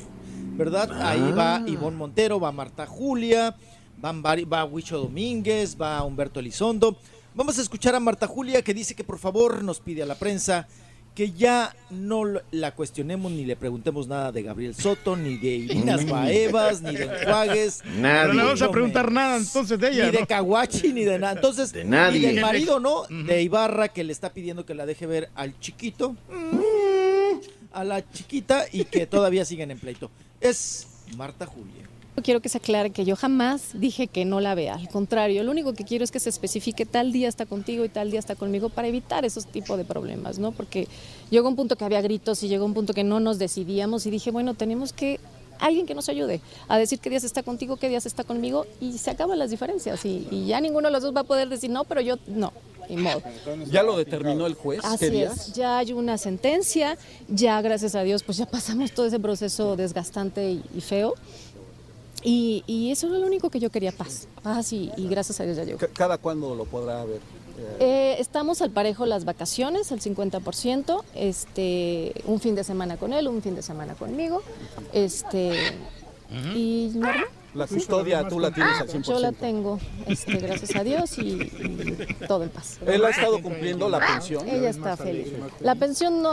¿Verdad? 0.55 0.91
Ahí 1.03 1.33
va 1.33 1.57
Ah. 1.57 1.65
Ivonne 1.67 1.97
Montero, 1.97 2.39
va 2.39 2.53
Marta 2.53 2.87
Julia, 2.87 3.57
van 3.99 4.23
va 4.23 4.65
Huicho 4.65 4.99
Domínguez, 4.99 5.77
va 5.81 6.03
Humberto 6.05 6.39
Elizondo. 6.41 6.97
Vamos 7.35 7.59
a 7.59 7.63
escuchar 7.63 7.95
a 7.95 8.01
Marta 8.01 8.27
Julia 8.27 8.63
que 8.63 8.75
dice 8.75 8.95
que 8.95 9.05
por 9.05 9.19
favor 9.19 9.63
nos 9.63 9.81
pide 9.81 10.03
a 10.03 10.07
la 10.07 10.15
prensa 10.17 10.69
que 11.15 11.31
ya 11.33 11.75
no 11.91 12.23
la 12.53 12.75
cuestionemos 12.75 13.31
ni 13.33 13.45
le 13.45 13.55
preguntemos 13.55 14.07
nada 14.07 14.33
de 14.33 14.43
Gabriel 14.43 14.75
Soto, 14.75 15.15
ni 15.15 15.37
de 15.37 15.49
Irinas 15.49 16.05
Mm. 16.07 16.11
Baevas, 16.11 16.81
ni 16.83 16.95
de 16.97 17.05
Enjuagues. 17.05 17.83
Nadie. 17.99 18.29
No 18.29 18.33
le 18.35 18.43
vamos 18.45 18.63
a 18.63 18.71
preguntar 18.71 19.13
nada 19.13 19.37
entonces 19.37 19.79
de 19.79 19.91
ella. 19.91 20.07
Ni 20.07 20.11
de. 20.13 20.27
Caguachi, 20.27 20.93
ni 20.93 21.05
de 21.05 21.19
nada. 21.19 21.35
Entonces, 21.35 21.73
De 21.73 21.85
nadie. 21.85 22.19
y 22.19 22.23
del 22.35 22.41
marido, 22.41 22.81
¿no? 22.81 23.03
De 23.09 23.43
Ibarra 23.43 23.89
que 23.89 24.05
le 24.05 24.13
está 24.13 24.33
pidiendo 24.33 24.65
que 24.65 24.75
la 24.75 24.87
deje 24.87 25.07
ver 25.07 25.29
al 25.35 25.59
chiquito. 25.61 26.17
A 27.73 27.85
la 27.85 28.11
chiquita 28.11 28.65
y 28.73 28.85
que 28.85 29.07
todavía 29.07 29.45
siguen 29.45 29.71
en 29.71 29.79
pleito. 29.79 30.11
Es 30.41 30.87
Marta 31.17 31.45
Julia. 31.47 31.89
Quiero 32.23 32.41
que 32.41 32.51
se 32.51 32.59
aclare 32.59 32.91
que 32.91 33.07
yo 33.07 33.17
jamás 33.17 33.71
dije 33.73 34.07
que 34.07 34.27
no 34.27 34.41
la 34.41 34.55
vea. 34.55 34.75
Al 34.75 34.89
contrario, 34.89 35.43
lo 35.45 35.51
único 35.51 35.73
que 35.73 35.85
quiero 35.85 36.05
es 36.05 36.11
que 36.11 36.21
se 36.21 36.29
especifique 36.29 36.85
tal 36.85 37.11
día 37.11 37.27
está 37.27 37.47
contigo 37.47 37.87
y 37.87 37.89
tal 37.89 38.11
día 38.11 38.21
está 38.21 38.35
conmigo 38.35 38.69
para 38.69 38.87
evitar 38.87 39.25
esos 39.25 39.47
tipos 39.47 39.79
de 39.79 39.85
problemas, 39.85 40.39
¿no? 40.39 40.53
Porque 40.53 40.89
llegó 41.31 41.49
un 41.49 41.57
punto 41.57 41.77
que 41.77 41.85
había 41.85 42.03
gritos 42.03 42.43
y 42.43 42.49
llegó 42.49 42.67
un 42.67 42.75
punto 42.75 42.93
que 42.93 43.03
no 43.03 43.19
nos 43.19 43.39
decidíamos 43.39 44.05
y 44.05 44.11
dije, 44.11 44.31
bueno, 44.31 44.53
tenemos 44.53 44.93
que 44.93 45.21
alguien 45.59 45.87
que 45.87 45.95
nos 45.95 46.09
ayude 46.11 46.41
a 46.69 46.77
decir 46.77 46.99
qué 46.99 47.09
días 47.09 47.25
está 47.25 47.43
contigo, 47.43 47.77
qué 47.77 47.89
días 47.89 48.05
está 48.05 48.25
conmigo 48.25 48.67
y 48.81 48.99
se 48.99 49.11
acaban 49.11 49.39
las 49.39 49.51
diferencias 49.51 50.05
y, 50.05 50.27
y 50.31 50.47
ya 50.47 50.61
ninguno 50.61 50.89
de 50.89 50.93
los 50.93 51.03
dos 51.03 51.17
va 51.17 51.21
a 51.21 51.25
poder 51.25 51.49
decir 51.49 51.71
no, 51.71 51.85
pero 51.85 52.03
yo 52.03 52.17
no. 52.27 52.53
Modo. 52.91 53.23
¿Ya 53.71 53.83
lo 53.83 53.97
determinó 53.97 54.47
el 54.47 54.55
juez? 54.55 54.85
Así 54.85 55.23
es, 55.23 55.55
ya 55.55 55.79
hay 55.79 55.93
una 55.93 56.19
sentencia, 56.19 56.99
ya 57.29 57.63
gracias 57.63 57.95
a 57.95 58.03
Dios 58.03 58.23
pues 58.23 58.37
ya 58.37 58.45
pasamos 58.45 58.93
todo 58.93 59.07
ese 59.07 59.19
proceso 59.19 59.77
desgastante 59.77 60.51
y, 60.51 60.63
y 60.77 60.81
feo. 60.83 61.15
Y, 62.23 62.63
y 62.67 62.91
eso 62.91 63.09
era 63.09 63.19
lo 63.19 63.27
único 63.27 63.51
que 63.51 63.59
yo 63.59 63.71
quería, 63.71 63.93
paz. 63.93 64.29
Paz 64.43 64.73
y, 64.73 64.91
y 64.97 65.09
gracias 65.09 65.41
a 65.41 65.45
Dios 65.45 65.57
ya 65.57 65.65
llegó. 65.65 65.79
¿Cada 65.93 66.19
cuándo 66.19 66.55
lo 66.55 66.65
podrá 66.65 67.05
ver? 67.05 67.21
Eh, 67.81 68.17
estamos 68.19 68.63
al 68.63 68.71
parejo 68.71 69.07
las 69.07 69.25
vacaciones, 69.25 69.93
el 69.93 70.01
50%, 70.01 71.03
este, 71.15 72.13
un 72.27 72.41
fin 72.41 72.55
de 72.55 72.65
semana 72.65 72.97
con 72.97 73.13
él, 73.13 73.29
un 73.29 73.43
fin 73.43 73.55
de 73.55 73.63
semana 73.63 73.95
conmigo, 73.95 74.43
este, 74.93 75.53
y 76.55 76.91
normal. 76.95 77.25
La 77.55 77.67
custodia 77.67 78.27
tú 78.29 78.41
la 78.41 78.51
tienes 78.51 78.81
al 78.81 78.89
100%. 78.89 79.03
Yo 79.05 79.19
la 79.19 79.33
tengo, 79.33 79.79
este, 80.07 80.39
gracias 80.39 80.75
a 80.75 80.83
Dios 80.85 81.19
y, 81.19 81.43
y 81.43 82.07
todo 82.27 82.45
en 82.45 82.49
paz. 82.51 82.79
¿Él 82.87 83.05
ha 83.05 83.11
estado 83.11 83.43
cumpliendo 83.43 83.89
la 83.89 83.99
pensión? 84.01 84.49
Ella 84.49 84.71
está 84.71 84.97
feliz. 84.97 85.29
La 85.61 85.75
pensión 85.75 86.23
no 86.23 86.33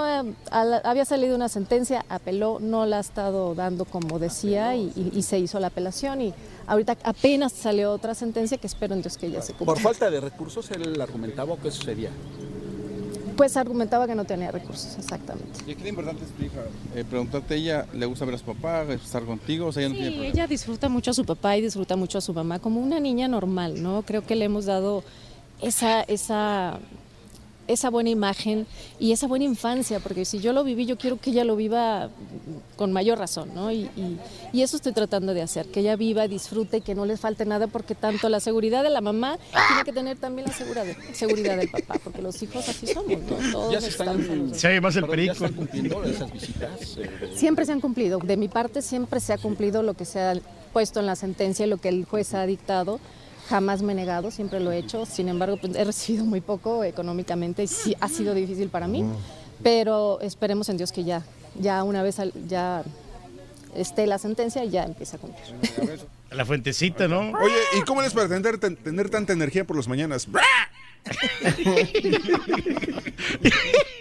la- 0.52 0.82
había 0.84 1.06
salido 1.06 1.36
una 1.36 1.50
sentencia, 1.50 2.06
apeló, 2.10 2.60
no 2.62 2.86
la 2.86 2.98
ha 2.98 3.02
estado 3.02 3.54
dando 3.56 3.86
como 3.86 4.18
decía 4.20 4.76
y, 4.76 4.92
y- 4.96 5.12
y 5.14 5.22
se 5.24 5.38
hizo 5.40 5.60
la 5.60 5.68
apelación 5.68 6.22
y 6.22 6.34
ahorita 6.68 6.96
apenas 7.04 7.52
salió 7.52 7.92
otra 7.92 8.14
sentencia 8.16 8.58
que 8.58 8.68
espero 8.68 8.94
en 8.94 9.02
Dios 9.02 9.18
que 9.18 9.30
ya 9.30 9.42
se 9.42 9.54
cumpla. 9.54 9.74
Por 9.74 9.84
falta 9.84 10.10
de 10.10 10.22
recursos, 10.22 10.72
él 10.72 11.00
argumentaba 11.02 11.54
o 11.54 11.60
qué 11.60 11.70
sucedía. 11.72 12.12
Pues 13.40 13.56
argumentaba 13.56 14.06
que 14.06 14.16
no 14.16 14.26
tenía 14.26 14.52
recursos, 14.52 14.98
exactamente. 14.98 15.62
Y 15.66 15.72
aquí 15.72 15.84
lo 15.84 15.88
importante 15.88 16.26
es 16.26 16.32
tu 16.32 16.44
hija. 16.44 16.60
Eh, 16.94 17.06
preguntarte 17.10 17.56
ella, 17.56 17.86
¿le 17.94 18.06
gusta 18.06 18.26
ver 18.26 18.36
a 18.36 18.38
su 18.38 18.44
papá, 18.44 18.84
estar 18.92 19.24
contigo? 19.24 19.68
O 19.68 19.72
sea, 19.72 19.82
ella 19.82 19.94
no 19.94 19.96
tiene 19.96 20.12
Sí, 20.12 20.26
ella 20.26 20.46
disfruta 20.46 20.90
mucho 20.90 21.12
a 21.12 21.14
su 21.14 21.24
papá 21.24 21.56
y 21.56 21.62
disfruta 21.62 21.96
mucho 21.96 22.18
a 22.18 22.22
su 22.22 22.34
mamá 22.34 22.60
como 22.60 22.82
una 22.82 23.00
niña 23.00 23.30
normal, 23.30 23.82
¿no? 23.82 24.02
Creo 24.02 24.26
que 24.26 24.36
le 24.36 24.44
hemos 24.44 24.66
dado 24.66 25.06
esa, 25.62 26.02
esa, 26.02 26.80
esa 27.70 27.90
buena 27.90 28.10
imagen 28.10 28.66
y 29.00 29.12
esa 29.14 29.28
buena 29.28 29.46
infancia, 29.46 30.00
porque 30.00 30.26
si 30.26 30.40
yo 30.40 30.52
lo 30.52 30.64
viví, 30.64 30.86
yo 30.86 30.98
quiero 30.98 31.18
que 31.18 31.30
ella 31.30 31.44
lo 31.46 31.56
viva 31.56 32.10
con 32.76 32.92
mayor 32.92 33.18
razón, 33.20 33.50
¿no? 33.56 33.72
Y, 33.72 33.90
y- 33.96 34.18
y 34.52 34.62
eso 34.64 34.76
estoy 34.78 34.92
tratando 34.94 35.34
de 35.36 35.42
hacer, 35.44 35.68
que 35.68 35.82
ella 35.82 35.96
viva, 35.96 36.28
disfrute 36.28 36.78
y 36.78 36.82
que 36.82 36.96
no 36.96 37.06
le 37.06 37.16
falte 37.18 37.46
nada, 37.46 37.68
porque 37.68 37.94
tanto 37.96 38.28
la 38.30 38.40
seguridad 38.40 38.82
de 38.84 38.90
la 38.90 39.00
mamá 39.02 39.38
tiene 39.68 39.84
que 39.86 39.94
tener 39.94 40.18
también 40.18 40.48
la 40.48 40.54
seguridad, 40.54 40.86
seguridad 41.14 41.56
del 41.58 41.70
papá, 41.70 42.00
porque 42.04 42.22
los 42.22 42.42
hijos 42.42 42.68
así 42.68 42.88
somos, 42.88 43.22
¿no? 43.22 43.52
Todos 43.52 43.72
Ya 43.74 43.80
se 43.82 43.90
están, 43.90 44.18
oye 44.20 44.82
más 44.82 44.96
el 44.96 45.04
¿ya 45.04 45.08
perico. 45.08 45.34
están 45.34 45.54
cumpliendo 45.54 46.04
esas 46.04 46.32
visitas. 46.34 46.98
eh, 46.98 47.10
Siempre 47.36 47.66
se 47.66 47.72
han 47.74 47.80
cumplido. 47.82 48.18
De 48.20 48.36
mi 48.38 48.48
parte 48.48 48.82
siempre 48.82 49.20
se 49.20 49.34
ha 49.34 49.38
cumplido 49.38 49.84
lo 49.84 49.94
que 49.94 50.06
se 50.06 50.20
ha 50.20 50.34
puesto 50.74 51.00
en 51.00 51.06
la 51.06 51.16
sentencia, 51.16 51.68
lo 51.68 51.78
que 51.78 51.90
el 51.90 52.06
juez 52.06 52.34
ha 52.34 52.46
dictado. 52.46 53.00
Jamás 53.50 53.82
me 53.82 53.94
he 53.94 53.96
negado, 53.96 54.30
siempre 54.32 54.60
lo 54.60 54.72
he 54.72 54.78
hecho. 54.78 55.06
Sin 55.08 55.28
embargo, 55.28 55.58
pues, 55.58 55.76
he 55.76 55.84
recibido 55.84 56.24
muy 56.26 56.40
poco 56.42 56.84
económicamente 56.84 57.64
y 57.64 57.68
sí 57.68 57.96
ha 58.00 58.08
sido 58.08 58.34
difícil 58.36 58.70
para 58.70 58.88
mí. 58.88 59.04
Pero 59.64 60.20
esperemos 60.22 60.70
en 60.70 60.78
Dios 60.78 60.92
que 60.92 61.04
ya, 61.04 61.24
ya 61.60 61.84
una 61.84 62.04
vez 62.04 62.20
al- 62.20 62.32
ya 62.48 62.84
esté 63.76 64.06
la 64.08 64.18
sentencia 64.20 64.64
y 64.64 64.70
ya 64.70 64.84
empiece 64.84 65.16
a 65.16 65.20
cumplir. 65.20 65.44
La 66.32 66.46
fuentecita, 66.46 67.08
¿no? 67.08 67.32
Oye, 67.32 67.56
¿y 67.76 67.82
cómo 67.82 68.04
es 68.04 68.14
para 68.14 68.28
tener, 68.30 68.60
ten- 68.60 68.76
tener 68.76 69.10
tanta 69.10 69.34
energía 69.34 69.66
por 69.66 69.76
las 69.76 69.88
mañanas? 69.88 70.28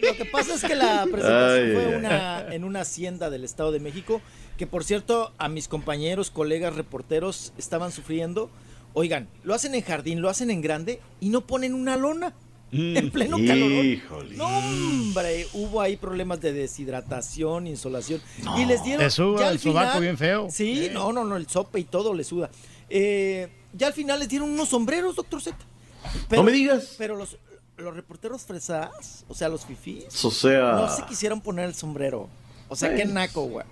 Lo 0.02 0.14
que 0.14 0.24
pasa 0.26 0.54
es 0.54 0.62
que 0.62 0.74
la 0.74 1.04
presentación 1.10 1.66
Ay, 1.68 1.72
fue 1.74 1.96
una, 1.96 2.54
en 2.54 2.64
una 2.64 2.80
hacienda 2.82 3.30
del 3.30 3.44
Estado 3.44 3.72
de 3.72 3.80
México, 3.80 4.20
que 4.58 4.66
por 4.66 4.84
cierto 4.84 5.32
a 5.38 5.48
mis 5.48 5.68
compañeros, 5.68 6.30
colegas, 6.30 6.74
reporteros 6.76 7.52
estaban 7.56 7.92
sufriendo. 7.92 8.50
Oigan, 8.98 9.28
lo 9.44 9.54
hacen 9.54 9.76
en 9.76 9.82
jardín, 9.82 10.20
lo 10.20 10.28
hacen 10.28 10.50
en 10.50 10.60
grande 10.60 11.00
y 11.20 11.28
no 11.28 11.42
ponen 11.46 11.72
una 11.72 11.96
lona. 11.96 12.34
En 12.72 13.10
pleno 13.12 13.36
calorón. 13.36 13.86
Híjole. 13.86 14.36
No, 14.36 14.46
hombre, 14.58 15.46
hubo 15.52 15.80
ahí 15.80 15.96
problemas 15.96 16.40
de 16.40 16.52
deshidratación, 16.52 17.68
insolación. 17.68 18.20
y 18.58 18.64
les 18.66 18.82
dieron. 18.82 19.04
le 19.04 19.10
suda 19.10 19.38
ya 19.40 19.46
al 19.48 19.54
el 19.54 19.60
sobaco 19.60 19.86
final- 19.86 20.02
bien 20.02 20.18
feo. 20.18 20.48
Sí, 20.50 20.88
no, 20.92 21.12
no, 21.12 21.24
no, 21.24 21.36
el 21.36 21.46
sope 21.48 21.78
y 21.78 21.84
todo 21.84 22.12
le 22.12 22.24
suda. 22.24 22.50
Eh, 22.90 23.48
ya 23.72 23.86
al 23.86 23.92
final 23.92 24.18
les 24.18 24.28
dieron 24.28 24.50
unos 24.50 24.68
sombreros, 24.68 25.14
doctor 25.14 25.40
Z. 25.40 25.56
No 26.30 26.42
me 26.42 26.50
digas. 26.50 26.96
Pero 26.98 27.14
los, 27.14 27.36
los 27.76 27.94
reporteros 27.94 28.42
fresas, 28.42 29.24
o 29.28 29.34
sea, 29.34 29.48
los 29.48 29.64
fifís, 29.64 30.24
O 30.24 30.30
sea. 30.32 30.72
no 30.72 30.90
se 30.94 31.04
quisieron 31.04 31.40
poner 31.40 31.66
el 31.66 31.74
sombrero. 31.76 32.28
O 32.68 32.74
sea, 32.74 32.90
qué 32.90 33.04
Bueno. 33.04 33.14
naco, 33.14 33.42
güey. 33.44 33.64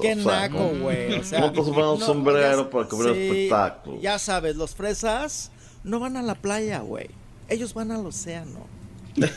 Qué 0.00 0.12
o 0.12 0.22
sea, 0.22 0.48
naco, 0.48 0.68
güey. 0.80 1.14
O 1.14 1.24
sea, 1.24 1.44
un 1.46 2.00
sombrero 2.00 2.64
ya- 2.64 2.70
para 2.70 2.88
cubrir 2.88 3.12
el 3.12 3.18
espectáculo. 3.22 4.00
Ya 4.00 4.18
sabes, 4.18 4.56
los 4.56 4.74
fresas 4.74 5.50
no 5.84 6.00
van 6.00 6.16
a 6.16 6.22
la 6.22 6.34
playa, 6.34 6.80
güey. 6.80 7.08
Ellos 7.48 7.74
van 7.74 7.90
al 7.90 8.06
océano. 8.06 8.66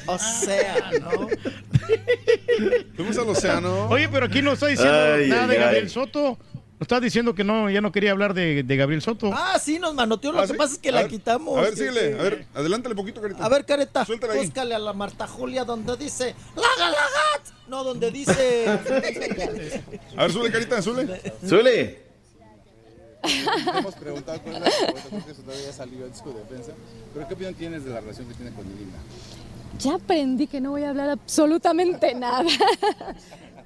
Océano. 0.06 1.28
Fuimos 2.96 3.18
al 3.18 3.30
océano. 3.30 3.88
Oye, 3.90 4.08
pero 4.10 4.28
aquí 4.28 4.42
no 4.42 4.54
está 4.54 4.68
diciendo 4.68 4.94
Ay, 4.94 5.30
nada 5.30 5.48
de 5.48 5.58
Gabriel 5.58 5.84
ay. 5.86 5.90
Soto. 5.90 6.38
Nos 6.84 6.88
está 6.88 7.00
diciendo 7.00 7.34
que 7.34 7.46
no, 7.46 7.70
ya 7.70 7.80
no 7.80 7.94
quería 7.94 8.12
hablar 8.12 8.34
de, 8.34 8.62
de 8.62 8.76
Gabriel 8.76 9.02
Soto. 9.02 9.32
Ah, 9.34 9.58
sí, 9.58 9.80
nos 9.80 9.94
manoteó. 9.94 10.34
Lo 10.34 10.40
¿Ah, 10.40 10.42
que 10.42 10.50
sí? 10.52 10.58
pasa 10.58 10.74
es 10.74 10.80
que 10.80 10.90
A 10.90 10.92
la 10.92 11.02
ver, 11.04 11.12
quitamos. 11.12 11.58
A 11.58 11.62
ver, 11.62 11.78
síguele. 11.78 12.12
que- 12.12 12.20
A 12.20 12.24
ver, 12.24 12.46
adelántale 12.54 12.94
poquito, 12.94 13.22
carita. 13.22 13.46
A 13.46 13.48
ver, 13.48 13.64
careta, 13.64 14.04
Suéltala 14.04 14.34
ahí. 14.34 14.40
búscale 14.40 14.76
a 14.76 14.80
la 14.80 14.92
Marta 14.92 15.26
Julia 15.26 15.64
donde 15.64 15.96
dice 15.96 16.36
¡Laga, 16.58 16.92
lagat! 16.92 17.48
No, 17.70 17.86
donde 17.86 18.12
dice. 18.12 18.68
A 20.18 20.24
ver, 20.24 20.32
sube, 20.34 20.52
carita, 20.52 20.82
sube. 20.82 21.22
Suele. 21.48 22.02
Te 23.22 23.78
hemos 23.80 23.96
preguntado 23.96 24.42
cuál 24.42 24.56
es 24.56 24.60
la 24.62 24.66
respuesta, 24.66 25.10
creo 25.10 25.26
que 25.26 25.32
eso 25.32 25.42
todavía 25.44 25.72
salió 25.72 26.06
en 26.06 26.14
su 26.14 26.34
defensa. 26.34 26.74
Pero 27.14 27.28
¿qué 27.30 27.34
opinión 27.34 27.54
tienes 27.56 27.86
de 27.86 27.92
la 27.92 28.02
relación 28.02 28.28
que 28.28 28.34
tiene 28.34 28.52
con 28.52 28.66
Irina? 28.66 28.98
Ya 29.80 29.96
aprendí 29.96 30.48
que 30.48 30.60
no 30.60 30.72
voy 30.72 30.84
a 30.84 30.90
hablar 30.90 31.10
absolutamente 31.12 32.14
nada. 32.14 32.44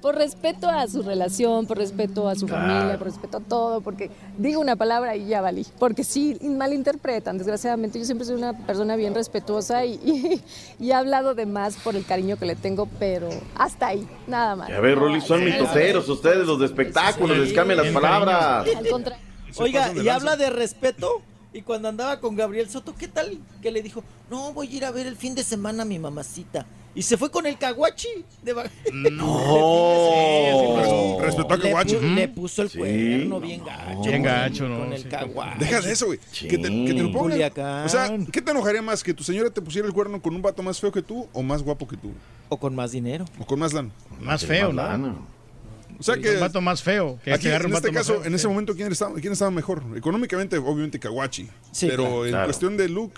por 0.00 0.14
respeto 0.16 0.68
a 0.68 0.86
su 0.86 1.02
relación, 1.02 1.66
por 1.66 1.78
respeto 1.78 2.28
a 2.28 2.34
su 2.34 2.46
familia, 2.46 2.96
por 2.98 3.06
respeto 3.08 3.38
a 3.38 3.40
todo, 3.40 3.80
porque 3.80 4.10
digo 4.38 4.60
una 4.60 4.76
palabra 4.76 5.16
y 5.16 5.26
ya 5.26 5.40
valí. 5.40 5.66
Porque 5.78 6.04
sí, 6.04 6.38
malinterpretan, 6.42 7.38
desgraciadamente. 7.38 7.98
Yo 7.98 8.04
siempre 8.04 8.24
soy 8.26 8.36
una 8.36 8.52
persona 8.66 8.96
bien 8.96 9.14
respetuosa 9.14 9.84
y, 9.84 9.94
y- 10.04 10.42
y 10.84 10.90
he 10.90 10.94
hablado 10.94 11.34
de 11.34 11.46
más 11.46 11.76
por 11.76 11.96
el 11.96 12.04
cariño 12.04 12.36
que 12.36 12.46
le 12.46 12.54
tengo, 12.56 12.88
pero 12.98 13.28
hasta 13.56 13.88
ahí, 13.88 14.06
nada 14.26 14.54
más. 14.56 14.70
A 14.70 14.80
ver, 14.80 14.98
Rolly, 14.98 15.20
son 15.20 15.44
mitoteros 15.44 16.08
ustedes, 16.08 16.46
los 16.46 16.58
de 16.60 16.66
espectáculos, 16.66 17.36
les 17.38 17.52
cambian 17.52 17.78
las 17.78 17.88
palabras. 17.92 18.66
Al 18.76 18.88
contrario. 18.88 19.24
Se 19.50 19.62
Oiga, 19.62 19.90
y 19.92 19.96
lanza. 19.96 20.14
habla 20.14 20.36
de 20.36 20.50
respeto. 20.50 21.22
Y 21.52 21.62
cuando 21.62 21.88
andaba 21.88 22.20
con 22.20 22.36
Gabriel 22.36 22.68
Soto, 22.68 22.94
¿qué 22.96 23.08
tal? 23.08 23.38
Que 23.62 23.70
le 23.70 23.80
dijo, 23.82 24.04
no, 24.30 24.52
voy 24.52 24.68
a 24.68 24.76
ir 24.76 24.84
a 24.84 24.90
ver 24.90 25.06
el 25.06 25.16
fin 25.16 25.34
de 25.34 25.42
semana 25.42 25.82
a 25.82 25.86
mi 25.86 25.98
mamacita. 25.98 26.66
Y 26.98 27.02
se 27.02 27.16
fue 27.16 27.30
con 27.30 27.46
el 27.46 27.56
caguachi. 27.56 28.08
De 28.42 28.52
No. 29.12 31.18
Respetó 31.20 31.54
a 31.54 31.56
Le 31.56 31.72
pu- 31.72 32.14
Le 32.14 32.28
puso 32.28 32.62
el 32.62 32.70
cuerno 32.72 33.40
bien 33.40 33.62
gacho. 33.64 34.00
Bien 34.02 34.22
gacho, 34.22 34.68
¿no? 34.68 34.80
Con 34.80 34.92
el 34.92 35.02
Sí. 35.02 35.08
caguachi. 35.08 35.58
Deja 35.60 35.80
de 35.80 35.92
eso, 35.92 36.06
güey. 36.06 36.18
Que, 36.40 36.58
te, 36.58 36.62
que 36.68 36.94
te 36.94 37.02
lo 37.02 37.12
pongan. 37.12 37.40
O 37.84 37.88
sea, 37.88 38.10
¿qué 38.32 38.42
te 38.42 38.50
enojaría 38.50 38.82
más? 38.82 39.04
¿Que 39.04 39.14
tu 39.14 39.22
señora 39.22 39.48
te 39.48 39.62
pusiera 39.62 39.86
el 39.86 39.94
cuerno 39.94 40.20
con 40.20 40.34
un 40.34 40.42
vato 40.42 40.60
más 40.64 40.80
feo 40.80 40.90
que 40.90 41.02
tú 41.02 41.28
o 41.32 41.42
más 41.42 41.62
guapo 41.62 41.86
que 41.86 41.96
tú? 41.96 42.10
O 42.48 42.56
con 42.58 42.74
más 42.74 42.90
dinero. 42.90 43.24
O 43.38 43.46
con 43.46 43.60
más 43.60 43.72
lana. 43.72 43.90
Más 44.20 44.44
feo, 44.44 44.72
¿no? 44.72 45.28
O 46.00 46.02
sea 46.02 46.16
que. 46.16 46.30
Un 46.34 46.40
vato 46.40 46.60
más 46.60 46.82
feo. 46.82 47.18
Que 47.24 47.32
Aquí, 47.32 47.48
en 47.48 47.64
un 47.66 47.74
este 47.74 47.92
caso, 47.92 48.14
feo. 48.14 48.24
en 48.24 48.34
ese 48.34 48.48
momento, 48.48 48.74
¿quién 48.74 48.90
estaba, 48.90 49.14
¿quién 49.20 49.32
estaba 49.32 49.52
mejor? 49.52 49.84
Económicamente, 49.96 50.58
obviamente, 50.58 50.98
Kawachi. 50.98 51.48
Sí, 51.70 51.86
pero 51.88 52.02
claro. 52.04 52.24
en 52.24 52.30
Claro. 52.32 52.44
cuestión 52.46 52.76
de 52.76 52.88
look, 52.88 53.12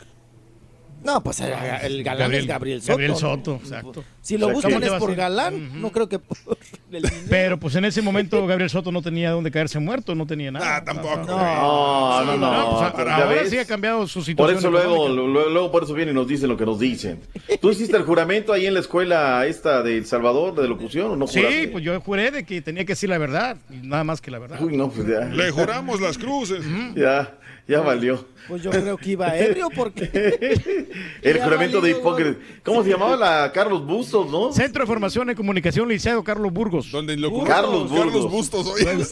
No, 1.02 1.22
pues 1.22 1.40
el, 1.40 1.52
el 1.82 2.04
galán 2.04 2.34
es 2.34 2.46
Gabriel 2.46 2.80
Soto. 2.80 2.92
Gabriel 2.92 3.10
¿no? 3.12 3.16
Soto, 3.16 3.54
exacto. 3.62 4.04
Si 4.20 4.36
lo 4.36 4.48
Exacto. 4.50 4.54
buscan 4.54 4.72
¿Cómo 4.72 4.80
te 4.80 4.86
es 4.96 5.00
por 5.00 5.14
galán, 5.16 5.80
no 5.80 5.90
creo 5.92 6.08
que 6.08 6.18
por 6.18 6.58
el. 6.92 7.04
Pero 7.30 7.58
pues 7.58 7.74
en 7.76 7.86
ese 7.86 8.02
momento 8.02 8.46
Gabriel 8.46 8.68
Soto 8.68 8.92
no 8.92 9.00
tenía 9.00 9.30
dónde 9.30 9.50
caerse 9.50 9.78
muerto, 9.78 10.14
no 10.14 10.26
tenía 10.26 10.50
nada. 10.50 10.76
Ah, 10.76 10.84
tampoco. 10.84 11.16
No, 11.26 12.24
no, 12.24 12.36
no. 12.36 12.78
pues, 12.80 12.92
pero 12.96 13.10
ahora 13.12 13.46
sí 13.46 13.58
ha 13.58 13.64
cambiado 13.64 14.06
su 14.06 14.18
Por 14.20 14.24
situación. 14.26 14.58
eso 14.58 14.70
luego, 14.70 15.08
luego, 15.08 15.48
luego 15.50 15.72
por 15.72 15.84
eso 15.84 15.94
vienen 15.94 16.14
y 16.14 16.18
nos 16.18 16.28
dicen 16.28 16.48
lo 16.48 16.56
que 16.56 16.66
nos 16.66 16.78
dicen. 16.78 17.20
¿Tú 17.60 17.70
hiciste 17.70 17.96
el 17.96 18.02
juramento 18.02 18.52
ahí 18.52 18.66
en 18.66 18.74
la 18.74 18.80
escuela 18.80 19.46
esta 19.46 19.82
de 19.82 19.98
El 19.98 20.06
Salvador 20.06 20.54
de 20.54 20.68
locución 20.68 21.12
o 21.12 21.16
no 21.16 21.26
Sí, 21.26 21.68
pues 21.72 21.82
yo 21.82 21.98
juré 22.00 22.30
de 22.30 22.44
que 22.44 22.60
tenía 22.60 22.84
que 22.84 22.92
decir 22.92 23.08
la 23.08 23.18
verdad, 23.18 23.56
y 23.70 23.86
nada 23.86 24.04
más 24.04 24.20
que 24.20 24.30
la 24.30 24.38
verdad. 24.38 24.60
Uy, 24.60 24.76
no, 24.76 24.90
pues 24.90 25.06
ya. 25.08 25.20
le 25.26 25.50
juramos 25.50 26.00
las 26.00 26.18
cruces. 26.18 26.62
Ya, 26.94 27.38
ya 27.68 27.80
valió. 27.80 28.26
Pues 28.48 28.62
yo 28.62 28.70
creo 28.70 28.96
que 28.96 29.10
iba 29.10 29.36
ebrio 29.38 29.68
porque. 29.74 30.88
El 31.22 31.40
juramento 31.40 31.80
de 31.80 31.90
hipócrita. 31.90 32.38
¿Cómo 32.64 32.82
se 32.82 32.90
llamaba 32.90 33.16
la 33.16 33.52
Carlos 33.52 33.86
Bustos, 33.86 34.30
no? 34.30 34.52
Centro 34.52 34.82
de 34.82 34.86
Formación 34.86 35.30
en 35.30 35.36
Comunicación 35.36 35.88
Liceo 35.88 36.24
Carlos 36.24 36.52
Burgos. 36.52 36.90
Donde 36.90 37.16
lo 37.16 37.44
Carlos 37.44 37.88
Burgos. 37.90 37.98
Carlos 38.12 38.30
Bustos, 38.30 38.66
oye. 38.66 38.86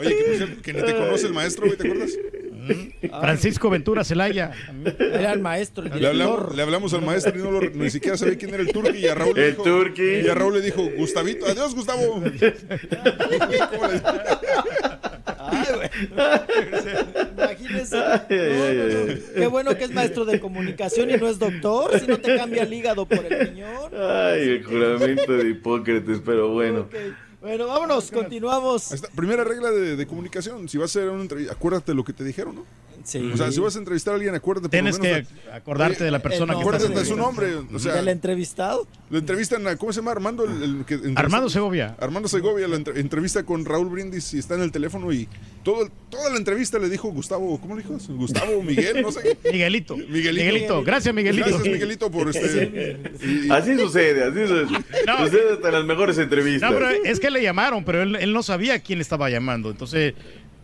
Oye, 0.00 0.16
que, 0.16 0.24
por 0.24 0.36
cierto, 0.36 0.62
que 0.62 0.72
ni 0.72 0.80
te 0.82 0.94
conoce 0.94 1.26
el 1.26 1.34
maestro, 1.34 1.66
güey, 1.66 1.76
¿te 1.76 1.86
acuerdas? 1.88 2.12
Francisco 3.20 3.68
Ventura 3.68 4.02
Celaya. 4.04 4.52
Era 4.98 5.32
el 5.32 5.40
maestro, 5.40 5.84
el 5.84 6.00
Le 6.00 6.06
hablamos, 6.08 6.54
le 6.54 6.62
hablamos 6.62 6.94
al 6.94 7.02
maestro 7.02 7.38
y 7.38 7.42
no 7.42 7.50
lo- 7.50 7.60
ni 7.68 7.90
siquiera 7.90 8.16
sabía 8.16 8.38
quién 8.38 8.54
era 8.54 8.62
el 8.62 8.72
turqui 8.72 8.98
y 8.98 9.08
a 9.08 9.14
Raúl 9.14 9.34
le 9.34 9.44
El 9.48 9.50
dijo, 9.52 9.64
Turqui. 9.64 10.20
Y 10.24 10.28
a 10.28 10.34
Raúl 10.34 10.54
le 10.54 10.60
dijo, 10.62 10.82
Gustavito, 10.96 11.44
adiós, 11.44 11.74
Gustavo. 11.74 12.22
Ay, 15.50 15.66
güey. 15.74 15.90
Imagínese. 17.36 17.96
No. 17.96 19.34
Qué 19.34 19.46
bueno 19.50 19.76
que 19.76 19.84
es 19.84 19.90
maestro 19.92 20.24
de 20.24 20.40
comunicación 20.40 21.10
y 21.10 21.16
no 21.16 21.28
es 21.28 21.38
doctor, 21.38 21.98
si 21.98 22.06
no 22.06 22.18
te 22.18 22.36
cambia 22.36 22.62
el 22.62 22.72
hígado 22.72 23.06
por 23.06 23.24
el 23.24 23.48
riñón. 23.48 23.92
Ay, 23.94 24.48
el 24.48 24.64
juramento 24.64 25.32
de 25.32 25.48
Hipócrates, 25.50 26.20
pero 26.24 26.48
bueno. 26.50 26.88
Bueno, 27.40 27.66
vámonos, 27.68 28.10
continuamos. 28.10 28.92
Primera 29.14 29.44
regla 29.44 29.70
de, 29.70 29.94
de 29.96 30.06
comunicación, 30.06 30.68
si 30.68 30.76
vas 30.76 30.94
a 30.96 30.98
hacer 30.98 31.10
una 31.10 31.22
entrevista, 31.22 31.52
acuérdate 31.52 31.94
lo 31.94 32.04
que 32.04 32.12
te 32.12 32.24
dijeron, 32.24 32.56
¿no? 32.56 32.64
Sí. 33.08 33.30
O 33.32 33.36
sea, 33.38 33.50
si 33.50 33.58
vas 33.60 33.74
a 33.74 33.78
entrevistar 33.78 34.12
a 34.12 34.16
alguien, 34.16 34.34
acuérdate 34.34 34.64
por 34.68 34.70
Tienes 34.70 34.98
lo 34.98 35.02
menos 35.04 35.28
que 35.28 35.50
acordarte 35.50 36.04
de 36.04 36.10
la 36.10 36.18
persona 36.18 36.52
que 36.54 36.60
Acuérdate 36.60 36.88
de 36.92 37.04
su 37.06 37.16
nombre. 37.16 37.54
O 37.72 37.78
sea, 37.78 37.94
¿Del 37.94 38.08
entrevistado? 38.08 38.86
lo 39.08 39.18
entrevistan 39.18 39.66
a, 39.66 39.76
¿cómo 39.76 39.92
se 39.94 40.00
llama? 40.00 40.10
Armando. 40.10 40.44
El, 40.44 40.62
el 40.62 40.84
que 40.84 40.94
entrevista- 40.94 41.20
Armando 41.20 41.48
Segovia. 41.48 41.96
Armando 41.98 42.28
Segovia, 42.28 42.68
la 42.68 42.76
entre- 42.76 43.00
entrevista 43.00 43.42
con 43.44 43.64
Raúl 43.64 43.88
Brindis 43.88 44.34
y 44.34 44.38
está 44.38 44.56
en 44.56 44.60
el 44.62 44.70
teléfono 44.72 45.10
y 45.12 45.26
todo, 45.64 45.88
toda 46.10 46.28
la 46.30 46.36
entrevista 46.36 46.78
le 46.78 46.90
dijo 46.90 47.08
Gustavo, 47.10 47.58
¿cómo 47.60 47.76
le 47.76 47.82
dijo? 47.82 47.96
Gustavo, 48.10 48.62
Miguel, 48.62 49.00
no 49.00 49.10
sé. 49.10 49.38
Miguelito. 49.50 49.96
Miguelito. 49.96 50.32
Miguelito. 50.44 50.82
Gracias, 50.84 51.14
Miguelito. 51.14 51.46
Gracias, 51.48 51.66
Miguelito, 51.72 52.10
por 52.10 52.28
este. 52.28 52.98
y- 53.22 53.50
Así 53.50 53.76
sucede, 53.78 54.24
así 54.24 54.40
sucede. 54.46 54.84
No. 55.06 55.18
Sucede 55.24 55.52
hasta 55.54 55.70
las 55.70 55.84
mejores 55.84 56.18
entrevistas. 56.18 56.70
No, 56.70 56.76
pero 56.76 56.90
es 56.90 57.18
que 57.20 57.30
le 57.30 57.42
llamaron, 57.42 57.84
pero 57.84 58.02
él, 58.02 58.16
él 58.16 58.32
no 58.34 58.42
sabía 58.42 58.78
quién 58.80 59.00
estaba 59.00 59.30
llamando. 59.30 59.70
Entonces, 59.70 60.12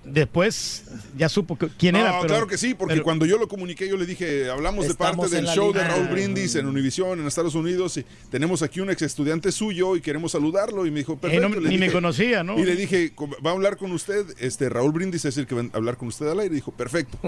después 0.04 0.84
ya 1.16 1.28
supo 1.28 1.56
que- 1.58 1.68
quién 1.78 1.94
No, 1.94 2.00
era. 2.00 2.12
Pero, 2.16 2.26
claro 2.28 2.46
que 2.46 2.58
sí, 2.58 2.74
porque 2.74 2.94
pero- 2.94 3.04
cuando 3.04 3.26
yo 3.26 3.38
lo 3.38 3.48
comuniqué, 3.48 3.88
yo 3.88 3.96
le 3.96 4.06
dije, 4.06 4.50
hablamos 4.50 4.86
de 4.88 4.94
parte 4.94 5.28
del 5.28 5.46
show 5.46 5.72
de. 5.72 5.82
Raúl 5.84 6.08
Brindis 6.08 6.54
en 6.56 6.66
Univision, 6.66 7.20
en 7.20 7.26
Estados 7.26 7.54
Unidos, 7.54 7.96
y 7.96 8.04
tenemos 8.30 8.62
aquí 8.62 8.80
un 8.80 8.90
ex 8.90 9.02
estudiante 9.02 9.52
suyo 9.52 9.96
y 9.96 10.00
queremos 10.00 10.32
saludarlo. 10.32 10.86
Y 10.86 10.90
me 10.90 10.98
dijo, 11.00 11.14
Eh, 11.14 11.18
perfecto. 11.20 11.48
no- 11.48 11.60
Le 11.60 11.68
ni 11.68 11.78
me 11.78 11.90
conocía, 11.92 12.42
¿no? 12.42 12.58
Y 12.58 12.64
le 12.64 12.76
dije, 12.76 13.12
va 13.44 13.50
a 13.50 13.52
hablar 13.54 13.76
con 13.76 13.92
usted, 13.92 14.24
este 14.38 14.68
Raúl 14.68 14.92
Brindis 14.92 15.24
es 15.24 15.36
el 15.38 15.46
que 15.46 15.54
va 15.54 15.62
a 15.62 15.76
hablar 15.76 15.96
con 15.96 16.08
usted 16.08 16.26
al 16.28 16.40
aire. 16.40 16.54
Y 16.54 16.56
dijo, 16.56 16.72
perfecto. 16.72 17.18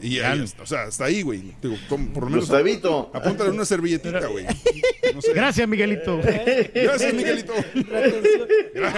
Y 0.00 0.20
ahí, 0.20 0.42
está, 0.42 0.62
o 0.62 0.66
sea, 0.66 0.82
hasta 0.84 1.04
ahí, 1.04 1.22
güey. 1.22 1.42
Digo, 1.62 1.76
por 1.88 2.24
lo 2.24 2.30
menos. 2.30 2.46
Gustavito. 2.48 3.10
Apúntale 3.14 3.50
una 3.50 3.64
servilletita, 3.64 4.26
güey. 4.26 4.46
No 5.14 5.22
sé. 5.22 5.32
Gracias, 5.32 5.66
Miguelito. 5.68 6.20
Gracias, 6.74 7.14
Miguelito. 7.14 7.52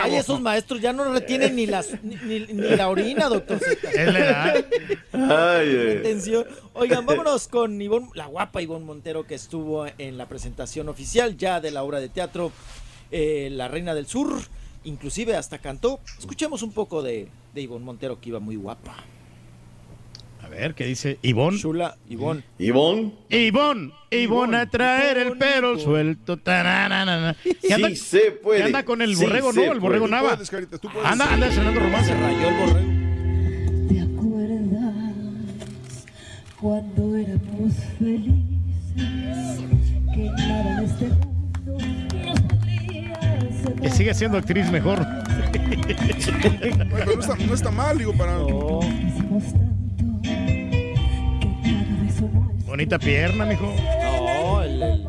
Ay, 0.03 0.17
esos 0.17 0.41
maestros 0.41 0.81
ya 0.81 0.93
no 0.93 1.13
retienen 1.13 1.55
ni, 1.55 1.67
las, 1.67 2.03
ni, 2.03 2.17
ni- 2.17 2.47
ni 2.53 2.77
la 2.77 2.89
orina, 2.89 3.28
doctor. 3.29 3.59
Z. 3.59 3.91
Es 3.91 4.13
la 4.13 4.19
edad. 4.19 4.65
Ay, 5.13 5.69
ay. 5.91 5.97
Atención. 5.99 6.45
Oigan, 6.75 7.05
vámonos 7.07 7.49
con 7.49 7.81
Ivonne, 7.81 8.09
la 8.15 8.27
guapa 8.27 8.63
Ivonne 8.63 8.85
Montero 8.85 9.27
que 9.27 9.35
estuvo 9.35 9.87
en 9.99 10.17
la 10.19 10.27
presentación 10.29 10.89
oficial 10.89 11.37
ya 11.37 11.61
de 11.61 11.71
la 11.71 11.83
obra 11.83 12.01
de 12.01 12.09
teatro 12.09 12.53
eh, 13.11 13.49
La 13.53 13.69
Reina 13.69 13.95
del 13.95 14.07
Sur. 14.07 14.33
Inclusive 14.85 15.37
hasta 15.37 15.59
cantó. 15.59 16.01
Escuchemos 16.19 16.63
un 16.63 16.73
poco 16.73 17.03
de, 17.03 17.29
de 17.55 17.61
Ivonne 17.61 17.85
Montero 17.85 18.21
que 18.21 18.29
iba 18.31 18.39
muy 18.41 18.57
guapa. 18.57 18.95
A 20.41 20.49
ver, 20.49 20.75
¿qué 20.75 20.87
dice 20.87 21.19
Ivón? 21.21 21.59
Chula, 21.59 21.97
Ivonne. 22.09 22.43
Ivón. 22.59 23.13
Ivón, 23.29 23.93
Ivón 24.11 24.55
a 24.55 24.71
traer 24.71 25.19
el 25.19 25.37
pelo 25.37 25.79
suelto. 25.79 26.39
tananana. 26.39 27.37
Y 27.63 27.73
anda, 27.73 27.89
Sí 27.91 27.97
se 27.97 28.31
puede. 28.31 28.61
y 28.61 28.63
anda 28.63 28.85
con 28.85 29.03
el 29.03 29.15
Sí 29.15 29.25
borrego, 29.25 29.53
se 29.53 29.67
¿no? 29.67 29.73
El 29.73 29.81
borrego 29.81 30.07
puede. 30.07 30.17
Nava. 30.17 30.31
Puedes, 30.35 30.49
Carita, 30.49 30.79
tú 30.79 30.89
puedes. 30.91 31.07
Anda, 31.07 31.35
anda 31.35 31.49
estrenando 31.49 31.81
romance. 31.81 32.13
Se 32.13 32.19
rayó 32.19 32.49
el 32.49 32.55
borrego. 32.55 33.08
Cuando 36.61 37.17
éramos 37.17 37.75
felices? 37.99 38.39
Que 40.15 40.31
nada 40.31 40.79
en 40.79 40.85
este 40.85 41.05
mundo 41.07 41.79
nos 42.25 42.41
podría 43.73 43.91
sigue 43.91 44.15
siendo 44.15 44.39
actriz 44.39 44.71
mejor. 44.71 45.05
Ay, 45.05 46.73
pero 46.91 47.05
no 47.15 47.21
está, 47.21 47.37
no 47.37 47.55
está 47.55 47.71
mal, 47.71 47.99
digo, 47.99 48.13
para. 48.15 48.39
Bonita 52.67 52.99
pierna, 52.99 53.45
mijo. 53.47 53.73
No, 54.03 54.63
el, 54.63 54.83
el 54.83 55.07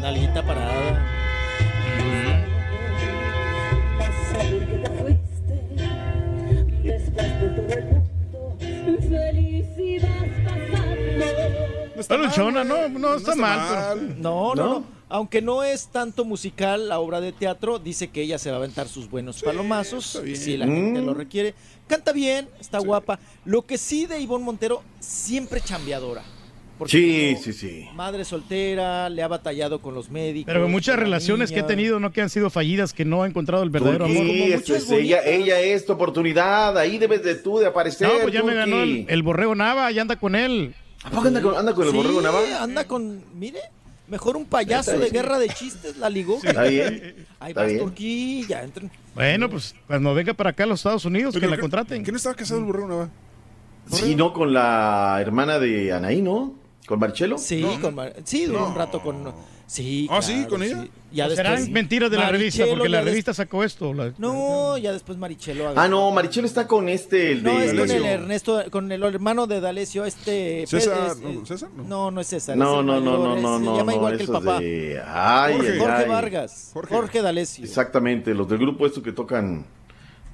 nalguita 0.00 0.42
parada. 0.42 1.18
saber 1.98 2.47
está 12.08 12.14
Está 12.14 12.42
luchona, 12.42 12.64
mal, 12.64 12.92
no, 12.92 12.98
no 12.98 13.14
está 13.14 13.34
mal, 13.34 13.98
pero- 13.98 14.14
No, 14.18 14.54
no, 14.54 14.54
¿No? 14.54 14.64
no. 14.80 14.98
Aunque 15.10 15.40
no 15.40 15.62
es 15.62 15.88
tanto 15.88 16.26
musical 16.26 16.88
la 16.88 16.98
obra 16.98 17.20
de 17.22 17.32
teatro, 17.32 17.78
dice 17.78 18.08
que 18.08 18.20
ella 18.22 18.38
se 18.38 18.50
va 18.50 18.56
a 18.56 18.58
aventar 18.58 18.88
sus 18.88 19.08
buenos 19.08 19.42
palomazos, 19.42 20.06
está 20.16 20.20
bien. 20.20 20.36
si 20.36 20.56
la 20.58 20.66
gente 20.66 21.00
Mm. 21.00 21.06
lo 21.06 21.14
requiere. 21.14 21.54
Canta 21.86 22.12
bien, 22.12 22.46
está 22.60 22.78
guapa. 22.78 23.18
Lo 23.46 23.62
que 23.64 23.78
sí 23.78 24.04
de 24.04 24.20
Ivonne 24.20 24.44
Montero, 24.44 24.82
siempre 25.00 25.62
chambeadora. 25.62 26.22
Porque 26.76 26.92
Sí, 26.92 27.36
sí, 27.42 27.52
sí. 27.54 27.88
Madre 27.94 28.24
soltera, 28.24 29.08
le 29.08 29.22
ha 29.22 29.28
batallado 29.28 29.80
con 29.80 29.94
los 29.94 30.10
médicos. 30.10 30.52
Pero 30.52 30.68
muchas 30.68 30.96
relaciones 30.98 31.50
que 31.50 31.56
ha 31.60 31.62
niña. 31.62 31.66
tenido 31.68 31.98
no 32.00 32.12
que 32.12 32.20
han 32.20 32.28
sido 32.30 32.50
fallidas, 32.50 32.92
que 32.92 33.04
no 33.06 33.22
ha 33.22 33.26
encontrado 33.26 33.62
el 33.64 33.70
verdadero 33.70 34.04
Turqui, 34.06 34.20
amor. 34.20 34.28
como 34.36 34.50
muchas 34.56 34.82
es 34.82 34.90
ella, 34.92 35.22
ella 35.24 35.58
es 35.58 35.86
tu 35.86 35.92
oportunidad. 35.94 36.76
Ahí 36.78 36.98
debes 36.98 37.24
de 37.24 37.34
tú 37.34 37.58
de 37.58 37.66
aparecer. 37.66 38.06
No, 38.06 38.14
pues 38.20 38.32
ya 38.32 38.42
me 38.44 38.52
Turqui. 38.52 38.70
ganó 38.70 38.82
el, 38.82 39.06
el 39.08 39.22
borrego 39.24 39.54
Nava, 39.56 39.90
ya 39.90 40.02
anda 40.02 40.16
con 40.16 40.36
él. 40.36 40.74
¿A 41.04 41.10
poco 41.10 41.28
anda 41.28 41.40
con, 41.42 41.56
anda 41.56 41.74
con 41.74 41.84
el 41.86 41.90
Sí, 41.92 41.96
borrego 41.96 42.20
Nava? 42.20 42.40
anda 42.62 42.86
con, 42.86 43.22
mire, 43.38 43.60
mejor 44.08 44.36
un 44.36 44.46
payaso 44.46 44.98
de 44.98 45.10
guerra 45.10 45.38
de 45.38 45.48
chistes, 45.48 45.96
la 45.96 46.10
ligó. 46.10 46.38
Está 46.42 46.64
bien. 46.64 47.26
Ahí 47.40 47.52
bien. 47.54 47.78
Turquía, 47.78 48.62
entren. 48.62 48.90
Bueno, 49.14 49.48
pues 49.48 49.74
cuando 49.86 50.12
venga 50.14 50.34
para 50.34 50.50
acá 50.50 50.64
a 50.64 50.66
los 50.66 50.80
Estados 50.80 51.04
Unidos, 51.04 51.34
que 51.38 51.46
la 51.46 51.56
¿qué- 51.56 51.60
contraten. 51.62 52.02
¿Quién 52.04 52.16
estaba 52.16 52.34
casado 52.34 52.60
el 52.60 52.66
borrego 52.66 52.88
Nava? 52.88 53.08
Sí, 53.90 54.14
no, 54.14 54.32
con 54.34 54.52
la 54.52 55.16
hermana 55.20 55.58
de 55.58 55.92
Anaí, 55.92 56.20
¿no? 56.20 56.54
¿Con 56.86 56.98
Marcelo? 56.98 57.38
Sí, 57.38 57.64
con 57.80 57.94
Mar- 57.94 58.14
sí, 58.24 58.44
duró 58.46 58.68
un 58.68 58.74
rato 58.74 59.00
con. 59.00 59.32
Sí, 59.68 60.08
Ah, 60.10 60.22
sí, 60.22 60.46
¿con 60.48 60.62
ella? 60.62 60.86
Ya 61.12 61.26
¿O 61.26 61.28
después, 61.28 61.46
Serán 61.46 61.72
mentiras 61.72 62.10
de 62.10 62.16
la 62.16 62.30
revista, 62.30 62.64
porque 62.66 62.88
la 62.88 62.98
ya 62.98 63.04
des- 63.04 63.10
revista 63.12 63.34
sacó 63.34 63.62
esto. 63.64 63.92
la- 63.92 64.14
No, 64.16 64.78
ya 64.78 64.92
después 64.94 65.18
Marichelo. 65.18 65.74
Ah, 65.76 65.86
no, 65.88 66.10
Marichelo 66.10 66.46
está 66.46 66.66
con 66.66 66.88
este, 66.88 67.32
el 67.32 67.42
No, 67.42 67.58
de... 67.58 67.66
es 67.66 67.70
con 67.72 67.80
el 67.82 67.88
D'Alessio. 67.88 68.06
Ernesto, 68.06 68.64
con 68.70 68.90
el 68.90 69.02
hermano 69.02 69.46
de 69.46 69.60
D'Alessio, 69.60 70.06
este. 70.06 70.66
César, 70.66 70.94
Pérez, 70.98 71.18
no, 71.20 71.28
eh, 71.30 71.40
¿César? 71.44 71.68
No. 71.76 71.82
No, 71.84 72.10
no 72.10 72.20
es 72.22 72.26
César. 72.28 72.56
No, 72.56 72.80
es 72.80 72.86
no, 72.86 73.00
no, 73.00 73.00
mayor, 73.00 73.18
no, 73.20 73.36
es- 73.36 73.42
no, 73.42 73.58
Se 73.58 73.64
no, 73.66 73.76
llama 73.76 73.92
no, 73.92 73.98
igual 73.98 74.16
que 74.16 74.22
el 74.22 74.28
papá. 74.30 74.60
de- 74.60 75.02
Ay, 75.06 75.52
Jorge, 75.54 75.72
ay, 75.72 75.78
Jorge 75.78 75.94
ay. 76.02 76.08
Vargas. 76.08 76.70
Jorge. 76.72 76.94
Jorge, 76.94 77.22
D'Alessio. 77.22 77.64
Exactamente, 77.64 78.32
los 78.34 78.48
del 78.48 78.58
grupo 78.58 78.86
estos 78.86 79.02
que 79.02 79.12
tocan 79.12 79.66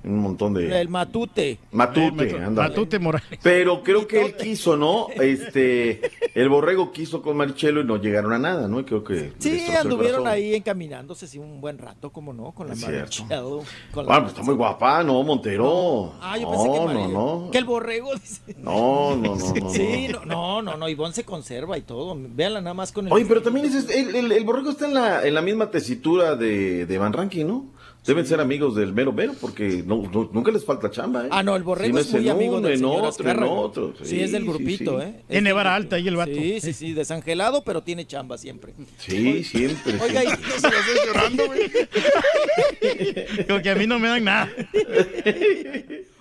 un 0.05 0.19
montón 0.19 0.55
de... 0.55 0.81
El 0.81 0.89
matute. 0.89 1.59
Matute, 1.73 2.29
Eh. 2.37 2.51
Matute 2.51 2.99
Morales. 2.99 3.39
Pero 3.43 3.83
creo 3.83 4.07
que 4.07 4.25
él 4.25 4.37
quiso, 4.37 4.77
¿no? 4.77 5.07
Este, 5.15 6.01
el 6.35 6.49
borrego 6.49 6.93
quiso 6.93 7.23
con 7.23 7.37
Marichelo 7.37 7.81
y 7.81 7.85
no 7.85 7.97
llegaron 7.97 8.33
a 8.33 8.39
nada, 8.39 8.69
¿no? 8.69 8.81
Y 8.81 8.85
creo 8.85 9.03
que... 9.05 9.33
Sí, 9.39 9.63
anduvieron 9.81 10.27
ahí 10.27 10.55
encaminándose 10.55 11.27
sí, 11.27 11.39
un 11.39 11.61
buen 11.61 11.79
rato, 11.79 12.11
como 12.11 12.33
no, 12.33 12.53
con 12.53 12.69
la. 12.69 12.75
Chado, 13.09 13.63
con 13.93 14.05
la 14.07 14.13
Bueno, 14.13 14.23
pues 14.23 14.33
está 14.33 14.43
muy 14.43 14.55
guapa, 14.55 15.03
¿no, 15.03 15.23
Montero? 15.23 16.13
Ah, 16.21 16.37
yo 16.39 16.51
pensé 16.51 16.65
que, 16.71 16.79
no, 16.79 16.93
no, 16.93 17.09
no. 17.45 17.51
que 17.51 17.59
el 17.59 17.65
borrego. 17.65 18.15
dice. 18.15 18.55
No, 18.59 19.17
no, 19.17 19.35
no, 19.37 19.55
no, 19.55 19.71
Sí, 19.71 20.09
no. 20.11 20.25
no, 20.25 20.63
no, 20.63 20.63
no, 20.63 20.77
no, 20.77 20.89
Ivonne 20.89 21.15
se 21.15 21.25
conserva 21.25 21.79
y 21.79 21.83
todo. 21.83 22.17
Véanla 22.19 22.61
nada 22.61 22.75
más 22.75 22.93
con 22.93 23.07
el. 23.07 23.13
Oye, 23.13 23.25
pero 23.27 23.43
también 23.43 23.67
es, 23.67 23.75
este, 23.75 24.01
el, 24.01 24.15
el- 24.15 24.33
el 24.33 24.45
borrego 24.45 24.71
está 24.71 24.87
en 24.87 24.95
la, 24.95 25.27
en 25.27 25.35
la 25.35 25.43
misma 25.43 25.71
tesitura 25.71 26.37
de, 26.37 26.87
de 26.87 26.99
Van 26.99 27.13
Ranking, 27.13 27.47
¿no? 27.47 27.67
Deben 28.07 28.27
ser 28.27 28.39
amigos 28.41 28.75
del 28.75 28.93
mero 28.93 29.13
mero 29.13 29.33
porque 29.41 29.83
no, 29.87 30.03
no- 30.13 30.29
nunca 30.31 30.53
les 30.53 30.63
falta 30.65 30.91
chamba, 30.91 31.25
¿eh? 31.25 31.29
Ah, 31.31 31.43
no, 31.43 31.57
el 31.57 31.63
borrego 31.63 31.97
Si 31.97 32.03
es 32.03 32.13
muy 32.13 32.25
en 32.25 32.29
amigo 32.31 32.59
uno, 32.59 32.63
del 32.69 32.73
en 32.75 32.79
señor 32.81 32.97
otro, 32.97 33.07
en 33.25 33.31
Azcárraga. 33.31 33.51
otro. 33.53 33.95
Sí, 34.03 34.21
es 34.21 34.33
del 34.33 34.43
sí, 34.43 34.49
grupito, 34.49 35.01
sí. 35.01 35.07
¿eh? 35.07 35.15
Es 35.21 35.27
Tiene 35.29 35.53
vara 35.55 35.75
alta 35.75 35.97
ahí 35.97 36.07
el 36.07 36.17
vato. 36.17 36.35
Sí, 36.35 36.61
sí, 36.61 36.73
sí, 36.75 36.93
desangelado, 36.93 37.65
pero 37.65 37.83
tiene 37.83 38.07
chamba 38.07 38.37
siempre. 38.37 38.75
Sí, 38.99 39.43
siempre. 39.45 39.95
Oiga, 40.03 40.23
y- 40.23 40.27
siempre. 40.27 40.51
Se 40.61 40.71
lo 40.71 40.77
estoy 40.77 40.97
llorando, 41.07 41.47
güey. 41.47 41.71
Como 43.49 43.63
que 43.63 43.71
a 43.71 43.75
mí 43.75 43.87
no 43.87 43.99
me 43.99 44.09
dan 44.09 44.25
nada. 44.25 44.51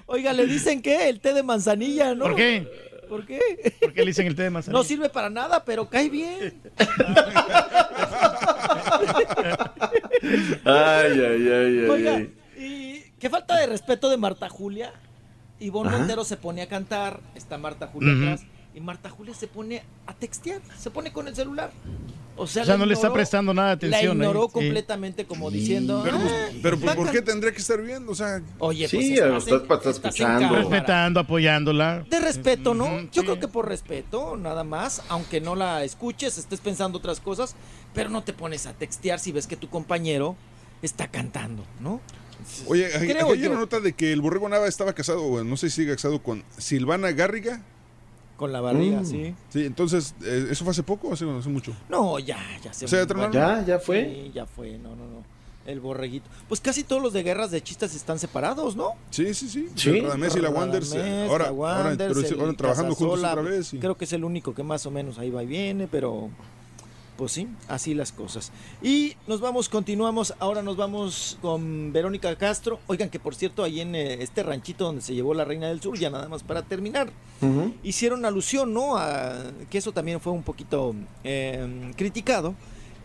Oiga, 0.05 0.31
le 0.33 0.45
dicen 0.45 0.81
que 0.81 1.09
el 1.09 1.19
té 1.19 1.33
de 1.33 1.43
manzanilla, 1.43 2.15
¿no? 2.15 2.25
¿Por 2.25 2.35
qué? 2.35 2.65
¿Por 3.09 3.25
qué? 3.25 3.39
¿Por 3.81 3.93
qué 3.93 3.99
le 4.01 4.07
dicen 4.07 4.27
el 4.27 4.35
té 4.35 4.43
de 4.43 4.49
manzanilla? 4.49 4.79
No 4.79 4.83
sirve 4.85 5.09
para 5.09 5.29
nada, 5.29 5.63
pero 5.65 5.89
cae 5.89 6.09
bien. 6.09 6.53
Ay, 10.23 11.11
ay, 11.19 11.21
ay, 11.21 11.49
ay, 11.49 11.89
Oiga, 11.89 12.15
ay. 12.15 12.33
y 12.57 13.03
qué 13.19 13.29
falta 13.29 13.57
de 13.57 13.67
respeto 13.67 14.09
de 14.09 14.17
Marta 14.17 14.49
Julia. 14.49 14.93
Ivonne 15.59 15.89
Ajá. 15.89 15.97
Montero 15.99 16.23
se 16.25 16.35
pone 16.37 16.61
a 16.61 16.67
cantar, 16.67 17.19
está 17.35 17.57
Marta 17.57 17.87
Julia 17.87 18.13
Ujú. 18.13 18.23
atrás, 18.23 18.41
y 18.75 18.79
Marta 18.81 19.09
Julia 19.09 19.33
se 19.33 19.47
pone 19.47 19.83
a 20.07 20.13
textear, 20.13 20.61
se 20.77 20.89
pone 20.89 21.11
con 21.13 21.27
el 21.27 21.35
celular. 21.35 21.71
O 22.35 22.47
sea, 22.47 22.63
O 22.63 22.65
sea, 22.65 22.77
no 22.77 22.87
le 22.87 22.95
está 22.95 23.07
ignoró- 23.07 23.13
prestando 23.13 23.53
nada 23.53 23.67
de 23.69 23.73
atención. 23.75 24.17
La 24.17 24.25
ignoró 24.25 24.47
sí. 24.47 24.53
completamente 24.53 25.25
como 25.25 25.51
diciendo... 25.51 26.01
Pero, 26.03 26.17
pues, 26.17 26.33
"Ah, 26.33 26.49
pero 26.63 26.79
pues, 26.79 26.95
¿por 26.95 27.11
qué 27.11 27.21
tendría 27.21 27.51
que 27.51 27.59
estar 27.59 27.79
viendo? 27.79 28.11
O 28.11 28.15
sea, 28.15 28.41
Oye, 28.57 28.87
Sí, 28.87 28.97
pues 28.97 29.09
estás, 29.11 29.47
estás 29.47 29.61
estás 29.61 29.85
en 29.85 29.95
escuchando. 30.09 30.55
Respetando, 30.55 31.19
apoyándola. 31.19 32.03
De 32.09 32.19
respeto, 32.19 32.73
¿no? 32.73 33.01
Yo 33.11 33.21
sí. 33.21 33.27
creo 33.27 33.39
que 33.39 33.47
por 33.47 33.67
respeto, 33.69 34.35
nada 34.35 34.63
más, 34.63 35.03
aunque 35.09 35.41
no 35.41 35.53
la 35.53 35.83
escuches, 35.83 36.39
estés 36.39 36.59
pensando 36.59 36.97
otras 36.97 37.19
cosas, 37.19 37.55
pero 37.93 38.09
no 38.09 38.23
te 38.23 38.33
pones 38.33 38.65
a 38.65 38.73
textear 38.73 39.19
si 39.19 39.31
ves 39.31 39.47
que 39.47 39.55
tu 39.57 39.69
compañero 39.69 40.35
está 40.81 41.07
cantando, 41.07 41.63
¿no? 41.79 42.01
Oye, 42.67 42.89
Creo 42.89 43.27
aquí 43.27 43.33
hay 43.33 43.39
yo. 43.39 43.51
una 43.51 43.59
nota 43.59 43.79
de 43.79 43.93
que 43.93 44.11
el 44.11 44.21
borrego 44.21 44.49
Nava 44.49 44.67
estaba 44.67 44.93
casado, 44.93 45.23
o 45.23 45.43
no 45.43 45.55
sé 45.57 45.69
si 45.69 45.77
sigue 45.83 45.93
casado 45.93 46.21
con 46.21 46.43
Silvana 46.57 47.11
Garriga. 47.11 47.61
Con 48.35 48.51
la 48.51 48.59
barriga, 48.59 49.01
Mm. 49.01 49.05
sí. 49.05 49.35
Sí, 49.49 49.65
entonces, 49.65 50.15
eh, 50.23 50.47
¿eso 50.51 50.65
fue 50.65 50.71
hace 50.71 50.83
poco 50.83 51.07
o 51.09 51.13
hace, 51.13 51.23
hace 51.29 51.49
mucho? 51.49 51.73
No, 51.87 52.19
ya, 52.19 52.37
ya 52.63 52.73
se 52.73 52.85
O 52.85 52.87
sea, 52.87 53.05
ya. 53.07 53.31
¿Ya? 53.31 53.65
¿Ya 53.65 53.79
fue? 53.79 54.03
Sí, 54.25 54.31
ya 54.33 54.45
fue, 54.45 54.77
no, 54.79 54.89
no, 54.89 55.05
no. 55.07 55.23
El 55.65 55.79
borreguito. 55.79 56.29
Pues 56.49 56.59
casi 56.59 56.83
todos 56.83 57.01
los 57.01 57.13
de 57.13 57.23
guerras 57.23 57.49
de 57.49 57.61
chistes 57.63 57.95
están 57.95 58.19
separados, 58.19 58.75
¿no? 58.75 58.89
Sí, 59.11 59.33
sí, 59.33 59.47
sí. 59.47 59.69
Sí. 59.75 60.01
Radamés 60.01 60.35
y 60.35 60.41
la 60.41 60.49
Wanderers. 60.49 60.91
eh, 60.93 60.97
Radamés, 60.97 61.29
Ahora, 61.29 61.43
la 61.45 61.49
ahora, 61.51 61.95
pero 61.97 62.19
el 62.19 62.39
ahora 62.41 62.53
trabajando 62.53 62.95
juntos 62.95 63.19
otra 63.19 63.41
vez. 63.41 63.71
Creo 63.79 63.95
que 63.95 64.03
es 64.03 64.11
el 64.11 64.25
único 64.25 64.53
que 64.53 64.63
más 64.63 64.85
o 64.85 64.91
menos 64.91 65.17
ahí 65.19 65.29
va 65.29 65.41
y 65.43 65.45
viene, 65.45 65.87
pero 65.87 66.29
pues 67.17 67.31
sí, 67.31 67.47
así 67.67 67.93
las 67.93 68.11
cosas. 68.11 68.51
Y 68.81 69.15
nos 69.27 69.41
vamos, 69.41 69.69
continuamos, 69.69 70.33
ahora 70.39 70.61
nos 70.61 70.77
vamos 70.77 71.37
con 71.41 71.93
Verónica 71.93 72.35
Castro. 72.35 72.79
Oigan 72.87 73.09
que 73.09 73.19
por 73.19 73.35
cierto, 73.35 73.63
ahí 73.63 73.81
en 73.81 73.95
eh, 73.95 74.23
este 74.23 74.43
ranchito 74.43 74.85
donde 74.85 75.01
se 75.01 75.13
llevó 75.13 75.33
la 75.33 75.45
Reina 75.45 75.67
del 75.67 75.81
Sur, 75.81 75.97
ya 75.97 76.09
nada 76.09 76.27
más 76.27 76.43
para 76.43 76.63
terminar, 76.63 77.09
hicieron 77.83 78.25
alusión, 78.25 78.73
¿no? 78.73 78.97
A, 78.97 79.51
que 79.69 79.77
eso 79.77 79.91
también 79.91 80.19
fue 80.19 80.31
un 80.33 80.43
poquito 80.43 80.95
eh, 81.23 81.91
criticado, 81.95 82.55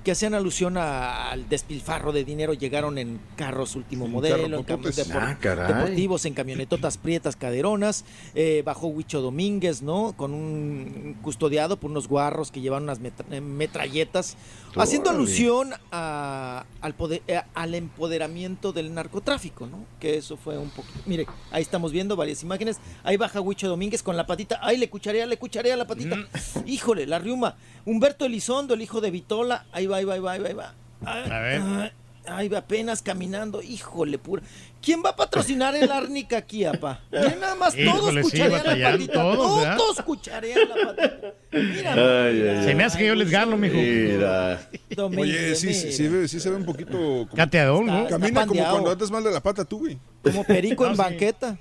que 0.09 0.13
hacían 0.13 0.33
alusión 0.33 0.79
a- 0.79 1.31
al 1.31 1.51
despilfarro 1.51 2.13
de 2.13 2.25
dinero, 2.25 2.55
llegaron 2.55 2.97
en 2.97 3.21
carros 3.37 3.77
último 3.77 4.07
modelo, 4.09 4.37
en 4.57 4.65
camiones 4.77 4.97
depor- 5.07 5.21
Ah, 5.65 5.67
deportivos, 5.69 6.25
en 6.25 6.33
camionetotas 6.33 6.97
prietas 6.97 7.37
caderonas, 7.37 8.07
eh, 8.35 8.63
bajó 8.65 8.87
Huicho 8.87 9.21
Domínguez, 9.21 9.83
¿no? 9.83 10.15
Con 10.17 10.33
un 10.33 11.19
custodiado 11.21 11.79
por 11.79 11.91
unos 11.91 12.09
guarros 12.09 12.51
que 12.51 12.63
llevan 12.63 12.85
unas 12.85 13.01
metra- 13.01 13.27
metralletas, 13.43 14.39
haciendo 14.83 15.11
alusión 15.11 15.71
a- 15.93 16.65
al, 16.81 16.95
poder- 16.95 17.23
eh, 17.27 17.41
al 17.55 17.75
empoderamiento 17.75 18.73
del 18.73 18.95
narcotráfico, 18.95 19.67
¿no? 19.67 19.85
Que 20.01 20.17
eso 20.19 20.37
fue 20.37 20.57
un 20.59 20.71
poquito... 20.71 20.99
Mire, 21.07 21.27
ahí 21.51 21.63
estamos 21.63 21.93
viendo 21.93 22.17
varias 22.17 22.43
imágenes, 22.43 22.79
ahí 23.05 23.17
baja 23.17 23.41
Huicho 23.41 23.69
Domínguez 23.69 24.03
con 24.03 24.17
la 24.17 24.27
patita, 24.27 24.59
ahí 24.63 24.77
le 24.77 24.89
cucharea, 24.91 25.27
le 25.27 25.37
cucharea 25.39 25.77
la 25.77 25.87
patita, 25.87 26.17
híjole, 26.67 27.07
la 27.07 27.19
riuma, 27.19 27.57
Humberto 27.85 28.25
Elizondo, 28.25 28.75
el 28.75 28.83
hijo 28.83 29.01
de 29.01 29.11
Vitola, 29.11 29.67
ahí 29.73 29.87
va, 29.87 29.97
ahí 29.99 30.05
va, 30.05 30.15
ahí 30.15 30.21
va, 30.21 30.33
ahí 30.33 30.41
va, 30.41 30.49
ahí 30.49 30.55
va. 30.55 30.75
Ay, 31.05 31.31
A 31.31 31.39
ver. 31.41 31.61
ay, 31.63 31.93
Ahí 32.31 32.49
va 32.51 32.59
apenas 32.59 33.01
caminando, 33.01 33.63
híjole, 33.63 34.19
pura. 34.19 34.43
¿Quién 34.81 35.03
va 35.05 35.11
a 35.11 35.17
patrocinar 35.17 35.75
el 35.75 35.91
árnica 35.91 36.39
aquí, 36.39 36.65
apa? 36.65 37.01
Mira, 37.11 37.37
nada 37.41 37.55
más 37.57 37.75
todos 37.75 37.87
Híjole, 37.99 38.23
sí, 38.25 38.31
cucharean 38.31 38.81
la 38.81 38.91
patita. 38.93 39.13
todos. 39.13 39.77
Todos 39.77 40.03
cucharean 40.03 40.61
la 40.69 40.75
patita. 40.87 41.35
Mira, 41.51 41.93
Ay, 42.27 42.35
mira. 42.35 42.61
ay, 42.61 42.65
Se 42.65 42.75
me 42.75 42.85
hace 42.85 42.99
que 42.99 43.07
yo 43.07 43.15
les 43.15 43.31
gano, 43.31 43.57
mijo. 43.57 43.75
Mira. 43.77 44.69
Oye, 45.19 45.55
sí, 45.55 45.75
sí, 45.75 45.93
sí, 45.93 46.29
sí 46.29 46.41
se 46.41 46.51
ve 46.51 46.57
un 46.57 46.65
poquito. 46.65 46.93
como- 46.93 47.29
Cateador, 47.35 47.85
¿no? 47.85 47.99
Está- 48.05 48.19
camina 48.19 48.47
como 48.47 48.65
cuando 48.71 48.91
andas 48.93 49.11
mal 49.11 49.25
de 49.25 49.31
la 49.33 49.41
pata 49.41 49.65
tú, 49.65 49.79
güey. 49.81 49.99
Como 50.23 50.45
perico 50.45 50.85
No, 50.85 50.91
en 50.91 50.97
sí. 50.97 51.03
banqueta. 51.03 51.59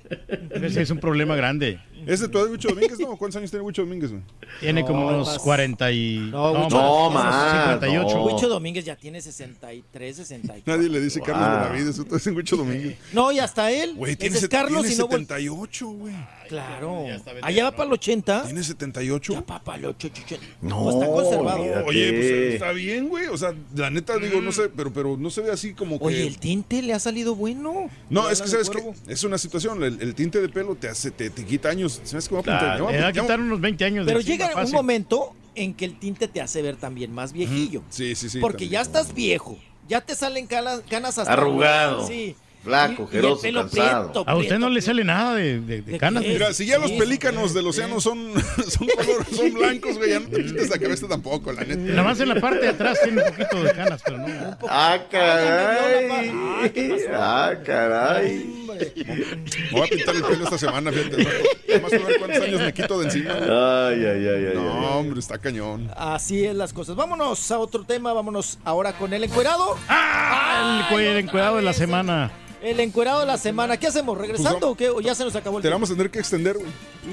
Ese 0.50 0.82
es 0.82 0.90
un 0.90 0.98
problema 0.98 1.34
grande. 1.36 1.80
¿Es 2.06 2.20
de 2.20 2.28
tu 2.28 2.38
edad, 2.38 2.48
Huicho 2.50 2.68
Domínguez? 2.68 2.98
No, 3.00 3.16
¿cuántos 3.16 3.36
años 3.36 3.50
tiene 3.50 3.64
Huicho 3.64 3.82
Domínguez, 3.82 4.10
güey? 4.10 4.22
Tiene 4.60 4.84
como 4.84 5.00
No, 5.10 5.16
unos 5.16 5.26
más. 5.28 5.38
40 5.40 5.90
y... 5.92 6.18
No, 6.30 6.54
mucho 6.54 6.76
No, 6.80 7.10
más. 7.10 7.24
más. 7.24 7.52
58. 7.80 8.16
no. 8.16 8.24
Huicho 8.24 8.48
Domínguez 8.48 8.84
ya 8.84 8.96
tiene 8.96 9.20
63, 9.20 10.16
64. 10.16 10.76
Nadie 10.76 10.88
le 10.88 11.00
dice 11.00 11.20
Carlos 11.20 11.46
Wow. 11.48 11.58
Benavides, 11.72 11.96
tú 12.08 12.16
es 12.16 12.26
Huicho 12.28 12.56
Domínguez. 12.56 12.96
No, 13.12 13.32
y 13.32 13.38
hasta 13.38 13.70
él. 13.70 13.94
Güey, 13.94 14.12
Ese 14.12 14.20
tiene, 14.20 14.38
es 14.38 14.48
Carlos 14.48 14.82
tiene 14.82 14.94
y 14.94 14.98
no 14.98 15.06
vol- 15.06 15.10
78, 15.10 15.86
güey. 15.88 16.14
Claro. 16.48 17.04
Allá 17.42 17.64
va 17.64 17.70
para 17.72 17.84
el 17.84 17.92
80. 17.92 18.44
¿Tiene 18.44 18.62
78? 18.64 19.32
Ya 19.34 19.40
va 19.42 19.62
para 19.62 19.78
el 19.78 19.84
80. 19.86 20.20
No, 20.62 20.84
Pues 20.84 20.94
está 20.96 21.06
conservado. 21.06 21.62
Oye, 21.86 22.12
pues 22.12 22.54
está 22.54 22.72
bien, 22.72 23.08
güey. 23.08 23.26
O 23.26 23.36
sea, 23.36 23.54
la 23.74 23.90
neta, 23.90 24.16
digo, 24.18 24.40
no 24.40 24.52
sé, 24.52 24.68
pero, 24.70 24.92
pero 24.92 25.16
no 25.16 25.30
se 25.30 25.42
ve 25.42 25.50
así 25.50 25.74
como 25.74 25.98
que. 25.98 26.04
Oye, 26.06 26.26
el 26.26 26.38
tinte 26.38 26.80
le 26.82 26.94
ha 26.94 26.98
salido 26.98 27.34
bueno. 27.34 27.90
No, 28.10 28.28
es 28.30 28.40
que 28.40 28.48
sabes 28.48 28.70
que 28.70 28.82
es 29.08 29.24
una 29.24 29.38
situación. 29.38 29.82
El, 29.84 30.00
el 30.00 30.14
tinte 30.14 30.40
de 30.40 30.48
pelo 30.48 30.74
te 30.74 30.88
hace, 30.88 31.10
te, 31.10 31.28
te 31.30 31.44
quita 31.44 31.68
años. 31.70 32.00
¿Sabes 32.04 32.28
cómo 32.28 32.42
Claro, 32.42 32.84
apuntar? 32.88 32.92
le 32.94 33.00
va 33.02 33.08
a 33.08 33.12
quitar 33.12 33.40
unos 33.40 33.60
20 33.60 33.84
años 33.84 34.06
de 34.06 34.10
Pero 34.12 34.20
encima, 34.20 34.36
llega 34.36 34.48
un 34.48 34.52
fácil. 34.54 34.74
momento 34.74 35.34
en 35.54 35.74
que 35.74 35.84
el 35.84 35.98
tinte 35.98 36.28
te 36.28 36.40
hace 36.40 36.62
ver 36.62 36.76
también 36.76 37.12
más 37.12 37.32
viejillo. 37.32 37.82
Sí, 37.90 38.14
sí, 38.14 38.28
sí. 38.30 38.38
porque 38.38 38.64
también. 38.64 38.70
ya 38.72 38.80
estás 38.82 39.12
viejo. 39.14 39.58
Ya 39.88 40.00
te 40.02 40.14
salen 40.14 40.46
canas, 40.46 40.82
canas 40.88 41.18
hasta 41.18 41.32
Arrugado. 41.32 42.06
Sí. 42.06 42.36
Flaco, 42.64 43.02
Y- 43.10 43.14
y 43.14 43.16
el 43.16 43.22
jeroso, 43.22 43.42
pelo 43.42 43.60
cansado. 43.62 44.02
prieto, 44.12 44.24
A 44.30 44.36
usted 44.36 44.58
no 44.58 44.68
le 44.68 44.80
sale 44.82 45.04
nada 45.04 45.34
de, 45.34 45.60
de- 45.60 45.80
de 45.82 45.92
¿De 45.92 45.98
canas. 45.98 46.22
Mira, 46.24 46.52
si 46.52 46.66
ya 46.66 46.78
los 46.78 46.90
pelícanos 46.92 47.54
del 47.54 47.66
océano 47.66 48.00
son, 48.00 48.32
son, 48.68 48.86
color- 48.88 49.26
son 49.34 49.52
blancos, 49.54 49.96
güey, 49.96 50.10
ya 50.10 50.20
no 50.20 50.28
te 50.28 50.44
quites 50.44 50.68
la 50.68 50.78
cabeza 50.78 51.06
tampoco, 51.08 51.52
la 51.52 51.62
neta. 51.62 51.76
Nada 51.76 52.02
más 52.02 52.20
en 52.20 52.28
la 52.28 52.34
parte 52.40 52.60
de 52.60 52.68
atrás 52.68 52.98
tiene 53.02 53.22
un 53.22 53.28
poquito 53.32 53.62
de 53.62 53.72
canas, 53.72 54.02
pero 54.04 54.18
no. 54.18 54.58
Ah, 54.68 54.98
caray. 55.10 56.32
Ay, 56.62 56.70
¿qué 56.70 56.88
pasó? 56.90 57.18
Ah, 57.22 57.52
caray. 57.64 58.54
Me 58.78 59.70
voy 59.72 59.86
a 59.86 59.90
pintar 59.90 60.14
el 60.16 60.22
pelo 60.22 60.44
esta 60.44 60.58
semana, 60.58 60.92
fíjate. 60.92 61.26
Además, 61.68 61.92
a 61.92 61.98
ver 61.98 62.18
cuántos 62.18 62.42
años 62.42 62.60
me 62.60 62.72
quito 62.72 62.98
de 63.00 63.04
encima. 63.06 63.34
güey. 63.34 63.50
Ay, 63.50 64.04
ay, 64.04 64.28
ay, 64.28 64.46
ay. 64.46 64.52
No, 64.54 64.78
ay. 64.80 64.86
hombre, 64.98 65.20
está 65.20 65.38
cañón. 65.38 65.90
Así 65.96 66.44
es 66.44 66.54
las 66.54 66.72
cosas. 66.72 66.94
Vámonos 66.96 67.50
a 67.50 67.58
otro 67.58 67.84
tema. 67.84 68.12
Vámonos 68.12 68.58
ahora 68.64 68.92
con 68.92 69.12
el 69.12 69.24
encuerado. 69.24 69.76
Ah, 69.88 70.88
el, 70.92 71.00
el 71.00 71.16
encuerado 71.18 71.56
de 71.56 71.62
la 71.62 71.72
semana. 71.72 72.30
El 72.60 72.80
encuerado 72.80 73.20
de 73.20 73.26
la 73.26 73.38
semana. 73.38 73.76
¿Qué 73.76 73.86
hacemos? 73.86 74.18
¿Regresando 74.18 74.58
Pues 74.58 74.72
o 74.72 74.76
qué? 74.76 74.88
¿O 74.90 75.00
ya 75.00 75.14
se 75.14 75.22
nos 75.24 75.36
acabó 75.36 75.58
el 75.58 75.62
Te 75.62 75.68
tiempo? 75.68 75.76
vamos 75.76 75.90
a 75.90 75.94
tener 75.94 76.10
que 76.10 76.18
extender, 76.18 76.56
güey. 76.56 76.66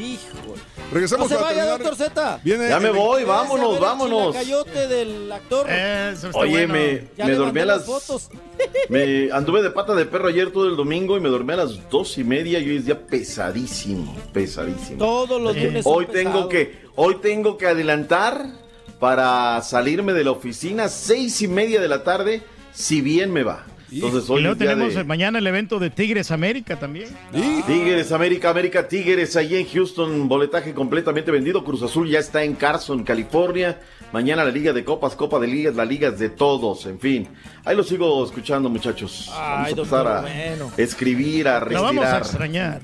Hijo. 0.04 0.56
Regresamos 0.92 1.30
No 1.30 1.38
se 1.38 1.42
vaya, 1.42 1.66
doctor 1.68 1.96
Z. 1.96 2.40
Viene 2.44 2.68
Ya 2.70 2.80
me 2.80 2.90
el- 2.90 2.96
voy, 2.96 3.24
vámonos, 3.24 3.76
el 3.76 3.82
vámonos. 3.82 4.28
chilacayote 4.32 4.88
del 4.88 5.32
actor. 5.32 5.70
Eso 5.70 6.28
está 6.28 6.40
Oye, 6.40 6.66
bueno. 6.66 6.74
me, 6.74 7.08
ya 7.18 7.26
me 7.28 7.34
dormí 7.36 7.60
a 7.62 7.66
las. 7.66 7.86
fotos. 7.86 8.30
Me 8.90 9.30
anduve 9.32 9.62
de 9.62 9.70
pata 9.70 9.94
de 9.96 10.06
perro 10.06 10.30
ayer 10.30 10.52
todo 10.52 10.68
el 10.68 10.76
domingo 10.78 11.18
y 11.18 11.20
me 11.20 11.28
dormí 11.30 11.54
a 11.54 11.58
las 11.58 11.90
dos 11.90 12.18
y 12.18 12.24
media 12.24 12.58
y 12.60 12.70
hoy 12.70 12.78
es 12.78 12.86
día 12.86 13.06
pesadísimo, 13.06 14.16
pesadísimo. 14.32 14.98
Todos 15.00 15.42
los 15.42 15.56
lunes 15.58 15.84
son 15.84 15.94
Hoy 15.94 16.06
tengo 16.08 16.48
que, 16.48 16.80
hoy 16.96 17.16
tengo 17.22 17.58
que 17.58 17.68
adelantar 17.68 18.46
para 19.00 19.62
salirme 19.62 20.14
de 20.14 20.24
la 20.24 20.32
oficina 20.32 20.88
seis 20.88 21.42
y 21.42 21.48
media 21.50 21.82
de 21.82 21.88
la 21.90 22.04
tarde, 22.04 22.44
si 22.74 23.02
bien 23.02 23.32
me 23.34 23.44
va. 23.44 23.66
Entonces 23.92 24.28
Y 24.30 24.32
hoy 24.34 24.42
luego 24.42 24.54
es 24.54 24.60
día 24.60 24.70
tenemos 24.72 24.96
de- 24.96 25.04
mañana 25.04 25.40
el 25.40 25.48
evento 25.48 25.80
de 25.80 25.90
Tigres 25.90 26.32
América 26.32 26.78
también. 26.80 27.08
Tigres, 27.68 28.12
América, 28.12 28.50
América, 28.50 28.88
Tigres, 28.88 29.36
allí 29.36 29.56
en 29.56 29.68
Houston, 29.68 30.28
boletaje 30.28 30.74
completamente 30.74 31.32
vendido. 31.32 31.64
Cruz 31.64 31.82
Azul 31.84 32.10
ya 32.10 32.20
está 32.20 32.44
en 32.44 32.56
Carson, 32.56 33.04
California. 33.04 33.80
Mañana 34.12 34.44
la 34.46 34.52
Liga 34.52 34.72
de 34.74 34.84
Copas, 34.84 35.16
Copa 35.16 35.40
de 35.40 35.48
Ligas, 35.48 35.76
la 35.76 35.86
Liga 35.86 36.10
es 36.10 36.20
de 36.20 36.30
todos, 36.30 36.86
en 36.86 37.00
fin. 37.00 37.28
Ahí 37.64 37.76
lo 37.76 37.84
sigo 37.84 38.24
escuchando, 38.26 38.70
muchachos. 38.70 39.30
Ay, 39.34 39.38
vamos 39.38 39.68
a 39.68 39.70
empezar 39.70 40.08
a 40.08 40.22
bueno. 40.22 40.72
escribir, 40.78 41.48
a 41.48 41.54
Lo 41.60 41.66
respirar. 41.66 41.84
vamos 41.84 42.06
a 42.06 42.18
extrañar. 42.18 42.82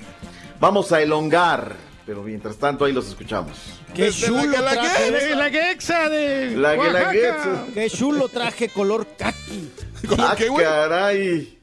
Vamos 0.60 0.92
a 0.92 1.00
elongar, 1.02 1.74
pero 2.06 2.22
mientras 2.22 2.56
tanto 2.56 2.84
ahí 2.84 2.92
los 2.92 3.08
escuchamos. 3.08 3.56
Qué 3.94 4.04
Desde 4.04 4.26
chulo 4.26 4.60
la 4.60 4.70
traje. 4.72 5.10
Guelaguetza. 5.28 5.28
La 5.28 5.48
Guelaguetza 5.48 6.08
de 6.08 6.56
La 6.56 6.74
Oaxaca. 6.74 7.66
Qué 7.74 7.90
chulo 7.90 8.28
traje 8.28 8.68
color 8.68 9.06
kaki. 9.16 9.70
Ah, 10.18 10.36
caray. 10.36 11.61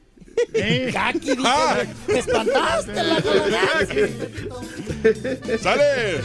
Kaki, 0.92 1.36
dije. 1.36 1.88
Me 2.08 2.18
espantaste 2.18 3.02
la 3.02 3.16
¡Sale! 5.58 6.20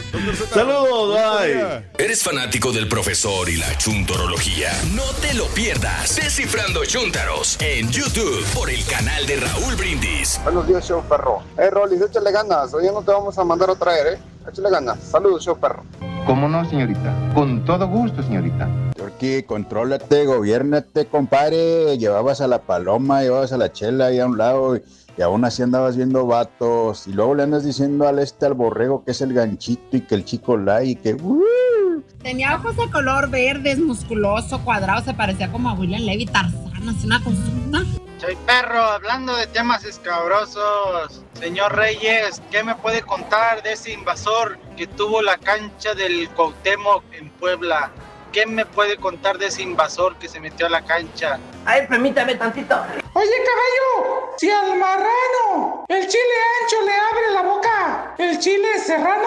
Saludos, 0.52 1.14
bye. 1.14 1.84
¿Eres 1.98 2.22
fanático 2.22 2.72
del 2.72 2.88
profesor 2.88 3.48
y 3.48 3.56
la 3.56 3.76
chuntorología? 3.78 4.72
No 4.94 5.04
te 5.20 5.34
lo 5.34 5.46
pierdas. 5.46 6.16
Descifrando 6.16 6.84
Chuntaros 6.84 7.56
en 7.60 7.90
YouTube 7.90 8.44
por 8.54 8.70
el 8.70 8.84
canal 8.86 9.26
de 9.26 9.36
Raúl 9.36 9.76
Brindis. 9.76 10.40
Buenos 10.44 10.66
días, 10.66 10.86
show 10.86 11.02
perro. 11.08 11.42
Eh, 11.58 11.70
Rolis, 11.70 12.00
échale 12.00 12.32
ganas. 12.32 12.72
Hoy 12.74 12.86
no 12.86 13.02
te 13.02 13.12
vamos 13.12 13.38
a 13.38 13.44
mandar 13.44 13.70
a 13.70 13.74
traer, 13.76 14.14
¿eh? 14.14 14.18
Échale 14.50 14.70
ganas. 14.70 14.98
Saludos, 15.02 15.44
show 15.44 15.58
perro. 15.58 15.84
¿Cómo 16.26 16.48
no, 16.48 16.68
señorita? 16.68 17.14
Con 17.34 17.64
todo 17.64 17.86
gusto, 17.86 18.22
señorita. 18.22 18.68
Turquí, 19.16 19.42
contrólate, 19.44 20.26
gobiérnate, 20.26 21.06
compadre. 21.06 21.96
Llevabas 21.98 22.40
a 22.40 22.46
la 22.46 22.62
paloma, 22.62 23.22
llevabas 23.22 23.52
a 23.52 23.56
la 23.56 23.72
chela 23.72 24.06
ahí 24.06 24.20
a 24.20 24.26
un 24.26 24.36
lado 24.36 24.76
y, 24.76 24.82
y 25.16 25.22
aún 25.22 25.44
así 25.44 25.62
andabas 25.62 25.96
viendo 25.96 26.26
vatos. 26.26 27.06
Y 27.06 27.12
luego 27.12 27.34
le 27.34 27.44
andas 27.44 27.64
diciendo 27.64 28.06
al 28.06 28.18
este 28.18 28.46
al 28.46 28.54
borrego 28.54 29.04
que 29.04 29.12
es 29.12 29.20
el 29.22 29.32
ganchito 29.32 29.96
y 29.96 30.02
que 30.02 30.14
el 30.14 30.24
chico 30.24 30.56
la 30.56 30.84
y 30.84 30.96
que... 30.96 31.14
¡uh! 31.14 32.02
Tenía 32.22 32.56
ojos 32.56 32.76
de 32.76 32.90
color 32.90 33.30
verdes, 33.30 33.78
musculoso, 33.78 34.62
cuadrado, 34.64 35.04
se 35.04 35.14
parecía 35.14 35.50
como 35.50 35.70
a 35.70 35.74
William 35.74 36.02
Levy 36.02 36.26
Tarzán, 36.26 36.88
así 36.88 37.06
una 37.06 37.22
cosita. 37.22 37.84
Soy 38.18 38.36
perro, 38.46 38.82
hablando 38.82 39.36
de 39.36 39.46
temas 39.46 39.84
escabrosos. 39.84 41.22
Señor 41.34 41.76
Reyes, 41.76 42.42
¿qué 42.50 42.64
me 42.64 42.74
puede 42.74 43.02
contar 43.02 43.62
de 43.62 43.72
ese 43.72 43.92
invasor 43.92 44.58
que 44.76 44.86
tuvo 44.86 45.22
la 45.22 45.38
cancha 45.38 45.94
del 45.94 46.28
Cuauhtémoc 46.30 47.04
en 47.12 47.30
Puebla? 47.30 47.92
¿Qué 48.36 48.44
me 48.44 48.66
puede 48.66 48.98
contar 48.98 49.38
de 49.38 49.46
ese 49.46 49.62
invasor 49.62 50.16
que 50.16 50.28
se 50.28 50.40
metió 50.40 50.66
a 50.66 50.68
la 50.68 50.82
cancha? 50.82 51.38
Ay, 51.64 51.86
permítame 51.88 52.34
tantito. 52.34 52.76
Oye, 53.14 53.30
caballo, 53.46 54.34
si 54.36 54.50
al 54.50 54.78
marrano 54.78 55.86
el 55.88 56.06
chile 56.06 56.34
ancho 56.60 56.76
le 56.84 56.92
abre 56.92 57.32
la 57.32 57.40
boca, 57.40 58.14
¿el 58.18 58.38
chile 58.38 58.78
serrano? 58.78 59.26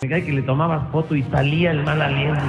Me 0.00 0.08
cae 0.08 0.24
que 0.24 0.30
le 0.30 0.42
tomabas 0.42 0.88
foto 0.92 1.16
y 1.16 1.24
salía 1.24 1.72
el 1.72 1.82
mal 1.82 2.00
aliento. 2.00 2.40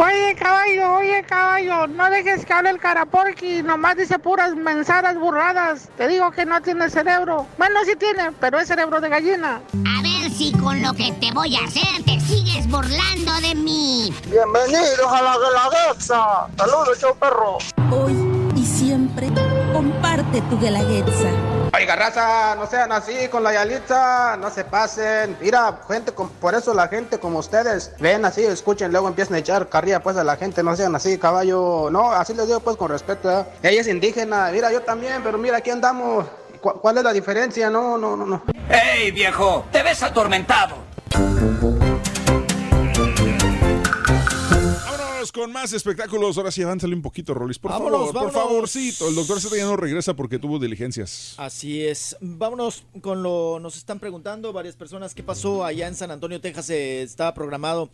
Oye, 0.00 0.36
caballo, 0.38 0.94
oye, 0.98 1.24
caballo, 1.24 1.88
no 1.88 2.08
dejes 2.08 2.46
que 2.46 2.52
hable 2.52 2.70
el 2.70 2.78
caraporqui, 2.78 3.64
nomás 3.64 3.96
dice 3.96 4.20
puras 4.20 4.54
mensadas 4.54 5.18
burradas. 5.18 5.90
Te 5.96 6.06
digo 6.06 6.30
que 6.30 6.46
no 6.46 6.62
tiene 6.62 6.88
cerebro. 6.88 7.48
Bueno, 7.58 7.80
sí 7.84 7.96
tiene, 7.96 8.30
pero 8.38 8.60
es 8.60 8.68
cerebro 8.68 9.00
de 9.00 9.08
gallina. 9.08 9.60
A 9.72 10.02
ver 10.02 10.21
si 10.32 10.52
con 10.52 10.80
lo 10.82 10.92
que 10.94 11.12
te 11.20 11.30
voy 11.32 11.56
a 11.56 11.64
hacer 11.64 11.82
te 12.04 12.18
sigues 12.20 12.66
burlando 12.68 13.32
de 13.42 13.54
mí. 13.54 14.14
Bienvenidos 14.26 15.06
a 15.06 15.22
la 15.22 15.36
Guelaguetza. 15.36 16.46
Saludos, 16.56 16.98
show 17.00 17.14
perro. 17.16 17.58
Hoy 17.90 18.14
y 18.56 18.64
siempre 18.64 19.28
comparte 19.72 20.40
tu 20.42 20.58
guelaguetza. 20.58 21.28
Oiga, 21.74 21.96
raza, 21.96 22.54
no 22.54 22.66
sean 22.66 22.92
así 22.92 23.28
con 23.30 23.42
la 23.42 23.52
Yalitza, 23.54 24.36
no 24.36 24.50
se 24.50 24.64
pasen. 24.64 25.36
Mira, 25.40 25.80
gente, 25.88 26.12
con- 26.12 26.28
por 26.28 26.54
eso 26.54 26.74
la 26.74 26.88
gente 26.88 27.18
como 27.18 27.38
ustedes, 27.38 27.92
ven 27.98 28.24
así, 28.24 28.44
escuchen, 28.44 28.92
luego 28.92 29.08
empiezan 29.08 29.34
a 29.34 29.38
echar 29.38 29.68
carrilla 29.68 30.02
pues 30.02 30.16
a 30.18 30.24
la 30.24 30.36
gente, 30.36 30.62
no 30.62 30.76
sean 30.76 30.94
así, 30.94 31.18
caballo. 31.18 31.88
No, 31.90 32.12
así 32.12 32.34
les 32.34 32.46
digo 32.46 32.60
pues 32.60 32.76
con 32.76 32.90
respeto, 32.90 33.30
¿eh? 33.30 33.44
Ella 33.62 33.80
es 33.80 33.88
indígena, 33.88 34.50
mira, 34.52 34.70
yo 34.70 34.82
también, 34.82 35.22
pero 35.22 35.38
mira, 35.38 35.58
aquí 35.58 35.70
andamos. 35.70 36.26
¿Cu- 36.62 36.80
¿Cuál 36.80 36.98
es 36.98 37.04
la 37.04 37.12
diferencia? 37.12 37.68
No, 37.70 37.98
no, 37.98 38.16
no, 38.16 38.24
no. 38.24 38.42
¡Ey, 38.70 39.10
viejo! 39.10 39.66
¡Te 39.72 39.82
ves 39.82 40.02
atormentado! 40.02 40.76
Vámonos 44.86 45.32
con 45.32 45.52
más 45.52 45.72
espectáculos. 45.72 46.36
Ahora 46.38 46.50
sí, 46.50 46.62
avántale 46.62 46.94
un 46.94 47.02
poquito, 47.02 47.34
Rolis. 47.34 47.58
Por 47.58 47.70
Vámonos, 47.72 48.12
favor, 48.12 48.32
por 48.32 48.32
favorcito. 48.32 49.08
El 49.08 49.14
doctor 49.14 49.40
Z 49.40 49.56
ya 49.56 49.64
no 49.64 49.76
regresa 49.76 50.14
porque 50.14 50.38
tuvo 50.38 50.58
diligencias. 50.58 51.34
Así 51.36 51.84
es. 51.84 52.16
Vámonos 52.20 52.84
con 53.00 53.22
lo. 53.22 53.58
Nos 53.60 53.76
están 53.76 53.98
preguntando 53.98 54.52
varias 54.52 54.76
personas 54.76 55.14
qué 55.14 55.22
pasó 55.22 55.64
allá 55.64 55.86
en 55.88 55.94
San 55.94 56.10
Antonio, 56.10 56.40
Texas. 56.40 56.70
eh, 56.70 57.02
estaba 57.02 57.34
programado 57.34 57.90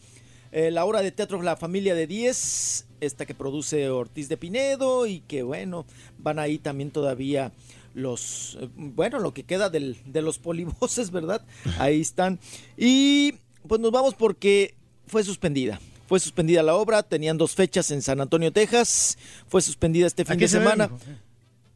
eh, 0.53 0.71
la 0.71 0.85
obra 0.85 1.03
de 1.03 1.13
teatro 1.13 1.41
La 1.43 1.57
Familia 1.57 1.95
de 1.95 2.07
10, 2.07 2.87
esta 3.01 3.27
que 3.27 3.35
produce 3.35 3.91
Ortiz 3.91 4.29
de 4.29 4.37
Pinedo 4.39 5.07
y 5.07 5.21
que, 5.21 5.43
bueno, 5.43 5.85
van 6.19 6.39
ahí 6.39 6.59
también 6.59 6.91
todavía 6.91 7.53
los. 7.95 8.59
eh, 8.61 8.69
bueno, 8.77 9.19
lo 9.19 9.33
que 9.35 9.45
queda 9.45 9.71
del- 9.71 9.97
de 10.07 10.23
los 10.23 10.39
polivoces, 10.39 11.11
¿verdad? 11.11 11.43
Ahí 11.79 12.01
están. 12.01 12.39
Y 12.77 13.35
pues 13.67 13.81
nos 13.81 13.91
vamos 13.91 14.15
porque 14.15 14.75
fue 15.07 15.23
suspendida. 15.25 15.81
Fue 16.07 16.21
suspendida 16.21 16.63
la 16.63 16.75
obra, 16.75 17.03
tenían 17.03 17.37
dos 17.37 17.55
fechas 17.55 17.91
en 17.91 18.01
San 18.01 18.21
Antonio, 18.21 18.51
Texas. 18.53 19.19
Fue 19.47 19.61
suspendida 19.61 20.07
este 20.07 20.23
¿A 20.23 20.27
fin 20.27 20.39
de 20.39 20.49
se 20.49 20.59
semana. 20.59 20.91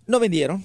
No 0.06 0.18
vendieron. 0.20 0.64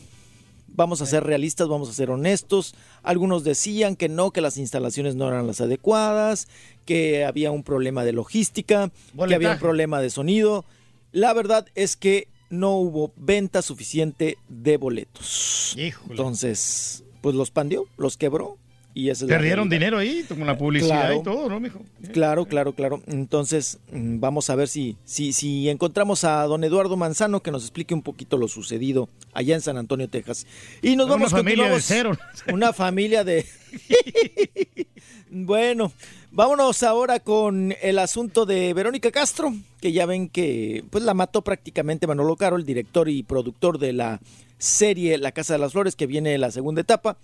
Vamos 0.70 1.02
a 1.02 1.06
ser 1.06 1.24
realistas, 1.24 1.68
vamos 1.68 1.90
a 1.90 1.94
ser 1.94 2.10
honestos. 2.12 2.76
Algunos 3.04 3.44
decían 3.44 3.96
que 3.96 4.10
no, 4.10 4.32
que 4.32 4.42
las 4.42 4.58
instalaciones 4.58 5.16
no 5.16 5.28
eran 5.28 5.48
las 5.48 5.60
adecuadas, 5.60 6.48
que 6.86 7.26
había 7.26 7.52
un 7.52 7.64
problema 7.64 8.06
de 8.06 8.14
logística, 8.14 8.92
que 9.28 9.36
había 9.36 9.52
un 9.54 9.60
problema 9.60 10.00
de 10.02 10.12
sonido. 10.12 10.66
La 11.12 11.34
verdad 11.34 11.66
es 11.76 11.98
que 11.98 12.28
no 12.50 12.78
hubo 12.78 13.12
venta 13.16 13.62
suficiente 13.62 14.38
de 14.48 14.78
boletos. 14.78 15.76
Entonces, 16.10 17.04
pues 17.22 17.36
los 17.36 17.52
pandió, 17.52 17.86
los 17.98 18.18
quebró 18.18 18.58
y 18.94 19.10
esa 19.12 19.28
Perdieron 19.28 19.70
dinero 19.70 20.00
ahí, 20.00 20.24
con 20.28 20.44
la 20.48 20.58
publicidad 20.58 21.02
Claro. 21.02 21.20
y 21.20 21.24
todo, 21.24 21.50
¿no, 21.50 21.60
mijo? 21.60 21.82
Claro, 22.14 22.46
claro, 22.48 22.74
claro. 22.74 23.04
Entonces, 23.06 23.78
mm, 23.92 24.20
vamos 24.20 24.50
a 24.50 24.56
ver 24.56 24.68
si, 24.68 24.98
si, 25.06 25.34
si 25.34 25.70
encontramos 25.70 26.24
a 26.24 26.44
don 26.46 26.64
Eduardo 26.64 26.98
Manzano 26.98 27.44
que 27.44 27.52
nos 27.52 27.62
explique 27.62 27.94
un 27.94 28.02
poquito 28.02 28.38
lo 28.38 28.48
sucedido 28.48 29.08
allá 29.34 29.54
en 29.54 29.62
San 29.62 29.78
Antonio, 29.78 30.10
Texas. 30.10 30.48
Y 30.82 30.96
nos 30.96 31.06
Una 31.06 31.16
vamos 31.16 31.32
familia 31.32 31.70
de 31.70 31.80
cero. 31.82 32.18
Una 32.52 32.74
familia 32.74 33.24
de. 33.24 33.46
bueno, 35.30 35.92
vámonos 36.32 36.84
ahora 36.84 37.20
con 37.20 37.74
el 37.82 38.00
asunto 38.00 38.46
de 38.46 38.74
Verónica 38.74 39.12
Castro, 39.12 39.54
que 39.82 39.92
ya 39.92 40.06
ven 40.06 40.30
que 40.30 40.84
pues 40.90 41.04
la 41.04 41.14
mató 41.14 41.42
prácticamente 41.42 42.08
Manolo 42.08 42.36
Caro, 42.36 42.56
el 42.56 42.66
director 42.66 43.10
y 43.10 43.24
productor 43.24 43.80
de 43.80 43.94
la 43.94 44.20
serie 44.58 45.18
La 45.18 45.32
Casa 45.32 45.54
de 45.54 45.60
las 45.60 45.74
Flores, 45.74 45.96
que 45.96 46.08
viene 46.08 46.38
la 46.38 46.52
segunda 46.52 46.82
etapa. 46.82 47.18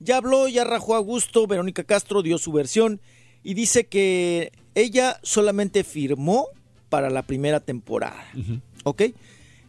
Ya 0.00 0.18
habló, 0.18 0.48
ya 0.48 0.64
rajó 0.64 0.94
a 0.94 1.00
gusto, 1.00 1.46
Verónica 1.46 1.84
Castro 1.84 2.22
dio 2.22 2.38
su 2.38 2.52
versión 2.52 3.00
y 3.42 3.54
dice 3.54 3.86
que 3.86 4.52
ella 4.74 5.18
solamente 5.22 5.84
firmó 5.84 6.48
para 6.88 7.10
la 7.10 7.22
primera 7.22 7.60
temporada. 7.60 8.24
¿Ok? 8.84 9.02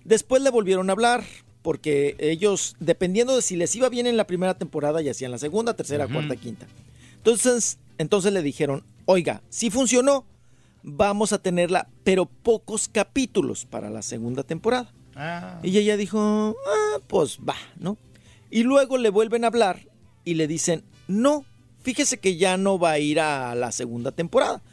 Después 0.04 0.42
le 0.42 0.50
volvieron 0.50 0.90
a 0.90 0.94
hablar 0.94 1.24
porque 1.62 2.16
ellos, 2.20 2.76
dependiendo 2.80 3.36
de 3.36 3.42
si 3.42 3.56
les 3.56 3.76
iba 3.76 3.90
bien 3.90 4.08
en 4.08 4.18
la 4.18 4.28
primera 4.28 4.58
temporada, 4.58 5.02
ya 5.02 5.12
hacían 5.12 5.32
la 5.32 5.38
segunda, 5.38 5.76
tercera, 5.76 6.08
cuarta, 6.08 6.36
quinta. 6.36 6.68
Entonces, 7.30 7.78
entonces 8.00 8.34
le 8.34 8.42
dijeron, 8.42 8.84
oiga, 9.06 9.44
si 9.50 9.70
funcionó, 9.70 10.26
vamos 10.82 11.32
a 11.32 11.38
tenerla, 11.42 11.88
pero 12.04 12.26
pocos 12.26 12.88
capítulos 12.88 13.66
para 13.66 13.92
la 13.92 14.02
segunda 14.02 14.42
temporada. 14.44 14.92
Ah. 15.16 15.60
Y 15.62 15.78
ella 15.78 15.96
dijo, 15.96 16.56
ah, 16.68 17.00
pues 17.08 17.38
va, 17.48 17.56
¿no? 17.78 17.98
Y 18.50 18.64
luego 18.64 18.98
le 18.98 19.10
vuelven 19.12 19.44
a 19.44 19.48
hablar 19.48 19.88
y 20.26 20.34
le 20.34 20.48
dicen, 20.48 20.84
no, 21.08 21.46
fíjese 21.84 22.18
que 22.18 22.36
ya 22.38 22.58
no 22.58 22.80
va 22.80 22.92
a 22.92 23.00
ir 23.00 23.20
a 23.20 23.54
la 23.54 23.72
segunda 23.72 24.12
temporada. 24.12 24.64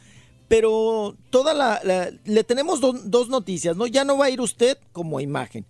Pero 0.47 1.15
toda 1.29 1.53
la, 1.53 1.79
la- 1.83 2.09
le 2.25 2.43
tenemos 2.43 2.79
do- 2.81 2.93
dos 3.03 3.29
noticias, 3.29 3.77
¿no? 3.77 3.85
Ya 3.85 4.03
no 4.03 4.17
va 4.17 4.25
a 4.25 4.29
ir 4.31 4.41
usted 4.41 4.79
como 4.93 5.19
imagen, 5.19 5.67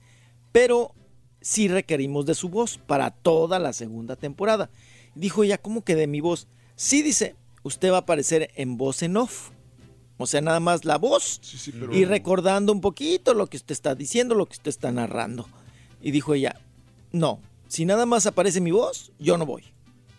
pero 0.54 0.94
sí 1.42 1.68
requerimos 1.68 2.26
de 2.26 2.34
su 2.36 2.48
voz 2.48 2.78
para 2.78 3.12
toda 3.12 3.60
la 3.60 3.74
segunda 3.74 4.16
temporada. 4.16 4.70
Dijo 5.16 5.44
ella, 5.44 5.58
¿cómo 5.58 5.84
que 5.84 5.96
de 5.96 6.08
mi 6.08 6.22
voz? 6.22 6.48
Sí, 6.78 7.02
dice, 7.02 7.36
usted 7.64 7.92
va 7.92 7.96
a 7.98 8.00
aparecer 8.02 8.52
en 8.56 8.78
voz 8.78 9.02
en 9.04 9.18
off. 9.18 9.50
O 10.18 10.26
sea, 10.28 10.42
nada 10.42 10.60
más 10.60 10.86
la 10.86 10.98
voz 10.98 11.40
pero- 11.72 11.94
y 11.94 12.06
recordando 12.06 12.72
un 12.72 12.82
poquito 12.82 13.34
lo 13.34 13.48
que 13.48 13.58
usted 13.58 13.74
está 13.74 13.94
diciendo, 13.96 14.34
lo 14.36 14.46
que 14.46 14.54
usted 14.54 14.70
está 14.70 14.92
narrando. 14.92 15.48
Y 16.02 16.12
dijo 16.12 16.34
ella, 16.34 16.56
no, 17.12 17.40
si 17.68 17.84
nada 17.86 18.06
más 18.06 18.26
aparece 18.28 18.62
mi 18.62 18.72
voz, 18.72 19.12
yo 19.20 19.38
no 19.38 19.46
voy. 19.46 19.64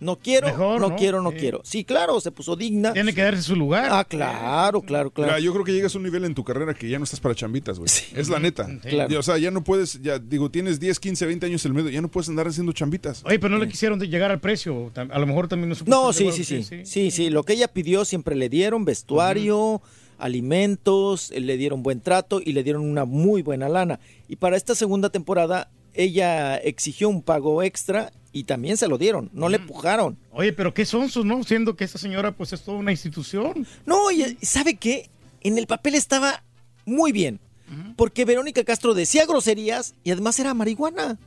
No 0.00 0.16
quiero, 0.16 0.46
Mejor, 0.46 0.80
no, 0.80 0.90
¿no? 0.90 0.96
quiero, 0.96 1.22
no 1.22 1.32
quiero. 1.32 1.60
Sí, 1.64 1.84
claro, 1.84 2.20
se 2.20 2.30
puso 2.30 2.54
digna. 2.54 2.92
Tiene 2.92 3.12
que 3.12 3.22
darse 3.22 3.42
su 3.42 3.56
lugar. 3.56 3.88
Ah, 3.90 4.04
claro, 4.04 4.80
claro, 4.82 5.10
claro. 5.10 5.32
Mira, 5.32 5.40
yo 5.40 5.52
creo 5.52 5.64
que 5.64 5.72
llegas 5.72 5.94
a 5.94 5.98
un 5.98 6.04
nivel 6.04 6.24
en 6.24 6.34
tu 6.34 6.44
carrera 6.44 6.72
que 6.72 6.88
ya 6.88 6.98
no 6.98 7.04
estás 7.04 7.18
para 7.18 7.34
chambitas, 7.34 7.78
güey. 7.78 7.90
Es 8.14 8.28
la 8.28 8.38
neta. 8.38 8.68
Claro. 8.82 9.12
Y, 9.12 9.16
o 9.16 9.22
sea, 9.22 9.38
ya 9.38 9.50
no 9.50 9.64
puedes, 9.64 10.00
ya 10.00 10.18
digo, 10.18 10.50
tienes 10.50 10.78
10, 10.78 11.00
15, 11.00 11.26
20 11.26 11.46
años 11.46 11.64
en 11.64 11.70
el 11.70 11.74
medio, 11.76 11.90
ya 11.90 12.00
no 12.00 12.08
puedes 12.08 12.28
andar 12.28 12.46
haciendo 12.46 12.72
chambitas. 12.72 13.24
Oye, 13.24 13.38
pero 13.38 13.54
no 13.54 13.58
le 13.58 13.68
quisieron 13.68 13.98
llegar 14.00 14.30
al 14.30 14.40
precio. 14.40 14.92
A 14.94 15.18
lo 15.18 15.26
mejor 15.26 15.48
también 15.48 15.68
no 15.68 15.74
supo 15.74 15.90
No, 15.90 16.12
sí, 16.12 16.30
sí, 16.32 16.44
sí, 16.44 16.84
sí, 16.84 17.10
sí, 17.10 17.30
Lo 17.30 17.42
que 17.42 17.54
ella 17.54 17.68
pidió 17.68 18.04
siempre 18.04 18.36
le 18.36 18.48
dieron, 18.48 18.84
vestuario, 18.84 19.82
alimentos, 20.18 21.30
le 21.30 21.56
dieron 21.56 21.82
buen 21.82 22.00
trato 22.00 22.40
y 22.44 22.52
le 22.52 22.62
dieron 22.62 22.82
una 22.82 23.04
muy 23.04 23.42
buena 23.42 23.68
lana. 23.68 23.98
Y 24.28 24.36
para 24.36 24.56
esta 24.56 24.74
segunda 24.74 25.10
temporada 25.10 25.70
ella 25.98 26.56
exigió 26.56 27.08
un 27.08 27.22
pago 27.22 27.62
extra 27.62 28.12
y 28.32 28.44
también 28.44 28.76
se 28.76 28.86
lo 28.86 28.98
dieron, 28.98 29.30
no 29.32 29.48
le 29.48 29.58
pujaron. 29.58 30.16
Oye, 30.30 30.52
pero 30.52 30.72
qué 30.72 30.84
sonsos, 30.84 31.24
¿no? 31.24 31.42
Siendo 31.42 31.74
que 31.74 31.84
esta 31.84 31.98
señora 31.98 32.36
pues 32.36 32.52
es 32.52 32.62
toda 32.62 32.78
una 32.78 32.92
institución. 32.92 33.66
No, 33.84 34.10
y 34.12 34.38
¿sabe 34.42 34.76
qué? 34.76 35.10
En 35.40 35.58
el 35.58 35.66
papel 35.66 35.96
estaba 35.96 36.44
muy 36.84 37.10
bien, 37.10 37.40
porque 37.96 38.24
Verónica 38.24 38.62
Castro 38.62 38.94
decía 38.94 39.26
groserías 39.26 39.94
y 40.04 40.12
además 40.12 40.38
era 40.38 40.54
marihuana. 40.54 41.18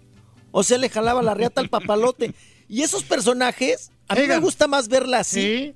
O 0.51 0.64
sea, 0.64 0.77
le 0.77 0.90
jalaba 0.90 1.22
la 1.22 1.33
reata 1.33 1.59
al 1.59 1.69
papalote. 1.69 2.33
Y 2.69 2.83
esos 2.83 3.03
personajes, 3.03 3.91
a 4.08 4.16
mí 4.16 4.22
me 4.25 4.40
gusta 4.40 4.67
más 4.67 4.88
verla 4.88 5.19
así 5.19 5.75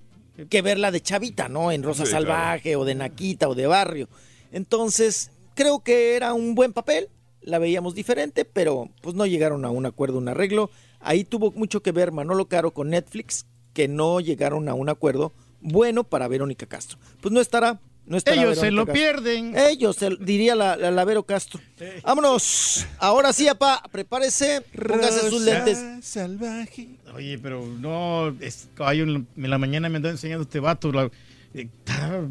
que 0.50 0.62
verla 0.62 0.92
de 0.92 1.02
chavita, 1.02 1.50
¿no? 1.50 1.72
En 1.72 1.84
Rosa 1.84 2.06
Sí, 2.06 2.12
claro. 2.12 2.26
Salvaje 2.26 2.76
o 2.76 2.86
de 2.86 2.96
Naquita 2.96 3.50
o 3.50 3.56
de 3.56 3.68
Barrio. 3.68 4.10
Entonces, 4.52 5.32
creo 5.54 5.80
que 5.80 6.16
era 6.16 6.34
un 6.34 6.56
buen 6.56 6.74
papel, 6.74 7.10
la 7.46 7.60
veíamos 7.60 7.96
diferente, 7.96 8.44
pero 8.46 8.90
pues 9.02 9.16
no 9.16 9.26
llegaron 9.26 9.64
a 9.66 9.70
un 9.70 9.86
acuerdo, 9.86 10.18
un 10.18 10.28
arreglo. 10.28 10.70
Ahí 11.00 11.24
tuvo 11.24 11.52
mucho 11.52 11.82
que 11.82 11.92
ver 11.92 12.12
Manolo 12.12 12.48
Caro 12.48 12.72
con 12.72 12.90
Netflix, 12.90 13.46
que 13.74 13.88
no 13.88 14.20
llegaron 14.20 14.68
a 14.68 14.74
un 14.74 14.90
acuerdo 14.90 15.32
bueno 15.62 16.04
para 16.04 16.28
Verónica 16.28 16.66
Castro. 16.66 16.98
Pues 17.22 17.32
no 17.34 17.40
estará, 17.42 17.80
no 18.06 18.18
estará. 18.18 18.42
Ellos 18.42 18.58
se 18.60 18.72
lo 18.72 18.86
Castro. 18.86 18.94
pierden. 18.94 19.56
Ellos, 19.58 19.96
se- 19.96 20.18
diría 20.20 20.56
la, 20.56 20.76
la, 20.76 20.92
la 20.92 21.06
Vero 21.06 21.24
Castro. 21.24 21.60
Vámonos. 22.04 22.86
Ahora 23.00 23.34
sí, 23.34 23.48
apá, 23.48 23.82
prepárese, 23.92 24.62
póngase 24.88 25.30
sus 25.30 25.42
lentes. 25.42 25.84
Salvaje. 26.04 26.90
Oye, 27.14 27.38
pero 27.40 27.66
no, 27.66 28.30
es, 28.42 28.68
caballo, 28.74 29.04
en 29.06 29.28
la 29.38 29.58
mañana 29.58 29.90
me 29.90 29.98
andaba 29.98 30.12
enseñando 30.12 30.44
este 30.44 30.60
vato. 30.60 30.92
la- 30.92 31.10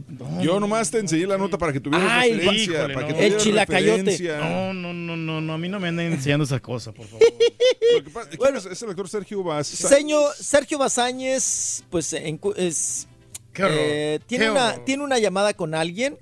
no, 0.09 0.43
Yo 0.43 0.55
no, 0.55 0.61
nomás 0.61 0.91
te 0.91 0.99
enseñé 0.99 1.27
la 1.27 1.39
nota 1.39 1.57
para 1.59 1.73
que 1.73 1.81
tuvieras 1.81 2.09
Ay, 2.11 2.33
referencia. 2.35 2.75
híjole, 2.79 2.95
para 2.95 3.07
que 3.07 3.13
no. 3.13 3.19
tuvieras 3.19 3.37
El 3.37 3.41
chilacayote. 3.43 4.19
No, 4.39 4.75
no, 4.75 4.93
no, 4.93 5.17
no, 5.17 5.41
no, 5.41 5.53
a 5.55 5.59
mí 5.59 5.69
no 5.69 5.81
me 5.81 5.89
andan 5.89 6.07
enseñando 6.13 6.45
esas 6.45 6.61
cosas, 6.61 6.95
por 6.95 7.07
favor. 7.07 7.23
Lo 7.97 8.05
que 8.05 8.11
pasa- 8.11 8.31
¿quién 8.31 8.57
es, 8.57 8.67
es 8.67 8.83
el 8.83 8.91
actor 8.91 9.09
Sergio 9.09 9.43
Vaz. 9.43 9.67
Señor 9.67 10.33
Sergio 10.39 10.79
Bazáñez, 10.79 11.85
pues 11.91 12.13
en 12.13 12.39
es, 12.57 13.07
eh, 13.57 14.21
tiene, 14.27 14.45
qué 14.47 14.51
una, 14.51 14.69
horror. 14.71 14.85
tiene 14.85 15.05
una 15.05 15.19
llamada 15.19 15.55
con 15.55 15.75
alguien, 15.75 16.19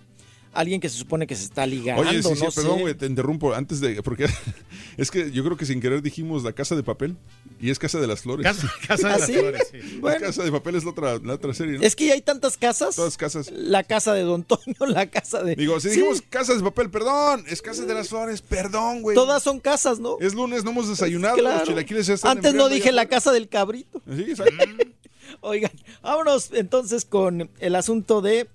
alguien 0.53 0.81
que 0.81 0.89
se 0.89 0.99
supone 0.99 1.27
que 1.27 1.35
se 1.35 1.45
está 1.45 1.67
ligando, 1.67 2.03
Oye, 2.03 2.23
sí, 2.23 2.35
sí, 2.35 2.45
no 2.45 2.51
sé. 2.51 2.61
perdón, 2.61 2.81
güey, 2.81 2.95
te 2.95 3.07
interrumpo 3.07 3.55
antes 3.55 3.81
de. 3.81 4.03
Porque 4.03 4.27
es 4.97 5.11
que 5.11 5.31
yo 5.33 5.43
creo 5.45 5.57
que 5.57 5.65
sin 5.67 5.81
querer 5.81 6.03
dijimos 6.03 6.43
la 6.45 6.53
casa 6.53 6.77
de 6.77 6.83
papel 6.83 7.17
y 7.61 7.71
es 7.71 7.79
casa 7.79 7.99
de 8.01 8.07
las 8.07 8.21
flores. 8.23 8.45
Casa- 8.45 8.71
Casa 8.87 9.09
de 9.09 9.15
¿Ah, 9.15 9.19
las 9.19 9.27
sí? 9.27 9.33
Flores, 9.35 9.69
sí. 9.71 9.79
Es 9.79 10.21
casa 10.21 10.43
de 10.45 10.53
papel 10.53 10.75
es 10.77 10.85
la 10.85 10.91
otra, 10.91 11.19
la 11.19 11.35
otra 11.35 11.55
serie, 11.55 11.79
¿no? 11.79 11.83
Es 11.85 11.97
que 11.97 12.07
ya 12.07 12.15
hay 12.15 12.23
tantas 12.23 12.57
casas. 12.57 12.97
Todas 12.97 13.17
casas. 13.17 13.51
La 13.51 13.83
casa 13.85 14.13
de 14.15 14.23
Don 14.23 14.45
Toño, 14.45 14.75
la 14.87 15.07
casa 15.11 15.43
de... 15.43 15.57
Digo, 15.57 15.79
si 15.81 15.89
Sí, 15.91 15.97
dijimos 15.97 16.23
casas 16.29 16.59
de 16.59 16.63
papel, 16.65 16.91
perdón, 16.91 17.45
es 17.49 17.63
casa 17.63 17.85
de 17.85 17.95
las 17.95 18.09
flores, 18.09 18.43
perdón, 18.43 19.03
güey. 19.03 19.15
Todas 19.15 19.43
son 19.43 19.61
casas, 19.61 19.99
¿no? 20.01 20.17
Es 20.21 20.35
lunes, 20.35 20.65
no 20.65 20.71
hemos 20.73 20.89
desayunado, 20.89 21.37
Claro. 21.37 21.59
los 21.61 21.69
chilaquiles 21.69 22.07
ya 22.07 22.15
están 22.15 22.37
Antes 22.39 22.55
no 22.55 22.69
dije 22.69 22.87
ya. 22.87 22.93
la 22.93 23.07
casa 23.07 23.33
del 23.33 23.49
cabrito. 23.49 24.01
Sí, 24.15 24.23
exacto. 24.29 24.53
Oigan, 25.41 25.73
vámonos 26.03 26.51
entonces 26.53 27.05
con 27.05 27.49
el 27.59 27.75
asunto 27.75 28.21
de 28.21 28.49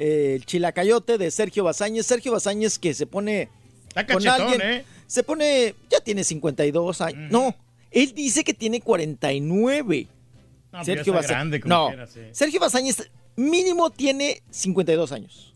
eh, 0.00 0.34
el 0.34 0.46
chilacayote 0.46 1.18
de 1.18 1.30
Sergio 1.30 1.62
Bazáñez. 1.62 2.06
Sergio 2.06 2.32
Bazáñez 2.32 2.78
que 2.78 2.94
se 2.94 3.06
pone 3.06 3.50
Está 3.88 4.06
con 4.06 4.22
cachetón, 4.22 4.52
alguien, 4.52 4.62
¿eh? 4.62 4.84
se 5.06 5.22
pone, 5.22 5.74
ya 5.90 6.00
tiene 6.00 6.24
52 6.24 7.00
años. 7.02 7.30
No, 7.30 7.54
él 7.90 8.14
dice 8.14 8.42
que 8.42 8.54
tiene 8.54 8.80
49. 8.80 10.08
No, 10.72 10.84
Sergio 10.84 11.12
como 11.12 11.28
no, 11.66 11.88
quiera, 11.88 12.06
sí. 12.06 12.20
Sergio 12.32 12.60
Bazáñez 12.60 13.10
mínimo 13.36 13.90
tiene 13.90 14.40
52 14.48 15.12
años. 15.12 15.54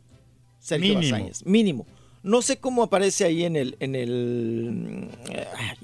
Sergio 0.59 0.95
Mínimo. 0.95 1.13
Bazáñez, 1.13 1.47
mínimo. 1.47 1.87
No 2.23 2.43
sé 2.43 2.59
cómo 2.59 2.83
aparece 2.83 3.25
ahí 3.25 3.45
en 3.45 3.57
el, 3.57 3.77
en 3.81 3.95
el, 3.95 5.09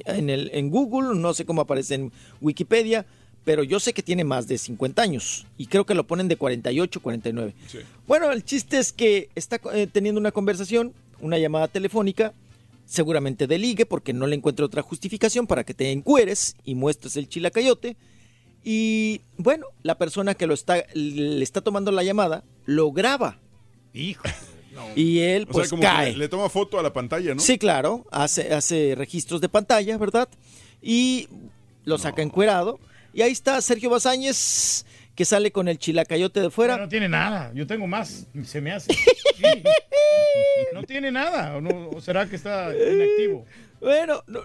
en 0.04 0.28
el, 0.28 0.50
en 0.52 0.70
Google, 0.70 1.18
no 1.18 1.32
sé 1.32 1.46
cómo 1.46 1.62
aparece 1.62 1.94
en 1.94 2.12
Wikipedia, 2.42 3.06
pero 3.44 3.62
yo 3.62 3.80
sé 3.80 3.92
que 3.92 4.02
tiene 4.02 4.24
más 4.24 4.46
de 4.48 4.58
50 4.58 5.00
años 5.02 5.46
y 5.56 5.66
creo 5.66 5.86
que 5.86 5.94
lo 5.94 6.06
ponen 6.06 6.28
de 6.28 6.36
48, 6.36 7.00
49. 7.00 7.54
Bueno, 8.06 8.30
el 8.32 8.44
chiste 8.44 8.78
es 8.78 8.92
que 8.92 9.28
está 9.34 9.60
eh, 9.72 9.86
teniendo 9.90 10.20
una 10.20 10.32
conversación, 10.32 10.92
una 11.20 11.38
llamada 11.38 11.68
telefónica, 11.68 12.32
seguramente 12.86 13.46
de 13.46 13.58
ligue, 13.58 13.86
porque 13.86 14.12
no 14.12 14.26
le 14.26 14.36
encuentro 14.36 14.66
otra 14.66 14.82
justificación 14.82 15.46
para 15.46 15.64
que 15.64 15.74
te 15.74 15.90
encueres 15.92 16.56
y 16.64 16.74
muestres 16.74 17.16
el 17.16 17.28
chilacayote. 17.28 17.96
Y 18.64 19.22
bueno, 19.38 19.66
la 19.82 19.96
persona 19.96 20.34
que 20.34 20.46
lo 20.46 20.54
está, 20.54 20.84
le 20.92 21.42
está 21.42 21.60
tomando 21.62 21.92
la 21.92 22.02
llamada 22.02 22.44
lo 22.66 22.92
graba. 22.92 23.38
Hijo. 23.94 24.22
Y 24.94 25.18
él 25.20 25.42
O 25.42 25.46
sea, 25.46 25.52
pues 25.52 25.70
como 25.70 25.82
cae. 25.82 26.12
le, 26.12 26.18
le 26.18 26.28
toma 26.28 26.48
foto 26.48 26.78
a 26.78 26.82
la 26.82 26.92
pantalla, 26.92 27.34
¿no? 27.34 27.40
Sí, 27.40 27.58
claro, 27.58 28.06
hace, 28.10 28.52
hace 28.54 28.94
registros 28.96 29.40
de 29.40 29.48
pantalla, 29.48 29.96
¿verdad? 29.98 30.28
Y 30.82 31.28
lo 31.84 31.98
saca 31.98 32.22
encuerado. 32.22 32.78
Y 33.12 33.22
ahí 33.22 33.32
está 33.32 33.60
Sergio 33.60 33.90
Bazáñez, 33.90 34.84
que 35.14 35.24
sale 35.24 35.50
con 35.52 35.68
el 35.68 35.78
chilacayote 35.78 36.40
de 36.40 36.50
fuera. 36.50 36.76
No 36.76 36.88
tiene 36.88 37.08
nada, 37.08 37.50
yo 37.54 37.66
tengo 37.66 37.86
más, 37.86 38.26
se 38.44 38.60
me 38.60 38.72
hace. 38.72 38.92
Sí. 39.40 39.46
No 40.74 40.82
tiene 40.82 41.10
nada, 41.10 41.56
¿o, 41.56 41.60
no? 41.62 41.88
¿O 41.88 42.00
será 42.02 42.26
que 42.28 42.36
está 42.36 42.72
inactivo? 42.74 43.46
Bueno, 43.80 44.22
no- 44.26 44.42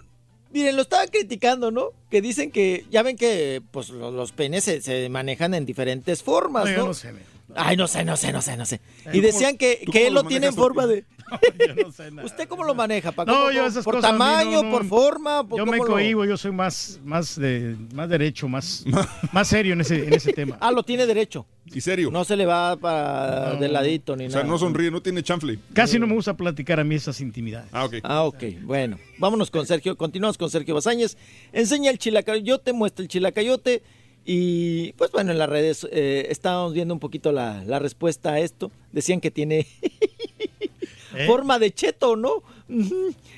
miren, 0.53 0.77
lo 0.77 0.83
estaban 0.83 1.09
criticando, 1.09 1.69
¿no? 1.69 1.89
Que 2.09 2.21
dicen 2.21 2.49
que, 2.49 2.85
ya 2.89 3.03
ven 3.03 3.17
que 3.17 3.61
pues 3.71 3.89
lo- 3.89 4.09
los, 4.11 4.31
penes 4.31 4.63
se, 4.63 4.79
se 4.81 5.09
manejan 5.09 5.53
en 5.53 5.65
diferentes 5.65 6.23
formas, 6.23 6.63
No, 6.65 6.71
¿no? 6.71 6.77
yo 6.77 6.85
no 6.87 6.93
sé, 6.93 7.13
Ay, 7.55 7.75
no 7.75 7.87
sé, 7.87 8.05
no 8.05 8.15
sé, 8.15 8.31
no 8.31 8.41
sé, 8.41 8.55
no 8.55 8.65
sé. 8.65 8.75
Eh, 8.75 8.79
Y 9.09 9.11
¿cómo- 9.11 9.21
decían 9.23 9.57
que, 9.57 9.85
que 9.91 10.07
él 10.07 10.13
lo 10.13 10.23
tiene 10.23 10.47
en 10.47 10.55
forma 10.55 10.87
de... 10.87 11.03
Yo 11.67 11.75
no 11.75 11.91
sé 11.91 12.11
nada. 12.11 12.25
¿Usted 12.25 12.47
cómo 12.47 12.63
lo 12.63 12.75
maneja, 12.75 13.11
Paco? 13.11 13.31
No, 13.31 13.43
¿Por- 13.45 13.53
yo 13.53 13.65
esas 13.65 13.83
¿Por 13.83 13.95
cosas 13.95 14.11
tamaño, 14.11 14.61
no, 14.61 14.63
no. 14.63 14.71
por 14.71 14.85
forma? 14.85 15.47
por 15.47 15.57
Yo 15.57 15.65
me 15.65 15.77
lo- 15.77 15.85
cohibo, 15.87 16.23
yo 16.25 16.37
soy 16.37 16.51
más, 16.51 16.99
más, 17.03 17.39
de, 17.39 17.75
más 17.93 18.07
derecho, 18.09 18.47
más, 18.49 18.85
más 19.31 19.47
serio 19.47 19.73
en 19.73 19.81
ese, 19.81 20.07
en 20.07 20.13
ese 20.13 20.33
tema. 20.33 20.57
Ah, 20.59 20.71
lo 20.71 20.83
tiene 20.83 21.05
derecho. 21.07 21.45
¿Y 21.65 21.81
serio? 21.81 22.11
No 22.11 22.23
se 22.25 22.35
le 22.35 22.45
va 22.45 22.75
para 22.77 23.53
No. 23.53 23.59
de 23.59 23.67
ladito 23.69 24.15
ni 24.15 24.25
O 24.27 24.29
sea, 24.29 24.41
nada. 24.41 24.51
no 24.51 24.59
sonríe, 24.59 24.91
no 24.91 25.01
tiene 25.01 25.23
chanfle. 25.23 25.57
Casi 25.73 25.97
no 25.97 26.05
me 26.05 26.13
gusta 26.13 26.35
platicar 26.37 26.79
a 26.79 26.83
mí 26.83 26.93
esas 26.95 27.19
intimidades. 27.21 27.69
Ah, 27.71 27.85
ok. 27.85 27.93
Ah, 28.03 28.23
ok. 28.23 28.43
Bueno, 28.61 28.99
vámonos 29.17 29.49
con 29.49 29.65
Sergio. 29.65 29.97
Continuamos 29.97 30.37
con 30.37 30.49
Sergio 30.51 30.75
Bazáñez. 30.75 31.17
Enseña 31.53 31.89
el 31.89 31.97
chilacayote, 31.97 32.71
muestra 32.71 33.01
el 33.03 33.09
chilacayote. 33.09 33.81
Y 34.27 34.93
pues 34.93 35.11
bueno, 35.11 35.31
en 35.31 35.37
las 35.37 35.49
redes 35.49 35.87
eh, 35.91 36.27
estábamos 36.29 36.73
viendo 36.73 36.93
un 36.95 36.99
poquito 36.99 37.31
la, 37.31 37.63
la 37.63 37.77
respuesta 37.79 38.33
a 38.33 38.39
esto. 38.39 38.71
Decían 38.91 39.19
que 39.21 39.29
tiene 39.31 39.67
¿Eh? 41.17 41.27
forma 41.27 41.59
de 41.59 41.73
cheto, 41.73 42.15
¿no? 42.15 42.43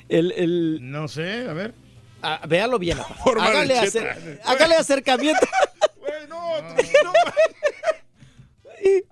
El, 0.08 0.32
el... 0.32 0.78
No 0.82 1.08
sé, 1.08 1.46
a 1.48 1.52
ver. 1.52 1.74
Ah, 2.22 2.40
véalo 2.48 2.78
bien. 2.78 2.98
papá. 2.98 3.14
Forma 3.24 3.44
de 3.44 3.50
hágale, 3.50 3.74
cheto. 3.90 3.98
acer- 4.00 4.40
hágale 4.44 4.74
acercamiento. 4.76 5.46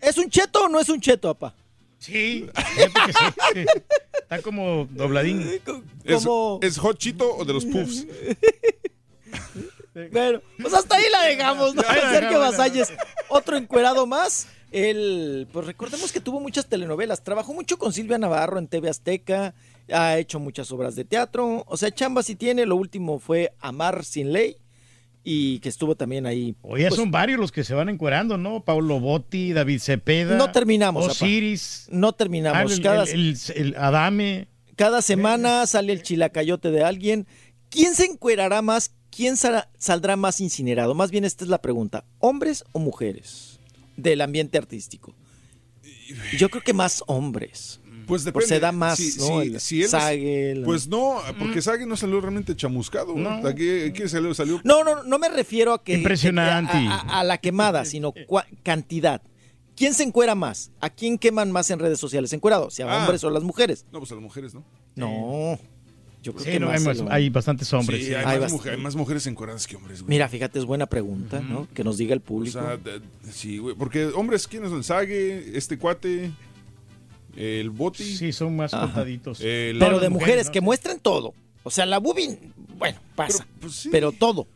¿Es 0.00 0.16
un 0.16 0.30
cheto 0.30 0.64
o 0.64 0.68
no 0.68 0.80
es 0.80 0.88
un 0.88 1.00
cheto, 1.00 1.34
papá? 1.34 1.54
Sí, 1.98 2.48
sí. 3.52 3.66
Está 4.22 4.40
como 4.42 4.86
dobladín. 4.90 5.60
¿Es, 6.04 6.24
Como- 6.24 6.60
¿Es 6.62 6.78
hot 6.78 6.98
chito 6.98 7.34
o 7.36 7.44
de 7.44 7.52
los 7.52 7.64
puffs? 7.64 8.06
Bueno, 10.12 10.40
pues 10.62 10.72
hasta 10.74 10.96
ahí 10.96 11.04
la 11.10 11.22
dejamos, 11.22 11.74
¿no? 11.74 11.82
Sergio 11.82 12.38
Basalles, 12.38 12.92
otro 13.28 13.56
encuerado 13.56 14.06
más. 14.06 14.46
Él, 14.70 15.46
pues 15.52 15.66
recordemos 15.66 16.12
que 16.12 16.20
tuvo 16.20 16.40
muchas 16.40 16.66
telenovelas, 16.66 17.22
trabajó 17.24 17.54
mucho 17.54 17.78
con 17.78 17.92
Silvia 17.92 18.18
Navarro 18.18 18.58
en 18.58 18.68
TV 18.68 18.88
Azteca, 18.90 19.54
ha 19.90 20.18
hecho 20.18 20.38
muchas 20.40 20.70
obras 20.72 20.94
de 20.94 21.04
teatro, 21.04 21.64
o 21.66 21.76
sea, 21.76 21.90
chamba 21.90 22.22
sí 22.22 22.36
tiene, 22.36 22.66
lo 22.66 22.76
último 22.76 23.18
fue 23.18 23.52
Amar 23.60 24.04
sin 24.04 24.32
ley 24.32 24.56
y 25.24 25.58
que 25.60 25.68
estuvo 25.70 25.94
también 25.94 26.26
ahí. 26.26 26.54
Oye, 26.62 26.88
pues, 26.88 26.96
son 27.00 27.10
varios 27.10 27.38
los 27.40 27.50
que 27.52 27.64
se 27.64 27.74
van 27.74 27.88
encuerando, 27.88 28.36
¿no? 28.38 28.60
Paulo 28.64 29.00
Botti, 29.00 29.52
David 29.52 29.80
Cepeda. 29.80 30.36
No 30.36 30.52
terminamos. 30.52 31.06
Osiris. 31.06 31.86
No 31.90 32.12
terminamos. 32.12 32.72
Ah, 32.72 32.74
el, 32.74 32.82
cada, 32.82 33.04
el- 33.04 33.10
el- 33.20 33.38
el 33.56 33.74
Adame. 33.76 34.48
cada 34.76 35.02
semana 35.02 35.66
sale 35.66 35.92
el 35.92 36.02
chilacayote 36.02 36.70
de 36.70 36.84
alguien. 36.84 37.26
¿Quién 37.70 37.94
se 37.94 38.04
encuerará 38.06 38.62
más? 38.62 38.92
¿Quién 39.10 39.36
sal- 39.36 39.68
saldrá 39.78 40.16
más 40.16 40.40
incinerado? 40.40 40.94
Más 40.94 41.10
bien 41.10 41.24
esta 41.24 41.44
es 41.44 41.50
la 41.50 41.60
pregunta. 41.60 42.04
¿Hombres 42.20 42.64
o 42.72 42.78
mujeres 42.78 43.57
del 43.98 44.22
ambiente 44.22 44.56
artístico? 44.56 45.14
Yo 46.38 46.48
creo 46.48 46.62
que 46.62 46.72
más 46.72 47.02
hombres. 47.06 47.80
Pues 48.06 48.22
Por 48.22 48.32
depende. 48.42 48.46
se 48.48 48.60
da 48.60 48.72
más, 48.72 48.96
Si- 48.96 49.18
¿no? 49.18 49.26
si- 49.42 49.48
El 49.48 49.60
si 49.60 49.78
él 49.80 49.84
es- 49.84 49.90
Sague, 49.90 50.50
el- 50.52 50.62
Pues 50.62 50.88
no, 50.88 51.18
porque 51.38 51.60
Sague 51.60 51.84
no 51.84 51.94
salió 51.94 52.18
realmente 52.22 52.56
chamuscado. 52.56 53.14
No. 53.14 53.46
Aquí, 53.46 53.82
aquí 53.82 54.08
salió, 54.08 54.32
salió 54.32 54.62
No, 54.64 54.82
no, 54.82 55.02
no 55.02 55.18
me 55.18 55.28
refiero 55.28 55.74
a 55.74 55.84
que 55.84 55.92
Impresionante. 55.92 56.72
a, 56.72 56.94
a- 56.94 57.20
a 57.20 57.24
la 57.24 57.36
quemada, 57.36 57.84
sino 57.84 58.14
cua- 58.26 58.46
cantidad. 58.62 59.20
¿Quién 59.76 59.92
se 59.92 60.04
encuera 60.04 60.34
más? 60.34 60.70
¿A 60.80 60.88
quién 60.88 61.18
queman 61.18 61.52
más 61.52 61.70
en 61.70 61.78
redes 61.80 62.00
sociales 62.00 62.32
encuerado? 62.32 62.70
¿Si 62.70 62.80
a 62.82 62.90
Ah. 62.90 63.00
hombres 63.02 63.22
o 63.24 63.28
a 63.28 63.30
las 63.30 63.42
mujeres? 63.42 63.84
No, 63.92 63.98
pues 63.98 64.10
a 64.10 64.14
las 64.14 64.22
mujeres, 64.24 64.54
¿no? 64.54 64.64
No. 64.96 65.58
Yo 66.28 66.34
creo 66.34 66.44
Sí, 66.44 66.50
que 66.50 66.60
no, 66.60 66.66
más 66.66 66.80
hay, 66.80 66.86
más- 66.86 66.98
el- 66.98 67.10
hay 67.10 67.30
bastantes 67.30 67.72
hombres. 67.72 68.00
Sí, 68.00 68.06
sí. 68.08 68.14
hay, 68.14 68.22
Hay 68.26 68.38
más 68.38 68.52
mujer- 68.52 68.74
hay 68.74 68.80
más 68.82 68.94
mujeres 68.96 69.26
encueradas 69.26 69.66
que 69.66 69.76
hombres, 69.76 70.02
güey. 70.02 70.10
Mira, 70.10 70.28
fíjate, 70.28 70.58
es 70.58 70.66
buena 70.66 70.84
pregunta, 70.84 71.40
¿no? 71.40 71.66
Que 71.72 71.82
nos 71.84 71.96
diga 71.96 72.12
el 72.12 72.18
O 72.20 72.22
público. 72.22 72.60
sea, 72.60 72.76
de- 72.76 73.00
sí, 73.32 73.56
güey. 73.56 73.74
Porque 73.74 74.04
hombres, 74.08 74.46
¿quiénes 74.46 74.68
son? 74.68 74.84
Sague, 74.84 75.52
este 75.56 75.78
cuate, 75.78 76.30
el 77.34 77.70
Boti. 77.70 78.04
Sí, 78.04 78.32
son 78.32 78.56
más 78.56 78.74
Ajá. 78.74 78.84
contaditos. 78.86 79.40
el- 79.40 79.78
pero 79.78 80.00
de 80.00 80.10
mujeres, 80.10 80.10
mujeres 80.10 80.46
¿no? 80.48 80.52
que 80.52 80.60
muestren 80.60 81.00
todo. 81.00 81.32
O 81.62 81.70
sea, 81.70 81.86
la 81.86 81.98
boobie, 81.98 82.38
bueno, 82.76 82.98
pasa. 83.16 83.44
Pero, 83.46 83.60
pues, 83.60 83.72
sí. 83.74 83.88
Pero 83.90 84.12
todo. 84.12 84.46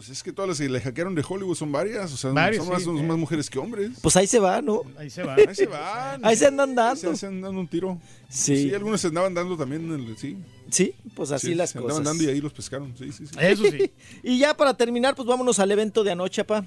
Pues 0.00 0.08
es 0.08 0.22
que 0.22 0.32
todas 0.32 0.48
las 0.48 0.56
que 0.58 0.66
le 0.66 0.80
hackearon 0.80 1.14
de 1.14 1.22
Hollywood 1.28 1.54
son 1.54 1.70
varias. 1.72 2.10
O 2.10 2.16
sea, 2.16 2.30
Varios, 2.30 2.64
son, 2.64 2.72
más, 2.72 2.78
sí. 2.80 2.84
son 2.86 3.06
más 3.06 3.18
mujeres 3.18 3.50
que 3.50 3.58
hombres. 3.58 3.90
Pues 4.00 4.16
ahí 4.16 4.26
se 4.26 4.38
va, 4.38 4.62
¿no? 4.62 4.80
Ahí 4.96 5.10
se 5.10 5.22
va. 5.22 5.34
Ahí 5.34 5.54
se 5.54 5.66
van. 5.66 6.24
Ahí 6.24 6.36
se 6.36 6.46
andan 6.46 6.70
Ahí 6.70 6.74
dando. 6.74 6.96
se, 6.96 7.16
se 7.16 7.26
andan 7.26 7.42
dando 7.42 7.60
un 7.60 7.68
tiro. 7.68 7.98
Sí. 8.30 8.56
Sí, 8.70 8.74
algunos 8.74 8.98
se 9.02 9.08
andaban 9.08 9.34
dando 9.34 9.58
también. 9.58 9.92
en 9.92 10.00
el- 10.08 10.16
sí. 10.16 10.38
Sí, 10.70 10.94
pues 11.14 11.32
así 11.32 11.48
Sí, 11.48 11.54
las 11.54 11.68
se 11.68 11.78
cosas. 11.80 11.98
andaban 11.98 12.16
dando 12.16 12.32
y 12.32 12.34
ahí 12.34 12.40
los 12.40 12.54
pescaron. 12.54 12.94
Sí, 12.96 13.12
sí, 13.12 13.26
sí. 13.26 13.34
Eso 13.38 13.64
sí. 13.70 13.90
Y 14.22 14.38
ya 14.38 14.56
para 14.56 14.72
terminar, 14.72 15.14
pues 15.14 15.28
vámonos 15.28 15.58
al 15.58 15.70
evento 15.70 16.02
de 16.02 16.12
anoche, 16.12 16.44
pa. 16.44 16.64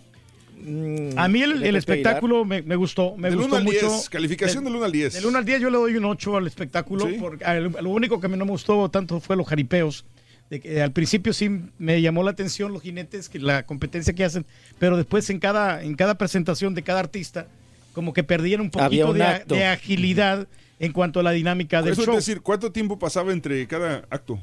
Mm, 0.55 1.17
A 1.17 1.27
mí 1.27 1.41
el, 1.41 1.59
de 1.59 1.75
espectáculo 1.75 2.45
me, 2.45 2.61
me 2.61 2.75
gustó. 2.75 3.17
Me 3.17 3.29
del 3.29 3.37
gustó 3.39 3.47
1 3.55 3.57
al 3.57 3.63
mucho. 3.63 3.89
10. 3.89 4.09
Calificación 4.11 4.63
del 4.63 4.75
1 4.75 4.85
al 4.85 4.91
10. 4.91 5.13
Del 5.15 5.25
1 5.25 5.37
al 5.39 5.45
10 5.45 5.59
yo 5.59 5.71
le 5.71 5.77
doy 5.77 5.95
un 5.95 6.05
8 6.05 6.37
al 6.37 6.45
espectáculo. 6.45 7.07
Sí. 7.07 7.17
Porque, 7.19 7.43
a- 7.45 7.59
lo 7.59 7.89
único 7.89 8.19
que 8.19 8.27
a 8.27 8.29
mí 8.29 8.37
no 8.37 8.45
me 8.45 8.51
gustó 8.51 8.87
tanto 8.89 9.19
fue 9.19 9.35
los 9.35 9.47
jaripeos. 9.47 10.05
De 10.53 10.61
que, 10.61 10.83
al 10.83 10.91
principio 10.91 11.33
sí 11.33 11.49
me 11.79 11.99
llamó 11.99 12.21
la 12.21 12.29
atención 12.29 12.73
los 12.73 12.83
jinetes, 12.83 13.27
que 13.27 13.39
la 13.39 13.65
competencia 13.65 14.13
que 14.13 14.23
hacen, 14.23 14.45
pero 14.77 14.97
después 14.97 15.27
en 15.31 15.39
cada, 15.39 15.81
en 15.81 15.95
cada 15.95 16.15
presentación 16.15 16.75
de 16.75 16.83
cada 16.83 16.99
artista, 16.99 17.47
como 17.91 18.13
que 18.13 18.23
perdían 18.23 18.61
un 18.61 18.69
poquito 18.69 19.09
un 19.09 19.17
de, 19.17 19.65
agilidad 19.65 20.47
en 20.77 20.93
cuanto 20.93 21.19
a 21.21 21.23
la 21.23 21.31
dinámica 21.31 21.81
del 21.81 21.93
Eso 21.93 22.03
es 22.03 22.17
decir, 22.17 22.41
¿cuánto 22.41 22.71
tiempo 22.71 22.99
pasaba 22.99 23.33
entre 23.33 23.65
cada 23.65 24.05
acto? 24.11 24.39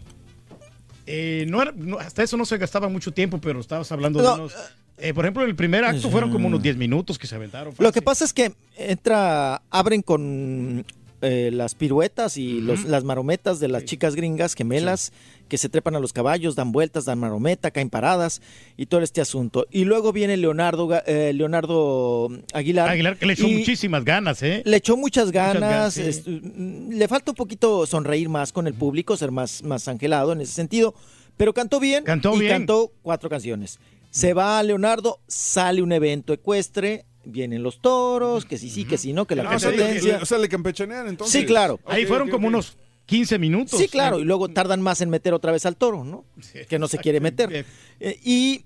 Eh, 1.06 1.46
no 1.48 1.62
era- 1.62 1.72
no, 1.76 2.00
hasta 2.00 2.24
eso 2.24 2.36
no 2.36 2.44
se 2.44 2.58
gastaba 2.58 2.88
mucho 2.88 3.12
tiempo, 3.12 3.40
pero 3.40 3.60
estabas 3.60 3.92
hablando 3.92 4.20
No, 4.20 4.34
de 4.34 4.40
unos... 4.40 4.54
eh, 4.98 5.14
por 5.14 5.24
ejemplo, 5.24 5.44
en 5.44 5.50
el 5.50 5.54
primer 5.54 5.84
acto 5.84 6.10
fueron 6.10 6.32
como 6.32 6.48
unos 6.48 6.60
10 6.60 6.76
minutos 6.76 7.20
que 7.20 7.28
se 7.28 7.36
aventaron. 7.36 7.72
Lo 7.78 7.92
que 7.92 8.02
pasa 8.02 8.24
es 8.24 8.32
que 8.32 8.52
entra, 8.76 9.62
abren 9.70 10.02
con 10.02 10.84
eh, 11.22 11.50
las 11.52 11.74
piruetas 11.74 12.36
y 12.36 12.60
los- 12.60 12.84
las 12.84 13.04
marometas 13.04 13.60
de 13.60 13.68
las 13.68 13.84
chicas 13.84 14.14
gringas 14.14 14.54
gemelas 14.54 15.12
que 15.48 15.58
se 15.58 15.68
trepan 15.68 15.96
a 15.96 16.00
los 16.00 16.12
caballos, 16.12 16.54
dan 16.54 16.72
vueltas, 16.72 17.04
dan 17.04 17.18
marometa, 17.18 17.70
caen 17.72 17.90
paradas 17.90 18.40
y 18.76 18.86
todo 18.86 19.00
este 19.02 19.20
asunto. 19.20 19.66
Y 19.70 19.84
luego 19.84 20.12
viene 20.12 20.36
Leonardo, 20.36 20.88
eh, 21.06 21.32
Leonardo 21.34 22.28
Aguilar. 22.52 22.88
Aguilar, 22.88 23.16
que 23.18 23.26
le 23.26 23.32
echó 23.34 23.48
muchísimas 23.48 24.04
ganas, 24.04 24.42
¿eh? 24.42 24.62
Le 24.64 24.76
echó 24.76 24.96
muchas 24.96 25.30
ganas, 25.30 25.60
ganas. 25.60 25.94
sí. 25.94 26.02
est- 26.02 26.26
mm, 26.26 26.90
le 26.92 27.08
falta 27.08 27.32
un 27.32 27.36
poquito 27.36 27.86
sonreír 27.86 28.28
más 28.28 28.52
con 28.52 28.66
el 28.66 28.74
público, 28.74 29.16
ser 29.16 29.30
más, 29.30 29.62
más 29.62 29.88
angelado 29.88 30.32
en 30.32 30.40
ese 30.40 30.52
sentido. 30.52 30.94
Pero 31.36 31.52
cantó 31.54 31.80
bien 31.80 32.04
Cantó 32.04 32.34
y 32.36 32.40
bien. 32.40 32.52
cantó 32.52 32.92
cuatro 33.02 33.28
canciones. 33.30 33.78
Se 34.10 34.34
va 34.34 34.62
Leonardo, 34.62 35.20
sale 35.26 35.82
un 35.82 35.92
evento 35.92 36.32
ecuestre, 36.32 37.04
vienen 37.30 37.62
los 37.62 37.80
toros, 37.80 38.44
que 38.44 38.58
sí, 38.58 38.68
sí, 38.70 38.84
que 38.84 38.98
sí, 38.98 39.12
no, 39.12 39.26
que 39.26 39.34
la 39.36 39.44
Ah, 39.50 39.56
o, 39.56 39.58
sea, 39.58 39.70
le, 39.70 39.76
competencia. 39.78 40.18
o 40.22 40.26
sea, 40.26 40.38
le 40.38 40.48
campechanean 40.48 41.08
entonces. 41.08 41.40
Sí, 41.40 41.46
claro. 41.46 41.80
Ahí 41.86 42.04
fueron 42.06 42.28
como 42.30 42.46
unos 42.48 42.76
15 43.06 43.38
minutos. 43.38 43.78
Sí, 43.78 43.88
claro, 43.88 44.20
y 44.20 44.24
luego 44.24 44.48
tardan 44.48 44.80
más 44.82 45.00
en 45.00 45.10
meter 45.10 45.32
otra 45.34 45.52
vez 45.52 45.66
al 45.66 45.76
toro, 45.76 46.04
¿no? 46.04 46.24
que 46.68 46.78
no 46.78 46.86
se 46.88 46.98
quiere 46.98 47.20
meter. 47.20 47.64
Eh, 48.00 48.20
y 48.22 48.64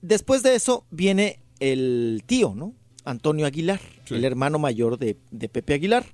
después 0.00 0.42
de 0.42 0.54
eso 0.54 0.84
viene 0.90 1.40
el 1.60 2.22
tío, 2.26 2.54
¿no? 2.54 2.74
Antonio 3.04 3.46
Aguilar, 3.46 3.80
Sí. 4.04 4.14
el 4.14 4.24
hermano 4.24 4.58
mayor 4.58 4.98
de, 4.98 5.16
de 5.30 5.48
Pepe 5.48 5.74
Aguilar. 5.74 6.04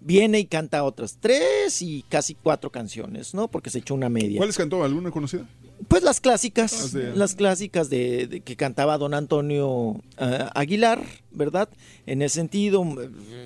Viene 0.00 0.38
y 0.38 0.46
canta 0.46 0.84
otras 0.84 1.18
tres 1.20 1.82
y 1.82 2.04
casi 2.08 2.34
cuatro 2.34 2.70
canciones, 2.70 3.34
¿no? 3.34 3.48
Porque 3.48 3.68
se 3.68 3.80
echó 3.80 3.94
una 3.94 4.08
media. 4.08 4.38
¿Cuáles 4.38 4.56
cantó? 4.56 4.84
¿Alguna 4.84 5.10
conocida? 5.10 5.48
Pues 5.86 6.02
las 6.02 6.20
clásicas, 6.20 6.72
Las 6.72 6.92
de- 6.92 7.16
las 7.16 7.34
clásicas 7.36 7.88
de, 7.88 8.26
de 8.26 8.40
que 8.40 8.56
cantaba 8.56 8.98
don 8.98 9.14
Antonio 9.14 10.00
eh, 10.18 10.46
Aguilar, 10.54 11.00
¿verdad? 11.30 11.68
En 12.06 12.20
ese 12.22 12.34
sentido, 12.36 12.84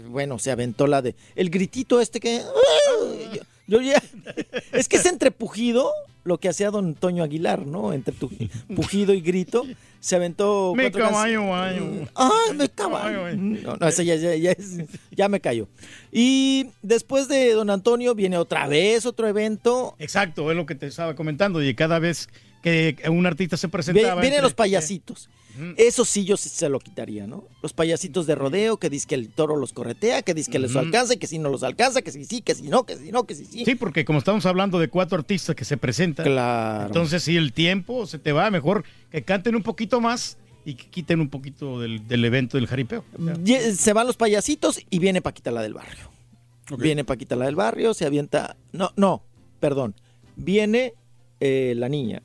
bueno, 0.08 0.38
se 0.38 0.50
aventó 0.50 0.86
la 0.86 1.02
de 1.02 1.14
el 1.36 1.50
gritito 1.50 2.00
este 2.00 2.20
que 2.20 2.40
yo, 3.34 3.42
yo 3.66 3.80
ya 3.82 4.02
es 4.72 4.88
que 4.88 4.96
es 4.96 5.06
entre 5.06 5.30
pujido 5.30 5.90
lo 6.25 6.39
que 6.39 6.49
hacía 6.49 6.70
don 6.70 6.86
Antonio 6.86 7.25
Aguilar, 7.25 7.67
¿no? 7.67 7.92
Entre 7.92 8.15
tu- 8.15 8.31
pujido 8.75 9.12
y 9.15 9.20
grito, 9.20 9.65
se 10.01 10.17
aventó 10.17 10.73
Me 10.76 10.84
cuatro 10.91 11.05
caballo, 11.10 11.49
baño. 11.49 12.09
Me 12.55 12.68
caballo. 12.68 13.36
No, 13.36 13.76
no, 13.76 13.89
ese 13.89 14.05
ya, 14.05 14.15
ya- 14.17 14.34
ya 14.36 14.55
ya 15.10 15.28
me 15.28 15.41
cayó. 15.41 15.68
Y 16.10 16.68
después 16.83 17.28
de 17.28 17.52
don 17.52 17.70
Antonio 17.70 18.15
viene 18.15 18.36
otra 18.39 18.67
vez 18.67 19.07
otro 19.07 19.26
evento. 19.28 19.97
Exacto, 19.99 20.51
es 20.51 20.57
lo 20.57 20.67
que 20.67 20.75
te 20.75 20.86
estaba 20.86 21.15
comentando. 21.15 21.62
Y 21.62 21.75
cada 21.75 21.99
vez 21.99 22.28
que 22.62 22.97
un 23.10 23.26
artista 23.26 23.57
se 23.57 23.68
presentaba. 23.68 24.15
vienen 24.20 24.34
entre- 24.34 24.42
los 24.42 24.55
payasitos. 24.55 25.28
Eso 25.76 26.05
sí 26.05 26.24
yo 26.24 26.36
sí 26.36 26.48
se 26.48 26.68
lo 26.68 26.78
quitaría, 26.81 27.26
¿no? 27.26 27.44
Los 27.62 27.72
payasitos 27.72 28.26
de 28.26 28.34
rodeo 28.34 28.78
que 28.78 28.89
dice 28.90 29.06
que 29.06 29.14
el 29.14 29.28
toro 29.28 29.56
los 29.56 29.72
corretea, 29.72 30.22
que 30.22 30.34
dice 30.34 30.50
que 30.50 30.58
les 30.58 30.74
alcanza 30.76 31.14
y 31.14 31.16
que 31.18 31.26
si 31.26 31.39
no 31.39 31.50
los 31.50 31.62
alcanza, 31.62 32.02
que 32.02 32.10
si 32.12 32.24
sí, 32.24 32.40
que 32.40 32.55
si 32.55 32.68
no, 32.68 32.84
que 32.84 32.97
si 32.97 33.12
no, 33.12 33.24
que 33.24 33.34
si 33.34 33.44
sí. 33.44 33.64
Sí, 33.64 33.74
porque 33.74 34.05
como 34.05 34.18
estamos 34.18 34.47
hablando 34.47 34.78
de 34.78 34.89
cuatro 34.89 35.18
artistas 35.18 35.55
que 35.55 35.64
se 35.64 35.76
presentan, 35.76 36.26
Claro. 36.26 36.86
entonces 36.86 37.22
si 37.22 37.36
el 37.36 37.52
tiempo 37.52 38.06
se 38.06 38.18
te 38.18 38.32
va, 38.32 38.50
mejor 38.50 38.84
que 39.10 39.22
canten 39.22 39.55
un 39.56 39.62
poquito 39.62 40.00
más 40.00 40.39
y 40.64 40.74
que 40.74 40.86
quiten 40.89 41.20
un 41.20 41.28
poquito 41.28 41.81
del, 41.81 42.06
del 42.06 42.24
evento 42.24 42.56
del 42.56 42.66
jaripeo. 42.66 43.05
Se 43.74 43.92
van 43.92 44.06
los 44.06 44.16
payasitos 44.16 44.81
y 44.90 44.98
viene 45.00 45.20
Paquita 45.20 45.50
la 45.50 45.60
del 45.62 45.74
barrio. 45.74 46.10
Viene 46.78 47.05
Paquita 47.05 47.36
la 47.36 47.47
del 47.47 47.56
barrio, 47.56 47.92
se 47.94 48.06
avienta. 48.06 48.56
No, 48.72 48.92
no, 48.97 49.22
perdón. 49.60 49.94
Viene 50.36 50.94
eh, 51.40 51.74
la 51.76 51.89
niña. 51.89 52.22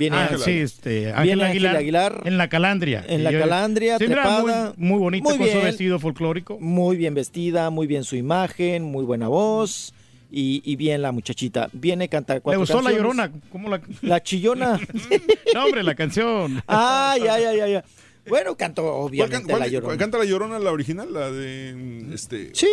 Viene 0.00 0.16
Ah, 0.16 0.22
Ángela. 0.22 0.44
sí, 0.46 0.50
este, 0.52 1.12
Ángela 1.12 1.48
Aguilar, 1.48 1.76
Aguilar. 1.76 2.22
en 2.24 2.38
la 2.38 2.48
calandria. 2.48 3.04
En 3.06 3.22
la 3.22 3.30
calandria, 3.32 3.98
Sí, 3.98 4.06
muy-. 4.08 4.52
Muy, 4.78 4.98
bonita 4.98 5.28
Muy 5.28 5.38
con 5.38 5.48
su 5.48 5.60
vestido 5.60 5.98
folclórico. 5.98 6.58
Muy 6.58 6.96
bien 6.96 7.12
vestida, 7.14 7.68
muy 7.68 7.86
bien 7.86 8.02
su 8.04 8.16
imagen, 8.16 8.82
muy 8.82 9.04
buena 9.04 9.28
voz 9.28 9.92
y, 10.32 10.62
y 10.64 10.76
bien 10.76 11.02
la 11.02 11.12
muchachita. 11.12 11.68
Viene 11.72 12.04
a 12.06 12.08
cantar 12.08 12.40
cuatro 12.40 12.60
gustó 12.60 12.80
la 12.80 12.92
llorona. 12.92 13.30
¿Cómo 13.52 13.68
la... 13.68 13.82
La 14.00 14.22
chillona. 14.22 14.80
no, 15.54 15.64
hombre, 15.66 15.82
la 15.82 15.94
canción. 15.94 16.62
Ay, 16.66 17.22
ay, 17.30 17.44
ay, 17.44 17.60
ay. 17.60 17.74
ay. 17.74 17.82
Bueno, 18.28 18.54
cantó 18.54 18.82
¿Cuál, 18.82 18.94
obviamente 18.94 19.36
can- 19.38 19.46
cuál- 19.48 19.60
la 19.60 19.66
llorona. 19.68 19.96
¿Canta 19.98 20.18
la 20.18 20.24
llorona 20.24 20.58
la 20.58 20.70
original? 20.72 21.12
La 21.12 21.30
de. 21.30 22.04
Este, 22.14 22.50
Sí, 22.54 22.68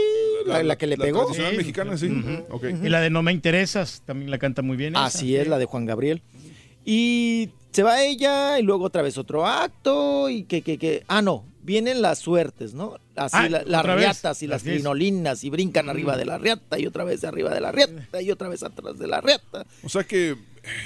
la, 0.46 0.62
la 0.62 0.76
que 0.78 0.88
le 0.88 0.98
pegó. 0.98 1.22
tradicional 1.22 1.52
Sí. 1.54 1.58
mexicana, 1.58 1.98
sí. 1.98 2.10
Ok. 2.50 2.66
Y 2.84 2.90
la 2.90 3.02
de 3.02 3.10
No 3.10 3.24
me 3.24 3.32
interesas 3.34 4.02
también 4.06 4.30
la 4.30 4.38
canta 4.38 4.62
muy 4.62 4.78
bien. 4.78 4.94
esa. 4.94 5.06
Así 5.06 5.36
es, 5.36 5.48
la 5.48 5.58
de 5.58 5.66
Juan 5.66 5.86
Gabriel. 5.86 6.22
Y 6.90 7.50
se 7.74 7.84
va 7.84 8.02
ella 8.02 8.58
y 8.60 8.64
luego 8.64 8.86
otra 8.86 9.02
vez 9.02 9.18
otro 9.18 9.46
acto 9.46 10.30
y 10.30 10.44
que, 10.44 10.62
que, 10.62 10.78
que... 10.78 11.04
Ah, 11.10 11.22
no, 11.22 11.46
vienen 11.64 12.02
las 12.02 12.20
suertes, 12.20 12.74
¿no? 12.74 12.96
Así 13.18 13.36
Ah, 13.38 13.50
la- 13.50 13.64
las 13.64 13.86
vez. 13.86 13.98
riatas 13.98 14.42
y 14.42 14.48
las 14.48 14.62
Así 14.62 14.70
es. 14.70 14.76
crinolinas 14.78 15.44
y 15.44 15.50
brincan 15.50 15.90
arriba 15.90 16.16
de 16.16 16.24
la 16.24 16.38
riata 16.38 16.80
y 16.80 16.86
otra 16.88 17.04
vez 17.04 17.26
arriba 17.26 17.54
de 17.54 17.60
la 17.60 17.74
riata 17.74 18.22
y 18.22 18.32
otra 18.32 18.48
vez 18.48 18.64
atrás 18.64 18.98
de 18.98 19.08
la 19.08 19.20
riata. 19.20 19.66
O 19.84 19.90
sea 19.90 20.04
que. 20.06 20.38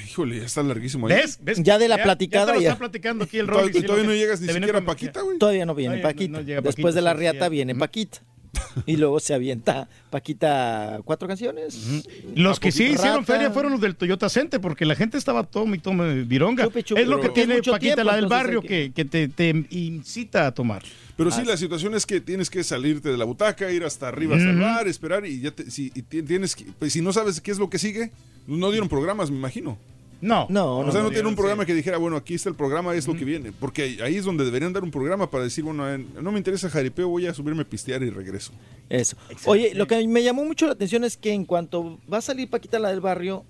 Híjole, 0.07 0.39
ya 0.39 0.45
está 0.45 0.63
larguísimo. 0.63 1.07
ahí. 1.07 1.13
¿Ves? 1.13 1.37
¿Ves? 1.41 1.61
Ya 1.63 1.77
de 1.77 1.87
la 1.87 2.01
platicada 2.01 2.45
Ya 2.47 2.51
te 2.51 2.57
lo 2.57 2.61
ya. 2.61 2.69
está 2.69 2.79
platicando 2.79 3.23
aquí 3.25 3.37
el 3.37 3.45
Y 3.45 3.47
Rolly. 3.47 3.59
todavía- 3.61 3.79
y 3.79 3.83
todavía 3.83 4.07
no 4.07 4.13
llegas 4.15 4.41
ni 4.41 4.47
siquiera 4.53 4.79
a 4.79 4.85
Paquita, 4.85 5.21
güey. 5.21 5.37
Todavía 5.37 5.65
no 5.67 5.75
viene 5.75 5.97
Todavía 5.97 6.13
Paquita. 6.15 6.31
no 6.31 6.41
llega 6.41 6.61
Después 6.61 6.75
Paquita, 6.93 6.95
de 6.95 7.01
la 7.03 7.11
sí, 7.13 7.17
riata 7.19 7.45
sí. 7.45 7.51
viene 7.51 7.75
Paquita. 7.75 8.19
Y 8.85 8.97
luego 8.97 9.19
se 9.19 9.33
avienta 9.33 9.87
Paquita 10.09 10.99
cuatro 11.03 11.27
canciones. 11.27 12.03
Los 12.35 12.59
que 12.59 12.71
sí 12.71 12.83
hicieron 12.85 13.19
Rata. 13.21 13.33
feria 13.33 13.51
fueron 13.51 13.71
los 13.73 13.81
del 13.81 13.95
Toyota 13.95 14.29
Center, 14.29 14.59
porque 14.61 14.85
la 14.85 14.95
gente 14.95 15.17
estaba 15.17 15.43
tome 15.43 15.77
y 15.77 15.79
tome 15.79 16.23
vironga. 16.23 16.65
Es 16.65 17.07
lo 17.07 17.17
que 17.17 17.21
pero- 17.23 17.33
tiene 17.33 17.55
Paquita, 17.55 17.79
tiempo, 17.79 18.03
la 18.03 18.15
del 18.15 18.27
barrio, 18.27 18.61
que, 18.61 18.91
que 18.93 19.05
te, 19.05 19.27
te 19.27 19.49
incita 19.71 20.47
a 20.47 20.51
tomar. 20.53 20.83
Pero 21.17 21.29
sí, 21.31 21.43
la 21.45 21.55
situación 21.57 21.93
es 21.95 22.05
que 22.05 22.19
tienes 22.21 22.49
que 22.49 22.63
salirte 22.63 23.09
de 23.09 23.17
la 23.17 23.25
butaca, 23.25 23.71
ir 23.71 23.83
hasta 23.83 24.07
arriba, 24.07 24.35
hasta 24.35 24.49
el 24.49 24.55
Ujú. 24.57 24.65
bar, 24.65 24.87
esperar 24.87 25.25
y 25.25 25.39
ya 25.41 25.51
te- 25.51 25.69
si, 25.69 25.91
y 25.93 26.01
ti- 26.01 26.23
tienes 26.23 26.55
que- 26.55 26.65
pues, 26.79 26.93
si 26.93 27.01
no 27.01 27.13
sabes 27.13 27.39
qué 27.41 27.51
es 27.51 27.59
lo 27.59 27.69
que 27.69 27.77
sigue, 27.79 28.11
no 28.47 28.71
dieron 28.71 28.89
programas, 28.89 29.29
me 29.29 29.37
imagino. 29.37 29.77
No. 30.21 30.45
No, 30.49 30.77
O 30.79 30.85
no, 30.85 30.91
sea, 30.91 31.01
no, 31.01 31.07
no 31.07 31.11
tiene 31.13 31.27
un 31.27 31.33
sí. 31.33 31.37
programa 31.37 31.65
que 31.65 31.73
dijera, 31.73 31.97
bueno, 31.97 32.15
aquí 32.15 32.35
está 32.35 32.47
el 32.49 32.55
programa, 32.55 32.95
es 32.95 33.07
lo 33.07 33.15
que 33.15 33.25
viene. 33.25 33.51
Porque 33.51 33.97
ahí 34.03 34.15
es 34.17 34.25
donde 34.25 34.45
deberían 34.45 34.71
dar 34.71 34.83
un 34.83 34.91
programa 34.91 35.29
para 35.29 35.43
decir, 35.43 35.63
bueno, 35.63 35.89
eh, 35.91 36.05
no 36.21 36.31
me 36.31 36.37
interesa 36.37 36.69
jaripeo, 36.69 37.07
voy 37.09 37.25
a 37.27 37.33
subirme 37.33 37.63
a 37.63 37.65
pistear 37.65 38.03
y 38.03 38.09
regreso. 38.09 38.51
Eso. 38.89 39.17
Oye, 39.45 39.73
lo 39.73 39.87
que 39.87 40.07
me 40.07 40.23
llamó 40.23 40.45
mucho 40.45 40.67
la 40.67 40.73
atención 40.73 41.03
es 41.03 41.17
que 41.17 41.33
en 41.33 41.45
cuanto 41.45 41.97
va 42.11 42.19
a 42.19 42.21
salir 42.21 42.49
Paquita 42.49 42.77
la 42.79 42.89
del 42.89 43.01
barrio, 43.01 43.43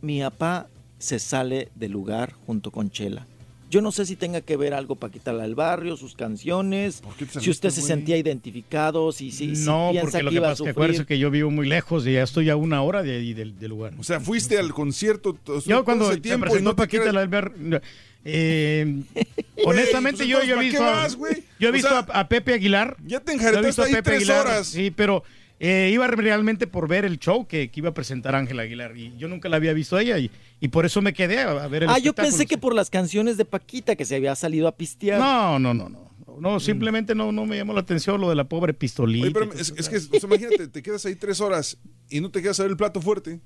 mi 0.00 0.20
papá 0.20 0.68
se 0.98 1.18
sale 1.18 1.68
del 1.74 1.92
lugar 1.92 2.34
junto 2.46 2.70
con 2.70 2.90
Chela. 2.90 3.26
Yo 3.68 3.80
no 3.80 3.90
sé 3.90 4.06
si 4.06 4.14
tenga 4.16 4.40
que 4.42 4.56
ver 4.56 4.74
algo 4.74 4.94
Paquita 4.96 5.32
la 5.32 5.42
del 5.42 5.54
barrio, 5.56 5.96
sus 5.96 6.14
canciones, 6.14 7.02
qué 7.18 7.26
te 7.26 7.40
si 7.40 7.50
usted 7.50 7.70
se 7.70 7.82
sentía 7.82 8.16
identificado, 8.16 9.10
si, 9.10 9.32
si, 9.32 9.56
si 9.56 9.64
no, 9.66 9.88
piensa 9.90 10.02
porque 10.10 10.22
lo 10.22 10.30
que 10.30 10.34
que 10.34 10.38
iba 10.38 10.46
a 10.46 10.50
pasa 10.50 10.52
es 10.52 10.56
que 10.56 10.56
sufrir. 10.58 10.70
acuérdese 10.70 11.06
que 11.06 11.18
yo 11.18 11.30
vivo 11.32 11.50
muy 11.50 11.66
lejos 11.66 12.06
y 12.06 12.12
ya 12.12 12.22
estoy 12.22 12.48
a 12.50 12.56
una 12.56 12.82
hora 12.82 13.02
de 13.02 13.16
ahí 13.16 13.34
del, 13.34 13.58
del 13.58 13.70
lugar. 13.70 13.94
O 13.98 14.04
sea, 14.04 14.20
fuiste 14.20 14.56
al 14.58 14.72
concierto 14.72 15.34
to- 15.34 15.58
Yo 15.60 15.76
todo 15.76 15.84
cuando 15.84 16.04
ese 16.06 16.14
se 16.14 16.20
tiempo 16.20 16.46
y 16.46 16.48
presentó 16.50 16.70
no 16.70 16.76
Paquita 16.76 17.12
la 17.12 17.20
del 17.20 17.28
barrio, 17.28 17.80
eh, 18.24 19.02
honestamente 19.64 20.18
pues 20.18 20.28
yo, 20.28 20.40
entonces, 20.40 20.48
yo 20.48 20.54
he 20.54 20.56
¿para 20.56 20.60
qué 20.60 20.68
visto, 20.68 20.82
vas, 20.82 21.18
yo 21.58 21.68
he 21.68 21.70
O 21.70 21.72
visto 21.72 21.88
sea, 21.88 21.98
a, 22.08 22.20
a 22.20 22.28
Pepe 22.28 22.54
Aguilar. 22.54 22.96
Ya 23.04 23.20
te 23.20 23.32
enjaretaste 23.32 23.82
ahí 23.82 23.92
Pepe 23.92 24.02
tres 24.02 24.16
Aguilar, 24.18 24.46
horas. 24.46 24.66
Sí, 24.68 24.90
pero 24.90 25.22
eh, 25.58 25.90
iba 25.92 26.06
realmente 26.06 26.66
por 26.66 26.88
ver 26.88 27.04
el 27.04 27.18
show 27.18 27.46
que, 27.46 27.70
que 27.70 27.80
iba 27.80 27.90
a 27.90 27.94
presentar 27.94 28.34
Ángela 28.34 28.62
Aguilar 28.62 28.96
y 28.96 29.16
yo 29.16 29.28
nunca 29.28 29.48
la 29.48 29.56
había 29.56 29.72
visto 29.72 29.96
a 29.96 30.02
ella 30.02 30.18
y, 30.18 30.30
y 30.60 30.68
por 30.68 30.84
eso 30.86 31.00
me 31.02 31.12
quedé 31.12 31.40
a, 31.40 31.50
a 31.50 31.68
ver 31.68 31.84
el 31.84 31.88
Ah, 31.90 31.98
yo 31.98 32.12
pensé 32.12 32.46
que 32.46 32.58
por 32.58 32.74
las 32.74 32.90
canciones 32.90 33.36
de 33.36 33.44
Paquita 33.44 33.96
que 33.96 34.04
se 34.04 34.16
había 34.16 34.34
salido 34.34 34.68
a 34.68 34.76
pistear. 34.76 35.18
No, 35.18 35.58
no, 35.58 35.72
no, 35.74 35.88
no. 35.88 36.06
No, 36.38 36.60
simplemente 36.60 37.14
no, 37.14 37.32
no 37.32 37.46
me 37.46 37.56
llamó 37.56 37.72
la 37.72 37.80
atención 37.80 38.20
lo 38.20 38.28
de 38.28 38.34
la 38.34 38.44
pobre 38.44 38.74
pistolita. 38.74 39.24
Oye, 39.24 39.32
pero 39.32 39.52
es, 39.54 39.72
es 39.74 39.88
que, 39.88 39.96
o 39.96 40.00
sea, 40.20 40.28
imagínate, 40.28 40.68
te 40.68 40.82
quedas 40.82 41.06
ahí 41.06 41.14
tres 41.14 41.40
horas 41.40 41.78
y 42.10 42.20
no 42.20 42.30
te 42.30 42.42
quedas 42.42 42.60
a 42.60 42.64
ver 42.64 42.72
el 42.72 42.76
plato 42.76 43.00
fuerte. 43.00 43.40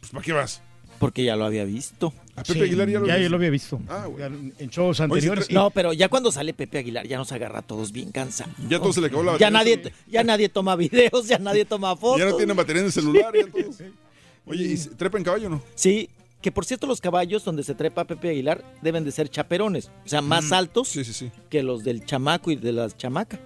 Pues, 0.00 0.10
¿para 0.10 0.24
qué 0.24 0.32
vas? 0.32 0.60
Porque 1.02 1.24
ya 1.24 1.34
lo 1.36 1.44
había 1.44 1.64
visto. 1.64 2.12
A 2.36 2.44
Pepe 2.44 2.62
Aguilar 2.62 2.88
ya 2.88 3.00
lo 3.00 3.06
ya 3.08 3.18
yo 3.18 3.28
lo 3.28 3.36
había 3.36 3.50
visto. 3.50 3.80
Ah, 3.88 4.06
güey. 4.06 4.20
Ya 4.20 4.26
en 4.26 4.70
shows 4.70 5.00
anteriores. 5.00 5.50
No, 5.50 5.70
pero 5.70 5.92
ya 5.92 6.08
cuando 6.08 6.30
sale 6.30 6.54
Pepe 6.54 6.78
Aguilar 6.78 7.06
ya 7.08 7.18
nos 7.18 7.32
agarra 7.32 7.58
a 7.58 7.62
todos 7.62 7.90
bien 7.92 8.12
cansados. 8.12 8.54
Ya 8.68 8.78
todo 8.78 8.92
se 8.92 9.00
le 9.00 9.08
acabó 9.08 9.24
la 9.24 9.36
Ya 9.36 9.50
batería. 9.50 9.76
nadie, 9.82 9.92
ya 10.08 10.22
nadie 10.24 10.48
toma 10.48 10.76
videos, 10.76 11.26
ya 11.26 11.38
nadie 11.38 11.64
toma 11.64 11.96
fotos. 11.96 12.20
Ya 12.20 12.26
no 12.30 12.36
tienen 12.36 12.56
batería 12.56 12.80
en 12.80 12.86
el 12.86 12.92
celular. 12.92 13.32
Ya 13.34 13.46
todos. 13.50 13.76
Oye, 14.46 14.64
¿y 14.64 14.76
trepa 14.96 15.18
en 15.18 15.24
caballo 15.24 15.46
o 15.48 15.50
no? 15.50 15.62
Sí, 15.74 16.08
que 16.40 16.50
por 16.52 16.64
cierto 16.64 16.86
los 16.86 17.00
caballos 17.00 17.44
donde 17.44 17.62
se 17.64 17.74
trepa 17.74 18.04
Pepe 18.04 18.30
Aguilar 18.30 18.64
deben 18.80 19.04
de 19.04 19.10
ser 19.12 19.28
chaperones, 19.28 19.90
o 20.04 20.08
sea, 20.08 20.22
más 20.22 20.46
Mm, 20.50 20.54
altos 20.54 20.88
Sí, 20.88 21.04
sí, 21.04 21.12
sí. 21.12 21.30
que 21.50 21.62
los 21.62 21.84
del 21.84 22.04
chamaco 22.06 22.50
y 22.50 22.56
de 22.56 22.72
la 22.72 22.88
chamaca. 22.90 23.38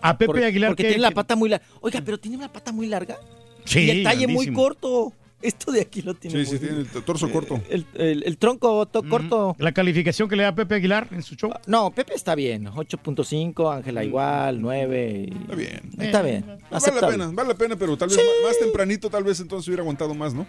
A 0.00 0.16
Pepe 0.16 0.26
Por- 0.32 0.44
Aguilar 0.44 0.70
Porque 0.70 0.82
¿qué- 0.84 0.88
tiene 0.90 1.02
la 1.02 1.10
pata 1.10 1.34
muy 1.36 1.48
larga. 1.48 1.66
Oiga, 1.80 2.00
pero 2.04 2.18
tiene 2.18 2.36
una 2.36 2.52
pata 2.52 2.70
muy 2.72 2.86
larga. 2.86 3.18
Sí, 3.64 3.80
y 3.80 3.90
el 3.90 4.02
talle 4.04 4.26
muy 4.26 4.52
corto. 4.52 5.12
Esto 5.40 5.70
de 5.70 5.80
aquí 5.82 6.02
lo 6.02 6.14
tiene 6.14 6.44
Sí, 6.44 6.50
muy 6.50 6.58
sí, 6.58 6.64
tiene 6.66 6.80
el 6.82 6.88
torso 7.04 7.30
corto. 7.30 7.60
El, 7.70 7.86
el- 7.94 8.24
el 8.24 8.38
tronco 8.38 8.84
to- 8.86 9.04
corto. 9.08 9.54
La 9.60 9.70
calificación 9.72 10.28
que 10.28 10.34
le 10.34 10.42
da 10.42 10.52
Pepe 10.54 10.74
Aguilar 10.74 11.06
en 11.12 11.22
su 11.22 11.36
show. 11.36 11.52
No, 11.66 11.92
Pepe 11.92 12.14
está 12.14 12.34
bien. 12.34 12.66
8.5, 12.66 13.72
Ángela 13.76 14.02
igual, 14.02 14.60
9. 14.60 15.28
Está 15.42 15.54
bien. 15.54 15.80
Está 15.98 16.22
bien. 16.22 16.44
Vale 16.70 17.00
la 17.00 17.08
pena, 17.08 17.30
vale 17.32 17.48
la 17.50 17.54
pena, 17.54 17.76
pero 17.76 17.96
tal 17.96 18.08
vez 18.08 18.16
más, 18.18 18.50
más 18.50 18.58
tempranito, 18.58 19.08
tal 19.10 19.22
vez 19.22 19.38
entonces 19.38 19.68
hubiera 19.68 19.82
aguantado 19.82 20.12
más, 20.14 20.34
¿no? 20.34 20.44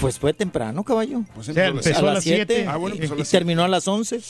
Pues 0.00 0.18
fue 0.18 0.32
temprano, 0.32 0.84
caballo. 0.84 1.22
Pues 1.34 1.46
sea, 1.46 1.66
empezó 1.66 2.08
a 2.08 2.14
las 2.14 2.22
siete. 2.24 2.66
Ah, 2.68 2.76
bueno, 2.76 2.94
empezó 2.94 3.14
a 3.14 3.16
y 3.16 3.18
las 3.20 3.28
siete. 3.28 3.40
terminó 3.44 3.64
a 3.64 3.68
las 3.68 3.88
11. 3.88 4.20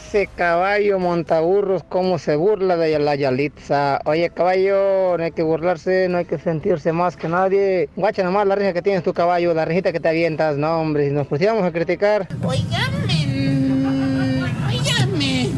Ese 0.11 0.27
caballo 0.27 0.99
montaburros, 0.99 1.83
cómo 1.87 2.19
se 2.19 2.35
burla 2.35 2.75
de 2.75 2.99
la 2.99 3.15
Yalitza. 3.15 4.01
Oye, 4.03 4.29
caballo, 4.29 5.17
no 5.17 5.23
hay 5.23 5.31
que 5.31 5.41
burlarse, 5.41 6.09
no 6.09 6.17
hay 6.17 6.25
que 6.25 6.37
sentirse 6.37 6.91
más 6.91 7.15
que 7.15 7.29
nadie. 7.29 7.87
Guacha 7.95 8.21
nomás 8.21 8.45
la 8.45 8.55
risa 8.55 8.73
que 8.73 8.81
tienes 8.81 9.03
tu 9.03 9.13
caballo, 9.13 9.53
la 9.53 9.63
risita 9.63 9.93
que 9.93 10.01
te 10.01 10.09
avientas. 10.09 10.57
No, 10.57 10.81
hombre, 10.81 11.07
si 11.07 11.13
nos 11.13 11.27
pusiéramos 11.27 11.63
a 11.63 11.71
criticar. 11.71 12.27
Óigame, 12.43 13.25
mm, 13.25 14.67
óigame, 14.67 15.49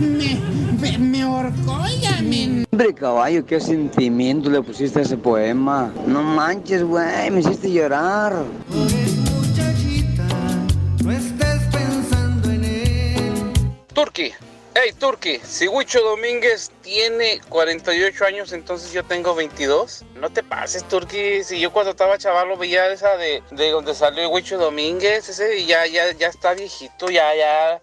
me, 0.00 0.40
me, 0.80 0.98
me 0.98 1.22
ahorcó, 1.22 1.82
óigame. 1.84 2.64
Hombre, 2.72 2.94
caballo, 2.94 3.46
qué 3.46 3.60
sentimiento 3.60 4.50
le 4.50 4.62
pusiste 4.62 4.98
a 4.98 5.02
ese 5.02 5.16
poema. 5.16 5.92
No 6.08 6.24
manches, 6.24 6.82
güey, 6.82 7.30
me 7.30 7.38
hiciste 7.38 7.70
llorar. 7.70 8.34
Turki, 13.94 14.32
hey 14.74 14.92
Turki, 14.98 15.38
si 15.44 15.68
Huicho 15.68 16.00
Domínguez 16.00 16.70
tiene 16.80 17.40
48 17.50 18.24
años, 18.24 18.52
entonces 18.52 18.90
yo 18.92 19.04
tengo 19.04 19.34
22. 19.34 20.04
No 20.14 20.30
te 20.30 20.42
pases, 20.42 20.88
Turki, 20.88 21.44
si 21.44 21.60
yo 21.60 21.70
cuando 21.72 21.90
estaba 21.90 22.16
chavalo 22.16 22.56
veía 22.56 22.90
esa 22.90 23.18
de, 23.18 23.42
de 23.50 23.70
donde 23.70 23.94
salió 23.94 24.30
Huicho 24.30 24.56
Domínguez, 24.56 25.28
ese 25.28 25.66
ya, 25.66 25.86
ya, 25.86 26.10
ya 26.12 26.28
está 26.28 26.54
viejito, 26.54 27.10
ya, 27.10 27.34
ya. 27.34 27.82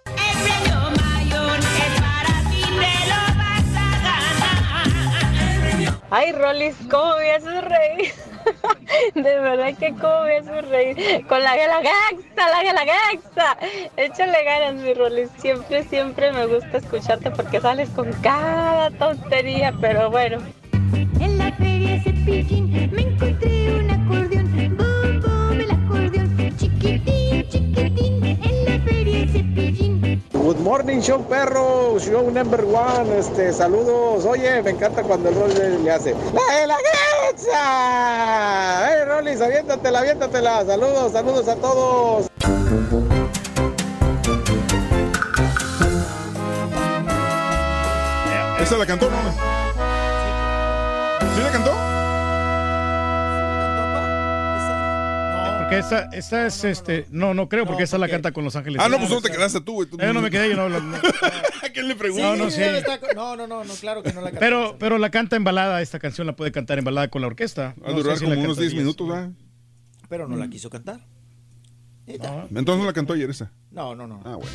Ay, 6.10 6.32
Rolis, 6.32 6.76
¿cómo 6.90 7.18
me 7.18 7.34
haces 7.34 7.64
reír? 7.66 8.28
De 9.16 9.40
verdad 9.40 9.76
que 9.78 9.94
cómo 9.94 10.24
me 10.24 10.38
haces 10.38 10.68
reír. 10.69 11.26
Con 11.28 11.44
la 11.44 11.56
galagaxa, 11.56 12.50
la 12.50 12.64
galagaxa. 12.64 13.58
Échale 13.98 14.44
ganas, 14.44 14.76
mi 14.76 14.94
Rolis. 14.94 15.30
Siempre, 15.38 15.84
siempre 15.84 16.32
me 16.32 16.45
gusta 16.45 16.78
escucharte 16.78 17.32
porque 17.32 17.61
sales 17.61 17.90
con 17.90 18.11
cada 18.22 18.92
tontería, 18.92 19.74
pero 19.80 20.10
bueno. 20.10 20.38
En 21.19 21.38
la 21.38 21.52
feria 21.53 22.02
cepillín 22.02 22.72
me 22.92 23.02
encontré 23.02 23.76
un 23.76 23.90
acordeón. 23.92 24.50
El 25.60 25.72
acordeón. 25.72 26.58
Chiquitín, 26.58 27.48
chiquitín. 27.50 27.89
Good 30.50 30.61
morning, 30.61 31.00
show 31.00 31.19
perro, 31.30 32.00
show 32.00 32.28
number 32.32 32.66
one, 32.66 33.19
este, 33.19 33.53
saludos. 33.53 34.26
Oye, 34.26 34.64
me 34.64 34.72
encanta 34.72 35.03
cuando 35.03 35.30
el 35.30 35.36
Rolis 35.36 35.80
le 35.84 35.92
hace 35.92 36.16
¡La 36.34 36.56
de 36.56 36.66
la 36.66 36.76
Grecia! 37.30 38.90
¡Eh, 38.90 39.06
Rolis, 39.06 39.40
aviéntatela, 39.42 40.00
aviéntatela! 40.00 40.66
Saludos, 40.66 41.11
saludos 41.11 41.48
a 41.50 41.56
todos. 41.56 42.32
¿Esa 48.60 48.78
la 48.78 48.86
cantó, 48.88 49.08
no? 49.08 49.18
¿Sí 51.36 51.42
la 51.44 51.52
cantó? 51.52 51.78
Porque 55.70 55.86
esa, 55.86 56.10
esa 56.14 56.48
es 56.48 56.64
este. 56.64 57.06
No, 57.12 57.34
no 57.36 57.48
creo, 57.48 57.64
porque 57.66 57.84
esa 57.84 58.00
la 58.00 58.10
canta 58.10 58.32
con 58.32 58.44
Los 58.44 58.56
Ángeles. 58.56 58.82
Ah, 58.84 58.90
no, 58.90 58.98
pues 58.98 59.10
no 59.12 59.22
te 59.22 59.30
quedaste 59.30 59.62
tú, 59.62 59.74
güey. 59.74 59.88
Tú- 59.88 59.98
No, 59.98 60.04
yo 60.06 60.14
no 60.14 60.22
me 60.22 60.32
quedé, 60.32 60.50
yo 60.50 60.56
no. 60.56 60.68
no. 60.70 60.96
¿A 60.98 61.02
quién 61.74 61.88
le 61.88 61.96
pregunto? 61.96 62.36
No, 62.36 62.46
no, 62.46 62.50
sí. 62.52 62.62
No, 63.16 63.36
no, 63.36 63.46
no, 63.46 63.64
no, 63.64 63.74
claro 63.76 64.02
que 64.02 64.12
no 64.14 64.22
la 64.22 64.32
Pero, 64.32 64.78
pero 64.80 64.98
la 64.98 65.12
canta 65.12 65.36
en 65.36 65.44
balada, 65.44 65.80
esta 65.84 66.00
canción 66.00 66.26
la 66.26 66.36
puede 66.36 66.52
cantar 66.52 66.80
en 66.80 66.86
balada 66.86 67.10
con 67.10 67.22
la 67.22 67.28
orquesta. 67.28 67.76
Va 67.84 67.90
a 67.90 67.92
No 67.92 67.98
durar 68.02 68.18
como 68.18 68.32
unos 68.32 68.44
10 68.44 68.48
cantarías. 68.48 68.74
minutos, 68.74 69.08
¿verdad? 69.08 69.30
Pero 70.10 70.28
no 70.28 70.38
la 70.38 70.50
quiso 70.50 70.72
cantar. 70.72 71.02
Entonces 72.08 72.78
no 72.80 72.86
la 72.86 72.94
cantó 72.94 73.14
ayer 73.14 73.30
esa. 73.30 73.52
No, 73.70 73.94
no, 73.94 74.08
no. 74.08 74.22
Ah, 74.26 74.34
bueno. 74.36 74.50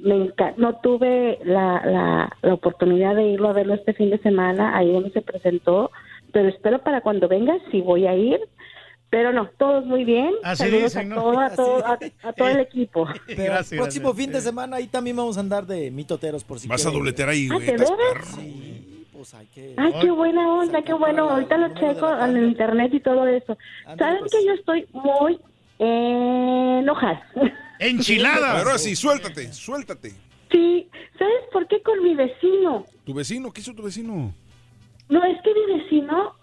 Me 0.01 0.33
no 0.57 0.77
tuve 0.77 1.39
la, 1.45 1.83
la, 1.85 2.37
la 2.43 2.55
oportunidad 2.55 3.15
de 3.15 3.29
irlo 3.29 3.49
a 3.49 3.53
verlo 3.53 3.75
este 3.75 3.93
fin 3.93 4.11
de 4.11 4.19
semana, 4.19 4.77
ahí 4.77 4.91
donde 4.93 5.11
se 5.11 5.21
presentó, 5.21 5.91
pero 6.33 6.49
espero 6.49 6.81
para 6.81 7.01
cuando 7.01 7.29
venga, 7.29 7.57
si 7.71 7.81
voy 7.81 8.07
a 8.07 8.15
ir. 8.15 8.41
Pero 9.11 9.33
no, 9.33 9.51
todos 9.59 9.85
muy 9.87 10.05
bien. 10.05 10.33
Así 10.45 10.65
Saludos 10.65 10.85
dicen, 10.85 11.13
a, 11.13 11.17
¿no? 11.17 11.23
todo, 11.23 11.41
a, 11.41 11.51
todo, 11.51 11.85
a, 11.85 11.99
a 12.23 12.33
todo 12.33 12.49
el 12.49 12.61
equipo. 12.61 13.09
Pero 13.27 13.59
el 13.59 13.65
próximo 13.77 14.15
fin 14.15 14.31
de 14.31 14.41
semana 14.41 14.77
ahí 14.77 14.87
también 14.87 15.17
vamos 15.17 15.37
a 15.37 15.41
andar 15.41 15.67
de 15.67 15.91
mitoteros 15.91 16.45
por 16.45 16.61
si 16.61 16.69
Vas 16.69 16.87
a 16.87 16.91
dobletear 16.91 17.31
ahí, 17.31 17.49
Ah, 17.51 17.59
pues 19.21 19.35
hay 19.35 19.47
que... 19.49 19.75
Ay, 19.77 19.93
qué 20.01 20.11
buena 20.11 20.49
onda, 20.49 20.81
qué 20.81 20.95
bueno. 20.95 21.29
Ahorita 21.29 21.59
lo 21.59 21.75
checo 21.75 22.09
en 22.11 22.37
el 22.37 22.45
internet 22.45 22.95
y 22.95 23.01
todo 23.01 23.27
eso. 23.27 23.59
¿Saben 23.99 24.21
pues. 24.21 24.33
que 24.33 24.47
yo 24.47 24.53
estoy 24.55 24.87
muy 24.93 25.39
eh, 25.79 26.79
enojada? 26.81 27.23
Enchilada. 27.81 28.59
Ahora 28.59 28.79
sí, 28.79 28.95
suéltate, 28.95 29.53
suéltate. 29.53 30.13
Sí, 30.53 30.89
¿sabes 31.19 31.35
por 31.53 31.67
qué 31.69 31.81
con 31.83 32.03
mi 32.03 32.15
vecino? 32.15 32.85
¿Tu 33.05 33.15
vecino? 33.15 33.53
¿Qué 33.53 33.61
hizo 33.61 33.75
tu 33.75 33.83
vecino? 33.83 34.33
No, 35.09 35.25
es 35.25 35.39
que 35.43 35.51
mi 35.55 35.79
vecino, 35.81 36.35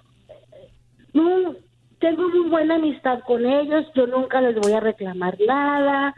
no, 1.14 1.56
tengo 2.00 2.28
muy 2.30 2.50
buena 2.50 2.76
amistad 2.76 3.20
con 3.26 3.46
ellos, 3.46 3.86
yo 3.96 4.08
nunca 4.08 4.42
les 4.42 4.56
voy 4.56 4.74
a 4.74 4.80
reclamar 4.80 5.38
nada. 5.48 6.14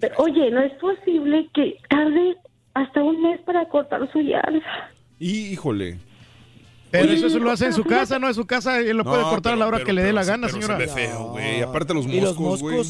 Pero, 0.00 0.14
oye, 0.18 0.50
no 0.50 0.60
es 0.62 0.72
posible 0.74 1.48
que 1.54 1.76
tarde 1.88 2.36
hasta 2.74 3.02
un 3.02 3.22
mes 3.22 3.40
para 3.42 3.66
cortar 3.68 4.10
su 4.12 4.20
yarda. 4.20 4.90
Y, 5.18 5.48
híjole. 5.52 5.98
Pero 6.90 7.12
eso, 7.12 7.26
eso 7.28 7.38
lo 7.38 7.50
hace 7.52 7.66
en 7.66 7.72
su 7.72 7.84
casa, 7.84 8.18
no 8.18 8.26
en 8.26 8.34
su 8.34 8.46
casa, 8.46 8.80
él 8.80 8.96
lo 8.96 9.04
puede 9.04 9.22
cortar 9.22 9.52
a 9.52 9.56
la 9.56 9.66
hora 9.66 9.76
pero- 9.78 9.86
que 9.86 9.92
le 9.92 10.02
dé 10.02 10.12
la 10.12 10.24
gana, 10.24 10.48
pero 10.48 10.56
se 10.60 10.66
señora. 10.66 10.78
ve 10.78 10.88
feo, 10.88 11.28
güey. 11.32 11.62
Aparte 11.62 11.94
los 11.94 12.06
moscos, 12.06 12.60
güey. 12.62 12.82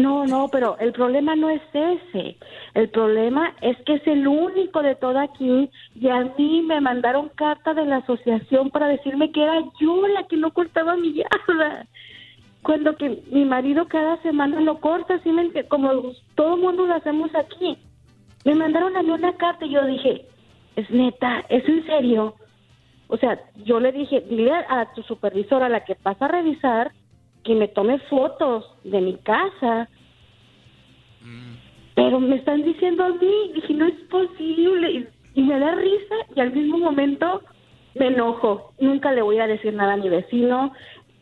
No, 0.00 0.26
no, 0.26 0.48
pero 0.48 0.76
el 0.78 0.92
problema 0.92 1.36
no 1.36 1.48
es 1.48 1.62
ese. 1.72 2.36
El 2.74 2.88
problema 2.90 3.54
es 3.60 3.76
que 3.84 3.94
es 3.94 4.06
el 4.06 4.26
único 4.26 4.82
de 4.82 4.96
todo 4.96 5.18
aquí 5.18 5.70
y 5.94 6.08
a 6.08 6.24
mí 6.36 6.62
me 6.62 6.80
mandaron 6.80 7.28
carta 7.36 7.72
de 7.72 7.84
la 7.84 7.98
asociación 7.98 8.70
para 8.70 8.88
decirme 8.88 9.30
que 9.30 9.42
era 9.42 9.60
yo 9.80 10.08
la 10.08 10.26
que 10.26 10.36
no 10.36 10.52
cortaba 10.52 10.96
mi 10.96 11.14
yarda. 11.14 11.86
Cuando 12.62 12.96
que 12.96 13.22
mi 13.30 13.44
marido 13.44 13.86
cada 13.86 14.20
semana 14.22 14.60
lo 14.60 14.80
corta, 14.80 15.14
así 15.14 15.30
como 15.68 16.12
todo 16.34 16.56
mundo 16.56 16.86
lo 16.86 16.94
hacemos 16.94 17.30
aquí. 17.36 17.78
Me 18.44 18.56
mandaron 18.56 18.96
a 18.96 19.02
mí 19.02 19.10
una 19.10 19.36
carta 19.36 19.64
y 19.64 19.70
yo 19.70 19.86
dije, 19.86 20.26
es 20.74 20.90
neta, 20.90 21.44
es 21.48 21.66
en 21.68 21.86
serio. 21.86 22.34
O 23.06 23.16
sea, 23.16 23.40
yo 23.64 23.78
le 23.78 23.92
dije, 23.92 24.20
dile 24.28 24.52
a 24.52 24.92
tu 24.94 25.02
supervisora, 25.02 25.66
a 25.66 25.70
la 25.70 25.84
que 25.84 25.94
pasa 25.94 26.24
a 26.24 26.28
revisar, 26.28 26.92
que 27.48 27.54
me 27.54 27.68
tome 27.68 27.98
fotos 28.10 28.62
de 28.84 29.00
mi 29.00 29.14
casa. 29.16 29.88
Pero 31.94 32.20
me 32.20 32.36
están 32.36 32.62
diciendo 32.62 33.02
a 33.04 33.08
mí, 33.08 33.52
dije, 33.54 33.72
no 33.72 33.86
es 33.86 33.94
posible. 34.10 34.90
Y, 34.92 35.08
y 35.34 35.42
me 35.42 35.58
da 35.58 35.74
risa 35.74 36.14
y 36.36 36.40
al 36.40 36.52
mismo 36.52 36.76
momento 36.76 37.40
me 37.94 38.08
enojo. 38.08 38.74
Nunca 38.80 39.12
le 39.12 39.22
voy 39.22 39.38
a 39.38 39.46
decir 39.46 39.72
nada 39.72 39.94
a 39.94 39.96
mi 39.96 40.10
vecino. 40.10 40.74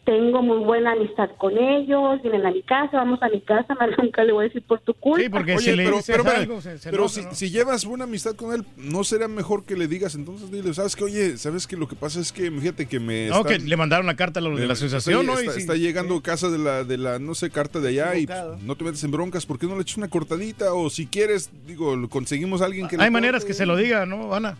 Tengo 0.06 0.40
muy 0.40 0.58
buena 0.64 0.92
amistad 0.92 1.30
con 1.36 1.58
ellos, 1.58 2.22
vienen 2.22 2.46
a 2.46 2.52
mi 2.52 2.62
casa, 2.62 2.96
vamos 2.96 3.20
a 3.22 3.28
mi 3.28 3.40
casa, 3.40 3.74
nunca 4.00 4.22
le 4.22 4.32
voy 4.32 4.44
a 4.44 4.48
decir 4.48 4.62
por 4.62 4.78
tu 4.80 4.94
culpa. 4.94 5.20
Sí, 5.20 5.28
porque 5.28 5.54
Oye, 5.56 5.60
si 5.72 5.76
le 5.76 5.84
pero, 5.84 5.96
dices 5.96 6.16
pero, 6.16 6.30
algo, 6.30 6.60
se- 6.60 6.78
se 6.78 6.90
pero 6.90 7.02
enoja, 7.02 7.14
si, 7.14 7.22
¿no? 7.24 7.34
si 7.34 7.50
llevas 7.50 7.84
buena 7.84 8.04
amistad 8.04 8.36
con 8.36 8.54
él, 8.54 8.64
¿no 8.76 9.02
será 9.02 9.26
mejor 9.26 9.64
que 9.64 9.76
le 9.76 9.88
digas 9.88 10.14
entonces? 10.14 10.48
Dile, 10.52 10.72
¿sabes 10.74 10.94
qué? 10.94 11.02
Oye, 11.02 11.36
¿sabes 11.38 11.66
qué? 11.66 11.76
Lo 11.76 11.88
que 11.88 11.96
pasa 11.96 12.20
es 12.20 12.30
que, 12.32 12.48
fíjate 12.52 12.86
que 12.86 13.00
me... 13.00 13.26
No, 13.30 13.38
están- 13.38 13.52
que 13.52 13.58
le 13.68 13.76
mandaron 13.76 14.06
la 14.06 14.14
carta 14.14 14.38
a 14.38 14.42
los 14.44 14.56
de 14.58 14.64
la 14.68 14.74
asociación, 14.74 15.26
¿no? 15.26 15.32
Está, 15.40 15.50
Y 15.50 15.54
sí. 15.54 15.60
está 15.60 15.74
llegando 15.74 16.22
casa 16.22 16.50
de 16.50 16.58
la, 16.58 16.84
de 16.84 16.98
la, 16.98 17.18
no 17.18 17.34
sé, 17.34 17.50
carta 17.50 17.80
de 17.80 17.88
allá 17.88 18.14
y 18.14 18.22
Equivocado. 18.22 18.58
no 18.62 18.76
te 18.76 18.84
metes 18.84 19.02
en 19.02 19.10
broncas. 19.10 19.44
¿Por 19.44 19.58
qué 19.58 19.66
no 19.66 19.74
le 19.74 19.82
echas 19.82 19.96
una 19.96 20.08
cortadita? 20.08 20.72
O 20.72 20.88
si 20.88 21.06
quieres, 21.08 21.50
digo, 21.66 21.96
conseguimos 22.08 22.62
a 22.62 22.66
alguien 22.66 22.86
que 22.86 22.96
le 22.96 23.02
Hay 23.02 23.10
maneras 23.10 23.44
que 23.44 23.54
se 23.54 23.66
lo 23.66 23.74
diga, 23.76 24.06
¿no, 24.06 24.32
Ana? 24.32 24.56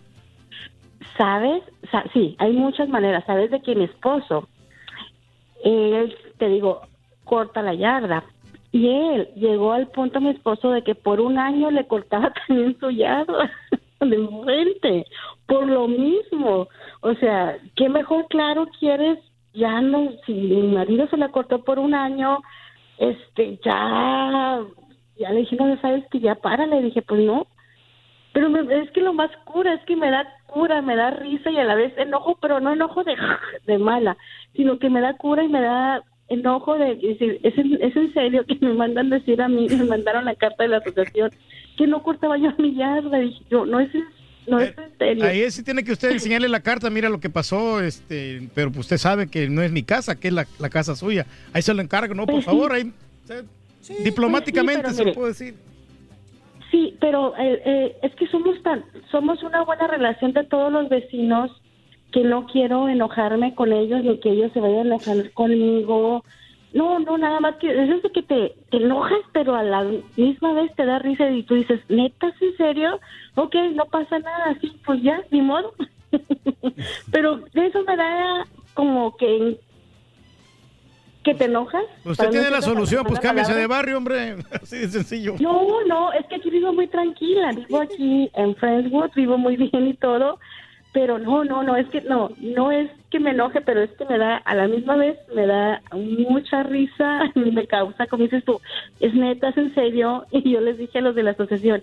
¿Sabes? 1.17 1.63
Sa- 1.93 2.05
sí, 2.13 2.35
hay 2.39 2.53
muchas 2.53 2.89
maneras. 2.89 3.23
Sabes 3.27 3.51
de 3.53 3.63
que 3.63 3.77
mi 3.77 3.85
esposo, 3.85 4.49
él, 5.69 6.17
te 6.39 6.49
digo, 6.49 6.83
corta 7.25 7.63
la 7.63 7.75
yarda. 7.75 8.25
Y 8.73 8.89
él 8.89 9.29
llegó 9.37 9.73
al 9.73 9.89
punto, 9.89 10.21
mi 10.21 10.31
esposo, 10.31 10.71
de 10.71 10.83
que 10.83 10.95
por 10.95 11.21
un 11.21 11.39
año 11.39 11.71
le 11.71 11.87
cortaba 11.87 12.33
también 12.47 12.79
su 12.79 12.91
yarda 12.91 13.51
de 14.01 14.29
frente, 14.45 15.07
por 15.47 15.67
lo 15.67 15.89
mismo. 15.89 16.69
O 17.01 17.15
sea, 17.15 17.57
¿qué 17.77 17.89
mejor, 17.89 18.27
claro, 18.29 18.67
quieres? 18.79 19.19
Ya 19.55 19.81
no, 19.81 20.11
si 20.27 20.35
mi 20.35 20.63
marido 20.75 21.09
se 21.09 21.17
la 21.17 21.31
cortó 21.31 21.65
por 21.65 21.79
un 21.79 21.95
año, 21.95 22.41
este, 22.99 23.59
ya, 23.65 24.61
ya 25.19 25.31
le 25.31 25.41
dije, 25.41 25.57
no, 25.57 25.81
sabes 25.81 26.05
que 26.11 26.21
ya 26.21 26.35
para, 26.35 26.67
le 26.67 26.83
dije, 26.83 27.01
pues 27.01 27.23
no, 27.23 27.47
pero 28.35 28.51
me- 28.51 28.83
es 28.83 28.91
que 28.91 29.01
lo 29.01 29.15
más 29.15 29.31
cura 29.45 29.73
es 29.73 29.81
que 29.87 29.97
me 29.97 30.11
da 30.11 30.27
cura, 30.47 30.83
me 30.83 30.95
da 30.95 31.11
risa 31.11 31.51
y 31.51 31.57
a 31.57 31.65
la 31.65 31.75
vez 31.75 31.97
enojo, 31.97 32.37
pero 32.39 32.61
no 32.61 32.73
enojo 32.75 33.03
de, 33.03 33.17
de 33.67 33.79
mala, 33.79 34.19
sino 34.57 34.79
que 34.79 34.91
me 34.91 35.01
da 35.01 35.17
cura 35.17 35.45
y 35.45 35.49
me 35.49 35.61
da 35.61 36.03
enojo 36.29 36.77
de 36.77 36.97
decir, 36.97 37.39
es 37.43 37.57
en, 37.57 37.79
es 37.81 37.95
en 37.95 38.13
serio 38.13 38.45
que 38.47 38.57
me 38.61 38.75
mandan 38.75 39.11
decir 39.11 39.41
a 39.41 39.49
mí, 39.49 39.69
me 39.69 39.85
mandaron 39.85 40.25
la 40.25 40.35
carta 40.35 40.65
de 40.65 40.71
la 40.71 40.79
asociación 40.79 41.31
que 41.77 41.87
no 41.87 42.03
cortaba 42.03 42.37
yo 42.39 42.51
mi 42.59 42.75
yarda, 42.75 43.19
dije 43.19 43.43
yo, 43.51 43.67
no 43.67 43.81
es 43.81 43.91
no 44.49 44.61
es 44.61 44.77
en 44.79 44.99
serio. 44.99 45.25
Ahí 45.25 45.51
sí 45.51 45.65
tiene 45.65 45.83
que 45.83 45.93
usted 45.93 46.13
enseñarle 46.13 46.49
la 46.49 46.61
carta, 46.61 46.89
mira 46.89 47.09
lo 47.09 47.19
que 47.19 47.29
pasó, 47.29 47.81
este, 47.81 48.49
pero 48.55 48.69
pues 48.71 48.81
usted 48.81 48.99
sabe 48.99 49.29
que 49.29 49.49
no 49.49 49.61
es 49.61 49.73
mi 49.73 49.83
casa, 49.83 50.15
que 50.19 50.29
es 50.29 50.35
la, 50.35 50.47
la 50.61 50.71
casa 50.71 50.95
suya. 50.95 51.27
Ahí 51.53 51.63
se 51.63 51.75
lo 51.75 51.83
encargo, 51.83 52.15
¿no? 52.15 52.27
Por 52.27 52.37
Pues 52.37 52.45
favor, 52.45 52.73
ahí, 52.73 52.93
eh, 53.29 53.43
diplomáticamente 54.05 54.83
pues 54.83 54.93
sí, 54.93 54.99
se 54.99 55.05
lo 55.05 55.15
puedo 55.15 55.29
decir. 55.29 55.55
Sí, 56.71 56.97
pero 57.01 57.37
eh, 57.39 57.61
eh, 57.65 57.97
es 58.03 58.15
que 58.15 58.27
somos 58.29 58.63
tan, 58.63 58.85
somos 59.11 59.43
una 59.43 59.65
buena 59.65 59.87
relación 59.89 60.33
de 60.33 60.45
todos 60.45 60.73
los 60.73 60.89
vecinos 60.89 61.51
que 62.13 62.23
no 62.25 62.47
quiero 62.47 62.89
enojarme 62.89 63.55
con 63.55 63.73
ellos 63.73 64.03
ni 64.05 64.19
que 64.19 64.31
ellos 64.31 64.53
se 64.53 64.61
vayan 64.61 64.79
a 64.93 64.97
enojar 64.97 65.31
conmigo. 65.33 66.25
No, 66.73 66.99
no, 66.99 67.17
nada 67.17 67.41
más 67.41 67.57
que 67.57 67.71
es 67.71 67.91
eso 67.91 68.11
que 68.13 68.23
te, 68.23 68.55
te 68.71 68.77
enojas, 68.77 69.19
pero 69.33 69.55
a 69.55 69.63
la 69.63 69.85
misma 70.17 70.53
vez 70.53 70.75
te 70.75 70.85
da 70.85 70.99
risa 70.99 71.31
y 71.31 71.43
tú 71.43 71.55
dices, 71.55 71.81
¿neta, 71.89 72.33
en 72.41 72.57
serio? 72.57 73.01
Ok, 73.35 73.55
no 73.75 73.87
pasa 73.87 74.19
nada, 74.19 74.57
sí, 74.61 74.73
pues 74.85 75.03
ya, 75.03 75.23
ni 75.31 75.41
modo. 75.41 75.73
pero 77.11 77.41
eso 77.55 77.83
me 77.85 77.97
da 77.97 78.47
como 78.75 79.17
que 79.17 79.59
que 81.27 81.35
te 81.35 81.47
enojas. 81.47 81.83
Usted 82.05 82.31
tiene 82.31 82.51
la 82.51 82.63
solución, 82.63 83.05
pues 83.05 83.19
cámbiese 83.19 83.53
de 83.53 83.67
barrio, 83.67 83.99
hombre. 83.99 84.37
Así 84.63 84.77
de 84.79 84.89
sencillo. 84.89 85.35
No, 85.41 85.85
no, 85.85 86.13
es 86.13 86.25
que 86.27 86.37
aquí 86.37 86.51
vivo 86.51 86.73
muy 86.73 86.87
tranquila, 86.87 87.51
vivo 87.51 87.81
aquí 87.81 88.31
en 88.35 88.55
Friendswood, 88.55 89.11
vivo 89.17 89.37
muy 89.37 89.57
bien 89.57 89.89
y 89.89 89.95
todo, 89.95 90.39
pero 90.97 91.19
no, 91.19 91.45
no, 91.45 91.63
no, 91.63 91.77
es 91.77 91.87
que 91.89 92.01
no, 92.01 92.31
no 92.39 92.73
es 92.73 92.91
que 93.11 93.21
me 93.21 93.33
enoje, 93.33 93.61
pero 93.61 93.83
es 93.83 93.91
que 93.99 94.07
me 94.07 94.17
da, 94.17 94.39
a 94.39 94.55
la 94.55 94.67
misma 94.67 94.97
vez, 94.97 95.19
me 95.35 95.47
da 95.47 95.83
mucha 95.93 96.63
risa, 96.63 97.31
me 97.35 97.67
causa, 97.67 98.07
como 98.07 98.23
dices 98.23 98.43
tú, 98.47 98.63
es 98.99 99.13
neta, 99.13 99.51
es 99.51 99.59
en 99.59 99.75
serio, 99.75 100.25
y 100.31 100.51
yo 100.51 100.63
les 100.63 100.79
dije 100.79 101.01
a 101.01 101.03
los 101.03 101.15
de 101.15 101.23
la 101.23 101.33
asociación, 101.33 101.83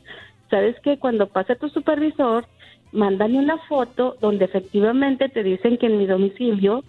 ¿sabes 0.49 0.79
que 0.79 0.97
Cuando 0.97 1.27
pase 1.27 1.55
tu 1.55 1.69
supervisor, 1.69 2.47
mándame 2.91 3.37
una 3.37 3.59
foto 3.59 4.15
donde 4.19 4.45
efectivamente 4.45 5.29
te 5.29 5.43
dicen 5.43 5.77
que 5.77 5.85
en 5.85 5.99
mi 5.99 6.07
domicilio 6.07 6.83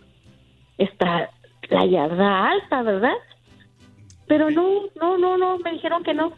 está 0.78 1.28
la 1.68 1.84
yarda 1.84 2.48
alta, 2.52 2.82
¿verdad? 2.84 3.18
Pero 4.26 4.50
no, 4.50 4.84
no, 4.98 5.18
no, 5.18 5.36
no, 5.36 5.58
me 5.58 5.72
dijeron 5.72 6.02
que 6.02 6.14
no. 6.14 6.32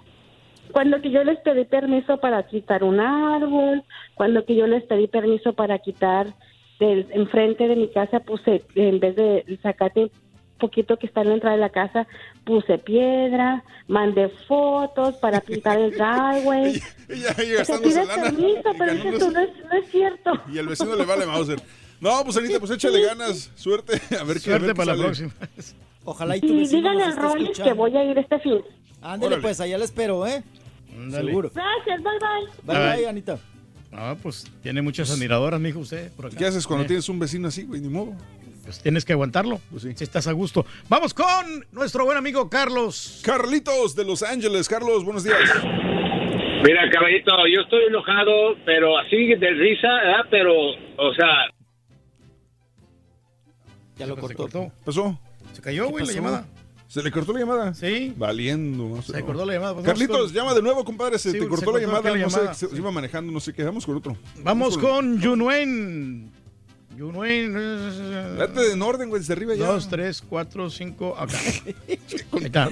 Cuando 0.72 1.00
que 1.00 1.10
yo 1.10 1.24
les 1.24 1.38
pedí 1.40 1.64
permiso 1.64 2.18
para 2.18 2.42
quitar 2.46 2.84
un 2.84 3.00
árbol, 3.00 3.82
cuando 4.14 4.44
que 4.44 4.54
yo 4.56 4.66
les 4.66 4.84
pedí 4.84 5.06
permiso 5.06 5.54
para 5.54 5.78
quitar 5.78 6.34
del 6.78 7.06
enfrente 7.12 7.68
de 7.68 7.76
mi 7.76 7.88
casa, 7.88 8.20
puse, 8.20 8.62
en 8.74 9.00
vez 9.00 9.16
de 9.16 9.58
sacate 9.62 10.10
poquito 10.58 10.98
que 10.98 11.06
está 11.06 11.22
en 11.22 11.28
la 11.28 11.34
entrada 11.34 11.56
de 11.56 11.60
la 11.60 11.70
casa, 11.70 12.06
puse 12.44 12.78
piedra, 12.78 13.62
mandé 13.88 14.28
fotos 14.48 15.16
para 15.16 15.40
pintar 15.40 15.78
el 15.78 15.92
driveway. 15.92 16.82
O 17.60 17.64
sea, 17.64 17.78
pides 17.78 18.06
lana. 18.06 18.22
permiso, 18.24 18.62
pero 18.76 18.92
dices 18.94 19.18
tú, 19.18 19.30
no 19.30 19.40
es, 19.40 19.50
no 19.64 19.78
es 19.78 19.90
cierto. 19.90 20.32
Y 20.52 20.58
al 20.58 20.66
vecino 20.66 20.96
le 20.96 21.04
vale 21.04 21.24
Mauser. 21.26 21.60
No, 22.00 22.22
pues 22.24 22.36
Anita, 22.36 22.58
pues 22.58 22.72
échale 22.72 23.00
ganas. 23.00 23.50
Suerte. 23.54 23.94
A 24.20 24.24
ver 24.24 24.40
qué 24.40 24.50
a 24.50 24.58
ver 24.58 24.66
Suerte 24.66 24.66
qué 24.68 24.74
para 24.74 24.86
la 24.86 24.92
sale. 24.92 25.04
próxima. 25.04 25.32
Ojalá 26.06 26.36
y 26.36 26.40
tu 26.40 26.46
Y 26.46 26.62
esté 26.62 26.80
Rollis 26.80 27.08
escuchando. 27.50 27.64
que 27.64 27.72
voy 27.74 27.96
a 27.96 28.04
ir 28.04 28.16
este 28.18 28.38
fin. 28.40 28.60
Ándale, 29.02 29.26
Órale. 29.26 29.42
pues 29.42 29.60
allá 29.60 29.76
le 29.76 29.84
espero, 29.84 30.26
¿eh? 30.26 30.42
Ándale. 30.96 31.26
Seguro. 31.26 31.50
Gracias, 31.54 32.02
bye 32.02 32.12
bye. 32.64 32.74
Bye, 32.78 32.96
bye, 32.96 33.08
Anita. 33.08 33.38
Ah, 33.92 34.16
pues 34.22 34.50
tiene 34.62 34.82
muchas 34.82 35.10
admiradoras, 35.10 35.60
mijo, 35.60 35.80
usted. 35.80 36.10
Por 36.12 36.26
acá. 36.26 36.36
¿Qué 36.36 36.46
haces 36.46 36.66
cuando 36.66 36.84
Eh, 36.84 36.88
tienes 36.88 37.08
un 37.08 37.18
vecino 37.18 37.48
así, 37.48 37.64
güey? 37.64 37.80
Ni 37.80 37.88
modo. 37.88 38.14
Pues 38.64 38.80
tienes 38.80 39.04
que 39.04 39.12
aguantarlo. 39.12 39.60
Pues 39.70 39.82
sí. 39.82 39.92
Si 39.94 40.04
estás 40.04 40.26
a 40.26 40.32
gusto. 40.32 40.64
Vamos 40.88 41.14
con 41.14 41.26
nuestro 41.72 42.04
buen 42.04 42.16
amigo 42.18 42.48
Carlos. 42.50 43.20
Carlitos 43.24 43.94
de 43.94 44.04
Los 44.04 44.22
Ángeles. 44.22 44.68
Carlos, 44.68 45.04
buenos 45.04 45.22
días. 45.24 45.38
Mira, 46.64 46.90
caballito, 46.90 47.30
yo 47.52 47.60
estoy 47.60 47.84
enojado, 47.88 48.56
pero 48.64 48.98
así 48.98 49.16
de 49.34 49.50
risa, 49.50 49.86
¿verdad? 49.88 50.24
Pero, 50.30 50.52
o 50.98 51.14
sea, 51.14 51.28
Ya 53.98 54.06
lo 54.06 54.16
cortó. 54.16 54.72
¿Pasó? 54.84 55.18
Se 55.66 55.72
cayó, 55.72 55.88
güey, 55.88 56.06
la 56.06 56.12
llamada. 56.12 56.46
¿Se 56.86 57.02
le 57.02 57.10
cortó 57.10 57.32
la 57.32 57.40
llamada? 57.40 57.74
Sí. 57.74 58.14
Valiendo. 58.16 58.88
No 58.88 59.02
sé. 59.02 59.14
Se 59.14 59.22
cortó 59.22 59.44
la 59.44 59.54
llamada. 59.54 59.74
Pues 59.74 59.84
Carlitos, 59.84 60.26
con- 60.26 60.32
llama 60.32 60.54
de 60.54 60.62
nuevo, 60.62 60.84
compadre. 60.84 61.18
Se 61.18 61.32
Sí, 61.32 61.38
te 61.38 61.42
se 61.42 61.48
cortó 61.48 61.72
la 61.76 61.84
cortó 61.84 62.14
llamada. 62.14 62.44
no 62.44 62.54
sé, 62.54 62.68
se 62.68 62.76
iba 62.76 62.90
manejando, 62.92 63.32
no 63.32 63.40
sé 63.40 63.52
qué. 63.52 63.64
Vamos 63.64 63.84
con 63.84 63.96
otro. 63.96 64.16
Vamos 64.44 64.78
con 64.78 65.20
Yunuen. 65.20 66.30
Yunuen. 66.96 67.52
Date 68.38 68.72
en 68.72 68.80
orden, 68.80 69.08
güey, 69.08 69.20
desde 69.20 69.32
arriba 69.32 69.56
ya. 69.56 69.66
Dos, 69.66 69.88
tres, 69.88 70.22
cuatro, 70.22 70.70
cinco. 70.70 71.16
Acá. 71.18 71.36
Hola, 72.30 72.70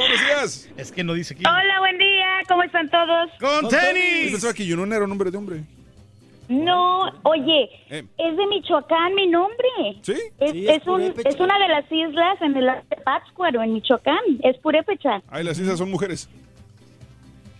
buenos 0.00 0.20
días. 0.26 0.68
Es 0.78 0.90
que 0.90 1.04
no 1.04 1.12
dice 1.12 1.34
aquí. 1.34 1.44
Hola, 1.44 1.78
buen 1.80 1.98
día. 1.98 2.26
¿Cómo 2.48 2.62
están 2.62 2.88
todos? 2.88 3.30
¡Con 3.38 3.70
Yo 3.70 3.78
pensaba 4.30 4.54
que 4.54 4.64
Yunón 4.66 4.90
era 4.94 5.02
un 5.04 5.10
nombre 5.10 5.30
de 5.30 5.36
hombre. 5.36 5.64
No, 6.52 7.10
oye, 7.22 7.70
Eh. 7.88 8.04
es 8.18 8.36
de 8.36 8.46
Michoacán 8.46 9.14
mi 9.14 9.26
nombre. 9.26 9.68
¿Sí? 10.02 10.12
Es, 10.38 10.52
Sí, 10.52 10.68
es 10.68 10.82
es 10.82 10.86
un, 10.86 11.00
es 11.02 11.40
una 11.40 11.58
de 11.58 11.68
las 11.68 11.90
islas 11.90 12.40
en 12.42 12.56
el 12.56 12.66
de 12.66 12.96
Pátzcuaro, 13.04 13.62
en 13.62 13.72
Michoacán. 13.72 14.18
Es 14.42 14.58
purépecha. 14.58 15.22
Ay, 15.30 15.44
las 15.44 15.58
islas 15.58 15.78
son 15.78 15.90
mujeres. 15.90 16.28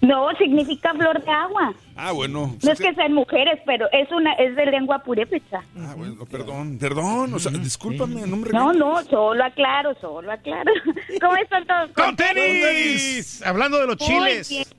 No, 0.02 0.28
significa 0.36 0.92
flor 0.94 1.22
de 1.24 1.30
agua. 1.30 1.72
Ah, 1.94 2.10
bueno. 2.10 2.56
No 2.60 2.72
es 2.72 2.78
que 2.80 2.92
sean 2.92 3.12
mujeres, 3.14 3.60
pero 3.64 3.86
es 3.92 4.10
una 4.10 4.32
es 4.32 4.56
de 4.56 4.66
lengua 4.66 4.98
purépecha. 4.98 5.62
Ah, 5.78 5.94
bueno, 5.96 6.26
perdón, 6.26 6.76
perdón. 6.78 7.32
O 7.32 7.38
sea, 7.38 7.52
discúlpame, 7.52 8.26
no 8.26 8.36
me 8.36 8.50
No, 8.50 8.72
no, 8.72 9.00
solo 9.04 9.44
aclaro, 9.44 9.94
solo 10.00 10.32
aclaro. 10.32 10.72
¿Cómo 11.20 11.36
están 11.36 11.64
todos? 11.66 11.90
¡Con 11.92 12.16
tenis! 12.16 13.42
Hablando 13.46 13.78
de 13.78 13.86
los 13.86 13.96
Muy 14.00 14.08
chiles. 14.08 14.74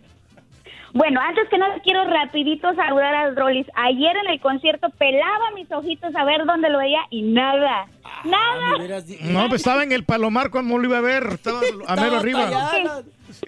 Bueno, 0.94 1.20
antes 1.22 1.50
que 1.50 1.58
nada 1.58 1.80
quiero 1.84 2.06
rapidito 2.06 2.74
saludar 2.76 3.16
a 3.16 3.32
Rolis. 3.32 3.66
Ayer 3.76 4.16
en 4.16 4.32
el 4.32 4.40
concierto 4.40 4.90
pelaba 4.92 5.52
mis 5.56 5.72
ojitos 5.72 6.16
a 6.16 6.24
ver 6.24 6.46
dónde 6.46 6.70
lo 6.70 6.78
veía 6.78 7.02
y 7.10 7.24
nada. 7.24 7.88
Ah, 8.04 8.22
nada. 8.26 9.02
No, 9.22 9.50
pues 9.50 9.62
estaba 9.62 9.84
en 9.84 9.92
el 9.92 10.06
Palomar 10.06 10.52
cuando 10.52 10.78
lo 10.78 10.86
iba 10.86 11.00
a 11.00 11.02
ver. 11.02 11.24
Estaba 11.34 11.62
a 11.88 11.96
mero 11.96 12.18
arriba. 12.18 12.48
allá, 12.48 13.04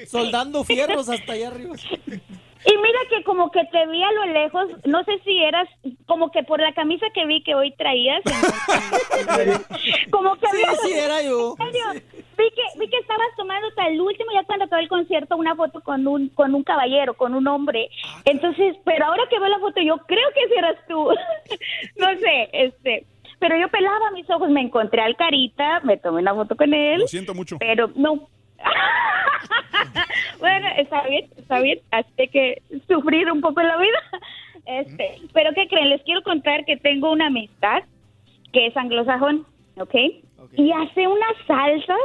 soldando 0.07 0.63
fierros 0.63 1.07
hasta 1.07 1.33
allá 1.33 1.49
arriba. 1.49 1.75
Y 2.67 2.77
mira 2.77 2.99
que 3.09 3.23
como 3.23 3.51
que 3.51 3.63
te 3.65 3.85
vi 3.87 4.01
a 4.03 4.11
lo 4.11 4.25
lejos, 4.33 4.67
no 4.85 5.03
sé 5.03 5.19
si 5.23 5.37
eras, 5.43 5.67
como 6.07 6.31
que 6.31 6.41
por 6.43 6.59
la 6.59 6.73
camisa 6.73 7.05
que 7.13 7.25
vi 7.25 7.43
que 7.43 7.53
hoy 7.53 7.71
traías, 7.77 8.21
como 10.11 10.35
que 10.35 10.47
Sí, 10.47 10.63
había- 10.63 10.75
sí, 10.81 10.93
era 10.93 11.21
yo. 11.21 11.55
¿En 11.59 11.71
serio? 11.71 12.01
Vi 12.37 12.49
que, 12.51 12.79
vi 12.79 12.89
que 12.89 12.97
estabas 12.97 13.27
tomando 13.37 13.67
hasta 13.67 13.87
el 13.87 14.01
último, 14.01 14.31
ya 14.33 14.43
cuando 14.43 14.65
acabó 14.65 14.81
el 14.81 14.89
concierto, 14.89 15.37
una 15.37 15.55
foto 15.55 15.81
con 15.81 16.05
un, 16.07 16.29
con 16.29 16.53
un 16.53 16.63
caballero, 16.63 17.13
con 17.13 17.33
un 17.33 17.47
hombre. 17.47 17.89
Entonces, 18.25 18.75
pero 18.83 19.05
ahora 19.05 19.23
que 19.29 19.39
veo 19.39 19.47
la 19.47 19.59
foto, 19.59 19.81
yo 19.81 19.97
creo 20.05 20.27
que 20.33 20.47
si 20.47 20.53
eras 20.57 20.75
tú. 20.87 20.95
no 21.97 22.07
sé, 22.19 22.49
este. 22.51 23.05
Pero 23.39 23.57
yo 23.59 23.67
pelaba 23.69 24.11
mis 24.11 24.29
ojos, 24.29 24.49
me 24.49 24.61
encontré 24.61 25.01
al 25.01 25.15
Carita, 25.17 25.81
me 25.83 25.97
tomé 25.97 26.21
una 26.21 26.33
foto 26.33 26.55
con 26.55 26.73
él. 26.73 27.01
Lo 27.01 27.07
siento 27.07 27.33
mucho. 27.33 27.57
Pero 27.59 27.89
no. 27.95 28.27
bueno, 30.39 30.67
está 30.77 31.07
bien, 31.07 31.29
está 31.37 31.59
bien. 31.59 31.79
Así 31.91 32.27
que 32.27 32.61
sufrir 32.87 33.31
un 33.31 33.41
poco 33.41 33.61
en 33.61 33.67
la 33.67 33.77
vida. 33.77 33.99
Este, 34.65 35.19
pero 35.33 35.51
¿qué 35.53 35.67
creen? 35.67 35.89
Les 35.89 36.01
quiero 36.03 36.23
contar 36.23 36.65
que 36.65 36.77
tengo 36.77 37.11
una 37.11 37.27
amistad 37.27 37.83
que 38.51 38.67
es 38.67 38.77
anglosajón, 38.77 39.45
¿ok? 39.77 39.95
Y 40.53 40.71
hace 40.71 41.07
unas 41.07 41.35
salsas 41.45 41.97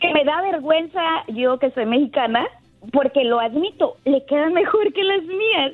que 0.00 0.12
me 0.12 0.24
da 0.24 0.42
vergüenza 0.42 1.02
yo 1.28 1.58
que 1.58 1.70
soy 1.72 1.86
mexicana, 1.86 2.46
porque 2.92 3.24
lo 3.24 3.40
admito, 3.40 3.96
le 4.04 4.24
quedan 4.26 4.52
mejor 4.52 4.92
que 4.92 5.02
las 5.02 5.22
mías. 5.24 5.72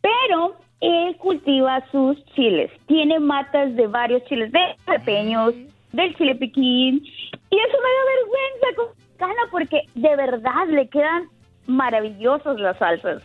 Pero 0.00 0.56
él 0.80 1.16
cultiva 1.16 1.84
sus 1.90 2.22
chiles. 2.34 2.70
Tiene 2.86 3.18
matas 3.18 3.74
de 3.76 3.86
varios 3.86 4.24
chiles, 4.24 4.52
de 4.52 4.76
jalapeños, 4.84 5.54
del 5.92 6.14
chile 6.16 6.34
piquín. 6.34 7.02
Y 7.50 7.56
eso 7.58 7.76
me 7.78 7.90
da 7.96 8.02
vergüenza 8.16 8.76
como 8.76 8.88
mexicana 8.94 9.42
porque 9.50 9.80
de 9.94 10.16
verdad 10.16 10.68
le 10.68 10.88
quedan 10.88 11.24
maravillosos 11.66 12.60
las 12.60 12.78
salsas. 12.78 13.22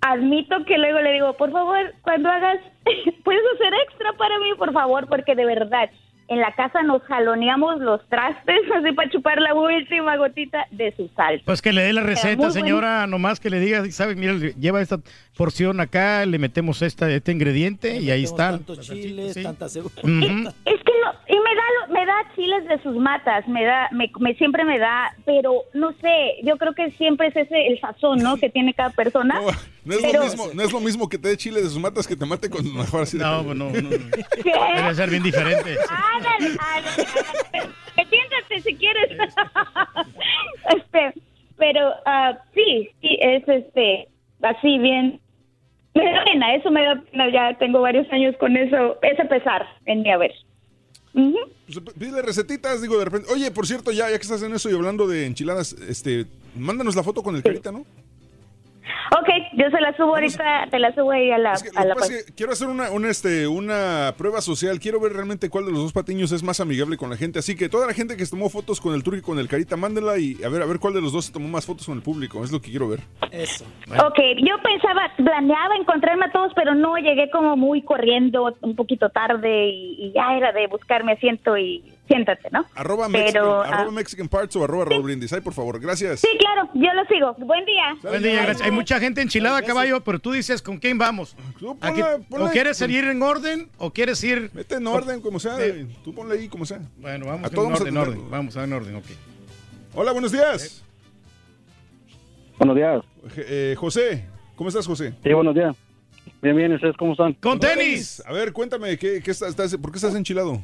Admito 0.00 0.64
que 0.66 0.76
luego 0.76 1.00
le 1.00 1.12
digo, 1.12 1.32
por 1.36 1.50
favor, 1.50 1.94
cuando 2.02 2.28
hagas, 2.28 2.58
puedes 3.24 3.42
hacer 3.54 3.72
extra 3.88 4.12
para 4.18 4.38
mí, 4.38 4.50
por 4.58 4.72
favor, 4.72 5.06
porque 5.08 5.34
de 5.34 5.46
verdad, 5.46 5.88
en 6.28 6.40
la 6.40 6.54
casa 6.54 6.82
nos 6.82 7.02
jaloneamos 7.04 7.80
los 7.80 8.06
trastes 8.08 8.60
así 8.74 8.92
para 8.92 9.10
chupar 9.10 9.40
la 9.40 9.54
última 9.54 10.16
gotita 10.18 10.66
de 10.70 10.94
su 10.94 11.08
salsa. 11.16 11.42
Pues 11.46 11.62
que 11.62 11.72
le 11.72 11.82
dé 11.82 11.92
la 11.94 12.02
receta, 12.02 12.50
señora, 12.50 13.06
nomás 13.06 13.40
que 13.40 13.48
le 13.48 13.60
diga, 13.60 13.82
¿sabe? 13.92 14.14
Mira, 14.14 14.34
le- 14.34 14.52
lleva 14.54 14.82
esta 14.82 14.98
porción 15.38 15.80
acá, 15.80 16.26
le 16.26 16.38
metemos 16.38 16.82
esta, 16.82 17.10
este 17.10 17.32
ingrediente 17.32 17.96
y 17.98 18.10
ahí 18.10 18.24
está. 18.24 18.50
Tantos 18.52 18.80
chiles, 18.80 19.42
tanta 19.42 19.68
cebolla. 19.70 20.02
Ujú. 20.02 20.48
Es 20.66 20.80
que 20.84 20.92
no, 21.04 21.12
y 21.28 21.34
me 21.38 21.54
da 21.54 21.62
lo- 21.86 21.92
me 21.94 22.06
da 22.06 22.14
chiles 22.34 22.66
de 22.66 22.82
sus 22.82 22.96
matas, 22.96 23.46
me 23.48 23.64
da, 23.64 23.88
me, 23.92 24.10
me- 24.18 24.34
siempre 24.34 24.64
me 24.64 24.78
da, 24.78 25.14
pero 25.24 25.62
no 25.74 25.92
sé, 26.00 26.36
yo 26.42 26.56
creo 26.56 26.74
que 26.74 26.90
siempre 26.92 27.28
es 27.28 27.36
ese 27.36 27.66
el 27.66 27.80
sazón, 27.80 28.18
¿no? 28.18 28.36
Que 28.36 28.50
tiene 28.50 28.74
cada 28.74 28.90
persona. 28.90 29.40
No 29.84 29.94
es, 29.94 30.00
Pero- 30.02 30.20
lo 30.20 30.24
mismo, 30.24 30.46
no 30.54 30.62
es 30.62 30.72
lo 30.72 30.80
mismo 30.80 31.08
que 31.08 31.18
te 31.18 31.28
dé 31.28 31.36
chile 31.36 31.60
de 31.60 31.68
sus 31.68 31.78
matas 31.78 32.06
que 32.06 32.16
te 32.16 32.24
mate 32.24 32.48
con 32.48 32.62
mejor 32.74 33.02
así. 33.02 33.18
No, 33.18 33.42
no, 33.42 33.54
no. 33.54 33.70
¿Qué? 34.42 34.52
Debe 34.76 34.94
ser 34.94 35.10
bien 35.10 35.22
diferente. 35.22 35.76
Ándale, 35.90 36.56
si 38.62 38.74
quieres. 38.76 39.10
este, 40.76 41.20
pero 41.56 41.92
ah, 42.06 42.36
sí, 42.54 42.88
sí, 43.00 43.18
es 43.20 43.46
este, 43.48 44.08
así 44.42 44.78
bien. 44.78 45.20
Me 45.94 46.04
da 46.12 46.24
pena, 46.24 46.54
eso 46.56 46.70
me 46.70 46.82
da 46.82 46.96
pena, 47.10 47.30
ya 47.30 47.56
tengo 47.58 47.80
varios 47.80 48.10
años 48.12 48.34
con 48.38 48.56
eso, 48.56 48.98
ese 49.02 49.24
pesar 49.26 49.64
en 49.86 50.02
mi 50.02 50.10
haber. 50.10 50.32
Pues, 51.14 51.78
pídele 51.98 52.22
recetitas, 52.22 52.82
digo, 52.82 52.98
de 52.98 53.04
repente. 53.06 53.32
Oye, 53.32 53.50
por 53.50 53.66
cierto, 53.66 53.92
ya, 53.92 54.10
ya 54.10 54.18
que 54.18 54.22
estás 54.22 54.42
en 54.42 54.52
eso 54.52 54.68
y 54.68 54.74
hablando 54.74 55.06
de 55.06 55.26
enchiladas, 55.26 55.74
este, 55.88 56.26
mándanos 56.56 56.96
la 56.96 57.02
foto 57.02 57.22
con 57.22 57.36
el 57.36 57.42
carita, 57.42 57.72
¿no? 57.72 57.86
Ok, 59.18 59.28
yo 59.54 59.70
se 59.70 59.80
la 59.80 59.96
subo 59.96 60.14
ahorita, 60.14 60.68
te 60.70 60.78
la 60.78 60.94
subo 60.94 61.10
ahí 61.12 61.30
a 61.30 61.38
la, 61.38 61.52
Es 61.52 61.62
que 61.62 61.70
lo 61.72 61.78
a 61.78 61.82
que 61.82 61.88
la 61.88 61.94
pasa 61.94 62.14
es 62.14 62.24
que 62.24 62.34
quiero 62.34 62.52
hacer 62.52 62.68
una, 62.68 62.90
una, 62.90 63.10
este, 63.10 63.46
una 63.46 64.14
prueba 64.16 64.40
social. 64.40 64.80
Quiero 64.80 65.00
ver 65.00 65.12
realmente 65.12 65.48
cuál 65.48 65.66
de 65.66 65.72
los 65.72 65.82
dos 65.82 65.92
patiños 65.92 66.32
es 66.32 66.42
más 66.42 66.60
amigable 66.60 66.96
con 66.96 67.10
la 67.10 67.16
gente. 67.16 67.38
Así 67.38 67.56
que 67.56 67.68
toda 67.68 67.86
la 67.86 67.94
gente 67.94 68.16
que 68.16 68.24
se 68.24 68.30
tomó 68.30 68.48
fotos 68.48 68.80
con 68.80 68.94
el 68.94 69.02
turco 69.02 69.18
y 69.18 69.22
con 69.22 69.38
el 69.38 69.48
carita, 69.48 69.76
mándenla 69.76 70.18
y 70.18 70.42
a 70.44 70.48
ver, 70.48 70.62
a 70.62 70.66
ver 70.66 70.78
cuál 70.78 70.94
de 70.94 71.00
los 71.00 71.12
dos 71.12 71.26
se 71.26 71.32
tomó 71.32 71.48
más 71.48 71.66
fotos 71.66 71.86
con 71.86 71.96
el 71.96 72.02
público. 72.02 72.42
Es 72.44 72.52
lo 72.52 72.60
que 72.60 72.70
quiero 72.70 72.88
ver. 72.88 73.00
Eso. 73.30 73.64
Ok, 73.88 74.18
yo 74.38 74.56
pensaba, 74.62 75.12
planeaba 75.16 75.76
encontrarme 75.76 76.26
a 76.26 76.32
todos, 76.32 76.52
pero 76.54 76.74
no, 76.74 76.96
llegué 76.96 77.30
como 77.30 77.56
muy 77.56 77.82
corriendo, 77.82 78.56
un 78.60 78.76
poquito 78.76 79.08
tarde 79.10 79.68
y, 79.68 79.96
y 79.98 80.12
ya 80.12 80.36
era 80.36 80.52
de 80.52 80.66
buscar 80.66 81.04
mi 81.04 81.12
asiento 81.12 81.56
y 81.56 81.93
siéntate, 82.06 82.48
¿no? 82.50 82.64
Arroba, 82.74 83.08
Mexican, 83.08 83.32
Pero, 83.32 83.62
ah, 83.62 83.68
arroba 83.68 83.90
Mexican 83.92 84.28
Parts 84.28 84.56
o 84.56 84.64
arroba 84.64 84.84
Raúl 84.86 85.02
Brindis. 85.04 85.32
Ay, 85.32 85.40
por 85.40 85.54
favor, 85.54 85.80
gracias. 85.80 86.20
Sí, 86.20 86.28
claro, 86.38 86.68
yo 86.74 86.92
lo 86.94 87.04
sigo. 87.06 87.34
Buen 87.46 87.64
día. 87.64 87.96
Buen 88.02 88.22
día, 88.22 88.42
gracias. 88.42 88.62
Hay 88.62 88.70
mucha 88.70 89.00
gente 89.00 89.22
enchilada, 89.22 89.62
caballo, 89.62 90.02
pero 90.02 90.18
tú 90.18 90.32
dices 90.32 90.60
con 90.62 90.78
quién 90.78 90.98
vamos. 90.98 91.36
Aquí- 91.80 92.02
¿O 92.30 92.48
quieres 92.50 92.80
ir 92.82 93.04
en 93.04 93.22
orden 93.22 93.70
o 93.78 93.90
quieres 93.92 94.22
ir...? 94.24 94.50
Vete 94.52 94.76
en 94.76 94.86
orden, 94.86 95.20
como 95.20 95.38
sea. 95.40 95.56
Tú 96.04 96.14
ponle 96.14 96.34
ahí, 96.38 96.48
como 96.48 96.66
sea. 96.66 96.80
Bueno, 96.98 97.26
vamos 97.26 97.44
A 97.44 97.48
en 97.48 97.54
todos 97.54 97.64
vamos 97.66 97.80
a 97.80 97.82
orden, 97.82 97.94
tener- 97.94 98.08
orden. 98.08 98.30
Vamos 98.30 98.56
en 98.56 98.72
orden, 98.72 98.96
ok. 98.96 99.04
Hola, 99.94 100.12
buenos 100.12 100.32
días. 100.32 100.82
Buenos 102.58 102.76
días. 102.76 103.02
Eh, 103.36 103.74
José, 103.78 104.26
¿cómo 104.56 104.68
estás, 104.68 104.86
José? 104.86 105.14
Sí, 105.22 105.32
buenos 105.32 105.54
días. 105.54 105.74
Bien, 106.40 106.56
bien, 106.56 106.72
¿ustedes 106.72 106.96
cómo 106.96 107.12
están? 107.12 107.32
¡Con 107.34 107.58
tenis! 107.58 108.22
A 108.26 108.32
ver, 108.32 108.52
cuéntame, 108.52 108.96
¿qué, 108.98 109.20
qué 109.22 109.30
estás, 109.30 109.50
estás- 109.50 109.76
¿por 109.76 109.90
qué 109.90 109.96
estás 109.98 110.14
enchilado? 110.14 110.62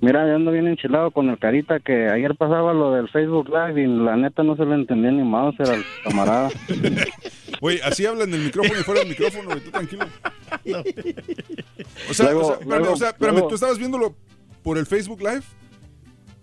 Mira, 0.00 0.26
yo 0.28 0.36
ando 0.36 0.50
bien 0.52 0.66
enchilado 0.68 1.10
con 1.10 1.30
el 1.30 1.38
carita 1.38 1.80
que 1.80 2.08
ayer 2.08 2.34
pasaba 2.36 2.74
lo 2.74 2.92
del 2.92 3.08
Facebook 3.08 3.48
Live 3.48 3.82
y 3.82 3.86
la 3.86 4.16
neta 4.16 4.42
no 4.42 4.54
se 4.54 4.64
le 4.66 4.74
entendía 4.74 5.10
ni 5.10 5.22
mouse, 5.22 5.56
era 5.58 5.74
el 5.74 5.84
camarada. 6.04 6.50
Oye, 7.62 7.80
así 7.82 8.04
hablan 8.04 8.30
del 8.30 8.42
micrófono 8.42 8.78
y 8.78 8.82
fuera 8.82 9.00
del 9.00 9.08
micrófono, 9.08 9.44
güey, 9.48 9.60
tú 9.60 9.70
tranquilo. 9.70 10.04
O 12.10 12.14
sea, 12.14 12.26
Luego- 12.30 12.40
o 12.40 12.44
sea, 12.44 12.54
espérame, 12.60 12.78
luego- 12.80 12.92
o 12.92 12.96
sea, 12.96 13.08
espérame, 13.08 13.32
luego- 13.34 13.48
¿tú 13.48 13.54
estabas 13.54 13.78
viéndolo 13.78 14.14
por 14.62 14.78
el 14.78 14.86
Facebook 14.86 15.20
Live? 15.20 15.42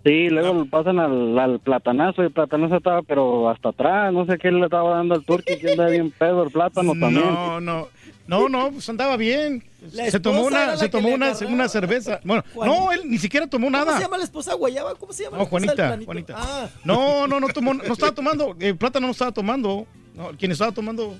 Sí, 0.04 0.28
luego 0.28 0.64
le 0.64 0.68
pasan 0.68 0.98
al, 0.98 1.38
al 1.38 1.60
platanazo 1.60 2.22
y 2.22 2.26
el 2.26 2.32
platanazo 2.32 2.76
estaba 2.76 3.00
pero 3.02 3.48
hasta 3.48 3.70
atrás, 3.70 4.12
no 4.12 4.26
sé 4.26 4.36
qué 4.36 4.50
le 4.50 4.64
estaba 4.64 4.96
dando 4.96 5.14
al 5.14 5.24
turqui, 5.24 5.56
que 5.58 5.70
anda 5.70 5.86
bien 5.88 6.10
pedo 6.10 6.42
el 6.42 6.50
plátano 6.50 6.92
también. 6.98 7.24
No, 7.24 7.58
no. 7.60 7.88
No, 8.26 8.48
no, 8.48 8.70
pues 8.72 8.88
andaba 8.88 9.16
bien. 9.16 9.62
Se 10.10 10.18
tomó 10.18 10.42
una, 10.44 10.76
se 10.76 10.88
tomó 10.88 11.08
una, 11.08 11.32
una 11.46 11.68
cerveza. 11.68 12.20
Bueno, 12.24 12.42
Juanita. 12.54 12.78
no, 12.80 12.92
él 12.92 13.02
ni 13.04 13.18
siquiera 13.18 13.46
tomó 13.46 13.66
¿Cómo 13.66 13.76
nada. 13.78 13.96
se 13.98 14.02
llama 14.02 14.16
la 14.18 14.24
esposa 14.24 14.54
Guayaba? 14.54 14.94
¿Cómo 14.94 15.12
se 15.12 15.24
llama? 15.24 15.36
No, 15.36 15.42
la 15.42 15.44
esposa 15.44 15.66
del 15.74 16.04
Juanita? 16.04 16.04
Juanita. 16.06 16.34
Ah. 16.36 16.68
No, 16.84 17.26
no, 17.26 17.38
no 17.40 17.48
tomó, 17.48 17.74
no 17.74 17.82
estaba 17.92 18.12
tomando. 18.14 18.56
El 18.58 18.76
plátano 18.76 19.06
no 19.08 19.12
estaba 19.12 19.32
tomando. 19.32 19.86
No, 20.14 20.30
quien 20.38 20.52
estaba 20.52 20.72
tomando. 20.72 21.16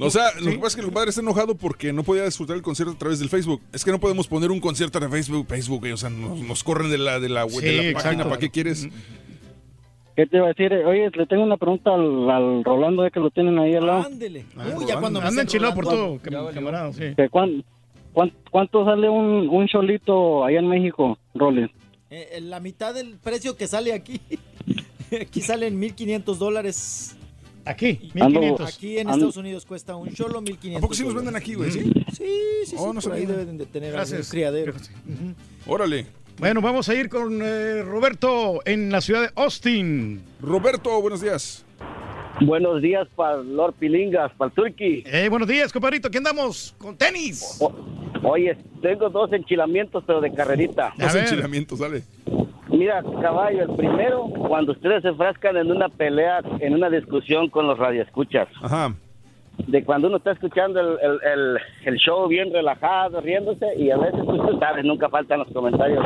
O 0.00 0.10
sea, 0.10 0.30
lo 0.40 0.50
que 0.50 0.58
pasa 0.58 0.68
es 0.68 0.76
que 0.76 0.80
el 0.82 0.92
padre 0.92 1.10
está 1.10 1.20
enojado 1.20 1.56
porque 1.56 1.92
no 1.92 2.04
podía 2.04 2.24
disfrutar 2.24 2.54
el 2.56 2.62
concierto 2.62 2.94
a 2.94 2.98
través 2.98 3.18
del 3.18 3.28
Facebook. 3.28 3.60
Es 3.72 3.84
que 3.84 3.90
no 3.90 3.98
podemos 3.98 4.28
poner 4.28 4.50
un 4.50 4.60
concierto 4.60 4.98
en 5.02 5.10
Facebook, 5.10 5.46
Facebook, 5.48 5.86
eh, 5.86 5.92
o 5.92 5.96
sea, 5.96 6.08
nos, 6.10 6.38
nos 6.40 6.62
corren 6.64 6.88
de 6.90 6.98
la, 6.98 7.18
de 7.18 7.28
la, 7.28 7.44
de 7.44 7.50
Sí, 7.50 7.60
la 7.60 7.82
exacto. 7.84 8.02
página, 8.04 8.24
¿para 8.24 8.38
qué 8.38 8.48
quieres? 8.50 8.86
¿Qué 10.18 10.26
te 10.26 10.36
iba 10.38 10.46
a 10.46 10.48
decir? 10.48 10.72
Oye, 10.72 11.08
le 11.14 11.26
tengo 11.26 11.44
una 11.44 11.56
pregunta 11.56 11.94
al, 11.94 12.28
al 12.28 12.64
Rolando, 12.64 13.04
ya 13.04 13.10
que 13.10 13.20
lo 13.20 13.30
tienen 13.30 13.56
ahí 13.60 13.76
al 13.76 13.86
lado. 13.86 14.02
Ándele. 14.04 14.46
Uy, 14.76 14.84
ya 14.84 14.98
cuando 14.98 15.20
me 15.20 15.28
Anda 15.28 15.42
enchilado 15.42 15.74
por 15.76 15.84
todo, 15.84 16.16
cam- 16.16 16.52
camarada, 16.52 16.92
sí. 16.92 17.14
¿Que 17.16 17.28
cuán- 17.28 17.62
cuán- 18.12 18.32
¿Cuánto 18.50 18.84
sale 18.84 19.08
un, 19.08 19.48
un 19.48 19.68
cholito 19.68 20.44
allá 20.44 20.58
en 20.58 20.66
México, 20.66 21.16
Rollins? 21.36 21.70
Eh, 22.10 22.30
eh, 22.32 22.40
la 22.40 22.58
mitad 22.58 22.92
del 22.94 23.16
precio 23.22 23.56
que 23.56 23.68
sale 23.68 23.92
aquí. 23.92 24.20
aquí 25.22 25.40
salen 25.40 25.80
1.500 25.80 26.34
dólares. 26.36 27.14
Aquí, 27.64 28.10
Ando- 28.14 28.40
1500. 28.40 28.74
Aquí 28.74 28.98
en 28.98 29.06
Ando- 29.06 29.12
Estados 29.14 29.36
Unidos 29.36 29.66
cuesta 29.66 29.94
un 29.94 30.12
cholo 30.14 30.40
1.500 30.42 30.78
¿A 30.78 30.80
poco 30.80 30.94
sí 30.94 31.04
los 31.04 31.14
dólares. 31.14 31.32
venden 31.32 31.36
aquí, 31.36 31.54
güey? 31.54 31.70
¿Sí? 31.70 31.92
Sí, 32.12 32.24
sí, 32.66 32.76
Oh, 32.76 32.88
sí, 32.88 32.94
no 32.96 33.00
por 33.02 33.12
ahí 33.12 33.22
sabía. 33.22 33.36
deben 33.36 33.56
de 33.56 33.66
tener 33.66 33.92
Gracias. 33.92 34.18
algún 34.20 34.30
criadero. 34.32 34.72
Órale. 35.68 36.06
Bueno, 36.38 36.60
vamos 36.60 36.88
a 36.88 36.94
ir 36.94 37.08
con 37.08 37.40
eh, 37.42 37.82
Roberto 37.82 38.60
en 38.64 38.92
la 38.92 39.00
ciudad 39.00 39.22
de 39.22 39.30
Austin. 39.36 40.22
Roberto, 40.40 41.00
buenos 41.00 41.20
días. 41.20 41.64
Buenos 42.40 42.80
días 42.80 43.08
para 43.16 43.38
Lord 43.38 43.74
Pilingas, 43.74 44.30
para 44.36 44.48
el 44.50 44.54
Turkey. 44.54 45.02
Eh, 45.06 45.28
buenos 45.28 45.48
días, 45.48 45.72
compadrito. 45.72 46.08
¿Qué 46.10 46.18
andamos? 46.18 46.74
Con 46.78 46.96
tenis. 46.96 47.60
Oye, 48.22 48.56
tengo 48.80 49.10
dos 49.10 49.32
enchilamientos, 49.32 50.04
pero 50.06 50.20
de 50.20 50.32
carrerita. 50.32 50.92
Dos 50.96 51.14
enchilamientos, 51.16 51.80
dale. 51.80 52.02
Mira, 52.68 53.02
caballo, 53.20 53.62
el 53.64 53.74
primero, 53.76 54.26
cuando 54.46 54.72
ustedes 54.72 55.02
se 55.02 55.12
frascan 55.14 55.56
en 55.56 55.72
una 55.72 55.88
pelea, 55.88 56.40
en 56.60 56.74
una 56.74 56.88
discusión 56.88 57.48
con 57.48 57.66
los 57.66 57.76
radioescuchas. 57.78 58.46
Ajá. 58.62 58.94
De 59.66 59.82
cuando 59.82 60.06
uno 60.06 60.18
está 60.18 60.30
escuchando 60.30 60.78
el, 60.78 60.98
el, 61.02 61.18
el- 61.32 61.58
el 61.86 61.96
show 61.96 62.28
bien 62.28 62.52
relajado, 62.52 63.20
riéndose, 63.20 63.66
y 63.76 63.90
a 63.90 63.96
veces, 63.96 64.20
pues 64.24 64.40
tú 64.48 64.56
sabes, 64.60 64.84
nunca 64.84 65.08
faltan 65.08 65.40
los 65.40 65.48
comentarios 65.48 66.04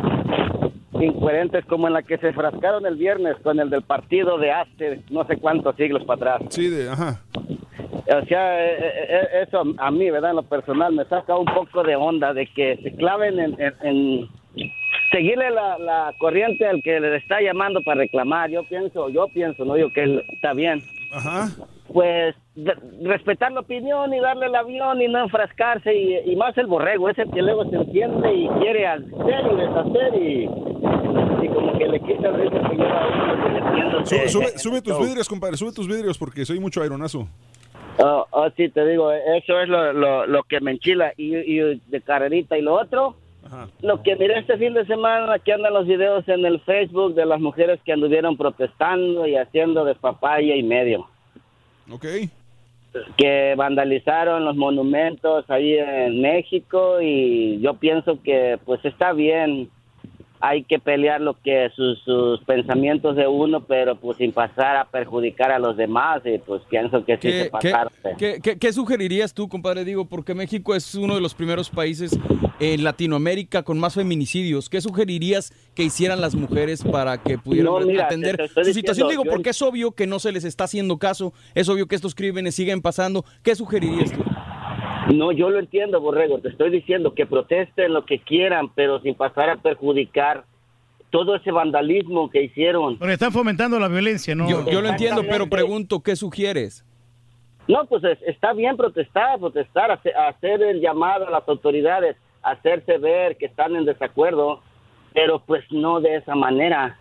incoherentes, 1.02 1.64
como 1.66 1.86
en 1.86 1.92
la 1.94 2.02
que 2.02 2.18
se 2.18 2.32
frascaron 2.32 2.86
el 2.86 2.96
viernes 2.96 3.36
con 3.42 3.58
el 3.60 3.70
del 3.70 3.82
partido 3.82 4.38
de 4.38 4.52
hace 4.52 5.00
no 5.10 5.24
sé 5.26 5.36
cuántos 5.36 5.76
siglos 5.76 6.04
para 6.04 6.34
atrás. 6.36 6.54
Sí, 6.54 6.68
de, 6.68 6.88
ajá. 6.90 7.20
O 7.34 8.24
sea, 8.26 8.64
eh, 8.66 8.76
eh, 8.78 9.06
eh, 9.08 9.26
eso 9.46 9.62
a 9.78 9.90
mí, 9.90 10.10
¿verdad? 10.10 10.30
En 10.30 10.36
lo 10.36 10.42
personal 10.42 10.92
me 10.92 11.04
saca 11.06 11.36
un 11.36 11.46
poco 11.46 11.82
de 11.82 11.96
onda 11.96 12.34
de 12.34 12.46
que 12.46 12.76
se 12.82 12.92
claven 12.96 13.38
en, 13.38 13.56
en- 13.60 13.74
en 13.82 14.28
seguirle 15.10 15.50
la, 15.50 15.78
la 15.78 16.14
corriente 16.18 16.66
al 16.66 16.82
que 16.82 16.98
le 17.00 17.16
está 17.16 17.40
llamando 17.40 17.80
para 17.82 18.00
reclamar. 18.00 18.50
Yo 18.50 18.64
pienso, 18.64 19.08
yo 19.08 19.28
pienso, 19.28 19.64
no 19.64 19.74
digo 19.74 19.90
que 19.92 20.02
él 20.02 20.24
está 20.32 20.52
bien. 20.52 20.82
Ajá. 21.12 21.50
Pues 21.92 22.34
respetar 23.02 23.52
la 23.52 23.60
opinión 23.60 24.12
y 24.14 24.20
darle 24.20 24.46
el 24.46 24.54
avión 24.54 25.00
y 25.02 25.08
no 25.08 25.24
enfrascarse 25.24 25.94
y, 25.94 26.32
y 26.32 26.36
más 26.36 26.56
el 26.56 26.66
borrego, 26.66 27.08
ese 27.10 27.24
que 27.32 27.42
luego 27.42 27.68
se 27.68 27.76
entiende 27.76 28.34
y 28.34 28.48
quiere 28.60 28.86
hacer 28.86 29.46
y 29.52 29.56
deshacer 29.56 30.14
y, 30.14 30.44
y 31.44 31.48
como 31.48 31.78
que 31.78 31.88
le 31.88 32.00
quita 32.00 32.28
el 32.28 32.34
ritmo 32.40 32.70
que 32.70 32.76
lleva 32.76 34.56
Sube, 34.56 34.82
tus 34.82 34.98
vidrios, 34.98 35.28
compadre, 35.28 35.56
sube 35.56 35.72
tus 35.72 35.86
vidrios 35.86 36.16
porque 36.18 36.44
soy 36.44 36.58
mucho 36.58 36.82
aeronazo. 36.82 37.28
Oh, 37.98 38.26
oh, 38.30 38.48
sí, 38.56 38.70
te 38.70 38.86
digo, 38.86 39.12
eso 39.12 39.60
es 39.60 39.68
lo, 39.68 39.92
lo, 39.92 40.26
lo 40.26 40.42
que 40.44 40.60
me 40.60 40.72
enchila 40.72 41.12
y, 41.16 41.36
y 41.36 41.80
de 41.86 42.00
carrerita. 42.00 42.56
Y 42.56 42.62
lo 42.62 42.74
otro, 42.74 43.16
lo 43.80 44.02
que 44.02 44.16
miré 44.16 44.38
este 44.38 44.56
fin 44.56 44.74
de 44.74 44.86
semana, 44.86 45.38
que 45.38 45.52
andan 45.52 45.74
los 45.74 45.86
videos 45.86 46.26
en 46.28 46.44
el 46.44 46.60
Facebook 46.60 47.14
de 47.14 47.26
las 47.26 47.40
mujeres 47.40 47.80
que 47.84 47.92
anduvieron 47.92 48.36
protestando 48.36 49.26
y 49.26 49.36
haciendo 49.36 49.84
despapaya 49.84 50.56
y 50.56 50.62
medio. 50.62 51.06
Ok. 51.90 52.06
Que 53.16 53.54
vandalizaron 53.56 54.44
los 54.44 54.56
monumentos 54.56 55.48
ahí 55.48 55.74
en 55.74 56.20
México 56.20 57.00
y 57.00 57.60
yo 57.60 57.74
pienso 57.74 58.22
que 58.22 58.58
pues 58.64 58.84
está 58.84 59.12
bien. 59.12 59.70
Hay 60.44 60.64
que 60.64 60.80
pelear 60.80 61.20
lo 61.20 61.34
que 61.40 61.70
sus, 61.76 62.00
sus 62.02 62.40
pensamientos 62.44 63.14
de 63.14 63.28
uno, 63.28 63.60
pero 63.64 63.94
pues 63.94 64.18
sin 64.18 64.32
pasar 64.32 64.76
a 64.76 64.84
perjudicar 64.86 65.52
a 65.52 65.60
los 65.60 65.76
demás 65.76 66.20
y 66.24 66.38
pues 66.38 66.62
pienso 66.68 67.04
que 67.04 67.14
sí 67.14 67.20
¿Qué, 67.28 67.42
se 67.44 67.50
pasaron. 67.50 67.92
qué- 68.18 68.40
qué- 68.42 68.58
qué 68.58 68.72
sugerirías 68.72 69.34
tú, 69.34 69.48
compadre? 69.48 69.84
Digo, 69.84 70.04
porque 70.06 70.34
México 70.34 70.74
es 70.74 70.96
uno 70.96 71.14
de 71.14 71.20
los 71.20 71.34
primeros 71.34 71.70
países 71.70 72.18
en 72.58 72.82
Latinoamérica 72.82 73.62
con 73.62 73.78
más 73.78 73.94
feminicidios. 73.94 74.68
¿Qué 74.68 74.80
sugerirías 74.80 75.52
que 75.76 75.84
hicieran 75.84 76.20
las 76.20 76.34
mujeres 76.34 76.82
para 76.82 77.18
que 77.22 77.38
pudieran 77.38 77.72
No, 77.72 77.78
mira, 77.80 78.06
atender 78.06 78.32
te- 78.36 78.42
te 78.42 78.44
estoy 78.46 78.64
su 78.64 78.72
situación? 78.72 79.08
Digo, 79.10 79.24
yo- 79.24 79.30
porque 79.30 79.50
es 79.50 79.62
obvio 79.62 79.92
que 79.92 80.08
no 80.08 80.18
se 80.18 80.32
les 80.32 80.42
está 80.42 80.64
haciendo 80.64 80.98
caso, 80.98 81.32
es 81.54 81.68
obvio 81.68 81.86
que 81.86 81.94
estos 81.94 82.16
crímenes 82.16 82.56
siguen 82.56 82.82
pasando. 82.82 83.24
¿Qué 83.44 83.54
sugerirías 83.54 84.10
tú? 84.10 84.24
No, 85.10 85.32
yo 85.32 85.50
lo 85.50 85.58
entiendo, 85.58 86.00
Borrego. 86.00 86.38
Te 86.40 86.48
estoy 86.48 86.70
diciendo 86.70 87.14
que 87.14 87.26
protesten 87.26 87.92
lo 87.92 88.04
que 88.04 88.20
quieran, 88.20 88.68
pero 88.74 89.00
sin 89.00 89.14
pasar 89.14 89.50
a 89.50 89.56
perjudicar 89.56 90.44
todo 91.10 91.34
ese 91.36 91.50
vandalismo 91.50 92.30
que 92.30 92.42
hicieron. 92.42 92.98
Están 93.02 93.32
fomentando 93.32 93.78
la 93.78 93.88
violencia, 93.88 94.34
¿no? 94.34 94.48
Yo, 94.48 94.64
yo 94.70 94.80
lo 94.80 94.88
entiendo, 94.88 95.22
pero 95.28 95.46
pregunto, 95.48 96.00
¿qué 96.00 96.16
sugieres? 96.16 96.84
No, 97.68 97.84
pues 97.86 98.02
es- 98.04 98.22
está 98.26 98.52
bien 98.54 98.76
protestar, 98.76 99.38
protestar, 99.38 99.90
hace- 99.90 100.12
hacer 100.14 100.62
el 100.62 100.80
llamado 100.80 101.26
a 101.28 101.30
las 101.30 101.46
autoridades, 101.48 102.16
hacerse 102.42 102.98
ver 102.98 103.36
que 103.36 103.46
están 103.46 103.76
en 103.76 103.84
desacuerdo, 103.84 104.60
pero 105.14 105.40
pues 105.46 105.64
no 105.70 106.00
de 106.00 106.16
esa 106.16 106.34
manera. 106.34 106.98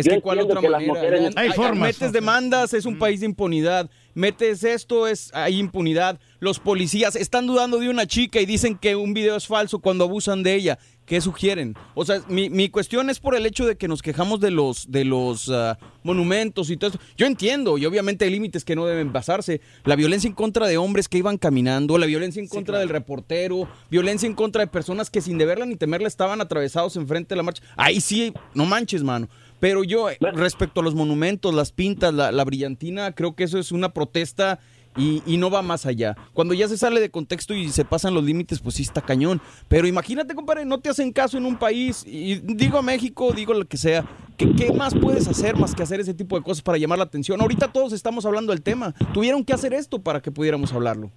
Es 0.00 0.06
Yo 0.06 0.12
que 0.12 0.20
cuál 0.20 0.40
otra 0.40 0.60
que 0.60 0.68
las 0.68 0.80
manera. 0.86 0.92
mujeres- 0.94 1.32
Hay 1.36 1.50
formas. 1.50 1.88
Metes 2.00 2.12
demandas, 2.12 2.74
es 2.74 2.84
un 2.86 2.98
país 2.98 3.20
de 3.20 3.26
impunidad. 3.26 3.88
Metes 4.14 4.64
esto, 4.64 5.06
es 5.06 5.30
hay 5.34 5.58
impunidad. 5.58 6.18
Los 6.40 6.58
policías 6.58 7.14
están 7.16 7.46
dudando 7.46 7.78
de 7.78 7.88
una 7.88 8.06
chica 8.06 8.40
y 8.40 8.46
dicen 8.46 8.76
que 8.76 8.96
un 8.96 9.14
video 9.14 9.36
es 9.36 9.46
falso 9.46 9.78
cuando 9.78 10.04
abusan 10.04 10.42
de 10.42 10.54
ella. 10.54 10.78
¿Qué 11.06 11.20
sugieren? 11.20 11.74
O 11.94 12.04
sea, 12.04 12.20
mi, 12.28 12.50
mi 12.50 12.68
cuestión 12.68 13.10
es 13.10 13.18
por 13.20 13.34
el 13.34 13.44
hecho 13.46 13.66
de 13.66 13.76
que 13.76 13.88
nos 13.88 14.00
quejamos 14.02 14.38
de 14.40 14.50
los 14.52 14.90
de 14.92 15.04
los 15.04 15.48
ah, 15.48 15.76
monumentos 16.04 16.70
y 16.70 16.76
todo 16.76 16.90
eso. 16.90 16.98
Yo 17.16 17.26
entiendo, 17.26 17.78
y 17.78 17.86
obviamente 17.86 18.24
hay 18.24 18.30
límites 18.30 18.64
que 18.64 18.76
no 18.76 18.86
deben 18.86 19.12
pasarse. 19.12 19.60
La 19.84 19.96
violencia 19.96 20.28
en 20.28 20.34
contra 20.34 20.66
de 20.68 20.76
hombres 20.76 21.08
que 21.08 21.18
iban 21.18 21.38
caminando, 21.38 21.98
la 21.98 22.06
violencia 22.06 22.40
en 22.40 22.48
contra 22.48 22.78
del 22.78 22.88
reportero, 22.88 23.68
violencia 23.90 24.26
en 24.26 24.34
contra 24.34 24.60
de 24.60 24.66
personas 24.68 25.10
que 25.10 25.20
sin 25.20 25.38
deberla 25.38 25.66
ni 25.66 25.76
temerla 25.76 26.08
estaban 26.08 26.40
atravesados 26.40 26.96
enfrente 26.96 27.30
de 27.30 27.36
la 27.36 27.42
marcha. 27.42 27.62
Ahí 27.76 28.00
sí, 28.00 28.32
no 28.54 28.64
manches, 28.66 29.02
mano. 29.02 29.28
Pero 29.60 29.84
yo, 29.84 30.10
eh, 30.10 30.18
respecto 30.32 30.80
a 30.80 30.84
los 30.84 30.94
monumentos, 30.94 31.54
las 31.54 31.70
pintas, 31.70 32.12
la, 32.12 32.32
la 32.32 32.44
brillantina, 32.44 33.12
creo 33.12 33.34
que 33.36 33.44
eso 33.44 33.58
es 33.58 33.70
una 33.72 33.92
protesta 33.92 34.58
y, 34.96 35.22
y 35.24 35.36
no 35.36 35.50
va 35.50 35.62
más 35.62 35.86
allá. 35.86 36.16
Cuando 36.32 36.54
ya 36.54 36.66
se 36.66 36.76
sale 36.76 37.00
de 37.00 37.10
contexto 37.10 37.54
y 37.54 37.68
se 37.68 37.84
pasan 37.84 38.14
los 38.14 38.24
límites, 38.24 38.58
pues 38.60 38.74
sí 38.76 38.82
está 38.82 39.00
cañón. 39.00 39.40
Pero 39.68 39.86
imagínate, 39.86 40.34
compadre, 40.34 40.64
no 40.64 40.80
te 40.80 40.88
hacen 40.88 41.12
caso 41.12 41.38
en 41.38 41.46
un 41.46 41.56
país, 41.56 42.04
y 42.06 42.36
digo 42.36 42.82
México, 42.82 43.32
digo 43.32 43.54
lo 43.54 43.66
que 43.66 43.76
sea, 43.76 44.04
¿qué, 44.36 44.52
qué 44.56 44.72
más 44.72 44.94
puedes 44.94 45.28
hacer 45.28 45.56
más 45.56 45.74
que 45.74 45.82
hacer 45.82 46.00
ese 46.00 46.14
tipo 46.14 46.36
de 46.36 46.42
cosas 46.42 46.62
para 46.62 46.78
llamar 46.78 46.98
la 46.98 47.04
atención? 47.04 47.40
Ahorita 47.40 47.70
todos 47.70 47.92
estamos 47.92 48.26
hablando 48.26 48.52
del 48.52 48.62
tema. 48.62 48.94
Tuvieron 49.14 49.44
que 49.44 49.52
hacer 49.52 49.74
esto 49.74 50.00
para 50.00 50.20
que 50.20 50.32
pudiéramos 50.32 50.72
hablarlo. 50.72 51.10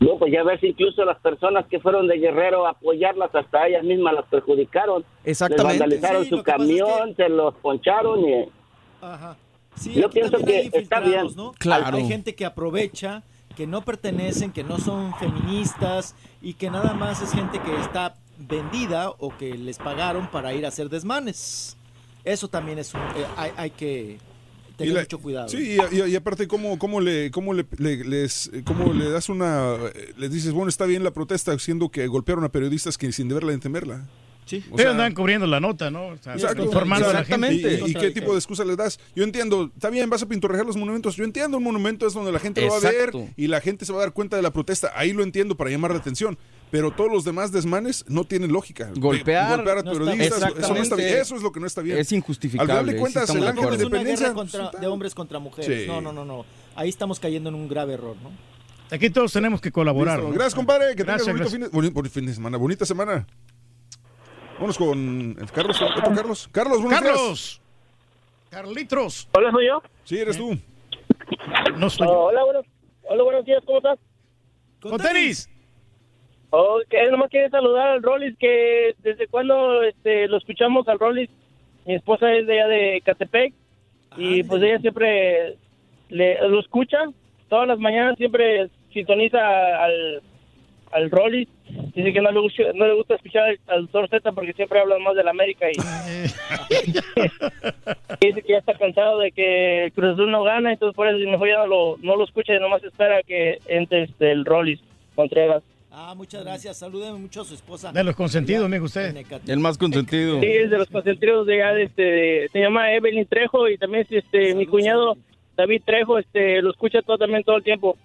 No, 0.00 0.16
pues 0.16 0.32
ya 0.32 0.44
ves, 0.44 0.62
incluso 0.62 1.04
las 1.04 1.18
personas 1.18 1.66
que 1.66 1.80
fueron 1.80 2.06
de 2.06 2.18
Guerrero 2.18 2.66
a 2.66 2.70
apoyarlas, 2.70 3.34
hasta 3.34 3.66
ellas 3.66 3.82
mismas 3.82 4.14
las 4.14 4.26
perjudicaron. 4.26 5.04
Exactamente. 5.24 5.72
Les 5.72 5.80
vandalizaron 5.80 6.22
Sí, 6.24 6.28
su 6.30 6.36
es 6.36 6.42
camión, 6.42 7.16
se 7.16 7.28
los 7.28 7.54
poncharon 7.56 8.20
y... 8.28 8.48
Ajá. 9.00 9.36
Sí, 9.74 9.94
Yo 9.94 10.08
pienso 10.10 10.32
también 10.32 10.58
hay 10.58 10.70
que 10.70 10.78
está 10.78 10.98
infiltrados, 10.98 11.34
bien. 11.34 11.46
¿no? 11.46 11.52
Claro. 11.58 11.96
Hay 11.96 12.06
gente 12.06 12.34
que 12.34 12.44
aprovecha, 12.44 13.22
que 13.56 13.66
no 13.66 13.82
pertenecen, 13.82 14.52
que 14.52 14.62
no 14.64 14.78
son 14.78 15.14
feministas 15.14 16.14
y 16.42 16.54
que 16.54 16.70
nada 16.70 16.94
más 16.94 17.20
es 17.22 17.32
gente 17.32 17.60
que 17.60 17.74
está 17.76 18.14
vendida 18.38 19.10
o 19.18 19.36
que 19.36 19.54
les 19.54 19.78
pagaron 19.78 20.28
para 20.28 20.52
ir 20.54 20.64
a 20.64 20.68
hacer 20.68 20.88
desmanes. 20.88 21.76
Eso 22.24 22.48
también 22.48 22.78
es 22.78 22.94
un, 22.94 23.00
eh, 23.00 23.26
hay, 23.36 23.50
hay 23.56 23.70
que 23.70 24.18
tener 24.78 24.92
Y 24.92 24.94
la- 24.94 25.00
mucho 25.02 25.18
cuidado. 25.18 25.48
Sí, 25.48 25.76
y, 25.92 25.96
y- 25.96 26.04
y 26.12 26.16
aparte, 26.16 26.48
¿cómo, 26.48 26.78
cómo, 26.78 27.00
le, 27.02 27.30
cómo, 27.30 27.52
le, 27.52 27.66
le- 27.76 28.04
les, 28.04 28.50
cómo 28.64 28.94
le 28.94 29.10
das 29.10 29.28
una... 29.28 29.76
Les 30.16 30.32
dices, 30.32 30.52
bueno, 30.52 30.70
está 30.70 30.86
bien 30.86 31.04
la 31.04 31.10
protesta, 31.10 31.58
siendo 31.58 31.90
que 31.90 32.06
golpearon 32.06 32.44
a 32.44 32.48
periodistas 32.50 32.96
que 32.96 33.12
sin 33.12 33.28
deberla 33.28 33.52
ni 33.52 33.58
temerla. 33.58 34.08
Sí. 34.46 34.64
O 34.70 34.78
sea, 34.78 34.92
andan 34.92 35.12
cubriendo 35.12 35.46
la 35.46 35.60
nota, 35.60 35.90
¿no? 35.90 36.06
O 36.06 36.16
sea, 36.16 36.32
Exacto. 36.32 36.64
informando 36.64 37.10
a 37.10 37.12
la 37.12 37.22
gente. 37.24 37.82
¿Y, 37.86 37.90
y 37.90 37.94
qué 37.94 38.10
tipo 38.12 38.32
de 38.32 38.38
excusa 38.38 38.64
les 38.64 38.78
das? 38.78 38.98
Yo 39.14 39.22
entiendo, 39.24 39.70
está 39.74 39.90
bien, 39.90 40.08
vas 40.08 40.22
a 40.22 40.26
pintorrejar 40.26 40.64
los 40.64 40.74
monumentos. 40.78 41.16
Yo 41.16 41.24
entiendo, 41.24 41.58
un 41.58 41.64
monumento 41.64 42.06
es 42.06 42.14
donde 42.14 42.32
la 42.32 42.38
gente 42.38 42.62
lo 42.62 42.68
va 42.70 42.78
a 42.78 42.80
ver 42.80 43.12
y 43.36 43.46
la 43.48 43.60
gente 43.60 43.84
se 43.84 43.92
va 43.92 43.98
a 43.98 44.02
dar 44.04 44.14
cuenta 44.14 44.36
de 44.36 44.42
la 44.42 44.50
protesta. 44.50 44.90
Ahí 44.94 45.12
lo 45.12 45.22
entiendo 45.22 45.54
para 45.54 45.68
llamar 45.68 45.90
la 45.90 45.98
atención. 45.98 46.38
Pero 46.70 46.90
todos 46.90 47.10
los 47.10 47.24
demás 47.24 47.50
desmanes 47.50 48.04
no 48.08 48.24
tienen 48.24 48.52
lógica. 48.52 48.90
Golpear, 48.94 49.56
Golpear 49.56 49.78
a 49.78 49.82
no 49.82 49.92
está- 49.92 50.04
periodistas, 50.04 50.38
eso, 50.38 50.44
no 50.44 50.56
está 50.56 50.66
bien. 50.68 50.76
Exactamente. 50.78 51.20
eso 51.20 51.36
es 51.36 51.42
lo 51.42 51.52
que 51.52 51.60
no 51.60 51.66
está 51.66 51.80
bien. 51.80 51.98
Es 51.98 52.12
injustificable, 52.12 52.72
Al 52.72 52.78
final 52.80 52.94
de 52.94 53.00
cuentas, 53.00 53.30
el 53.30 53.36
ángel 53.36 53.44
de 53.44 53.50
acuerdo. 53.60 53.68
es 53.70 53.76
una 53.76 53.84
independencia... 53.86 54.26
guerra 54.26 54.34
contra, 54.34 54.70
de 54.80 54.86
hombres 54.86 55.14
contra 55.14 55.38
mujeres. 55.38 55.82
Sí. 55.82 55.86
No, 55.88 56.00
no, 56.00 56.12
no, 56.12 56.24
no. 56.24 56.44
Ahí 56.76 56.88
estamos 56.88 57.18
cayendo 57.18 57.48
en 57.48 57.54
un 57.54 57.68
grave 57.68 57.94
error, 57.94 58.16
¿no? 58.22 58.30
Aquí 58.90 59.10
todos 59.10 59.32
tenemos 59.32 59.60
que 59.60 59.70
colaborar. 59.72 60.20
Gracias, 60.32 60.54
compadre. 60.54 60.94
Que 60.94 61.02
Gracias, 61.04 61.26
tengas 61.26 61.50
bonito 61.72 61.92
fin, 61.92 62.02
de, 62.04 62.10
fin 62.10 62.26
de 62.26 62.34
semana. 62.34 62.56
Bonita 62.58 62.84
semana. 62.86 63.26
Vamos 64.60 64.76
con 64.78 65.34
Carlos. 65.54 65.80
¿Otro 65.80 66.14
Carlos? 66.14 66.48
Carlos, 66.52 66.82
buenos 66.82 67.00
días. 67.02 67.12
Carlos. 67.14 67.60
Carlitos. 68.50 69.28
Hola, 69.32 69.50
soy 69.52 69.66
yo. 69.66 69.82
Sí, 70.04 70.18
eres 70.18 70.36
tú. 70.36 70.58
No 71.76 71.90
soy 71.90 72.06
yo. 72.06 72.12
hola, 72.12 72.44
buenos, 72.44 72.66
hola, 73.08 73.22
buenos 73.22 73.44
días, 73.44 73.62
¿cómo 73.66 73.78
estás? 73.78 73.98
Con 74.80 74.96
tenis. 74.98 75.48
Ok, 76.50 76.94
nomás 77.10 77.30
quiero 77.30 77.50
saludar 77.50 77.88
al 77.88 78.02
Rollis, 78.02 78.36
que 78.38 78.94
desde 79.02 79.26
cuando 79.26 79.82
este, 79.82 80.28
lo 80.28 80.38
escuchamos 80.38 80.88
al 80.88 80.98
Rollis, 80.98 81.28
mi 81.84 81.94
esposa 81.94 82.32
es 82.32 82.46
de 82.46 82.60
allá 82.60 82.68
de 82.68 83.02
Catepec, 83.04 83.52
Y 84.16 84.42
pues 84.44 84.62
ella 84.62 84.78
siempre 84.78 85.56
le, 86.08 86.48
lo 86.48 86.60
escucha. 86.60 86.98
Todas 87.48 87.68
las 87.68 87.78
mañanas 87.78 88.16
siempre 88.16 88.68
sintoniza 88.92 89.38
al, 89.82 90.22
al 90.92 91.10
Rolly. 91.10 91.48
Dice 91.94 92.12
que 92.12 92.20
no 92.20 92.30
le, 92.30 92.40
gusta, 92.40 92.62
no 92.74 92.86
le 92.86 92.92
gusta 92.94 93.14
escuchar 93.14 93.56
al, 93.66 93.82
Doctor 93.82 94.08
Z 94.08 94.32
porque 94.32 94.54
siempre 94.54 94.80
hablan 94.80 95.02
más 95.02 95.14
de 95.16 95.24
la 95.24 95.30
América. 95.30 95.66
Y, 95.70 95.76
dice 98.26 98.42
que 98.42 98.52
ya 98.52 98.58
está 98.58 98.74
cansado 98.74 99.18
de 99.18 99.32
que 99.32 99.84
el 99.84 99.92
Cruz 99.92 100.14
Azul 100.14 100.30
no 100.30 100.42
gana. 100.42 100.72
Entonces 100.72 100.96
por 100.96 101.08
eso 101.08 101.18
mejor 101.18 101.48
ya 101.48 101.58
no 101.58 101.66
lo, 101.66 101.96
no 102.02 102.16
lo 102.16 102.24
escucha 102.24 102.54
y 102.54 102.60
nomás 102.60 102.82
espera 102.84 103.22
que 103.22 103.58
entre 103.66 104.04
este, 104.04 104.30
el 104.30 104.46
Rolly 104.46 104.80
Contreras. 105.14 105.62
Ah, 106.00 106.14
muchas 106.14 106.44
gracias. 106.44 106.76
Salúdeme 106.78 107.18
mucho 107.18 107.40
a 107.40 107.44
su 107.44 107.54
esposa. 107.54 107.90
De 107.90 108.04
los 108.04 108.14
consentidos, 108.14 108.70
mijo, 108.70 108.84
usted. 108.84 109.16
El 109.48 109.58
más 109.58 109.76
consentido. 109.76 110.38
Sí, 110.40 110.46
es 110.46 110.70
de 110.70 110.78
los 110.78 110.88
consentidos 110.88 111.44
de 111.46 111.54
allá, 111.62 111.74
de 111.74 111.82
este, 111.82 112.48
se 112.52 112.60
llama 112.60 112.92
Evelyn 112.92 113.26
Trejo 113.26 113.68
y 113.68 113.76
también 113.78 114.06
este, 114.08 114.54
mi 114.54 114.64
cuñado 114.66 115.16
David 115.56 115.82
Trejo, 115.84 116.18
este, 116.20 116.62
lo 116.62 116.70
escucha 116.70 117.02
todo, 117.02 117.18
también 117.18 117.42
todo 117.42 117.56
el 117.56 117.64
tiempo. 117.64 117.98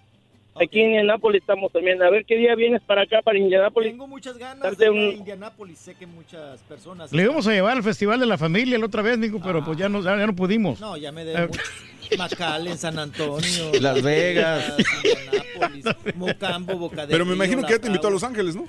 Aquí 0.56 0.80
en 0.82 0.90
Indianápolis 0.90 1.42
estamos 1.42 1.72
también. 1.72 2.02
A 2.02 2.10
ver 2.10 2.26
qué 2.26 2.36
día 2.36 2.56
vienes 2.56 2.82
para 2.82 3.04
acá, 3.04 3.22
para 3.24 3.38
Indianápolis. 3.38 3.92
Tengo 3.92 4.08
muchas 4.08 4.38
ganas 4.40 4.60
Darte 4.64 4.86
de 4.86 4.90
un- 4.90 4.98
ir 4.98 5.10
a 5.10 5.18
Indianápolis. 5.18 5.78
Sé 5.80 5.94
que 5.96 6.06
muchas 6.08 6.62
personas. 6.64 7.12
Le 7.14 7.24
íbamos 7.24 7.46
a 7.48 7.52
llevar 7.54 7.78
al 7.78 7.84
Festival 7.84 8.20
de 8.20 8.26
la 8.26 8.38
Familia 8.40 8.78
la 8.80 8.86
otra 8.88 9.02
vez, 9.04 9.18
mijo, 9.20 9.40
pero 9.44 9.64
pues 9.64 9.78
ya 9.78 9.88
no, 9.90 10.02
ya 10.04 10.16
no 10.16 10.36
pudimos. 10.36 10.80
No, 10.80 10.98
ya 10.98 11.12
me 11.12 11.22
Eh, 11.22 11.26
debo 11.26 11.54
mucho. 12.12 12.18
Macallen, 12.18 12.78
San 12.78 13.00
Antonio. 13.00 13.72
Las 13.82 14.02
Vegas. 14.02 14.74
Indianápolis, 15.04 15.86
Mocambo, 16.16 16.78
Boca 16.78 17.02
del 17.02 17.10
Pero 17.10 17.26
me 17.26 17.34
imagino 17.34 17.64
que 17.66 17.74
ya 17.74 17.80
te 17.80 17.88
invitó 17.88 18.08
a. 18.08 18.12
Los 18.12 18.24
Ángeles, 18.24 18.56
¿no? 18.56 18.68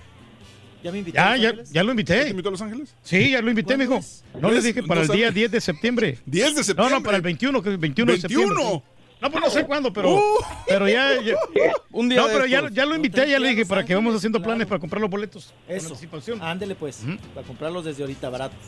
¿Ya 0.83 0.93
me 0.93 0.99
invitó 0.99 1.19
a 1.21 1.37
Ya, 1.37 1.53
Los 1.53 1.69
ya, 1.69 1.75
ya 1.75 1.83
lo 1.85 1.91
invité. 1.93 2.17
¿Ya 2.17 2.23
te 2.25 2.31
invitó 2.31 2.49
a 2.49 2.53
Los 2.53 2.61
Ángeles? 2.63 2.95
Sí, 3.03 3.31
ya 3.31 3.41
lo 3.41 3.49
invité, 3.51 3.77
mijo. 3.77 4.01
No 4.41 4.49
le 4.49 4.57
¿Ves? 4.57 4.65
dije 4.65 4.83
No 4.83 4.87
para 4.89 5.01
el 5.01 5.07
sabe. 5.07 5.19
día 5.19 5.31
10 5.31 5.51
de 5.53 5.61
septiembre. 5.61 6.19
10 6.27 6.49
de 6.51 6.55
No, 6.57 6.63
septiembre. 6.65 6.95
no, 6.97 7.03
para 7.03 7.17
el 7.17 7.23
21, 7.23 7.63
que 7.63 7.69
es 7.71 7.73
el 7.73 7.79
21, 7.79 8.13
de 8.13 8.21
septiembre. 8.21 8.63
¿21? 8.63 8.83
No, 9.25 9.31
pues 9.31 9.43
no 9.43 9.49
sé 9.49 9.65
cuándo, 9.65 9.91
pero, 9.91 10.17
Uh. 10.17 10.21
pero 10.69 10.87
ya, 10.87 11.19
ya- 11.23 11.35
Un 11.93 12.11
día 12.11 12.21
No, 12.21 12.27
pero 12.27 12.45
ya, 12.45 12.61
lo 12.85 12.95
invité, 12.95 13.27
ya 13.27 13.39
le 13.39 13.49
dije 13.49 13.65
para 13.65 13.83
que 13.83 13.95
vamos 13.95 14.15
haciendo 14.15 14.43
planes 14.43 14.67
para 14.67 14.79
comprar 14.79 15.01
los 15.01 15.09
boletos. 15.11 15.55
con 15.67 15.75
Eso. 15.77 15.89
anticipación. 15.89 16.43
Ándele 16.43 16.75
pues, 16.75 17.03
para 17.35 17.47
comprarlos 17.47 17.87
desde 17.87 18.03
ahorita 18.03 18.29
baratos. 18.29 18.59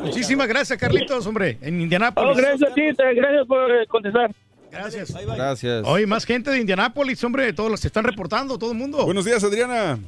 Muchísimas 0.00 0.48
gracias, 0.48 0.78
Carlitos, 0.78 1.26
hombre, 1.26 1.58
en 1.60 1.78
Oh, 1.78 1.82
Indianápolis. 1.82 2.36
gracias 2.38 2.70
a 2.70 2.74
ti, 2.74 2.82
te- 2.96 3.14
gracias 3.14 3.46
por 3.46 3.70
eh, 3.70 3.86
contestar. 3.88 4.30
Gracias. 4.72 5.12
Gracias. 5.36 5.84
Hoy 5.86 6.06
más 6.06 6.24
gente 6.24 6.50
de 6.50 6.60
Indianápolis, 6.60 7.22
hombre, 7.22 7.52
todos 7.52 7.70
los 7.70 7.80
se 7.80 7.88
están 7.88 8.04
reportando, 8.04 8.56
todo 8.58 8.72
el 8.72 8.78
mundo. 8.78 9.04
Buenos 9.04 9.24
días, 9.26 9.44
Adriana. 9.44 9.98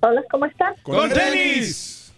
Hola, 0.00 0.22
¿cómo 0.30 0.46
están? 0.46 0.74
¡Con 0.82 1.10
tenis! 1.10 2.12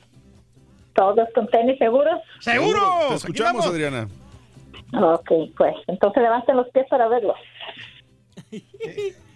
¿Todos 0.95 1.29
con 1.35 1.49
tenis 1.49 1.77
seguros? 1.79 2.21
¡Seguro! 2.41 3.07
Te 3.09 3.15
escuchamos, 3.17 3.67
Adriana. 3.67 4.07
Ok, 4.97 5.31
pues 5.57 5.75
entonces 5.87 6.23
levanten 6.23 6.57
los 6.57 6.69
pies 6.71 6.87
para 6.89 7.09
verlo. 7.09 7.35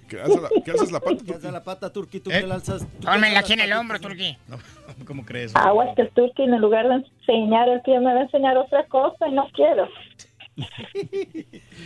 ¿Qué 0.09 0.21
haces 0.21 0.41
la, 0.41 0.49
qué 0.65 0.71
haces 0.71 0.91
la 0.93 1.01
pata? 1.01 1.23
¿Qué 1.27 1.35
hace 1.35 1.53
la 1.53 1.63
pata, 1.63 1.93
Turqui? 1.93 2.21
¿Tú 2.21 2.31
Eh. 2.31 2.41
que 2.41 2.47
la 2.47 2.55
alzas? 2.55 2.81
¿Tú 2.83 3.01
que 3.01 3.07
Pónmela 3.07 3.27
alzas 3.41 3.45
aquí 3.45 3.53
en 3.55 3.61
el 3.61 3.73
hombro, 3.75 3.99
patitas? 4.01 4.39
Turquí. 4.49 5.05
¿Cómo 5.07 5.25
crees? 5.25 5.55
Aguas 5.55 5.95
que 5.97 6.03
el 6.03 6.11
turqui 6.11 6.43
en 6.45 6.59
lugar 6.61 6.89
de 6.89 6.95
enseñar 6.95 7.69
el 7.69 7.81
pie 7.83 7.99
me 8.01 8.15
va 8.15 8.21
a 8.21 8.23
enseñar 8.23 8.57
otra 8.57 8.85
cosa 8.87 9.29
y 9.29 9.33
no 9.33 9.49
quiero. 9.53 9.89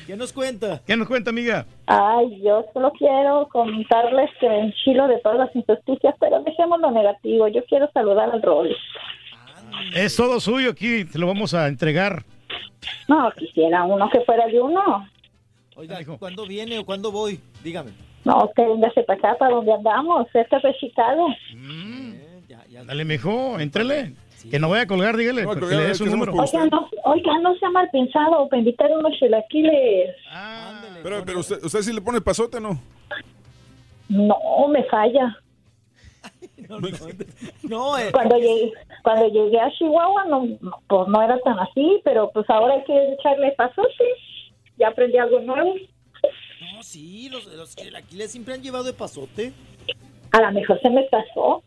¿Qué 0.06 0.16
nos 0.16 0.32
cuenta? 0.32 0.80
¿Qué 0.86 0.96
nos 0.96 1.06
cuenta, 1.08 1.30
amiga? 1.30 1.66
Ay, 1.86 2.40
yo 2.42 2.64
solo 2.72 2.92
quiero 2.92 3.48
comentarles 3.50 4.30
que 4.40 4.48
me 4.48 4.60
enchilo 4.60 5.08
de 5.08 5.18
todas 5.18 5.38
las 5.38 5.56
injusticias, 5.56 6.14
pero 6.18 6.42
dejemos 6.42 6.80
lo 6.80 6.90
negativo. 6.90 7.48
Yo 7.48 7.64
quiero 7.66 7.90
saludar 7.92 8.30
al 8.30 8.40
Rolly. 8.42 8.74
Es 9.94 10.16
todo 10.16 10.40
suyo 10.40 10.70
aquí, 10.70 11.04
te 11.04 11.18
lo 11.18 11.26
vamos 11.26 11.54
a 11.54 11.66
entregar. 11.68 12.22
No, 13.08 13.30
quisiera 13.32 13.84
uno 13.84 14.08
que 14.10 14.20
fuera 14.22 14.46
de 14.46 14.60
uno. 14.60 15.08
Oiga, 15.76 15.98
¿cuándo 16.18 16.46
viene 16.46 16.78
o 16.78 16.84
cuándo 16.84 17.10
voy? 17.10 17.40
Dígame. 17.62 17.92
No, 18.24 18.50
que 18.54 18.64
véngase 18.64 19.02
para 19.02 19.18
acá, 19.18 19.38
para 19.38 19.54
donde 19.54 19.72
andamos, 19.72 20.28
cerca 20.32 20.58
de 20.60 20.74
Chicago. 20.74 21.28
Dale, 22.86 23.04
mijo, 23.04 23.58
entrele. 23.58 24.14
Que 24.50 24.58
no 24.58 24.68
vaya 24.68 24.82
a 24.82 24.86
colgar, 24.86 25.16
dígale, 25.16 25.44
No, 25.44 25.54
le 25.54 26.10
número. 26.10 26.32
Oiga, 26.32 26.66
no, 26.66 26.88
oiga, 27.04 27.38
no 27.38 27.54
sea 27.56 27.70
mal 27.70 27.88
pensado, 27.92 28.48
para 28.48 28.58
invitar 28.58 28.90
unos 28.90 29.12
chilaquiles. 29.18 30.16
Pero, 31.02 31.24
pero 31.24 31.40
usted, 31.40 31.62
usted 31.62 31.82
sí 31.82 31.92
le 31.92 32.00
pone 32.00 32.20
pasote, 32.20 32.60
¿no? 32.60 32.80
No, 34.08 34.36
me 34.68 34.82
falla. 34.84 35.38
No, 37.62 37.98
eh, 37.98 38.10
Cuando 38.12 38.36
llegué, 38.36 38.72
cuando 39.02 39.28
llegué 39.28 39.60
a 39.60 39.70
Chihuahua, 39.72 40.24
no, 40.24 40.46
pues 40.88 41.08
no 41.08 41.22
era 41.22 41.38
tan 41.40 41.58
así, 41.58 42.00
pero 42.04 42.30
pues 42.32 42.48
ahora 42.48 42.74
hay 42.74 42.84
que 42.84 43.12
echarle 43.12 43.52
pasote. 43.52 44.04
Ya 44.78 44.88
aprendí 44.88 45.18
algo 45.18 45.40
nuevo. 45.40 45.74
no, 46.60 46.82
sí, 46.82 47.28
los, 47.28 47.46
los 47.46 47.76
chilaquiles 47.76 48.30
siempre 48.32 48.54
han 48.54 48.62
llevado 48.62 48.84
de 48.84 48.92
pasote. 48.92 49.52
A 50.32 50.40
lo 50.40 50.52
mejor 50.52 50.80
se 50.80 50.88
me 50.90 51.02
pasó. 51.04 51.62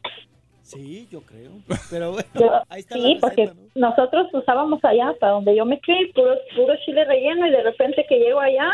Sí, 0.64 1.08
yo 1.12 1.22
creo. 1.22 1.52
Pero 1.92 2.14
bueno, 2.14 2.28
Yo- 2.34 2.62
ahí 2.70 2.80
está 2.80 2.96
sí, 2.96 3.14
la 3.16 3.20
porque 3.20 3.52
nosotros 3.76 4.28
usábamos 4.34 4.84
allá, 4.84 5.14
para 5.20 5.34
donde 5.34 5.56
yo 5.56 5.66
me 5.66 5.80
crié, 5.80 6.12
puro, 6.16 6.34
puro 6.56 6.74
chile 6.84 7.06
relleno 7.06 7.46
y 7.46 7.52
de 7.52 7.62
repente 7.62 8.04
que 8.10 8.18
llego 8.18 8.40
allá, 8.40 8.72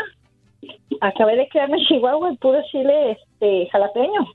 acabé 1.02 1.36
de 1.36 1.48
quedarme 1.48 1.76
en 1.78 1.84
Chihuahua 1.84 2.32
y 2.32 2.36
puro 2.36 2.62
chile 2.70 3.12
este, 3.12 3.68
jalapeño. 3.70 4.26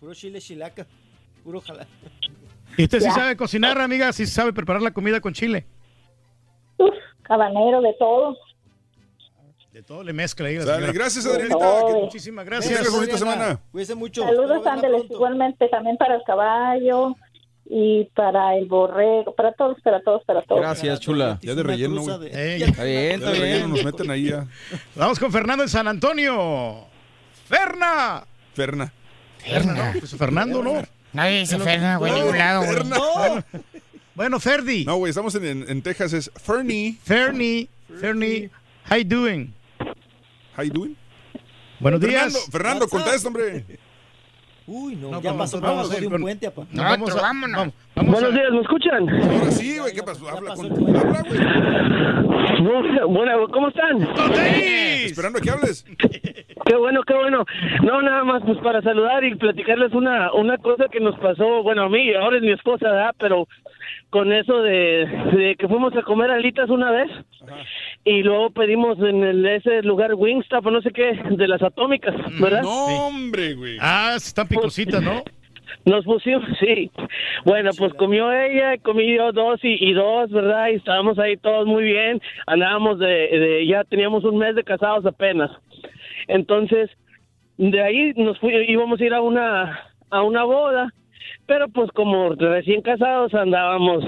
Puro 0.00 0.14
chile 0.14 0.40
chilaca. 0.40 0.86
Puro 1.44 1.60
jala. 1.60 1.86
¿Y 2.76 2.84
usted 2.84 2.98
sí 3.00 3.04
Ya. 3.06 3.12
sabe 3.14 3.36
cocinar, 3.36 3.80
amiga? 3.80 4.12
¿Sí 4.12 4.26
sabe 4.26 4.52
preparar 4.52 4.82
la 4.82 4.90
comida 4.92 5.20
con 5.20 5.32
chile? 5.32 5.66
Uf, 6.76 6.94
habanero, 7.28 7.80
de 7.80 7.94
todo. 7.98 8.36
De 9.72 9.82
todo 9.82 10.02
le 10.02 10.12
mezcla 10.12 10.48
ahí. 10.48 10.56
gracias, 10.92 11.26
Adrianita. 11.26 11.58
Todo. 11.58 11.86
Que- 11.94 12.00
Muchísimas 12.00 12.44
gracias. 12.44 12.76
tengas 12.78 12.92
bonita 12.94 13.18
semana. 13.18 13.60
Cuídese 13.70 13.94
mucho. 13.94 14.22
Saludos, 14.22 14.66
Ángeles, 14.66 15.04
igualmente 15.10 15.68
también 15.68 15.96
para 15.96 16.16
el 16.16 16.22
caballo 16.24 17.14
y 17.70 18.04
para 18.14 18.56
el 18.56 18.66
borrego, 18.66 19.34
para 19.34 19.52
todos, 19.52 19.80
para 19.82 20.00
todos, 20.02 20.24
para 20.24 20.42
todos. 20.42 20.60
Gracias, 20.60 21.00
chula. 21.00 21.38
Ya 21.42 21.54
de 21.54 21.62
relleno, 21.62 22.00
güey. 22.02 22.26
Está 22.28 22.38
bien, 22.38 22.58
Ya 22.58 22.66
está 22.66 23.30
de 23.32 23.38
relleno 23.38 23.66
bien. 23.66 23.70
nos 23.70 23.84
meten 23.84 24.10
ahí 24.10 24.24
ya. 24.30 24.46
Vamos 24.96 25.18
con 25.18 25.30
Fernando 25.30 25.62
en 25.64 25.68
San 25.68 25.86
Antonio. 25.86 26.84
¡Ferna! 27.46 28.24
Ferna. 28.54 28.92
Ferna, 29.48 29.74
¿no? 29.74 29.98
Pues 29.98 30.14
Fernando, 30.16 30.62
¿no? 30.62 30.82
Nadie 31.12 31.40
dice 31.40 31.58
Ferna, 31.58 31.96
güey, 31.96 32.12
en 32.12 32.18
ningún 32.18 32.38
lado, 32.38 32.62
güey. 32.64 32.74
Ferna. 32.74 32.96
Bueno, 34.14 34.40
Ferdi. 34.40 34.84
No, 34.84 34.96
güey, 34.96 35.10
estamos 35.10 35.34
en, 35.36 35.44
en, 35.44 35.64
en 35.70 35.82
Texas, 35.82 36.12
es 36.12 36.30
Fernie. 36.42 36.96
Fernie. 37.04 37.68
Fernie. 38.00 38.50
How 38.90 38.96
you 38.98 39.04
doing? 39.04 39.54
How 40.56 40.64
you 40.64 40.72
doing? 40.72 40.96
Buenos 41.80 42.00
Fernando, 42.00 42.28
días. 42.38 42.48
Fernando, 42.50 42.84
WhatsApp. 42.86 43.00
contesta, 43.04 43.28
hombre. 43.28 43.64
Uy, 44.66 44.96
no, 44.96 45.12
No, 45.12 45.22
ya 45.22 45.32
pasó 45.34 45.60
vamos, 45.60 45.86
abajo 45.86 46.00
de 46.00 46.06
un 46.08 46.20
puente, 46.20 46.46
apa. 46.48 46.66
No, 46.72 46.82
Nosotros, 46.82 47.16
a- 47.16 47.22
vámonos. 47.22 47.56
vamos- 47.58 47.74
vamos 47.94 48.12
Buenos 48.12 48.30
a- 48.32 48.36
días, 48.36 48.52
¿me 48.52 48.60
escuchan? 48.60 49.08
Ahora 49.08 49.50
sí, 49.52 49.78
güey, 49.78 49.94
¿qué 49.94 50.02
pasó? 50.02 50.28
Habla, 50.28 50.50
pasó 50.50 50.68
con, 50.68 50.96
habla, 50.96 51.22
güey. 51.22 51.40
Bueno, 53.14 53.48
¿cómo 53.52 53.68
están? 53.68 54.04
¡Con 54.14 54.32
tenis! 54.32 55.10
Esperando 55.12 55.38
a 55.38 55.42
que 55.42 55.50
hables. 55.50 55.84
Qué 56.68 56.76
bueno, 56.76 57.02
qué 57.02 57.14
bueno. 57.14 57.46
No, 57.82 58.02
nada 58.02 58.24
más 58.24 58.42
pues 58.44 58.58
para 58.58 58.82
saludar 58.82 59.24
y 59.24 59.34
platicarles 59.36 59.92
una 59.94 60.32
una 60.34 60.58
cosa 60.58 60.88
que 60.92 61.00
nos 61.00 61.18
pasó, 61.18 61.62
bueno, 61.62 61.84
a 61.84 61.88
mí, 61.88 62.12
ahora 62.12 62.36
es 62.36 62.42
mi 62.42 62.52
esposa, 62.52 62.90
¿verdad? 62.90 63.14
Pero 63.18 63.48
con 64.10 64.32
eso 64.32 64.62
de, 64.62 65.06
de 65.32 65.56
que 65.58 65.66
fuimos 65.66 65.96
a 65.96 66.02
comer 66.02 66.30
alitas 66.30 66.68
una 66.68 66.90
vez 66.90 67.10
y 68.04 68.22
luego 68.22 68.50
pedimos 68.50 68.98
en 68.98 69.24
el, 69.24 69.46
ese 69.46 69.82
lugar 69.82 70.14
Wingstop 70.14 70.66
o 70.66 70.70
no 70.70 70.82
sé 70.82 70.90
qué, 70.90 71.18
de 71.30 71.48
las 71.48 71.62
atómicas, 71.62 72.14
¿verdad? 72.38 72.62
No, 72.62 73.06
hombre, 73.06 73.54
güey. 73.54 73.78
Ah, 73.80 74.12
están 74.16 74.46
picositas, 74.46 75.02
¿no? 75.02 75.22
Nos 75.86 76.04
pusimos, 76.04 76.44
sí. 76.60 76.90
Bueno, 77.46 77.70
pues 77.78 77.94
comió 77.94 78.30
ella, 78.30 78.76
comí 78.82 79.16
yo 79.16 79.32
dos 79.32 79.58
y, 79.62 79.88
y 79.88 79.94
dos, 79.94 80.30
¿verdad? 80.30 80.68
Y 80.68 80.74
estábamos 80.74 81.18
ahí 81.18 81.38
todos 81.38 81.66
muy 81.66 81.84
bien. 81.84 82.20
Andábamos 82.46 82.98
de, 82.98 83.06
de, 83.06 83.66
ya 83.66 83.84
teníamos 83.84 84.24
un 84.24 84.36
mes 84.36 84.54
de 84.54 84.64
casados 84.64 85.06
apenas. 85.06 85.50
Entonces, 86.28 86.90
de 87.56 87.82
ahí 87.82 88.12
nos 88.16 88.38
fui, 88.38 88.54
íbamos 88.68 89.00
a 89.00 89.04
ir 89.04 89.14
a 89.14 89.20
una, 89.20 89.80
a 90.10 90.22
una 90.22 90.44
boda, 90.44 90.92
pero 91.46 91.68
pues 91.68 91.90
como 91.92 92.30
recién 92.34 92.82
casados 92.82 93.34
andábamos, 93.34 94.04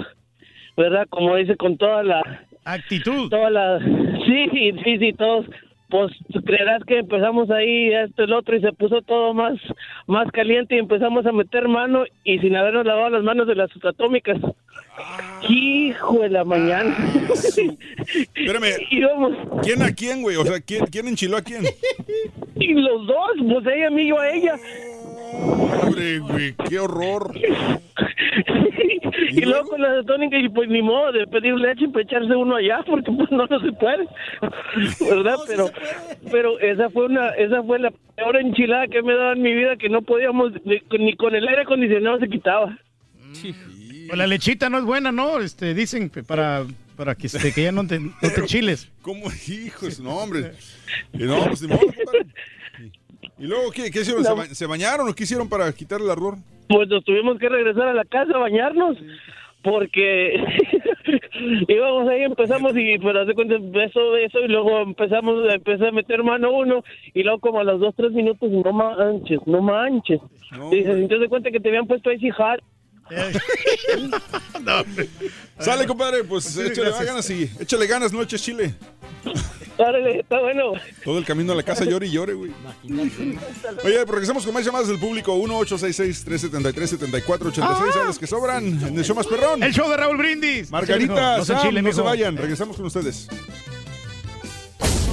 ¿verdad? 0.77 1.07
Como 1.11 1.35
dice, 1.37 1.57
con 1.57 1.77
toda 1.77 2.03
la, 2.03 2.23
Actitud. 2.65 3.29
toda 3.29 3.51
la, 3.51 3.79
sí, 3.81 4.49
sí, 4.53 4.73
sí, 4.85 4.99
sí, 4.99 5.13
todos, 5.15 5.47
pues 5.91 6.13
creerás 6.45 6.83
que 6.85 6.99
empezamos 6.99 7.51
ahí 7.51 7.93
esto 7.93 8.25
el 8.25 8.33
otro 8.33 8.57
y 8.57 8.61
se 8.61 8.73
puso 8.73 9.03
todo 9.03 9.35
más, 9.35 9.55
más 10.07 10.31
caliente 10.33 10.77
y 10.77 10.79
empezamos 10.79 11.27
a 11.27 11.33
meter 11.33 11.69
mano 11.69 12.05
y 12.25 12.39
sin 12.39 12.57
habernos 12.57 12.87
lavado 12.87 13.11
las 13.11 13.25
manos 13.25 13.47
de 13.47 13.57
las 13.57 13.71
atómicas. 13.85 14.39
Hijo 15.49 16.21
de 16.21 16.29
la 16.29 16.45
mañana. 16.45 16.97
Espérame, 18.35 18.67
Íbamos, 18.91 19.37
¿quién 19.63 19.83
a 19.83 19.93
quién, 19.93 20.23
güey? 20.23 20.37
O 20.37 20.45
sea, 20.45 20.61
¿quién, 20.61 20.87
quién 20.87 21.09
enchiló 21.09 21.39
a 21.39 21.43
quién? 21.43 21.63
y 22.57 22.75
los 22.75 23.07
dos, 23.07 23.31
pues 23.39 23.67
ella 23.75 23.89
a 23.89 23.91
mí, 23.91 24.09
yo 24.09 24.19
a 24.19 24.31
ella. 24.31 24.55
Hombre, 25.33 26.19
güey, 26.19 26.55
qué 26.69 26.79
horror. 26.79 27.33
Y 29.33 29.43
luego 29.43 29.69
con 29.69 29.81
la 29.81 30.03
tónica 30.03 30.39
y 30.39 30.49
pues 30.49 30.69
ni 30.69 30.83
modo 30.83 31.13
de 31.13 31.27
pedir 31.27 31.55
leche 31.55 31.85
y 31.85 31.89
pues 31.89 32.07
echarse 32.07 32.35
uno 32.35 32.57
allá 32.57 32.81
porque 32.87 33.13
pues 33.13 33.31
no, 33.31 33.47
no 33.47 33.61
se 33.61 33.73
puede. 33.73 34.09
¿Verdad? 35.09 35.37
pero 35.47 35.71
pero 36.31 36.59
esa 36.59 36.91
fue 36.91 37.07
una 37.07 37.29
esa 37.31 37.63
fue 37.63 37.79
la 37.79 37.93
peor 38.17 38.37
enchilada 38.37 38.89
que 38.89 39.03
me 39.03 39.13
he 39.13 39.17
dado 39.17 39.33
en 39.35 39.43
mi 39.43 39.55
vida 39.55 39.77
que 39.77 39.89
no 39.89 40.03
podíamos 40.03 40.53
ni, 40.65 40.83
ni 40.99 41.17
con 41.17 41.35
el 41.35 41.47
aire 41.47 41.63
acondicionado 41.63 42.19
se 42.19 42.29
quitaba. 42.29 42.77
Pues 43.31 44.19
la 44.19 44.27
lechita 44.27 44.69
no 44.69 44.79
es 44.79 44.85
buena, 44.85 45.13
¿no? 45.13 45.39
Este, 45.39 45.73
dicen 45.75 46.11
para, 46.27 46.65
para 46.97 47.15
que, 47.15 47.29
este, 47.29 47.53
que 47.53 47.63
ya 47.63 47.73
no 47.73 47.87
te, 47.87 48.01
no 48.01 48.11
te 48.21 48.45
chiles. 48.47 48.89
¿Cómo? 49.03 49.27
Hijos, 49.49 50.01
no, 50.01 50.17
hombre. 50.17 50.53
Y 51.13 51.23
no, 51.25 51.45
pues, 51.45 51.63
ni 51.63 51.69
modo, 51.69 51.81
compadre. 51.81 52.27
¿Y 53.41 53.47
luego 53.47 53.71
qué, 53.73 53.91
qué 53.91 54.01
hicieron? 54.03 54.23
¿Se, 54.25 54.33
ba- 54.33 54.47
se 54.47 54.67
bañaron 54.67 55.09
o 55.09 55.15
qué 55.15 55.25
hicieron 55.25 55.49
para 55.49 55.73
quitar 55.73 56.01
el 56.01 56.11
ardor? 56.11 56.35
Pues 56.69 56.89
nos 56.89 57.03
tuvimos 57.05 57.39
que 57.39 57.49
regresar 57.49 57.89
a 57.89 57.95
la 57.95 58.05
casa 58.05 58.33
a 58.35 58.39
bañarnos 58.39 58.97
porque 59.63 60.37
íbamos 61.69 62.09
ahí, 62.09 62.23
empezamos 62.23 62.73
y 62.77 62.99
pero 62.99 63.21
hace 63.21 63.35
cuenta 63.35 63.57
eso, 63.85 64.17
eso 64.17 64.41
y 64.41 64.49
luego 64.49 64.81
empezamos, 64.81 65.53
empecé 65.53 65.89
a 65.89 65.93
meter 65.93 66.23
mano 66.23 66.51
uno 66.53 66.83
y 67.13 67.23
luego 67.23 67.41
como 67.41 67.61
a 67.61 67.65
los 67.65 67.81
dos, 67.81 67.95
tres 67.97 68.13
minutos, 68.13 68.51
no 68.51 68.73
manches, 68.73 69.41
no 69.47 69.61
manches. 69.61 70.21
y 70.73 70.83
se 70.83 70.97
sintió 70.99 71.19
de 71.19 71.29
cuenta 71.29 71.51
que 71.51 71.61
te 71.61 71.69
habían 71.69 71.87
puesto 71.87 72.11
ahí 72.11 72.19
Sale, 75.59 75.87
compadre, 75.87 76.25
pues 76.25 76.45
Sí, 76.45 76.61
échale 76.61 76.89
gracias. 76.89 77.07
ganas 77.07 77.31
y 77.31 77.51
échale 77.61 77.87
ganas, 77.87 78.13
no 78.13 78.21
eches 78.23 78.43
chile. 78.43 78.75
Órale, 79.77 80.21
está 80.21 80.41
bueno. 80.41 80.73
Todo 81.05 81.19
el 81.19 81.25
camino 81.25 81.53
a 81.53 81.57
la 81.57 81.63
casa 81.63 81.85
llore 81.85 82.07
y 82.07 82.11
llore, 82.11 82.33
güey. 82.35 82.51
Oye, 83.85 83.97
pues 84.05 84.09
regresamos 84.09 84.45
con 84.45 84.53
más 84.55 84.65
llamadas 84.65 84.89
del 84.89 84.99
público. 84.99 85.35
1-866-373-7486. 85.37 87.97
A 88.01 88.05
los 88.05 88.19
que 88.19 88.27
sobran 88.27 88.67
en 88.67 88.99
el 88.99 89.05
show 89.05 89.15
más 89.17 89.27
perrón. 89.27 89.63
El 89.63 89.73
show 89.73 89.89
de 89.91 89.97
Raúl 89.97 90.17
Brindis. 90.19 90.71
Margarita, 90.71 91.39
No 91.39 91.45
se 91.45 91.53
Sam, 91.55 91.63
chile, 91.69 91.81
no 91.83 91.93
se 91.93 92.01
vayan. 92.03 92.37
Regresamos 92.37 92.77
con 92.77 92.87
ustedes. 92.87 93.29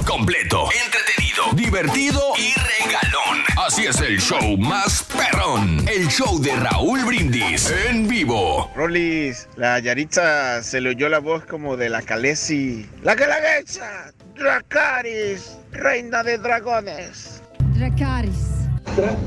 Completo, 0.08 0.64
entretenido, 0.86 1.52
divertido 1.52 2.32
y 2.38 2.54
regalón. 2.54 3.44
Así 3.66 3.84
es 3.84 4.00
el 4.00 4.18
show 4.18 4.56
más 4.56 5.02
perrón. 5.02 5.86
El 5.86 6.08
show 6.08 6.40
de 6.40 6.56
Raúl 6.56 7.04
Brindis 7.04 7.70
en 7.70 8.08
vivo. 8.08 8.70
Rolis, 8.74 9.46
la 9.56 9.78
Yaritza 9.78 10.62
se 10.62 10.80
le 10.80 10.90
oyó 10.90 11.10
la 11.10 11.18
voz 11.18 11.44
como 11.44 11.76
de 11.76 11.90
la 11.90 12.00
Calesi. 12.00 12.88
La 13.02 13.14
Galaguecha, 13.14 14.14
Dracaris, 14.34 15.58
reina 15.72 16.22
de 16.22 16.38
dragones. 16.38 17.42
Dracaris. 17.74 18.48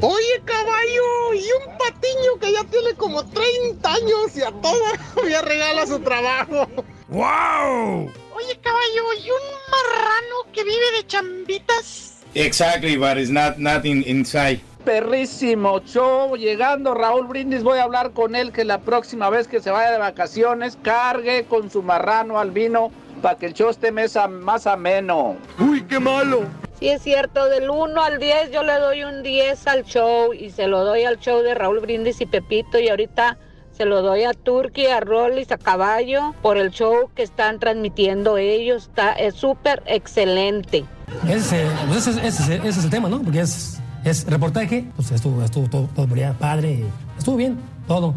Oye, 0.01 0.41
caballo, 0.45 1.33
y 1.35 1.45
un 1.61 1.77
patiño 1.77 2.39
que 2.41 2.53
ya 2.53 2.63
tiene 2.63 2.95
como 2.95 3.23
30 3.23 3.87
años 3.87 4.35
y 4.35 4.41
a 4.41 4.51
toda 4.51 4.93
ya 5.29 5.43
regala 5.43 5.85
su 5.85 5.99
trabajo. 5.99 6.67
¡Wow! 7.07 8.11
Oye, 8.35 8.57
caballo, 8.61 9.13
y 9.23 9.29
un 9.29 9.47
marrano 9.71 10.51
que 10.53 10.63
vive 10.63 10.91
de 10.97 11.07
chambitas. 11.07 12.23
Exactly, 12.33 12.97
but 12.97 13.17
it's 13.17 13.29
not 13.29 13.57
nothing 13.57 14.03
inside. 14.07 14.61
Perrísimo 14.85 15.79
show, 15.85 16.35
llegando 16.35 16.93
Raúl 16.95 17.27
Brindis, 17.27 17.61
voy 17.63 17.77
a 17.79 17.83
hablar 17.83 18.11
con 18.13 18.35
él 18.35 18.51
que 18.51 18.63
la 18.65 18.79
próxima 18.79 19.29
vez 19.29 19.47
que 19.47 19.59
se 19.59 19.69
vaya 19.69 19.91
de 19.91 19.97
vacaciones 19.99 20.77
cargue 20.81 21.45
con 21.45 21.69
su 21.69 21.83
marrano 21.83 22.39
al 22.39 22.49
vino 22.51 22.91
para 23.21 23.35
que 23.37 23.45
el 23.47 23.53
show 23.53 23.69
esté 23.69 23.91
mesa- 23.91 24.27
más 24.27 24.65
ameno. 24.65 25.35
Uy, 25.59 25.83
qué 25.83 25.99
malo. 25.99 26.43
Sí, 26.79 26.89
es 26.89 27.03
cierto, 27.03 27.45
del 27.47 27.69
1 27.69 28.01
al 28.03 28.17
10 28.17 28.49
yo 28.51 28.63
le 28.63 28.73
doy 28.79 29.03
un 29.03 29.21
10 29.21 29.67
al 29.67 29.83
show 29.83 30.33
y 30.33 30.49
se 30.49 30.65
lo 30.65 30.83
doy 30.83 31.03
al 31.03 31.19
show 31.19 31.41
de 31.43 31.53
Raúl 31.53 31.79
Brindis 31.79 32.19
y 32.21 32.25
Pepito 32.25 32.79
y 32.79 32.89
ahorita 32.89 33.37
se 33.81 33.87
lo 33.87 34.03
doy 34.03 34.25
a 34.25 34.33
Turki, 34.33 34.85
a 34.85 34.99
Rollis, 34.99 35.51
a 35.51 35.57
Caballo 35.57 36.35
por 36.43 36.55
el 36.57 36.69
show 36.69 37.09
que 37.15 37.23
están 37.23 37.57
transmitiendo 37.57 38.37
ellos. 38.37 38.83
Está, 38.83 39.13
es 39.13 39.33
súper 39.33 39.81
excelente. 39.87 40.85
Ese, 41.27 41.65
pues 41.87 42.05
es 42.05 42.83
el 42.83 42.89
tema, 42.91 43.09
¿no? 43.09 43.23
Porque 43.23 43.39
es, 43.39 43.81
reportaje, 44.27 44.85
pues 44.95 45.09
estuvo, 45.09 45.43
estuvo 45.43 45.67
todo 45.67 45.87
por 45.87 46.15
allá, 46.15 46.33
padre, 46.33 46.83
estuvo 47.17 47.37
bien, 47.37 47.57
todo 47.87 48.13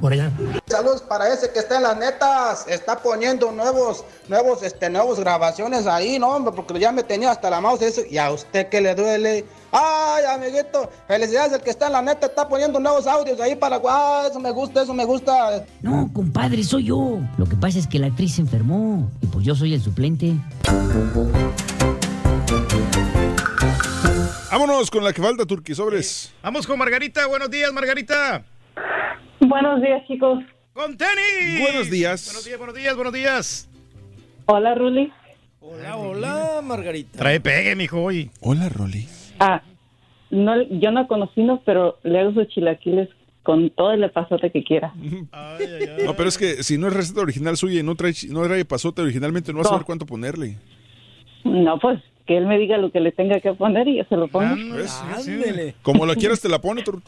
por 0.00 0.12
allá. 0.12 0.30
Saludos 0.66 1.02
para 1.02 1.32
ese 1.32 1.50
que 1.50 1.58
está 1.58 1.76
en 1.76 1.82
las 1.82 1.96
netas. 1.96 2.66
Está 2.68 2.98
poniendo 2.98 3.50
nuevos, 3.52 4.04
nuevos, 4.28 4.62
este, 4.62 4.90
nuevos 4.90 5.18
grabaciones 5.20 5.86
ahí, 5.86 6.18
¿no? 6.18 6.36
hombre? 6.36 6.52
Porque 6.54 6.78
ya 6.78 6.92
me 6.92 7.02
tenía 7.02 7.30
hasta 7.30 7.50
la 7.50 7.60
mouse 7.60 7.82
eso. 7.82 8.02
¿Y 8.08 8.18
a 8.18 8.30
usted 8.30 8.68
qué 8.68 8.80
le 8.80 8.94
duele? 8.94 9.44
Ay, 9.72 10.24
amiguito, 10.24 10.90
felicidades, 11.06 11.52
el 11.52 11.60
que 11.60 11.70
está 11.70 11.88
en 11.88 11.92
la 11.92 12.02
neta 12.02 12.26
está 12.26 12.48
poniendo 12.48 12.80
nuevos 12.80 13.06
audios 13.06 13.38
ahí 13.40 13.54
para... 13.54 13.80
Ah, 13.86 14.26
eso 14.30 14.40
me 14.40 14.50
gusta, 14.50 14.82
eso 14.82 14.94
me 14.94 15.04
gusta. 15.04 15.64
No, 15.82 16.08
compadre, 16.12 16.62
soy 16.64 16.84
yo. 16.84 17.18
Lo 17.36 17.46
que 17.46 17.56
pasa 17.56 17.78
es 17.78 17.86
que 17.86 17.98
la 17.98 18.06
actriz 18.06 18.36
se 18.36 18.40
enfermó 18.40 19.10
y 19.20 19.26
pues 19.26 19.44
yo 19.44 19.54
soy 19.54 19.74
el 19.74 19.82
suplente. 19.82 20.34
Vámonos 24.50 24.90
con 24.90 25.04
la 25.04 25.12
que 25.12 25.20
falta, 25.20 25.44
Turqui, 25.44 25.74
sobres. 25.74 26.32
Vamos 26.42 26.66
con 26.66 26.78
Margarita. 26.78 27.26
Buenos 27.26 27.50
días, 27.50 27.70
Margarita. 27.74 28.42
Buenos 29.40 29.80
días, 29.82 30.06
chicos. 30.06 30.42
¡Con 30.72 30.96
tenis! 30.96 31.60
Buenos 31.60 31.90
días. 31.90 32.26
Buenos 32.26 32.44
días, 32.44 32.58
buenos 32.58 32.76
días, 32.76 32.94
buenos 32.96 33.12
días. 33.12 33.70
Hola, 34.46 34.74
Ruli. 34.74 35.12
Hola, 35.60 35.96
hola, 35.96 36.60
Margarita. 36.62 37.18
Trae 37.18 37.40
pegue, 37.40 37.74
mijo, 37.74 38.00
hoy. 38.02 38.30
Hola, 38.40 38.68
Rolly. 38.68 39.08
Ah, 39.40 39.62
no, 40.30 40.62
yo 40.62 40.90
no 40.92 41.08
conocí, 41.08 41.42
no, 41.42 41.60
pero 41.64 41.98
le 42.04 42.20
hago 42.20 42.32
sus 42.34 42.48
chilaquiles 42.48 43.08
con 43.42 43.70
todo 43.70 43.92
el 43.92 44.08
pasote 44.10 44.50
que 44.52 44.62
quiera. 44.62 44.92
No, 46.04 46.14
pero 46.16 46.28
es 46.28 46.38
que 46.38 46.62
si 46.62 46.78
no 46.78 46.88
es 46.88 46.92
receta 46.94 47.20
original 47.20 47.56
suya 47.56 47.80
y 47.80 47.82
no 47.82 47.94
trae, 47.94 48.12
no 48.28 48.42
trae 48.44 48.64
pasote 48.64 49.02
originalmente, 49.02 49.52
no 49.52 49.58
vas 49.58 49.66
a 49.66 49.70
No. 49.70 49.74
saber 49.76 49.86
cuánto 49.86 50.06
ponerle. 50.06 50.56
No, 51.44 51.78
pues 51.78 52.00
que 52.26 52.36
él 52.36 52.46
me 52.46 52.58
diga 52.58 52.76
lo 52.76 52.90
que 52.90 53.00
le 53.00 53.12
tenga 53.12 53.40
que 53.40 53.52
poner 53.54 53.86
y 53.88 53.98
yo 53.98 54.04
se 54.04 54.16
lo 54.16 54.28
pongo. 54.28 54.54
¿Ves? 54.74 55.02
Como 55.82 56.04
la 56.06 56.14
quieras 56.14 56.40
te 56.40 56.48
la 56.48 56.60
pone, 56.60 56.82
tú. 56.82 57.00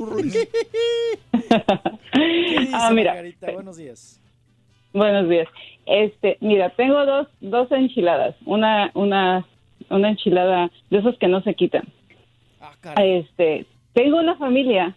Ah, 2.72 2.90
mira. 2.92 3.12
Margarita? 3.12 3.52
Buenos 3.52 3.76
días. 3.76 4.20
Buenos 4.92 5.28
días. 5.28 5.48
Este, 5.86 6.38
mira, 6.40 6.70
tengo 6.70 7.04
dos, 7.04 7.28
dos 7.40 7.70
enchiladas. 7.72 8.34
Una, 8.44 8.90
una, 8.94 9.46
una 9.90 10.08
enchilada 10.08 10.70
de 10.90 10.98
esos 10.98 11.18
que 11.18 11.28
no 11.28 11.42
se 11.42 11.54
quitan. 11.54 11.84
Este, 12.96 13.66
tengo 13.92 14.18
una 14.18 14.36
familia 14.36 14.96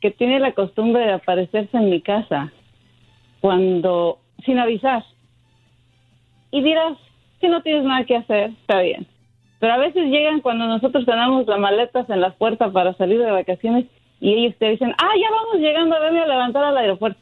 que 0.00 0.10
tiene 0.10 0.40
la 0.40 0.52
costumbre 0.52 1.02
de 1.02 1.12
aparecerse 1.12 1.76
en 1.76 1.90
mi 1.90 2.00
casa 2.00 2.52
cuando, 3.40 4.18
sin 4.44 4.58
avisar. 4.58 5.04
Y 6.50 6.62
dirás, 6.62 6.96
si 7.40 7.48
no 7.48 7.62
tienes 7.62 7.84
nada 7.84 8.04
que 8.04 8.16
hacer, 8.16 8.50
está 8.60 8.80
bien. 8.80 9.06
Pero 9.60 9.74
a 9.74 9.78
veces 9.78 10.06
llegan 10.10 10.40
cuando 10.40 10.66
nosotros 10.66 11.04
tenemos 11.06 11.46
las 11.46 11.58
maletas 11.60 12.08
en 12.10 12.20
las 12.20 12.34
puertas 12.34 12.72
para 12.72 12.94
salir 12.94 13.18
de 13.20 13.30
vacaciones 13.30 13.84
y 14.20 14.32
ellos 14.34 14.56
te 14.58 14.70
dicen, 14.70 14.92
ah, 14.98 15.10
ya 15.20 15.30
vamos 15.30 15.56
llegando, 15.58 16.00
venme 16.00 16.20
a 16.20 16.26
levantar 16.26 16.64
al 16.64 16.76
aeropuerto. 16.78 17.20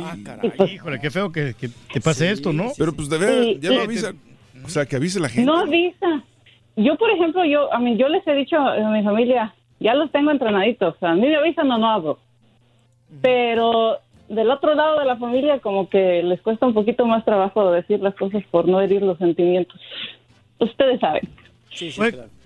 Ah, 0.00 0.14
Y 0.42 0.48
pues- 0.50 0.72
Híjole, 0.74 0.98
qué 1.00 1.10
feo 1.10 1.30
que, 1.30 1.54
que 1.54 1.68
te 1.92 2.00
pase 2.00 2.30
esto, 2.30 2.52
¿no? 2.52 2.70
Pero 2.78 2.92
pues 2.94 3.08
de 3.10 3.18
Sí, 3.18 3.58
ya 3.60 3.70
no 3.70 3.76
sí. 3.76 3.82
avisan. 3.82 4.16
O 4.64 4.68
sea, 4.68 4.86
que 4.86 4.96
avise 4.96 5.20
la 5.20 5.28
gente. 5.28 5.44
No 5.50 5.58
avisa. 5.58 6.22
Yo, 6.76 6.96
por 6.96 7.10
ejemplo, 7.10 7.44
yo, 7.44 7.72
a 7.72 7.78
mí, 7.78 7.96
yo 7.96 8.08
les 8.08 8.26
he 8.26 8.34
dicho 8.34 8.56
a 8.56 8.90
mi 8.90 9.02
familia, 9.04 9.54
ya 9.78 9.94
los 9.94 10.10
tengo 10.10 10.30
entrenaditos. 10.30 10.94
O 10.94 10.98
sea, 10.98 11.10
a 11.10 11.14
mí 11.14 11.20
me 11.28 11.36
avisan 11.36 11.70
o 11.70 11.78
no 11.78 11.90
hablo. 11.90 12.18
Pero 13.22 13.98
del 14.28 14.50
otro 14.50 14.74
lado 14.74 14.98
de 14.98 15.04
la 15.04 15.16
familia, 15.16 15.60
como 15.60 15.88
que 15.88 16.22
les 16.22 16.40
cuesta 16.40 16.66
un 16.66 16.74
poquito 16.74 17.06
más 17.06 17.24
trabajo 17.24 17.70
decir 17.70 18.00
las 18.00 18.14
cosas 18.14 18.42
por 18.50 18.66
no 18.66 18.80
herir 18.80 19.02
los 19.02 19.18
sentimientos. 19.18 19.80
Ustedes 20.64 21.00
saben. 21.00 21.28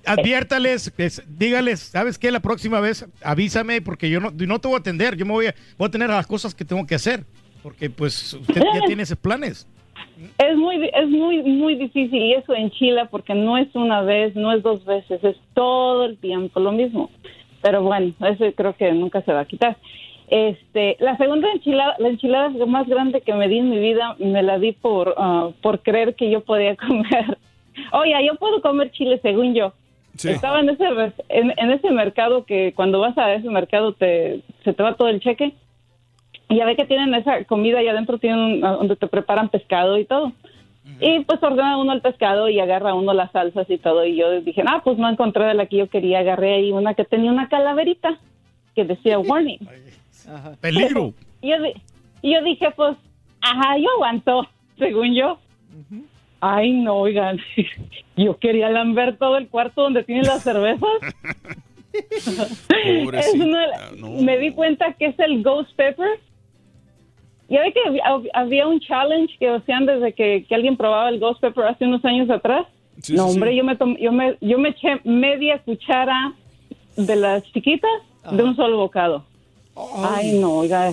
Adviértales, 0.07 0.93
es- 0.97 1.23
dígales, 1.39 1.81
¿sabes 1.81 2.19
qué? 2.19 2.31
La 2.31 2.41
próxima 2.41 2.81
vez 2.81 3.07
avísame 3.23 3.83
porque 3.83 4.09
yo 4.09 4.21
no, 4.21 4.31
no 4.31 4.59
te 4.59 4.69
voy 4.69 4.77
a 4.77 4.81
atender, 4.81 5.17
yo 5.17 5.27
me 5.27 5.33
voy 5.33 5.47
a, 5.47 5.55
voy 5.77 5.89
a 5.89 5.91
tener 5.91 6.09
las 6.09 6.27
cosas 6.27 6.55
que 6.55 6.65
tengo 6.65 6.87
que 6.87 6.95
hacer, 6.95 7.25
porque 7.63 7.91
pues 7.91 8.33
usted 8.35 8.63
ya 8.75 8.87
tiene 8.87 9.03
esos 9.03 9.19
planes. 9.19 9.67
Es 10.39 10.57
muy, 10.57 10.83
es 10.95 11.09
muy, 11.09 11.43
muy 11.43 11.75
difícil 11.75 12.23
y 12.23 12.35
eso 12.35 12.55
enchila 12.55 13.07
porque 13.07 13.35
no 13.35 13.59
es 13.59 13.69
una 13.75 14.03
vez, 14.03 14.35
no 14.35 14.53
es 14.53 14.63
dos 14.63 14.85
veces, 14.85 15.23
es 15.23 15.37
todo 15.55 16.07
el 16.07 16.17
tiempo 16.19 16.59
lo 16.61 16.73
mismo. 16.73 17.11
Pero 17.63 17.83
bueno, 17.83 18.15
eso 18.21 18.45
creo 18.57 18.77
que 18.77 18.91
nunca 18.93 19.21
se 19.23 19.33
va 19.33 19.41
a 19.41 19.45
quitar. 19.45 19.77
Este, 20.29 20.97
la 21.01 21.17
segunda 21.17 21.51
enchilada, 21.51 21.97
la 21.99 22.09
enchilada 22.09 22.51
más 22.67 22.87
grande 22.89 23.21
que 23.21 23.35
me 23.35 23.49
di 23.49 23.59
en 23.59 23.71
mi 23.71 23.79
vida, 23.79 24.15
me 24.19 24.43
la 24.43 24.59
di 24.59 24.73
por, 24.73 25.15
ah, 25.19 25.51
por 25.63 25.83
creer 25.83 26.15
que 26.15 26.31
yo 26.31 26.41
podía 26.45 26.77
comer. 26.89 27.39
Oye, 27.93 28.15
yo 28.27 28.35
puedo 28.37 28.61
comer 28.61 28.91
chile 28.91 29.19
según 29.23 29.55
yo. 29.55 29.73
Estaba 30.23 30.61
en 30.61 30.71
ese, 30.71 30.85
en, 31.29 31.55
en 31.57 31.71
ese 31.71 31.91
mercado 31.91 32.45
que 32.45 32.73
cuando 32.75 32.99
vas 32.99 33.17
a 33.19 33.35
ese 33.35 33.49
mercado 33.51 33.93
te, 33.93 34.43
se 34.65 34.73
te 34.73 34.83
va 34.83 34.97
todo 34.97 35.09
el 35.09 35.21
cheque. 35.21 35.55
Y 36.49 36.57
ya 36.57 36.65
ve 36.65 36.77
que 36.77 36.87
tienen 36.87 37.15
esa 37.15 37.45
comida 37.45 37.83
y 37.83 37.89
adentro 37.89 38.19
tienen 38.19 38.61
donde 38.61 38.97
te 38.97 39.07
preparan 39.07 39.49
pescado 39.51 39.99
y 39.99 40.05
todo. 40.05 40.33
Y 41.01 41.21
pues 41.21 41.43
ordena 41.43 41.77
uno 41.77 41.93
el 41.93 42.01
pescado 42.01 42.49
y 42.49 42.59
agarra 42.59 42.95
uno 42.95 43.13
las 43.13 43.31
salsas 43.31 43.69
y 43.69 43.79
todo. 43.79 44.05
Y 44.07 44.17
yo 44.17 44.41
dije, 44.41 44.65
ah, 44.67 44.81
pues 44.83 44.97
no 44.99 45.09
encontré 45.09 45.45
de 45.45 45.55
la 45.55 45.67
que 45.67 45.77
yo 45.77 45.89
quería. 45.89 46.21
Agarré 46.21 46.55
ahí 46.55 46.73
una 46.73 46.95
que 46.95 47.05
tenía 47.05 47.31
una 47.31 47.49
calaverita 47.49 48.19
que 48.75 48.85
decía 48.85 49.19
warning. 49.19 49.59
Peligro. 50.61 51.13
Y 51.41 51.51
yo, 51.51 51.57
Y 52.21 52.35
yo 52.35 52.43
dije, 52.43 52.69
pues, 52.75 52.97
ajá, 53.41 53.79
yo 53.79 53.89
aguanto, 53.95 54.49
según 54.79 55.15
yo. 55.15 55.39
Ay, 56.41 56.73
no, 56.73 56.95
oigan, 56.97 57.39
yo 58.17 58.37
quería 58.39 58.69
lamber 58.71 59.17
todo 59.17 59.37
el 59.39 59.49
cuarto 59.49 59.83
donde 59.83 60.05
tienen 60.05 60.25
las 60.27 60.43
cervezas. 60.43 60.89
Es 63.19 63.35
una- 63.35 63.67
Me 64.21 64.39
di 64.39 64.53
cuenta 64.53 64.93
que 64.93 65.07
es 65.07 65.19
el 65.19 65.43
Ghost 65.43 65.75
Pepper. 65.77 66.21
Ya 67.49 67.63
ve 67.63 67.73
que 67.73 67.81
había, 68.35 68.67
un 68.69 68.79
challenge 68.81 69.35
que 69.39 69.49
hacían 69.49 69.87
desde 69.87 70.13
que, 70.13 70.45
que 70.47 70.55
alguien 70.55 70.77
probaba 70.77 71.09
el 71.09 71.19
Ghost 71.19 71.41
Pepper 71.41 71.65
hace 71.65 71.87
unos 71.87 72.05
años 72.05 72.29
atrás. 72.31 72.67
Sí, 73.03 73.15
no, 73.15 73.29
sí, 73.29 73.35
hombre, 73.35 73.51
sí. 73.53 73.57
yo 73.57 73.65
me, 73.65 73.77
tom- 73.77 73.97
yo, 73.99 74.13
me, 74.13 74.37
yo 74.41 74.59
me 74.59 74.69
eché 74.71 75.01
media 75.05 75.59
cuchara 75.61 76.35
de 76.97 77.17
las 77.17 77.43
chiquitas 77.53 77.91
de 78.31 78.43
un 78.43 78.55
solo 78.55 78.77
bocado. 78.77 79.25
Ay, 79.97 80.39
no, 80.41 80.53
oiga. 80.59 80.93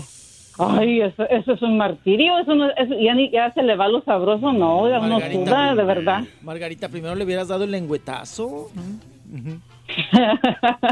Ay, 0.58 1.01
eso, 1.01 1.27
eso 1.30 1.53
es 1.53 1.61
un 1.61 1.77
martirio. 1.77 2.38
Eso 2.40 2.56
no, 2.56 2.69
eso 2.72 3.00
ya, 3.00 3.14
ni, 3.14 3.30
ya 3.30 3.51
se 3.53 3.61
le 3.64 3.75
va 3.75 3.88
lo 3.88 4.01
sabroso. 4.01 4.51
No, 4.53 4.80
uno 4.84 5.00
Margarita, 5.01 5.45
suda, 5.45 5.75
de 5.75 5.84
verdad. 5.84 6.24
Margarita, 6.42 6.90
primero 6.90 7.16
le 7.16 7.24
hubieras 7.25 7.48
dado 7.50 7.64
el 7.66 7.72
lengüetazo. 7.72 8.69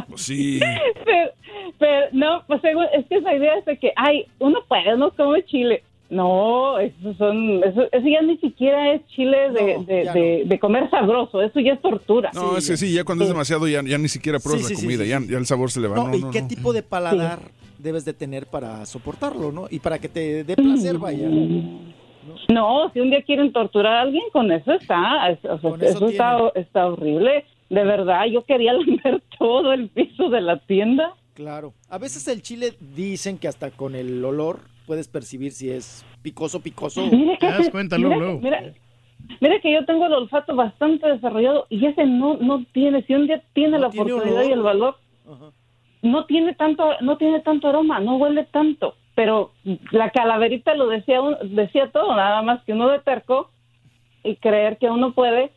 Pues 0.10 0.22
sí. 0.22 0.60
pero, 1.06 1.32
pero, 1.80 2.06
no, 2.12 2.44
pues 2.48 2.62
según- 2.62 2.86
es 2.94 3.06
que 3.08 3.16
esa 3.16 3.34
idea 3.34 3.58
es 3.58 3.66
de 3.66 3.78
que, 3.78 3.92
ay, 3.96 4.26
uno 4.40 4.60
puede, 4.68 4.94
uno 4.96 5.12
come 5.12 5.44
chile. 5.46 5.84
No, 6.10 6.78
eso 6.78 7.14
son, 7.18 7.64
eso, 7.64 7.84
eso 7.92 8.08
ya 8.08 8.22
ni 8.22 8.38
siquiera 8.38 8.94
es 8.94 9.02
chile 9.08 9.50
de, 9.50 9.84
de, 9.84 10.12
de- 10.14 10.44
de 10.46 10.60
comer 10.60 10.88
sabroso, 10.92 11.42
eso 11.42 11.60
ya 11.60 11.74
es 11.74 11.82
tortura. 11.82 12.30
No, 12.36 12.56
es 12.56 12.70
que 12.70 12.78
sí, 12.78 12.94
ya 12.94 13.04
cuando 13.04 13.24
es 13.24 13.30
demasiado 13.32 13.68
ya, 13.68 13.82
ya 13.84 13.98
ni 13.98 14.10
siquiera 14.10 14.38
pruebas 14.40 14.68
Sí, 14.68 14.74
la 14.74 14.76
sí, 14.80 14.82
sí, 14.82 14.82
comida, 14.86 15.04
sí, 15.06 15.10
ya, 15.10 15.20
sí. 15.22 15.28
ya 15.32 15.38
el 15.40 15.46
sabor 15.48 15.72
se 15.72 15.80
le 15.80 15.88
va. 15.88 15.96
No, 15.96 16.10
No, 16.10 16.16
¿y 16.16 16.22
no, 16.22 16.30
qué 16.30 16.42
no. 16.44 16.48
tipo 16.48 16.72
de 16.72 16.84
paladar 16.84 17.40
debes 17.84 18.06
de 18.06 18.14
tener 18.14 18.48
para 18.48 18.86
soportarlo, 18.86 19.52
no? 19.52 19.68
Y 19.70 19.80
para 19.80 20.00
que 20.00 20.10
te 20.10 20.44
dé 20.44 20.56
placer, 20.56 20.98
vaya. 20.98 21.28
No, 22.50 22.90
si 22.94 23.00
un 23.02 23.10
día 23.10 23.22
quieren 23.22 23.52
torturar 23.52 23.94
a 23.94 24.02
alguien, 24.02 24.24
con 24.32 24.52
eso 24.52 24.72
está, 24.74 25.30
es- 25.30 25.44
o 25.46 25.60
sea, 25.60 25.70
Con 25.72 25.82
eso 25.84 25.98
eso 25.98 26.08
está, 26.08 26.38
está 26.56 26.88
horrible. 26.88 27.46
De 27.70 27.84
verdad, 27.84 28.26
yo 28.26 28.44
quería 28.46 28.74
lamber 28.80 29.22
todo 29.38 29.74
el 29.74 29.90
piso 29.90 30.30
de 30.30 30.42
la 30.42 30.58
tienda. 30.60 31.14
Claro. 31.34 31.74
A 31.90 31.98
veces 31.98 32.28
el 32.28 32.42
chile 32.42 32.74
dicen 32.80 33.38
que 33.38 33.48
hasta 33.48 33.72
con 33.72 33.96
el 33.96 34.24
olor 34.24 34.60
puedes 34.86 35.08
percibir 35.08 35.52
si 35.52 35.70
es 35.70 36.06
picoso, 36.22 36.62
picoso. 36.62 37.06
Mire 37.12 37.38
que 37.40 37.48
ese- 37.48 37.72
mira, 37.98 38.18
Mira, 38.42 38.74
mira 39.42 39.60
que 39.62 39.74
yo 39.74 39.84
tengo 39.86 40.06
el 40.06 40.14
olfato 40.14 40.56
bastante 40.56 41.08
desarrollado 41.10 41.66
y 41.70 41.86
ese 41.86 42.06
no 42.06 42.38
no 42.38 42.64
tiene, 42.74 43.02
si 43.04 43.14
un 43.16 43.26
día 43.28 43.42
tiene 43.54 43.80
la 43.80 43.90
tiene 43.90 44.12
oportunidad 44.14 44.42
olor. 44.42 44.50
y 44.50 44.54
el 44.54 44.62
valor, 44.62 44.96
no 46.04 46.26
tiene 46.26 46.54
tanto 46.54 46.92
no 47.02 47.18
tiene 47.18 47.40
tanto 47.40 47.70
aroma, 47.70 48.00
no 48.00 48.18
huele 48.18 48.44
tanto, 48.44 48.96
pero 49.16 49.52
la 49.92 50.12
calaverita 50.12 50.76
lo 50.76 50.88
decía 50.88 51.20
decía 51.44 51.90
todo, 51.92 52.16
nada 52.16 52.44
más 52.44 52.64
que 52.64 52.74
uno 52.74 52.90
de 52.90 53.00
terco 53.00 53.50
y 54.24 54.36
creer 54.36 54.78
que 54.78 54.90
uno 54.90 55.14
puede 55.14 55.52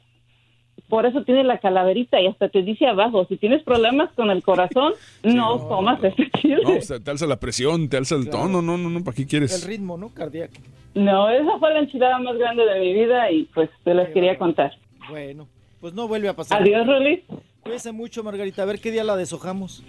por 0.88 1.04
eso 1.04 1.24
tiene 1.24 1.42
la 1.42 1.58
calaverita 1.58 2.20
y 2.20 2.28
hasta 2.28 2.48
te 2.48 2.62
dice 2.62 2.86
abajo, 2.86 3.26
si 3.26 3.36
tienes 3.36 3.62
problemas 3.64 4.12
con 4.14 4.30
el 4.30 4.42
corazón, 4.42 4.92
no, 5.24 5.66
comas 5.66 6.02
ese 6.04 6.30
chile. 6.38 6.60
No, 6.62 6.74
pues, 6.74 6.92
te 7.02 7.10
alza 7.10 7.26
la 7.26 7.40
presión, 7.40 7.88
te 7.88 7.96
alza 7.96 8.14
el 8.14 8.30
tono, 8.30 8.62
no, 8.62 8.78
no, 8.78 8.88
no, 8.88 9.02
¿para 9.02 9.16
qué 9.16 9.26
quieres? 9.26 9.64
El 9.64 9.68
ritmo, 9.68 9.96
¿no? 9.96 10.10
Cardíaco. 10.14 10.54
No, 10.94 11.28
esa 11.28 11.58
fue 11.58 11.72
la 11.74 11.80
enchilada 11.80 12.18
más 12.20 12.38
grande 12.38 12.64
de 12.64 12.80
mi 12.80 12.94
vida 12.94 13.30
y 13.32 13.44
pues 13.54 13.68
te 13.82 13.94
las 13.94 14.08
quería 14.10 14.38
contar. 14.38 14.72
Bueno, 15.10 15.48
pues 15.80 15.92
no 15.92 16.06
vuelve 16.06 16.28
a 16.28 16.36
pasar. 16.36 16.62
Adiós, 16.62 16.86
Ruli. 16.86 17.24
Cuídese 17.62 17.90
mucho, 17.90 18.22
Margarita. 18.22 18.62
A 18.62 18.66
ver 18.66 18.80
qué 18.80 18.92
día 18.92 19.02
la 19.02 19.16
deshojamos. 19.16 19.82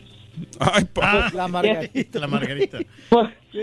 Ay, 0.60 0.86
pa. 0.86 1.30
La 1.34 1.48
Margarita. 1.48 2.20
La 2.20 2.28
Margarita. 2.28 2.80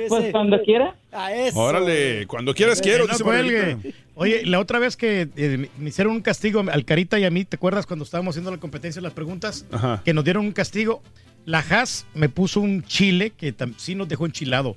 Pues 0.08 0.32
cuando 0.32 0.60
quiera. 0.62 0.96
A 1.12 1.32
eso. 1.32 1.56
Órale, 1.56 2.26
cuando 2.26 2.52
quieras 2.52 2.80
quiero, 2.80 3.06
no 3.06 3.12
dice 3.12 3.22
cuelgue. 3.22 3.94
Oye, 4.16 4.44
la 4.44 4.58
otra 4.58 4.80
vez 4.80 4.96
que 4.96 5.28
eh, 5.36 5.68
me 5.78 5.88
hicieron 5.90 6.14
un 6.14 6.20
castigo 6.20 6.64
al 6.68 6.84
Carita 6.84 7.16
y 7.20 7.24
a 7.24 7.30
mí, 7.30 7.44
¿te 7.44 7.54
acuerdas 7.54 7.86
cuando 7.86 8.04
estábamos 8.04 8.32
haciendo 8.32 8.50
la 8.50 8.58
competencia 8.58 9.00
de 9.00 9.04
las 9.04 9.12
preguntas? 9.12 9.66
Ajá. 9.70 10.02
Que 10.04 10.12
nos 10.12 10.24
dieron 10.24 10.46
un 10.46 10.52
castigo. 10.52 11.00
La 11.44 11.60
Haas 11.60 12.06
me 12.14 12.28
puso 12.28 12.60
un 12.60 12.82
chile 12.82 13.30
que 13.30 13.54
sí 13.76 13.94
nos 13.94 14.08
dejó 14.08 14.26
enchilado. 14.26 14.76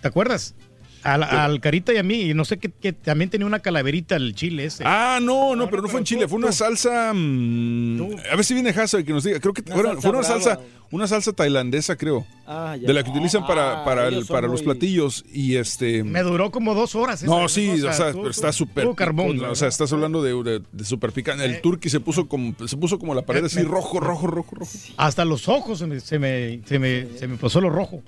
¿Te 0.00 0.08
acuerdas? 0.08 0.54
Al, 1.02 1.22
al 1.22 1.60
Carita 1.60 1.92
y 1.94 1.96
a 1.96 2.02
mí, 2.02 2.22
y 2.30 2.34
no 2.34 2.44
sé 2.44 2.58
qué, 2.58 2.70
que 2.70 2.92
también 2.92 3.30
tenía 3.30 3.46
una 3.46 3.60
calaverita 3.60 4.16
el 4.16 4.34
chile 4.34 4.64
ese. 4.66 4.84
Ah, 4.86 5.18
no, 5.22 5.56
no, 5.56 5.70
pero 5.70 5.80
no 5.82 5.88
fue 5.88 6.00
en 6.00 6.04
Chile, 6.04 6.28
fue 6.28 6.38
una 6.38 6.52
salsa. 6.52 7.12
mm, 7.14 8.00
a 8.32 8.36
ver 8.36 8.44
si 8.44 8.54
viene 8.54 8.70
Hazard 8.70 9.04
que 9.04 9.12
nos 9.12 9.24
diga. 9.24 9.40
Creo 9.40 9.54
que 9.54 9.62
Una 9.72 9.74
fue, 9.74 9.82
salsa 9.84 10.00
fue 10.00 10.10
una 10.10 10.18
brava. 10.20 10.40
salsa, 10.42 10.60
una 10.90 11.06
salsa 11.06 11.32
tailandesa, 11.32 11.96
creo. 11.96 12.26
Ah, 12.46 12.76
ya. 12.76 12.88
de 12.88 12.92
la 12.94 13.04
que 13.04 13.10
utilizan 13.10 13.46
para, 13.46 13.82
Ah, 13.82 13.84
para, 13.84 14.10
son 14.10 14.26
para 14.26 14.48
los 14.48 14.62
platillos. 14.62 15.24
Y 15.32 15.54
este. 15.56 16.02
Me 16.02 16.22
duró 16.22 16.50
como 16.50 16.74
dos 16.74 16.94
horas. 16.96 17.22
esa, 17.22 17.30
No, 17.30 17.48
sí, 17.48 17.70
o 17.82 17.92
sea, 17.92 18.10
tú- 18.12 18.18
pero 18.18 18.30
está 18.30 18.48
tú- 18.48 18.54
súper. 18.58 18.84
tuvo 18.84 18.96
carbón. 18.96 19.42
O 19.44 19.54
sea, 19.54 19.68
estás 19.68 19.92
hablando 19.92 20.20
de, 20.22 20.34
de, 20.42 20.62
de 20.72 20.84
súper 20.84 21.12
picante. 21.12 21.44
El 21.44 21.60
turqui 21.60 21.88
se 21.88 22.00
puso 22.00 22.26
como, 22.28 22.54
se 22.66 22.76
puso 22.76 22.98
como 22.98 23.14
la 23.14 23.22
pared 23.22 23.44
así, 23.44 23.56
Me- 23.58 23.62
rojo, 23.64 24.00
rojo, 24.00 24.26
rojo, 24.26 24.56
rojo. 24.56 24.72
Hasta 24.96 25.24
los 25.24 25.48
ojos 25.48 25.78
se 25.78 25.86
me, 25.86 26.00
se 26.00 26.18
me, 26.18 26.60
se 26.66 26.78
me, 26.80 27.06
se 27.18 27.28
me 27.28 27.36
pasó 27.36 27.60
lo 27.60 27.70
rojo. 27.70 28.02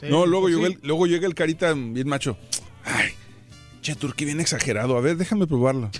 Sí, 0.00 0.06
no, 0.08 0.26
luego, 0.26 0.46
pues 0.46 0.54
llegó 0.54 0.66
sí. 0.66 0.72
el, 0.72 0.86
luego 0.86 1.06
llega 1.06 1.26
el 1.26 1.34
carita 1.34 1.72
bien 1.74 2.08
macho. 2.08 2.36
Ay, 2.84 3.10
che, 3.82 3.94
turqui 3.94 4.24
bien 4.24 4.40
exagerado. 4.40 4.96
A 4.96 5.00
ver, 5.00 5.16
déjame 5.16 5.46
probarlo. 5.46 5.90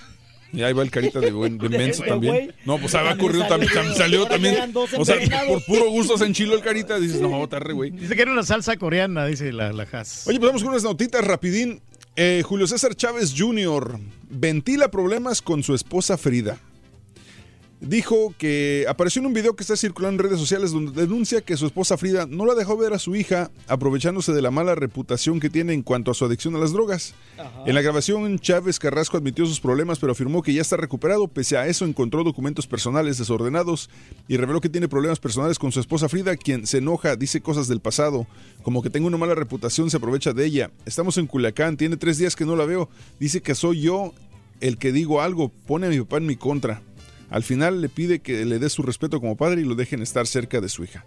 Y 0.55 0.63
ahí 0.63 0.73
va 0.73 0.83
el 0.83 0.91
carita 0.91 1.19
de, 1.19 1.31
buen, 1.31 1.57
de 1.57 1.69
menso 1.77 2.03
también. 2.03 2.53
No, 2.65 2.77
pues 2.77 2.95
ahí 2.95 3.05
va 3.05 3.47
también 3.47 3.71
salió 3.95 4.25
también 4.25 4.73
O 4.75 5.05
sea, 5.05 5.17
por 5.47 5.63
puro 5.65 5.89
gusto 5.89 6.17
se 6.17 6.25
enchiló 6.25 6.55
el 6.55 6.61
carita. 6.61 6.99
Dices, 6.99 7.21
no, 7.21 7.47
tarre, 7.47 7.73
güey. 7.73 7.91
Dice 7.91 8.15
que 8.15 8.21
era 8.21 8.31
una 8.31 8.43
salsa 8.43 8.77
coreana, 8.77 9.25
dice 9.25 9.51
la, 9.51 9.73
la 9.73 9.83
Haas. 9.91 10.27
Oye, 10.27 10.39
pues 10.39 10.49
vamos 10.49 10.63
con 10.63 10.71
unas 10.71 10.83
notitas 10.83 11.23
rapidín. 11.25 11.81
Eh, 12.15 12.43
Julio 12.45 12.65
César 12.65 12.95
Chávez 12.95 13.33
Jr. 13.37 13.99
ventila 14.29 14.89
problemas 14.89 15.41
con 15.41 15.63
su 15.63 15.75
esposa 15.75 16.17
Frida. 16.17 16.57
Dijo 17.87 18.33
que 18.39 18.83
apareció 18.89 19.19
en 19.19 19.27
un 19.27 19.33
video 19.33 19.55
que 19.55 19.61
está 19.61 19.75
circulando 19.75 20.23
en 20.23 20.29
redes 20.29 20.39
sociales 20.39 20.71
donde 20.71 20.99
denuncia 20.99 21.41
que 21.41 21.55
su 21.55 21.67
esposa 21.67 21.97
Frida 21.97 22.25
no 22.25 22.47
la 22.47 22.55
dejó 22.55 22.75
ver 22.77 22.93
a 22.93 22.99
su 22.99 23.15
hija 23.15 23.51
aprovechándose 23.67 24.33
de 24.33 24.41
la 24.41 24.49
mala 24.49 24.73
reputación 24.73 25.39
que 25.39 25.51
tiene 25.51 25.73
en 25.73 25.83
cuanto 25.83 26.09
a 26.09 26.15
su 26.15 26.25
adicción 26.25 26.55
a 26.55 26.57
las 26.57 26.71
drogas. 26.71 27.13
En 27.67 27.75
la 27.75 27.83
grabación 27.83 28.39
Chávez 28.39 28.79
Carrasco 28.79 29.17
admitió 29.17 29.45
sus 29.45 29.59
problemas 29.59 29.99
pero 29.99 30.13
afirmó 30.13 30.41
que 30.41 30.51
ya 30.51 30.63
está 30.63 30.77
recuperado. 30.77 31.27
Pese 31.27 31.57
a 31.57 31.67
eso 31.67 31.85
encontró 31.85 32.23
documentos 32.23 32.65
personales 32.65 33.19
desordenados 33.19 33.91
y 34.27 34.37
reveló 34.37 34.61
que 34.61 34.69
tiene 34.69 34.87
problemas 34.87 35.19
personales 35.19 35.59
con 35.59 35.71
su 35.71 35.79
esposa 35.79 36.09
Frida, 36.09 36.37
quien 36.37 36.65
se 36.65 36.79
enoja, 36.79 37.15
dice 37.15 37.41
cosas 37.41 37.67
del 37.67 37.81
pasado, 37.81 38.25
como 38.63 38.81
que 38.81 38.89
tengo 38.89 39.05
una 39.05 39.17
mala 39.17 39.35
reputación, 39.35 39.91
se 39.91 39.97
aprovecha 39.97 40.33
de 40.33 40.43
ella. 40.43 40.71
Estamos 40.87 41.19
en 41.19 41.27
Culiacán, 41.27 41.77
tiene 41.77 41.97
tres 41.97 42.17
días 42.17 42.35
que 42.35 42.45
no 42.45 42.55
la 42.55 42.65
veo. 42.65 42.89
Dice 43.19 43.41
que 43.41 43.53
soy 43.53 43.81
yo 43.81 44.11
el 44.59 44.79
que 44.79 44.91
digo 44.91 45.21
algo, 45.21 45.49
pone 45.67 45.85
a 45.85 45.89
mi 45.91 45.99
papá 45.99 46.17
en 46.17 46.25
mi 46.25 46.35
contra. 46.35 46.81
Al 47.29 47.43
final 47.43 47.81
le 47.81 47.89
pide 47.89 48.19
que 48.19 48.45
le 48.45 48.59
dé 48.59 48.69
su 48.69 48.81
respeto 48.83 49.19
como 49.19 49.35
padre 49.35 49.61
y 49.61 49.65
lo 49.65 49.75
dejen 49.75 50.01
estar 50.01 50.27
cerca 50.27 50.61
de 50.61 50.69
su 50.69 50.83
hija. 50.83 51.05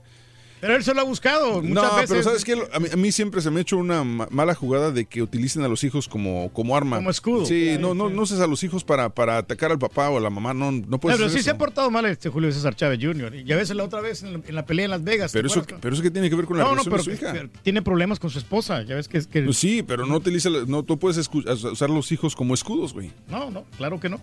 Pero 0.61 0.75
él 0.75 0.83
se 0.83 0.93
lo 0.93 1.01
ha 1.01 1.05
buscado. 1.05 1.63
No, 1.63 1.69
Muchas 1.83 1.95
veces. 1.95 2.11
pero 2.11 2.23
¿sabes 2.25 2.45
qué? 2.45 2.55
A 2.73 2.81
mí, 2.81 2.89
a 2.93 2.97
mí 2.97 3.13
siempre 3.13 3.41
se 3.41 3.49
me 3.49 3.61
ha 3.61 3.63
hecho 3.63 3.77
una 3.77 4.03
ma- 4.03 4.27
mala 4.33 4.57
jugada 4.57 4.91
de 4.91 5.05
que 5.05 5.23
utilicen 5.23 5.63
a 5.63 5.69
los 5.69 5.85
hijos 5.85 6.09
como, 6.09 6.53
como 6.53 6.77
arma. 6.77 6.97
Como 6.97 7.11
escudo. 7.11 7.47
Sí, 7.47 7.77
no, 7.79 7.95
no, 7.95 8.09
no 8.11 8.23
uses 8.23 8.41
a 8.41 8.49
los 8.49 8.65
hijos 8.65 8.83
para, 8.83 9.09
para 9.09 9.39
atacar 9.39 9.71
al 9.71 9.79
papá 9.79 10.11
o 10.11 10.17
a 10.19 10.21
la 10.21 10.31
mamá. 10.31 10.55
No, 10.55 10.73
no 10.73 10.99
puedes 10.99 11.17
pero 11.17 11.29
hacer 11.29 11.39
sí 11.39 11.45
se 11.45 11.51
ha 11.51 11.59
portado 11.59 11.93
mal 11.93 12.07
este 12.07 12.29
Julio 12.29 12.51
César 12.51 12.75
Chávez 12.75 12.99
Jr. 13.01 13.37
Y 13.37 13.53
a 13.53 13.57
veces 13.57 13.77
la 13.77 13.85
otra 13.85 14.01
vez 14.01 14.25
en 14.25 14.33
la, 14.33 14.41
en 14.45 14.55
la 14.57 14.67
pelea 14.67 14.87
en 14.87 14.91
Las 14.91 15.05
Vegas. 15.05 15.31
¿te 15.31 15.39
Pero 15.39 15.47
eso, 15.47 15.65
pero 15.81 15.95
eso 15.95 16.03
que 16.03 16.11
tiene 16.11 16.29
que 16.29 16.35
ver 16.35 16.47
con 16.47 16.59
la 16.59 16.65
no, 16.65 16.71
no, 16.71 16.83
relación 16.83 16.93
pero, 16.93 17.05
de 17.05 17.17
su 17.17 17.23
hija. 17.25 17.33
pero 17.33 17.51
tiene 17.63 17.81
problemas 17.83 18.19
con 18.19 18.31
su 18.31 18.41
esposa. 18.41 18.83
Ya 18.83 18.97
ves 18.97 19.07
que 19.07 19.25
que. 19.27 19.43
Pues 19.43 19.57
sí, 19.59 19.85
pero 19.85 20.07
no 20.07 20.17
utiliza, 20.17 20.51
no, 20.67 20.83
tú 20.83 20.99
puedes 20.99 21.19
usar 21.29 21.89
los 21.89 22.11
hijos 22.11 22.35
como 22.35 22.55
escudos, 22.55 22.95
güey. 22.95 23.13
No, 23.29 23.49
no, 23.53 23.65
claro 23.77 24.01
que 24.01 24.09
no. 24.09 24.21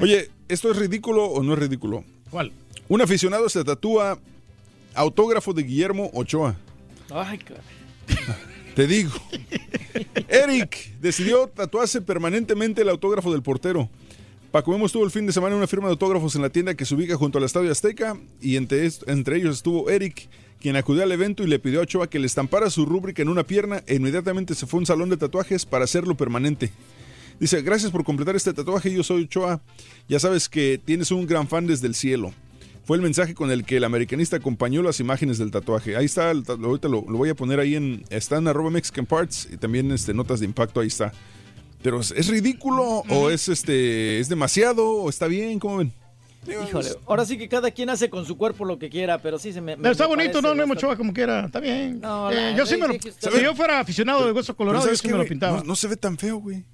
Oye, 0.00 0.30
¿esto 0.48 0.70
es 0.70 0.76
ridículo 0.76 1.24
o 1.24 1.42
no 1.42 1.54
es 1.54 1.58
ridículo? 1.58 2.04
¿Cuál? 2.30 2.52
Un 2.88 3.00
aficionado 3.02 3.48
se 3.48 3.64
tatúa 3.64 4.18
autógrafo 4.94 5.52
de 5.52 5.62
Guillermo 5.62 6.10
Ochoa. 6.14 6.56
Ay. 7.10 7.40
Te 8.74 8.86
digo. 8.86 9.12
Eric 10.28 10.94
decidió 11.00 11.48
tatuarse 11.48 12.00
permanentemente 12.00 12.82
el 12.82 12.88
autógrafo 12.88 13.32
del 13.32 13.42
portero. 13.42 13.88
Paco 14.52 14.70
Memo 14.70 14.86
estuvo 14.86 15.04
el 15.04 15.10
fin 15.10 15.26
de 15.26 15.32
semana 15.32 15.54
en 15.54 15.58
una 15.58 15.66
firma 15.66 15.88
de 15.88 15.92
autógrafos 15.92 16.34
en 16.36 16.42
la 16.42 16.50
tienda 16.50 16.74
que 16.74 16.84
se 16.84 16.94
ubica 16.94 17.16
junto 17.16 17.38
al 17.38 17.44
Estadio 17.44 17.70
Azteca 17.70 18.16
y 18.40 18.56
entre, 18.56 18.88
entre 19.06 19.36
ellos 19.36 19.56
estuvo 19.56 19.90
Eric, 19.90 20.28
quien 20.60 20.76
acudió 20.76 21.02
al 21.02 21.12
evento 21.12 21.42
y 21.42 21.48
le 21.48 21.58
pidió 21.58 21.80
a 21.80 21.82
Ochoa 21.82 22.08
que 22.08 22.18
le 22.18 22.26
estampara 22.26 22.70
su 22.70 22.86
rúbrica 22.86 23.20
en 23.20 23.28
una 23.28 23.42
pierna 23.42 23.82
e 23.86 23.96
inmediatamente 23.96 24.54
se 24.54 24.66
fue 24.66 24.78
a 24.78 24.80
un 24.80 24.86
salón 24.86 25.10
de 25.10 25.16
tatuajes 25.16 25.66
para 25.66 25.84
hacerlo 25.84 26.16
permanente. 26.16 26.70
Dice, 27.40 27.62
gracias 27.62 27.90
por 27.92 28.04
completar 28.04 28.34
este 28.36 28.52
tatuaje, 28.52 28.92
yo 28.92 29.02
soy 29.02 29.24
Ochoa. 29.24 29.60
Ya 30.08 30.18
sabes 30.18 30.48
que 30.48 30.80
tienes 30.84 31.10
un 31.10 31.26
gran 31.26 31.46
fan 31.46 31.66
desde 31.66 31.86
el 31.86 31.94
cielo. 31.94 32.32
Fue 32.84 32.96
el 32.96 33.02
mensaje 33.02 33.34
con 33.34 33.50
el 33.50 33.64
que 33.64 33.76
el 33.76 33.84
americanista 33.84 34.36
acompañó 34.36 34.82
las 34.82 34.98
imágenes 34.98 35.36
del 35.38 35.50
tatuaje. 35.50 35.94
Ahí 35.96 36.06
está, 36.06 36.30
ahorita 36.30 36.88
lo, 36.88 37.04
lo 37.08 37.18
voy 37.18 37.28
a 37.28 37.34
poner 37.34 37.60
ahí 37.60 37.74
en, 37.74 38.02
está 38.08 38.38
en 38.38 38.48
arroba 38.48 38.70
Mexican 38.70 39.04
Parts 39.06 39.48
y 39.52 39.56
también 39.58 39.90
este, 39.92 40.14
notas 40.14 40.40
de 40.40 40.46
impacto, 40.46 40.80
ahí 40.80 40.86
está. 40.88 41.12
Pero 41.82 42.00
¿es, 42.00 42.28
ridículo 42.28 42.82
o 43.08 43.30
es 43.30 43.48
este 43.48 44.18
es 44.18 44.28
demasiado 44.28 44.88
o 44.90 45.08
está 45.08 45.26
bien? 45.28 45.58
¿Cómo 45.60 45.76
ven? 45.78 45.92
Híjole, 46.46 46.88
ahora 47.06 47.24
sí 47.26 47.36
que 47.36 47.46
cada 47.48 47.70
quien 47.70 47.90
hace 47.90 48.08
con 48.08 48.24
su 48.24 48.36
cuerpo 48.38 48.64
lo 48.64 48.78
que 48.78 48.88
quiera, 48.88 49.20
pero 49.20 49.38
sí 49.38 49.52
se 49.52 49.60
me. 49.60 49.76
Pero 49.76 49.90
está 49.92 50.04
me 50.04 50.16
bonito, 50.16 50.40
¿no? 50.40 50.48
Bastante- 50.48 50.72
Ochoa 50.72 50.96
como 50.96 51.12
quiera, 51.12 51.44
está 51.44 51.60
bien. 51.60 52.00
No, 52.00 52.30
Eh, 52.32 52.34
la- 52.34 52.56
yo 52.56 52.64
sí 52.64 52.76
me 52.78 52.88
lo, 52.88 52.94
si 52.94 53.42
yo 53.42 53.54
fuera 53.54 53.80
aficionado 53.80 54.24
de 54.24 54.32
hueso 54.32 54.56
colorado, 54.56 54.82
yo 54.82 54.86
¿sabes 54.86 55.00
sí 55.00 55.06
qué, 55.08 55.12
me 55.12 55.18
lo 55.22 55.26
pintaba. 55.28 55.58
No, 55.58 55.64
no 55.64 55.76
se 55.76 55.88
ve 55.88 55.96
tan 55.96 56.16
feo, 56.16 56.38
güey. 56.38 56.64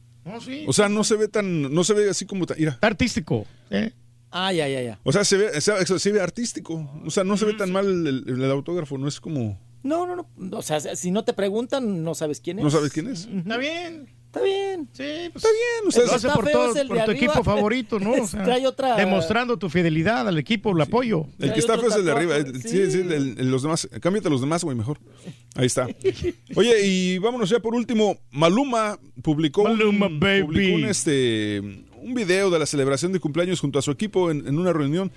Sí. 0.44 0.64
O 0.66 0.72
sea, 0.72 0.88
no 0.88 1.04
se 1.04 1.16
ve 1.16 1.28
tan, 1.28 1.72
no 1.74 1.84
se 1.84 1.94
ve 1.94 2.08
así 2.10 2.24
como 2.26 2.46
tan, 2.46 2.58
mira. 2.58 2.72
Está 2.72 2.86
artístico. 2.86 3.46
¿eh? 3.70 3.92
Ah, 4.30 4.52
ya, 4.52 4.66
ya, 4.68 4.82
ya. 4.82 5.00
O 5.04 5.12
sea, 5.12 5.24
se 5.24 5.36
ve, 5.36 5.60
se 5.60 6.12
ve 6.12 6.20
artístico. 6.20 6.90
O 7.04 7.10
sea, 7.10 7.22
no 7.24 7.36
se 7.36 7.44
ve 7.44 7.54
tan 7.54 7.70
mal 7.70 7.86
el, 7.86 8.24
el 8.26 8.50
autógrafo, 8.50 8.98
no 8.98 9.06
es 9.06 9.20
como, 9.20 9.60
No, 9.82 10.06
no, 10.06 10.16
no. 10.16 10.58
O 10.58 10.62
sea, 10.62 10.80
si 10.80 11.10
no 11.10 11.24
te 11.24 11.34
preguntan, 11.34 12.02
no 12.02 12.14
sabes 12.14 12.40
quién 12.40 12.58
es. 12.58 12.64
no 12.64 12.70
sabes 12.70 12.90
quién 12.92 13.06
es. 13.08 13.26
Está 13.26 13.56
bien. 13.58 14.08
Está 14.34 14.42
bien. 14.44 14.88
Sí, 14.92 15.30
pues 15.32 15.44
Está 15.44 15.48
bien, 15.48 15.88
ustedes- 15.88 16.08
lo 16.08 16.14
hace 16.14 16.28
por, 16.30 16.50
todo- 16.50 16.74
por 16.74 16.86
tu 16.86 16.92
arriba. 16.94 17.12
equipo 17.12 17.44
favorito, 17.44 18.00
¿no? 18.00 18.12
O 18.22 18.26
sea, 18.26 18.42
Trae 18.42 18.66
otra- 18.66 18.96
Demostrando 18.96 19.56
tu 19.58 19.70
fidelidad 19.70 20.26
al 20.26 20.38
equipo, 20.38 20.72
el 20.72 20.80
apoyo. 20.80 21.26
El 21.38 21.52
que 21.52 21.60
está 21.60 21.78
feo 21.78 21.88
es 21.88 21.96
el 21.96 22.04
de 22.04 22.10
arriba. 22.12 22.36
el- 22.36 22.60
Sí, 22.62 22.90
sí, 22.90 22.98
el- 22.98 23.12
el- 23.38 23.50
los 23.50 23.62
demás. 23.62 23.88
Cámbiate 24.00 24.26
a 24.28 24.30
los 24.32 24.40
demás, 24.40 24.64
güey, 24.64 24.76
mejor. 24.76 24.98
Ahí 25.54 25.66
está. 25.66 25.86
Oye, 26.56 26.84
y 26.86 27.18
vámonos 27.18 27.48
ya 27.48 27.60
por 27.60 27.74
último. 27.74 28.18
Maluma 28.32 28.98
publicó, 29.22 29.64
Maluma, 29.64 30.06
un, 30.08 30.18
baby. 30.18 30.42
publicó 30.42 30.74
un, 30.76 30.84
este, 30.86 31.60
un 32.02 32.14
video 32.14 32.50
de 32.50 32.58
la 32.58 32.66
celebración 32.66 33.12
de 33.12 33.20
cumpleaños 33.20 33.60
junto 33.60 33.78
a 33.78 33.82
su 33.82 33.90
equipo 33.92 34.30
en, 34.32 34.46
en 34.48 34.58
una 34.58 34.72
reunión. 34.72 35.12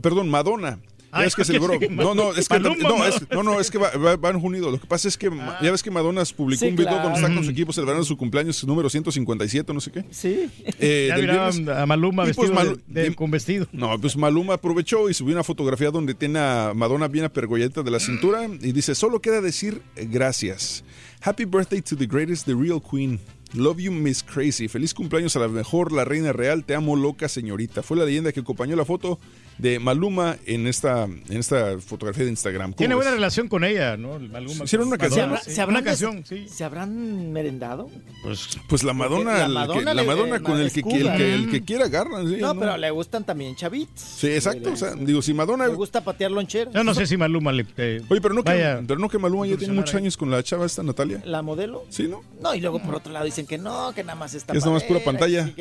Perdón, 0.00 0.28
Madonna. 0.30 0.78
Ay, 1.12 1.24
ves 1.24 1.34
que 1.34 1.42
¿qué 1.42 1.46
celebró. 1.46 1.72
sigue? 1.74 1.88
No, 1.88 2.14
no, 2.14 2.32
es 2.32 2.48
que, 2.48 2.60
no, 2.60 2.72
es, 3.04 3.30
no, 3.30 3.42
no, 3.42 3.60
es 3.60 3.70
que 3.70 3.78
va- 3.78 3.90
va- 3.96 4.16
van 4.16 4.36
unidos. 4.36 4.70
Lo 4.72 4.80
que 4.80 4.86
pasa 4.86 5.08
es 5.08 5.16
que 5.16 5.28
ma- 5.30 5.58
ya 5.60 5.70
ves 5.72 5.82
que 5.82 5.90
Madonna 5.90 6.22
publicó 6.36 6.60
Sí, 6.60 6.68
un 6.68 6.76
video 6.76 6.88
claro. 6.92 7.04
donde 7.10 7.20
está 7.20 7.34
con 7.34 7.44
su 7.44 7.50
equipo 7.50 7.72
celebrando 7.72 8.04
su 8.04 8.16
cumpleaños 8.16 8.62
número 8.64 8.88
157, 8.88 9.72
no 9.74 9.80
sé 9.80 9.90
qué. 9.90 10.04
Sí. 10.10 10.48
Eh, 10.78 11.06
Ya 11.08 11.16
viernes. 11.16 11.68
a 11.68 11.86
Maluma 11.86 12.24
vestido 12.24 12.52
pues 12.52 12.66
Malu- 12.66 12.80
de- 12.86 13.02
de- 13.02 13.08
y- 13.08 13.14
con 13.14 13.30
vestido. 13.30 13.66
no, 13.72 13.98
pues 14.00 14.16
Maluma 14.16 14.54
aprovechó 14.54 15.10
y 15.10 15.14
subió 15.14 15.34
una 15.34 15.44
fotografía 15.44 15.90
donde 15.90 16.14
tiene 16.14 16.38
a 16.38 16.72
Madonna 16.74 17.08
bien 17.08 17.24
apergolladita 17.24 17.82
de 17.82 17.90
la 17.90 17.98
cintura 18.00 18.44
y 18.46 18.72
dice, 18.72 18.94
solo 18.94 19.20
queda 19.20 19.40
decir 19.40 19.82
eh, 19.96 20.06
gracias. 20.10 20.84
Happy 21.22 21.44
birthday 21.44 21.82
to 21.82 21.96
the 21.96 22.06
greatest, 22.06 22.46
the 22.46 22.54
real 22.54 22.80
queen. 22.80 23.18
Love 23.52 23.78
you, 23.78 23.90
Miss 23.90 24.22
Crazy. 24.22 24.68
Feliz 24.68 24.94
cumpleaños 24.94 25.34
a 25.34 25.40
la 25.40 25.48
mejor, 25.48 25.90
la 25.90 26.04
reina 26.04 26.32
real. 26.32 26.64
Te 26.64 26.74
amo, 26.76 26.94
loca 26.94 27.28
señorita. 27.28 27.82
Fue 27.82 27.96
la 27.96 28.04
leyenda 28.04 28.30
que 28.32 28.40
acompañó 28.40 28.76
la 28.76 28.84
foto 28.84 29.18
de 29.60 29.78
Maluma 29.78 30.36
en 30.46 30.66
esta, 30.66 31.04
en 31.04 31.36
esta 31.36 31.78
fotografía 31.78 32.24
de 32.24 32.30
Instagram. 32.30 32.70
¿Cómo 32.70 32.76
Tiene 32.76 32.94
ves? 32.94 33.04
buena 33.04 33.14
relación 33.14 33.48
con 33.48 33.64
ella, 33.64 33.96
¿no? 33.96 34.18
Maluma. 34.18 34.64
Hicieron 34.64 34.88
una 34.88 34.98
canción, 34.98 35.30
Madonna, 35.30 35.42
¿Se, 35.44 35.50
sí. 35.50 35.54
se 35.56 35.60
habrán 35.62 35.76
Una 35.76 35.84
canción, 35.84 36.24
sí. 36.26 36.48
¿Se 36.48 36.64
habrán 36.64 37.32
merendado? 37.32 37.90
Pues, 38.22 38.58
Pues 38.68 38.82
la 38.84 38.92
Madonna, 38.94 39.32
la 39.32 39.44
el 39.44 39.48
que- 39.48 39.54
Madonna 39.54 39.94
la 39.94 40.02
le- 40.02 40.06
Madonna 40.08 40.40
con 40.40 40.60
el 40.60 40.72
que, 40.72 40.80
el, 40.80 41.16
que, 41.16 41.34
el 41.34 41.50
que 41.50 41.62
quiera 41.62 41.84
agarra. 41.86 42.22
sí, 42.26 42.36
No, 42.40 42.54
¿no? 42.54 42.60
pero 42.60 42.76
le 42.76 42.90
gustan 42.90 43.24
también 43.24 43.54
chavitos. 43.56 44.00
Sí, 44.00 44.28
exacto. 44.28 44.72
O 44.72 44.76
sea, 44.76 44.94
digo, 44.94 45.20
si 45.22 45.34
Madonna... 45.34 45.66
Le 45.66 45.74
gusta 45.74 46.02
patear 46.02 46.30
loncheras. 46.30 46.72
Yo 46.74 46.82
no 46.84 46.94
sé 46.94 47.06
si 47.06 47.16
Maluma 47.16 47.52
le... 47.52 47.66
eh, 47.76 48.02
Oye, 48.08 48.20
pero 48.20 48.34
no, 48.34 48.42
que, 48.42 48.50
vaya 48.52 48.80
pero 48.86 48.98
no 48.98 49.08
que 49.08 49.18
Maluma 49.18 49.46
ya 49.46 49.56
tiene 49.56 49.74
muchos 49.74 49.94
años 49.94 50.16
con 50.16 50.30
la 50.30 50.42
chava 50.42 50.66
esta 50.66 50.82
Natalia. 50.82 51.20
¿La 51.24 51.42
modelo? 51.42 51.84
Sí, 51.90 52.08
¿no? 52.08 52.22
No, 52.40 52.54
y 52.54 52.60
luego 52.60 52.80
por 52.80 52.94
otro 52.94 53.12
lado 53.12 53.24
dicen 53.24 53.46
que 53.46 53.58
no, 53.58 53.92
que 53.94 54.02
nada 54.04 54.18
más 54.18 54.34
está 54.34 54.52
es 54.54 54.60
nada 54.60 54.72
más 54.72 54.84
pura 54.84 55.00
pantalla. 55.00 55.46
sí, 55.46 55.54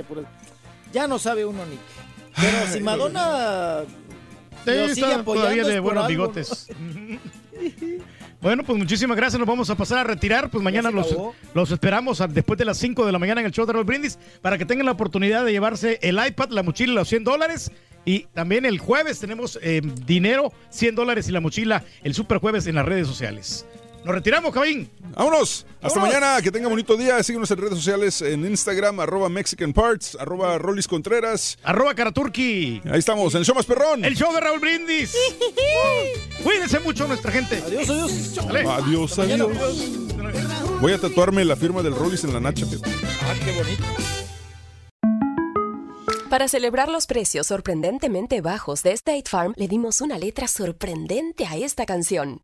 Ya 0.93 1.07
no 1.07 1.19
sabe 1.19 1.45
uno 1.45 1.65
ni 1.65 1.75
qué. 1.75 2.08
Pero 2.35 2.67
si 2.71 2.79
Madonna 2.81 3.81
Sí, 4.65 4.71
lo 4.71 4.73
sigue 4.89 4.89
está 5.07 5.19
apoyando 5.19 5.33
todavía 5.33 5.63
de 5.63 5.79
buenos 5.79 6.05
algo, 6.05 6.23
¿no? 6.25 6.27
bigotes. 6.33 6.67
Bueno, 8.41 8.63
pues 8.63 8.77
muchísimas 8.77 9.17
gracias. 9.17 9.37
Nos 9.37 9.47
vamos 9.47 9.69
a 9.69 9.75
pasar 9.75 9.97
a 9.97 10.03
retirar. 10.05 10.49
Pues 10.49 10.63
mañana 10.63 10.89
los, 10.91 11.13
los 11.53 11.71
esperamos 11.71 12.21
a- 12.21 12.27
después 12.27 12.57
de 12.57 12.63
las 12.63 12.77
5 12.77 13.05
de 13.05 13.11
la 13.11 13.19
mañana 13.19 13.41
en 13.41 13.47
el 13.47 13.51
show 13.51 13.65
de 13.65 13.73
Raúl 13.73 13.83
Brindis 13.85 14.17
para 14.41 14.57
que 14.57 14.65
tengan 14.65 14.85
la 14.85 14.93
oportunidad 14.93 15.43
de 15.43 15.51
llevarse 15.51 15.99
el 16.01 16.17
iPad, 16.25 16.49
la 16.51 16.63
mochila 16.63 16.93
los 16.93 17.09
100 17.09 17.25
dólares. 17.25 17.69
Y 18.05 18.27
también 18.33 18.65
el 18.65 18.79
jueves 18.79 19.19
tenemos 19.19 19.59
eh, 19.61 19.81
dinero, 20.05 20.53
100 20.69 20.95
dólares 20.95 21.27
y 21.27 21.33
la 21.33 21.41
mochila 21.41 21.83
el 22.01 22.13
super 22.13 22.37
jueves 22.37 22.65
en 22.67 22.75
las 22.75 22.85
redes 22.85 23.07
sociales. 23.07 23.65
Nos 24.03 24.15
retiramos, 24.15 24.53
Cabín. 24.53 24.89
Vámonos. 25.15 25.65
Hasta 25.81 25.99
Vámonos. 25.99 26.19
mañana. 26.21 26.41
Que 26.41 26.51
tenga 26.51 26.67
bonito 26.69 26.95
día. 26.95 27.21
Síguenos 27.21 27.51
en 27.51 27.57
redes 27.57 27.75
sociales 27.75 28.21
en 28.21 28.45
Instagram, 28.45 28.99
arroba 29.01 29.27
Mexican 29.29 29.73
Parts, 29.73 30.17
arroba 30.19 30.57
Rolis 30.57 30.87
Contreras. 30.87 31.57
Arroba 31.63 31.93
Karaturki. 31.93 32.81
Ahí 32.85 32.99
estamos, 32.99 33.33
en 33.35 33.39
el 33.39 33.45
show 33.45 33.55
más 33.55 33.65
perrón. 33.65 34.05
El 34.05 34.15
show 34.15 34.33
de 34.33 34.39
Raúl 34.39 34.59
Brindis. 34.59 35.13
Cuídense 36.43 36.79
mucho 36.79 37.07
nuestra 37.07 37.31
gente. 37.31 37.61
Adiós, 37.65 37.89
adiós. 37.89 38.35
Dale. 38.35 38.59
Adiós, 38.69 39.17
Mañana, 39.17 39.43
adiós. 39.45 39.77
Voy 40.81 40.93
a 40.93 40.97
tatuarme 40.97 41.43
la 41.43 41.55
firma 41.57 41.81
del 41.83 41.93
Rolis 41.95 42.23
en 42.23 42.33
la 42.33 42.39
nacha. 42.39 42.65
Ah, 43.21 43.33
qué 43.43 43.51
bonito. 43.51 43.83
Para 46.29 46.47
celebrar 46.47 46.89
los 46.89 47.07
precios 47.07 47.47
sorprendentemente 47.47 48.39
bajos 48.41 48.83
de 48.83 48.91
State 48.93 49.23
Farm, 49.25 49.53
le 49.57 49.67
dimos 49.67 49.99
una 49.99 50.17
letra 50.19 50.47
sorprendente 50.47 51.45
a 51.47 51.57
esta 51.57 51.85
canción. 51.87 52.43